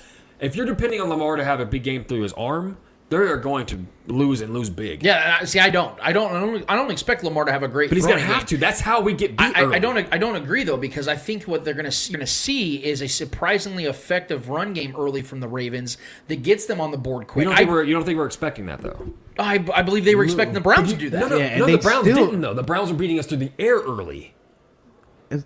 If 0.43 0.55
you're 0.55 0.65
depending 0.65 1.01
on 1.01 1.09
Lamar 1.09 1.35
to 1.37 1.43
have 1.43 1.59
a 1.59 1.65
big 1.65 1.83
game 1.83 2.03
through 2.03 2.21
his 2.21 2.33
arm, 2.33 2.77
they 3.09 3.17
are 3.17 3.37
going 3.37 3.65
to 3.67 3.85
lose 4.07 4.41
and 4.41 4.53
lose 4.53 4.69
big. 4.71 5.03
Yeah, 5.03 5.43
see, 5.45 5.59
I 5.59 5.69
don't, 5.69 5.97
I 6.01 6.11
don't, 6.13 6.31
I 6.33 6.39
don't, 6.39 6.65
I 6.69 6.75
don't 6.75 6.89
expect 6.89 7.23
Lamar 7.23 7.45
to 7.45 7.51
have 7.51 7.61
a 7.61 7.67
great. 7.67 7.89
But 7.89 7.97
he's 7.97 8.05
going 8.07 8.17
to 8.17 8.23
have 8.25 8.39
game. 8.39 8.45
to. 8.47 8.57
That's 8.57 8.79
how 8.79 9.01
we 9.01 9.13
get 9.13 9.37
beat. 9.37 9.55
I, 9.55 9.61
I, 9.61 9.63
early. 9.65 9.75
I 9.75 9.79
don't. 9.79 10.07
I 10.13 10.17
don't 10.17 10.35
agree 10.35 10.63
though 10.63 10.77
because 10.77 11.07
I 11.07 11.15
think 11.15 11.43
what 11.43 11.63
they're 11.63 11.75
going 11.75 11.89
to 11.89 12.11
going 12.11 12.21
to 12.21 12.27
see 12.27 12.83
is 12.83 13.01
a 13.03 13.07
surprisingly 13.07 13.85
effective 13.85 14.49
run 14.49 14.73
game 14.73 14.95
early 14.97 15.21
from 15.21 15.41
the 15.41 15.47
Ravens 15.47 15.97
that 16.27 16.37
gets 16.43 16.65
them 16.65 16.81
on 16.81 16.91
the 16.91 16.97
board 16.97 17.23
You 17.23 17.27
quick. 17.27 17.45
don't 17.45 17.57
I, 17.59 17.63
we're 17.65 17.83
you 17.83 17.93
don't 17.93 18.03
think 18.03 18.17
we're 18.17 18.25
expecting 18.25 18.65
that 18.65 18.81
though? 18.81 19.13
I, 19.37 19.63
I 19.73 19.81
believe 19.83 20.05
they 20.05 20.15
were 20.15 20.23
expecting 20.23 20.53
the 20.53 20.61
Browns 20.61 20.91
to 20.91 20.97
do 20.97 21.09
that. 21.11 21.19
No, 21.19 21.27
no, 21.27 21.37
Yeah, 21.37 21.57
no. 21.59 21.65
The 21.67 21.77
Browns 21.77 22.05
still- 22.09 22.25
didn't 22.25 22.41
though. 22.41 22.53
The 22.53 22.63
Browns 22.63 22.91
were 22.91 22.97
beating 22.97 23.19
us 23.19 23.27
through 23.27 23.37
the 23.39 23.51
air 23.59 23.77
early 23.77 24.32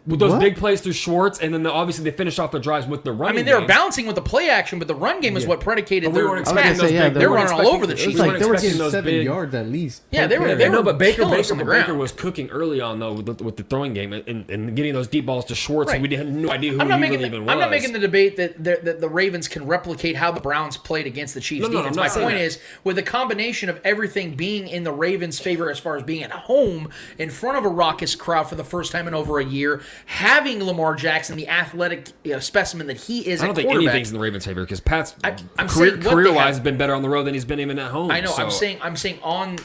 with 0.05 0.19
those 0.19 0.31
What? 0.31 0.41
big 0.41 0.57
plays 0.57 0.81
through 0.81 0.93
Schwartz, 0.93 1.39
and 1.39 1.53
then 1.53 1.63
the, 1.63 1.71
obviously 1.71 2.03
they 2.09 2.15
finished 2.15 2.39
off 2.39 2.51
their 2.51 2.59
drives 2.61 2.87
with 2.87 3.03
the 3.03 3.11
run. 3.11 3.29
Game. 3.29 3.35
I 3.35 3.35
mean, 3.37 3.45
they 3.45 3.53
were 3.53 3.59
game. 3.59 3.67
bouncing 3.67 4.05
with 4.07 4.15
the 4.15 4.21
play 4.21 4.49
action, 4.49 4.79
but 4.79 4.87
the 4.87 4.95
run 4.95 5.21
game 5.21 5.37
is 5.37 5.45
what 5.47 5.59
predicated 5.59 6.09
But 6.09 6.15
we 6.15 6.21
their 6.21 6.29
weren't 6.29 6.47
I 6.47 6.51
was 6.51 6.59
expecting 6.59 6.75
say, 6.75 6.81
those 6.81 6.91
yeah, 6.91 7.03
big. 7.05 7.13
they 7.13 7.19
They 7.21 7.27
were 7.27 7.35
running 7.35 7.53
all 7.53 7.67
over 7.67 7.87
the 7.87 7.93
expecting- 7.93 8.11
Chiefs. 8.17 8.21
we 8.23 8.29
like 8.29 8.39
they 8.39 8.45
were 8.45 8.53
expecting 8.53 8.69
getting 8.69 8.77
those 8.79 8.91
seven 8.91 9.13
big- 9.13 9.25
yards 9.25 9.55
at 9.55 9.67
least. 9.67 10.01
Yeah, 10.11 10.27
they 10.27 10.39
were. 10.39 10.47
Yeah, 10.49 10.55
They 10.55 10.69
no, 10.69 10.77
were 10.77 10.83
but 10.83 10.97
Baker 10.97 11.23
Baker, 11.23 11.23
on 11.51 11.57
the 11.57 11.65
but 11.65 11.71
Baker 11.71 11.93
was 11.95 12.11
cooking 12.11 12.49
early 12.49 12.81
on 12.81 12.99
though 12.99 13.13
with 13.13 13.37
the, 13.37 13.43
with 13.43 13.57
the 13.57 13.63
throwing 13.63 13.93
game 13.93 14.13
and, 14.13 14.49
and 14.49 14.75
getting 14.75 14.93
those 14.93 15.07
deep 15.07 15.25
balls 15.25 15.45
to 15.45 15.55
Schwartz. 15.55 15.89
Right. 15.89 16.01
And 16.01 16.07
we 16.09 16.15
had 16.15 16.31
no 16.31 16.49
idea 16.49 16.73
who 16.73 16.79
I'm 16.81 16.87
not 16.87 16.95
he 16.95 17.01
making. 17.01 17.17
really 17.19 17.29
The, 17.29 17.35
even 17.37 17.49
I'm 17.49 17.59
not 17.59 17.69
making 17.69 17.93
the 17.93 17.99
debate 17.99 18.37
that 18.37 18.63
the, 18.63 18.79
that 18.83 19.01
the 19.01 19.09
Ravens 19.09 19.47
can 19.47 19.65
replicate 19.67 20.15
how 20.15 20.31
the 20.31 20.41
Browns 20.41 20.77
played 20.77 21.05
against 21.07 21.33
the 21.33 21.41
Chiefs 21.41 21.61
No, 21.67 21.73
no, 21.73 21.77
defense. 21.79 21.97
My 21.97 22.09
point 22.09 22.37
is 22.37 22.59
with 22.83 22.97
a 22.97 23.03
combination 23.03 23.69
of 23.69 23.79
everything 23.83 24.35
being 24.35 24.67
in 24.67 24.83
the 24.83 24.91
Ravens' 24.91 25.39
favor 25.39 25.69
as 25.71 25.79
far 25.79 25.95
as 25.97 26.03
being 26.03 26.23
at 26.23 26.31
home 26.31 26.89
in 27.17 27.29
front 27.29 27.57
of 27.57 27.65
a 27.65 27.69
raucous 27.69 28.15
crowd 28.15 28.47
for 28.49 28.55
the 28.55 28.63
first 28.63 28.91
time 28.91 29.07
in 29.07 29.13
over 29.13 29.39
a 29.39 29.45
year, 29.45 29.76
having 30.05 30.63
Lamar 30.63 30.95
Jackson, 30.95 31.37
the 31.37 31.47
athletic 31.47 32.09
you 32.23 32.33
know, 32.33 32.39
specimen 32.39 32.87
that 32.87 32.97
he 32.97 33.27
is, 33.27 33.41
I 33.41 33.45
don't 33.45 33.55
think 33.55 33.69
anything's 33.69 34.09
in 34.09 34.13
the 34.15 34.19
Ravens' 34.19 34.45
favor 34.45 34.61
because 34.61 34.79
Pat's 34.79 35.15
I- 35.23 35.35
I'm 35.57 35.67
career, 35.67 35.97
career 35.97 36.31
wise 36.33 36.55
has 36.55 36.59
been 36.59 36.77
better 36.77 36.93
on 36.93 37.01
the 37.01 37.09
road 37.09 37.23
than 37.23 37.33
he's 37.33 37.45
been 37.45 37.59
even 37.59 37.79
at 37.79 37.91
home. 37.91 38.11
I 38.11 38.21
know. 38.21 38.33
I'm 38.37 38.49
so- 38.51 38.57
saying. 38.57 38.79
I'm 38.81 38.95
saying 38.95 39.19
on 39.23 39.57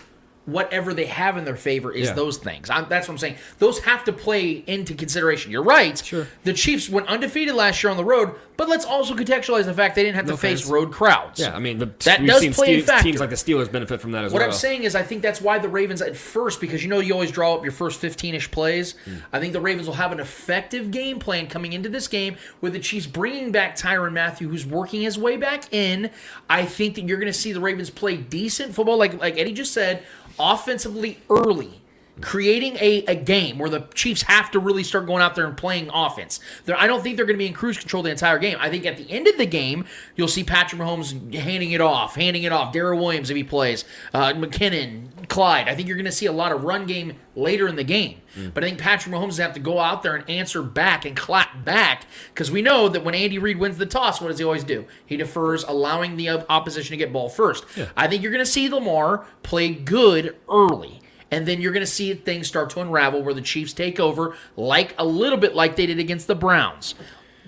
whatever 0.44 0.92
they 0.92 1.06
have 1.06 1.36
in 1.36 1.44
their 1.44 1.56
favor 1.56 1.92
is 1.92 2.08
Yeah. 2.08 2.14
those 2.14 2.36
things. 2.38 2.68
I'm, 2.68 2.88
that's 2.88 3.06
what 3.06 3.14
I'm 3.14 3.18
saying. 3.18 3.36
Those 3.60 3.78
have 3.80 4.02
to 4.04 4.12
play 4.12 4.64
into 4.66 4.94
consideration. 4.94 5.52
You're 5.52 5.62
right. 5.62 5.96
Sure. 6.04 6.26
The 6.42 6.52
Chiefs 6.52 6.88
went 6.90 7.06
undefeated 7.06 7.54
last 7.54 7.82
year 7.82 7.90
on 7.92 7.96
the 7.96 8.04
road, 8.04 8.34
but 8.56 8.68
let's 8.68 8.84
also 8.84 9.14
contextualize 9.14 9.66
the 9.66 9.74
fact 9.74 9.94
they 9.94 10.02
didn't 10.02 10.16
have 10.16 10.26
No 10.26 10.32
to 10.32 10.36
face 10.36 10.66
road 10.66 10.90
crowds. 10.92 11.38
Yeah, 11.38 11.54
I 11.54 11.60
mean, 11.60 11.78
the, 11.78 11.86
That 12.04 12.20
we've 12.20 12.28
does 12.28 12.40
seen 12.40 12.52
play 12.52 12.82
Steve- 12.82 13.00
teams 13.02 13.20
like 13.20 13.30
the 13.30 13.36
Steelers 13.36 13.70
benefit 13.70 14.00
from 14.00 14.10
that 14.12 14.24
as 14.24 14.32
What 14.32 14.40
well. 14.40 14.48
What 14.48 14.54
I'm 14.54 14.58
saying 14.58 14.82
is, 14.82 14.96
I 14.96 15.02
think 15.04 15.22
that's 15.22 15.40
why 15.40 15.60
the 15.60 15.68
Ravens 15.68 16.02
at 16.02 16.16
first, 16.16 16.60
because 16.60 16.82
you 16.82 16.88
know 16.88 16.98
you 16.98 17.12
always 17.12 17.30
draw 17.30 17.54
up 17.54 17.62
your 17.62 17.72
first 17.72 18.00
15 18.00 18.34
ish 18.34 18.50
plays. 18.50 18.96
Hmm. 19.04 19.14
I 19.32 19.38
think 19.38 19.52
the 19.52 19.60
Ravens 19.60 19.86
will 19.86 19.94
have 19.94 20.10
an 20.10 20.18
effective 20.18 20.90
game 20.90 21.20
plan 21.20 21.46
coming 21.46 21.72
into 21.72 21.88
this 21.88 22.08
game 22.08 22.36
with 22.60 22.72
the 22.72 22.80
Chiefs 22.80 23.06
bringing 23.06 23.52
back 23.52 23.76
Tyrann 23.76 24.12
Mathieu, 24.12 24.48
who's 24.48 24.66
working 24.66 25.02
his 25.02 25.16
way 25.16 25.36
back 25.36 25.72
in. 25.72 26.10
I 26.50 26.64
think 26.64 26.96
that 26.96 27.02
you're 27.06 27.18
going 27.18 27.32
to 27.32 27.38
see 27.38 27.52
the 27.52 27.60
Ravens 27.60 27.90
play 27.90 28.16
decent 28.16 28.74
football, 28.74 28.96
like 28.96 29.20
like 29.20 29.38
Eddie 29.38 29.52
just 29.52 29.72
said, 29.72 30.02
offensively 30.42 31.18
early. 31.30 31.81
Creating 32.22 32.76
a, 32.76 33.04
a 33.06 33.14
game 33.14 33.58
where 33.58 33.68
the 33.68 33.80
Chiefs 33.94 34.22
have 34.22 34.50
to 34.52 34.58
really 34.58 34.82
start 34.82 35.06
going 35.06 35.22
out 35.22 35.34
there 35.34 35.46
and 35.46 35.56
playing 35.56 35.90
offense. 35.92 36.40
They're, 36.64 36.78
I 36.78 36.86
don't 36.86 37.02
think 37.02 37.16
they're 37.16 37.26
going 37.26 37.36
to 37.36 37.38
be 37.38 37.46
in 37.46 37.52
cruise 37.52 37.76
control 37.78 38.02
the 38.02 38.10
entire 38.10 38.38
game. 38.38 38.56
I 38.60 38.70
think 38.70 38.86
at 38.86 38.96
the 38.96 39.10
end 39.10 39.28
of 39.28 39.36
the 39.36 39.46
game, 39.46 39.84
you'll 40.16 40.28
see 40.28 40.44
Patrick 40.44 40.80
Mahomes 40.80 41.34
handing 41.34 41.72
it 41.72 41.80
off, 41.80 42.14
handing 42.14 42.44
it 42.44 42.52
off. 42.52 42.72
Darrel 42.72 42.98
Williams 42.98 43.28
if 43.28 43.36
he 43.36 43.44
plays, 43.44 43.84
uh, 44.14 44.32
McKinnon, 44.32 45.28
Clyde. 45.28 45.68
I 45.68 45.74
think 45.74 45.88
you're 45.88 45.96
going 45.96 46.06
to 46.06 46.12
see 46.12 46.26
a 46.26 46.32
lot 46.32 46.52
of 46.52 46.64
run 46.64 46.86
game 46.86 47.16
later 47.36 47.68
in 47.68 47.76
the 47.76 47.84
game. 47.84 48.20
But 48.54 48.64
I 48.64 48.68
think 48.68 48.78
Patrick 48.80 49.14
Mahomes 49.14 49.30
is 49.30 49.36
going 49.36 49.36
to 49.36 49.42
have 49.42 49.52
to 49.54 49.60
go 49.60 49.78
out 49.78 50.02
there 50.02 50.16
and 50.16 50.28
answer 50.28 50.62
back 50.62 51.04
and 51.04 51.14
clap 51.14 51.64
back 51.66 52.06
because 52.32 52.50
we 52.50 52.62
know 52.62 52.88
that 52.88 53.04
when 53.04 53.14
Andy 53.14 53.38
Reid 53.38 53.58
wins 53.58 53.76
the 53.76 53.84
toss, 53.84 54.22
what 54.22 54.28
does 54.28 54.38
he 54.38 54.44
always 54.44 54.64
do? 54.64 54.86
He 55.04 55.18
defers, 55.18 55.64
allowing 55.64 56.16
the 56.16 56.30
opposition 56.30 56.92
to 56.92 56.96
get 56.96 57.12
ball 57.12 57.28
first. 57.28 57.64
I 57.94 58.08
think 58.08 58.22
you're 58.22 58.32
going 58.32 58.44
to 58.44 58.50
see 58.50 58.70
Lamar 58.70 59.26
play 59.42 59.74
good 59.74 60.34
early. 60.50 61.01
And 61.32 61.48
then 61.48 61.60
you're 61.60 61.72
going 61.72 61.84
to 61.84 61.90
see 61.90 62.12
things 62.14 62.46
start 62.46 62.70
to 62.70 62.80
unravel 62.80 63.22
where 63.22 63.34
the 63.34 63.40
Chiefs 63.40 63.72
take 63.72 63.98
over, 63.98 64.36
like 64.56 64.94
a 64.98 65.04
little 65.04 65.38
bit 65.38 65.56
like 65.56 65.76
they 65.76 65.86
did 65.86 65.98
against 65.98 66.26
the 66.26 66.34
Browns. 66.34 66.94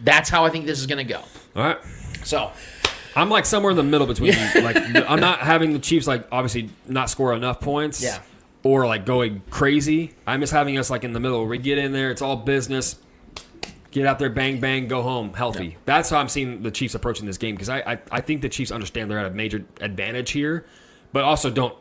That's 0.02 0.31
how 0.31 0.44
I 0.44 0.51
think 0.51 0.65
this 0.65 0.81
is 0.81 0.86
going 0.86 1.06
to 1.06 1.12
go. 1.12 1.20
All 1.55 1.62
right. 1.62 1.78
So, 2.24 2.51
I'm 3.15 3.28
like 3.28 3.47
somewhere 3.47 3.70
in 3.70 3.77
the 3.77 3.82
middle 3.82 4.06
between 4.06 4.32
like 4.56 4.77
I'm 4.77 5.20
not 5.20 5.40
having 5.40 5.74
the 5.74 5.78
Chiefs 5.78 6.06
like 6.06 6.27
obviously 6.32 6.70
not 6.86 7.11
score 7.11 7.35
enough 7.35 7.61
points. 7.61 8.02
Yeah. 8.02 8.20
Or 8.62 8.86
like 8.86 9.05
going 9.05 9.43
crazy. 9.51 10.15
I'm 10.27 10.40
just 10.40 10.52
having 10.52 10.78
us 10.78 10.89
like 10.89 11.05
in 11.05 11.12
the 11.12 11.20
middle 11.20 11.39
where 11.39 11.48
we 11.48 11.59
get 11.59 11.77
in 11.77 11.93
there, 11.93 12.11
it's 12.11 12.23
all 12.23 12.36
business. 12.36 12.97
Get 13.90 14.06
out 14.06 14.19
there, 14.19 14.31
bang, 14.31 14.59
bang, 14.59 14.89
go 14.89 15.02
home, 15.02 15.35
healthy. 15.35 15.77
That's 15.85 16.11
how 16.11 16.16
I'm 16.16 16.28
seeing 16.28 16.62
the 16.62 16.70
Chiefs 16.70 16.94
approaching 16.94 17.27
this 17.27 17.39
game 17.39 17.55
because 17.55 17.69
I, 17.69 17.78
I 17.81 17.98
I 18.11 18.20
think 18.23 18.40
the 18.40 18.48
Chiefs 18.48 18.73
understand 18.73 19.11
they're 19.11 19.20
at 19.20 19.27
a 19.27 19.31
major 19.31 19.65
advantage 19.81 20.31
here, 20.31 20.65
but 21.12 21.23
also 21.23 21.51
don't 21.51 21.77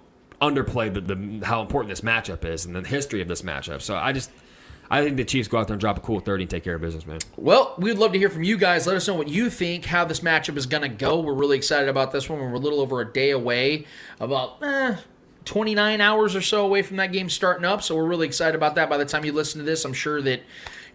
underplay 0.49 0.93
the, 0.93 1.01
the 1.01 1.45
how 1.45 1.61
important 1.61 1.89
this 1.89 2.01
matchup 2.01 2.45
is 2.45 2.65
and 2.65 2.75
the 2.75 2.81
history 2.81 3.21
of 3.21 3.27
this 3.27 3.41
matchup. 3.41 3.81
So 3.81 3.95
I 3.95 4.11
just 4.11 4.31
I 4.89 5.03
think 5.03 5.17
the 5.17 5.25
Chiefs 5.25 5.47
go 5.47 5.57
out 5.57 5.67
there 5.67 5.73
and 5.73 5.81
drop 5.81 5.97
a 5.97 6.01
cool 6.01 6.19
30 6.19 6.43
and 6.43 6.49
take 6.49 6.63
care 6.63 6.75
of 6.75 6.81
business, 6.81 7.07
man. 7.07 7.19
Well, 7.35 7.73
we'd 7.77 7.97
love 7.97 8.11
to 8.13 8.19
hear 8.19 8.29
from 8.29 8.43
you 8.43 8.57
guys. 8.57 8.85
Let 8.85 8.95
us 8.95 9.07
know 9.07 9.15
what 9.15 9.27
you 9.27 9.49
think, 9.49 9.85
how 9.85 10.05
this 10.05 10.19
matchup 10.19 10.57
is 10.57 10.65
going 10.65 10.83
to 10.83 10.89
go. 10.89 11.19
We're 11.19 11.33
really 11.33 11.57
excited 11.57 11.89
about 11.89 12.11
this 12.11 12.29
one. 12.29 12.39
We're 12.39 12.53
a 12.53 12.59
little 12.59 12.79
over 12.79 13.01
a 13.01 13.11
day 13.11 13.31
away, 13.31 13.85
about 14.19 14.61
eh, 14.61 14.97
29 15.45 16.01
hours 16.01 16.35
or 16.35 16.41
so 16.41 16.65
away 16.65 16.81
from 16.81 16.97
that 16.97 17.11
game 17.11 17.29
starting 17.29 17.65
up. 17.65 17.81
So 17.81 17.95
we're 17.95 18.05
really 18.05 18.27
excited 18.27 18.55
about 18.55 18.75
that. 18.75 18.89
By 18.89 18.97
the 18.97 19.05
time 19.05 19.25
you 19.25 19.31
listen 19.31 19.59
to 19.59 19.65
this, 19.65 19.85
I'm 19.85 19.93
sure 19.93 20.21
that 20.21 20.41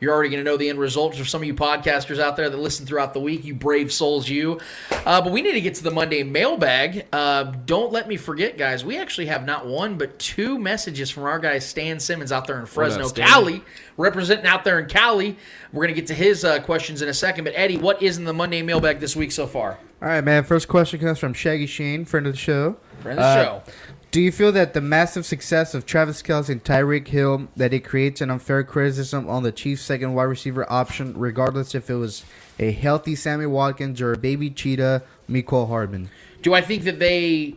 you're 0.01 0.12
already 0.12 0.29
going 0.29 0.45
to 0.45 0.49
know 0.51 0.57
the 0.57 0.69
end 0.69 0.79
results 0.79 1.19
for 1.19 1.25
some 1.25 1.41
of 1.43 1.47
you 1.47 1.55
podcasters 1.55 2.19
out 2.19 2.37
there 2.37 2.49
that 2.49 2.57
listen 2.57 2.87
throughout 2.87 3.15
the 3.15 3.20
week. 3.20 3.45
You 3.45 3.55
brave 3.55 3.93
souls, 3.93 4.29
you. 4.29 4.61
Uh, 5.07 5.20
but 5.20 5.33
we 5.33 5.43
need 5.43 5.53
to 5.53 5.61
get 5.61 5.75
to 5.77 5.83
the 5.83 5.91
Monday 5.91 6.23
mailbag. 6.23 7.07
Uh, 7.12 7.45
don't 7.66 7.93
let 7.93 8.09
me 8.09 8.16
forget, 8.16 8.57
guys. 8.57 8.85
We 8.85 8.97
actually 8.99 9.27
have 9.27 9.45
not 9.45 9.66
one, 9.66 9.97
but 9.99 10.19
two 10.19 10.59
messages 10.59 11.11
from 11.11 11.25
our 11.25 11.39
guy 11.39 11.59
Stan 11.59 11.99
Simmons 12.01 12.33
out 12.33 12.47
there 12.47 12.59
in 12.61 12.66
Fresno, 12.66 13.09
Stan? 13.09 13.27
Cali 13.27 13.62
representing 13.97 14.47
out 14.47 14.65
there 14.65 14.79
in 14.79 14.87
Cali. 14.87 15.37
We're 15.73 15.85
going 15.85 15.95
to 15.95 16.01
get 16.01 16.07
to 16.09 16.15
his 16.15 16.45
uh, 16.45 16.61
questions 16.61 17.03
in 17.03 17.09
a 17.09 17.15
second. 17.15 17.45
But, 17.45 17.55
Eddie, 17.57 17.79
what 17.79 18.03
is 18.03 18.19
in 18.19 18.25
the 18.25 18.33
Monday 18.35 18.62
mailbag 18.62 19.01
this 19.01 19.16
week 19.16 19.33
so 19.33 19.47
far? 19.47 19.79
All 20.01 20.09
right, 20.09 20.23
man. 20.23 20.45
First 20.45 20.69
question 20.69 21.01
comes 21.01 21.19
from 21.19 21.35
Shaggy 21.35 21.66
Shane, 21.66 22.05
friend 22.05 22.27
of 22.27 22.33
the 22.35 22.39
show. 22.39 22.77
Friend 23.01 23.19
of 23.19 23.25
the 23.25 23.29
Uh, 23.29 23.45
show. 23.45 23.62
Do 24.10 24.22
you 24.22 24.32
feel 24.32 24.52
that 24.52 24.72
the 24.72 24.80
massive 24.80 25.26
success 25.26 25.74
of 25.74 25.85
Travis 25.85 26.22
Kelce 26.22 26.48
and 26.48 26.64
Tyreek 26.64 27.09
Hill 27.09 27.48
that 27.56 27.74
it 27.74 27.80
creates 27.80 28.22
an 28.22 28.30
unfair 28.30 28.64
criticism 28.64 29.28
on 29.28 29.43
the 29.43 29.52
Chiefs' 29.52 29.82
second 29.82 30.14
wide 30.14 30.24
receiver 30.24 30.70
option, 30.72 31.12
regardless 31.18 31.74
if 31.74 31.90
it 31.90 31.97
was 31.97 32.24
a 32.59 32.72
healthy 32.72 33.14
Sammy 33.14 33.44
Watkins 33.44 34.01
or 34.01 34.14
a 34.14 34.18
baby 34.18 34.48
cheetah, 34.48 35.02
Mecole 35.28 35.68
Hardman? 35.68 36.09
Do 36.40 36.55
I 36.55 36.62
think 36.62 36.85
that 36.85 36.98
they. 36.98 37.56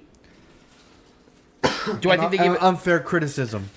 Do 2.01 2.11
I 2.11 2.17
think 2.17 2.31
they 2.31 2.37
give 2.37 2.53
it. 2.53 2.61
unfair 2.61 2.99
criticism? 2.99 3.69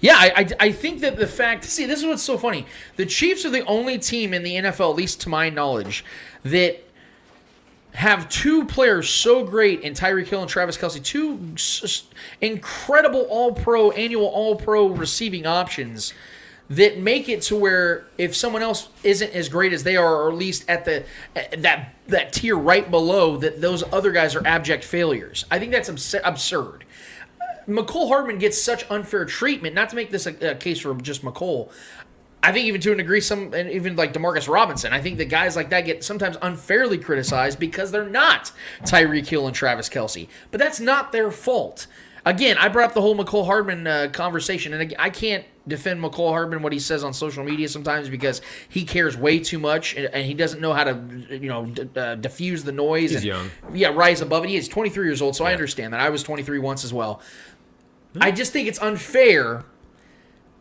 Yeah, 0.00 0.16
I, 0.16 0.32
I, 0.36 0.48
I 0.60 0.72
think 0.72 1.00
that 1.00 1.16
the 1.16 1.26
fact. 1.26 1.64
See, 1.64 1.84
this 1.84 1.98
is 2.00 2.06
what's 2.06 2.22
so 2.22 2.38
funny. 2.38 2.66
The 2.96 3.04
Chiefs 3.04 3.44
are 3.44 3.50
the 3.50 3.64
only 3.66 3.98
team 3.98 4.32
in 4.32 4.42
the 4.42 4.54
NFL, 4.54 4.90
at 4.90 4.96
least 4.96 5.20
to 5.22 5.28
my 5.28 5.50
knowledge, 5.50 6.02
that 6.44 6.82
have 7.96 8.28
two 8.28 8.66
players 8.66 9.08
so 9.08 9.42
great 9.42 9.80
in 9.80 9.94
Tyreek 9.94 10.26
Hill 10.26 10.42
and 10.42 10.50
Travis 10.50 10.76
Kelce, 10.76 11.02
two 11.02 11.56
incredible 12.42 13.22
All 13.30 13.52
Pro, 13.52 13.90
annual 13.90 14.26
All 14.26 14.54
Pro 14.54 14.88
receiving 14.88 15.46
options 15.46 16.12
that 16.68 16.98
make 16.98 17.30
it 17.30 17.40
to 17.40 17.56
where 17.56 18.06
if 18.18 18.36
someone 18.36 18.60
else 18.60 18.90
isn't 19.02 19.32
as 19.32 19.48
great 19.48 19.72
as 19.72 19.82
they 19.82 19.96
are, 19.96 20.14
or 20.14 20.28
at 20.28 20.36
least 20.36 20.68
at 20.68 20.84
the 20.84 21.04
that 21.56 21.94
that 22.08 22.34
tier 22.34 22.56
right 22.56 22.90
below, 22.90 23.38
that 23.38 23.62
those 23.62 23.82
other 23.90 24.12
guys 24.12 24.34
are 24.34 24.46
abject 24.46 24.84
failures. 24.84 25.46
I 25.50 25.58
think 25.58 25.72
that's 25.72 25.88
abs- 25.88 26.14
absurd. 26.22 26.84
Uh, 27.40 27.44
Mecole 27.66 28.08
Hardman 28.08 28.38
gets 28.38 28.60
such 28.60 28.84
unfair 28.90 29.24
treatment. 29.24 29.74
Not 29.74 29.88
to 29.88 29.96
make 29.96 30.10
this 30.10 30.26
a, 30.26 30.50
a 30.50 30.54
case 30.54 30.80
for 30.80 30.94
just 30.96 31.24
Mecole. 31.24 31.70
I 32.46 32.52
think 32.52 32.66
even 32.66 32.80
to 32.82 32.92
a 32.92 32.94
degree, 32.94 33.20
some 33.20 33.52
and 33.52 33.68
even 33.72 33.96
like 33.96 34.12
Demarcus 34.12 34.48
Robinson. 34.48 34.92
I 34.92 35.00
think 35.00 35.18
that 35.18 35.24
guys 35.24 35.56
like 35.56 35.70
that 35.70 35.80
get 35.80 36.04
sometimes 36.04 36.36
unfairly 36.40 36.96
criticized 36.96 37.58
because 37.58 37.90
they're 37.90 38.08
not 38.08 38.52
Tyreek 38.82 39.26
Hill 39.26 39.48
and 39.48 39.56
Travis 39.56 39.88
Kelce. 39.88 40.28
But 40.52 40.60
that's 40.60 40.78
not 40.78 41.10
their 41.10 41.32
fault. 41.32 41.88
Again, 42.24 42.56
I 42.56 42.68
brought 42.68 42.90
up 42.90 42.94
the 42.94 43.00
whole 43.00 43.16
Mecole 43.16 43.46
Hardman 43.46 43.88
uh, 43.88 44.10
conversation, 44.12 44.72
and 44.72 44.94
I 44.96 45.10
can't 45.10 45.44
defend 45.66 46.00
Mecole 46.00 46.30
Hardman 46.30 46.62
what 46.62 46.72
he 46.72 46.78
says 46.78 47.02
on 47.02 47.12
social 47.12 47.42
media 47.42 47.68
sometimes 47.68 48.08
because 48.08 48.40
he 48.68 48.84
cares 48.84 49.16
way 49.16 49.40
too 49.40 49.58
much 49.58 49.96
and, 49.96 50.06
and 50.06 50.24
he 50.24 50.32
doesn't 50.32 50.60
know 50.60 50.72
how 50.72 50.84
to, 50.84 51.00
you 51.28 51.48
know, 51.48 51.66
d- 51.66 51.88
uh, 51.96 52.14
diffuse 52.14 52.62
the 52.62 52.70
noise. 52.70 53.10
He's 53.10 53.16
and, 53.16 53.24
young. 53.24 53.50
Yeah, 53.72 53.88
rise 53.88 54.20
above 54.20 54.44
it. 54.44 54.50
He 54.50 54.56
is 54.56 54.68
23 54.68 55.04
years 55.04 55.20
old, 55.20 55.34
so 55.34 55.44
I 55.44 55.52
understand 55.52 55.92
that. 55.92 56.00
I 56.00 56.10
was 56.10 56.22
23 56.22 56.60
once 56.60 56.84
as 56.84 56.92
well. 56.92 57.20
I 58.20 58.30
just 58.30 58.52
think 58.52 58.68
it's 58.68 58.80
unfair 58.80 59.64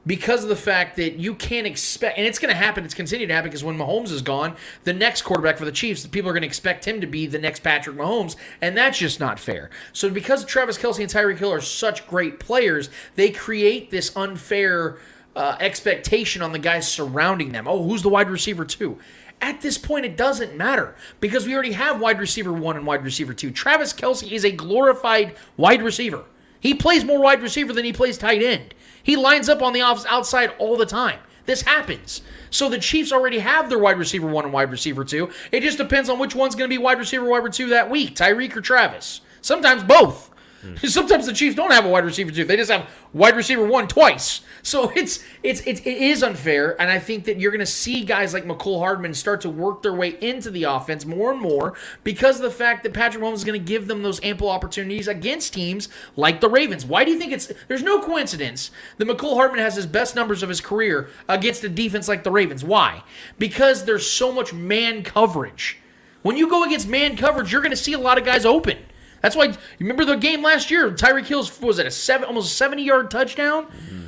because 0.08 0.44
of 0.44 0.50
the 0.50 0.56
fact 0.56 0.96
that 0.98 1.16
you 1.16 1.34
can't 1.36 1.66
expect, 1.66 2.18
and 2.18 2.28
it's 2.28 2.40
going 2.40 2.54
to 2.54 2.56
happen. 2.56 2.86
It's 2.86 2.94
continued 2.94 3.28
to 3.28 3.34
happen 3.34 3.50
because 3.50 3.64
when 3.64 3.78
Mahomes 3.78 4.12
is 4.12 4.22
gone, 4.22 4.56
the 4.84 4.94
next 4.94 5.24
quarterback 5.24 5.58
for 5.58 5.66
the 5.66 5.72
Chiefs, 5.72 6.06
people 6.06 6.30
are 6.30 6.34
going 6.34 6.42
to 6.42 6.48
expect 6.48 6.86
him 6.86 7.02
to 7.02 7.08
be 7.08 7.26
the 7.28 7.40
next 7.40 7.62
Patrick 7.62 7.96
Mahomes, 7.96 8.36
and 8.62 8.78
that's 8.78 9.00
just 9.00 9.20
not 9.20 9.40
fair. 9.40 9.70
So 9.94 10.10
because 10.10 10.46
Travis 10.46 10.78
Kelce 10.78 11.00
and 11.00 11.10
Tyreek 11.10 11.40
Hill 11.40 11.52
are 11.52 11.62
such 11.62 12.08
great 12.08 12.40
players, 12.40 12.90
they 13.16 13.32
create 13.32 13.90
this 13.90 14.16
unfair 14.16 14.98
uh, 15.36 15.58
expectation 15.60 16.42
on 16.42 16.52
the 16.52 16.60
guys 16.60 16.90
surrounding 16.92 17.52
them. 17.52 17.68
Oh, 17.68 17.84
who's 17.84 18.02
the 18.02 18.10
wide 18.10 18.30
receiver 18.30 18.66
too? 18.66 19.00
At 19.42 19.62
this 19.62 19.78
point, 19.78 20.06
it 20.06 20.16
doesn't 20.16 20.56
matter 20.56 20.96
because 21.20 21.46
we 21.46 21.54
already 21.54 21.74
have 21.74 22.00
wide 22.00 22.20
receiver 22.20 22.54
one 22.54 22.78
and 22.78 22.86
wide 22.86 23.04
receiver 23.04 23.34
two. 23.34 23.52
Travis 23.52 23.92
Kelce 23.92 24.32
is 24.32 24.46
a 24.46 24.52
glorified 24.52 25.36
wide 25.58 25.82
receiver. 25.82 26.24
He 26.60 26.74
plays 26.74 27.04
more 27.04 27.22
wide 27.22 27.42
receiver 27.42 27.74
than 27.74 27.86
he 27.86 27.94
plays 27.94 28.18
tight 28.18 28.42
end. 28.42 28.74
He 29.06 29.16
lines 29.16 29.50
up 29.50 29.62
on 29.62 29.72
the 29.72 29.82
outside 29.82 30.52
all 30.58 30.76
the 30.76 30.86
time. 30.86 31.20
This 31.46 31.62
happens. 31.62 32.22
So 32.50 32.70
the 32.70 32.80
Chiefs 32.80 33.12
already 33.12 33.38
have 33.38 33.70
their 33.70 33.78
wide 33.78 34.00
receiver 34.00 34.26
one 34.26 34.46
and 34.46 34.54
wide 34.54 34.72
receiver 34.72 35.06
two. 35.06 35.30
It 35.52 35.62
just 35.62 35.78
depends 35.78 36.10
on 36.10 36.18
which 36.18 36.34
one's 36.34 36.56
going 36.56 36.68
to 36.68 36.74
be 36.74 36.82
wide 36.82 36.98
receiver, 36.98 37.24
wide 37.26 37.44
receiver 37.44 37.68
two 37.68 37.70
that 37.70 37.92
week, 37.92 38.16
Tyreek 38.16 38.56
or 38.56 38.62
Travis. 38.62 39.22
Sometimes 39.42 39.84
both. 39.84 40.32
Sometimes 40.84 41.28
the 41.28 41.34
Chiefs 41.34 41.56
don't 41.56 41.72
have 41.72 41.86
a 41.86 41.90
wide 41.90 42.04
receiver 42.04 42.32
two. 42.32 42.46
They 42.46 42.58
just 42.58 42.72
have 42.72 42.90
wide 43.14 43.36
receiver 43.36 43.64
one 43.64 43.88
twice. 43.88 44.42
So 44.66 44.92
it's 44.96 45.24
it's 45.44 45.62
it's 45.68 45.80
it 45.82 45.98
is 45.98 46.24
unfair, 46.24 46.76
and 46.82 46.90
I 46.90 46.98
think 46.98 47.26
that 47.26 47.40
you're 47.40 47.52
going 47.52 47.60
to 47.60 47.68
see 47.68 48.04
guys 48.04 48.34
like 48.34 48.46
Mecole 48.46 48.80
Hardman 48.80 49.14
start 49.14 49.42
to 49.42 49.50
work 49.50 49.84
their 49.84 49.94
way 49.94 50.18
into 50.20 50.50
the 50.50 50.64
offense 50.64 51.06
more 51.06 51.32
and 51.32 51.40
more 51.40 51.76
because 52.04 52.38
of 52.38 52.42
the 52.42 52.50
fact 52.50 52.82
that 52.82 52.92
Patrick 52.92 53.24
Mahomes 53.24 53.36
is 53.36 53.44
going 53.44 53.60
to 53.60 53.64
give 53.66 53.86
them 53.86 54.02
those 54.02 54.20
ample 54.24 54.50
opportunities 54.50 55.08
against 55.08 55.54
teams 55.54 55.88
like 56.16 56.42
the 56.42 56.50
Ravens. 56.50 56.84
Why 56.84 57.06
do 57.06 57.12
you 57.12 57.20
think 57.20 57.32
it's? 57.32 57.54
There's 57.68 57.84
no 57.84 58.02
coincidence 58.02 58.72
that 58.98 59.08
Mecole 59.08 59.36
Hardman 59.36 59.60
has 59.60 59.76
his 59.76 59.86
best 59.86 60.16
numbers 60.16 60.42
of 60.42 60.50
his 60.50 60.62
career 60.62 61.10
against 61.30 61.64
a 61.64 61.70
defense 61.70 62.08
like 62.08 62.24
the 62.24 62.32
Ravens. 62.32 62.64
Why? 62.64 63.04
Because 63.38 63.86
there's 63.86 64.10
so 64.10 64.32
much 64.32 64.52
man 64.52 65.04
coverage. 65.04 65.78
When 66.24 66.38
you 66.38 66.50
go 66.50 66.64
against 66.64 66.88
man 66.88 67.16
coverage, 67.18 67.52
you're 67.52 67.62
going 67.62 67.70
to 67.70 67.78
see 67.78 67.94
a 67.94 68.00
lot 68.00 68.18
of 68.18 68.26
guys 68.26 68.46
open. 68.48 68.80
That's 69.22 69.36
why 69.36 69.46
you 69.46 69.56
remember 69.80 70.06
the 70.06 70.16
game 70.16 70.42
last 70.42 70.72
year. 70.72 70.90
Tyreek 70.90 71.26
Hill's 71.26 71.62
was 71.62 71.78
it 71.78 71.86
a 71.86 71.92
seven, 71.92 72.26
almost 72.26 72.58
seventy 72.58 72.82
yard 72.82 73.12
touchdown. 73.12 73.66
Mm-hmm. 73.66 74.08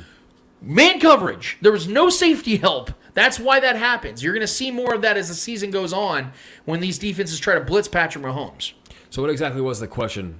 Man 0.60 1.00
coverage. 1.00 1.56
There 1.60 1.72
was 1.72 1.86
no 1.86 2.10
safety 2.10 2.56
help. 2.56 2.90
That's 3.14 3.38
why 3.38 3.60
that 3.60 3.76
happens. 3.76 4.22
You're 4.22 4.32
going 4.32 4.40
to 4.40 4.46
see 4.46 4.70
more 4.70 4.94
of 4.94 5.02
that 5.02 5.16
as 5.16 5.28
the 5.28 5.34
season 5.34 5.70
goes 5.70 5.92
on 5.92 6.32
when 6.64 6.80
these 6.80 6.98
defenses 6.98 7.38
try 7.38 7.54
to 7.54 7.60
blitz 7.60 7.88
Patrick 7.88 8.24
Mahomes. 8.24 8.72
So 9.10 9.22
what 9.22 9.30
exactly 9.30 9.60
was 9.60 9.80
the 9.80 9.88
question? 9.88 10.36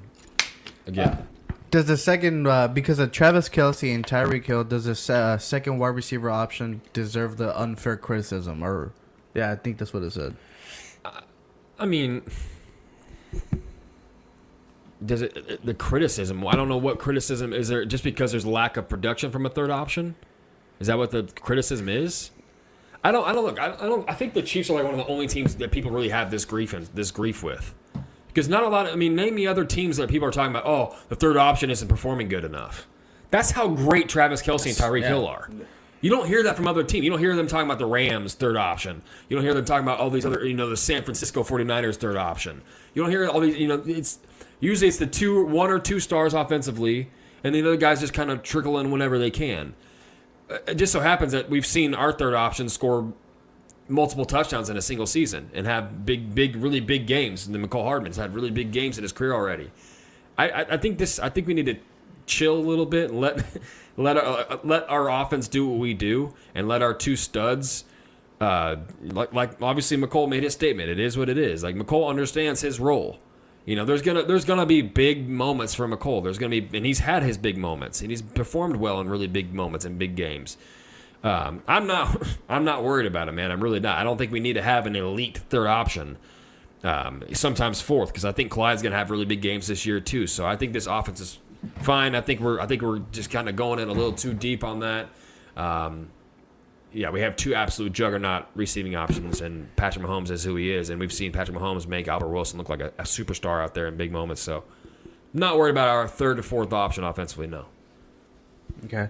Again, 0.87 1.27
Does 1.71 1.87
the 1.87 1.97
second, 1.97 2.47
uh, 2.47 2.69
because 2.69 2.99
of 2.99 3.13
Travis 3.13 3.49
Kelce 3.49 3.95
and 3.95 4.07
Tyreek 4.07 4.45
Hill, 4.45 4.65
does 4.65 4.85
the 4.85 5.15
uh, 5.15 5.39
second 5.39 5.79
wide 5.79 5.89
receiver 5.89 6.31
option 6.31 6.81
deserve 6.93 7.37
the 7.37 7.59
unfair 7.59 7.97
criticism? 7.97 8.63
Or, 8.63 8.93
yeah, 9.35 9.51
I 9.53 9.57
think 9.57 9.79
that's 9.79 9.93
what 9.93 10.03
it 10.03 10.13
said. 10.13 10.37
I 11.79 11.87
mean, 11.87 12.23
does 15.05 15.23
it 15.23 15.37
uh, 15.37 15.57
the 15.63 15.75
criticism? 15.75 16.47
I 16.47 16.53
don't 16.53 16.69
know 16.69 16.77
what 16.77 16.99
criticism 16.99 17.53
is 17.53 17.69
there. 17.69 17.85
Just 17.85 18.05
because 18.05 18.33
there's 18.33 18.47
lack 18.47 18.77
of 18.77 18.89
production 18.89 19.31
from 19.31 19.47
a 19.47 19.51
third 19.51 19.71
option, 19.71 20.17
is 20.81 20.87
that 20.89 20.99
what 20.99 21.11
the 21.11 21.25
criticism 21.41 21.89
is? 21.89 22.31
I 23.05 23.13
don't. 23.13 23.27
I 23.27 23.33
don't 23.33 23.45
look. 23.45 23.61
I, 23.61 23.75
I 23.75 23.87
don't. 23.87 24.09
I 24.11 24.15
think 24.15 24.35
the 24.35 24.43
Chiefs 24.43 24.71
are 24.71 24.75
like 24.75 24.85
one 24.85 24.95
of 24.95 25.07
the 25.07 25.13
only 25.13 25.27
teams 25.27 25.55
that 25.57 25.71
people 25.71 25.91
really 25.91 26.09
have 26.09 26.31
this 26.31 26.45
grief 26.45 26.73
and 26.73 26.87
this 26.95 27.11
grief 27.11 27.43
with, 27.43 27.75
because 28.29 28.49
not 28.49 28.65
a 28.65 28.69
lot. 28.69 28.87
Of, 28.87 28.93
I 28.93 28.97
mean, 28.97 29.15
name 29.15 29.35
me 29.37 29.47
other 29.47 29.65
teams 29.65 29.97
that 29.99 30.09
people 30.11 30.27
are 30.27 30.33
talking 30.33 30.51
about. 30.51 30.67
Oh, 30.67 30.97
the 31.09 31.17
third 31.17 31.37
option 31.37 31.71
isn't 31.71 31.89
performing 31.89 32.29
good 32.29 32.45
enough. 32.45 32.89
That's 33.31 33.53
how 33.53 33.69
great 33.69 34.09
Travis 34.09 34.43
Kelce 34.43 34.67
and 34.67 34.77
Tyreek 34.77 35.03
Yeah. 35.03 35.09
Hill 35.09 35.27
are. 35.27 35.51
You 36.01 36.11
don't 36.11 36.27
hear 36.27 36.45
that 36.45 36.57
from 36.57 36.69
other 36.69 36.85
teams. 36.85 37.05
You 37.05 37.11
don't 37.11 37.19
hear 37.19 37.35
them 37.35 37.47
talking 37.49 37.67
about 37.67 37.79
the 37.79 37.87
Rams 37.87 38.35
third 38.35 38.57
option. 38.57 39.03
You 39.29 39.37
don't 39.37 39.45
hear 39.45 39.55
them 39.55 39.65
talking 39.65 39.83
about 39.83 39.99
all 39.99 40.11
these 40.11 40.25
other, 40.25 40.47
you 40.47 40.55
know, 40.55 40.71
the 40.71 40.77
San 40.77 41.03
Francisco 41.03 41.43
49ers 41.43 41.97
third 41.97 42.17
option. 42.17 42.63
You 42.95 43.03
don't 43.03 43.11
hear 43.11 43.29
all 43.29 43.41
these, 43.41 43.57
you 43.57 43.67
know, 43.67 43.83
it's 43.85 44.21
usually 44.61 44.89
it's 44.89 44.97
the 44.97 45.07
two 45.07 45.45
one 45.45 45.71
or 45.71 45.79
two 45.79 46.01
stars 46.01 46.35
offensively 46.35 47.11
and 47.45 47.55
the 47.55 47.61
other 47.61 47.77
guys 47.77 48.01
just 48.01 48.13
kind 48.15 48.31
of 48.31 48.43
trickle 48.43 48.79
in 48.79 48.91
whenever 48.91 49.19
they 49.19 49.31
can. 49.31 49.75
Uh, 50.51 50.59
It 50.67 50.75
just 50.75 50.93
so 50.93 51.01
happens 51.01 51.33
that 51.33 51.49
we've 51.49 51.67
seen 51.67 51.95
our 51.95 52.13
third 52.13 52.35
option 52.35 52.69
score 52.69 53.13
multiple 53.89 54.25
touchdowns 54.25 54.69
in 54.69 54.77
a 54.77 54.83
single 54.83 55.07
season 55.07 55.51
and 55.55 55.67
have 55.67 56.05
big, 56.05 56.35
big, 56.35 56.57
really 56.57 56.81
big 56.81 57.07
games. 57.07 57.47
And 57.47 57.55
then 57.55 57.67
Mecole 57.67 57.85
Hardman's 57.85 58.17
had 58.17 58.35
really 58.35 58.51
big 58.51 58.71
games 58.71 58.99
in 58.99 59.03
his 59.03 59.13
career 59.13 59.33
already. 59.33 59.71
I, 60.37 60.51
I, 60.51 60.61
I 60.75 60.77
think 60.77 60.99
this. 60.99 61.19
I 61.19 61.29
think 61.31 61.47
we 61.47 61.55
need 61.55 61.67
to 61.67 61.77
chill 62.27 62.57
a 62.57 62.61
little 62.61 62.87
bit 62.87 63.11
and 63.11 63.21
let 63.21 63.45
let 63.97 64.17
our, 64.17 64.47
uh, 64.51 64.59
let 64.63 64.89
our 64.89 65.11
offense 65.11 65.49
do 65.49 65.67
what 65.69 65.79
we 65.79 65.95
do 65.95 66.35
and 66.55 66.69
let 66.69 66.83
our 66.83 66.95
two 66.95 67.17
studs. 67.17 67.85
Uh, 68.41 68.77
like 69.03 69.33
like 69.33 69.61
obviously 69.61 69.97
Mecole 69.97 70.29
made 70.29 70.45
his 70.45 70.53
statement. 70.53 70.89
It 70.91 71.01
is 71.01 71.19
what 71.19 71.29
it 71.29 71.39
is. 71.39 71.65
Like 71.65 71.75
Mecole 71.75 72.09
understands 72.09 72.61
his 72.61 72.79
role. 72.79 73.19
You 73.69 73.77
know, 73.77 73.85
there's 73.85 74.01
gonna 74.01 74.23
there's 74.23 74.47
gonna 74.47 74.65
be 74.65 74.81
big 74.81 75.29
moments 75.29 75.75
for 75.75 75.87
Mecole. 75.87 76.23
There's 76.23 76.39
gonna 76.39 76.59
be 76.59 76.71
and 76.75 76.87
he's 76.87 77.01
had 77.01 77.23
his 77.23 77.37
big 77.37 77.59
moments 77.59 78.01
and 78.01 78.11
he's 78.11 78.23
performed 78.23 78.77
well 78.77 78.99
in 78.99 79.11
really 79.11 79.27
big 79.27 79.53
moments 79.53 79.85
and 79.85 79.99
big 79.99 80.17
games. 80.17 80.57
Um, 81.23 81.63
I'm 81.69 81.87
not 81.87 82.27
I'm 82.49 82.65
not 82.65 82.83
worried 82.83 83.05
about 83.05 83.29
him, 83.29 83.35
man. 83.35 83.51
I'm 83.51 83.63
really 83.63 83.79
not. 83.79 83.99
I 83.99 84.05
don't 84.05 84.17
think 84.17 84.33
we 84.33 84.41
need 84.41 84.55
to 84.55 84.63
have 84.63 84.87
an 84.87 84.97
elite 84.97 85.37
third 85.51 85.67
option. 85.67 86.17
Um, 86.83 87.23
sometimes 87.35 87.83
fourth 87.83 88.09
because 88.09 88.25
I 88.25 88.33
think 88.33 88.51
Clyde's 88.51 88.81
gonna 88.81 88.97
have 88.97 89.11
really 89.11 89.27
big 89.27 89.43
games 89.43 89.67
this 89.67 89.85
year 89.85 90.01
too. 90.01 90.27
So 90.27 90.47
I 90.47 90.57
think 90.57 90.73
this 90.73 90.87
offense 90.87 91.21
is 91.21 91.39
fine. 91.83 92.15
I 92.15 92.23
think 92.23 92.41
we're 92.41 92.61
I 92.61 92.67
think 92.67 92.81
we're 92.81 93.01
just 93.13 93.29
kind 93.29 93.51
of 93.51 93.57
going 93.57 93.81
in 93.81 93.91
a 93.91 93.93
little 93.93 94.15
too 94.15 94.33
deep 94.33 94.65
on 94.65 94.81
that. 94.81 95.11
Um, 95.59 96.09
yeah, 96.93 97.11
we 97.11 97.21
have 97.21 97.37
two 97.37 97.55
absolute 97.55 97.93
juggernaut 97.93 98.47
receiving 98.55 98.97
options, 98.97 99.41
and 99.41 99.75
Patrick 99.77 100.05
Mahomes 100.05 100.31
is 100.31 100.45
who 100.45 100.57
he 100.57 100.73
is, 100.73 100.91
and 100.91 100.99
we've 100.99 101.13
seen 101.13 101.33
Patrick 101.33 101.57
Mahomes 101.57 101.87
make 101.87 102.09
Albert 102.09 102.29
Wilson 102.29 102.59
look 102.59 102.69
like 102.69 102.81
a, 102.81 102.89
a 102.99 103.03
superstar 103.03 103.63
out 103.63 103.75
there 103.75 103.87
in 103.87 103.97
big 103.97 104.11
moments. 104.11 104.41
So, 104.41 104.65
not 105.33 105.59
worried 105.59 105.71
about 105.71 105.89
our 105.89 106.09
third 106.09 106.39
or 106.39 106.43
fourth 106.43 106.73
option 106.73 107.05
offensively. 107.05 107.47
No. 107.47 107.67
Okay. 108.85 109.09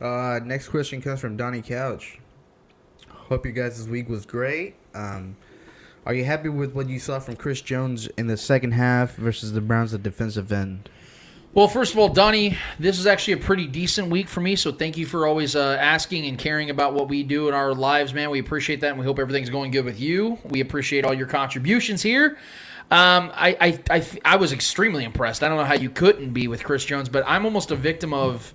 Uh, 0.00 0.40
next 0.44 0.68
question 0.68 1.00
comes 1.00 1.20
from 1.20 1.36
Donnie 1.36 1.62
Couch. 1.62 2.18
Hope 3.08 3.46
you 3.46 3.52
guys' 3.52 3.88
week 3.88 4.08
was 4.08 4.26
great. 4.26 4.74
Um, 4.94 5.36
are 6.04 6.14
you 6.14 6.24
happy 6.24 6.48
with 6.48 6.74
what 6.74 6.88
you 6.88 7.00
saw 7.00 7.18
from 7.18 7.36
Chris 7.36 7.60
Jones 7.60 8.06
in 8.16 8.26
the 8.26 8.36
second 8.36 8.72
half 8.72 9.16
versus 9.16 9.52
the 9.52 9.60
Browns 9.60 9.92
at 9.94 10.02
defensive 10.02 10.52
end? 10.52 10.88
Well, 11.56 11.68
first 11.68 11.94
of 11.94 11.98
all, 11.98 12.10
Donnie, 12.10 12.58
this 12.78 12.98
is 12.98 13.06
actually 13.06 13.32
a 13.32 13.38
pretty 13.38 13.66
decent 13.66 14.10
week 14.10 14.28
for 14.28 14.42
me. 14.42 14.56
So 14.56 14.72
thank 14.72 14.98
you 14.98 15.06
for 15.06 15.26
always 15.26 15.56
uh, 15.56 15.78
asking 15.80 16.26
and 16.26 16.38
caring 16.38 16.68
about 16.68 16.92
what 16.92 17.08
we 17.08 17.22
do 17.22 17.48
in 17.48 17.54
our 17.54 17.72
lives, 17.72 18.12
man. 18.12 18.28
We 18.28 18.40
appreciate 18.40 18.82
that, 18.82 18.90
and 18.90 18.98
we 18.98 19.06
hope 19.06 19.18
everything's 19.18 19.48
going 19.48 19.70
good 19.70 19.86
with 19.86 19.98
you. 19.98 20.38
We 20.44 20.60
appreciate 20.60 21.06
all 21.06 21.14
your 21.14 21.26
contributions 21.26 22.02
here. 22.02 22.36
Um, 22.90 23.32
I, 23.34 23.56
I, 23.58 23.80
I, 23.88 24.06
I 24.22 24.36
was 24.36 24.52
extremely 24.52 25.02
impressed. 25.02 25.42
I 25.42 25.48
don't 25.48 25.56
know 25.56 25.64
how 25.64 25.72
you 25.76 25.88
couldn't 25.88 26.34
be 26.34 26.46
with 26.46 26.62
Chris 26.62 26.84
Jones, 26.84 27.08
but 27.08 27.24
I'm 27.26 27.46
almost 27.46 27.70
a 27.70 27.76
victim 27.76 28.12
of 28.12 28.52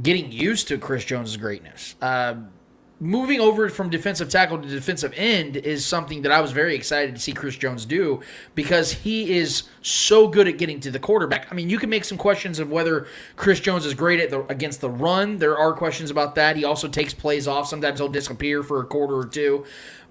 getting 0.00 0.30
used 0.30 0.68
to 0.68 0.78
Chris 0.78 1.04
Jones's 1.04 1.36
greatness. 1.36 1.96
Uh, 2.00 2.36
moving 3.00 3.40
over 3.40 3.68
from 3.68 3.90
defensive 3.90 4.28
tackle 4.28 4.58
to 4.58 4.68
defensive 4.68 5.12
end 5.16 5.56
is 5.56 5.84
something 5.84 6.22
that 6.22 6.32
I 6.32 6.40
was 6.40 6.52
very 6.52 6.74
excited 6.74 7.14
to 7.14 7.20
see 7.20 7.32
Chris 7.32 7.56
Jones 7.56 7.84
do 7.84 8.20
because 8.54 8.92
he 8.92 9.36
is 9.36 9.64
so 9.82 10.28
good 10.28 10.46
at 10.46 10.58
getting 10.58 10.80
to 10.80 10.90
the 10.90 10.98
quarterback. 10.98 11.48
I 11.50 11.54
mean, 11.54 11.68
you 11.68 11.78
can 11.78 11.90
make 11.90 12.04
some 12.04 12.16
questions 12.16 12.58
of 12.58 12.70
whether 12.70 13.06
Chris 13.36 13.60
Jones 13.60 13.84
is 13.84 13.94
great 13.94 14.20
at 14.20 14.30
the 14.30 14.44
against 14.46 14.80
the 14.80 14.90
run. 14.90 15.38
There 15.38 15.58
are 15.58 15.72
questions 15.72 16.10
about 16.10 16.36
that. 16.36 16.56
He 16.56 16.64
also 16.64 16.88
takes 16.88 17.12
plays 17.12 17.48
off. 17.48 17.68
Sometimes 17.68 17.98
he'll 17.98 18.08
disappear 18.08 18.62
for 18.62 18.80
a 18.80 18.84
quarter 18.84 19.16
or 19.16 19.26
two. 19.26 19.64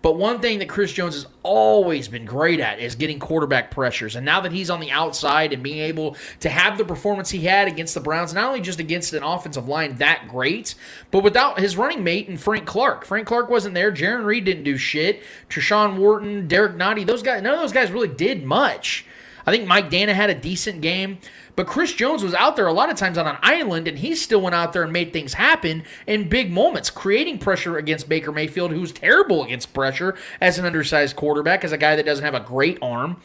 But 0.03 0.17
one 0.17 0.41
thing 0.41 0.59
that 0.59 0.67
Chris 0.67 0.91
Jones 0.91 1.13
has 1.13 1.27
always 1.43 2.09
been 2.09 2.25
great 2.25 2.59
at 2.59 2.77
is 2.77 2.93
getting 2.93 3.19
quarterback 3.19 3.71
pressures. 3.71 4.17
And 4.17 4.25
now 4.25 4.41
that 4.41 4.51
he's 4.51 4.69
on 4.69 4.81
the 4.81 4.91
outside 4.91 5.53
and 5.53 5.63
being 5.63 5.79
able 5.79 6.17
to 6.41 6.49
have 6.49 6.77
the 6.77 6.83
performance 6.83 7.29
he 7.29 7.45
had 7.45 7.69
against 7.69 7.93
the 7.93 8.01
Browns, 8.01 8.33
not 8.33 8.43
only 8.43 8.59
just 8.59 8.81
against 8.81 9.13
an 9.13 9.23
offensive 9.23 9.69
line 9.69 9.95
that 9.95 10.27
great, 10.27 10.75
but 11.09 11.23
without 11.23 11.57
his 11.57 11.77
running 11.77 12.03
mate 12.03 12.27
and 12.27 12.39
Frank 12.39 12.65
Clark. 12.65 13.05
Frank 13.05 13.27
Clark 13.27 13.49
wasn't 13.49 13.75
there. 13.75 13.93
Jarran 13.93 14.25
Reed 14.25 14.43
didn't 14.43 14.65
do 14.65 14.75
shit. 14.75 15.23
Tershawn 15.49 15.95
Wharton, 15.95 16.49
Derrick 16.49 16.73
Nnadi, 16.73 17.07
those 17.07 17.23
guys, 17.23 17.41
none 17.41 17.53
of 17.53 17.61
those 17.61 17.71
guys 17.71 17.89
really 17.89 18.09
did 18.09 18.43
much. 18.43 19.05
I 19.45 19.51
think 19.51 19.67
Mike 19.67 19.89
Danna 19.89 20.13
had 20.13 20.29
a 20.29 20.35
decent 20.35 20.81
game. 20.81 21.19
But 21.55 21.67
Chris 21.67 21.93
Jones 21.93 22.23
was 22.23 22.33
out 22.33 22.55
there 22.55 22.67
a 22.67 22.73
lot 22.73 22.89
of 22.89 22.97
times 22.97 23.17
on 23.17 23.27
an 23.27 23.37
island, 23.41 23.87
and 23.87 23.99
he 23.99 24.15
still 24.15 24.41
went 24.41 24.55
out 24.55 24.73
there 24.73 24.83
and 24.83 24.91
made 24.91 25.13
things 25.13 25.33
happen 25.33 25.83
in 26.07 26.29
big 26.29 26.51
moments, 26.51 26.89
creating 26.89 27.37
pressure 27.39 27.77
against 27.77 28.09
Baker 28.09 28.31
Mayfield, 28.31 28.71
who's 28.71 28.91
terrible 28.91 29.43
against 29.43 29.73
pressure 29.73 30.15
as 30.41 30.57
an 30.57 30.65
undersized 30.65 31.15
quarterback, 31.15 31.63
as 31.63 31.71
a 31.71 31.77
guy 31.77 31.95
that 31.95 32.05
doesn't 32.05 32.25
have 32.25 32.33
a 32.33 32.39
great 32.39 32.79
arm. 32.81 33.17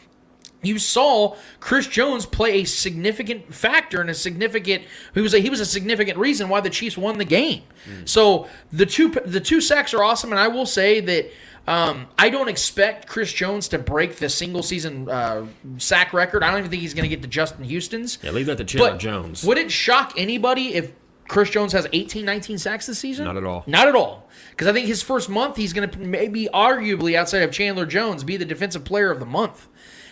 You 0.61 0.77
saw 0.77 1.37
Chris 1.61 1.87
Jones 1.87 2.25
play 2.25 2.61
a 2.61 2.63
significant 2.65 3.53
factor 3.53 4.01
and 4.01 4.09
a 4.09 4.13
significant 4.13 4.83
he 5.13 5.21
was 5.21 5.33
a, 5.33 5.39
he 5.39 5.49
was 5.49 5.61
a 5.61 5.65
significant 5.65 6.17
reason 6.17 6.49
why 6.49 6.59
the 6.59 6.69
Chiefs 6.69 6.97
won 6.97 7.17
the 7.17 7.25
game. 7.25 7.63
Hmm. 7.85 8.05
So 8.05 8.49
the 8.71 8.85
two 8.85 9.09
the 9.25 9.39
two 9.39 9.61
sacks 9.61 9.93
are 9.93 10.03
awesome, 10.03 10.31
and 10.31 10.39
I 10.39 10.49
will 10.49 10.65
say 10.65 10.99
that 10.99 11.31
um, 11.67 12.07
I 12.17 12.29
don't 12.29 12.47
expect 12.47 13.07
Chris 13.07 13.31
Jones 13.31 13.67
to 13.69 13.79
break 13.79 14.15
the 14.17 14.29
single 14.29 14.63
season 14.63 15.09
uh, 15.09 15.45
sack 15.77 16.13
record. 16.13 16.43
I 16.43 16.49
don't 16.51 16.59
even 16.59 16.71
think 16.71 16.81
he's 16.81 16.93
going 16.93 17.07
to 17.07 17.15
get 17.15 17.21
to 17.21 17.27
Justin 17.27 17.63
Houston's. 17.63 18.17
Yeah, 18.23 18.31
leave 18.31 18.47
that 18.47 18.57
to 18.57 18.65
Chandler 18.65 18.97
Jones. 18.97 19.43
Would 19.43 19.57
it 19.57 19.71
shock 19.71 20.13
anybody 20.17 20.73
if 20.73 20.91
Chris 21.27 21.51
Jones 21.51 21.73
has 21.73 21.87
18, 21.93 22.25
19 22.25 22.57
sacks 22.57 22.87
this 22.87 22.97
season? 22.99 23.25
Not 23.25 23.37
at 23.37 23.43
all. 23.43 23.63
Not 23.67 23.87
at 23.87 23.95
all. 23.95 24.27
Because 24.51 24.67
I 24.67 24.73
think 24.73 24.87
his 24.87 25.01
first 25.01 25.29
month, 25.29 25.57
he's 25.57 25.73
going 25.73 25.89
to 25.89 25.99
maybe, 25.99 26.49
arguably, 26.53 27.15
outside 27.15 27.43
of 27.43 27.51
Chandler 27.51 27.85
Jones, 27.85 28.23
be 28.23 28.35
the 28.35 28.45
defensive 28.45 28.83
player 28.83 29.11
of 29.11 29.19
the 29.19 29.25
month. 29.25 29.67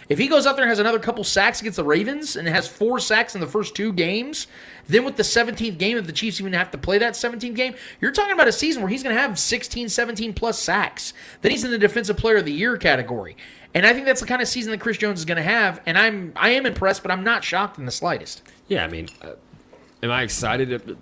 If 0.09 0.17
he 0.19 0.27
goes 0.27 0.47
out 0.47 0.55
there 0.55 0.63
and 0.63 0.69
has 0.69 0.79
another 0.79 0.99
couple 0.99 1.23
sacks 1.25 1.59
against 1.59 1.75
the 1.75 1.83
Ravens 1.83 2.37
and 2.37 2.47
has 2.47 2.65
four 2.67 2.97
sacks 2.99 3.35
in 3.35 3.41
the 3.41 3.47
first 3.47 3.75
two 3.75 3.91
games, 3.91 4.47
then 4.87 5.03
with 5.03 5.17
the 5.17 5.23
17th 5.23 5.77
game, 5.77 5.97
if 5.97 6.05
the 6.05 6.13
Chiefs 6.13 6.39
even 6.39 6.53
have 6.53 6.71
to 6.71 6.77
play 6.77 6.97
that 6.97 7.13
17th 7.13 7.55
game, 7.55 7.75
you're 7.99 8.11
talking 8.11 8.33
about 8.33 8.47
a 8.47 8.53
season 8.53 8.81
where 8.81 8.89
he's 8.89 9.03
going 9.03 9.13
to 9.13 9.21
have 9.21 9.37
16, 9.37 9.89
17 9.89 10.33
plus 10.33 10.59
sacks. 10.59 11.13
Then 11.41 11.51
he's 11.51 11.65
in 11.65 11.71
the 11.71 11.77
defensive 11.77 12.15
player 12.15 12.37
of 12.37 12.45
the 12.45 12.53
year 12.53 12.77
category. 12.77 13.35
And 13.73 13.85
I 13.85 13.93
think 13.93 14.05
that's 14.05 14.21
the 14.21 14.27
kind 14.27 14.41
of 14.41 14.47
season 14.47 14.71
that 14.71 14.79
Chris 14.79 14.97
Jones 14.97 15.19
is 15.19 15.25
going 15.25 15.35
to 15.37 15.43
have. 15.43 15.81
And 15.85 15.97
I'm 15.97 16.31
I 16.35 16.49
am 16.51 16.65
impressed, 16.65 17.01
but 17.03 17.11
I'm 17.11 17.23
not 17.23 17.43
shocked 17.43 17.77
in 17.77 17.85
the 17.85 17.91
slightest. 17.91 18.43
Yeah, 18.67 18.85
I 18.85 18.87
mean, 18.87 19.09
uh, 19.21 19.33
am 20.01 20.09
I 20.11 20.23
excited 20.23 20.69
to, 20.69 20.97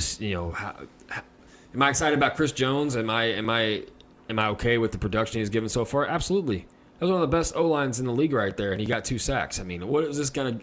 to 0.00 0.24
you 0.24 0.34
know, 0.34 0.50
how, 0.50 0.76
how- 1.08 1.22
am 1.74 1.82
I 1.82 1.88
excited 1.88 2.16
about 2.16 2.36
Chris 2.36 2.52
Jones? 2.52 2.94
Am 2.94 3.08
I 3.08 3.24
am 3.24 3.48
I 3.48 3.84
am 4.28 4.38
I 4.38 4.48
okay 4.48 4.76
with 4.76 4.92
the 4.92 4.98
production 4.98 5.40
he's 5.40 5.48
given 5.48 5.68
so 5.70 5.84
far? 5.86 6.04
Absolutely. 6.06 6.66
That 7.00 7.06
was 7.06 7.12
one 7.12 7.22
of 7.22 7.30
the 7.30 7.34
best 7.34 7.56
O 7.56 7.66
lines 7.66 7.98
in 7.98 8.04
the 8.04 8.12
league 8.12 8.34
right 8.34 8.54
there, 8.54 8.72
and 8.72 8.80
he 8.80 8.86
got 8.86 9.06
two 9.06 9.18
sacks. 9.18 9.58
I 9.58 9.62
mean, 9.62 9.88
what 9.88 10.04
is 10.04 10.18
this 10.18 10.28
gonna? 10.28 10.60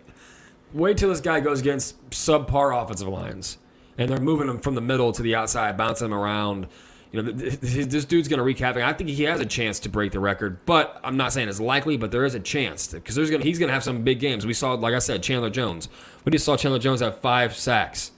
Wait 0.71 0.95
till 0.97 1.09
this 1.09 1.19
guy 1.19 1.39
goes 1.39 1.59
against 1.59 2.09
subpar 2.11 2.79
offensive 2.83 3.07
lines, 3.07 3.57
and 3.97 4.07
they're 4.07 4.19
moving 4.19 4.47
him 4.47 4.59
from 4.59 4.75
the 4.75 4.81
middle 4.81 5.11
to 5.13 5.23
the 5.23 5.33
outside, 5.33 5.75
bouncing 5.77 6.05
him 6.05 6.13
around. 6.13 6.67
You 7.11 7.23
know, 7.23 7.31
th- 7.31 7.59
th- 7.59 7.87
this 7.87 8.05
dude's 8.05 8.27
going 8.27 8.37
to 8.37 8.43
wreak 8.43 8.59
havoc. 8.59 8.83
I 8.83 8.93
think 8.93 9.09
he 9.09 9.23
has 9.23 9.39
a 9.39 9.45
chance 9.45 9.79
to 9.79 9.89
break 9.89 10.11
the 10.11 10.19
record, 10.19 10.63
but 10.65 10.99
I'm 11.03 11.17
not 11.17 11.33
saying 11.33 11.49
it's 11.49 11.59
likely, 11.59 11.97
but 11.97 12.11
there 12.11 12.25
is 12.25 12.35
a 12.35 12.39
chance 12.39 12.87
because 12.87 13.15
there's 13.15 13.31
going 13.31 13.41
he's 13.41 13.57
going 13.57 13.69
to 13.69 13.73
have 13.73 13.83
some 13.83 14.03
big 14.03 14.19
games. 14.19 14.45
We 14.45 14.53
saw, 14.53 14.73
like 14.73 14.93
I 14.93 14.99
said, 14.99 15.23
Chandler 15.23 15.49
Jones. 15.49 15.89
We 16.23 16.31
just 16.31 16.45
saw 16.45 16.55
Chandler 16.55 16.79
Jones 16.79 16.99
have 16.99 17.17
five 17.19 17.55
sacks 17.55 18.11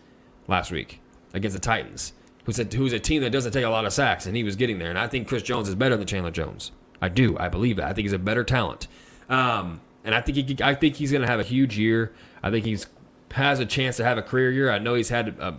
last 0.48 0.72
week 0.72 1.00
against 1.34 1.56
the 1.56 1.62
Titans, 1.62 2.12
who's 2.44 2.60
a, 2.60 2.64
who's 2.66 2.91
a 2.91 3.00
team 3.00 3.22
that 3.22 3.30
doesn't 3.30 3.54
take 3.54 3.64
a 3.64 3.70
lot 3.70 3.86
of 3.86 3.94
sacks, 3.94 4.26
and 4.26 4.36
he 4.36 4.44
was 4.44 4.58
getting 4.58 4.80
there. 4.80 4.90
And 4.90 5.00
I 5.00 5.08
think 5.08 5.28
Chris 5.28 5.44
Jones 5.44 5.70
is 5.70 5.76
better 5.76 5.96
than 5.96 6.06
Chandler 6.06 6.32
Jones. 6.32 6.72
I 7.01 7.09
do. 7.09 7.38
I 7.38 7.49
believe 7.49 7.77
that. 7.77 7.85
I 7.85 7.93
think 7.93 8.05
he's 8.05 8.13
a 8.13 8.19
better 8.19 8.43
talent, 8.43 8.88
um, 9.30 9.81
and 10.03 10.13
I 10.13 10.21
think 10.21 10.38
he, 10.38 10.63
I 10.63 10.76
think 10.76 10.95
he's 10.95 11.11
going 11.11 11.21
to 11.21 11.27
have 11.27 11.39
a 11.39 11.43
huge 11.43 11.77
year. 11.77 12.13
I 12.43 12.51
think 12.51 12.65
he's 12.65 12.88
has 13.31 13.59
a 13.59 13.65
chance 13.65 13.97
to 13.97 14.03
have 14.03 14.17
a 14.17 14.21
career 14.21 14.51
year. 14.51 14.71
I 14.71 14.80
know 14.80 14.95
he's 14.95 15.09
had 15.09 15.39
uh, 15.39 15.53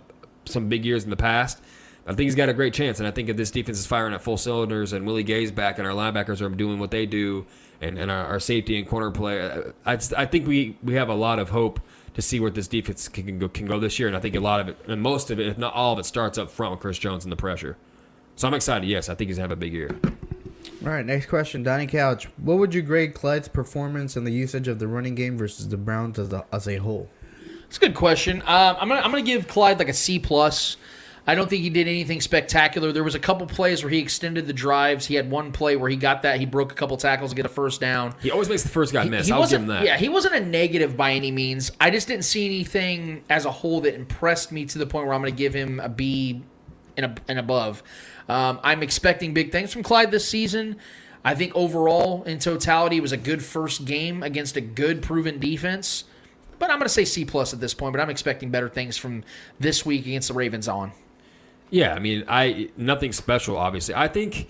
some 0.45 0.69
big 0.69 0.85
years 0.85 1.03
in 1.03 1.09
the 1.09 1.15
past. 1.15 1.61
I 2.05 2.09
think 2.09 2.21
he's 2.21 2.35
got 2.35 2.49
a 2.49 2.53
great 2.53 2.73
chance, 2.73 2.99
and 2.99 3.07
I 3.07 3.11
think 3.11 3.29
if 3.29 3.37
this 3.37 3.51
defense 3.51 3.79
is 3.79 3.85
firing 3.85 4.13
at 4.13 4.21
full 4.21 4.37
cylinders 4.37 4.91
and 4.91 5.05
Willie 5.05 5.23
Gay's 5.23 5.51
back 5.51 5.77
and 5.77 5.87
our 5.87 5.93
linebackers 5.93 6.41
are 6.41 6.49
doing 6.49 6.79
what 6.79 6.91
they 6.91 7.05
do, 7.05 7.45
and, 7.79 7.97
and 7.97 8.11
our, 8.11 8.25
our 8.25 8.39
safety 8.39 8.77
and 8.77 8.87
corner 8.87 9.11
play, 9.11 9.41
I, 9.85 9.93
I 10.17 10.25
think 10.25 10.47
we, 10.47 10.77
we 10.83 10.95
have 10.95 11.09
a 11.09 11.15
lot 11.15 11.39
of 11.39 11.49
hope 11.49 11.79
to 12.15 12.21
see 12.21 12.39
where 12.39 12.51
this 12.51 12.67
defense 12.67 13.07
can, 13.07 13.39
go 13.39 13.47
can 13.47 13.67
go 13.67 13.79
this 13.79 13.99
year, 13.99 14.07
and 14.07 14.17
I 14.17 14.19
think 14.19 14.35
a 14.35 14.39
lot 14.39 14.59
of 14.59 14.69
it, 14.69 14.77
and 14.87 15.01
most 15.01 15.29
of 15.29 15.39
it, 15.39 15.47
if 15.47 15.57
not 15.57 15.73
all 15.73 15.93
of 15.93 15.99
it, 15.99 16.05
starts 16.05 16.37
up 16.37 16.49
front 16.49 16.71
with 16.71 16.81
Chris 16.81 16.97
Jones 16.97 17.23
and 17.23 17.31
the 17.31 17.37
pressure. 17.37 17.77
So 18.35 18.47
I'm 18.47 18.53
excited. 18.55 18.89
Yes, 18.89 19.07
I 19.07 19.15
think 19.15 19.29
he's 19.29 19.37
gonna 19.37 19.49
have 19.49 19.51
a 19.51 19.55
big 19.55 19.73
year. 19.73 19.99
All 20.83 20.91
right, 20.91 21.05
next 21.05 21.27
question, 21.27 21.61
Donnie 21.61 21.85
Couch. 21.85 22.27
What 22.37 22.57
would 22.57 22.73
you 22.73 22.81
grade 22.81 23.13
Clyde's 23.13 23.47
performance 23.47 24.15
and 24.15 24.25
the 24.25 24.31
usage 24.31 24.67
of 24.67 24.79
the 24.79 24.87
running 24.87 25.13
game 25.13 25.37
versus 25.37 25.69
the 25.69 25.77
Browns 25.77 26.17
as 26.17 26.33
a, 26.33 26.43
as 26.51 26.67
a 26.67 26.77
whole? 26.77 27.07
It's 27.67 27.77
a 27.77 27.81
good 27.81 27.93
question. 27.93 28.41
Um, 28.41 28.77
I'm 28.79 28.89
gonna 28.89 29.01
I'm 29.01 29.11
gonna 29.11 29.21
give 29.21 29.47
Clyde 29.47 29.79
like 29.79 29.89
a 29.89 29.93
C 29.93 30.17
plus. 30.17 30.77
I 31.27 31.35
don't 31.35 31.49
think 31.49 31.61
he 31.61 31.69
did 31.69 31.87
anything 31.87 32.19
spectacular. 32.19 32.91
There 32.91 33.03
was 33.03 33.13
a 33.13 33.19
couple 33.19 33.45
plays 33.45 33.83
where 33.83 33.91
he 33.91 33.99
extended 33.99 34.47
the 34.47 34.53
drives. 34.53 35.05
He 35.05 35.13
had 35.13 35.29
one 35.29 35.51
play 35.51 35.75
where 35.75 35.89
he 35.89 35.95
got 35.95 36.23
that. 36.23 36.39
He 36.39 36.47
broke 36.47 36.71
a 36.71 36.75
couple 36.75 36.97
tackles 36.97 37.29
to 37.29 37.35
get 37.35 37.45
a 37.45 37.49
first 37.49 37.79
down. 37.79 38.15
He 38.21 38.31
always 38.31 38.49
makes 38.49 38.63
the 38.63 38.69
first 38.69 38.91
guy 38.91 39.05
miss. 39.05 39.27
He 39.27 39.31
I'll 39.31 39.37
give 39.37 39.41
wasn't, 39.41 39.63
him 39.63 39.67
that. 39.69 39.85
Yeah, 39.85 39.97
he 39.97 40.09
wasn't 40.09 40.33
a 40.33 40.39
negative 40.39 40.97
by 40.97 41.13
any 41.13 41.29
means. 41.29 41.71
I 41.79 41.91
just 41.91 42.07
didn't 42.07 42.25
see 42.25 42.47
anything 42.47 43.23
as 43.29 43.45
a 43.45 43.51
whole 43.51 43.81
that 43.81 43.93
impressed 43.93 44.51
me 44.51 44.65
to 44.65 44.79
the 44.79 44.87
point 44.87 45.05
where 45.05 45.13
I'm 45.13 45.21
going 45.21 45.31
to 45.31 45.37
give 45.37 45.53
him 45.53 45.79
a 45.79 45.89
B 45.89 46.41
and, 46.97 47.05
a, 47.05 47.15
and 47.27 47.37
above. 47.37 47.83
Um, 48.31 48.61
I'm 48.63 48.81
expecting 48.81 49.33
big 49.33 49.51
things 49.51 49.73
from 49.73 49.83
Clyde 49.83 50.09
this 50.09 50.25
season. 50.25 50.77
I 51.21 51.35
think 51.35 51.53
overall, 51.53 52.23
in 52.23 52.39
totality, 52.39 52.95
it 52.95 53.01
was 53.01 53.11
a 53.11 53.17
good 53.17 53.43
first 53.43 53.83
game 53.83 54.23
against 54.23 54.55
a 54.55 54.61
good 54.61 55.01
proven 55.01 55.37
defense. 55.37 56.05
But 56.57 56.69
I'm 56.69 56.77
going 56.77 56.85
to 56.85 56.93
say 56.93 57.03
C 57.03 57.25
plus 57.25 57.51
at 57.53 57.59
this 57.59 57.73
point. 57.73 57.91
But 57.91 57.99
I'm 57.99 58.09
expecting 58.09 58.49
better 58.49 58.69
things 58.69 58.95
from 58.95 59.25
this 59.59 59.85
week 59.85 60.05
against 60.05 60.29
the 60.29 60.33
Ravens 60.33 60.69
on. 60.69 60.93
Yeah, 61.71 61.93
I 61.93 61.99
mean, 61.99 62.23
I 62.29 62.69
nothing 62.77 63.11
special. 63.11 63.57
Obviously, 63.57 63.95
I 63.95 64.07
think 64.07 64.47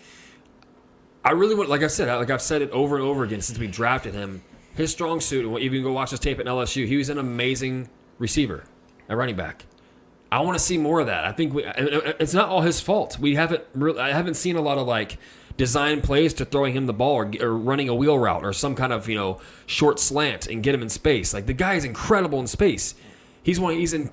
I 1.25 1.31
really 1.31 1.55
want, 1.55 1.67
like 1.67 1.81
I 1.81 1.87
said, 1.87 2.07
like 2.07 2.29
I've 2.29 2.41
said 2.41 2.61
it 2.61 2.69
over 2.69 2.95
and 2.95 3.03
over 3.03 3.23
again 3.23 3.41
since 3.41 3.57
we 3.57 3.65
drafted 3.65 4.13
him. 4.13 4.43
His 4.75 4.91
strong 4.91 5.21
suit, 5.21 5.43
and 5.43 5.57
even 5.57 5.81
go 5.81 5.91
watch 5.91 6.11
his 6.11 6.19
tape 6.19 6.39
at 6.39 6.45
LSU, 6.45 6.85
he 6.85 6.97
was 6.97 7.09
an 7.09 7.17
amazing 7.17 7.89
receiver, 8.19 8.63
a 9.09 9.15
running 9.15 9.35
back. 9.35 9.65
I 10.31 10.39
want 10.41 10.57
to 10.57 10.63
see 10.63 10.77
more 10.77 11.01
of 11.01 11.07
that. 11.07 11.25
I 11.25 11.33
think 11.33 11.53
we, 11.53 11.65
it's 11.65 12.33
not 12.33 12.47
all 12.47 12.61
his 12.61 12.79
fault. 12.79 13.19
We 13.19 13.35
haven't, 13.35 13.63
really, 13.73 13.99
I 13.99 14.13
haven't 14.13 14.35
seen 14.35 14.55
a 14.55 14.61
lot 14.61 14.77
of 14.77 14.87
like 14.87 15.17
design 15.57 16.01
plays 16.01 16.33
to 16.35 16.45
throwing 16.45 16.73
him 16.73 16.85
the 16.85 16.93
ball 16.93 17.15
or, 17.15 17.31
or 17.41 17.57
running 17.57 17.89
a 17.89 17.95
wheel 17.95 18.17
route 18.17 18.45
or 18.45 18.53
some 18.53 18.73
kind 18.73 18.93
of 18.93 19.09
you 19.09 19.15
know 19.15 19.39
short 19.65 19.99
slant 19.99 20.47
and 20.47 20.63
get 20.63 20.73
him 20.73 20.81
in 20.81 20.89
space. 20.89 21.33
Like 21.33 21.45
the 21.45 21.53
guy 21.53 21.73
is 21.73 21.83
incredible 21.83 22.39
in 22.39 22.47
space. 22.47 22.95
He's 23.43 23.59
one. 23.59 23.75
He's 23.75 23.93
in. 23.93 24.09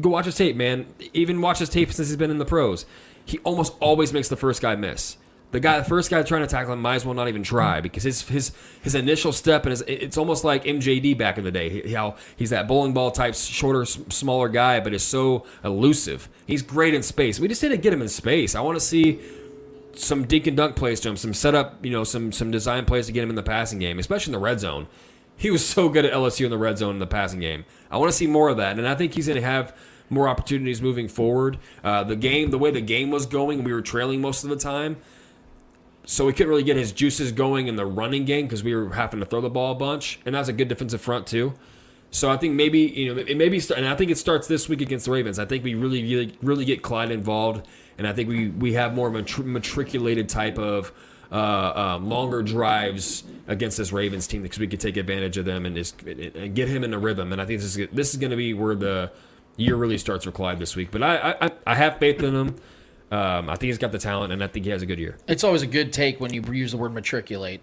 Go 0.00 0.10
watch 0.10 0.26
his 0.26 0.36
tape, 0.36 0.56
man. 0.56 0.86
Even 1.12 1.40
watch 1.40 1.58
his 1.58 1.68
tape 1.68 1.92
since 1.92 2.08
he's 2.08 2.16
been 2.16 2.30
in 2.30 2.38
the 2.38 2.44
pros. 2.44 2.86
He 3.24 3.38
almost 3.40 3.74
always 3.80 4.12
makes 4.12 4.28
the 4.28 4.36
first 4.36 4.62
guy 4.62 4.76
miss. 4.76 5.16
The 5.52 5.58
guy, 5.58 5.78
the 5.78 5.84
first 5.84 6.10
guy 6.10 6.22
trying 6.22 6.42
to 6.42 6.46
tackle 6.46 6.72
him, 6.72 6.80
might 6.80 6.96
as 6.96 7.04
well 7.04 7.14
not 7.14 7.26
even 7.26 7.42
try 7.42 7.80
because 7.80 8.04
his 8.04 8.22
his 8.28 8.52
his 8.82 8.94
initial 8.94 9.32
step 9.32 9.64
and 9.64 9.70
his, 9.70 9.82
it's 9.82 10.16
almost 10.16 10.44
like 10.44 10.64
MJD 10.64 11.18
back 11.18 11.38
in 11.38 11.44
the 11.44 11.50
day. 11.50 11.92
How 11.92 12.16
he's 12.36 12.50
that 12.50 12.68
bowling 12.68 12.92
ball 12.92 13.10
type, 13.10 13.34
shorter, 13.34 13.84
smaller 13.84 14.48
guy, 14.48 14.78
but 14.78 14.94
is 14.94 15.02
so 15.02 15.44
elusive. 15.64 16.28
He's 16.46 16.62
great 16.62 16.94
in 16.94 17.02
space. 17.02 17.40
We 17.40 17.48
just 17.48 17.62
need 17.62 17.70
to 17.70 17.76
get 17.76 17.92
him 17.92 18.00
in 18.00 18.08
space. 18.08 18.54
I 18.54 18.60
want 18.60 18.76
to 18.76 18.84
see 18.84 19.20
some 19.94 20.24
dink 20.24 20.46
and 20.46 20.56
dunk 20.56 20.76
plays 20.76 21.00
to 21.00 21.08
him, 21.08 21.16
some 21.16 21.34
setup, 21.34 21.84
you 21.84 21.90
know, 21.90 22.04
some 22.04 22.30
some 22.30 22.50
design 22.50 22.84
plays 22.84 23.06
to 23.06 23.12
get 23.12 23.24
him 23.24 23.30
in 23.30 23.36
the 23.36 23.42
passing 23.42 23.80
game, 23.80 23.98
especially 23.98 24.32
in 24.32 24.40
the 24.40 24.44
red 24.44 24.60
zone. 24.60 24.86
He 25.36 25.50
was 25.50 25.66
so 25.66 25.88
good 25.88 26.04
at 26.04 26.12
LSU 26.12 26.44
in 26.44 26.50
the 26.50 26.58
red 26.58 26.78
zone 26.78 26.94
in 26.94 26.98
the 26.98 27.06
passing 27.06 27.40
game. 27.40 27.64
I 27.90 27.96
want 27.96 28.10
to 28.10 28.16
see 28.16 28.26
more 28.26 28.50
of 28.50 28.58
that, 28.58 28.78
and 28.78 28.86
I 28.86 28.94
think 28.94 29.14
he's 29.14 29.26
going 29.26 29.40
to 29.40 29.46
have 29.46 29.74
more 30.10 30.28
opportunities 30.28 30.82
moving 30.82 31.08
forward. 31.08 31.58
Uh, 31.82 32.04
the 32.04 32.16
game, 32.16 32.50
the 32.50 32.58
way 32.58 32.70
the 32.70 32.80
game 32.80 33.10
was 33.10 33.26
going, 33.26 33.64
we 33.64 33.72
were 33.72 33.80
trailing 33.80 34.20
most 34.20 34.44
of 34.44 34.50
the 34.50 34.56
time, 34.56 34.98
so 36.04 36.26
we 36.26 36.32
couldn't 36.32 36.48
really 36.48 36.62
get 36.62 36.76
his 36.76 36.92
juices 36.92 37.32
going 37.32 37.66
in 37.66 37.76
the 37.76 37.86
running 37.86 38.24
game 38.24 38.46
because 38.46 38.64
we 38.64 38.74
were 38.74 38.90
having 38.90 39.20
to 39.20 39.26
throw 39.26 39.40
the 39.40 39.50
ball 39.50 39.72
a 39.72 39.74
bunch, 39.74 40.20
and 40.24 40.34
that's 40.34 40.48
a 40.48 40.52
good 40.52 40.68
defensive 40.68 41.00
front 41.00 41.26
too. 41.26 41.54
So 42.10 42.30
I 42.30 42.36
think 42.36 42.54
maybe 42.54 42.80
you 42.80 43.14
know 43.14 43.20
it 43.20 43.36
maybe 43.36 43.60
and 43.76 43.86
I 43.86 43.94
think 43.94 44.10
it 44.10 44.18
starts 44.18 44.48
this 44.48 44.68
week 44.68 44.80
against 44.80 45.04
the 45.04 45.12
Ravens. 45.12 45.38
I 45.38 45.44
think 45.44 45.62
we 45.62 45.74
really 45.74 46.02
really, 46.02 46.36
really 46.42 46.64
get 46.64 46.82
Clyde 46.82 47.10
involved, 47.10 47.66
and 47.98 48.06
I 48.06 48.12
think 48.12 48.28
we 48.28 48.48
we 48.48 48.72
have 48.74 48.94
more 48.94 49.08
of 49.08 49.14
a 49.14 49.42
matriculated 49.42 50.28
type 50.28 50.58
of 50.58 50.92
uh, 51.30 51.96
um, 51.96 52.08
longer 52.08 52.42
drives 52.42 53.22
against 53.46 53.76
this 53.76 53.92
Ravens 53.92 54.26
team 54.26 54.42
because 54.42 54.58
we 54.58 54.66
could 54.66 54.80
take 54.80 54.96
advantage 54.96 55.36
of 55.36 55.44
them 55.44 55.66
and 55.66 55.76
just 55.76 56.02
and 56.02 56.54
get 56.54 56.68
him 56.68 56.82
in 56.82 56.92
a 56.92 56.98
rhythm. 56.98 57.32
And 57.32 57.40
I 57.40 57.46
think 57.46 57.60
this 57.60 57.76
is 57.76 57.88
this 57.92 58.10
is 58.10 58.16
going 58.16 58.30
to 58.32 58.36
be 58.36 58.54
where 58.54 58.74
the 58.74 59.12
year 59.56 59.76
really 59.76 59.98
starts 59.98 60.24
for 60.24 60.32
Clyde 60.32 60.58
this 60.58 60.74
week. 60.74 60.90
But 60.90 61.04
I 61.04 61.36
I, 61.40 61.50
I 61.66 61.74
have 61.76 61.98
faith 61.98 62.22
in 62.22 62.34
him. 62.34 62.56
Um, 63.10 63.48
I 63.50 63.54
think 63.56 63.62
he's 63.68 63.78
got 63.78 63.90
the 63.92 63.98
talent, 63.98 64.32
and 64.32 64.42
I 64.42 64.46
think 64.46 64.64
he 64.64 64.70
has 64.70 64.82
a 64.82 64.86
good 64.86 64.98
year. 65.00 65.18
It's 65.26 65.42
always 65.44 65.62
a 65.62 65.66
good 65.66 65.92
take 65.92 66.20
when 66.20 66.32
you 66.32 66.42
use 66.52 66.70
the 66.72 66.76
word 66.78 66.94
matriculate. 66.94 67.60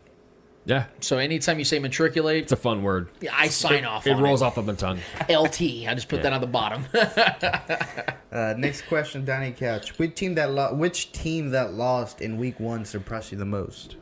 Yeah, 0.66 0.88
So 1.00 1.18
anytime 1.18 1.60
you 1.60 1.64
say 1.64 1.80
matriculate, 1.80 2.44
it's 2.44 2.52
a 2.52 2.58
fun 2.58 2.84
word. 2.84 3.08
I 3.32 3.48
sign 3.48 3.86
off 3.86 4.06
It 4.06 4.12
on 4.12 4.22
rolls 4.22 4.42
it. 4.42 4.46
off 4.46 4.58
of 4.58 4.66
the 4.66 4.74
tongue. 4.74 5.00
LT. 5.30 5.62
I 5.88 5.94
just 5.96 6.10
put 6.10 6.24
that 6.24 6.34
on 6.34 6.42
the 6.42 6.48
bottom. 6.48 6.86
Uh, 8.30 8.54
next 8.58 8.82
question, 8.84 9.24
Danny 9.24 9.52
Couch. 9.54 9.98
Which 9.98 10.14
team 10.16 10.36
that 10.36 10.52
lo- 10.52 10.74
which 10.74 11.14
team 11.14 11.52
that 11.52 11.74
lost 11.74 12.20
in 12.22 12.38
week 12.38 12.60
one 12.60 12.84
surprised 12.84 13.32
you 13.32 13.38
the 13.38 13.46
most? 13.46 13.96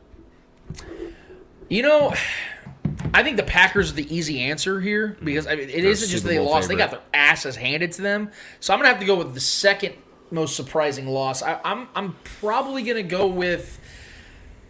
You 1.68 1.82
know, 1.82 2.12
I 3.14 3.22
think 3.22 3.36
the 3.36 3.44
Packers 3.44 3.92
are 3.92 3.94
the 3.94 4.14
easy 4.14 4.40
answer 4.40 4.80
here 4.80 5.16
because 5.22 5.46
I 5.46 5.54
mean, 5.54 5.68
it 5.70 5.76
They're 5.82 5.86
isn't 5.86 6.08
just 6.10 6.24
that 6.24 6.28
they 6.30 6.38
Bowl 6.38 6.50
lost; 6.50 6.68
they 6.68 6.74
got 6.76 6.90
favorite. 6.90 7.04
their 7.12 7.20
asses 7.22 7.54
handed 7.56 7.92
to 7.92 8.02
them. 8.02 8.30
So 8.58 8.74
I'm 8.74 8.80
gonna 8.80 8.88
have 8.88 8.98
to 9.00 9.06
go 9.06 9.14
with 9.14 9.32
the 9.32 9.40
second 9.40 9.94
most 10.30 10.56
surprising 10.56 11.06
loss. 11.06 11.42
I, 11.42 11.60
I'm 11.64 11.88
I'm 11.94 12.16
probably 12.40 12.82
gonna 12.82 13.02
go 13.02 13.26
with. 13.26 13.80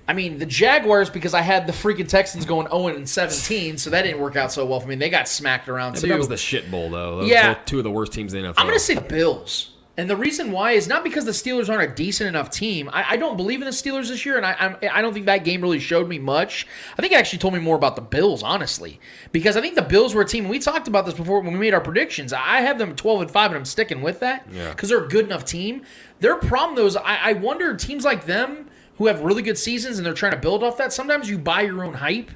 I 0.08 0.12
mean 0.12 0.38
the 0.38 0.46
Jaguars 0.46 1.10
because 1.10 1.34
I 1.34 1.40
had 1.40 1.66
the 1.66 1.72
freaking 1.72 2.06
Texans 2.08 2.44
going 2.44 2.68
0 2.68 2.86
and 2.88 3.08
17, 3.08 3.76
so 3.76 3.90
that 3.90 4.02
didn't 4.02 4.20
work 4.20 4.36
out 4.36 4.52
so 4.52 4.64
well 4.64 4.78
for 4.78 4.86
me. 4.86 4.94
They 4.94 5.10
got 5.10 5.26
smacked 5.28 5.68
around 5.68 5.94
Yeah, 5.96 6.00
too. 6.02 6.06
that 6.08 6.18
was 6.18 6.28
the 6.28 6.36
shit 6.36 6.70
bowl, 6.70 6.90
though. 6.90 7.20
Those 7.22 7.28
Yeah. 7.28 7.54
two 7.66 7.78
of 7.78 7.84
the 7.84 7.90
worst 7.90 8.12
teams 8.12 8.32
in 8.32 8.42
the 8.42 8.48
NFL. 8.50 8.54
I'm 8.58 8.66
going 8.66 8.78
to 8.78 8.84
say 8.84 8.94
the 8.94 9.00
Bills. 9.00 9.72
And 9.98 10.10
the 10.10 10.16
reason 10.16 10.52
why 10.52 10.72
is 10.72 10.86
not 10.88 11.02
because 11.04 11.24
the 11.24 11.30
Steelers 11.30 11.70
aren't 11.70 11.90
a 11.90 11.94
decent 11.94 12.28
enough 12.28 12.50
team. 12.50 12.90
I, 12.92 13.12
I 13.12 13.16
don't 13.16 13.36
believe 13.36 13.60
in 13.62 13.64
the 13.64 13.70
Steelers 13.72 14.08
this 14.08 14.26
year, 14.26 14.36
and 14.36 14.44
I 14.44 14.54
I'm, 14.58 14.76
I 14.92 15.00
don't 15.00 15.14
think 15.14 15.24
that 15.26 15.42
game 15.44 15.62
really 15.62 15.78
showed 15.78 16.06
me 16.08 16.18
much. 16.18 16.66
I 16.98 17.00
think 17.00 17.12
it 17.14 17.16
actually 17.16 17.38
told 17.38 17.54
me 17.54 17.60
more 17.60 17.76
about 17.76 17.96
the 17.96 18.02
Bills, 18.02 18.42
honestly, 18.42 19.00
because 19.32 19.56
I 19.56 19.62
think 19.62 19.74
the 19.74 19.80
Bills 19.82 20.14
were 20.14 20.20
a 20.22 20.26
team. 20.26 20.48
We 20.48 20.58
talked 20.58 20.86
about 20.86 21.06
this 21.06 21.14
before 21.14 21.40
when 21.40 21.52
we 21.54 21.58
made 21.58 21.72
our 21.72 21.80
predictions. 21.80 22.32
I 22.34 22.60
have 22.60 22.78
them 22.78 22.94
12 22.94 23.22
and 23.22 23.30
five, 23.30 23.50
and 23.52 23.56
I'm 23.58 23.64
sticking 23.64 24.02
with 24.02 24.20
that 24.20 24.46
Yeah. 24.52 24.70
because 24.70 24.90
they're 24.90 25.04
a 25.04 25.08
good 25.08 25.24
enough 25.24 25.44
team. 25.46 25.82
Their 26.20 26.36
problem 26.36 26.76
though 26.76 26.86
is 26.86 26.96
I, 26.96 27.30
I 27.30 27.32
wonder 27.32 27.74
teams 27.74 28.04
like 28.04 28.26
them 28.26 28.68
who 28.98 29.06
have 29.06 29.20
really 29.20 29.42
good 29.42 29.58
seasons 29.58 29.98
and 29.98 30.06
they're 30.06 30.14
trying 30.14 30.32
to 30.32 30.38
build 30.38 30.62
off 30.62 30.76
that. 30.78 30.92
Sometimes 30.92 31.28
you 31.30 31.38
buy 31.38 31.62
your 31.62 31.84
own 31.84 31.94
hype 31.94 32.30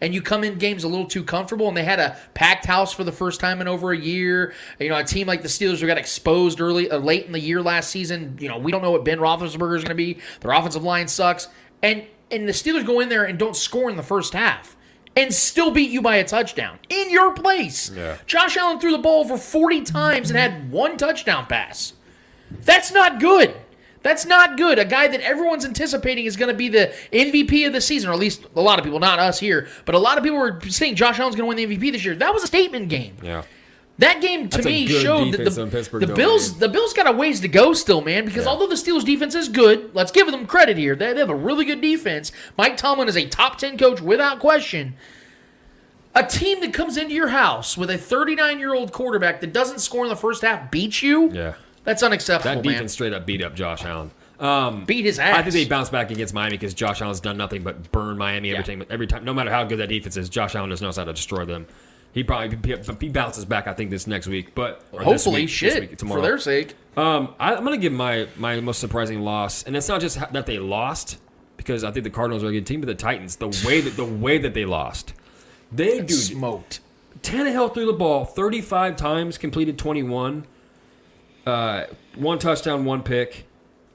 and 0.00 0.14
you 0.14 0.22
come 0.22 0.44
in 0.44 0.58
games 0.58 0.84
a 0.84 0.88
little 0.88 1.06
too 1.06 1.24
comfortable. 1.24 1.68
And 1.68 1.76
they 1.76 1.84
had 1.84 1.98
a 1.98 2.16
packed 2.34 2.66
house 2.66 2.92
for 2.92 3.04
the 3.04 3.12
first 3.12 3.40
time 3.40 3.60
in 3.60 3.68
over 3.68 3.92
a 3.92 3.98
year. 3.98 4.52
You 4.78 4.90
know, 4.90 4.96
a 4.96 5.04
team 5.04 5.26
like 5.26 5.42
the 5.42 5.48
Steelers 5.48 5.80
who 5.80 5.86
got 5.86 5.98
exposed 5.98 6.60
early, 6.60 6.90
uh, 6.90 6.98
late 6.98 7.26
in 7.26 7.32
the 7.32 7.40
year 7.40 7.62
last 7.62 7.90
season. 7.90 8.36
You 8.40 8.48
know, 8.48 8.58
we 8.58 8.72
don't 8.72 8.82
know 8.82 8.90
what 8.90 9.04
Ben 9.04 9.18
Roethlisberger 9.18 9.76
is 9.76 9.84
going 9.84 9.88
to 9.90 9.94
be. 9.94 10.18
Their 10.40 10.52
offensive 10.52 10.84
line 10.84 11.08
sucks, 11.08 11.48
and 11.82 12.06
and 12.30 12.48
the 12.48 12.52
Steelers 12.52 12.84
go 12.84 13.00
in 13.00 13.08
there 13.08 13.24
and 13.24 13.38
don't 13.38 13.56
score 13.56 13.90
in 13.90 13.96
the 13.96 14.02
first 14.02 14.32
half. 14.32 14.76
And 15.18 15.32
still 15.32 15.70
beat 15.70 15.90
you 15.90 16.02
by 16.02 16.16
a 16.16 16.24
touchdown 16.24 16.78
in 16.90 17.08
your 17.08 17.32
place. 17.32 17.88
Yeah. 17.88 18.18
Josh 18.26 18.54
Allen 18.58 18.78
threw 18.78 18.92
the 18.92 18.98
ball 18.98 19.24
over 19.24 19.38
40 19.38 19.80
times 19.80 20.28
and 20.28 20.38
had 20.38 20.70
one 20.70 20.98
touchdown 20.98 21.46
pass. 21.46 21.94
That's 22.50 22.92
not 22.92 23.18
good. 23.18 23.56
That's 24.06 24.24
not 24.24 24.56
good. 24.56 24.78
A 24.78 24.84
guy 24.84 25.08
that 25.08 25.20
everyone's 25.20 25.64
anticipating 25.64 26.26
is 26.26 26.36
going 26.36 26.48
to 26.48 26.56
be 26.56 26.68
the 26.68 26.94
MVP 27.12 27.66
of 27.66 27.72
the 27.72 27.80
season, 27.80 28.08
or 28.08 28.12
at 28.12 28.20
least 28.20 28.46
a 28.54 28.60
lot 28.60 28.78
of 28.78 28.84
people, 28.84 29.00
not 29.00 29.18
us 29.18 29.40
here, 29.40 29.66
but 29.84 29.96
a 29.96 29.98
lot 29.98 30.16
of 30.16 30.22
people 30.22 30.38
were 30.38 30.60
saying 30.68 30.94
Josh 30.94 31.18
Allen's 31.18 31.34
going 31.34 31.50
to 31.50 31.62
win 31.64 31.68
the 31.68 31.76
MVP 31.76 31.90
this 31.90 32.04
year. 32.04 32.14
That 32.14 32.32
was 32.32 32.44
a 32.44 32.46
statement 32.46 32.88
game. 32.88 33.16
Yeah. 33.20 33.42
That 33.98 34.20
game 34.22 34.48
to 34.50 34.58
That's 34.58 34.64
me 34.64 34.86
showed 34.86 35.32
that 35.32 35.44
the, 35.44 35.98
the 35.98 36.12
Bills 36.14 36.52
man. 36.52 36.60
the 36.60 36.68
Bills 36.68 36.92
got 36.92 37.08
a 37.08 37.12
ways 37.12 37.40
to 37.40 37.48
go 37.48 37.72
still, 37.72 38.00
man. 38.00 38.26
Because 38.26 38.44
Yeah. 38.44 38.50
although 38.50 38.68
the 38.68 38.76
Steelers 38.76 39.04
defense 39.04 39.34
is 39.34 39.48
good, 39.48 39.92
let's 39.92 40.12
give 40.12 40.30
them 40.30 40.46
credit 40.46 40.76
here. 40.76 40.94
They, 40.94 41.12
they 41.12 41.18
have 41.18 41.28
a 41.28 41.34
really 41.34 41.64
good 41.64 41.80
defense. 41.80 42.30
Mike 42.56 42.76
Tomlin 42.76 43.08
is 43.08 43.16
a 43.16 43.26
top 43.26 43.58
ten 43.58 43.76
coach 43.76 44.00
without 44.00 44.38
question. 44.38 44.94
A 46.14 46.24
team 46.24 46.60
that 46.60 46.72
comes 46.72 46.96
into 46.96 47.12
your 47.12 47.28
house 47.28 47.76
with 47.76 47.90
a 47.90 47.98
39 47.98 48.60
year 48.60 48.72
old 48.72 48.92
quarterback 48.92 49.40
that 49.40 49.52
doesn't 49.52 49.80
score 49.80 50.04
in 50.04 50.10
the 50.10 50.16
first 50.16 50.42
half 50.42 50.70
beats 50.70 51.02
you. 51.02 51.32
Yeah. 51.32 51.54
That's 51.86 52.02
unacceptable, 52.02 52.56
That 52.56 52.64
man. 52.64 52.72
defense 52.74 52.92
straight 52.92 53.14
up 53.14 53.24
beat 53.24 53.40
up 53.42 53.54
Josh 53.54 53.84
Allen. 53.84 54.10
Um, 54.38 54.84
Beat 54.84 55.06
his 55.06 55.18
ass. 55.18 55.38
I 55.38 55.42
think 55.42 55.54
they 55.54 55.64
bounce 55.64 55.88
back 55.88 56.10
against 56.10 56.34
Miami 56.34 56.58
because 56.58 56.74
Josh 56.74 57.00
Allen's 57.00 57.20
done 57.20 57.38
nothing 57.38 57.62
but 57.62 57.90
burn 57.90 58.18
Miami 58.18 58.50
every 58.50 58.58
Yeah. 58.58 58.80
time. 58.80 58.86
Every 58.90 59.06
time, 59.06 59.24
no 59.24 59.32
matter 59.32 59.50
how 59.50 59.64
good 59.64 59.78
that 59.78 59.88
defense 59.88 60.18
is, 60.18 60.28
Josh 60.28 60.54
Allen 60.54 60.68
just 60.68 60.82
knows 60.82 60.96
how 60.98 61.04
to 61.04 61.14
destroy 61.14 61.46
them. 61.46 61.66
He 62.12 62.22
probably 62.22 62.58
he, 63.00 63.08
bounces 63.08 63.44
back. 63.46 63.66
I 63.66 63.72
think 63.72 63.90
this 63.90 64.06
next 64.06 64.26
week, 64.26 64.54
but 64.54 64.82
Hopefully, 64.92 65.42
week, 65.42 65.48
shit 65.50 65.90
week, 65.90 66.00
for 66.00 66.20
their 66.20 66.38
sake. 66.38 66.74
Um, 66.96 67.34
I, 67.38 67.54
I'm 67.54 67.64
going 67.64 67.78
to 67.78 67.80
give 67.80 67.92
my 67.92 68.26
my 68.36 68.60
most 68.60 68.78
surprising 68.78 69.20
loss, 69.20 69.62
and 69.62 69.76
it's 69.76 69.88
not 69.88 70.00
just 70.00 70.18
that 70.32 70.44
they 70.46 70.58
lost 70.58 71.18
because 71.56 71.84
I 71.84 71.90
think 71.90 72.04
the 72.04 72.10
Cardinals 72.10 72.42
are 72.42 72.48
a 72.48 72.52
good 72.52 72.66
team, 72.66 72.80
but 72.80 72.86
the 72.88 72.94
Titans, 72.94 73.36
the 73.36 73.48
way 73.66 73.80
that 73.80 73.96
the 73.96 74.04
way 74.04 74.38
that 74.38 74.54
they 74.54 74.64
lost, 74.64 75.14
they 75.72 75.98
dude 76.00 76.10
smoked. 76.10 76.80
Tannehill 77.22 77.72
threw 77.72 77.86
the 77.86 77.92
ball 77.92 78.24
35 78.24 78.96
times, 78.96 79.38
completed 79.38 79.78
21, 79.78 80.46
uh, 81.46 81.84
one 82.16 82.38
touchdown, 82.38 82.84
one 82.84 83.02
pick. 83.02 83.46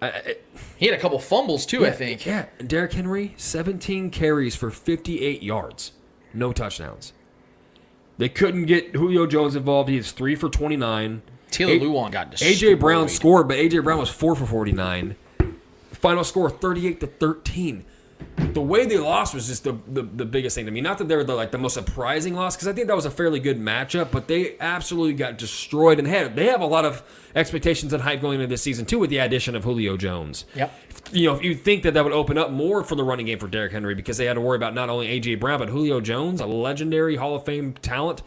I, 0.01 0.35
He 0.77 0.87
had 0.87 0.95
a 0.97 0.99
couple 0.99 1.19
fumbles 1.19 1.65
too, 1.65 1.85
I 1.85 1.91
think. 1.91 2.25
Yeah, 2.25 2.45
Derrick 2.65 2.93
Henry, 2.93 3.33
17 3.37 4.09
carries 4.09 4.55
for 4.55 4.71
58 4.71 5.43
yards, 5.43 5.91
no 6.33 6.51
touchdowns. 6.53 7.13
They 8.17 8.29
couldn't 8.29 8.65
get 8.65 8.95
Julio 8.95 9.25
Jones 9.27 9.55
involved. 9.55 9.89
He 9.89 9.97
is 9.97 10.11
three 10.11 10.35
for 10.35 10.49
29. 10.49 11.21
Taylor 11.49 11.73
A- 11.73 11.79
Lewan 11.79 12.11
got 12.11 12.31
destroyed. 12.31 12.75
AJ 12.75 12.79
Brown 12.79 13.09
scored, 13.09 13.47
but 13.47 13.57
AJ 13.57 13.83
Brown 13.83 13.99
was 13.99 14.09
four 14.09 14.35
for 14.35 14.45
49. 14.45 15.15
Final 15.91 16.23
score 16.23 16.49
38 16.49 16.99
to 17.01 17.07
13. 17.07 17.85
The 18.53 18.61
way 18.61 18.85
they 18.85 18.97
lost 18.97 19.33
was 19.33 19.47
just 19.47 19.63
the, 19.63 19.77
the, 19.87 20.01
the 20.03 20.25
biggest 20.25 20.55
thing 20.55 20.65
to 20.65 20.71
me. 20.71 20.81
Not 20.81 20.97
that 20.97 21.07
they 21.07 21.15
were 21.15 21.23
the, 21.23 21.35
like 21.35 21.51
the 21.51 21.57
most 21.57 21.73
surprising 21.73 22.33
loss, 22.33 22.55
because 22.55 22.67
I 22.67 22.73
think 22.73 22.87
that 22.87 22.95
was 22.95 23.05
a 23.05 23.11
fairly 23.11 23.39
good 23.39 23.59
matchup, 23.59 24.11
but 24.11 24.27
they 24.27 24.57
absolutely 24.59 25.13
got 25.13 25.37
destroyed 25.37 25.99
and 25.99 26.07
had 26.07 26.35
they 26.35 26.47
have 26.47 26.59
a 26.61 26.65
lot 26.65 26.83
of 26.83 27.01
expectations 27.35 27.93
and 27.93 28.03
hype 28.03 28.19
going 28.21 28.35
into 28.41 28.47
this 28.47 28.61
season 28.61 28.85
too 28.85 28.99
with 28.99 29.09
the 29.09 29.19
addition 29.19 29.55
of 29.55 29.63
Julio 29.63 29.95
Jones. 29.95 30.45
Yep. 30.55 30.73
You 31.13 31.29
know, 31.29 31.35
if 31.35 31.43
you 31.43 31.55
think 31.55 31.83
that 31.83 31.93
that 31.93 32.03
would 32.03 32.13
open 32.13 32.37
up 32.37 32.51
more 32.51 32.83
for 32.83 32.95
the 32.95 33.03
running 33.03 33.25
game 33.27 33.39
for 33.39 33.47
Derrick 33.47 33.71
Henry 33.71 33.95
because 33.95 34.17
they 34.17 34.25
had 34.25 34.33
to 34.33 34.41
worry 34.41 34.57
about 34.57 34.73
not 34.73 34.89
only 34.89 35.07
AJ 35.07 35.39
Brown 35.39 35.59
but 35.59 35.69
Julio 35.69 36.01
Jones, 36.01 36.41
a 36.41 36.45
legendary 36.45 37.15
Hall 37.15 37.35
of 37.35 37.45
Fame 37.45 37.73
talent, 37.81 38.21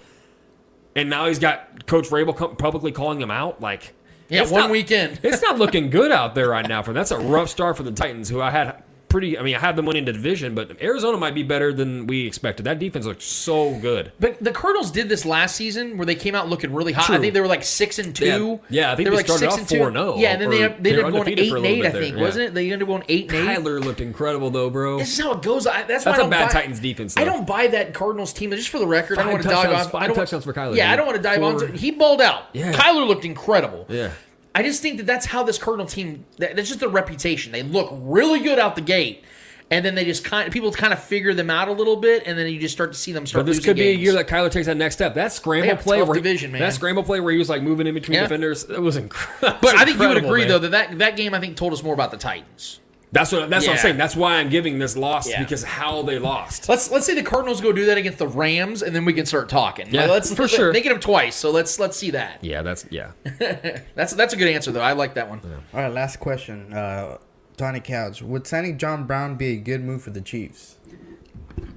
and 0.97 1.11
now 1.11 1.27
he's 1.27 1.39
got 1.39 1.87
Coach 1.87 2.09
Vrabel 2.09 2.57
publicly 2.59 2.93
calling 2.93 3.21
him 3.21 3.31
out. 3.31 3.61
Like, 3.61 3.95
Yeah, 4.29 4.43
it's 4.43 4.51
one 4.51 4.63
not- 4.63 4.71
weekend. 4.71 5.21
it's 5.23 5.43
not 5.43 5.59
looking 5.59 5.91
good 5.91 6.13
out 6.13 6.35
there 6.35 6.49
right 6.49 6.67
now 6.67 6.83
for 6.83 6.91
them. 6.93 6.97
That's 6.97 7.11
a 7.11 7.19
rough 7.19 7.49
start 7.49 7.77
for 7.77 7.83
the 7.83 7.93
Titans, 7.93 8.29
who 8.29 8.41
I 8.41 8.51
had 8.51 8.83
pretty. 9.15 9.39
I 9.39 9.43
mean, 9.43 9.55
I 9.55 9.61
had 9.61 9.77
them 9.77 9.87
winning 9.87 10.05
the 10.05 10.13
division, 10.13 10.57
but 10.57 10.83
Arizona 10.83 11.17
might 11.17 11.35
be 11.37 11.45
better 11.45 11.73
than 11.73 12.09
we 12.09 12.27
expected. 12.27 12.65
That 12.65 12.81
defense 12.81 13.07
looks 13.07 13.25
so 13.25 13.79
good. 13.79 14.11
But 14.19 14.43
the 14.43 14.51
Cardinals 14.51 14.91
did 14.91 15.09
this 15.09 15.25
last 15.25 15.55
season 15.55 15.97
where 15.97 16.05
they 16.05 16.17
came 16.17 16.35
out 16.35 16.49
looking 16.49 16.75
really 16.75 16.93
hot. 16.93 17.09
I 17.11 17.21
think 17.21 17.33
they 17.33 17.41
were 17.41 17.47
like 17.47 17.63
six 17.63 18.01
and 18.01 18.15
two. 18.15 18.61
Yeah. 18.71 18.85
Yeah, 18.85 18.93
I 18.93 18.97
think 18.97 19.07
they 19.07 19.11
were 19.11 19.17
they 19.17 19.17
like 19.19 19.27
started 19.27 19.53
six 19.53 19.55
off 19.55 19.59
and 19.61 19.69
two. 19.69 19.79
4-0, 19.79 20.21
Yeah, 20.21 20.33
and 20.33 20.43
then 20.43 20.51
they, 20.51 20.57
they 20.57 20.67
ended 20.91 21.05
up 21.05 21.13
going 21.13 21.29
eight 21.29 21.53
and 21.53 21.67
eight. 21.67 21.87
I 21.87 21.91
think 21.91 22.17
yeah. 22.17 22.23
wasn't 22.23 22.45
it? 22.47 22.55
They 22.55 22.65
ended 22.65 22.83
up 22.83 22.89
going 22.89 23.05
eight 23.09 23.33
and 23.33 23.49
eight. 23.49 23.57
Kyler 23.59 23.85
looked 23.85 24.01
incredible 24.01 24.51
though, 24.51 24.69
bro. 24.69 24.99
This 24.99 25.17
is 25.17 25.25
how 25.25 25.33
it 25.33 25.43
goes. 25.43 25.69
I, 25.69 25.85
that's 25.85 26.03
That's 26.03 26.19
a 26.19 26.29
bad 26.29 26.49
buy, 26.49 26.53
Titans 26.53 26.81
defense. 26.81 27.15
Though. 27.15 27.23
I 27.23 27.25
don't 27.25 27.47
buy 27.47 27.69
that 27.69 27.95
Cardinals 27.95 28.33
team. 28.33 28.51
Just 28.51 28.69
for 28.69 28.81
the 28.81 28.87
record, 28.87 29.19
I 29.19 29.23
don't 29.23 29.33
want 29.33 29.43
to 29.45 29.49
touchdowns- 29.49 29.87
off. 29.87 29.93
five 29.93 30.13
touchdowns 30.15 30.45
for 30.45 30.53
Kyler, 30.53 30.77
Yeah, 30.77 30.91
I 30.91 30.97
don't 30.97 31.07
want 31.07 31.17
to 31.17 31.23
dive 31.23 31.43
on. 31.43 31.59
Four- 31.61 31.69
he 31.69 31.93
balled 31.93 32.21
out. 32.21 32.47
Yeah. 32.53 32.73
Kyler 32.73 33.07
looked 33.07 33.25
incredible. 33.25 33.87
Yeah. 33.89 34.11
I 34.55 34.63
just 34.63 34.81
think 34.83 34.99
that 34.99 35.07
that's 35.07 35.27
how 35.27 35.43
this 35.43 35.59
Cardinal 35.59 35.87
team. 35.87 36.25
that- 36.39 36.55
That's 36.57 36.69
just 36.69 36.81
their 36.81 36.89
reputation. 36.89 37.51
They 37.53 37.63
look 37.63 37.91
really 37.93 38.41
good 38.41 38.59
out 38.59 38.77
the 38.77 38.81
gate, 38.83 39.25
and 39.71 39.85
then 39.85 39.95
they 39.97 40.05
just 40.05 40.25
kind 40.25 40.47
of 40.47 40.53
people 40.53 40.71
kind 40.71 40.93
of 40.93 41.03
figure 41.03 41.35
them 41.35 41.51
out 41.51 41.67
a 41.69 41.73
little 41.73 41.97
bit, 41.97 42.23
and 42.27 42.39
then 42.39 42.47
you 42.47 42.61
just 42.61 42.73
start 42.75 42.93
to 42.93 42.99
see 42.99 43.11
them 43.13 43.27
start. 43.27 43.45
But 43.45 43.53
this 43.53 43.65
could 43.65 43.75
be 43.77 43.89
a 43.89 43.95
year 43.95 44.13
that 44.13 44.29
Kyler 44.29 44.51
takes 44.51 44.67
that 44.67 44.77
next 44.77 44.95
step. 44.95 45.15
That 45.15 45.33
scramble 45.33 45.77
play, 45.77 46.03
where 46.03 46.15
he- 46.15 46.21
division, 46.21 46.53
man. 46.53 46.61
that 46.61 46.73
scramble 46.75 47.03
play 47.03 47.19
where 47.21 47.33
he 47.33 47.39
was 47.39 47.49
like 47.49 47.63
moving 47.63 47.87
in 47.89 47.95
between 47.95 48.15
Yeah. 48.17 48.23
defenders, 48.23 48.65
it 48.65 48.81
was 48.81 48.97
incredible. 48.97 49.59
But 49.63 49.75
I 49.77 49.85
think 49.85 49.99
you 50.01 50.07
would 50.09 50.19
agree 50.19 50.45
though 50.45 50.61
that, 50.61 50.71
that 50.71 50.99
that 50.99 51.17
game 51.17 51.35
I 51.35 51.41
think 51.41 51.57
told 51.57 51.73
us 51.73 51.83
more 51.83 51.95
about 51.95 52.11
the 52.13 52.17
Titans. 52.19 52.79
That's 53.15 53.31
what 53.31 53.49
that's 53.49 53.65
what 53.65 53.75
I'm 53.75 53.79
saying. 53.79 53.97
That's 53.97 54.17
why 54.17 54.39
I'm 54.39 54.49
giving 54.49 54.81
this 54.81 54.97
loss 54.97 55.29
Yeah. 55.31 55.41
because 55.41 55.63
how 55.63 56.03
they 56.03 56.19
lost. 56.19 56.69
Let's 56.69 56.91
let's 56.91 57.07
say 57.07 57.15
the 57.15 57.23
Cardinals 57.23 57.61
go 57.61 57.71
do 57.73 57.87
that 57.87 57.97
against 57.97 58.19
the 58.19 58.27
Rams, 58.27 58.83
and 58.83 58.95
then 58.95 59.05
we 59.05 59.13
can 59.13 59.25
start 59.25 59.49
talking. 59.49 59.87
Yeah, 59.95 60.07
let's, 60.07 60.35
for 60.35 60.49
sure. 60.49 60.73
They 60.73 60.83
get 60.83 60.89
them 60.91 60.99
twice, 60.99 61.37
so 61.37 61.53
let's 61.53 61.79
let's 61.79 61.97
see 61.97 62.11
that. 62.11 62.43
Yeah, 62.43 62.63
that's 62.63 62.87
yeah. 62.91 63.13
That's 63.95 64.13
that's 64.15 64.35
a 64.35 64.37
good 64.37 64.49
answer 64.49 64.73
though. 64.73 64.81
I 64.81 64.93
like 64.95 65.15
that 65.15 65.29
one. 65.31 65.41
All 65.73 65.81
right, 65.81 65.93
last 65.93 66.19
question. 66.19 66.73
Uh, 66.73 67.19
Tony 67.57 67.79
Couch. 67.79 68.21
Would 68.21 68.49
signing 68.49 68.79
John 68.79 69.07
Brown 69.07 69.37
be 69.37 69.53
a 69.53 69.57
good 69.57 69.85
move 69.85 70.03
for 70.03 70.11
the 70.11 70.21
Chiefs? 70.21 70.77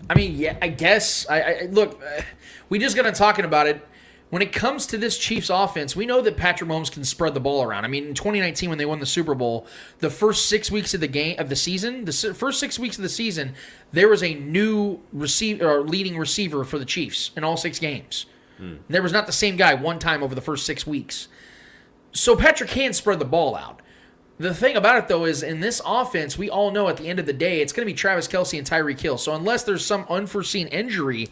I 0.10 0.16
mean, 0.16 0.36
yeah, 0.36 0.58
I 0.60 0.70
guess. 0.70 1.28
I, 1.30 1.42
I 1.42 1.62
look. 1.70 2.02
Uh, 2.02 2.24
we 2.70 2.80
just 2.80 2.96
got 2.96 3.04
to 3.04 3.12
talking 3.12 3.46
about 3.46 3.68
it. 3.68 3.86
When 4.30 4.42
it 4.42 4.52
comes 4.52 4.86
to 4.88 4.98
this 4.98 5.18
Chiefs 5.18 5.50
offense, 5.50 5.96
we 5.96 6.06
know 6.06 6.22
that 6.22 6.36
Patrick 6.36 6.70
Mahomes 6.70 6.92
can 6.92 7.06
spread 7.06 7.34
the 7.34 7.40
ball 7.40 7.64
around. 7.64 7.86
I 7.86 7.88
mean, 7.88 8.08
in 8.08 8.14
2019 8.14 8.68
when 8.70 8.78
they 8.78 8.86
won 8.86 9.00
the 9.00 9.06
Super 9.06 9.34
Bowl, 9.34 9.66
the 10.00 10.10
first 10.10 10.48
six 10.48 10.70
weeks 10.70 10.94
of 10.94 11.00
the 11.00 11.08
game 11.08 11.40
of 11.40 11.48
the 11.48 11.56
season, 11.56 12.04
the 12.04 12.12
first 12.12 12.60
six 12.60 12.78
weeks 12.78 12.98
of 12.98 13.04
the 13.04 13.10
season, 13.10 13.54
there 13.94 14.10
was 14.10 14.22
a 14.22 14.34
new 14.34 15.00
receiver 15.14 15.70
or 15.70 15.82
leading 15.82 16.18
receiver 16.18 16.66
for 16.66 16.78
the 16.78 16.86
Chiefs 16.86 17.32
in 17.38 17.46
all 17.46 17.56
six 17.56 17.80
games. 17.80 18.26
Hmm. 18.58 18.76
There 18.90 19.02
was 19.02 19.14
not 19.14 19.28
the 19.28 19.32
same 19.32 19.56
guy 19.56 19.74
one 19.76 19.98
time 19.98 20.22
over 20.22 20.36
the 20.36 20.42
first 20.42 20.66
six 20.66 20.86
weeks. 20.86 21.30
So 22.12 22.36
Patrick 22.36 22.70
can 22.70 22.92
spread 22.92 23.20
the 23.20 23.26
ball 23.26 23.56
out. 23.56 23.82
The 24.40 24.54
thing 24.54 24.76
about 24.76 24.98
it 24.98 25.08
though 25.08 25.26
is 25.26 25.42
in 25.42 25.62
this 25.62 25.82
offense, 25.84 26.38
we 26.38 26.50
all 26.50 26.70
know 26.70 26.90
at 26.90 26.98
the 26.98 27.08
end 27.08 27.20
of 27.20 27.26
the 27.26 27.34
day, 27.34 27.62
it's 27.62 27.74
going 27.74 27.88
to 27.88 27.92
be 27.92 27.98
Travis 27.98 28.28
Kelce 28.28 28.58
and 28.58 28.68
Tyreek 28.68 29.00
Hill. 29.00 29.18
So 29.18 29.34
unless 29.34 29.64
there's 29.64 29.86
some 29.86 30.06
unforeseen 30.10 30.68
injury, 30.68 31.30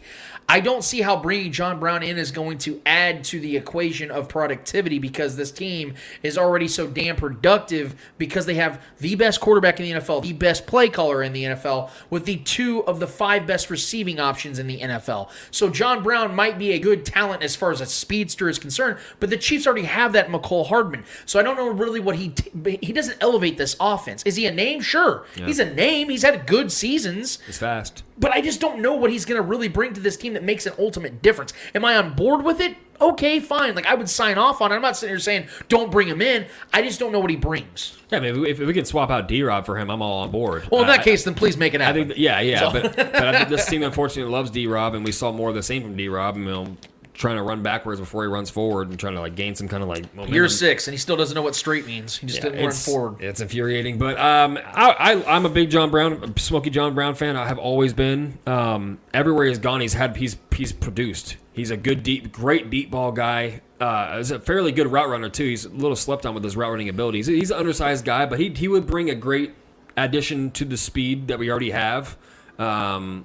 I 0.48 0.60
don't 0.60 0.84
see 0.84 1.00
how 1.00 1.16
bringing 1.16 1.50
John 1.50 1.80
Brown 1.80 2.04
in 2.04 2.18
is 2.18 2.30
going 2.30 2.58
to 2.58 2.80
add 2.86 3.24
to 3.24 3.40
the 3.40 3.56
equation 3.56 4.12
of 4.12 4.28
productivity 4.28 5.00
because 5.00 5.34
this 5.36 5.50
team 5.50 5.94
is 6.22 6.38
already 6.38 6.68
so 6.68 6.86
damn 6.86 7.16
productive 7.16 7.96
because 8.16 8.46
they 8.46 8.54
have 8.54 8.80
the 9.00 9.16
best 9.16 9.40
quarterback 9.40 9.80
in 9.80 9.86
the 9.86 10.00
NFL, 10.00 10.22
the 10.22 10.32
best 10.32 10.66
play 10.68 10.88
caller 10.88 11.20
in 11.22 11.32
the 11.32 11.42
NFL, 11.42 11.90
with 12.10 12.26
the 12.26 12.36
two 12.36 12.84
of 12.84 13.00
the 13.00 13.08
five 13.08 13.44
best 13.44 13.70
receiving 13.70 14.20
options 14.20 14.60
in 14.60 14.68
the 14.68 14.78
NFL. 14.78 15.30
So 15.50 15.68
John 15.68 16.04
Brown 16.04 16.34
might 16.34 16.58
be 16.58 16.72
a 16.72 16.78
good 16.78 17.04
talent 17.04 17.42
as 17.42 17.56
far 17.56 17.72
as 17.72 17.80
a 17.80 17.86
speedster 17.86 18.48
is 18.48 18.60
concerned, 18.60 18.98
but 19.18 19.30
the 19.30 19.36
Chiefs 19.36 19.66
already 19.66 19.82
have 19.86 20.12
that 20.12 20.28
Mecole 20.28 20.66
Hardman. 20.68 21.04
So 21.24 21.40
I 21.40 21.42
don't 21.42 21.56
know 21.56 21.68
really 21.70 21.98
what 22.00 22.16
he 22.16 22.28
t- 22.28 22.78
he 22.80 22.92
doesn't 22.92 23.18
elevate 23.20 23.58
this 23.58 23.74
offense. 23.80 24.22
Is 24.24 24.36
he 24.36 24.46
a 24.46 24.52
name? 24.52 24.80
Sure, 24.80 25.24
Yeah. 25.36 25.46
he's 25.46 25.58
a 25.58 25.74
name. 25.74 26.08
He's 26.08 26.22
had 26.22 26.46
good 26.46 26.70
seasons. 26.70 27.40
He's 27.46 27.58
fast. 27.58 28.04
But 28.18 28.32
I 28.32 28.40
just 28.40 28.60
don't 28.60 28.80
know 28.80 28.94
what 28.94 29.10
he's 29.10 29.24
going 29.26 29.40
to 29.40 29.46
really 29.46 29.68
bring 29.68 29.92
to 29.94 30.00
this 30.00 30.16
team 30.16 30.32
that 30.34 30.42
makes 30.42 30.64
an 30.66 30.72
ultimate 30.78 31.20
difference. 31.20 31.52
Am 31.74 31.84
I 31.84 31.96
on 31.96 32.14
board 32.14 32.44
with 32.44 32.60
it? 32.60 32.76
Okay, 32.98 33.40
fine. 33.40 33.74
Like 33.74 33.84
I 33.84 33.94
would 33.94 34.08
sign 34.08 34.38
off 34.38 34.62
on 34.62 34.72
it. 34.72 34.74
I'm 34.76 34.80
not 34.80 34.96
sitting 34.96 35.10
here 35.12 35.18
saying 35.18 35.48
don't 35.68 35.92
bring 35.92 36.08
him 36.08 36.22
in. 36.22 36.46
I 36.72 36.80
just 36.80 36.98
don't 36.98 37.12
know 37.12 37.20
what 37.20 37.28
he 37.28 37.36
brings. 37.36 37.94
Yeah, 38.10 38.18
I 38.18 38.20
mean, 38.22 38.30
if 38.34 38.36
we, 38.40 38.50
if 38.52 38.58
we 38.58 38.72
could 38.72 38.86
swap 38.86 39.10
out 39.10 39.28
D 39.28 39.42
Rob 39.42 39.66
for 39.66 39.76
him, 39.76 39.90
I'm 39.90 40.00
all 40.00 40.22
on 40.22 40.30
board. 40.30 40.66
Well, 40.72 40.80
in 40.80 40.86
that 40.86 41.00
I- 41.00 41.04
case, 41.04 41.24
then 41.24 41.34
please 41.34 41.58
make 41.58 41.74
it 41.74 41.82
I 41.82 41.84
happen. 41.84 42.08
think, 42.08 42.18
yeah, 42.18 42.40
yeah, 42.40 42.60
So- 42.60 42.72
but, 42.72 42.96
but 42.96 43.14
I 43.16 43.36
think 43.36 43.50
this 43.50 43.66
team 43.68 43.82
unfortunately 43.82 44.32
loves 44.32 44.50
D 44.50 44.66
Rob, 44.66 44.94
and 44.94 45.04
we 45.04 45.12
saw 45.12 45.30
more 45.30 45.50
of 45.50 45.54
the 45.54 45.62
same 45.62 45.82
from 45.82 45.94
D 45.94 46.08
Rob. 46.08 46.36
And 46.36 46.44
you 46.46 46.50
know, 46.50 46.76
trying 47.16 47.36
to 47.36 47.42
run 47.42 47.62
backwards 47.62 47.98
before 47.98 48.22
he 48.22 48.28
runs 48.28 48.50
forward 48.50 48.88
and 48.88 48.98
trying 48.98 49.14
to 49.14 49.20
like 49.20 49.34
gain 49.34 49.54
some 49.54 49.68
kind 49.68 49.82
of 49.82 49.88
like 49.88 50.14
momentum. 50.14 50.34
Year 50.34 50.48
six, 50.48 50.86
and 50.86 50.94
he 50.94 50.98
still 50.98 51.16
doesn't 51.16 51.34
know 51.34 51.42
what 51.42 51.54
straight 51.54 51.86
means. 51.86 52.16
He 52.16 52.26
just 52.26 52.42
didn't 52.42 52.62
run 52.62 52.72
forward. 52.72 53.22
It's 53.22 53.40
infuriating, 53.40 53.98
but 53.98 54.18
um, 54.18 54.58
I, 54.58 54.90
I 54.98 55.36
I'm 55.36 55.46
a 55.46 55.48
big 55.48 55.70
John 55.70 55.90
Brown, 55.90 56.36
Smoky 56.36 56.70
John 56.70 56.94
Brown 56.94 57.14
fan. 57.14 57.36
I 57.36 57.46
have 57.48 57.58
always 57.58 57.92
been. 57.92 58.38
Um, 58.46 58.98
everywhere 59.12 59.46
he's 59.46 59.58
gone, 59.58 59.80
he's 59.80 59.94
had 59.94 60.16
he's 60.16 60.36
he's 60.54 60.72
produced. 60.72 61.36
He's 61.52 61.70
a 61.70 61.76
good 61.76 62.02
deep, 62.02 62.30
great 62.32 62.68
deep 62.68 62.90
ball 62.90 63.12
guy. 63.12 63.62
Uh, 63.80 64.18
he's 64.18 64.30
a 64.30 64.38
fairly 64.38 64.72
good 64.72 64.86
route 64.86 65.08
runner 65.08 65.28
too. 65.28 65.44
He's 65.44 65.64
a 65.64 65.70
little 65.70 65.96
slept 65.96 66.26
on 66.26 66.34
with 66.34 66.44
his 66.44 66.56
route 66.56 66.70
running 66.70 66.88
abilities. 66.88 67.26
He's 67.26 67.50
an 67.50 67.58
undersized 67.58 68.04
guy, 68.04 68.26
but 68.26 68.38
he 68.38 68.50
he 68.50 68.68
would 68.68 68.86
bring 68.86 69.10
a 69.10 69.14
great 69.14 69.54
addition 69.96 70.50
to 70.52 70.64
the 70.64 70.76
speed 70.76 71.28
that 71.28 71.38
we 71.38 71.50
already 71.50 71.70
have. 71.70 72.16
Um, 72.58 73.24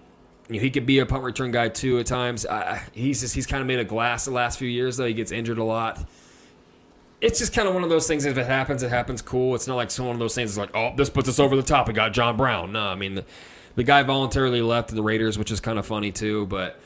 you 0.54 0.60
know, 0.60 0.64
he 0.64 0.70
could 0.70 0.86
be 0.86 1.00
a 1.00 1.06
punt 1.06 1.24
return 1.24 1.52
guy 1.52 1.70
too 1.70 2.00
at 2.00 2.06
times. 2.06 2.46
I, 2.46 2.82
he's 2.94 3.22
just 3.22 3.36
he's 3.36 3.48
kind 3.48 3.62
of 3.62 3.68
made 3.68 3.80
a 3.80 3.86
glass 3.86 4.26
the 4.26 4.32
last 4.32 4.60
few 4.60 4.68
years 4.68 4.98
though. 4.98 5.06
He 5.06 5.14
gets 5.14 5.32
injured 5.32 5.58
a 5.58 5.64
lot 5.64 6.06
it's 7.22 7.38
just 7.38 7.54
kind 7.54 7.68
of 7.68 7.74
one 7.74 7.84
of 7.84 7.90
those 7.90 8.08
things. 8.08 8.26
If 8.26 8.38
it 8.38 8.48
happens, 8.48 8.82
it 8.84 8.90
happens. 8.90 9.22
Cool. 9.22 9.56
It's 9.56 9.68
not 9.68 9.76
like 9.76 9.92
one 9.94 10.10
of 10.10 10.20
those 10.20 10.36
things. 10.36 10.52
It's 10.52 10.58
like, 10.58 10.76
oh, 10.76 10.94
this 10.96 11.10
puts 11.10 11.30
us 11.30 11.40
over 11.40 11.56
the 11.56 11.64
top. 11.64 11.88
We 11.88 11.94
got 11.94 12.14
John 12.14 12.36
Brown. 12.36 12.72
No, 12.72 12.88
I 12.88 12.96
mean, 12.96 13.16
the, 13.16 13.26
the 13.76 13.84
guy 13.84 14.02
voluntarily 14.04 14.62
left 14.62 14.90
the 14.90 15.04
Raiders, 15.04 15.38
which 15.38 15.52
is 15.52 15.60
kind 15.60 15.78
of 15.78 15.86
funny 15.86 16.12
too. 16.12 16.48
But 16.48 16.80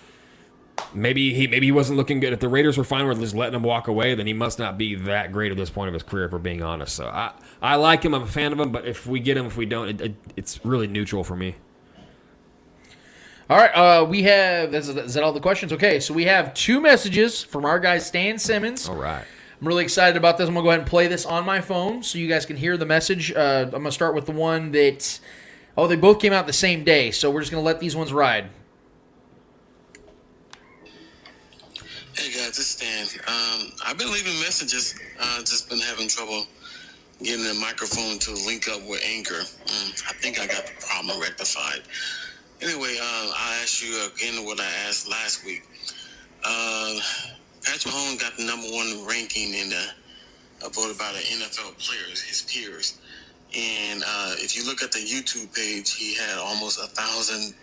maybe 0.93 1.33
he 1.33 1.47
maybe 1.47 1.67
he 1.67 1.71
wasn't 1.71 1.97
looking 1.97 2.19
good. 2.19 2.33
If 2.33 2.41
the 2.41 2.49
Raiders 2.49 2.77
were 2.77 2.83
fine 2.83 3.07
with 3.07 3.19
just 3.21 3.33
letting 3.33 3.55
him 3.55 3.63
walk 3.63 3.87
away, 3.87 4.13
then 4.13 4.27
he 4.27 4.33
must 4.33 4.59
not 4.59 4.77
be 4.77 4.95
that 4.95 5.31
great 5.31 5.51
at 5.51 5.57
this 5.57 5.69
point 5.69 5.87
of 5.87 5.93
his 5.93 6.03
career. 6.03 6.25
If 6.25 6.33
we're 6.33 6.39
being 6.39 6.61
honest, 6.61 6.95
so 6.95 7.07
I 7.07 7.31
I 7.61 7.75
like 7.75 8.03
him. 8.03 8.13
I'm 8.13 8.23
a 8.23 8.27
fan 8.27 8.51
of 8.51 8.59
him. 8.59 8.71
But 8.71 8.85
if 8.85 9.07
we 9.07 9.21
get 9.21 9.37
him, 9.37 9.45
if 9.45 9.55
we 9.55 9.65
don't, 9.65 9.87
it, 9.87 10.01
it, 10.01 10.15
it's 10.35 10.65
really 10.65 10.87
neutral 10.87 11.23
for 11.23 11.37
me. 11.37 11.55
All 13.47 13.57
right, 13.57 13.69
uh, 13.75 14.03
we 14.05 14.23
have 14.23 14.73
is, 14.73 14.89
is 14.89 15.13
that 15.13 15.23
all 15.23 15.31
the 15.31 15.39
questions? 15.39 15.71
Okay, 15.71 15.99
so 15.99 16.15
we 16.15 16.23
have 16.23 16.55
two 16.55 16.81
messages 16.81 17.43
from 17.43 17.63
our 17.63 17.79
guy 17.79 17.99
Stan 17.99 18.39
Simmons. 18.39 18.89
All 18.89 18.95
right. 18.95 19.23
I'm 19.61 19.67
really 19.67 19.83
excited 19.83 20.17
about 20.17 20.39
this. 20.39 20.47
I'm 20.47 20.55
gonna 20.55 20.63
go 20.63 20.69
ahead 20.69 20.79
and 20.79 20.89
play 20.89 21.07
this 21.07 21.27
on 21.27 21.45
my 21.45 21.61
phone 21.61 22.01
so 22.01 22.17
you 22.17 22.27
guys 22.27 22.47
can 22.47 22.57
hear 22.57 22.75
the 22.75 22.87
message. 22.87 23.31
Uh, 23.31 23.65
I'm 23.65 23.69
gonna 23.69 23.91
start 23.91 24.15
with 24.15 24.25
the 24.25 24.31
one 24.31 24.71
that 24.71 25.19
oh 25.77 25.85
they 25.85 25.95
both 25.95 26.19
came 26.19 26.33
out 26.33 26.47
the 26.47 26.53
same 26.53 26.83
day, 26.83 27.11
so 27.11 27.29
we're 27.29 27.41
just 27.41 27.51
gonna 27.51 27.63
let 27.63 27.79
these 27.79 27.95
ones 27.95 28.11
ride. 28.11 28.49
Hey 32.15 32.31
guys, 32.31 32.57
it's 32.57 32.65
Stan. 32.65 33.05
Um, 33.27 33.73
I've 33.85 33.97
been 33.99 34.11
leaving 34.11 34.33
messages. 34.39 34.95
Uh, 35.21 35.39
just 35.41 35.69
been 35.69 35.79
having 35.81 36.07
trouble 36.07 36.47
getting 37.21 37.45
the 37.45 37.53
microphone 37.53 38.17
to 38.19 38.31
link 38.45 38.67
up 38.69 38.81
with 38.87 39.01
Anchor. 39.05 39.39
Um, 39.39 39.91
I 40.09 40.13
think 40.13 40.39
I 40.39 40.47
got 40.47 40.65
the 40.65 40.73
problem 40.79 41.21
rectified. 41.21 41.81
Anyway, 42.65 42.97
uh, 42.99 43.31
I 43.37 43.59
asked 43.61 43.83
you 43.83 44.07
again 44.07 44.43
what 44.43 44.59
I 44.59 44.65
asked 44.87 45.07
last 45.07 45.45
week. 45.45 45.61
Uh, 46.43 46.95
Patrick 47.61 47.93
Mahomes 47.93 48.19
got 48.19 48.35
the 48.37 48.43
number 48.43 48.65
one 48.65 49.05
ranking 49.05 49.53
in 49.53 49.69
the 49.69 49.85
uh, 50.65 50.69
voted 50.69 50.97
by 50.97 51.11
the 51.13 51.19
NFL 51.19 51.77
players, 51.77 52.23
his 52.23 52.41
peers. 52.41 52.97
And 53.55 54.01
uh, 54.01 54.33
if 54.39 54.57
you 54.57 54.65
look 54.65 54.81
at 54.81 54.91
the 54.91 54.97
YouTube 54.97 55.53
page, 55.53 55.93
he 55.93 56.15
had 56.15 56.39
almost 56.39 56.79
a 56.79 56.87
thousand 56.87 57.53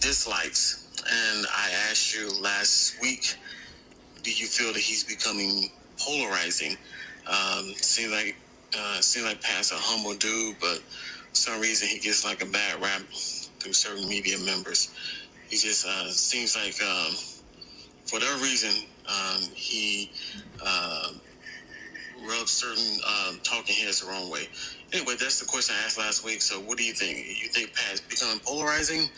dislikes. 0.00 0.88
And 1.08 1.46
I 1.56 1.70
asked 1.88 2.12
you 2.12 2.28
last 2.40 3.00
week, 3.00 3.36
do 4.24 4.32
you 4.32 4.46
feel 4.46 4.72
that 4.72 4.82
he's 4.82 5.04
becoming 5.04 5.70
polarizing? 5.96 6.76
Um, 7.28 7.72
seems 7.76 8.10
like 8.10 8.36
uh, 8.76 9.00
seems 9.00 9.26
like 9.26 9.40
Pat's 9.42 9.70
a 9.70 9.76
humble 9.76 10.14
dude, 10.14 10.56
but 10.60 10.78
for 10.78 11.34
some 11.36 11.60
reason 11.60 11.86
he 11.86 12.00
gets 12.00 12.24
like 12.24 12.42
a 12.42 12.46
bad 12.46 12.82
rap 12.82 13.02
through 13.62 13.72
certain 13.72 14.08
media 14.08 14.36
members. 14.38 14.90
He 15.48 15.56
just 15.56 15.86
uh, 15.86 16.08
seems 16.08 16.56
like, 16.56 16.82
um, 16.82 17.14
for 18.06 18.16
whatever 18.16 18.42
reason, 18.42 18.84
um, 19.06 19.42
he 19.54 20.10
uh, 20.64 21.12
rubs 22.26 22.50
certain 22.50 23.00
um, 23.06 23.38
talking 23.42 23.74
heads 23.74 24.00
the 24.00 24.08
wrong 24.08 24.30
way. 24.30 24.48
Anyway, 24.92 25.14
that's 25.18 25.40
the 25.40 25.46
question 25.46 25.74
I 25.78 25.84
asked 25.84 25.98
last 25.98 26.24
week. 26.24 26.42
So, 26.42 26.60
what 26.60 26.76
do 26.78 26.84
you 26.84 26.92
think? 26.92 27.18
You 27.18 27.48
think 27.48 27.74
Pat's 27.74 28.00
becoming 28.00 28.40
polarizing? 28.40 29.08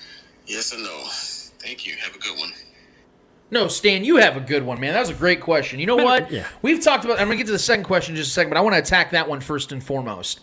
Yes 0.47 0.75
or 0.75 0.79
no? 0.79 1.05
Thank 1.61 1.87
you. 1.87 1.95
Have 1.97 2.15
a 2.15 2.19
good 2.19 2.39
one. 2.39 2.53
No, 3.51 3.69
Stan, 3.69 4.05
you 4.05 4.17
have 4.17 4.37
a 4.37 4.41
good 4.41 4.65
one, 4.65 4.81
man. 4.81 4.95
That 4.95 5.01
was 5.01 5.11
a 5.11 5.15
great 5.15 5.41
question. 5.41 5.79
You 5.79 5.87
know 5.87 5.97
what? 5.97 6.31
yeah. 6.31 6.47
We've 6.63 6.83
talked 6.83 7.05
about. 7.05 7.21
I'm 7.21 7.27
gonna 7.27 7.37
get 7.37 7.47
to 7.47 7.53
the 7.53 7.59
second 7.59 7.85
question 7.85 8.15
in 8.15 8.17
just 8.17 8.31
a 8.31 8.35
second, 8.35 8.51
but 8.51 8.57
I 8.57 8.61
want 8.61 8.75
to 8.75 8.79
attack 8.79 9.11
that 9.13 9.29
one 9.29 9.41
first 9.41 9.73
and 9.73 9.83
foremost. 9.83 10.41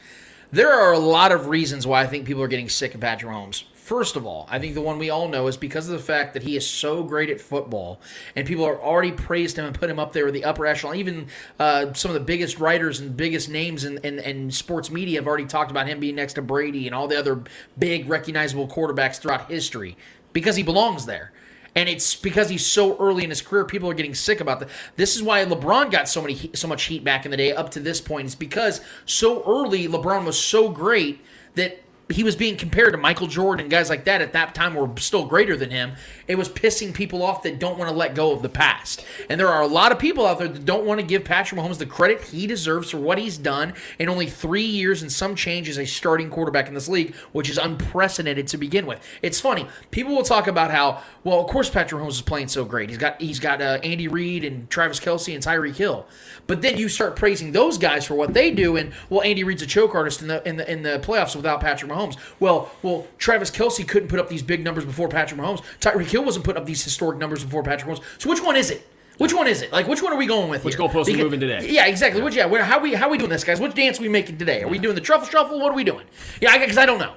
There 0.51 0.71
are 0.71 0.91
a 0.91 0.99
lot 0.99 1.31
of 1.31 1.47
reasons 1.47 1.87
why 1.87 2.01
I 2.01 2.07
think 2.07 2.25
people 2.25 2.43
are 2.43 2.47
getting 2.47 2.69
sick 2.69 2.93
of 2.93 3.01
Patrick 3.01 3.31
Mahomes. 3.31 3.63
First 3.91 4.15
of 4.15 4.25
all, 4.25 4.47
I 4.49 4.57
think 4.57 4.73
the 4.73 4.79
one 4.79 4.99
we 4.99 5.09
all 5.09 5.27
know 5.27 5.47
is 5.47 5.57
because 5.57 5.89
of 5.89 5.91
the 5.91 6.01
fact 6.01 6.33
that 6.33 6.43
he 6.43 6.55
is 6.55 6.65
so 6.65 7.03
great 7.03 7.29
at 7.29 7.41
football, 7.41 7.99
and 8.37 8.47
people 8.47 8.63
are 8.63 8.81
already 8.81 9.11
praised 9.11 9.57
him 9.57 9.65
and 9.65 9.77
put 9.77 9.89
him 9.89 9.99
up 9.99 10.13
there 10.13 10.23
with 10.23 10.33
the 10.33 10.45
upper 10.45 10.65
echelon. 10.65 10.95
Even 10.95 11.27
uh, 11.59 11.91
some 11.91 12.09
of 12.09 12.13
the 12.13 12.21
biggest 12.21 12.57
writers 12.57 13.01
and 13.01 13.17
biggest 13.17 13.49
names 13.49 13.83
in, 13.83 13.97
in, 13.97 14.19
in 14.19 14.49
sports 14.49 14.89
media 14.89 15.19
have 15.19 15.27
already 15.27 15.43
talked 15.43 15.71
about 15.71 15.87
him 15.87 15.99
being 15.99 16.15
next 16.15 16.35
to 16.35 16.41
Brady 16.41 16.87
and 16.87 16.95
all 16.95 17.09
the 17.09 17.19
other 17.19 17.43
big 17.77 18.07
recognizable 18.07 18.65
quarterbacks 18.65 19.19
throughout 19.19 19.51
history 19.51 19.97
because 20.31 20.55
he 20.55 20.63
belongs 20.63 21.05
there. 21.05 21.33
And 21.75 21.89
it's 21.89 22.15
because 22.15 22.47
he's 22.47 22.65
so 22.65 22.97
early 22.97 23.25
in 23.25 23.29
his 23.29 23.41
career, 23.41 23.65
people 23.65 23.89
are 23.89 23.93
getting 23.93 24.15
sick 24.15 24.39
about 24.39 24.61
that. 24.61 24.69
This 24.95 25.17
is 25.17 25.21
why 25.21 25.43
LeBron 25.43 25.91
got 25.91 26.07
so 26.07 26.21
many 26.21 26.51
so 26.53 26.69
much 26.69 26.83
heat 26.83 27.03
back 27.03 27.25
in 27.25 27.31
the 27.31 27.35
day 27.35 27.51
up 27.51 27.71
to 27.71 27.81
this 27.81 27.99
point. 27.99 28.27
It's 28.27 28.35
because 28.35 28.79
so 29.05 29.43
early 29.45 29.89
LeBron 29.89 30.23
was 30.23 30.41
so 30.41 30.69
great 30.69 31.19
that 31.55 31.83
he 32.11 32.23
was 32.23 32.35
being 32.35 32.57
compared 32.57 32.91
to 32.93 32.97
Michael 32.97 33.27
Jordan 33.27 33.69
guys 33.69 33.89
like 33.89 34.05
that 34.05 34.21
at 34.21 34.33
that 34.33 34.53
time 34.55 34.75
were 34.75 34.89
still 34.97 35.25
greater 35.25 35.55
than 35.55 35.69
him. 35.69 35.93
It 36.27 36.35
was 36.37 36.49
pissing 36.49 36.93
people 36.93 37.23
off 37.23 37.43
that 37.43 37.59
don't 37.59 37.77
want 37.77 37.89
to 37.89 37.95
let 37.95 38.15
go 38.15 38.31
of 38.31 38.41
the 38.41 38.49
past. 38.49 39.05
And 39.29 39.39
there 39.39 39.47
are 39.47 39.61
a 39.61 39.67
lot 39.67 39.91
of 39.91 39.99
people 39.99 40.25
out 40.25 40.39
there 40.39 40.47
that 40.47 40.65
don't 40.65 40.85
want 40.85 40.99
to 40.99 41.05
give 41.05 41.23
Patrick 41.23 41.59
Mahomes 41.59 41.77
the 41.77 41.85
credit 41.85 42.21
he 42.21 42.47
deserves 42.47 42.91
for 42.91 42.97
what 42.97 43.17
he's 43.17 43.37
done 43.37 43.73
in 43.99 44.09
only 44.09 44.27
three 44.27 44.63
years 44.63 45.01
and 45.01 45.11
some 45.11 45.35
change 45.35 45.67
as 45.69 45.77
a 45.77 45.85
starting 45.85 46.29
quarterback 46.29 46.67
in 46.67 46.73
this 46.73 46.87
league, 46.87 47.15
which 47.31 47.49
is 47.49 47.57
unprecedented 47.57 48.47
to 48.47 48.57
begin 48.57 48.85
with. 48.85 48.99
It's 49.21 49.39
funny. 49.39 49.67
People 49.91 50.15
will 50.15 50.23
talk 50.23 50.47
about 50.47 50.71
how, 50.71 51.01
well, 51.23 51.39
of 51.39 51.47
course 51.47 51.69
Patrick 51.69 52.01
Mahomes 52.01 52.11
is 52.11 52.21
playing 52.21 52.47
so 52.47 52.65
great. 52.65 52.89
He's 52.89 52.97
got 52.97 53.21
he's 53.21 53.39
got 53.39 53.61
uh, 53.61 53.79
Andy 53.83 54.07
Reid 54.07 54.43
and 54.43 54.69
Travis 54.69 54.99
Kelce 54.99 55.33
and 55.33 55.43
Tyreek 55.43 55.75
Hill. 55.75 56.05
But 56.47 56.61
then 56.61 56.77
you 56.77 56.89
start 56.89 57.15
praising 57.15 57.51
those 57.51 57.77
guys 57.77 58.05
for 58.05 58.15
what 58.15 58.33
they 58.33 58.51
do, 58.51 58.75
and 58.75 58.91
well, 59.09 59.21
Andy 59.21 59.43
Reid's 59.43 59.61
a 59.61 59.67
choke 59.67 59.95
artist 59.95 60.21
in 60.21 60.27
the 60.27 60.47
in 60.47 60.57
the 60.57 60.71
in 60.71 60.83
the 60.83 60.99
playoffs 60.99 61.35
without 61.35 61.61
Patrick 61.61 61.91
Mahomes. 61.91 62.00
Well, 62.39 62.71
well, 62.81 63.07
Travis 63.17 63.51
Kelce 63.51 63.87
couldn't 63.87 64.09
put 64.09 64.19
up 64.19 64.29
these 64.29 64.43
big 64.43 64.63
numbers 64.63 64.85
before 64.85 65.07
Patrick 65.07 65.39
Mahomes. 65.39 65.61
Tyreek 65.79 66.09
Hill 66.09 66.23
wasn't 66.23 66.45
putting 66.45 66.61
up 66.61 66.67
these 66.67 66.83
historic 66.83 67.19
numbers 67.19 67.43
before 67.43 67.63
Patrick 67.63 67.89
Mahomes. 67.89 68.03
So 68.17 68.29
which 68.29 68.41
one 68.41 68.55
is 68.55 68.71
it? 68.71 68.87
Which 69.17 69.33
one 69.33 69.47
is 69.47 69.61
it? 69.61 69.71
Like 69.71 69.87
which 69.87 70.01
one 70.01 70.13
are 70.13 70.17
we 70.17 70.25
going 70.25 70.49
with? 70.49 70.63
Which 70.63 70.75
here? 70.75 70.87
goalpost 70.87 71.07
are 71.07 71.11
we 71.11 71.17
moving 71.17 71.39
today? 71.39 71.67
Yeah, 71.69 71.85
exactly. 71.85 72.23
Which 72.23 72.35
yeah, 72.35 72.47
where, 72.47 72.63
how 72.63 72.79
we 72.79 72.95
how 72.95 73.07
we 73.07 73.19
doing 73.19 73.29
this, 73.29 73.43
guys? 73.43 73.59
Which 73.59 73.75
dance 73.75 73.99
are 73.99 74.01
we 74.01 74.09
making 74.09 74.39
today? 74.39 74.63
Are 74.63 74.67
we 74.67 74.79
doing 74.79 74.95
the 74.95 75.01
truffle 75.01 75.27
shuffle? 75.27 75.59
What 75.59 75.71
are 75.71 75.75
we 75.75 75.83
doing? 75.83 76.07
Yeah, 76.41 76.57
because 76.57 76.77
I, 76.77 76.87
don't 76.87 76.97
know. 76.97 77.13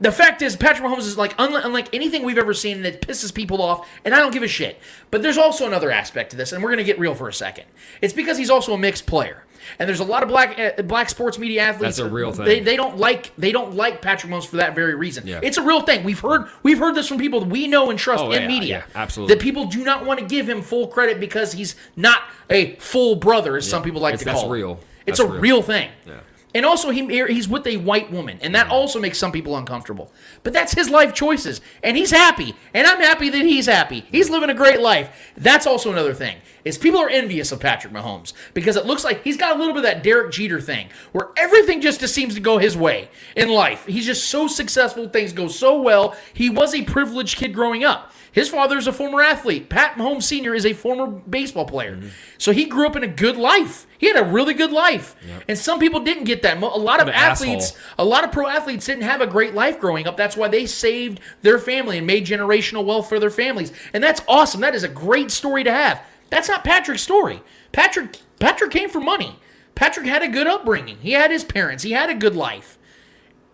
The 0.00 0.12
fact 0.12 0.40
is, 0.42 0.56
Patrick 0.56 0.88
Mahomes 0.88 1.00
is 1.00 1.18
like 1.18 1.34
unlike, 1.38 1.64
unlike 1.64 1.94
anything 1.94 2.22
we've 2.22 2.38
ever 2.38 2.54
seen 2.54 2.82
that 2.82 3.02
pisses 3.02 3.34
people 3.34 3.60
off, 3.60 3.88
and 4.04 4.14
I 4.14 4.18
don't 4.18 4.32
give 4.32 4.42
a 4.42 4.48
shit. 4.48 4.78
But 5.10 5.22
there's 5.22 5.38
also 5.38 5.66
another 5.66 5.90
aspect 5.90 6.30
to 6.30 6.36
this, 6.36 6.52
and 6.52 6.62
we're 6.62 6.70
gonna 6.70 6.84
get 6.84 6.98
real 6.98 7.14
for 7.14 7.28
a 7.28 7.34
second. 7.34 7.66
It's 8.00 8.14
because 8.14 8.38
he's 8.38 8.50
also 8.50 8.72
a 8.72 8.78
mixed 8.78 9.06
player, 9.06 9.44
and 9.78 9.88
there's 9.88 10.00
a 10.00 10.04
lot 10.04 10.22
of 10.22 10.28
black 10.28 10.58
uh, 10.58 10.82
black 10.82 11.08
sports 11.08 11.38
media 11.38 11.62
athletes. 11.62 11.96
That's 11.96 12.08
a 12.08 12.10
real 12.12 12.32
thing. 12.32 12.44
They, 12.44 12.60
they 12.60 12.76
don't 12.76 12.96
like 12.98 13.32
they 13.36 13.52
don't 13.52 13.74
like 13.74 14.02
Patrick 14.02 14.32
Mahomes 14.32 14.46
for 14.46 14.56
that 14.56 14.74
very 14.74 14.94
reason. 14.94 15.26
Yeah. 15.26 15.40
It's 15.42 15.56
a 15.58 15.62
real 15.62 15.80
thing. 15.82 16.04
We've 16.04 16.20
heard 16.20 16.46
we've 16.62 16.78
heard 16.78 16.94
this 16.94 17.08
from 17.08 17.18
people 17.18 17.40
that 17.40 17.48
we 17.48 17.66
know 17.68 17.90
and 17.90 17.98
trust 17.98 18.24
Oh, 18.24 18.32
in 18.32 18.42
yeah, 18.42 18.48
media. 18.48 18.84
yeah, 18.86 19.00
absolutely. 19.00 19.34
That 19.34 19.42
people 19.42 19.66
do 19.66 19.84
not 19.84 20.04
want 20.04 20.20
to 20.20 20.26
give 20.26 20.48
him 20.48 20.62
full 20.62 20.86
credit 20.88 21.20
because 21.20 21.52
he's 21.52 21.76
not 21.96 22.22
a 22.50 22.76
full 22.76 23.16
brother, 23.16 23.56
as 23.56 23.68
some 23.68 23.82
people 23.82 24.00
like 24.00 24.14
It's- 24.14 24.24
to 24.24 24.30
call 24.32 24.42
that's 24.42 24.50
real. 24.52 24.80
It's 25.06 25.18
That's 25.18 25.20
a 25.20 25.32
real. 25.32 25.40
real 25.40 25.62
thing. 25.62 25.90
Yeah. 26.06 26.14
And 26.54 26.64
also, 26.64 26.88
he 26.90 27.04
he's 27.26 27.46
with 27.48 27.66
a 27.66 27.76
white 27.76 28.10
woman, 28.10 28.38
and 28.40 28.54
that 28.54 28.70
also 28.70 28.98
makes 28.98 29.18
some 29.18 29.30
people 29.30 29.56
uncomfortable. 29.58 30.10
But 30.42 30.54
that's 30.54 30.72
his 30.72 30.88
life 30.88 31.12
choices, 31.12 31.60
and 31.82 31.98
he's 31.98 32.10
happy, 32.10 32.54
and 32.72 32.86
I'm 32.86 32.98
happy 33.00 33.28
that 33.28 33.42
he's 33.42 33.66
happy. 33.66 34.06
He's 34.10 34.30
living 34.30 34.48
a 34.48 34.54
great 34.54 34.80
life. 34.80 35.32
That's 35.36 35.66
also 35.66 35.92
another 35.92 36.14
thing 36.14 36.38
is 36.66 36.76
people 36.76 37.00
are 37.00 37.08
envious 37.08 37.52
of 37.52 37.60
Patrick 37.60 37.92
Mahomes 37.92 38.32
because 38.52 38.76
it 38.76 38.86
looks 38.86 39.04
like 39.04 39.22
he's 39.22 39.36
got 39.36 39.54
a 39.54 39.58
little 39.58 39.72
bit 39.72 39.84
of 39.84 39.84
that 39.84 40.02
Derek 40.02 40.32
Jeter 40.32 40.60
thing 40.60 40.88
where 41.12 41.30
everything 41.36 41.80
just 41.80 42.00
seems 42.08 42.34
to 42.34 42.40
go 42.40 42.58
his 42.58 42.76
way 42.76 43.08
in 43.36 43.48
life. 43.48 43.86
He's 43.86 44.04
just 44.04 44.28
so 44.28 44.48
successful, 44.48 45.08
things 45.08 45.32
go 45.32 45.46
so 45.46 45.80
well. 45.80 46.16
He 46.34 46.50
was 46.50 46.74
a 46.74 46.82
privileged 46.82 47.38
kid 47.38 47.54
growing 47.54 47.84
up. 47.84 48.12
His 48.32 48.50
father 48.50 48.76
is 48.76 48.86
a 48.86 48.92
former 48.92 49.22
athlete. 49.22 49.70
Pat 49.70 49.94
Mahomes 49.94 50.24
Sr. 50.24 50.54
is 50.54 50.66
a 50.66 50.74
former 50.74 51.06
baseball 51.06 51.64
player. 51.64 51.96
Mm-hmm. 51.96 52.08
So 52.36 52.52
he 52.52 52.66
grew 52.66 52.86
up 52.86 52.94
in 52.94 53.02
a 53.02 53.08
good 53.08 53.38
life. 53.38 53.86
He 53.96 54.08
had 54.08 54.16
a 54.16 54.28
really 54.28 54.52
good 54.52 54.72
life. 54.72 55.16
And 55.48 55.56
some 55.56 55.78
people 55.78 56.00
didn't 56.00 56.24
get 56.24 56.42
that. 56.42 56.58
A 56.58 56.66
lot 56.66 57.00
of 57.00 57.08
athletes, 57.08 57.70
asshole. 57.70 57.94
a 57.98 58.04
lot 58.04 58.24
of 58.24 58.32
pro 58.32 58.46
athletes 58.46 58.84
didn't 58.84 59.04
have 59.04 59.22
a 59.22 59.26
great 59.26 59.54
life 59.54 59.80
growing 59.80 60.06
up. 60.06 60.18
That's 60.18 60.36
why 60.36 60.48
they 60.48 60.66
saved 60.66 61.20
their 61.40 61.58
family 61.58 61.96
and 61.96 62.06
made 62.06 62.26
generational 62.26 62.84
wealth 62.84 63.08
for 63.08 63.18
their 63.18 63.30
families. 63.30 63.72
And 63.94 64.04
that's 64.04 64.20
awesome. 64.28 64.60
That 64.60 64.74
is 64.74 64.84
a 64.84 64.88
great 64.88 65.30
story 65.30 65.64
to 65.64 65.72
have. 65.72 66.04
That's 66.30 66.48
not 66.48 66.64
Patrick's 66.64 67.02
story. 67.02 67.42
Patrick 67.72 68.18
Patrick 68.38 68.70
came 68.70 68.88
for 68.88 69.00
money. 69.00 69.38
Patrick 69.74 70.06
had 70.06 70.22
a 70.22 70.28
good 70.28 70.46
upbringing. 70.46 70.98
He 71.00 71.12
had 71.12 71.30
his 71.30 71.44
parents. 71.44 71.82
He 71.84 71.92
had 71.92 72.10
a 72.10 72.14
good 72.14 72.34
life. 72.34 72.78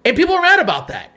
And 0.04 0.16
people 0.16 0.34
are 0.34 0.42
mad 0.42 0.58
about 0.58 0.88
that. 0.88 1.11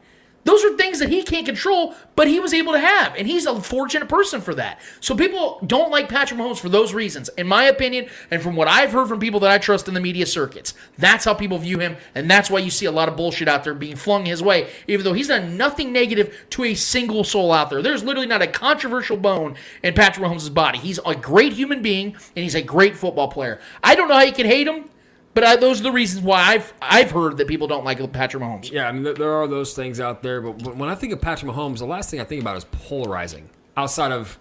Those 0.45 0.63
are 0.63 0.77
things 0.77 0.99
that 0.99 1.09
he 1.09 1.23
can't 1.23 1.45
control, 1.45 1.95
but 2.15 2.27
he 2.27 2.39
was 2.39 2.53
able 2.53 2.73
to 2.73 2.79
have. 2.79 3.15
And 3.15 3.27
he's 3.27 3.47
a 3.47 3.59
fortunate 3.59 4.07
person 4.07 4.41
for 4.41 4.53
that. 4.53 4.79
So 4.99 5.15
people 5.15 5.59
don't 5.65 5.89
like 5.89 6.07
Patrick 6.07 6.39
Mahomes 6.39 6.59
for 6.59 6.69
those 6.69 6.93
reasons, 6.93 7.29
in 7.29 7.47
my 7.47 7.65
opinion, 7.65 8.07
and 8.29 8.43
from 8.43 8.55
what 8.55 8.67
I've 8.67 8.91
heard 8.91 9.07
from 9.07 9.19
people 9.19 9.39
that 9.39 9.49
I 9.49 9.57
trust 9.57 9.87
in 9.87 9.95
the 9.95 9.99
media 9.99 10.27
circuits. 10.27 10.75
That's 10.99 11.25
how 11.25 11.33
people 11.33 11.57
view 11.57 11.79
him, 11.79 11.97
and 12.13 12.29
that's 12.29 12.51
why 12.51 12.59
you 12.59 12.69
see 12.69 12.85
a 12.85 12.91
lot 12.91 13.09
of 13.09 13.17
bullshit 13.17 13.47
out 13.47 13.63
there 13.63 13.73
being 13.73 13.95
flung 13.95 14.25
his 14.25 14.43
way, 14.43 14.69
even 14.87 15.03
though 15.03 15.13
he's 15.13 15.29
done 15.29 15.57
nothing 15.57 15.91
negative 15.91 16.45
to 16.51 16.63
a 16.63 16.75
single 16.75 17.23
soul 17.23 17.51
out 17.51 17.71
there. 17.71 17.81
There's 17.81 18.03
literally 18.03 18.27
not 18.27 18.43
a 18.43 18.47
controversial 18.47 19.17
bone 19.17 19.55
in 19.81 19.95
Patrick 19.95 20.25
Mahomes' 20.27 20.53
body. 20.53 20.77
He's 20.77 20.99
a 21.07 21.15
great 21.15 21.53
human 21.53 21.81
being, 21.81 22.13
and 22.13 22.43
he's 22.43 22.55
a 22.55 22.61
great 22.61 22.95
football 22.95 23.29
player. 23.29 23.59
I 23.83 23.95
don't 23.95 24.07
know 24.07 24.15
how 24.15 24.21
you 24.21 24.31
can 24.31 24.45
hate 24.45 24.67
him. 24.67 24.91
But 25.35 25.43
I, 25.43 25.55
those 25.57 25.81
are 25.81 25.83
the 25.83 25.91
reasons 25.91 26.23
why 26.23 26.41
I've 26.41 26.73
I've 26.81 27.11
heard 27.11 27.35
that 27.37 27.47
people 27.47 27.67
don't 27.67 27.83
like 27.83 27.97
Patrick 28.13 28.41
Mahomes. 28.41 28.71
Yeah, 28.71 28.87
I 28.87 28.93
mean, 28.93 29.03
there, 29.03 29.33
are 29.33 29.47
those 29.47 29.73
things 29.73 29.99
out 29.99 30.23
there, 30.23 30.39
but 30.41 30.61
when 30.63 30.77
when 30.77 30.89
I 30.89 30.95
think 30.95 31.11
of 31.11 31.19
Patrick 31.19 31.51
Mahomes, 31.51 31.79
the 31.79 31.85
last 31.85 32.09
thing 32.09 32.21
I 32.21 32.23
think 32.23 32.41
about 32.41 32.55
is 32.55 32.63
polarizing. 32.63 33.49
Outside 33.75 34.13
of 34.13 34.39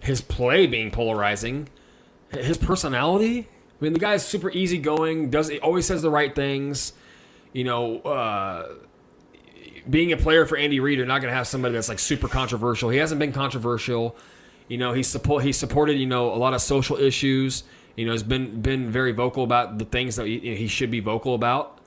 his 0.00 0.22
play 0.22 0.66
being 0.66 0.90
polarizing, 0.90 1.68
his 2.30 2.56
personality. 2.56 3.46
I 3.80 3.84
mean, 3.84 3.92
the 3.92 3.98
guy 3.98 4.14
is 4.14 4.24
super 4.24 4.50
easygoing. 4.50 5.28
Does 5.28 5.48
he 5.48 5.60
always 5.60 5.84
says 5.84 6.00
the 6.00 6.10
right 6.10 6.34
things? 6.34 6.94
You 7.52 7.64
know, 7.64 7.98
uh, 8.00 8.74
being 9.90 10.12
a 10.12 10.16
player 10.16 10.46
for 10.46 10.56
Andy 10.56 10.80
Reid, 10.80 10.96
you're 10.96 11.06
not 11.06 11.20
going 11.20 11.30
to 11.30 11.36
have 11.36 11.46
somebody 11.46 11.74
that's 11.74 11.90
like 11.90 11.98
super 11.98 12.28
controversial. 12.28 12.88
He 12.88 12.96
hasn't 12.96 13.18
been 13.18 13.32
controversial. 13.32 14.16
You 14.68 14.78
know, 14.78 14.94
he 14.94 15.02
support 15.02 15.44
he 15.44 15.52
supported 15.52 15.98
you 15.98 16.06
know 16.06 16.32
a 16.32 16.36
lot 16.36 16.54
of 16.54 16.62
social 16.62 16.96
issues. 16.96 17.64
You 17.96 18.06
know, 18.06 18.12
has 18.12 18.22
been 18.22 18.60
been 18.60 18.90
very 18.90 19.12
vocal 19.12 19.44
about 19.44 19.78
the 19.78 19.84
things 19.84 20.16
that 20.16 20.26
he, 20.26 20.56
he 20.56 20.66
should 20.66 20.90
be 20.90 21.00
vocal 21.00 21.34
about. 21.34 21.78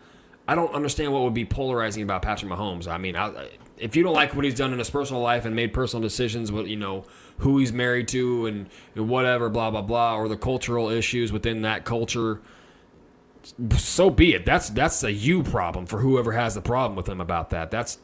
I 0.47 0.53
don't 0.53 0.73
understand 0.73 1.11
what 1.11 1.23
would 1.23 1.33
be 1.33 1.45
polarizing 1.45 2.03
about 2.03 2.21
Patrick 2.21 2.51
Mahomes. 2.51 2.87
I 2.87 2.99
mean, 2.99 3.15
I, 3.15 3.49
if 3.77 3.95
you 3.95 4.03
don't 4.03 4.13
like 4.13 4.35
what 4.35 4.45
he's 4.45 4.55
done 4.55 4.71
in 4.71 4.79
his 4.79 4.89
personal 4.89 5.21
life 5.21 5.45
and 5.45 5.55
made 5.55 5.73
personal 5.73 6.01
decisions 6.01 6.51
with 6.51 6.67
you 6.67 6.75
know 6.75 7.05
who 7.39 7.57
he's 7.57 7.73
married 7.73 8.07
to 8.09 8.45
and 8.45 8.69
whatever, 8.93 9.49
blah 9.49 9.71
blah 9.71 9.81
blah, 9.81 10.15
or 10.15 10.27
the 10.27 10.37
cultural 10.37 10.89
issues 10.89 11.31
within 11.31 11.63
that 11.63 11.85
culture, 11.85 12.41
so 13.77 14.09
be 14.09 14.33
it. 14.33 14.45
That's 14.45 14.69
that's 14.69 15.03
a 15.03 15.11
you 15.11 15.43
problem 15.43 15.85
for 15.85 15.99
whoever 15.99 16.31
has 16.31 16.55
the 16.55 16.61
problem 16.61 16.95
with 16.95 17.07
him 17.07 17.21
about 17.21 17.49
that. 17.51 17.71
That's 17.71 17.99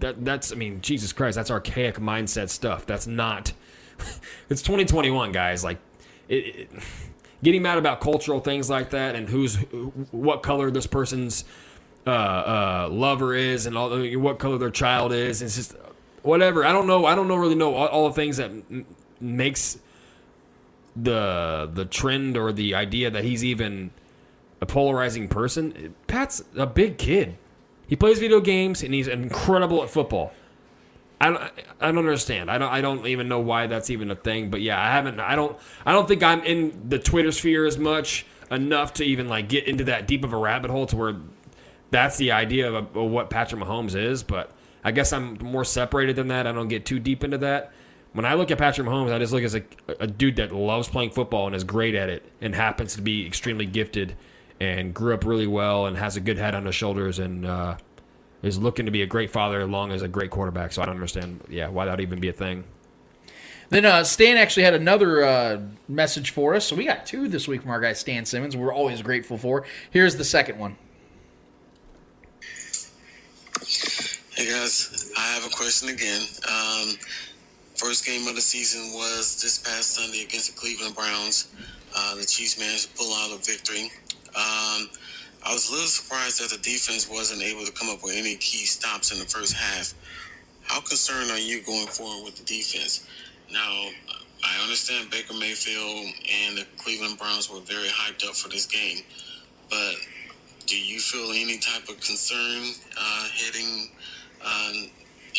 that 0.00 0.24
that's 0.24 0.52
I 0.52 0.54
mean, 0.56 0.80
Jesus 0.80 1.12
Christ, 1.12 1.36
that's 1.36 1.50
archaic 1.50 1.96
mindset 1.96 2.50
stuff. 2.50 2.86
That's 2.86 3.06
not. 3.06 3.52
it's 4.48 4.62
2021, 4.62 5.32
guys. 5.32 5.62
Like, 5.62 5.78
it, 6.28 6.34
it, 6.34 6.70
getting 7.44 7.62
mad 7.62 7.78
about 7.78 8.00
cultural 8.00 8.40
things 8.40 8.68
like 8.68 8.90
that 8.90 9.14
and 9.14 9.28
who's 9.28 9.56
what 10.10 10.42
color 10.42 10.70
this 10.70 10.86
person's 10.86 11.44
uh, 12.06 12.10
uh, 12.10 12.88
lover 12.90 13.34
is 13.34 13.66
and 13.66 13.78
all 13.78 13.90
the, 13.90 14.16
what 14.16 14.38
color 14.38 14.58
their 14.58 14.70
child 14.70 15.12
is. 15.12 15.40
It's 15.42 15.54
just 15.54 15.76
whatever. 16.22 16.64
I 16.64 16.72
don't 16.72 16.86
know. 16.86 17.06
I 17.06 17.14
don't 17.14 17.28
know 17.28 17.36
really 17.36 17.54
know 17.54 17.74
all, 17.74 17.86
all 17.86 18.08
the 18.08 18.14
things 18.14 18.38
that 18.38 18.50
m- 18.50 18.86
makes 19.20 19.78
the 20.96 21.70
the 21.72 21.84
trend 21.84 22.36
or 22.36 22.52
the 22.52 22.74
idea 22.74 23.10
that 23.10 23.24
he's 23.24 23.44
even 23.44 23.90
a 24.60 24.66
polarizing 24.66 25.28
person. 25.28 25.94
Pat's 26.06 26.42
a 26.56 26.66
big 26.66 26.98
kid. 26.98 27.36
He 27.86 27.96
plays 27.96 28.18
video 28.18 28.40
games 28.40 28.82
and 28.82 28.94
he's 28.94 29.08
incredible 29.08 29.82
at 29.82 29.90
football. 29.90 30.32
I 31.24 31.30
don't, 31.30 31.42
I 31.80 31.86
don't 31.86 31.98
understand. 31.98 32.50
I 32.50 32.58
don't 32.58 32.70
I 32.70 32.82
don't 32.82 33.06
even 33.06 33.28
know 33.28 33.40
why 33.40 33.66
that's 33.66 33.88
even 33.88 34.10
a 34.10 34.14
thing. 34.14 34.50
But 34.50 34.60
yeah, 34.60 34.80
I 34.80 34.90
haven't. 34.90 35.18
I 35.20 35.34
don't. 35.34 35.56
I 35.86 35.92
don't 35.92 36.06
think 36.06 36.22
I'm 36.22 36.44
in 36.44 36.88
the 36.90 36.98
Twitter 36.98 37.32
sphere 37.32 37.64
as 37.64 37.78
much 37.78 38.26
enough 38.50 38.92
to 38.94 39.04
even 39.04 39.28
like 39.28 39.48
get 39.48 39.66
into 39.66 39.84
that 39.84 40.06
deep 40.06 40.22
of 40.22 40.34
a 40.34 40.36
rabbit 40.36 40.70
hole 40.70 40.84
to 40.86 40.96
where 40.96 41.16
that's 41.90 42.18
the 42.18 42.32
idea 42.32 42.70
of, 42.70 42.94
of 42.94 43.10
what 43.10 43.30
Patrick 43.30 43.62
Mahomes 43.62 43.96
is. 43.96 44.22
But 44.22 44.52
I 44.84 44.92
guess 44.92 45.14
I'm 45.14 45.38
more 45.40 45.64
separated 45.64 46.16
than 46.16 46.28
that. 46.28 46.46
I 46.46 46.52
don't 46.52 46.68
get 46.68 46.84
too 46.84 46.98
deep 46.98 47.24
into 47.24 47.38
that. 47.38 47.72
When 48.12 48.26
I 48.26 48.34
look 48.34 48.50
at 48.50 48.58
Patrick 48.58 48.86
Mahomes, 48.86 49.10
I 49.10 49.18
just 49.18 49.32
look 49.32 49.44
as 49.44 49.54
a, 49.54 49.62
a 49.98 50.06
dude 50.06 50.36
that 50.36 50.52
loves 50.52 50.88
playing 50.88 51.10
football 51.10 51.46
and 51.46 51.56
is 51.56 51.64
great 51.64 51.94
at 51.94 52.10
it 52.10 52.30
and 52.42 52.54
happens 52.54 52.96
to 52.96 53.02
be 53.02 53.26
extremely 53.26 53.66
gifted 53.66 54.14
and 54.60 54.92
grew 54.92 55.14
up 55.14 55.24
really 55.24 55.46
well 55.46 55.86
and 55.86 55.96
has 55.96 56.16
a 56.18 56.20
good 56.20 56.36
head 56.36 56.54
on 56.54 56.66
his 56.66 56.74
shoulders 56.74 57.18
and 57.18 57.46
uh, 57.46 57.76
is 58.44 58.58
looking 58.58 58.86
to 58.86 58.92
be 58.92 59.02
a 59.02 59.06
great 59.06 59.30
father 59.30 59.60
along 59.60 59.92
as 59.92 60.02
a 60.02 60.08
great 60.08 60.30
quarterback. 60.30 60.72
So 60.72 60.82
I 60.82 60.86
don't 60.86 60.94
understand, 60.94 61.40
yeah, 61.48 61.68
why 61.68 61.86
that 61.86 61.92
would 61.92 62.00
even 62.00 62.20
be 62.20 62.28
a 62.28 62.32
thing. 62.32 62.64
Then 63.70 63.86
uh, 63.86 64.04
Stan 64.04 64.36
actually 64.36 64.64
had 64.64 64.74
another 64.74 65.24
uh, 65.24 65.62
message 65.88 66.30
for 66.30 66.54
us. 66.54 66.66
So 66.66 66.76
we 66.76 66.84
got 66.84 67.06
two 67.06 67.28
this 67.28 67.48
week 67.48 67.62
from 67.62 67.70
our 67.70 67.80
guy 67.80 67.94
Stan 67.94 68.24
Simmons. 68.24 68.56
We're 68.56 68.74
always 68.74 69.02
grateful 69.02 69.38
for. 69.38 69.64
Here's 69.90 70.16
the 70.16 70.24
second 70.24 70.58
one. 70.58 70.76
Hey 74.36 74.50
guys, 74.50 75.12
I 75.16 75.26
have 75.28 75.46
a 75.46 75.54
question 75.54 75.88
again. 75.88 76.20
Um, 76.48 76.96
first 77.76 78.04
game 78.04 78.26
of 78.26 78.34
the 78.34 78.40
season 78.40 78.92
was 78.92 79.40
this 79.40 79.58
past 79.58 79.94
Sunday 79.94 80.22
against 80.22 80.54
the 80.54 80.60
Cleveland 80.60 80.94
Browns. 80.94 81.48
Uh, 81.96 82.16
the 82.16 82.24
Chiefs 82.24 82.58
managed 82.58 82.90
to 82.90 82.96
pull 82.96 83.14
out 83.14 83.30
a 83.32 83.38
victory. 83.38 83.90
Um, 84.36 84.90
I 85.46 85.52
was 85.52 85.68
a 85.68 85.72
little 85.72 85.86
surprised 85.88 86.40
that 86.40 86.48
the 86.48 86.62
defense 86.62 87.08
wasn't 87.08 87.42
able 87.42 87.66
to 87.66 87.72
come 87.72 87.90
up 87.90 88.02
with 88.02 88.14
any 88.16 88.34
key 88.36 88.64
stops 88.64 89.12
in 89.12 89.18
the 89.18 89.26
first 89.26 89.52
half. 89.52 89.92
How 90.62 90.80
concerned 90.80 91.30
are 91.30 91.38
you 91.38 91.60
going 91.62 91.86
forward 91.86 92.24
with 92.24 92.36
the 92.36 92.44
defense? 92.44 93.06
Now, 93.52 93.88
I 94.42 94.62
understand 94.62 95.10
Baker 95.10 95.34
Mayfield 95.34 96.06
and 96.46 96.56
the 96.56 96.66
Cleveland 96.78 97.18
Browns 97.18 97.50
were 97.50 97.60
very 97.60 97.88
hyped 97.88 98.26
up 98.26 98.34
for 98.34 98.48
this 98.48 98.64
game, 98.64 99.04
but 99.68 99.96
do 100.64 100.78
you 100.78 100.98
feel 100.98 101.30
any 101.30 101.58
type 101.58 101.90
of 101.90 102.00
concern 102.00 102.72
uh, 102.98 103.28
heading 103.34 103.90
um, 104.42 104.90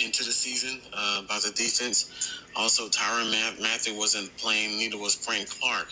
into 0.04 0.24
the 0.24 0.32
season 0.32 0.82
uh, 0.94 1.24
about 1.26 1.42
the 1.42 1.52
defense? 1.52 2.44
Also, 2.56 2.88
Tyrann 2.90 3.32
Mathieu 3.60 3.98
wasn't 3.98 4.36
playing, 4.38 4.78
neither 4.78 5.00
was 5.00 5.16
Frank 5.16 5.50
Clark. 5.50 5.88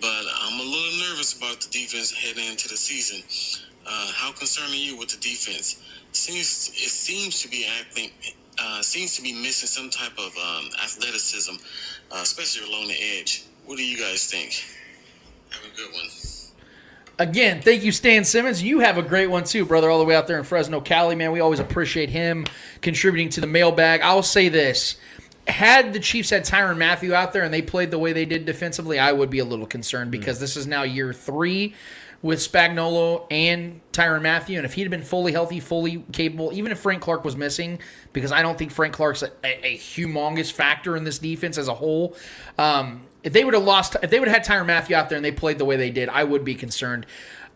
But 0.00 0.24
I'm 0.42 0.60
a 0.60 0.62
little 0.62 0.98
nervous 1.10 1.36
about 1.36 1.60
the 1.60 1.70
defense 1.70 2.12
heading 2.12 2.46
into 2.50 2.68
the 2.68 2.76
season. 2.76 3.22
Uh, 3.86 4.12
how 4.14 4.32
concerned 4.32 4.72
are 4.72 4.76
you 4.76 4.98
with 4.98 5.08
the 5.08 5.16
defense? 5.16 5.82
Seems 6.12 6.70
it 6.74 6.90
seems 6.90 7.42
to 7.42 7.48
be 7.48 7.66
acting, 7.80 8.10
uh, 8.58 8.82
seems 8.82 9.16
to 9.16 9.22
be 9.22 9.32
missing 9.32 9.68
some 9.68 9.90
type 9.90 10.12
of 10.18 10.36
um, 10.36 10.66
athleticism, 10.82 11.54
uh, 12.12 12.20
especially 12.22 12.68
along 12.68 12.88
the 12.88 12.96
edge. 13.18 13.44
What 13.66 13.76
do 13.76 13.84
you 13.84 13.98
guys 13.98 14.30
think? 14.30 14.64
Have 15.50 15.64
a 15.72 15.76
good 15.76 15.92
one. 15.92 16.08
Again, 17.20 17.60
thank 17.60 17.82
you, 17.82 17.90
Stan 17.90 18.22
Simmons. 18.24 18.62
You 18.62 18.78
have 18.78 18.96
a 18.96 19.02
great 19.02 19.26
one 19.26 19.42
too, 19.42 19.64
brother, 19.64 19.90
all 19.90 19.98
the 19.98 20.04
way 20.04 20.14
out 20.14 20.28
there 20.28 20.38
in 20.38 20.44
Fresno, 20.44 20.80
Cali, 20.80 21.16
man. 21.16 21.32
We 21.32 21.40
always 21.40 21.58
appreciate 21.58 22.10
him 22.10 22.46
contributing 22.80 23.28
to 23.30 23.40
the 23.40 23.46
mailbag. 23.48 24.02
I'll 24.02 24.22
say 24.22 24.48
this. 24.48 24.96
Had 25.48 25.92
the 25.92 26.00
Chiefs 26.00 26.30
had 26.30 26.44
Tyrann 26.44 26.76
Mathieu 26.76 27.14
out 27.14 27.32
there 27.32 27.42
and 27.42 27.52
they 27.52 27.62
played 27.62 27.90
the 27.90 27.98
way 27.98 28.12
they 28.12 28.26
did 28.26 28.44
defensively, 28.44 28.98
I 28.98 29.12
would 29.12 29.30
be 29.30 29.38
a 29.38 29.44
little 29.44 29.66
concerned 29.66 30.10
because 30.10 30.40
this 30.40 30.56
is 30.56 30.66
now 30.66 30.82
year 30.82 31.12
three 31.12 31.74
with 32.20 32.40
Spagnuolo 32.40 33.26
and 33.30 33.80
Tyrann 33.92 34.22
Mathieu. 34.22 34.56
And 34.56 34.66
if 34.66 34.74
he'd 34.74 34.90
been 34.90 35.02
fully 35.02 35.32
healthy, 35.32 35.60
fully 35.60 36.04
capable, 36.12 36.52
even 36.52 36.72
if 36.72 36.80
Frank 36.80 37.02
Clark 37.02 37.24
was 37.24 37.36
missing, 37.36 37.78
because 38.12 38.32
I 38.32 38.42
don't 38.42 38.58
think 38.58 38.72
Frank 38.72 38.94
Clark's 38.94 39.22
a, 39.22 39.30
a, 39.44 39.66
a 39.66 39.78
humongous 39.78 40.50
factor 40.50 40.96
in 40.96 41.04
this 41.04 41.18
defense 41.18 41.58
as 41.58 41.68
a 41.68 41.74
whole. 41.74 42.16
Um, 42.58 43.02
if 43.22 43.32
they 43.32 43.44
would 43.44 43.54
have 43.54 43.64
lost, 43.64 43.96
if 44.02 44.10
they 44.10 44.18
would 44.18 44.28
have 44.28 44.44
had 44.44 44.46
Tyrann 44.46 44.66
Mathieu 44.66 44.96
out 44.96 45.08
there 45.08 45.16
and 45.16 45.24
they 45.24 45.32
played 45.32 45.58
the 45.58 45.64
way 45.64 45.76
they 45.76 45.90
did, 45.90 46.08
I 46.08 46.24
would 46.24 46.44
be 46.44 46.54
concerned. 46.54 47.06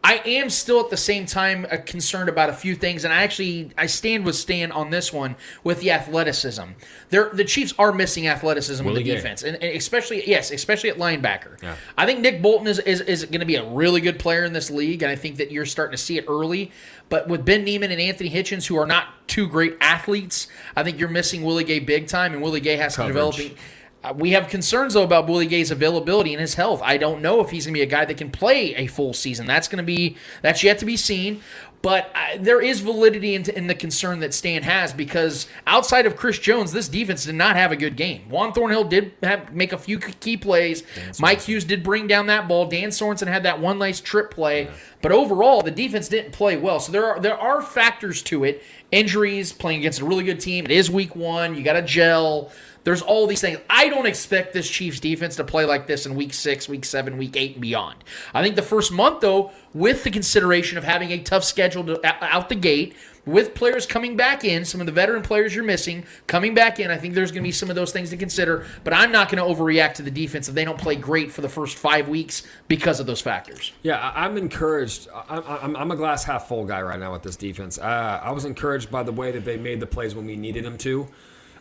I 0.05 0.20
am 0.27 0.51
still 0.51 0.81
at 0.81 0.91
the 0.91 0.97
same 0.97 1.27
time 1.27 1.65
uh, 1.70 1.77
concerned 1.77 2.29
about 2.29 2.51
a 2.51 2.53
few 2.53 2.74
things, 2.74 3.05
and 3.05 3.12
I 3.12 3.23
actually 3.23 3.70
I 3.79 3.87
stand 3.87 4.24
with 4.24 4.35
Stan 4.35 4.73
on 4.73 4.91
this 4.91 5.12
one 5.12 5.37
with 5.62 5.81
the 5.81 5.93
athleticism. 5.93 6.62
They're, 7.11 7.31
the 7.33 7.45
Chiefs 7.45 7.73
are 7.79 7.93
missing 7.93 8.27
athleticism 8.27 8.85
Willie 8.85 8.99
with 8.99 9.05
the 9.05 9.11
Gay. 9.11 9.16
defense, 9.16 9.45
and, 9.45 9.62
and 9.62 9.77
especially 9.77 10.29
yes, 10.29 10.51
especially 10.51 10.91
at 10.91 10.97
linebacker. 10.97 11.62
Yeah. 11.62 11.77
I 11.97 12.07
think 12.07 12.20
Nick 12.20 12.43
Bolton 12.43 12.66
is, 12.66 12.81
is, 12.81 13.01
is 13.03 13.24
going 13.27 13.41
to 13.41 13.47
be 13.47 13.57
a 13.57 13.65
really 13.65 14.01
good 14.01 14.19
player 14.19 14.45
in 14.45 14.53
this 14.53 14.70
league, 14.70 15.03
and 15.03 15.12
I 15.12 15.15
think 15.15 15.37
that 15.37 15.53
you're 15.53 15.66
starting 15.66 15.93
to 15.93 16.03
see 16.03 16.19
it 16.19 16.24
early. 16.29 16.73
But 17.09 17.29
with 17.29 17.45
Ben 17.45 17.62
Niemann 17.62 17.93
and 17.93 18.01
Anthony 18.01 18.31
Hitchens, 18.31 18.66
who 18.66 18.77
are 18.79 18.87
not 18.87 19.07
two 19.29 19.47
great 19.47 19.77
athletes, 19.81 20.49
I 20.74 20.83
think 20.83 20.99
you're 20.99 21.09
missing 21.11 21.43
Willie 21.43 21.65
Gay 21.65 21.79
big 21.79 22.09
time, 22.09 22.33
and 22.33 22.43
Willie 22.43 22.61
Gay 22.61 22.77
has 22.77 22.95
to 22.95 23.03
Coverage. 23.03 23.37
develop. 23.37 23.59
Uh, 24.05 24.12
we 24.16 24.33
have 24.33 24.49
concerns 24.49 24.95
though 24.95 25.05
about 25.05 25.29
Willie 25.29 25.47
Gay's 25.47 25.70
availability 25.70 26.33
and 26.33 26.41
his 26.41 26.55
health. 26.55 26.81
I 26.83 26.97
don't 26.97 27.23
know 27.23 27.41
if 27.41 27.51
he's 27.51 27.66
going 27.66 27.74
to 27.74 27.79
be 27.79 27.83
a 27.83 27.87
guy 27.87 28.05
that 28.05 28.16
can 28.16 28.31
play 28.31 28.74
a 28.74 28.87
full 28.87 29.12
season. 29.12 29.47
That's 29.47 29.69
going 29.69 29.79
to 29.79 29.85
be 29.85 30.16
that's 30.41 30.62
yet 30.62 30.79
to 30.81 30.85
be 30.85 30.97
seen. 30.97 31.41
But 31.83 32.12
uh, 32.15 32.39
there 32.39 32.62
is 32.62 32.79
validity 32.79 33.35
in, 33.35 33.51
in 33.51 33.66
the 33.66 33.74
concern 33.74 34.20
that 34.20 34.33
Stan 34.33 34.62
has 34.62 34.93
because 34.93 35.49
outside 35.66 36.07
of 36.07 36.16
Chris 36.16 36.39
Jones, 36.39 36.70
this 36.70 36.89
defense 36.89 37.24
did 37.24 37.35
not 37.35 37.57
have 37.57 37.73
a 37.73 37.77
good 37.77 37.97
game. 37.97 38.31
Juan 38.31 38.53
Thornhill 38.53 38.85
did 38.85 39.12
have, 39.20 39.53
make 39.53 39.73
a 39.73 39.79
few 39.79 39.99
key 39.99 40.37
plays. 40.37 40.85
Mike 41.19 41.41
Hughes 41.41 41.65
did 41.65 41.83
bring 41.83 42.07
down 42.07 42.27
that 42.27 42.47
ball. 42.47 42.66
Dan 42.66 42.91
Sorensen 42.91 43.27
had 43.27 43.43
that 43.43 43.61
one 43.61 43.81
nice 43.81 44.01
trip 44.01 44.31
play. 44.31 44.70
But 45.03 45.11
overall, 45.11 45.61
the 45.62 45.73
defense 45.73 46.07
didn't 46.07 46.31
play 46.31 46.57
well. 46.57 46.79
So 46.79 46.93
there 46.93 47.05
are 47.05 47.19
there 47.19 47.37
are 47.37 47.61
factors 47.61 48.23
to 48.23 48.45
it. 48.45 48.62
Injuries, 48.93 49.53
playing 49.53 49.81
against 49.81 50.01
a 50.01 50.05
really 50.05 50.23
good 50.23 50.39
team. 50.39 50.65
It 50.65 50.70
is 50.70 50.89
week 50.89 51.16
one. 51.16 51.57
You 51.57 51.65
got 51.65 51.73
to 51.73 51.83
gel. 51.83 52.53
There's 52.85 53.03
all 53.03 53.27
these 53.27 53.41
things. 53.41 53.59
I 53.71 53.89
don't 53.89 54.07
expect 54.07 54.53
this 54.53 54.69
Chiefs 54.69 55.01
defense 55.01 55.37
to 55.37 55.45
play 55.45 55.65
like 55.65 55.87
this 55.87 56.07
in 56.07 56.15
week 56.15 56.35
six, 56.35 56.69
week 56.69 56.85
seven, 56.85 57.17
week 57.17 57.37
eight, 57.37 57.53
and 57.53 57.61
beyond. 57.61 58.03
I 58.35 58.43
think 58.43 58.57
the 58.57 58.63
first 58.63 58.91
month, 58.91 59.21
though, 59.21 59.53
with 59.73 60.05
the 60.05 60.11
consideration 60.11 60.79
of 60.79 60.85
having 60.85 61.13
a 61.13 61.19
tough 61.19 61.45
schedule 61.45 61.85
to, 61.85 62.25
out 62.25 62.49
the 62.49 62.55
gate, 62.55 62.95
with 63.25 63.55
players 63.55 63.87
coming 63.87 64.17
back 64.17 64.45
in, 64.45 64.65
some 64.65 64.81
of 64.81 64.87
the 64.87 64.93
veteran 64.93 65.23
players 65.23 65.55
you're 65.55 65.65
missing 65.65 66.05
coming 66.27 66.55
back 66.55 66.81
in, 66.81 66.91
I 66.91 66.99
think 66.99 67.15
there's 67.15 67.31
going 67.31 67.43
to 67.43 67.47
be 67.47 67.53
some 67.53 67.71
of 67.71 67.77
those 67.77 67.93
things 67.93 68.11
to 68.11 68.17
consider. 68.17 68.67
But 68.83 68.95
I'm 68.95 69.13
not 69.13 69.31
going 69.31 69.43
to 69.43 69.49
overreact 69.49 69.95
to 69.95 70.03
the 70.03 70.11
defense 70.11 70.49
if 70.49 70.57
they 70.57 70.65
don't 70.65 70.79
play 70.79 70.97
great 70.97 71.31
for 71.31 71.41
the 71.41 71.49
first 71.49 71.77
five 71.79 72.09
weeks 72.09 72.43
because 72.67 72.99
of 72.99 73.07
those 73.07 73.21
factors. 73.21 73.73
Yeah, 73.83 74.13
I'm 74.15 74.37
encouraged. 74.37 75.09
I'm, 75.29 75.77
I'm 75.77 75.91
a 75.93 75.97
glass 75.97 76.25
half 76.25 76.49
full 76.49 76.65
guy 76.65 76.83
right 76.83 76.99
now 76.99 77.13
with 77.13 77.23
this 77.23 77.37
defense. 77.37 77.79
Uh, 77.79 78.21
I 78.23 78.33
was 78.33 78.45
encouraged 78.45 78.91
by 78.91 79.05
the 79.05 79.13
way 79.13 79.31
that 79.31 79.45
they 79.45 79.57
made 79.57 79.79
the 79.79 79.87
plays 79.87 80.17
when 80.17 80.27
we 80.27 80.37
needed 80.37 80.65
them 80.65 80.77
to. 80.79 81.07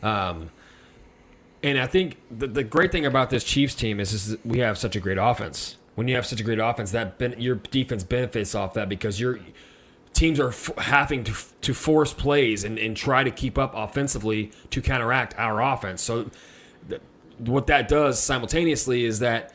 Um, 0.02 0.50
and 1.64 1.78
I 1.80 1.88
think 1.88 2.18
the, 2.32 2.48
the 2.48 2.64
great 2.64 2.92
thing 2.92 3.06
about 3.06 3.30
this 3.30 3.44
Chiefs 3.44 3.76
team 3.76 4.00
is, 4.00 4.14
is 4.14 4.38
we 4.44 4.60
have 4.60 4.78
such 4.78 4.96
a 4.96 5.00
great 5.00 5.18
offense. 5.18 5.78
When 5.96 6.08
you 6.08 6.16
have 6.16 6.26
such 6.26 6.40
a 6.40 6.44
great 6.44 6.60
offense, 6.60 6.92
that 6.92 7.18
ben, 7.18 7.36
your 7.38 7.56
defense 7.56 8.04
benefits 8.04 8.56
off 8.56 8.74
that 8.74 8.90
because 8.90 9.20
your 9.20 9.40
teams 10.14 10.40
are 10.40 10.50
f- 10.50 10.72
having 10.78 11.24
to, 11.26 11.34
to 11.62 11.74
force 11.74 12.14
plays 12.14 12.64
and, 12.64 12.80
and 12.80 12.98
try 12.98 13.24
to 13.24 13.32
keep 13.32 13.58
up 13.58 13.74
offensively 13.76 14.52
to 14.72 14.82
counteract 14.82 15.38
our 15.38 15.62
offense. 15.62 16.02
So 16.02 16.30
th- 16.90 17.02
what 17.38 17.68
that 17.68 17.88
does 17.88 18.20
simultaneously 18.20 19.06
is 19.06 19.20
that 19.20 19.54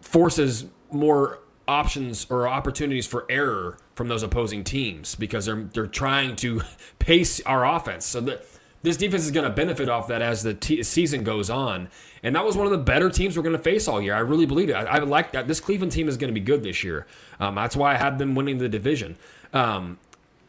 forces 0.00 0.66
more 0.90 1.40
options 1.66 2.26
or 2.30 2.48
opportunities 2.48 3.06
for 3.06 3.26
error 3.28 3.76
from 3.94 4.08
those 4.08 4.22
opposing 4.22 4.64
teams 4.64 5.14
because 5.14 5.44
they're 5.44 5.64
they're 5.74 5.86
trying 5.86 6.34
to 6.36 6.62
pace 6.98 7.40
our 7.42 7.66
offense. 7.66 8.06
So 8.06 8.20
that 8.22 8.46
this 8.82 8.96
defense 8.96 9.24
is 9.24 9.30
going 9.30 9.48
to 9.48 9.54
benefit 9.54 9.88
off 9.88 10.08
that 10.08 10.22
as 10.22 10.42
the 10.42 10.54
t- 10.54 10.82
season 10.82 11.24
goes 11.24 11.50
on. 11.50 11.88
And 12.22 12.34
that 12.36 12.44
was 12.44 12.56
one 12.56 12.66
of 12.66 12.72
the 12.72 12.78
better 12.78 13.10
teams 13.10 13.36
we're 13.36 13.42
going 13.42 13.56
to 13.56 13.62
face 13.62 13.88
all 13.88 14.00
year. 14.00 14.14
I 14.14 14.20
really 14.20 14.46
believe 14.46 14.68
it. 14.70 14.74
I, 14.74 14.84
I 14.84 14.98
like 14.98 15.32
that. 15.32 15.48
This 15.48 15.60
Cleveland 15.60 15.92
team 15.92 16.08
is 16.08 16.16
going 16.16 16.32
to 16.32 16.38
be 16.38 16.44
good 16.44 16.62
this 16.62 16.84
year. 16.84 17.06
Um, 17.40 17.54
that's 17.54 17.76
why 17.76 17.94
I 17.94 17.96
had 17.96 18.18
them 18.18 18.34
winning 18.34 18.58
the 18.58 18.68
division. 18.68 19.16
Um, 19.52 19.98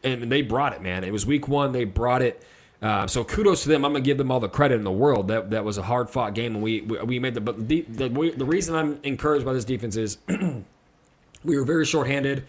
and 0.04 0.32
they 0.32 0.42
brought 0.42 0.74
it, 0.74 0.82
man. 0.82 1.04
It 1.04 1.12
was 1.12 1.26
week 1.26 1.48
one. 1.48 1.72
They 1.72 1.86
brought 1.86 2.22
it. 2.22 2.44
Uh, 2.82 3.08
so 3.08 3.24
kudos 3.24 3.64
to 3.64 3.70
them. 3.70 3.84
I'm 3.84 3.92
gonna 3.92 4.04
give 4.04 4.18
them 4.18 4.32
all 4.32 4.40
the 4.40 4.48
credit 4.48 4.76
in 4.76 4.84
the 4.84 4.92
world. 4.92 5.28
That 5.28 5.50
that 5.50 5.66
was 5.66 5.78
a 5.78 5.82
hard 5.82 6.10
fought 6.10 6.34
game, 6.34 6.56
and 6.56 6.64
we 6.64 6.82
we, 6.82 6.98
we 7.00 7.20
made 7.20 7.34
the. 7.34 7.42
But 7.42 7.68
the, 7.68 7.82
the 7.82 8.08
the 8.08 8.46
reason 8.46 8.74
I'm 8.76 9.00
encouraged 9.04 9.46
by 9.46 9.52
this 9.52 9.66
defense 9.66 9.98
is 9.98 10.18
we 11.44 11.58
were 11.58 11.66
very 11.66 11.86
shorthanded, 11.86 12.46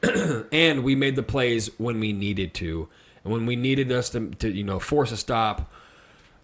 and 0.52 0.84
we 0.84 0.94
made 0.94 1.16
the 1.16 1.24
plays 1.24 1.70
when 1.78 1.98
we 1.98 2.12
needed 2.12 2.54
to, 2.54 2.88
and 3.24 3.32
when 3.32 3.46
we 3.46 3.56
needed 3.56 3.90
us 3.90 4.10
to, 4.10 4.30
to 4.30 4.50
you 4.50 4.64
know 4.64 4.78
force 4.78 5.10
a 5.10 5.16
stop, 5.16 5.72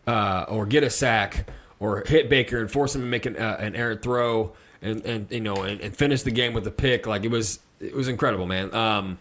uh, 0.06 0.46
or 0.48 0.66
get 0.66 0.82
a 0.82 0.90
sack, 0.90 1.48
or 1.78 2.02
hit 2.06 2.28
Baker 2.28 2.58
and 2.58 2.70
force 2.70 2.94
him 2.94 3.02
to 3.02 3.06
make 3.06 3.26
an, 3.26 3.36
uh, 3.36 3.56
an 3.60 3.76
errant 3.76 4.02
throw, 4.02 4.52
and 4.82 5.04
and 5.04 5.30
you 5.30 5.40
know 5.40 5.62
and, 5.62 5.80
and 5.80 5.96
finish 5.96 6.22
the 6.22 6.30
game 6.30 6.54
with 6.54 6.66
a 6.66 6.70
pick. 6.70 7.06
Like 7.06 7.24
it 7.24 7.30
was 7.30 7.60
it 7.78 7.94
was 7.94 8.08
incredible, 8.08 8.46
man. 8.46 8.74
Um, 8.74 9.18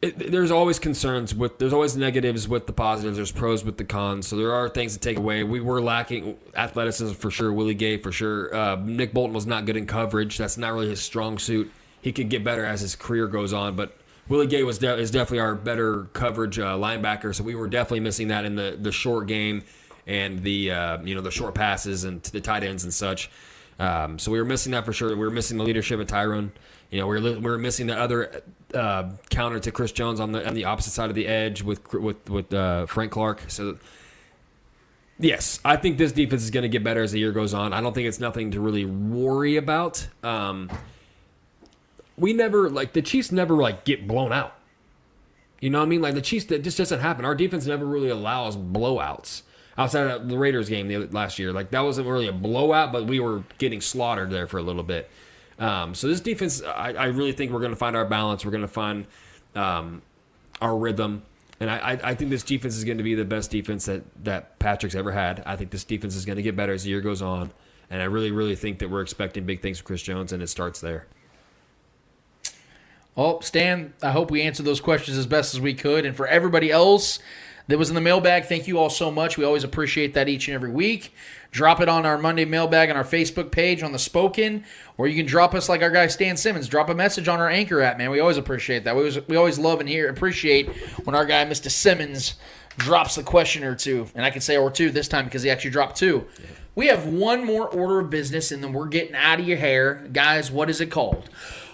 it, 0.00 0.30
there's 0.30 0.50
always 0.50 0.78
concerns 0.78 1.34
with 1.34 1.58
there's 1.58 1.72
always 1.72 1.96
negatives 1.96 2.46
with 2.46 2.66
the 2.66 2.72
positives 2.72 3.16
there's 3.16 3.32
pros 3.32 3.64
with 3.64 3.78
the 3.78 3.84
cons 3.84 4.28
so 4.28 4.36
there 4.36 4.52
are 4.52 4.68
things 4.68 4.92
to 4.92 5.00
take 5.00 5.16
away 5.16 5.42
we 5.42 5.60
were 5.60 5.82
lacking 5.82 6.36
athleticism 6.54 7.14
for 7.14 7.32
sure 7.32 7.52
willie 7.52 7.74
gay 7.74 7.96
for 7.96 8.12
sure 8.12 8.54
uh, 8.54 8.76
nick 8.76 9.12
bolton 9.12 9.34
was 9.34 9.44
not 9.44 9.66
good 9.66 9.76
in 9.76 9.86
coverage 9.86 10.38
that's 10.38 10.56
not 10.56 10.72
really 10.72 10.88
his 10.88 11.00
strong 11.00 11.36
suit 11.36 11.68
he 12.00 12.12
could 12.12 12.28
get 12.28 12.44
better 12.44 12.64
as 12.64 12.80
his 12.80 12.94
career 12.94 13.26
goes 13.26 13.52
on 13.52 13.74
but 13.74 13.96
willie 14.28 14.46
gay 14.46 14.62
was 14.62 14.78
de- 14.78 14.98
is 14.98 15.10
definitely 15.10 15.40
our 15.40 15.54
better 15.54 16.04
coverage 16.12 16.58
uh, 16.58 16.76
linebacker 16.76 17.34
so 17.34 17.42
we 17.42 17.54
were 17.54 17.68
definitely 17.68 18.00
missing 18.00 18.28
that 18.28 18.44
in 18.44 18.54
the, 18.56 18.76
the 18.80 18.92
short 18.92 19.26
game 19.26 19.62
and 20.06 20.42
the 20.42 20.70
uh, 20.70 21.02
you 21.02 21.14
know 21.14 21.20
the 21.20 21.30
short 21.30 21.54
passes 21.54 22.04
and 22.04 22.22
the 22.24 22.40
tight 22.40 22.62
ends 22.62 22.84
and 22.84 22.92
such 22.92 23.30
um, 23.78 24.18
so 24.18 24.32
we 24.32 24.38
were 24.38 24.44
missing 24.44 24.72
that 24.72 24.84
for 24.84 24.92
sure. 24.92 25.08
We 25.10 25.14
were 25.14 25.30
missing 25.30 25.56
the 25.56 25.64
leadership 25.64 26.00
of 26.00 26.06
Tyrann. 26.06 26.50
You 26.90 27.00
know, 27.00 27.06
we 27.06 27.14
were 27.14 27.20
li- 27.20 27.36
we 27.36 27.50
were 27.50 27.58
missing 27.58 27.86
the 27.86 27.98
other 27.98 28.42
uh, 28.74 29.10
counter 29.30 29.60
to 29.60 29.70
Chris 29.70 29.92
Jones 29.92 30.20
on 30.20 30.32
the 30.32 30.46
on 30.46 30.54
the 30.54 30.64
opposite 30.64 30.90
side 30.90 31.10
of 31.10 31.14
the 31.14 31.26
edge 31.26 31.62
with 31.62 31.92
with 31.94 32.28
with 32.28 32.52
uh, 32.52 32.86
Frank 32.86 33.12
Clark. 33.12 33.42
So 33.48 33.78
yes, 35.18 35.60
I 35.64 35.76
think 35.76 35.98
this 35.98 36.12
defense 36.12 36.42
is 36.42 36.50
going 36.50 36.62
to 36.62 36.68
get 36.68 36.82
better 36.82 37.02
as 37.02 37.12
the 37.12 37.20
year 37.20 37.32
goes 37.32 37.54
on. 37.54 37.72
I 37.72 37.80
don't 37.80 37.94
think 37.94 38.08
it's 38.08 38.20
nothing 38.20 38.50
to 38.52 38.60
really 38.60 38.84
worry 38.84 39.56
about. 39.56 40.06
Um, 40.24 40.70
we 42.18 42.32
never 42.32 42.68
like 42.70 42.92
the 42.92 43.02
Chiefs 43.02 43.32
never 43.32 43.54
like 43.54 43.84
get 43.84 44.06
blown 44.06 44.32
out. 44.32 44.54
You 45.60 45.70
know 45.70 45.78
what 45.78 45.86
I 45.86 45.88
mean? 45.88 46.02
Like 46.02 46.14
the 46.14 46.22
Chiefs, 46.22 46.46
that 46.46 46.62
just 46.62 46.78
doesn't 46.78 47.00
happen. 47.00 47.24
Our 47.24 47.34
defense 47.34 47.66
never 47.66 47.84
really 47.84 48.10
allows 48.10 48.56
blowouts 48.56 49.42
outside 49.76 50.06
of 50.06 50.28
the 50.28 50.38
Raiders 50.38 50.68
game 50.68 50.88
the 50.88 51.06
last 51.06 51.38
year. 51.38 51.52
Like 51.52 51.70
that 51.70 51.80
wasn't 51.80 52.06
really 52.06 52.28
a 52.28 52.32
blowout, 52.32 52.92
but 52.92 53.06
we 53.06 53.20
were 53.20 53.44
getting 53.58 53.80
slaughtered 53.80 54.30
there 54.30 54.46
for 54.46 54.58
a 54.58 54.62
little 54.62 54.82
bit. 54.82 55.10
Um, 55.58 55.94
so 55.94 56.06
this 56.06 56.20
defense, 56.20 56.62
I, 56.62 56.92
I 56.92 57.06
really 57.06 57.32
think 57.32 57.50
we're 57.50 57.60
going 57.60 57.72
to 57.72 57.76
find 57.76 57.96
our 57.96 58.04
balance. 58.04 58.44
We're 58.44 58.52
going 58.52 58.60
to 58.62 58.68
find 58.68 59.06
um, 59.56 60.02
our 60.60 60.76
rhythm, 60.76 61.22
and 61.58 61.68
I, 61.68 61.98
I, 62.02 62.14
think 62.14 62.30
this 62.30 62.44
defense 62.44 62.76
is 62.76 62.84
going 62.84 62.98
to 62.98 63.04
be 63.04 63.16
the 63.16 63.24
best 63.24 63.50
defense 63.50 63.86
that 63.86 64.04
that 64.24 64.60
Patrick's 64.60 64.94
ever 64.94 65.10
had. 65.10 65.42
I 65.46 65.56
think 65.56 65.70
this 65.70 65.82
defense 65.82 66.14
is 66.14 66.24
going 66.24 66.36
to 66.36 66.42
get 66.42 66.54
better 66.54 66.72
as 66.72 66.84
the 66.84 66.90
year 66.90 67.00
goes 67.00 67.22
on, 67.22 67.50
and 67.90 68.00
I 68.00 68.04
really, 68.04 68.30
really 68.30 68.54
think 68.54 68.78
that 68.78 68.88
we're 68.88 69.02
expecting 69.02 69.44
big 69.46 69.60
things 69.60 69.78
from 69.78 69.86
Chris 69.86 70.02
Jones, 70.02 70.32
and 70.32 70.42
it 70.42 70.46
starts 70.46 70.80
there. 70.80 71.08
Well, 73.18 73.42
Stan, 73.42 73.94
I 74.00 74.12
hope 74.12 74.30
we 74.30 74.42
answered 74.42 74.64
those 74.64 74.80
questions 74.80 75.18
as 75.18 75.26
best 75.26 75.52
as 75.52 75.60
we 75.60 75.74
could. 75.74 76.06
And 76.06 76.16
for 76.16 76.28
everybody 76.28 76.70
else 76.70 77.18
that 77.66 77.76
was 77.76 77.88
in 77.88 77.96
the 77.96 78.00
mailbag, 78.00 78.44
thank 78.44 78.68
you 78.68 78.78
all 78.78 78.90
so 78.90 79.10
much. 79.10 79.36
We 79.36 79.44
always 79.44 79.64
appreciate 79.64 80.14
that 80.14 80.28
each 80.28 80.46
and 80.46 80.54
every 80.54 80.70
week. 80.70 81.12
Drop 81.50 81.80
it 81.80 81.88
on 81.88 82.06
our 82.06 82.16
Monday 82.16 82.44
mailbag 82.44 82.90
on 82.90 82.96
our 82.96 83.02
Facebook 83.02 83.50
page 83.50 83.82
on 83.82 83.90
the 83.90 83.98
Spoken, 83.98 84.64
or 84.96 85.08
you 85.08 85.16
can 85.16 85.26
drop 85.26 85.52
us 85.52 85.68
like 85.68 85.82
our 85.82 85.90
guy 85.90 86.06
Stan 86.06 86.36
Simmons. 86.36 86.68
Drop 86.68 86.90
a 86.90 86.94
message 86.94 87.26
on 87.26 87.40
our 87.40 87.48
Anchor 87.48 87.80
app, 87.80 87.98
man. 87.98 88.12
We 88.12 88.20
always 88.20 88.36
appreciate 88.36 88.84
that. 88.84 88.94
We 88.94 89.00
always, 89.00 89.26
we 89.26 89.34
always 89.34 89.58
love 89.58 89.80
and 89.80 89.88
hear 89.88 90.08
appreciate 90.08 90.68
when 91.02 91.16
our 91.16 91.26
guy 91.26 91.44
Mr. 91.44 91.72
Simmons 91.72 92.34
drops 92.76 93.18
a 93.18 93.24
question 93.24 93.64
or 93.64 93.74
two, 93.74 94.06
and 94.14 94.24
I 94.24 94.30
can 94.30 94.42
say 94.42 94.56
or 94.56 94.70
two 94.70 94.90
this 94.90 95.08
time 95.08 95.24
because 95.24 95.42
he 95.42 95.50
actually 95.50 95.72
dropped 95.72 95.96
two. 95.96 96.24
We 96.76 96.86
have 96.86 97.06
one 97.06 97.44
more 97.44 97.66
order 97.66 97.98
of 97.98 98.10
business, 98.10 98.52
and 98.52 98.62
then 98.62 98.72
we're 98.72 98.86
getting 98.86 99.16
out 99.16 99.40
of 99.40 99.48
your 99.48 99.58
hair, 99.58 100.08
guys. 100.12 100.52
What 100.52 100.70
is 100.70 100.80
it 100.80 100.92
called? 100.92 101.28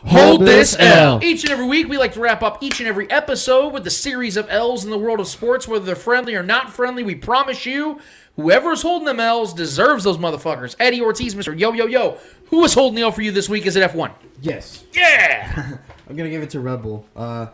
Hold 0.06 0.42
this 0.42 0.76
L. 0.78 1.18
Each 1.22 1.44
and 1.44 1.52
every 1.52 1.66
week, 1.66 1.88
we 1.88 1.96
like 1.96 2.12
to 2.12 2.20
wrap 2.20 2.42
up 2.42 2.62
each 2.62 2.78
and 2.80 2.88
every 2.88 3.10
episode 3.10 3.72
with 3.72 3.86
a 3.86 3.90
series 3.90 4.36
of 4.36 4.46
L's 4.50 4.84
in 4.84 4.90
the 4.90 4.98
world 4.98 5.18
of 5.18 5.26
sports, 5.26 5.66
whether 5.66 5.84
they're 5.84 5.96
friendly 5.96 6.34
or 6.34 6.42
not 6.42 6.72
friendly. 6.72 7.02
We 7.02 7.14
promise 7.14 7.64
you, 7.64 8.00
whoever's 8.36 8.82
holding 8.82 9.06
them 9.06 9.18
L's 9.18 9.54
deserves 9.54 10.04
those 10.04 10.18
motherfuckers. 10.18 10.76
Eddie 10.78 11.00
Ortiz, 11.00 11.34
Mr. 11.34 11.58
Yo 11.58 11.72
Yo 11.72 11.86
Yo. 11.86 12.18
Who 12.50 12.64
is 12.64 12.74
holding 12.74 12.96
the 12.96 13.02
L 13.02 13.12
for 13.12 13.22
you 13.22 13.32
this 13.32 13.48
week? 13.48 13.64
Is 13.64 13.76
it 13.76 13.90
F1? 13.90 14.12
Yes. 14.42 14.84
Yeah! 14.92 15.78
I'm 16.08 16.16
gonna 16.16 16.30
give 16.30 16.42
it 16.42 16.50
to 16.50 16.60
Red 16.60 16.82
Bull. 16.82 17.06
Uh, 17.16 17.46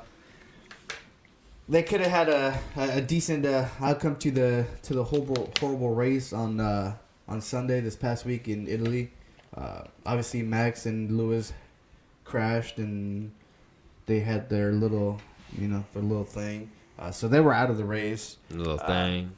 they 1.68 1.84
could 1.84 2.00
have 2.00 2.10
had 2.10 2.28
a, 2.28 2.58
a 2.76 2.98
a 2.98 3.00
decent 3.00 3.46
uh, 3.46 3.68
outcome 3.80 4.16
to 4.16 4.30
the 4.32 4.66
to 4.82 4.94
the 4.94 5.04
horrible 5.04 5.52
horrible 5.60 5.94
race 5.94 6.32
on 6.32 6.58
uh, 6.58 6.96
on 7.28 7.40
Sunday 7.40 7.80
this 7.80 7.94
past 7.94 8.24
week 8.24 8.48
in 8.48 8.66
Italy. 8.66 9.12
Uh, 9.56 9.82
obviously, 10.04 10.42
Max 10.42 10.86
and 10.86 11.16
Lewis 11.16 11.52
crashed 12.30 12.78
and 12.78 13.32
they 14.06 14.20
had 14.20 14.48
their 14.48 14.72
little 14.72 15.20
you 15.58 15.68
know 15.68 15.84
their 15.92 16.02
little 16.02 16.24
thing. 16.24 16.70
Uh, 16.98 17.10
so 17.10 17.28
they 17.28 17.40
were 17.40 17.52
out 17.52 17.70
of 17.70 17.76
the 17.76 17.84
race. 17.84 18.36
Little 18.50 18.78
Uh, 18.80 18.86
thing. 18.86 19.32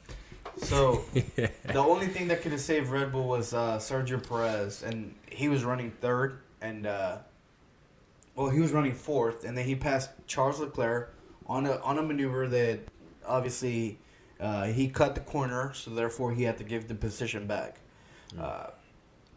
So 0.57 1.03
the 1.13 1.79
only 1.79 2.07
thing 2.07 2.27
that 2.27 2.41
could 2.41 2.51
have 2.51 2.61
saved 2.61 2.89
Red 2.89 3.11
Bull 3.11 3.27
was 3.27 3.53
uh, 3.53 3.77
Sergio 3.79 4.19
Perez, 4.27 4.83
and 4.83 5.15
he 5.29 5.49
was 5.49 5.63
running 5.63 5.89
third, 6.01 6.39
and 6.61 6.85
uh, 6.85 7.17
well, 8.35 8.49
he 8.49 8.59
was 8.59 8.71
running 8.71 8.93
fourth, 8.93 9.43
and 9.45 9.57
then 9.57 9.65
he 9.65 9.75
passed 9.75 10.11
Charles 10.27 10.59
Leclerc 10.59 11.15
on 11.47 11.65
a 11.65 11.77
on 11.77 11.97
a 11.97 12.03
maneuver 12.03 12.47
that 12.47 12.79
obviously 13.25 13.97
uh, 14.39 14.65
he 14.65 14.87
cut 14.89 15.15
the 15.15 15.21
corner, 15.21 15.73
so 15.73 15.89
therefore 15.91 16.33
he 16.33 16.43
had 16.43 16.57
to 16.59 16.63
give 16.63 16.87
the 16.87 16.95
position 16.95 17.47
back. 17.47 17.77
Uh, 18.39 18.67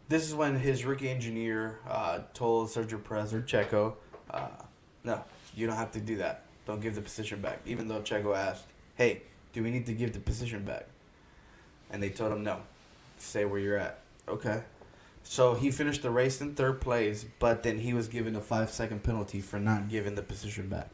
this 0.09 0.27
is 0.27 0.35
when 0.35 0.55
his 0.59 0.85
rookie 0.85 1.09
engineer 1.09 1.79
uh, 1.87 2.19
told 2.33 2.69
Sergio 2.69 3.03
Perez 3.03 3.33
or 3.33 3.41
Checo, 3.41 3.93
uh, 4.31 4.49
"No, 5.03 5.23
you 5.55 5.67
don't 5.67 5.75
have 5.75 5.91
to 5.91 5.99
do 5.99 6.17
that. 6.17 6.43
Don't 6.65 6.81
give 6.81 6.95
the 6.95 7.01
position 7.01 7.41
back." 7.41 7.59
Even 7.65 7.87
though 7.87 8.01
Checo 8.01 8.35
asked, 8.35 8.65
"Hey, 8.95 9.23
do 9.53 9.63
we 9.63 9.71
need 9.71 9.85
to 9.85 9.93
give 9.93 10.13
the 10.13 10.19
position 10.19 10.63
back?" 10.63 10.87
and 11.89 12.01
they 12.01 12.09
told 12.09 12.31
him 12.31 12.43
no, 12.43 12.59
stay 13.17 13.45
where 13.45 13.59
you're 13.59 13.77
at. 13.77 13.99
Okay. 14.27 14.63
So 15.23 15.55
he 15.55 15.71
finished 15.71 16.03
the 16.03 16.09
race 16.09 16.39
in 16.39 16.55
third 16.55 16.79
place, 16.79 17.25
but 17.39 17.63
then 17.63 17.79
he 17.79 17.93
was 17.93 18.07
given 18.07 18.35
a 18.35 18.41
five 18.41 18.69
second 18.69 19.03
penalty 19.03 19.41
for 19.41 19.59
not 19.59 19.89
giving 19.89 20.15
the 20.15 20.21
position 20.21 20.69
back. 20.69 20.89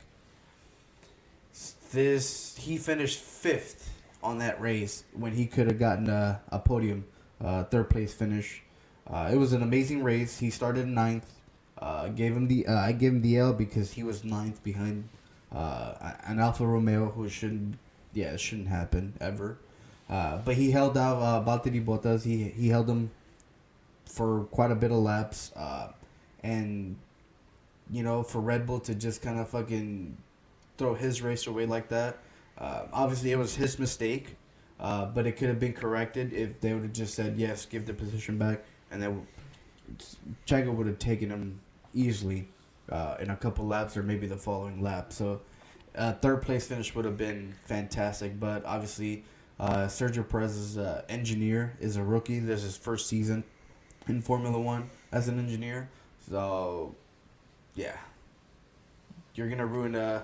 This 1.92 2.58
he 2.58 2.77
finished 2.77 3.19
fifth 3.19 3.92
on 4.24 4.40
that 4.40 4.59
race 4.59 5.03
when 5.14 5.33
he 5.33 5.45
could 5.45 5.67
have 5.67 5.77
gotten 5.77 6.09
a, 6.09 6.42
a 6.50 6.58
podium, 6.58 7.06
uh, 7.43 7.66
third 7.66 7.90
place 7.90 8.14
finish. 8.14 8.62
Uh, 9.14 9.30
it 9.32 9.38
was 9.38 9.53
an 9.53 9.61
amazing 9.61 10.03
race. 10.03 10.40
He 10.40 10.50
started 10.50 10.88
ninth. 10.88 11.30
Uh, 11.77 12.08
gave 12.08 12.33
him 12.33 12.48
the 12.48 12.66
uh, 12.66 12.80
I 12.80 12.93
gave 12.93 13.11
him 13.14 13.22
the 13.22 13.38
L 13.38 13.53
because 13.53 13.92
he 13.93 14.03
was 14.03 14.24
ninth 14.24 14.64
behind 14.64 15.09
uh, 15.53 16.14
an 16.25 16.40
Alfa 16.40 16.66
Romeo 16.66 17.09
who 17.09 17.30
shouldn't 17.30 17.77
yeah 18.14 18.33
it 18.33 18.40
shouldn't 18.40 18.69
happen 18.69 19.14
ever. 19.22 19.58
Uh, 20.09 20.38
but 20.38 20.56
he 20.56 20.72
held 20.72 20.98
out 20.98 21.22
uh, 21.22 21.43
Valtteri 21.45 21.83
Bottas. 21.83 22.24
He 22.24 22.45
he 22.50 22.69
held 22.69 22.90
him 22.90 23.11
for 24.06 24.45
quite 24.45 24.72
a 24.72 24.75
bit 24.75 24.92
of 24.92 24.98
laps, 24.98 25.51
uh, 25.56 25.90
and 26.43 26.95
you 27.92 28.03
know 28.03 28.24
for 28.24 28.40
Red 28.40 28.66
Bull 28.66 28.80
to 28.82 28.95
just 28.95 29.22
kind 29.22 29.40
of 29.40 29.50
fucking 29.50 30.17
throw 30.77 30.93
his 30.93 31.22
race 31.22 31.48
away 31.48 31.66
like 31.66 31.90
that. 31.90 32.17
Uh, 32.58 32.83
obviously, 32.92 33.32
it 33.32 33.38
was 33.38 33.56
his 33.56 33.77
mistake, 33.80 34.38
uh, 34.80 35.06
but 35.06 35.25
it 35.25 35.33
could 35.33 35.50
have 35.50 35.59
been 35.59 35.74
corrected 35.74 36.33
if 36.33 36.59
they 36.61 36.74
would 36.74 36.83
have 36.83 36.93
just 36.93 37.14
said 37.14 37.38
yes, 37.38 37.66
give 37.66 37.85
the 37.85 37.93
position 37.93 38.38
back, 38.38 38.64
and 38.93 39.01
then 39.01 39.27
Checo 40.47 40.73
would 40.73 40.88
have 40.88 40.99
taken 40.99 41.30
him 41.30 41.59
easily 41.93 42.47
uh, 42.89 43.17
in 43.19 43.30
a 43.31 43.35
couple 43.35 43.67
laps 43.67 43.97
or 43.97 44.03
maybe 44.03 44.27
the 44.27 44.38
following 44.38 44.81
lap. 44.81 45.11
So. 45.11 45.41
Uh, 45.95 46.11
third 46.11 46.41
place 46.41 46.65
finish 46.65 46.95
would 46.95 47.05
have 47.05 47.17
been 47.17 47.53
fantastic, 47.65 48.39
but 48.39 48.65
obviously 48.65 49.23
uh, 49.59 49.85
Sergio 49.85 50.27
Perez's 50.27 50.75
uh, 50.75 51.03
engineer 51.07 51.77
is 51.80 51.97
a 51.97 52.03
rookie. 52.03 52.39
This 52.39 52.61
is 52.61 52.65
his 52.65 52.77
first 52.77 53.07
season 53.07 53.43
in 54.07 54.19
Formula 54.19 54.59
One 54.59 54.89
as 55.11 55.27
an 55.27 55.38
engineer. 55.38 55.89
So, 56.30 56.95
yeah, 57.75 57.95
you're 59.35 59.47
gonna 59.49 59.67
ruin 59.67 59.95
uh, 59.95 60.23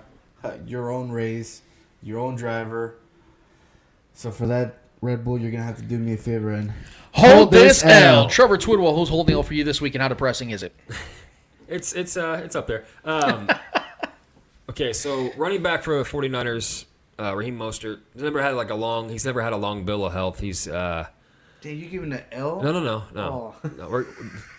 your 0.66 0.90
own 0.90 1.10
race, 1.12 1.62
your 2.02 2.18
own 2.18 2.34
driver. 2.34 2.96
So 4.12 4.30
for 4.32 4.46
that, 4.48 4.79
Red 5.02 5.24
Bull, 5.24 5.38
you're 5.38 5.50
gonna 5.50 5.62
have 5.64 5.76
to 5.76 5.82
do 5.82 5.98
me 5.98 6.14
a 6.14 6.16
favor 6.16 6.52
and 6.52 6.72
Hold 7.12 7.50
this 7.50 7.84
L. 7.84 8.28
Trevor 8.28 8.56
Twidwell, 8.56 8.94
who's 8.94 9.08
holding 9.08 9.32
the 9.34 9.38
L 9.38 9.42
for 9.42 9.54
you 9.54 9.64
this 9.64 9.80
week, 9.80 9.94
and 9.94 10.02
how 10.02 10.08
depressing 10.08 10.50
is 10.50 10.62
it? 10.62 10.74
It's 11.70 11.92
it's 11.92 12.16
uh 12.16 12.40
it's 12.44 12.56
up 12.56 12.66
there. 12.66 12.84
Um, 13.04 13.48
okay, 14.70 14.92
so 14.92 15.30
running 15.36 15.62
back 15.62 15.84
for 15.84 15.96
the 15.98 16.02
49ers, 16.02 16.84
uh, 17.16 17.32
Raheem 17.36 17.56
Mostert. 17.56 18.00
He's 18.12 18.24
never 18.24 18.42
had 18.42 18.56
like 18.56 18.70
a 18.70 18.74
long. 18.74 19.08
He's 19.08 19.24
never 19.24 19.40
had 19.40 19.52
a 19.52 19.56
long 19.56 19.84
bill 19.84 20.04
of 20.04 20.12
health. 20.12 20.40
He's 20.40 20.66
uh, 20.66 21.06
Did 21.60 21.76
you 21.76 21.86
give 21.88 22.02
him 22.02 22.12
an 22.12 22.22
L? 22.32 22.62
no, 22.62 22.72
no, 22.72 22.80
no, 22.80 23.02
no. 23.14 23.54
no 23.76 23.88
we're, 23.88 24.06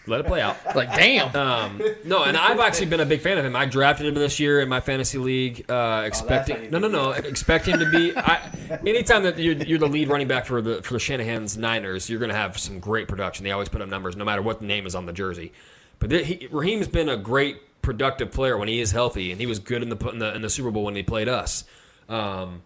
let 0.08 0.20
it 0.20 0.28
play 0.28 0.42
out. 0.42 0.58
Like, 0.76 0.94
damn. 0.96 1.36
Um, 1.36 1.82
no, 2.06 2.24
and 2.24 2.38
I've 2.38 2.60
actually 2.60 2.86
been 2.86 3.02
a 3.02 3.06
big 3.06 3.22
fan 3.22 3.38
of 3.38 3.46
him. 3.46 3.56
I 3.56 3.66
drafted 3.66 4.08
him 4.08 4.14
this 4.16 4.40
year 4.40 4.62
in 4.62 4.70
my 4.70 4.80
fantasy 4.80 5.18
league, 5.18 5.70
uh, 5.70 6.04
expecting 6.06 6.72
no, 6.72 6.80
no, 6.80 6.88
no, 6.88 7.12
expect 7.12 7.66
him 7.66 7.80
to 7.80 7.90
be. 7.90 8.14
I, 8.18 8.50
anytime 8.86 9.24
that 9.24 9.38
you're, 9.38 9.56
you're 9.56 9.80
the 9.80 9.88
lead 9.88 10.08
running 10.08 10.28
back 10.28 10.46
for 10.46 10.62
the 10.62 10.82
for 10.82 10.94
the 10.94 11.00
Shanahan's 11.00 11.58
Niners, 11.58 12.10
you're 12.10 12.20
going 12.20 12.30
to 12.30 12.36
have 12.36 12.58
some 12.58 12.80
great 12.80 13.08
production. 13.08 13.44
They 13.44 13.52
always 13.52 13.70
put 13.70 13.82
up 13.82 13.90
numbers, 13.90 14.16
no 14.16 14.26
matter 14.26 14.42
what 14.42 14.60
the 14.60 14.66
name 14.66 14.86
is 14.86 14.96
on 14.96 15.06
the 15.06 15.14
jersey. 15.14 15.52
But 16.00 16.10
th- 16.10 16.26
he, 16.26 16.48
Raheem's 16.48 16.88
been 16.88 17.10
a 17.10 17.18
great 17.18 17.82
productive 17.82 18.32
player 18.32 18.58
when 18.58 18.68
he 18.68 18.80
is 18.80 18.92
healthy, 18.92 19.32
and 19.32 19.40
he 19.42 19.48
was 19.48 19.60
good 19.60 19.84
in 19.84 19.90
the 19.90 20.10
in 20.10 20.20
the, 20.20 20.36
in 20.36 20.42
the 20.42 20.50
Super 20.50 20.72
Bowl 20.72 20.86
when 20.86 20.96
he 20.96 21.04
played 21.04 21.28
us. 21.28 21.64
Um, 22.08 22.62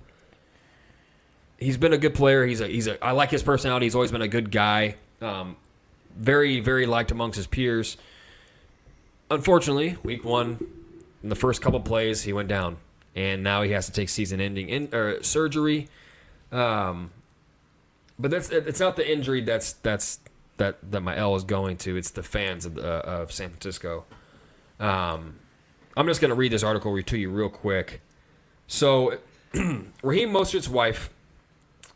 he's 1.60 1.78
been 1.78 1.94
a 1.94 1.98
good 1.98 2.14
player. 2.14 2.46
He's 2.46 2.62
a 2.62 2.68
he's 2.68 2.88
a 2.88 3.04
I 3.04 3.12
like 3.12 3.32
his 3.32 3.44
personality. 3.44 3.86
He's 3.86 3.96
always 3.96 4.12
been 4.12 4.22
a 4.22 4.28
good 4.28 4.52
guy. 4.52 4.96
Um, 5.22 5.58
very 6.16 6.60
very 6.60 6.86
liked 6.86 7.12
amongst 7.12 7.38
his 7.38 7.48
peers. 7.48 7.98
Unfortunately, 9.32 9.98
week 10.04 10.24
one, 10.24 10.60
in 11.24 11.30
the 11.30 11.36
first 11.36 11.62
couple 11.62 11.80
plays, 11.80 12.22
he 12.22 12.34
went 12.34 12.48
down, 12.48 12.78
and 13.16 13.44
now 13.44 13.64
he 13.64 13.72
has 13.72 13.88
to 13.88 13.92
take 13.92 14.08
season-ending 14.10 14.70
in, 14.70 14.94
or 14.94 15.24
surgery. 15.24 15.88
Um, 16.52 17.12
but 18.20 18.30
that's 18.32 18.50
it's 18.50 18.80
not 18.80 18.96
the 18.96 19.12
injury 19.12 19.42
that's 19.42 19.74
that's 19.74 20.20
that 20.58 20.78
that 20.92 21.02
my 21.02 21.18
L 21.18 21.36
is 21.36 21.44
going 21.44 21.78
to. 21.78 21.98
It's 21.98 22.12
the 22.12 22.24
fans 22.24 22.66
of, 22.66 22.78
uh, 22.78 23.02
of 23.04 23.32
San 23.32 23.50
Francisco. 23.50 24.06
Um, 24.80 25.36
I'm 25.98 26.08
just 26.08 26.22
going 26.22 26.30
to 26.30 26.36
read 26.36 26.52
this 26.52 26.64
article 26.64 27.02
to 27.02 27.18
you 27.18 27.30
real 27.30 27.50
quick. 27.50 28.02
So, 28.68 29.20
Raheem 30.04 30.32
Mostert's 30.32 30.68
wife 30.68 31.10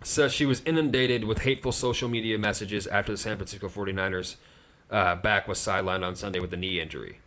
says 0.04 0.34
she 0.34 0.46
was 0.46 0.62
inundated 0.66 1.26
with 1.26 1.40
hateful 1.40 1.72
social 1.72 2.10
media 2.10 2.38
messages 2.38 2.88
after 2.88 3.12
the 3.12 3.18
San 3.18 3.38
Francisco 3.38 3.68
49ers 3.68 4.36
uh, 4.90 5.16
back 5.16 5.48
was 5.48 5.60
sidelined 5.60 6.06
on 6.06 6.16
Sunday 6.16 6.40
with 6.40 6.54
a 6.54 6.58
knee 6.58 6.80
injury. 6.80 7.20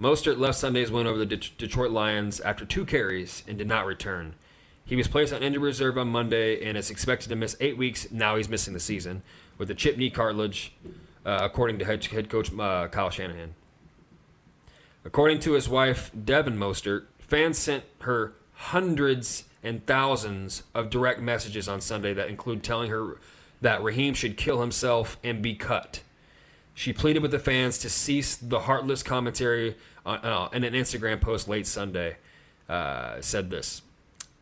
Mostert 0.00 0.38
left 0.38 0.58
Sunday's 0.58 0.90
win 0.90 1.06
over 1.06 1.18
the 1.18 1.26
De- 1.26 1.50
Detroit 1.58 1.90
Lions 1.90 2.40
after 2.40 2.64
two 2.64 2.84
carries 2.84 3.42
and 3.46 3.58
did 3.58 3.68
not 3.68 3.86
return. 3.86 4.34
He 4.84 4.96
was 4.96 5.08
placed 5.08 5.32
on 5.32 5.42
injury 5.42 5.62
reserve 5.62 5.98
on 5.98 6.08
Monday 6.08 6.64
and 6.64 6.76
is 6.76 6.90
expected 6.90 7.28
to 7.28 7.36
miss 7.36 7.56
eight 7.60 7.76
weeks. 7.76 8.10
Now 8.10 8.36
he's 8.36 8.48
missing 8.48 8.74
the 8.74 8.80
season 8.80 9.22
with 9.58 9.70
a 9.70 9.74
chip 9.74 9.96
knee 9.96 10.10
cartilage, 10.10 10.72
uh, 11.24 11.38
according 11.42 11.78
to 11.78 11.84
head, 11.84 12.04
head 12.06 12.28
coach 12.28 12.52
uh, 12.58 12.88
Kyle 12.88 13.10
Shanahan. 13.10 13.54
According 15.04 15.40
to 15.40 15.52
his 15.52 15.68
wife, 15.68 16.10
Devin 16.24 16.56
Mostert, 16.56 17.06
fans 17.18 17.58
sent 17.58 17.84
her 18.00 18.34
hundreds 18.62 19.44
and 19.62 19.84
thousands 19.86 20.62
of 20.74 20.88
direct 20.88 21.20
messages 21.20 21.68
on 21.68 21.80
Sunday 21.80 22.14
that 22.14 22.28
include 22.28 22.62
telling 22.62 22.90
her 22.90 23.18
that 23.60 23.82
Raheem 23.82 24.14
should 24.14 24.36
kill 24.36 24.60
himself 24.60 25.18
and 25.24 25.42
be 25.42 25.54
cut. 25.54 26.02
She 26.74 26.92
pleaded 26.92 27.22
with 27.22 27.32
the 27.32 27.38
fans 27.38 27.78
to 27.78 27.90
cease 27.90 28.36
the 28.36 28.60
heartless 28.60 29.02
commentary 29.02 29.76
on, 30.06 30.18
uh, 30.18 30.48
in 30.52 30.64
an 30.64 30.74
Instagram 30.74 31.20
post 31.20 31.48
late 31.48 31.66
Sunday. 31.66 32.16
Uh, 32.68 33.20
said 33.20 33.50
this. 33.50 33.82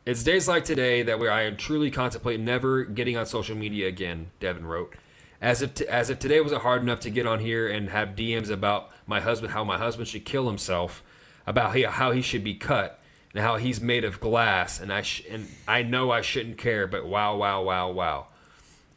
It's 0.07 0.23
days 0.23 0.47
like 0.47 0.65
today 0.65 1.02
that 1.02 1.20
I 1.20 1.50
truly 1.50 1.90
contemplate 1.90 2.40
never 2.40 2.84
getting 2.84 3.16
on 3.16 3.26
social 3.26 3.57
media 3.57 3.89
again, 3.89 4.31
Devin 4.39 4.65
wrote. 4.65 4.94
As 5.40 5.62
if, 5.62 5.81
as 5.82 6.10
if 6.10 6.18
today 6.18 6.40
was 6.40 6.52
hard 6.52 6.82
enough 6.82 7.00
to 7.00 7.10
get 7.10 7.26
on 7.26 7.40
here 7.40 7.66
and 7.68 7.89
have 7.89 8.10
DMs 8.10 8.50
about 8.50 8.90
my 9.07 9.20
husband, 9.20 9.52
how 9.52 9.65
my 9.65 9.78
husband 9.78 10.08
should 10.08 10.24
kill 10.24 10.47
himself, 10.47 11.02
about 11.47 11.74
he, 11.74 11.82
how 11.82 12.12
he 12.12 12.23
should 12.23 12.44
be 12.44 12.55
cut, 12.55 13.00
and 13.34 13.42
how 13.42 13.57
he's 13.57 13.81
made 13.81 14.05
of 14.05 14.20
glass, 14.20 14.81
and 14.81 14.92
I 14.92 15.02
sh- 15.02 15.25
and 15.31 15.49
I 15.68 15.83
know 15.83 16.10
I 16.10 16.20
shouldn't 16.20 16.59
care, 16.59 16.86
but 16.86 17.07
wow, 17.07 17.36
wow, 17.36 17.62
wow, 17.62 17.91
wow. 17.91 18.26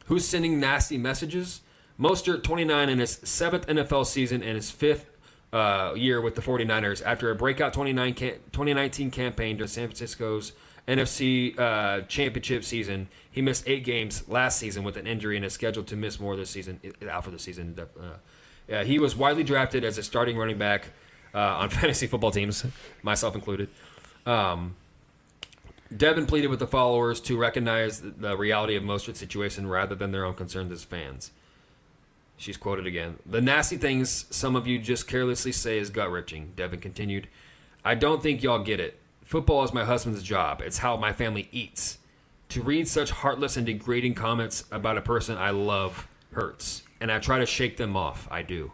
Who's 0.05 0.27
sending 0.27 0.59
nasty 0.59 0.97
messages? 0.97 1.61
Mostert, 1.99 2.43
29, 2.43 2.89
in 2.89 2.99
his 2.99 3.19
seventh 3.23 3.67
NFL 3.67 4.05
season 4.05 4.41
and 4.41 4.55
his 4.55 4.71
fifth 4.71 5.05
uh, 5.53 5.93
year 5.95 6.19
with 6.19 6.35
the 6.35 6.41
49ers 6.41 7.03
after 7.05 7.29
a 7.29 7.35
breakout 7.35 7.73
29 7.73 8.13
cam- 8.15 8.33
2019 8.51 9.11
campaign 9.11 9.57
to 9.59 9.67
San 9.67 9.87
Francisco's 9.87 10.53
NFC 10.87 11.57
uh, 11.57 12.01
championship 12.07 12.63
season. 12.63 13.07
He 13.31 13.41
missed 13.41 13.63
eight 13.67 13.83
games 13.85 14.27
last 14.27 14.57
season 14.57 14.83
with 14.83 14.97
an 14.97 15.07
injury 15.07 15.35
and 15.37 15.45
is 15.45 15.53
scheduled 15.53 15.87
to 15.87 15.95
miss 15.95 16.19
more 16.19 16.35
this 16.35 16.49
season, 16.49 16.79
out 17.09 17.23
for 17.23 17.31
the 17.31 17.39
season. 17.39 17.75
Uh, 17.79 18.03
yeah, 18.67 18.83
he 18.83 18.99
was 18.99 19.15
widely 19.15 19.43
drafted 19.43 19.83
as 19.83 19.97
a 19.97 20.03
starting 20.03 20.37
running 20.37 20.57
back 20.57 20.89
uh, 21.33 21.37
on 21.37 21.69
fantasy 21.69 22.07
football 22.07 22.31
teams, 22.31 22.65
myself 23.01 23.35
included. 23.35 23.69
Um, 24.25 24.75
Devin 25.95 26.25
pleaded 26.25 26.47
with 26.47 26.59
the 26.59 26.67
followers 26.67 27.19
to 27.21 27.37
recognize 27.37 28.01
the 28.01 28.35
reality 28.35 28.75
of 28.75 28.83
Mostert's 28.83 29.19
situation 29.19 29.67
rather 29.67 29.95
than 29.95 30.11
their 30.11 30.25
own 30.25 30.33
concerns 30.33 30.71
as 30.71 30.83
fans. 30.83 31.31
She's 32.37 32.57
quoted 32.57 32.87
again. 32.87 33.19
The 33.25 33.41
nasty 33.41 33.77
things 33.77 34.25
some 34.29 34.55
of 34.55 34.65
you 34.65 34.79
just 34.79 35.07
carelessly 35.07 35.51
say 35.51 35.77
is 35.77 35.89
gut 35.89 36.11
wrenching, 36.11 36.53
Devin 36.55 36.79
continued. 36.79 37.27
I 37.85 37.95
don't 37.95 38.23
think 38.23 38.41
y'all 38.41 38.63
get 38.63 38.79
it. 38.79 38.99
Football 39.23 39.63
is 39.63 39.73
my 39.73 39.85
husband's 39.85 40.23
job, 40.23 40.61
it's 40.61 40.79
how 40.79 40.97
my 40.97 41.13
family 41.13 41.47
eats. 41.51 41.99
To 42.49 42.61
read 42.61 42.87
such 42.87 43.11
heartless 43.11 43.57
and 43.57 43.65
degrading 43.65 44.15
comments 44.15 44.65
about 44.71 44.97
a 44.97 45.01
person 45.01 45.37
I 45.37 45.51
love 45.51 46.07
hurts, 46.33 46.83
and 46.99 47.11
I 47.11 47.19
try 47.19 47.39
to 47.39 47.45
shake 47.45 47.77
them 47.77 47.95
off. 47.95 48.27
I 48.29 48.41
do. 48.41 48.71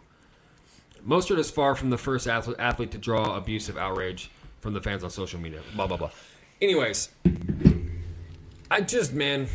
Mostert 1.06 1.38
is 1.38 1.50
far 1.50 1.74
from 1.74 1.90
the 1.90 1.96
first 1.98 2.26
athlete, 2.26 2.56
athlete 2.58 2.90
to 2.90 2.98
draw 2.98 3.36
abusive 3.36 3.78
outrage 3.78 4.30
from 4.60 4.74
the 4.74 4.80
fans 4.80 5.04
on 5.04 5.10
social 5.10 5.40
media. 5.40 5.60
Blah, 5.74 5.86
blah, 5.86 5.96
blah. 5.96 6.10
Anyways, 6.60 7.08
I 8.70 8.80
just, 8.82 9.12
man, 9.12 9.48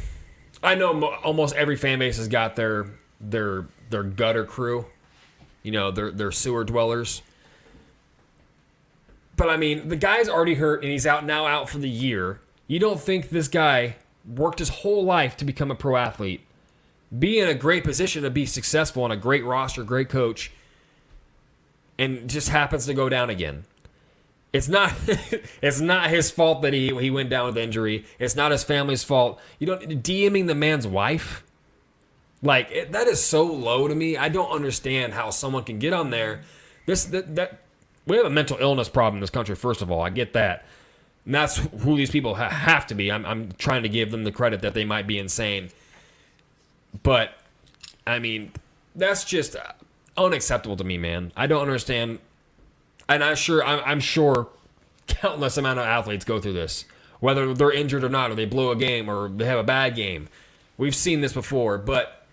I 0.63 0.75
know 0.75 0.93
mo- 0.93 1.15
almost 1.23 1.55
every 1.55 1.75
fan 1.75 1.99
base 1.99 2.17
has 2.17 2.27
got 2.27 2.55
their 2.55 2.87
their 3.21 3.67
their 3.89 4.03
gutter 4.03 4.45
crew, 4.45 4.85
you 5.63 5.71
know, 5.71 5.91
their 5.91 6.11
their 6.11 6.31
sewer 6.31 6.63
dwellers. 6.63 7.21
But 9.37 9.49
I 9.49 9.57
mean, 9.57 9.89
the 9.89 9.95
guy's 9.95 10.29
already 10.29 10.55
hurt 10.55 10.81
and 10.81 10.91
he's 10.91 11.05
out 11.05 11.25
now 11.25 11.45
out 11.45 11.69
for 11.69 11.77
the 11.77 11.89
year. 11.89 12.39
You 12.67 12.79
don't 12.79 12.99
think 12.99 13.29
this 13.29 13.47
guy 13.47 13.97
worked 14.27 14.59
his 14.59 14.69
whole 14.69 15.03
life 15.03 15.37
to 15.37 15.45
become 15.45 15.69
a 15.69 15.75
pro 15.75 15.97
athlete, 15.97 16.41
be 17.17 17.39
in 17.39 17.47
a 17.47 17.53
great 17.53 17.83
position 17.83 18.23
to 18.23 18.29
be 18.29 18.45
successful 18.45 19.03
on 19.03 19.11
a 19.11 19.17
great 19.17 19.45
roster, 19.45 19.83
great 19.83 20.09
coach, 20.09 20.51
and 21.99 22.29
just 22.29 22.49
happens 22.49 22.85
to 22.87 22.93
go 22.93 23.07
down 23.07 23.29
again. 23.29 23.65
It's 24.55 24.69
not 24.69 24.93
it's 25.61 25.81
not 25.81 26.09
his 26.09 26.31
fault 26.31 26.61
that 26.61 26.73
he 26.73 26.95
he 26.95 27.11
went 27.11 27.29
down 27.29 27.47
with 27.47 27.57
injury. 27.57 28.05
It's 28.19 28.35
not 28.35 28.51
his 28.51 28.63
family's 28.63 29.03
fault. 29.03 29.39
You 29.59 29.67
don't 29.67 29.81
DMing 30.01 30.47
the 30.47 30.55
man's 30.55 30.87
wife. 30.87 31.43
Like 32.41 32.71
it, 32.71 32.91
that 32.93 33.07
is 33.07 33.21
so 33.21 33.43
low 33.43 33.87
to 33.87 33.95
me. 33.95 34.15
I 34.15 34.29
don't 34.29 34.49
understand 34.49 35.13
how 35.13 35.29
someone 35.29 35.63
can 35.63 35.79
get 35.79 35.91
on 35.91 36.09
there. 36.09 36.43
This 36.85 37.03
that, 37.05 37.35
that 37.35 37.59
we 38.07 38.15
have 38.15 38.25
a 38.25 38.29
mental 38.29 38.57
illness 38.59 38.87
problem 38.87 39.15
in 39.15 39.21
this 39.21 39.29
country. 39.29 39.55
First 39.55 39.81
of 39.81 39.91
all, 39.91 40.01
I 40.01 40.09
get 40.09 40.33
that. 40.33 40.65
And 41.25 41.33
that's 41.33 41.57
who 41.57 41.97
these 41.97 42.11
people 42.11 42.35
ha- 42.35 42.49
have 42.49 42.87
to 42.87 42.95
be. 42.95 43.11
I'm, 43.11 43.25
I'm 43.25 43.51
trying 43.57 43.83
to 43.83 43.89
give 43.89 44.11
them 44.11 44.23
the 44.23 44.31
credit 44.31 44.61
that 44.61 44.73
they 44.73 44.85
might 44.85 45.07
be 45.07 45.17
insane. 45.17 45.69
But, 47.01 47.31
I 48.05 48.19
mean, 48.19 48.51
that's 48.95 49.25
just 49.25 49.55
unacceptable 50.15 50.77
to 50.77 50.83
me, 50.83 50.99
man. 50.99 51.31
I 51.35 51.47
don't 51.47 51.63
understand. 51.63 52.19
And 53.07 53.23
I'm 53.23 53.35
sure, 53.35 53.63
I'm, 53.63 53.81
I'm 53.85 53.99
sure 53.99 54.47
countless 55.07 55.57
amount 55.57 55.79
of 55.79 55.85
athletes 55.85 56.25
go 56.25 56.39
through 56.39 56.53
this. 56.53 56.85
Whether 57.19 57.53
they're 57.53 57.71
injured 57.71 58.03
or 58.03 58.09
not, 58.09 58.31
or 58.31 58.35
they 58.35 58.45
blow 58.45 58.71
a 58.71 58.75
game, 58.75 59.09
or 59.09 59.29
they 59.29 59.45
have 59.45 59.59
a 59.59 59.63
bad 59.63 59.95
game. 59.95 60.27
We've 60.77 60.95
seen 60.95 61.21
this 61.21 61.33
before, 61.33 61.77
but 61.77 62.25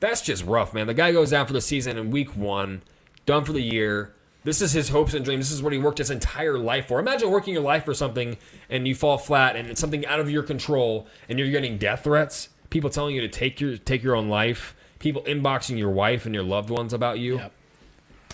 that's 0.00 0.20
just 0.20 0.44
rough, 0.44 0.74
man. 0.74 0.86
The 0.86 0.94
guy 0.94 1.12
goes 1.12 1.30
down 1.30 1.46
for 1.46 1.52
the 1.52 1.60
season 1.60 1.96
in 1.96 2.10
week 2.10 2.36
one, 2.36 2.82
done 3.24 3.44
for 3.44 3.52
the 3.52 3.62
year. 3.62 4.12
This 4.44 4.62
is 4.62 4.72
his 4.72 4.90
hopes 4.90 5.14
and 5.14 5.24
dreams. 5.24 5.48
This 5.48 5.56
is 5.56 5.62
what 5.62 5.72
he 5.72 5.78
worked 5.78 5.98
his 5.98 6.10
entire 6.10 6.58
life 6.58 6.86
for. 6.86 7.00
Imagine 7.00 7.30
working 7.30 7.54
your 7.54 7.64
life 7.64 7.84
for 7.84 7.94
something 7.94 8.36
and 8.70 8.86
you 8.86 8.94
fall 8.94 9.18
flat 9.18 9.56
and 9.56 9.68
it's 9.68 9.80
something 9.80 10.06
out 10.06 10.20
of 10.20 10.30
your 10.30 10.44
control 10.44 11.08
and 11.28 11.38
you're 11.38 11.50
getting 11.50 11.78
death 11.78 12.04
threats, 12.04 12.50
people 12.70 12.88
telling 12.88 13.14
you 13.14 13.22
to 13.22 13.28
take 13.28 13.60
your 13.60 13.76
take 13.76 14.04
your 14.04 14.14
own 14.14 14.28
life, 14.28 14.76
people 15.00 15.22
inboxing 15.22 15.78
your 15.78 15.90
wife 15.90 16.26
and 16.26 16.34
your 16.34 16.44
loved 16.44 16.70
ones 16.70 16.92
about 16.92 17.18
you. 17.18 17.40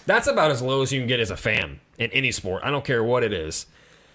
That's 0.07 0.27
about 0.27 0.51
as 0.51 0.61
low 0.63 0.83
as 0.83 0.93
you 0.93 1.01
can 1.01 1.09
get 1.09 1.21
as 1.21 1.31
a 1.31 1.37
fan 1.37 1.81
in 1.99 2.11
any 2.13 2.33
sport. 2.33 2.63
I 2.65 2.71
don't 2.71 2.85
care 2.85 3.03
what 3.05 3.23
it 3.23 3.33
is. 3.33 3.67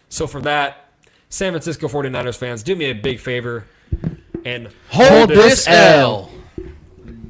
So 0.10 0.28
for 0.28 0.42
that, 0.42 0.90
San 1.30 1.52
Francisco 1.54 1.88
49ers 1.88 2.38
fans, 2.38 2.64
do 2.64 2.76
me 2.76 2.86
a 2.86 2.94
big 2.94 3.20
favor 3.20 3.66
and 4.46 4.70
Hold 4.90 5.30
this 5.30 5.68
L. 5.68 6.32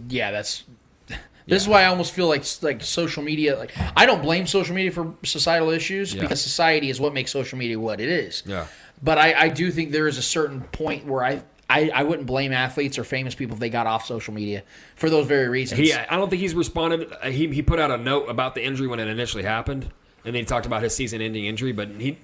Yeah, 0.10 0.32
that's. 0.32 0.64
This 1.50 1.62
is 1.62 1.68
why 1.70 1.84
I 1.84 1.86
almost 1.86 2.12
feel 2.12 2.28
like 2.28 2.44
like 2.62 2.84
social 2.84 3.24
media. 3.24 3.58
Like 3.58 3.72
I 3.96 4.06
don't 4.06 4.22
blame 4.22 4.46
social 4.48 4.76
media 4.76 4.92
for 4.92 5.14
societal 5.24 5.70
issues 5.70 6.14
Yeah. 6.14 6.24
because 6.24 6.42
society 6.42 6.90
is 6.90 7.00
what 7.00 7.14
makes 7.14 7.32
social 7.32 7.58
media 7.58 7.80
what 7.80 8.02
it 8.02 8.10
is. 8.10 8.44
Yeah. 8.46 8.68
But 9.02 9.18
I, 9.18 9.34
I 9.34 9.48
do 9.48 9.72
think 9.72 9.92
there 9.94 10.10
is 10.10 10.18
a 10.18 10.22
certain 10.22 10.60
point 10.60 11.06
where 11.06 11.24
I, 11.24 11.44
I 11.70 11.90
I 11.94 12.04
wouldn't 12.04 12.28
blame 12.28 12.54
athletes 12.54 12.98
or 12.98 13.04
famous 13.04 13.36
people 13.36 13.56
if 13.56 13.60
they 13.60 13.70
got 13.70 13.88
off 13.88 14.06
social 14.06 14.34
media 14.34 14.64
for 14.96 15.10
those 15.10 15.26
very 15.28 15.50
reasons. 15.50 15.80
He, 15.80 15.94
I 15.94 16.16
don't 16.16 16.30
think 16.30 16.42
he's 16.42 16.56
responded. 16.56 17.12
He, 17.26 17.48
he 17.48 17.62
put 17.62 17.80
out 17.80 17.92
a 17.92 17.98
note 17.98 18.30
about 18.30 18.56
the 18.56 18.64
injury 18.64 18.88
when 18.88 19.00
it 19.00 19.08
initially 19.08 19.44
happened, 19.44 19.84
and 20.24 20.34
then 20.34 20.36
he 20.36 20.46
talked 20.46 20.66
about 20.66 20.82
his 20.82 20.96
season-ending 20.96 21.46
injury. 21.46 21.74
But 21.74 21.90
he, 21.90 22.18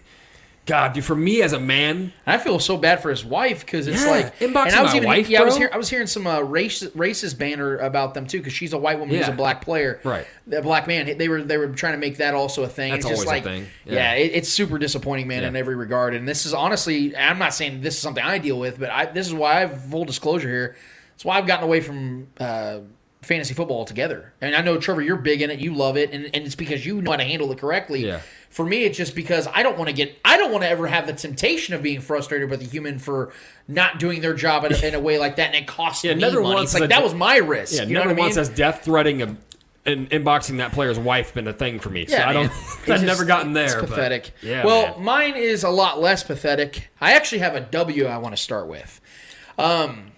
God, 0.65 0.93
dude, 0.93 1.03
for 1.03 1.15
me 1.15 1.41
as 1.41 1.51
a 1.51 1.59
man, 1.59 2.13
I 2.25 2.37
feel 2.37 2.57
so 2.57 2.77
bad 2.77 3.01
for 3.01 3.09
his 3.09 3.25
wife 3.25 3.65
because 3.65 3.85
it's 3.85 4.01
Yeah, 4.01 4.09
like, 4.11 4.39
inboxing 4.39 4.67
and 4.67 4.75
I 4.75 4.81
was 4.81 4.91
my 4.91 4.97
even, 4.97 5.07
wife, 5.09 5.29
yeah, 5.29 5.41
I 5.41 5.43
was 5.43 5.55
bro. 5.55 5.59
hear, 5.59 5.69
I 5.73 5.77
was 5.77 5.89
hearing 5.89 6.07
some 6.07 6.25
uh, 6.25 6.39
race, 6.39 6.81
racist 6.83 7.37
banner 7.37 7.75
about 7.79 8.13
them 8.13 8.27
too 8.27 8.37
because 8.37 8.53
she's 8.53 8.71
a 8.71 8.77
white 8.77 8.97
woman 8.97 9.13
who's 9.13 9.27
a 9.27 9.33
black 9.33 9.61
player, 9.61 9.99
Right. 10.05 10.25
A 10.53 10.61
black 10.61 10.87
man. 10.87 11.17
They 11.17 11.27
were 11.27 11.41
they 11.43 11.57
were 11.57 11.67
trying 11.67 11.93
to 11.93 11.99
make 11.99 12.17
that 12.17 12.33
also 12.33 12.63
a 12.63 12.67
thing. 12.69 12.91
That's 12.91 13.05
it's 13.05 13.09
just 13.19 13.27
always 13.27 13.43
like, 13.43 13.45
a 13.45 13.49
thing. 13.61 13.67
yeah, 13.85 13.93
Yeah. 13.93 14.13
it, 14.13 14.31
it's 14.35 14.47
super 14.49 14.77
disappointing, 14.77 15.27
man, 15.27 15.41
Yeah. 15.41 15.49
in 15.49 15.55
every 15.57 15.75
regard. 15.75 16.13
And 16.15 16.25
this 16.25 16.45
is 16.45 16.53
honestly, 16.53 17.13
I'm 17.15 17.39
not 17.39 17.53
saying 17.53 17.81
this 17.81 17.95
is 17.95 18.01
something 18.01 18.23
I 18.23 18.37
deal 18.37 18.57
with, 18.57 18.79
but 18.79 18.89
I, 18.89 19.05
this 19.07 19.27
is 19.27 19.33
why 19.33 19.57
I 19.57 19.59
have 19.61 19.83
full 19.89 20.05
disclosure 20.05 20.47
here. 20.47 20.75
It's 21.15 21.25
why 21.25 21.37
I've 21.39 21.45
gotten 21.47 21.65
away 21.65 21.81
from. 21.81 22.27
Uh, 22.39 22.79
Fantasy 23.21 23.53
football 23.53 23.77
altogether, 23.77 24.33
and 24.41 24.53
I 24.53 24.59
know 24.59 24.77
Trevor, 24.77 25.01
you're 25.01 25.15
big 25.15 25.41
in 25.41 25.49
it. 25.49 25.59
You 25.59 25.73
love 25.73 25.95
it, 25.95 26.11
and, 26.11 26.25
and 26.33 26.45
it's 26.45 26.55
because 26.55 26.85
you 26.85 27.01
know 27.01 27.11
how 27.11 27.15
to 27.15 27.23
handle 27.23 27.49
it 27.53 27.57
correctly. 27.57 28.05
Yeah. 28.05 28.19
For 28.53 28.63
me, 28.65 28.83
it's 28.83 28.95
just 28.97 29.15
because 29.15 29.47
I 29.51 29.63
don't 29.63 29.79
want 29.79 29.89
to 29.89 29.95
get, 29.95 30.15
I 30.23 30.37
don't 30.37 30.51
want 30.51 30.63
to 30.63 30.69
ever 30.69 30.85
have 30.85 31.07
the 31.07 31.13
temptation 31.13 31.73
of 31.73 31.81
being 31.81 32.01
frustrated 32.01 32.51
with 32.51 32.61
a 32.61 32.65
human 32.65 32.99
for 32.99 33.33
not 33.67 33.97
doing 33.97 34.21
their 34.21 34.35
job 34.35 34.63
in 34.63 34.73
a, 34.73 34.77
in 34.89 34.93
a 34.93 34.99
way 34.99 35.17
like 35.17 35.37
that, 35.37 35.47
and 35.47 35.55
it 35.55 35.65
costs 35.65 36.03
yeah, 36.03 36.13
me 36.13 36.21
never 36.21 36.39
money. 36.41 36.53
once 36.55 36.73
It's 36.73 36.79
like 36.81 36.89
that 36.91 37.01
a- 37.01 37.03
was 37.03 37.15
my 37.15 37.37
risk. 37.37 37.73
Yeah, 37.75 37.81
you 37.87 37.95
know 37.95 38.01
never 38.01 38.09
what 38.09 38.13
I 38.13 38.15
mean? 38.17 38.25
once 38.25 38.35
has 38.35 38.49
death 38.49 38.85
threatening 38.85 39.23
a, 39.23 39.37
and 39.85 40.07
inboxing 40.11 40.57
that 40.57 40.71
player's 40.71 40.99
wife 40.99 41.33
been 41.33 41.47
a 41.47 41.51
thing 41.53 41.79
for 41.79 41.89
me. 41.89 42.05
So 42.05 42.15
Yeah, 42.15 42.29
I 42.29 42.33
don't. 42.33 42.51
I've 42.81 42.85
just- 42.85 43.03
never 43.05 43.25
gotten 43.25 43.53
there. 43.53 43.79
Pathetic. 43.79 44.31
yeah. 44.43 44.63
Well, 44.63 44.95
man. 44.97 45.03
mine 45.03 45.35
is 45.35 45.63
a 45.63 45.69
lot 45.71 45.99
less 45.99 46.23
pathetic. 46.23 46.91
I 47.01 47.13
actually 47.13 47.39
have 47.39 47.55
a 47.55 47.61
W 47.61 48.05
I 48.05 48.17
want 48.19 48.35
to 48.35 48.41
start 48.41 48.67
with. 48.67 49.01
Um, 49.57 50.11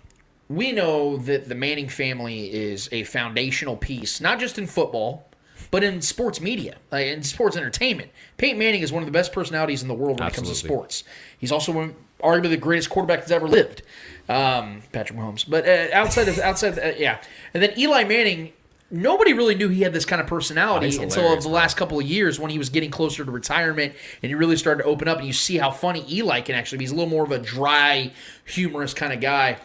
we 0.49 0.73
know 0.73 1.15
that 1.17 1.47
the 1.49 1.55
Manning 1.55 1.87
family 1.87 2.53
is 2.53 2.89
a 2.91 3.03
foundational 3.05 3.77
piece, 3.77 4.19
not 4.21 4.39
just 4.39 4.57
in 4.59 4.67
football, 4.67 5.27
but 5.75 5.83
in 5.83 6.01
sports 6.01 6.39
media, 6.39 6.77
like 6.89 7.07
in 7.07 7.21
sports 7.21 7.57
entertainment. 7.57 8.09
Peyton 8.37 8.57
Manning 8.57 8.81
is 8.81 8.93
one 8.93 9.03
of 9.03 9.07
the 9.07 9.11
best 9.11 9.33
personalities 9.33 9.81
in 9.81 9.89
the 9.89 9.93
world 9.93 10.21
when 10.21 10.29
it 10.29 10.33
comes 10.33 10.47
to 10.47 10.55
sports. 10.55 11.03
He's 11.37 11.51
also 11.51 11.73
one, 11.73 11.95
arguably 12.23 12.51
the 12.51 12.55
greatest 12.55 12.89
quarterback 12.89 13.19
that's 13.19 13.31
ever 13.31 13.49
lived, 13.49 13.81
um, 14.29 14.83
Patrick 14.93 15.19
Mahomes. 15.19 15.43
But 15.45 15.67
uh, 15.67 15.87
outside 15.91 16.29
of 16.29 16.39
outside, 16.39 16.69
of, 16.69 16.77
uh, 16.77 16.93
yeah, 16.97 17.19
and 17.53 17.61
then 17.61 17.77
Eli 17.77 18.05
Manning. 18.05 18.53
Nobody 18.89 19.33
really 19.33 19.55
knew 19.55 19.67
he 19.67 19.81
had 19.81 19.91
this 19.91 20.05
kind 20.05 20.21
of 20.21 20.27
personality 20.27 20.95
Oh, 20.97 21.01
until 21.01 21.23
hilarious, 21.23 21.43
the 21.43 21.49
last 21.49 21.75
couple 21.75 21.99
of 21.99 22.05
years 22.05 22.39
when 22.39 22.51
he 22.51 22.57
was 22.57 22.69
getting 22.69 22.91
closer 22.91 23.25
to 23.25 23.31
retirement 23.31 23.95
and 24.21 24.29
he 24.29 24.35
really 24.35 24.55
started 24.55 24.83
to 24.83 24.87
open 24.87 25.07
up. 25.09 25.17
And 25.17 25.27
you 25.27 25.33
see 25.33 25.57
how 25.57 25.71
funny 25.71 26.05
Eli 26.07 26.39
can 26.41 26.55
actually 26.55 26.77
be. 26.77 26.83
He's 26.85 26.91
a 26.91 26.95
little 26.95 27.09
more 27.09 27.23
of 27.23 27.31
a 27.31 27.39
dry, 27.39 28.13
humorous 28.45 28.93
kind 28.93 29.11
of 29.11 29.19
guy. 29.19 29.57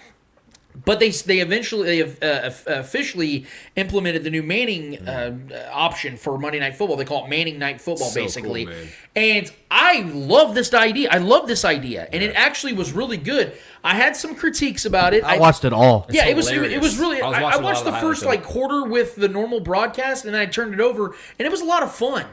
But 0.85 1.01
they 1.01 1.11
they 1.11 1.41
eventually 1.41 1.85
they 1.87 1.99
have 1.99 2.23
uh, 2.23 2.51
officially 2.79 3.47
implemented 3.77 4.25
the 4.25 4.31
new 4.31 4.43
Manning 4.43 5.07
uh, 5.07 5.37
option 5.73 6.17
for 6.17 6.39
Monday 6.39 6.61
Night 6.61 6.77
Football. 6.77 6.97
They 6.97 7.05
call 7.05 7.27
it 7.27 7.29
Manning 7.29 7.59
Night 7.59 7.81
Football, 7.81 8.09
So 8.09 8.21
basically. 8.21 8.67
man. 8.67 8.89
and 9.17 9.53
I 9.71 10.03
love 10.03 10.55
this 10.55 10.73
idea. 10.73 11.11
I 11.11 11.19
love 11.19 11.49
this 11.49 11.65
idea, 11.65 12.09
and 12.13 12.23
it 12.23 12.35
actually 12.35 12.73
was 12.73 12.93
really 12.93 13.17
good. 13.17 13.53
I 13.83 13.95
had 13.95 14.17
some 14.17 14.35
critiques 14.35 14.85
about 14.85 15.13
it. 15.13 15.25
I 15.25 15.39
watched 15.39 15.65
it 15.65 15.73
all. 15.73 16.07
Yeah, 16.09 16.27
it 16.27 16.37
was 16.37 16.49
it, 16.49 16.55
hilarious. 16.55 16.77
it 16.77 16.83
was 16.83 16.99
really. 16.99 17.21
I 17.21 17.29
was 17.29 17.37
I, 17.37 17.41
I 17.41 17.43
watching 17.43 17.61
a 17.61 17.65
lot 17.65 17.73
watched 17.73 17.85
the 17.85 17.91
the 17.91 17.99
first 17.99 18.25
like 18.25 18.43
quarter 18.43 18.85
with 18.85 19.17
the 19.17 19.29
normal 19.29 19.61
broadcast, 19.61 20.25
and 20.25 20.33
then 20.35 20.41
I 20.41 20.47
turned 20.47 20.73
it 20.73 20.81
over, 20.81 21.15
and 21.39 21.47
it 21.47 21.51
was 21.51 21.61
a 21.61 21.67
lot 21.67 21.83
of 21.83 21.93
fun. 21.95 22.27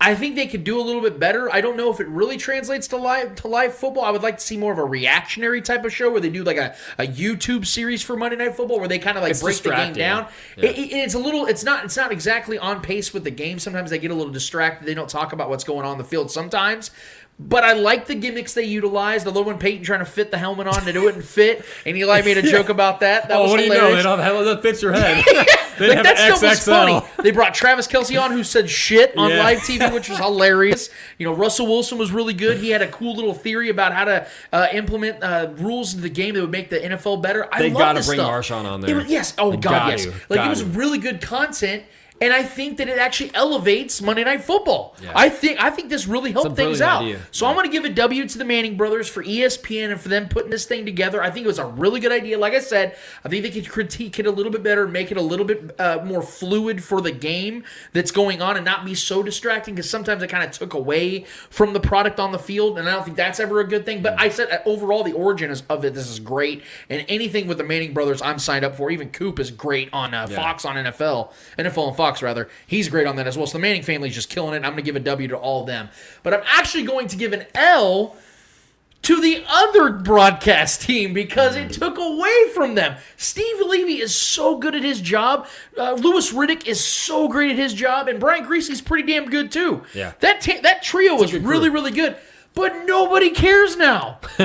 I 0.00 0.14
think 0.14 0.36
they 0.36 0.46
could 0.46 0.62
do 0.62 0.80
a 0.80 0.82
little 0.82 1.00
bit 1.02 1.18
better. 1.18 1.52
I 1.52 1.60
don't 1.60 1.76
know 1.76 1.92
if 1.92 1.98
it 1.98 2.06
really 2.06 2.36
translates 2.36 2.86
to 2.88 2.96
live 2.96 3.34
to 3.36 3.48
live 3.48 3.74
football. 3.74 4.04
I 4.04 4.12
would 4.12 4.22
like 4.22 4.38
to 4.38 4.44
see 4.44 4.56
more 4.56 4.70
of 4.72 4.78
a 4.78 4.84
reactionary 4.84 5.60
type 5.60 5.84
of 5.84 5.92
show 5.92 6.08
where 6.10 6.20
they 6.20 6.28
do 6.28 6.44
like 6.44 6.56
a, 6.56 6.76
a 6.98 7.06
YouTube 7.06 7.66
series 7.66 8.00
for 8.00 8.16
Monday 8.16 8.36
Night 8.36 8.54
Football 8.54 8.78
where 8.78 8.86
they 8.86 9.00
kind 9.00 9.16
of 9.16 9.22
like 9.24 9.32
It's 9.32 9.42
break 9.42 9.56
the 9.60 9.70
game 9.70 9.94
down. 9.94 10.28
Yeah. 10.56 10.66
It- 10.66 10.78
it- 10.78 10.92
it's 10.92 11.14
a 11.14 11.18
little. 11.18 11.46
It's 11.46 11.64
not. 11.64 11.84
It's 11.84 11.96
not 11.96 12.12
exactly 12.12 12.56
on 12.58 12.80
pace 12.80 13.12
with 13.12 13.24
the 13.24 13.32
game. 13.32 13.58
Sometimes 13.58 13.90
they 13.90 13.98
get 13.98 14.12
a 14.12 14.14
little 14.14 14.32
distracted. 14.32 14.86
They 14.86 14.94
don't 14.94 15.10
talk 15.10 15.32
about 15.32 15.50
what's 15.50 15.64
going 15.64 15.84
on 15.84 15.92
in 15.92 15.98
the 15.98 16.04
field. 16.04 16.30
Sometimes. 16.30 16.92
But 17.40 17.62
I 17.62 17.74
like 17.74 18.06
the 18.06 18.16
gimmicks 18.16 18.54
they 18.54 18.64
utilized. 18.64 19.24
Love 19.24 19.46
when 19.46 19.58
Peyton 19.58 19.84
trying 19.84 20.00
to 20.00 20.04
fit 20.04 20.32
the 20.32 20.38
helmet 20.38 20.66
on 20.66 20.88
and 20.88 20.96
it 20.96 21.00
wouldn't 21.00 21.24
fit, 21.24 21.64
and 21.86 21.96
Eli 21.96 22.22
made 22.22 22.36
a 22.36 22.42
joke 22.42 22.68
about 22.68 22.98
that. 23.00 23.28
That 23.28 23.36
oh, 23.36 23.42
was 23.42 23.50
what 23.52 23.56
do 23.58 23.62
you 23.62 23.68
know? 23.68 23.74
hilarious. 23.76 23.98
They 23.98 24.02
don't 24.02 24.18
have 24.18 24.44
that 24.44 24.60
fits 24.62 24.82
your 24.82 24.92
head. 25.00 25.24
they 25.78 25.94
Like, 25.94 26.02
that 26.02 26.18
stuff 26.18 26.42
was 26.42 26.64
funny. 26.64 27.00
They 27.22 27.30
brought 27.30 27.54
Travis 27.54 27.86
Kelce 27.86 28.20
on, 28.20 28.32
who 28.32 28.42
said 28.42 28.68
shit 28.68 29.16
on 29.16 29.30
Yeah. 29.30 29.38
live 29.38 29.58
TV, 29.58 29.92
which 29.94 30.08
was 30.08 30.18
hilarious. 30.18 30.90
You 31.18 31.26
know, 31.28 31.32
Russell 31.32 31.68
Wilson 31.68 31.96
was 31.96 32.10
really 32.10 32.34
good. 32.34 32.58
He 32.58 32.70
had 32.70 32.82
a 32.82 32.88
cool 32.88 33.14
little 33.14 33.34
theory 33.34 33.68
about 33.68 33.92
how 33.92 34.04
to 34.06 34.26
uh, 34.52 34.66
implement 34.72 35.22
uh, 35.22 35.50
rules 35.58 35.92
into 35.94 36.02
the 36.02 36.10
game 36.10 36.34
that 36.34 36.40
would 36.40 36.50
make 36.50 36.70
the 36.70 36.80
NFL 36.80 37.22
better. 37.22 37.48
I 37.54 37.60
They 37.60 37.70
gotta 37.70 38.00
this 38.00 38.08
bring 38.08 38.18
stuff. 38.18 38.32
Marshawn 38.32 38.64
on 38.64 38.82
It 38.82 38.86
there. 38.88 38.96
was- 38.96 39.06
yes. 39.06 39.34
Oh 39.38 39.52
They 39.52 39.58
God, 39.58 39.90
yes. 39.90 40.02
to. 40.06 40.10
Like 40.28 40.38
Got 40.38 40.46
it 40.46 40.50
was 40.50 40.60
to. 40.62 40.66
really 40.66 40.98
good 40.98 41.20
content. 41.22 41.84
And 42.20 42.32
I 42.32 42.42
think 42.42 42.78
that 42.78 42.88
it 42.88 42.98
actually 42.98 43.32
elevates 43.34 44.02
Monday 44.02 44.24
Night 44.24 44.42
Football. 44.42 44.96
Yeah. 45.00 45.12
I 45.14 45.28
think 45.28 45.62
I 45.62 45.70
think 45.70 45.88
this 45.88 46.06
really 46.06 46.32
helped 46.32 46.56
things 46.56 46.80
out. 46.80 47.02
idea. 47.02 47.20
So 47.30 47.46
I'm 47.46 47.54
going 47.54 47.66
to 47.66 47.72
give 47.72 47.84
a 47.84 47.90
W 47.90 48.26
to 48.26 48.38
the 48.38 48.44
Manning 48.44 48.76
brothers 48.76 49.08
for 49.08 49.22
ESPN 49.22 49.92
and 49.92 50.00
for 50.00 50.08
them 50.08 50.28
putting 50.28 50.50
this 50.50 50.64
thing 50.64 50.84
together. 50.84 51.22
I 51.22 51.30
think 51.30 51.44
it 51.44 51.46
was 51.46 51.60
a 51.60 51.66
really 51.66 52.00
good 52.00 52.10
idea. 52.10 52.38
Like 52.38 52.54
I 52.54 52.58
said, 52.58 52.96
I 53.24 53.28
think 53.28 53.44
they 53.44 53.50
could 53.50 53.68
critique 53.68 54.18
it 54.18 54.26
a 54.26 54.30
little 54.30 54.50
bit 54.50 54.64
better, 54.64 54.88
make 54.88 55.12
it 55.12 55.16
a 55.16 55.22
little 55.22 55.46
bit 55.46 55.78
uh, 55.80 56.00
more 56.04 56.22
fluid 56.22 56.82
for 56.82 57.00
the 57.00 57.12
game 57.12 57.62
that's 57.92 58.10
going 58.10 58.42
on, 58.42 58.56
and 58.56 58.64
not 58.64 58.84
be 58.84 58.94
so 58.94 59.22
distracting. 59.22 59.74
Because 59.76 59.88
sometimes 59.88 60.22
it 60.22 60.28
kind 60.28 60.42
of 60.42 60.50
took 60.50 60.74
away 60.74 61.24
from 61.50 61.72
the 61.72 61.80
product 61.80 62.18
on 62.18 62.32
the 62.32 62.38
field, 62.38 62.78
and 62.78 62.88
I 62.88 62.92
don't 62.92 63.04
think 63.04 63.16
that's 63.16 63.38
ever 63.38 63.60
a 63.60 63.66
good 63.66 63.86
thing. 63.86 64.02
But 64.02 64.18
I 64.18 64.28
said 64.28 64.50
uh, 64.50 64.58
overall, 64.66 65.04
the 65.04 65.12
origin 65.12 65.50
is, 65.50 65.62
of 65.70 65.84
it, 65.84 65.94
this 65.94 66.08
is 66.08 66.18
great, 66.18 66.62
and 66.90 67.04
anything 67.08 67.46
with 67.46 67.58
the 67.58 67.64
Manning 67.64 67.94
brothers, 67.94 68.20
I'm 68.22 68.40
signed 68.40 68.64
up 68.64 68.74
for. 68.74 68.90
Even 68.90 69.10
Coop 69.10 69.38
is 69.38 69.52
great 69.52 69.88
on 69.92 70.14
uh, 70.14 70.26
Fox 70.26 70.64
on 70.64 70.74
NFL, 70.74 71.32
NFL 71.58 71.88
and 71.88 71.96
Fox 71.96 72.07
rather. 72.22 72.48
He's 72.66 72.88
great 72.88 73.06
on 73.06 73.16
that 73.16 73.26
as 73.26 73.36
well. 73.36 73.46
So 73.46 73.58
the 73.58 73.62
Manning 73.62 73.82
family's 73.82 74.14
just 74.14 74.30
killing 74.30 74.54
it. 74.54 74.58
I'm 74.58 74.72
going 74.72 74.76
to 74.76 74.82
give 74.82 74.96
a 74.96 75.00
W 75.00 75.28
to 75.28 75.36
all 75.36 75.60
of 75.62 75.66
them, 75.66 75.88
but 76.22 76.34
I'm 76.34 76.42
actually 76.46 76.84
going 76.84 77.08
to 77.08 77.16
give 77.16 77.32
an 77.32 77.44
L 77.54 78.16
to 79.02 79.20
the 79.20 79.44
other 79.48 79.90
broadcast 79.90 80.82
team 80.82 81.12
because 81.14 81.54
it 81.54 81.72
took 81.72 81.98
away 81.98 82.50
from 82.52 82.74
them. 82.74 82.96
Steve 83.16 83.60
Levy 83.64 84.00
is 84.00 84.14
so 84.14 84.58
good 84.58 84.74
at 84.74 84.82
his 84.82 85.00
job. 85.00 85.46
Uh, 85.78 85.92
Louis 85.92 86.32
Riddick 86.32 86.66
is 86.66 86.84
so 86.84 87.28
great 87.28 87.52
at 87.52 87.56
his 87.56 87.72
job, 87.74 88.08
and 88.08 88.18
Brian 88.18 88.44
Griese's 88.44 88.80
pretty 88.80 89.10
damn 89.10 89.26
good 89.26 89.52
too. 89.52 89.82
Yeah. 89.94 90.14
that 90.20 90.40
ta- 90.40 90.60
that 90.62 90.82
trio 90.82 91.14
was 91.14 91.32
really 91.32 91.68
really 91.68 91.92
good. 91.92 92.16
But 92.58 92.86
nobody 92.86 93.30
cares 93.30 93.76
now. 93.76 94.18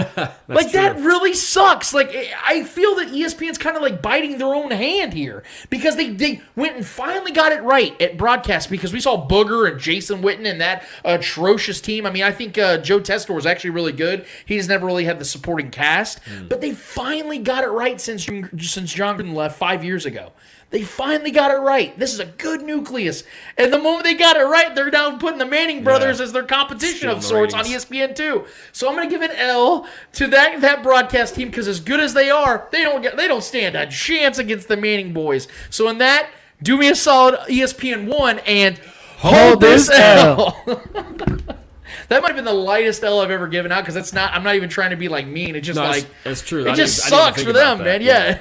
like 0.47 0.71
that 0.73 0.97
really 0.97 1.33
sucks. 1.33 1.95
Like 1.95 2.15
I 2.45 2.63
feel 2.63 2.93
that 2.97 3.07
ESPN's 3.07 3.57
kind 3.57 3.75
of 3.75 3.81
like 3.81 4.03
biting 4.03 4.37
their 4.37 4.53
own 4.53 4.69
hand 4.69 5.13
here 5.13 5.41
because 5.71 5.95
they 5.95 6.11
they 6.11 6.43
went 6.55 6.75
and 6.75 6.85
finally 6.85 7.31
got 7.31 7.53
it 7.53 7.63
right 7.63 7.99
at 7.99 8.15
broadcast 8.15 8.69
because 8.69 8.93
we 8.93 8.99
saw 8.99 9.27
Booger 9.27 9.67
and 9.67 9.79
Jason 9.79 10.21
Witten 10.21 10.45
and 10.45 10.61
that 10.61 10.85
atrocious 11.03 11.81
team. 11.81 12.05
I 12.05 12.11
mean, 12.11 12.21
I 12.21 12.31
think 12.31 12.55
uh, 12.59 12.77
Joe 12.77 12.99
Tessitore 12.99 13.33
was 13.33 13.47
actually 13.47 13.71
really 13.71 13.93
good. 13.93 14.27
He 14.45 14.57
just 14.57 14.69
never 14.69 14.85
really 14.85 15.05
had 15.05 15.17
the 15.17 15.25
supporting 15.25 15.71
cast, 15.71 16.19
but 16.49 16.61
they 16.61 16.71
finally 16.71 17.39
got 17.39 17.63
it 17.63 17.69
right 17.69 17.99
since 17.99 18.27
since 18.59 18.93
Jon 18.93 19.17
Gruden 19.17 19.33
left 19.33 19.57
five 19.57 19.83
years 19.83 20.05
ago. 20.05 20.33
They 20.73 20.81
finally 20.81 21.29
got 21.29 21.51
it 21.51 21.59
right. 21.59 21.97
This 21.99 22.15
is 22.15 22.19
a 22.19 22.25
good 22.25 22.63
nucleus. 22.63 23.23
And 23.59 23.71
the 23.71 23.77
moment 23.77 24.05
they 24.05 24.15
got 24.15 24.37
it 24.37 24.43
right, 24.43 24.73
they're 24.73 24.89
now 24.89 25.15
putting 25.19 25.37
the 25.37 25.45
Manning 25.45 25.83
brothers 25.83 26.19
as 26.19 26.31
their 26.33 26.41
competition 26.41 26.97
Stealing 26.97 27.17
of 27.17 27.23
sorts 27.23 27.53
on. 27.53 27.63
ESPN 27.63 28.15
too. 28.15 28.45
So 28.71 28.89
I'm 28.89 28.95
gonna 28.95 29.07
give 29.07 29.21
an 29.21 29.29
L 29.37 29.87
to 30.13 30.25
that 30.29 30.61
that 30.61 30.81
broadcast 30.81 31.35
team 31.35 31.49
because 31.49 31.67
as 31.67 31.79
good 31.79 31.99
as 31.99 32.15
they 32.15 32.31
are, 32.31 32.67
they 32.71 32.81
don't 32.81 33.03
get 33.03 33.15
they 33.17 33.27
don't 33.27 33.43
stand 33.43 33.75
a 33.75 33.85
chance 33.85 34.39
against 34.39 34.67
the 34.67 34.75
Manning 34.75 35.13
boys. 35.13 35.47
So 35.69 35.87
in 35.89 35.99
that, 35.99 36.27
do 36.63 36.75
me 36.75 36.89
a 36.89 36.95
solid, 36.95 37.35
ESPN 37.47 38.07
one 38.07 38.39
and 38.39 38.79
hold, 39.19 39.61
this 39.61 39.91
L. 39.91 40.59
that 40.65 42.21
might 42.23 42.27
have 42.29 42.35
been 42.35 42.45
the 42.45 42.51
lightest 42.51 43.03
L 43.03 43.19
I've 43.21 43.29
ever 43.29 43.47
given 43.47 43.71
out 43.71 43.81
because 43.83 43.95
it's 43.95 44.11
not. 44.11 44.33
I'm 44.33 44.43
not 44.43 44.55
even 44.55 44.69
trying 44.69 44.89
to 44.89 44.95
be 44.97 45.07
like 45.07 45.27
mean. 45.27 45.55
It's 45.55 45.67
just 45.67 45.77
No, 45.77 45.83
like 45.85 45.97
it's- 46.03 46.39
it's 46.39 46.41
true. 46.41 46.65
It 46.65 46.71
I 46.71 46.73
just 46.75 47.03
didn't- 47.03 47.13
I 47.13 47.25
didn't 47.27 47.35
sucks 47.35 47.43
for 47.43 47.53
them, 47.53 47.77
man. 47.77 47.85
that. 47.85 48.01
Yeah. 48.01 48.39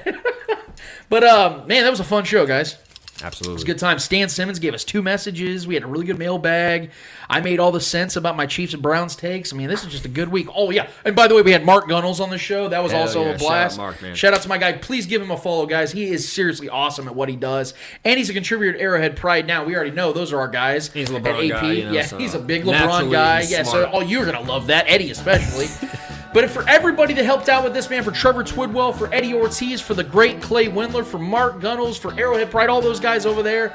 but 1.13 1.25
um, 1.25 1.67
man, 1.67 1.85
that 1.85 1.91
was 1.91 2.01
a 2.01 2.05
fun 2.05 2.25
show, 2.25 2.47
guys. 2.47 2.79
Absolutely. 3.23 3.53
It 3.53 3.55
was 3.57 3.63
a 3.65 3.67
good 3.67 3.79
time. 3.79 3.99
Stan 3.99 4.31
Simmons 4.31 4.59
gave 4.59 4.73
us 4.73 4.83
two 4.83 5.03
messages. 5.03 5.67
We 5.67 5.75
had 5.75 5.85
a 5.85 5.87
really 5.87 6.07
good 6.07 6.19
mailbag. 6.19 6.91
I 7.29 7.43
made 7.43 7.61
all 7.61 7.71
the 7.71 7.83
sense 7.83 8.17
about 8.17 8.35
my 8.35 8.47
Chiefs 8.47 8.73
and 8.73 8.83
Browns 8.83 9.15
takes. 9.15 9.53
I 9.53 9.57
mean, 9.57 9.69
this 9.69 9.85
is 9.85 9.93
just 9.93 10.07
a 10.07 10.09
good 10.09 10.31
week. 10.31 10.49
Oh 10.57 10.71
yeah, 10.71 10.89
and 11.05 11.15
by 11.15 11.29
the 11.29 11.35
way, 11.35 11.43
we 11.43 11.53
had 11.53 11.67
Mark 11.67 11.87
Gunnels 11.87 12.19
on 12.19 12.31
the 12.31 12.39
show. 12.39 12.69
That 12.69 12.83
was 12.83 12.93
Hell 12.93 13.03
also 13.03 13.25
yeah. 13.25 13.29
a 13.29 13.39
Shout 13.39 13.43
out 13.43 13.47
blast. 13.47 13.77
Mark, 13.77 14.01
man. 14.01 14.15
Shout 14.15 14.33
out 14.33 14.41
to 14.41 14.49
my 14.49 14.57
guy. 14.57 14.73
Please 14.73 15.05
give 15.05 15.21
him 15.21 15.31
a 15.31 15.37
follow, 15.37 15.67
guys. 15.67 15.93
He 15.93 16.07
is 16.07 16.33
seriously 16.33 16.71
awesome 16.71 17.07
at 17.07 17.15
what 17.15 17.29
he 17.29 17.37
does, 17.37 17.75
and 18.05 18.17
he's 18.17 18.31
a 18.31 18.33
contributor 18.35 18.73
to 18.73 18.81
Arrowhead 18.81 19.17
Pride. 19.17 19.47
Now 19.47 19.65
we 19.67 19.77
already 19.77 19.91
know 19.91 20.15
those 20.15 20.33
are 20.33 20.41
our 20.41 20.49
guys. 20.49 20.91
He's 20.91 21.11
a 21.11 21.21
LeBron 21.21 21.51
guy, 21.51 21.73
you 21.73 21.85
know, 21.85 21.93
yeah, 21.93 22.07
so 22.07 22.17
he's 22.17 22.35
a 22.35 22.41
big 22.41 22.65
LeBron 22.65 23.13
guy. 23.13 23.43
he's 23.43 23.53
Yeah, 23.53 23.65
so 23.65 23.83
smart. 23.83 23.91
oh, 23.93 24.01
you're 24.01 24.25
gonna 24.25 24.41
love 24.41 24.69
that, 24.69 24.87
Eddie 24.89 25.11
especially. 25.11 25.67
But 26.33 26.51
for 26.51 26.67
everybody 26.69 27.13
that 27.15 27.25
helped 27.25 27.49
out 27.49 27.63
with 27.63 27.75
this, 27.75 27.91
man, 27.91 28.03
for 28.03 28.11
Trevor 28.11 28.43
Twidwell, 28.43 28.97
for 28.97 29.13
Eddie 29.13 29.35
Ortiz, 29.35 29.81
for 29.81 29.95
the 29.95 30.05
great 30.05 30.41
Clay 30.41 30.67
Windler, 30.67 31.05
for 31.05 31.19
Mark 31.19 31.61
Gunnels, 31.61 31.99
for 31.99 32.19
Arrowhead 32.19 32.51
Pride, 32.51 32.71
all 32.71 32.81
those 32.81 33.01
guys 33.01 33.27
over 33.27 33.43
there, 33.43 33.75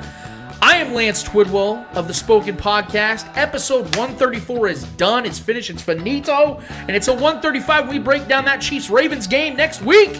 I 0.59 0.77
am 0.77 0.93
Lance 0.95 1.23
Twidwell 1.23 1.85
of 1.95 2.07
the 2.07 2.13
Spoken 2.15 2.57
Podcast. 2.57 3.31
Episode 3.37 3.83
134 3.95 4.67
is 4.69 4.83
done. 4.93 5.25
It's 5.25 5.37
finished. 5.37 5.69
It's 5.69 5.83
finito. 5.83 6.59
And 6.69 6.95
it's 6.95 7.07
a 7.07 7.13
135. 7.13 7.87
We 7.87 7.99
break 7.99 8.27
down 8.27 8.45
that 8.45 8.59
Chiefs 8.59 8.89
Ravens 8.89 9.27
game 9.27 9.55
next 9.55 9.83
week. 9.83 10.19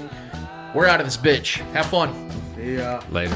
We're 0.76 0.86
out 0.86 1.00
of 1.00 1.08
this 1.08 1.18
bitch. 1.18 1.58
Have 1.72 1.88
fun. 1.88 2.30
Yeah. 2.56 3.02
Later. 3.10 3.36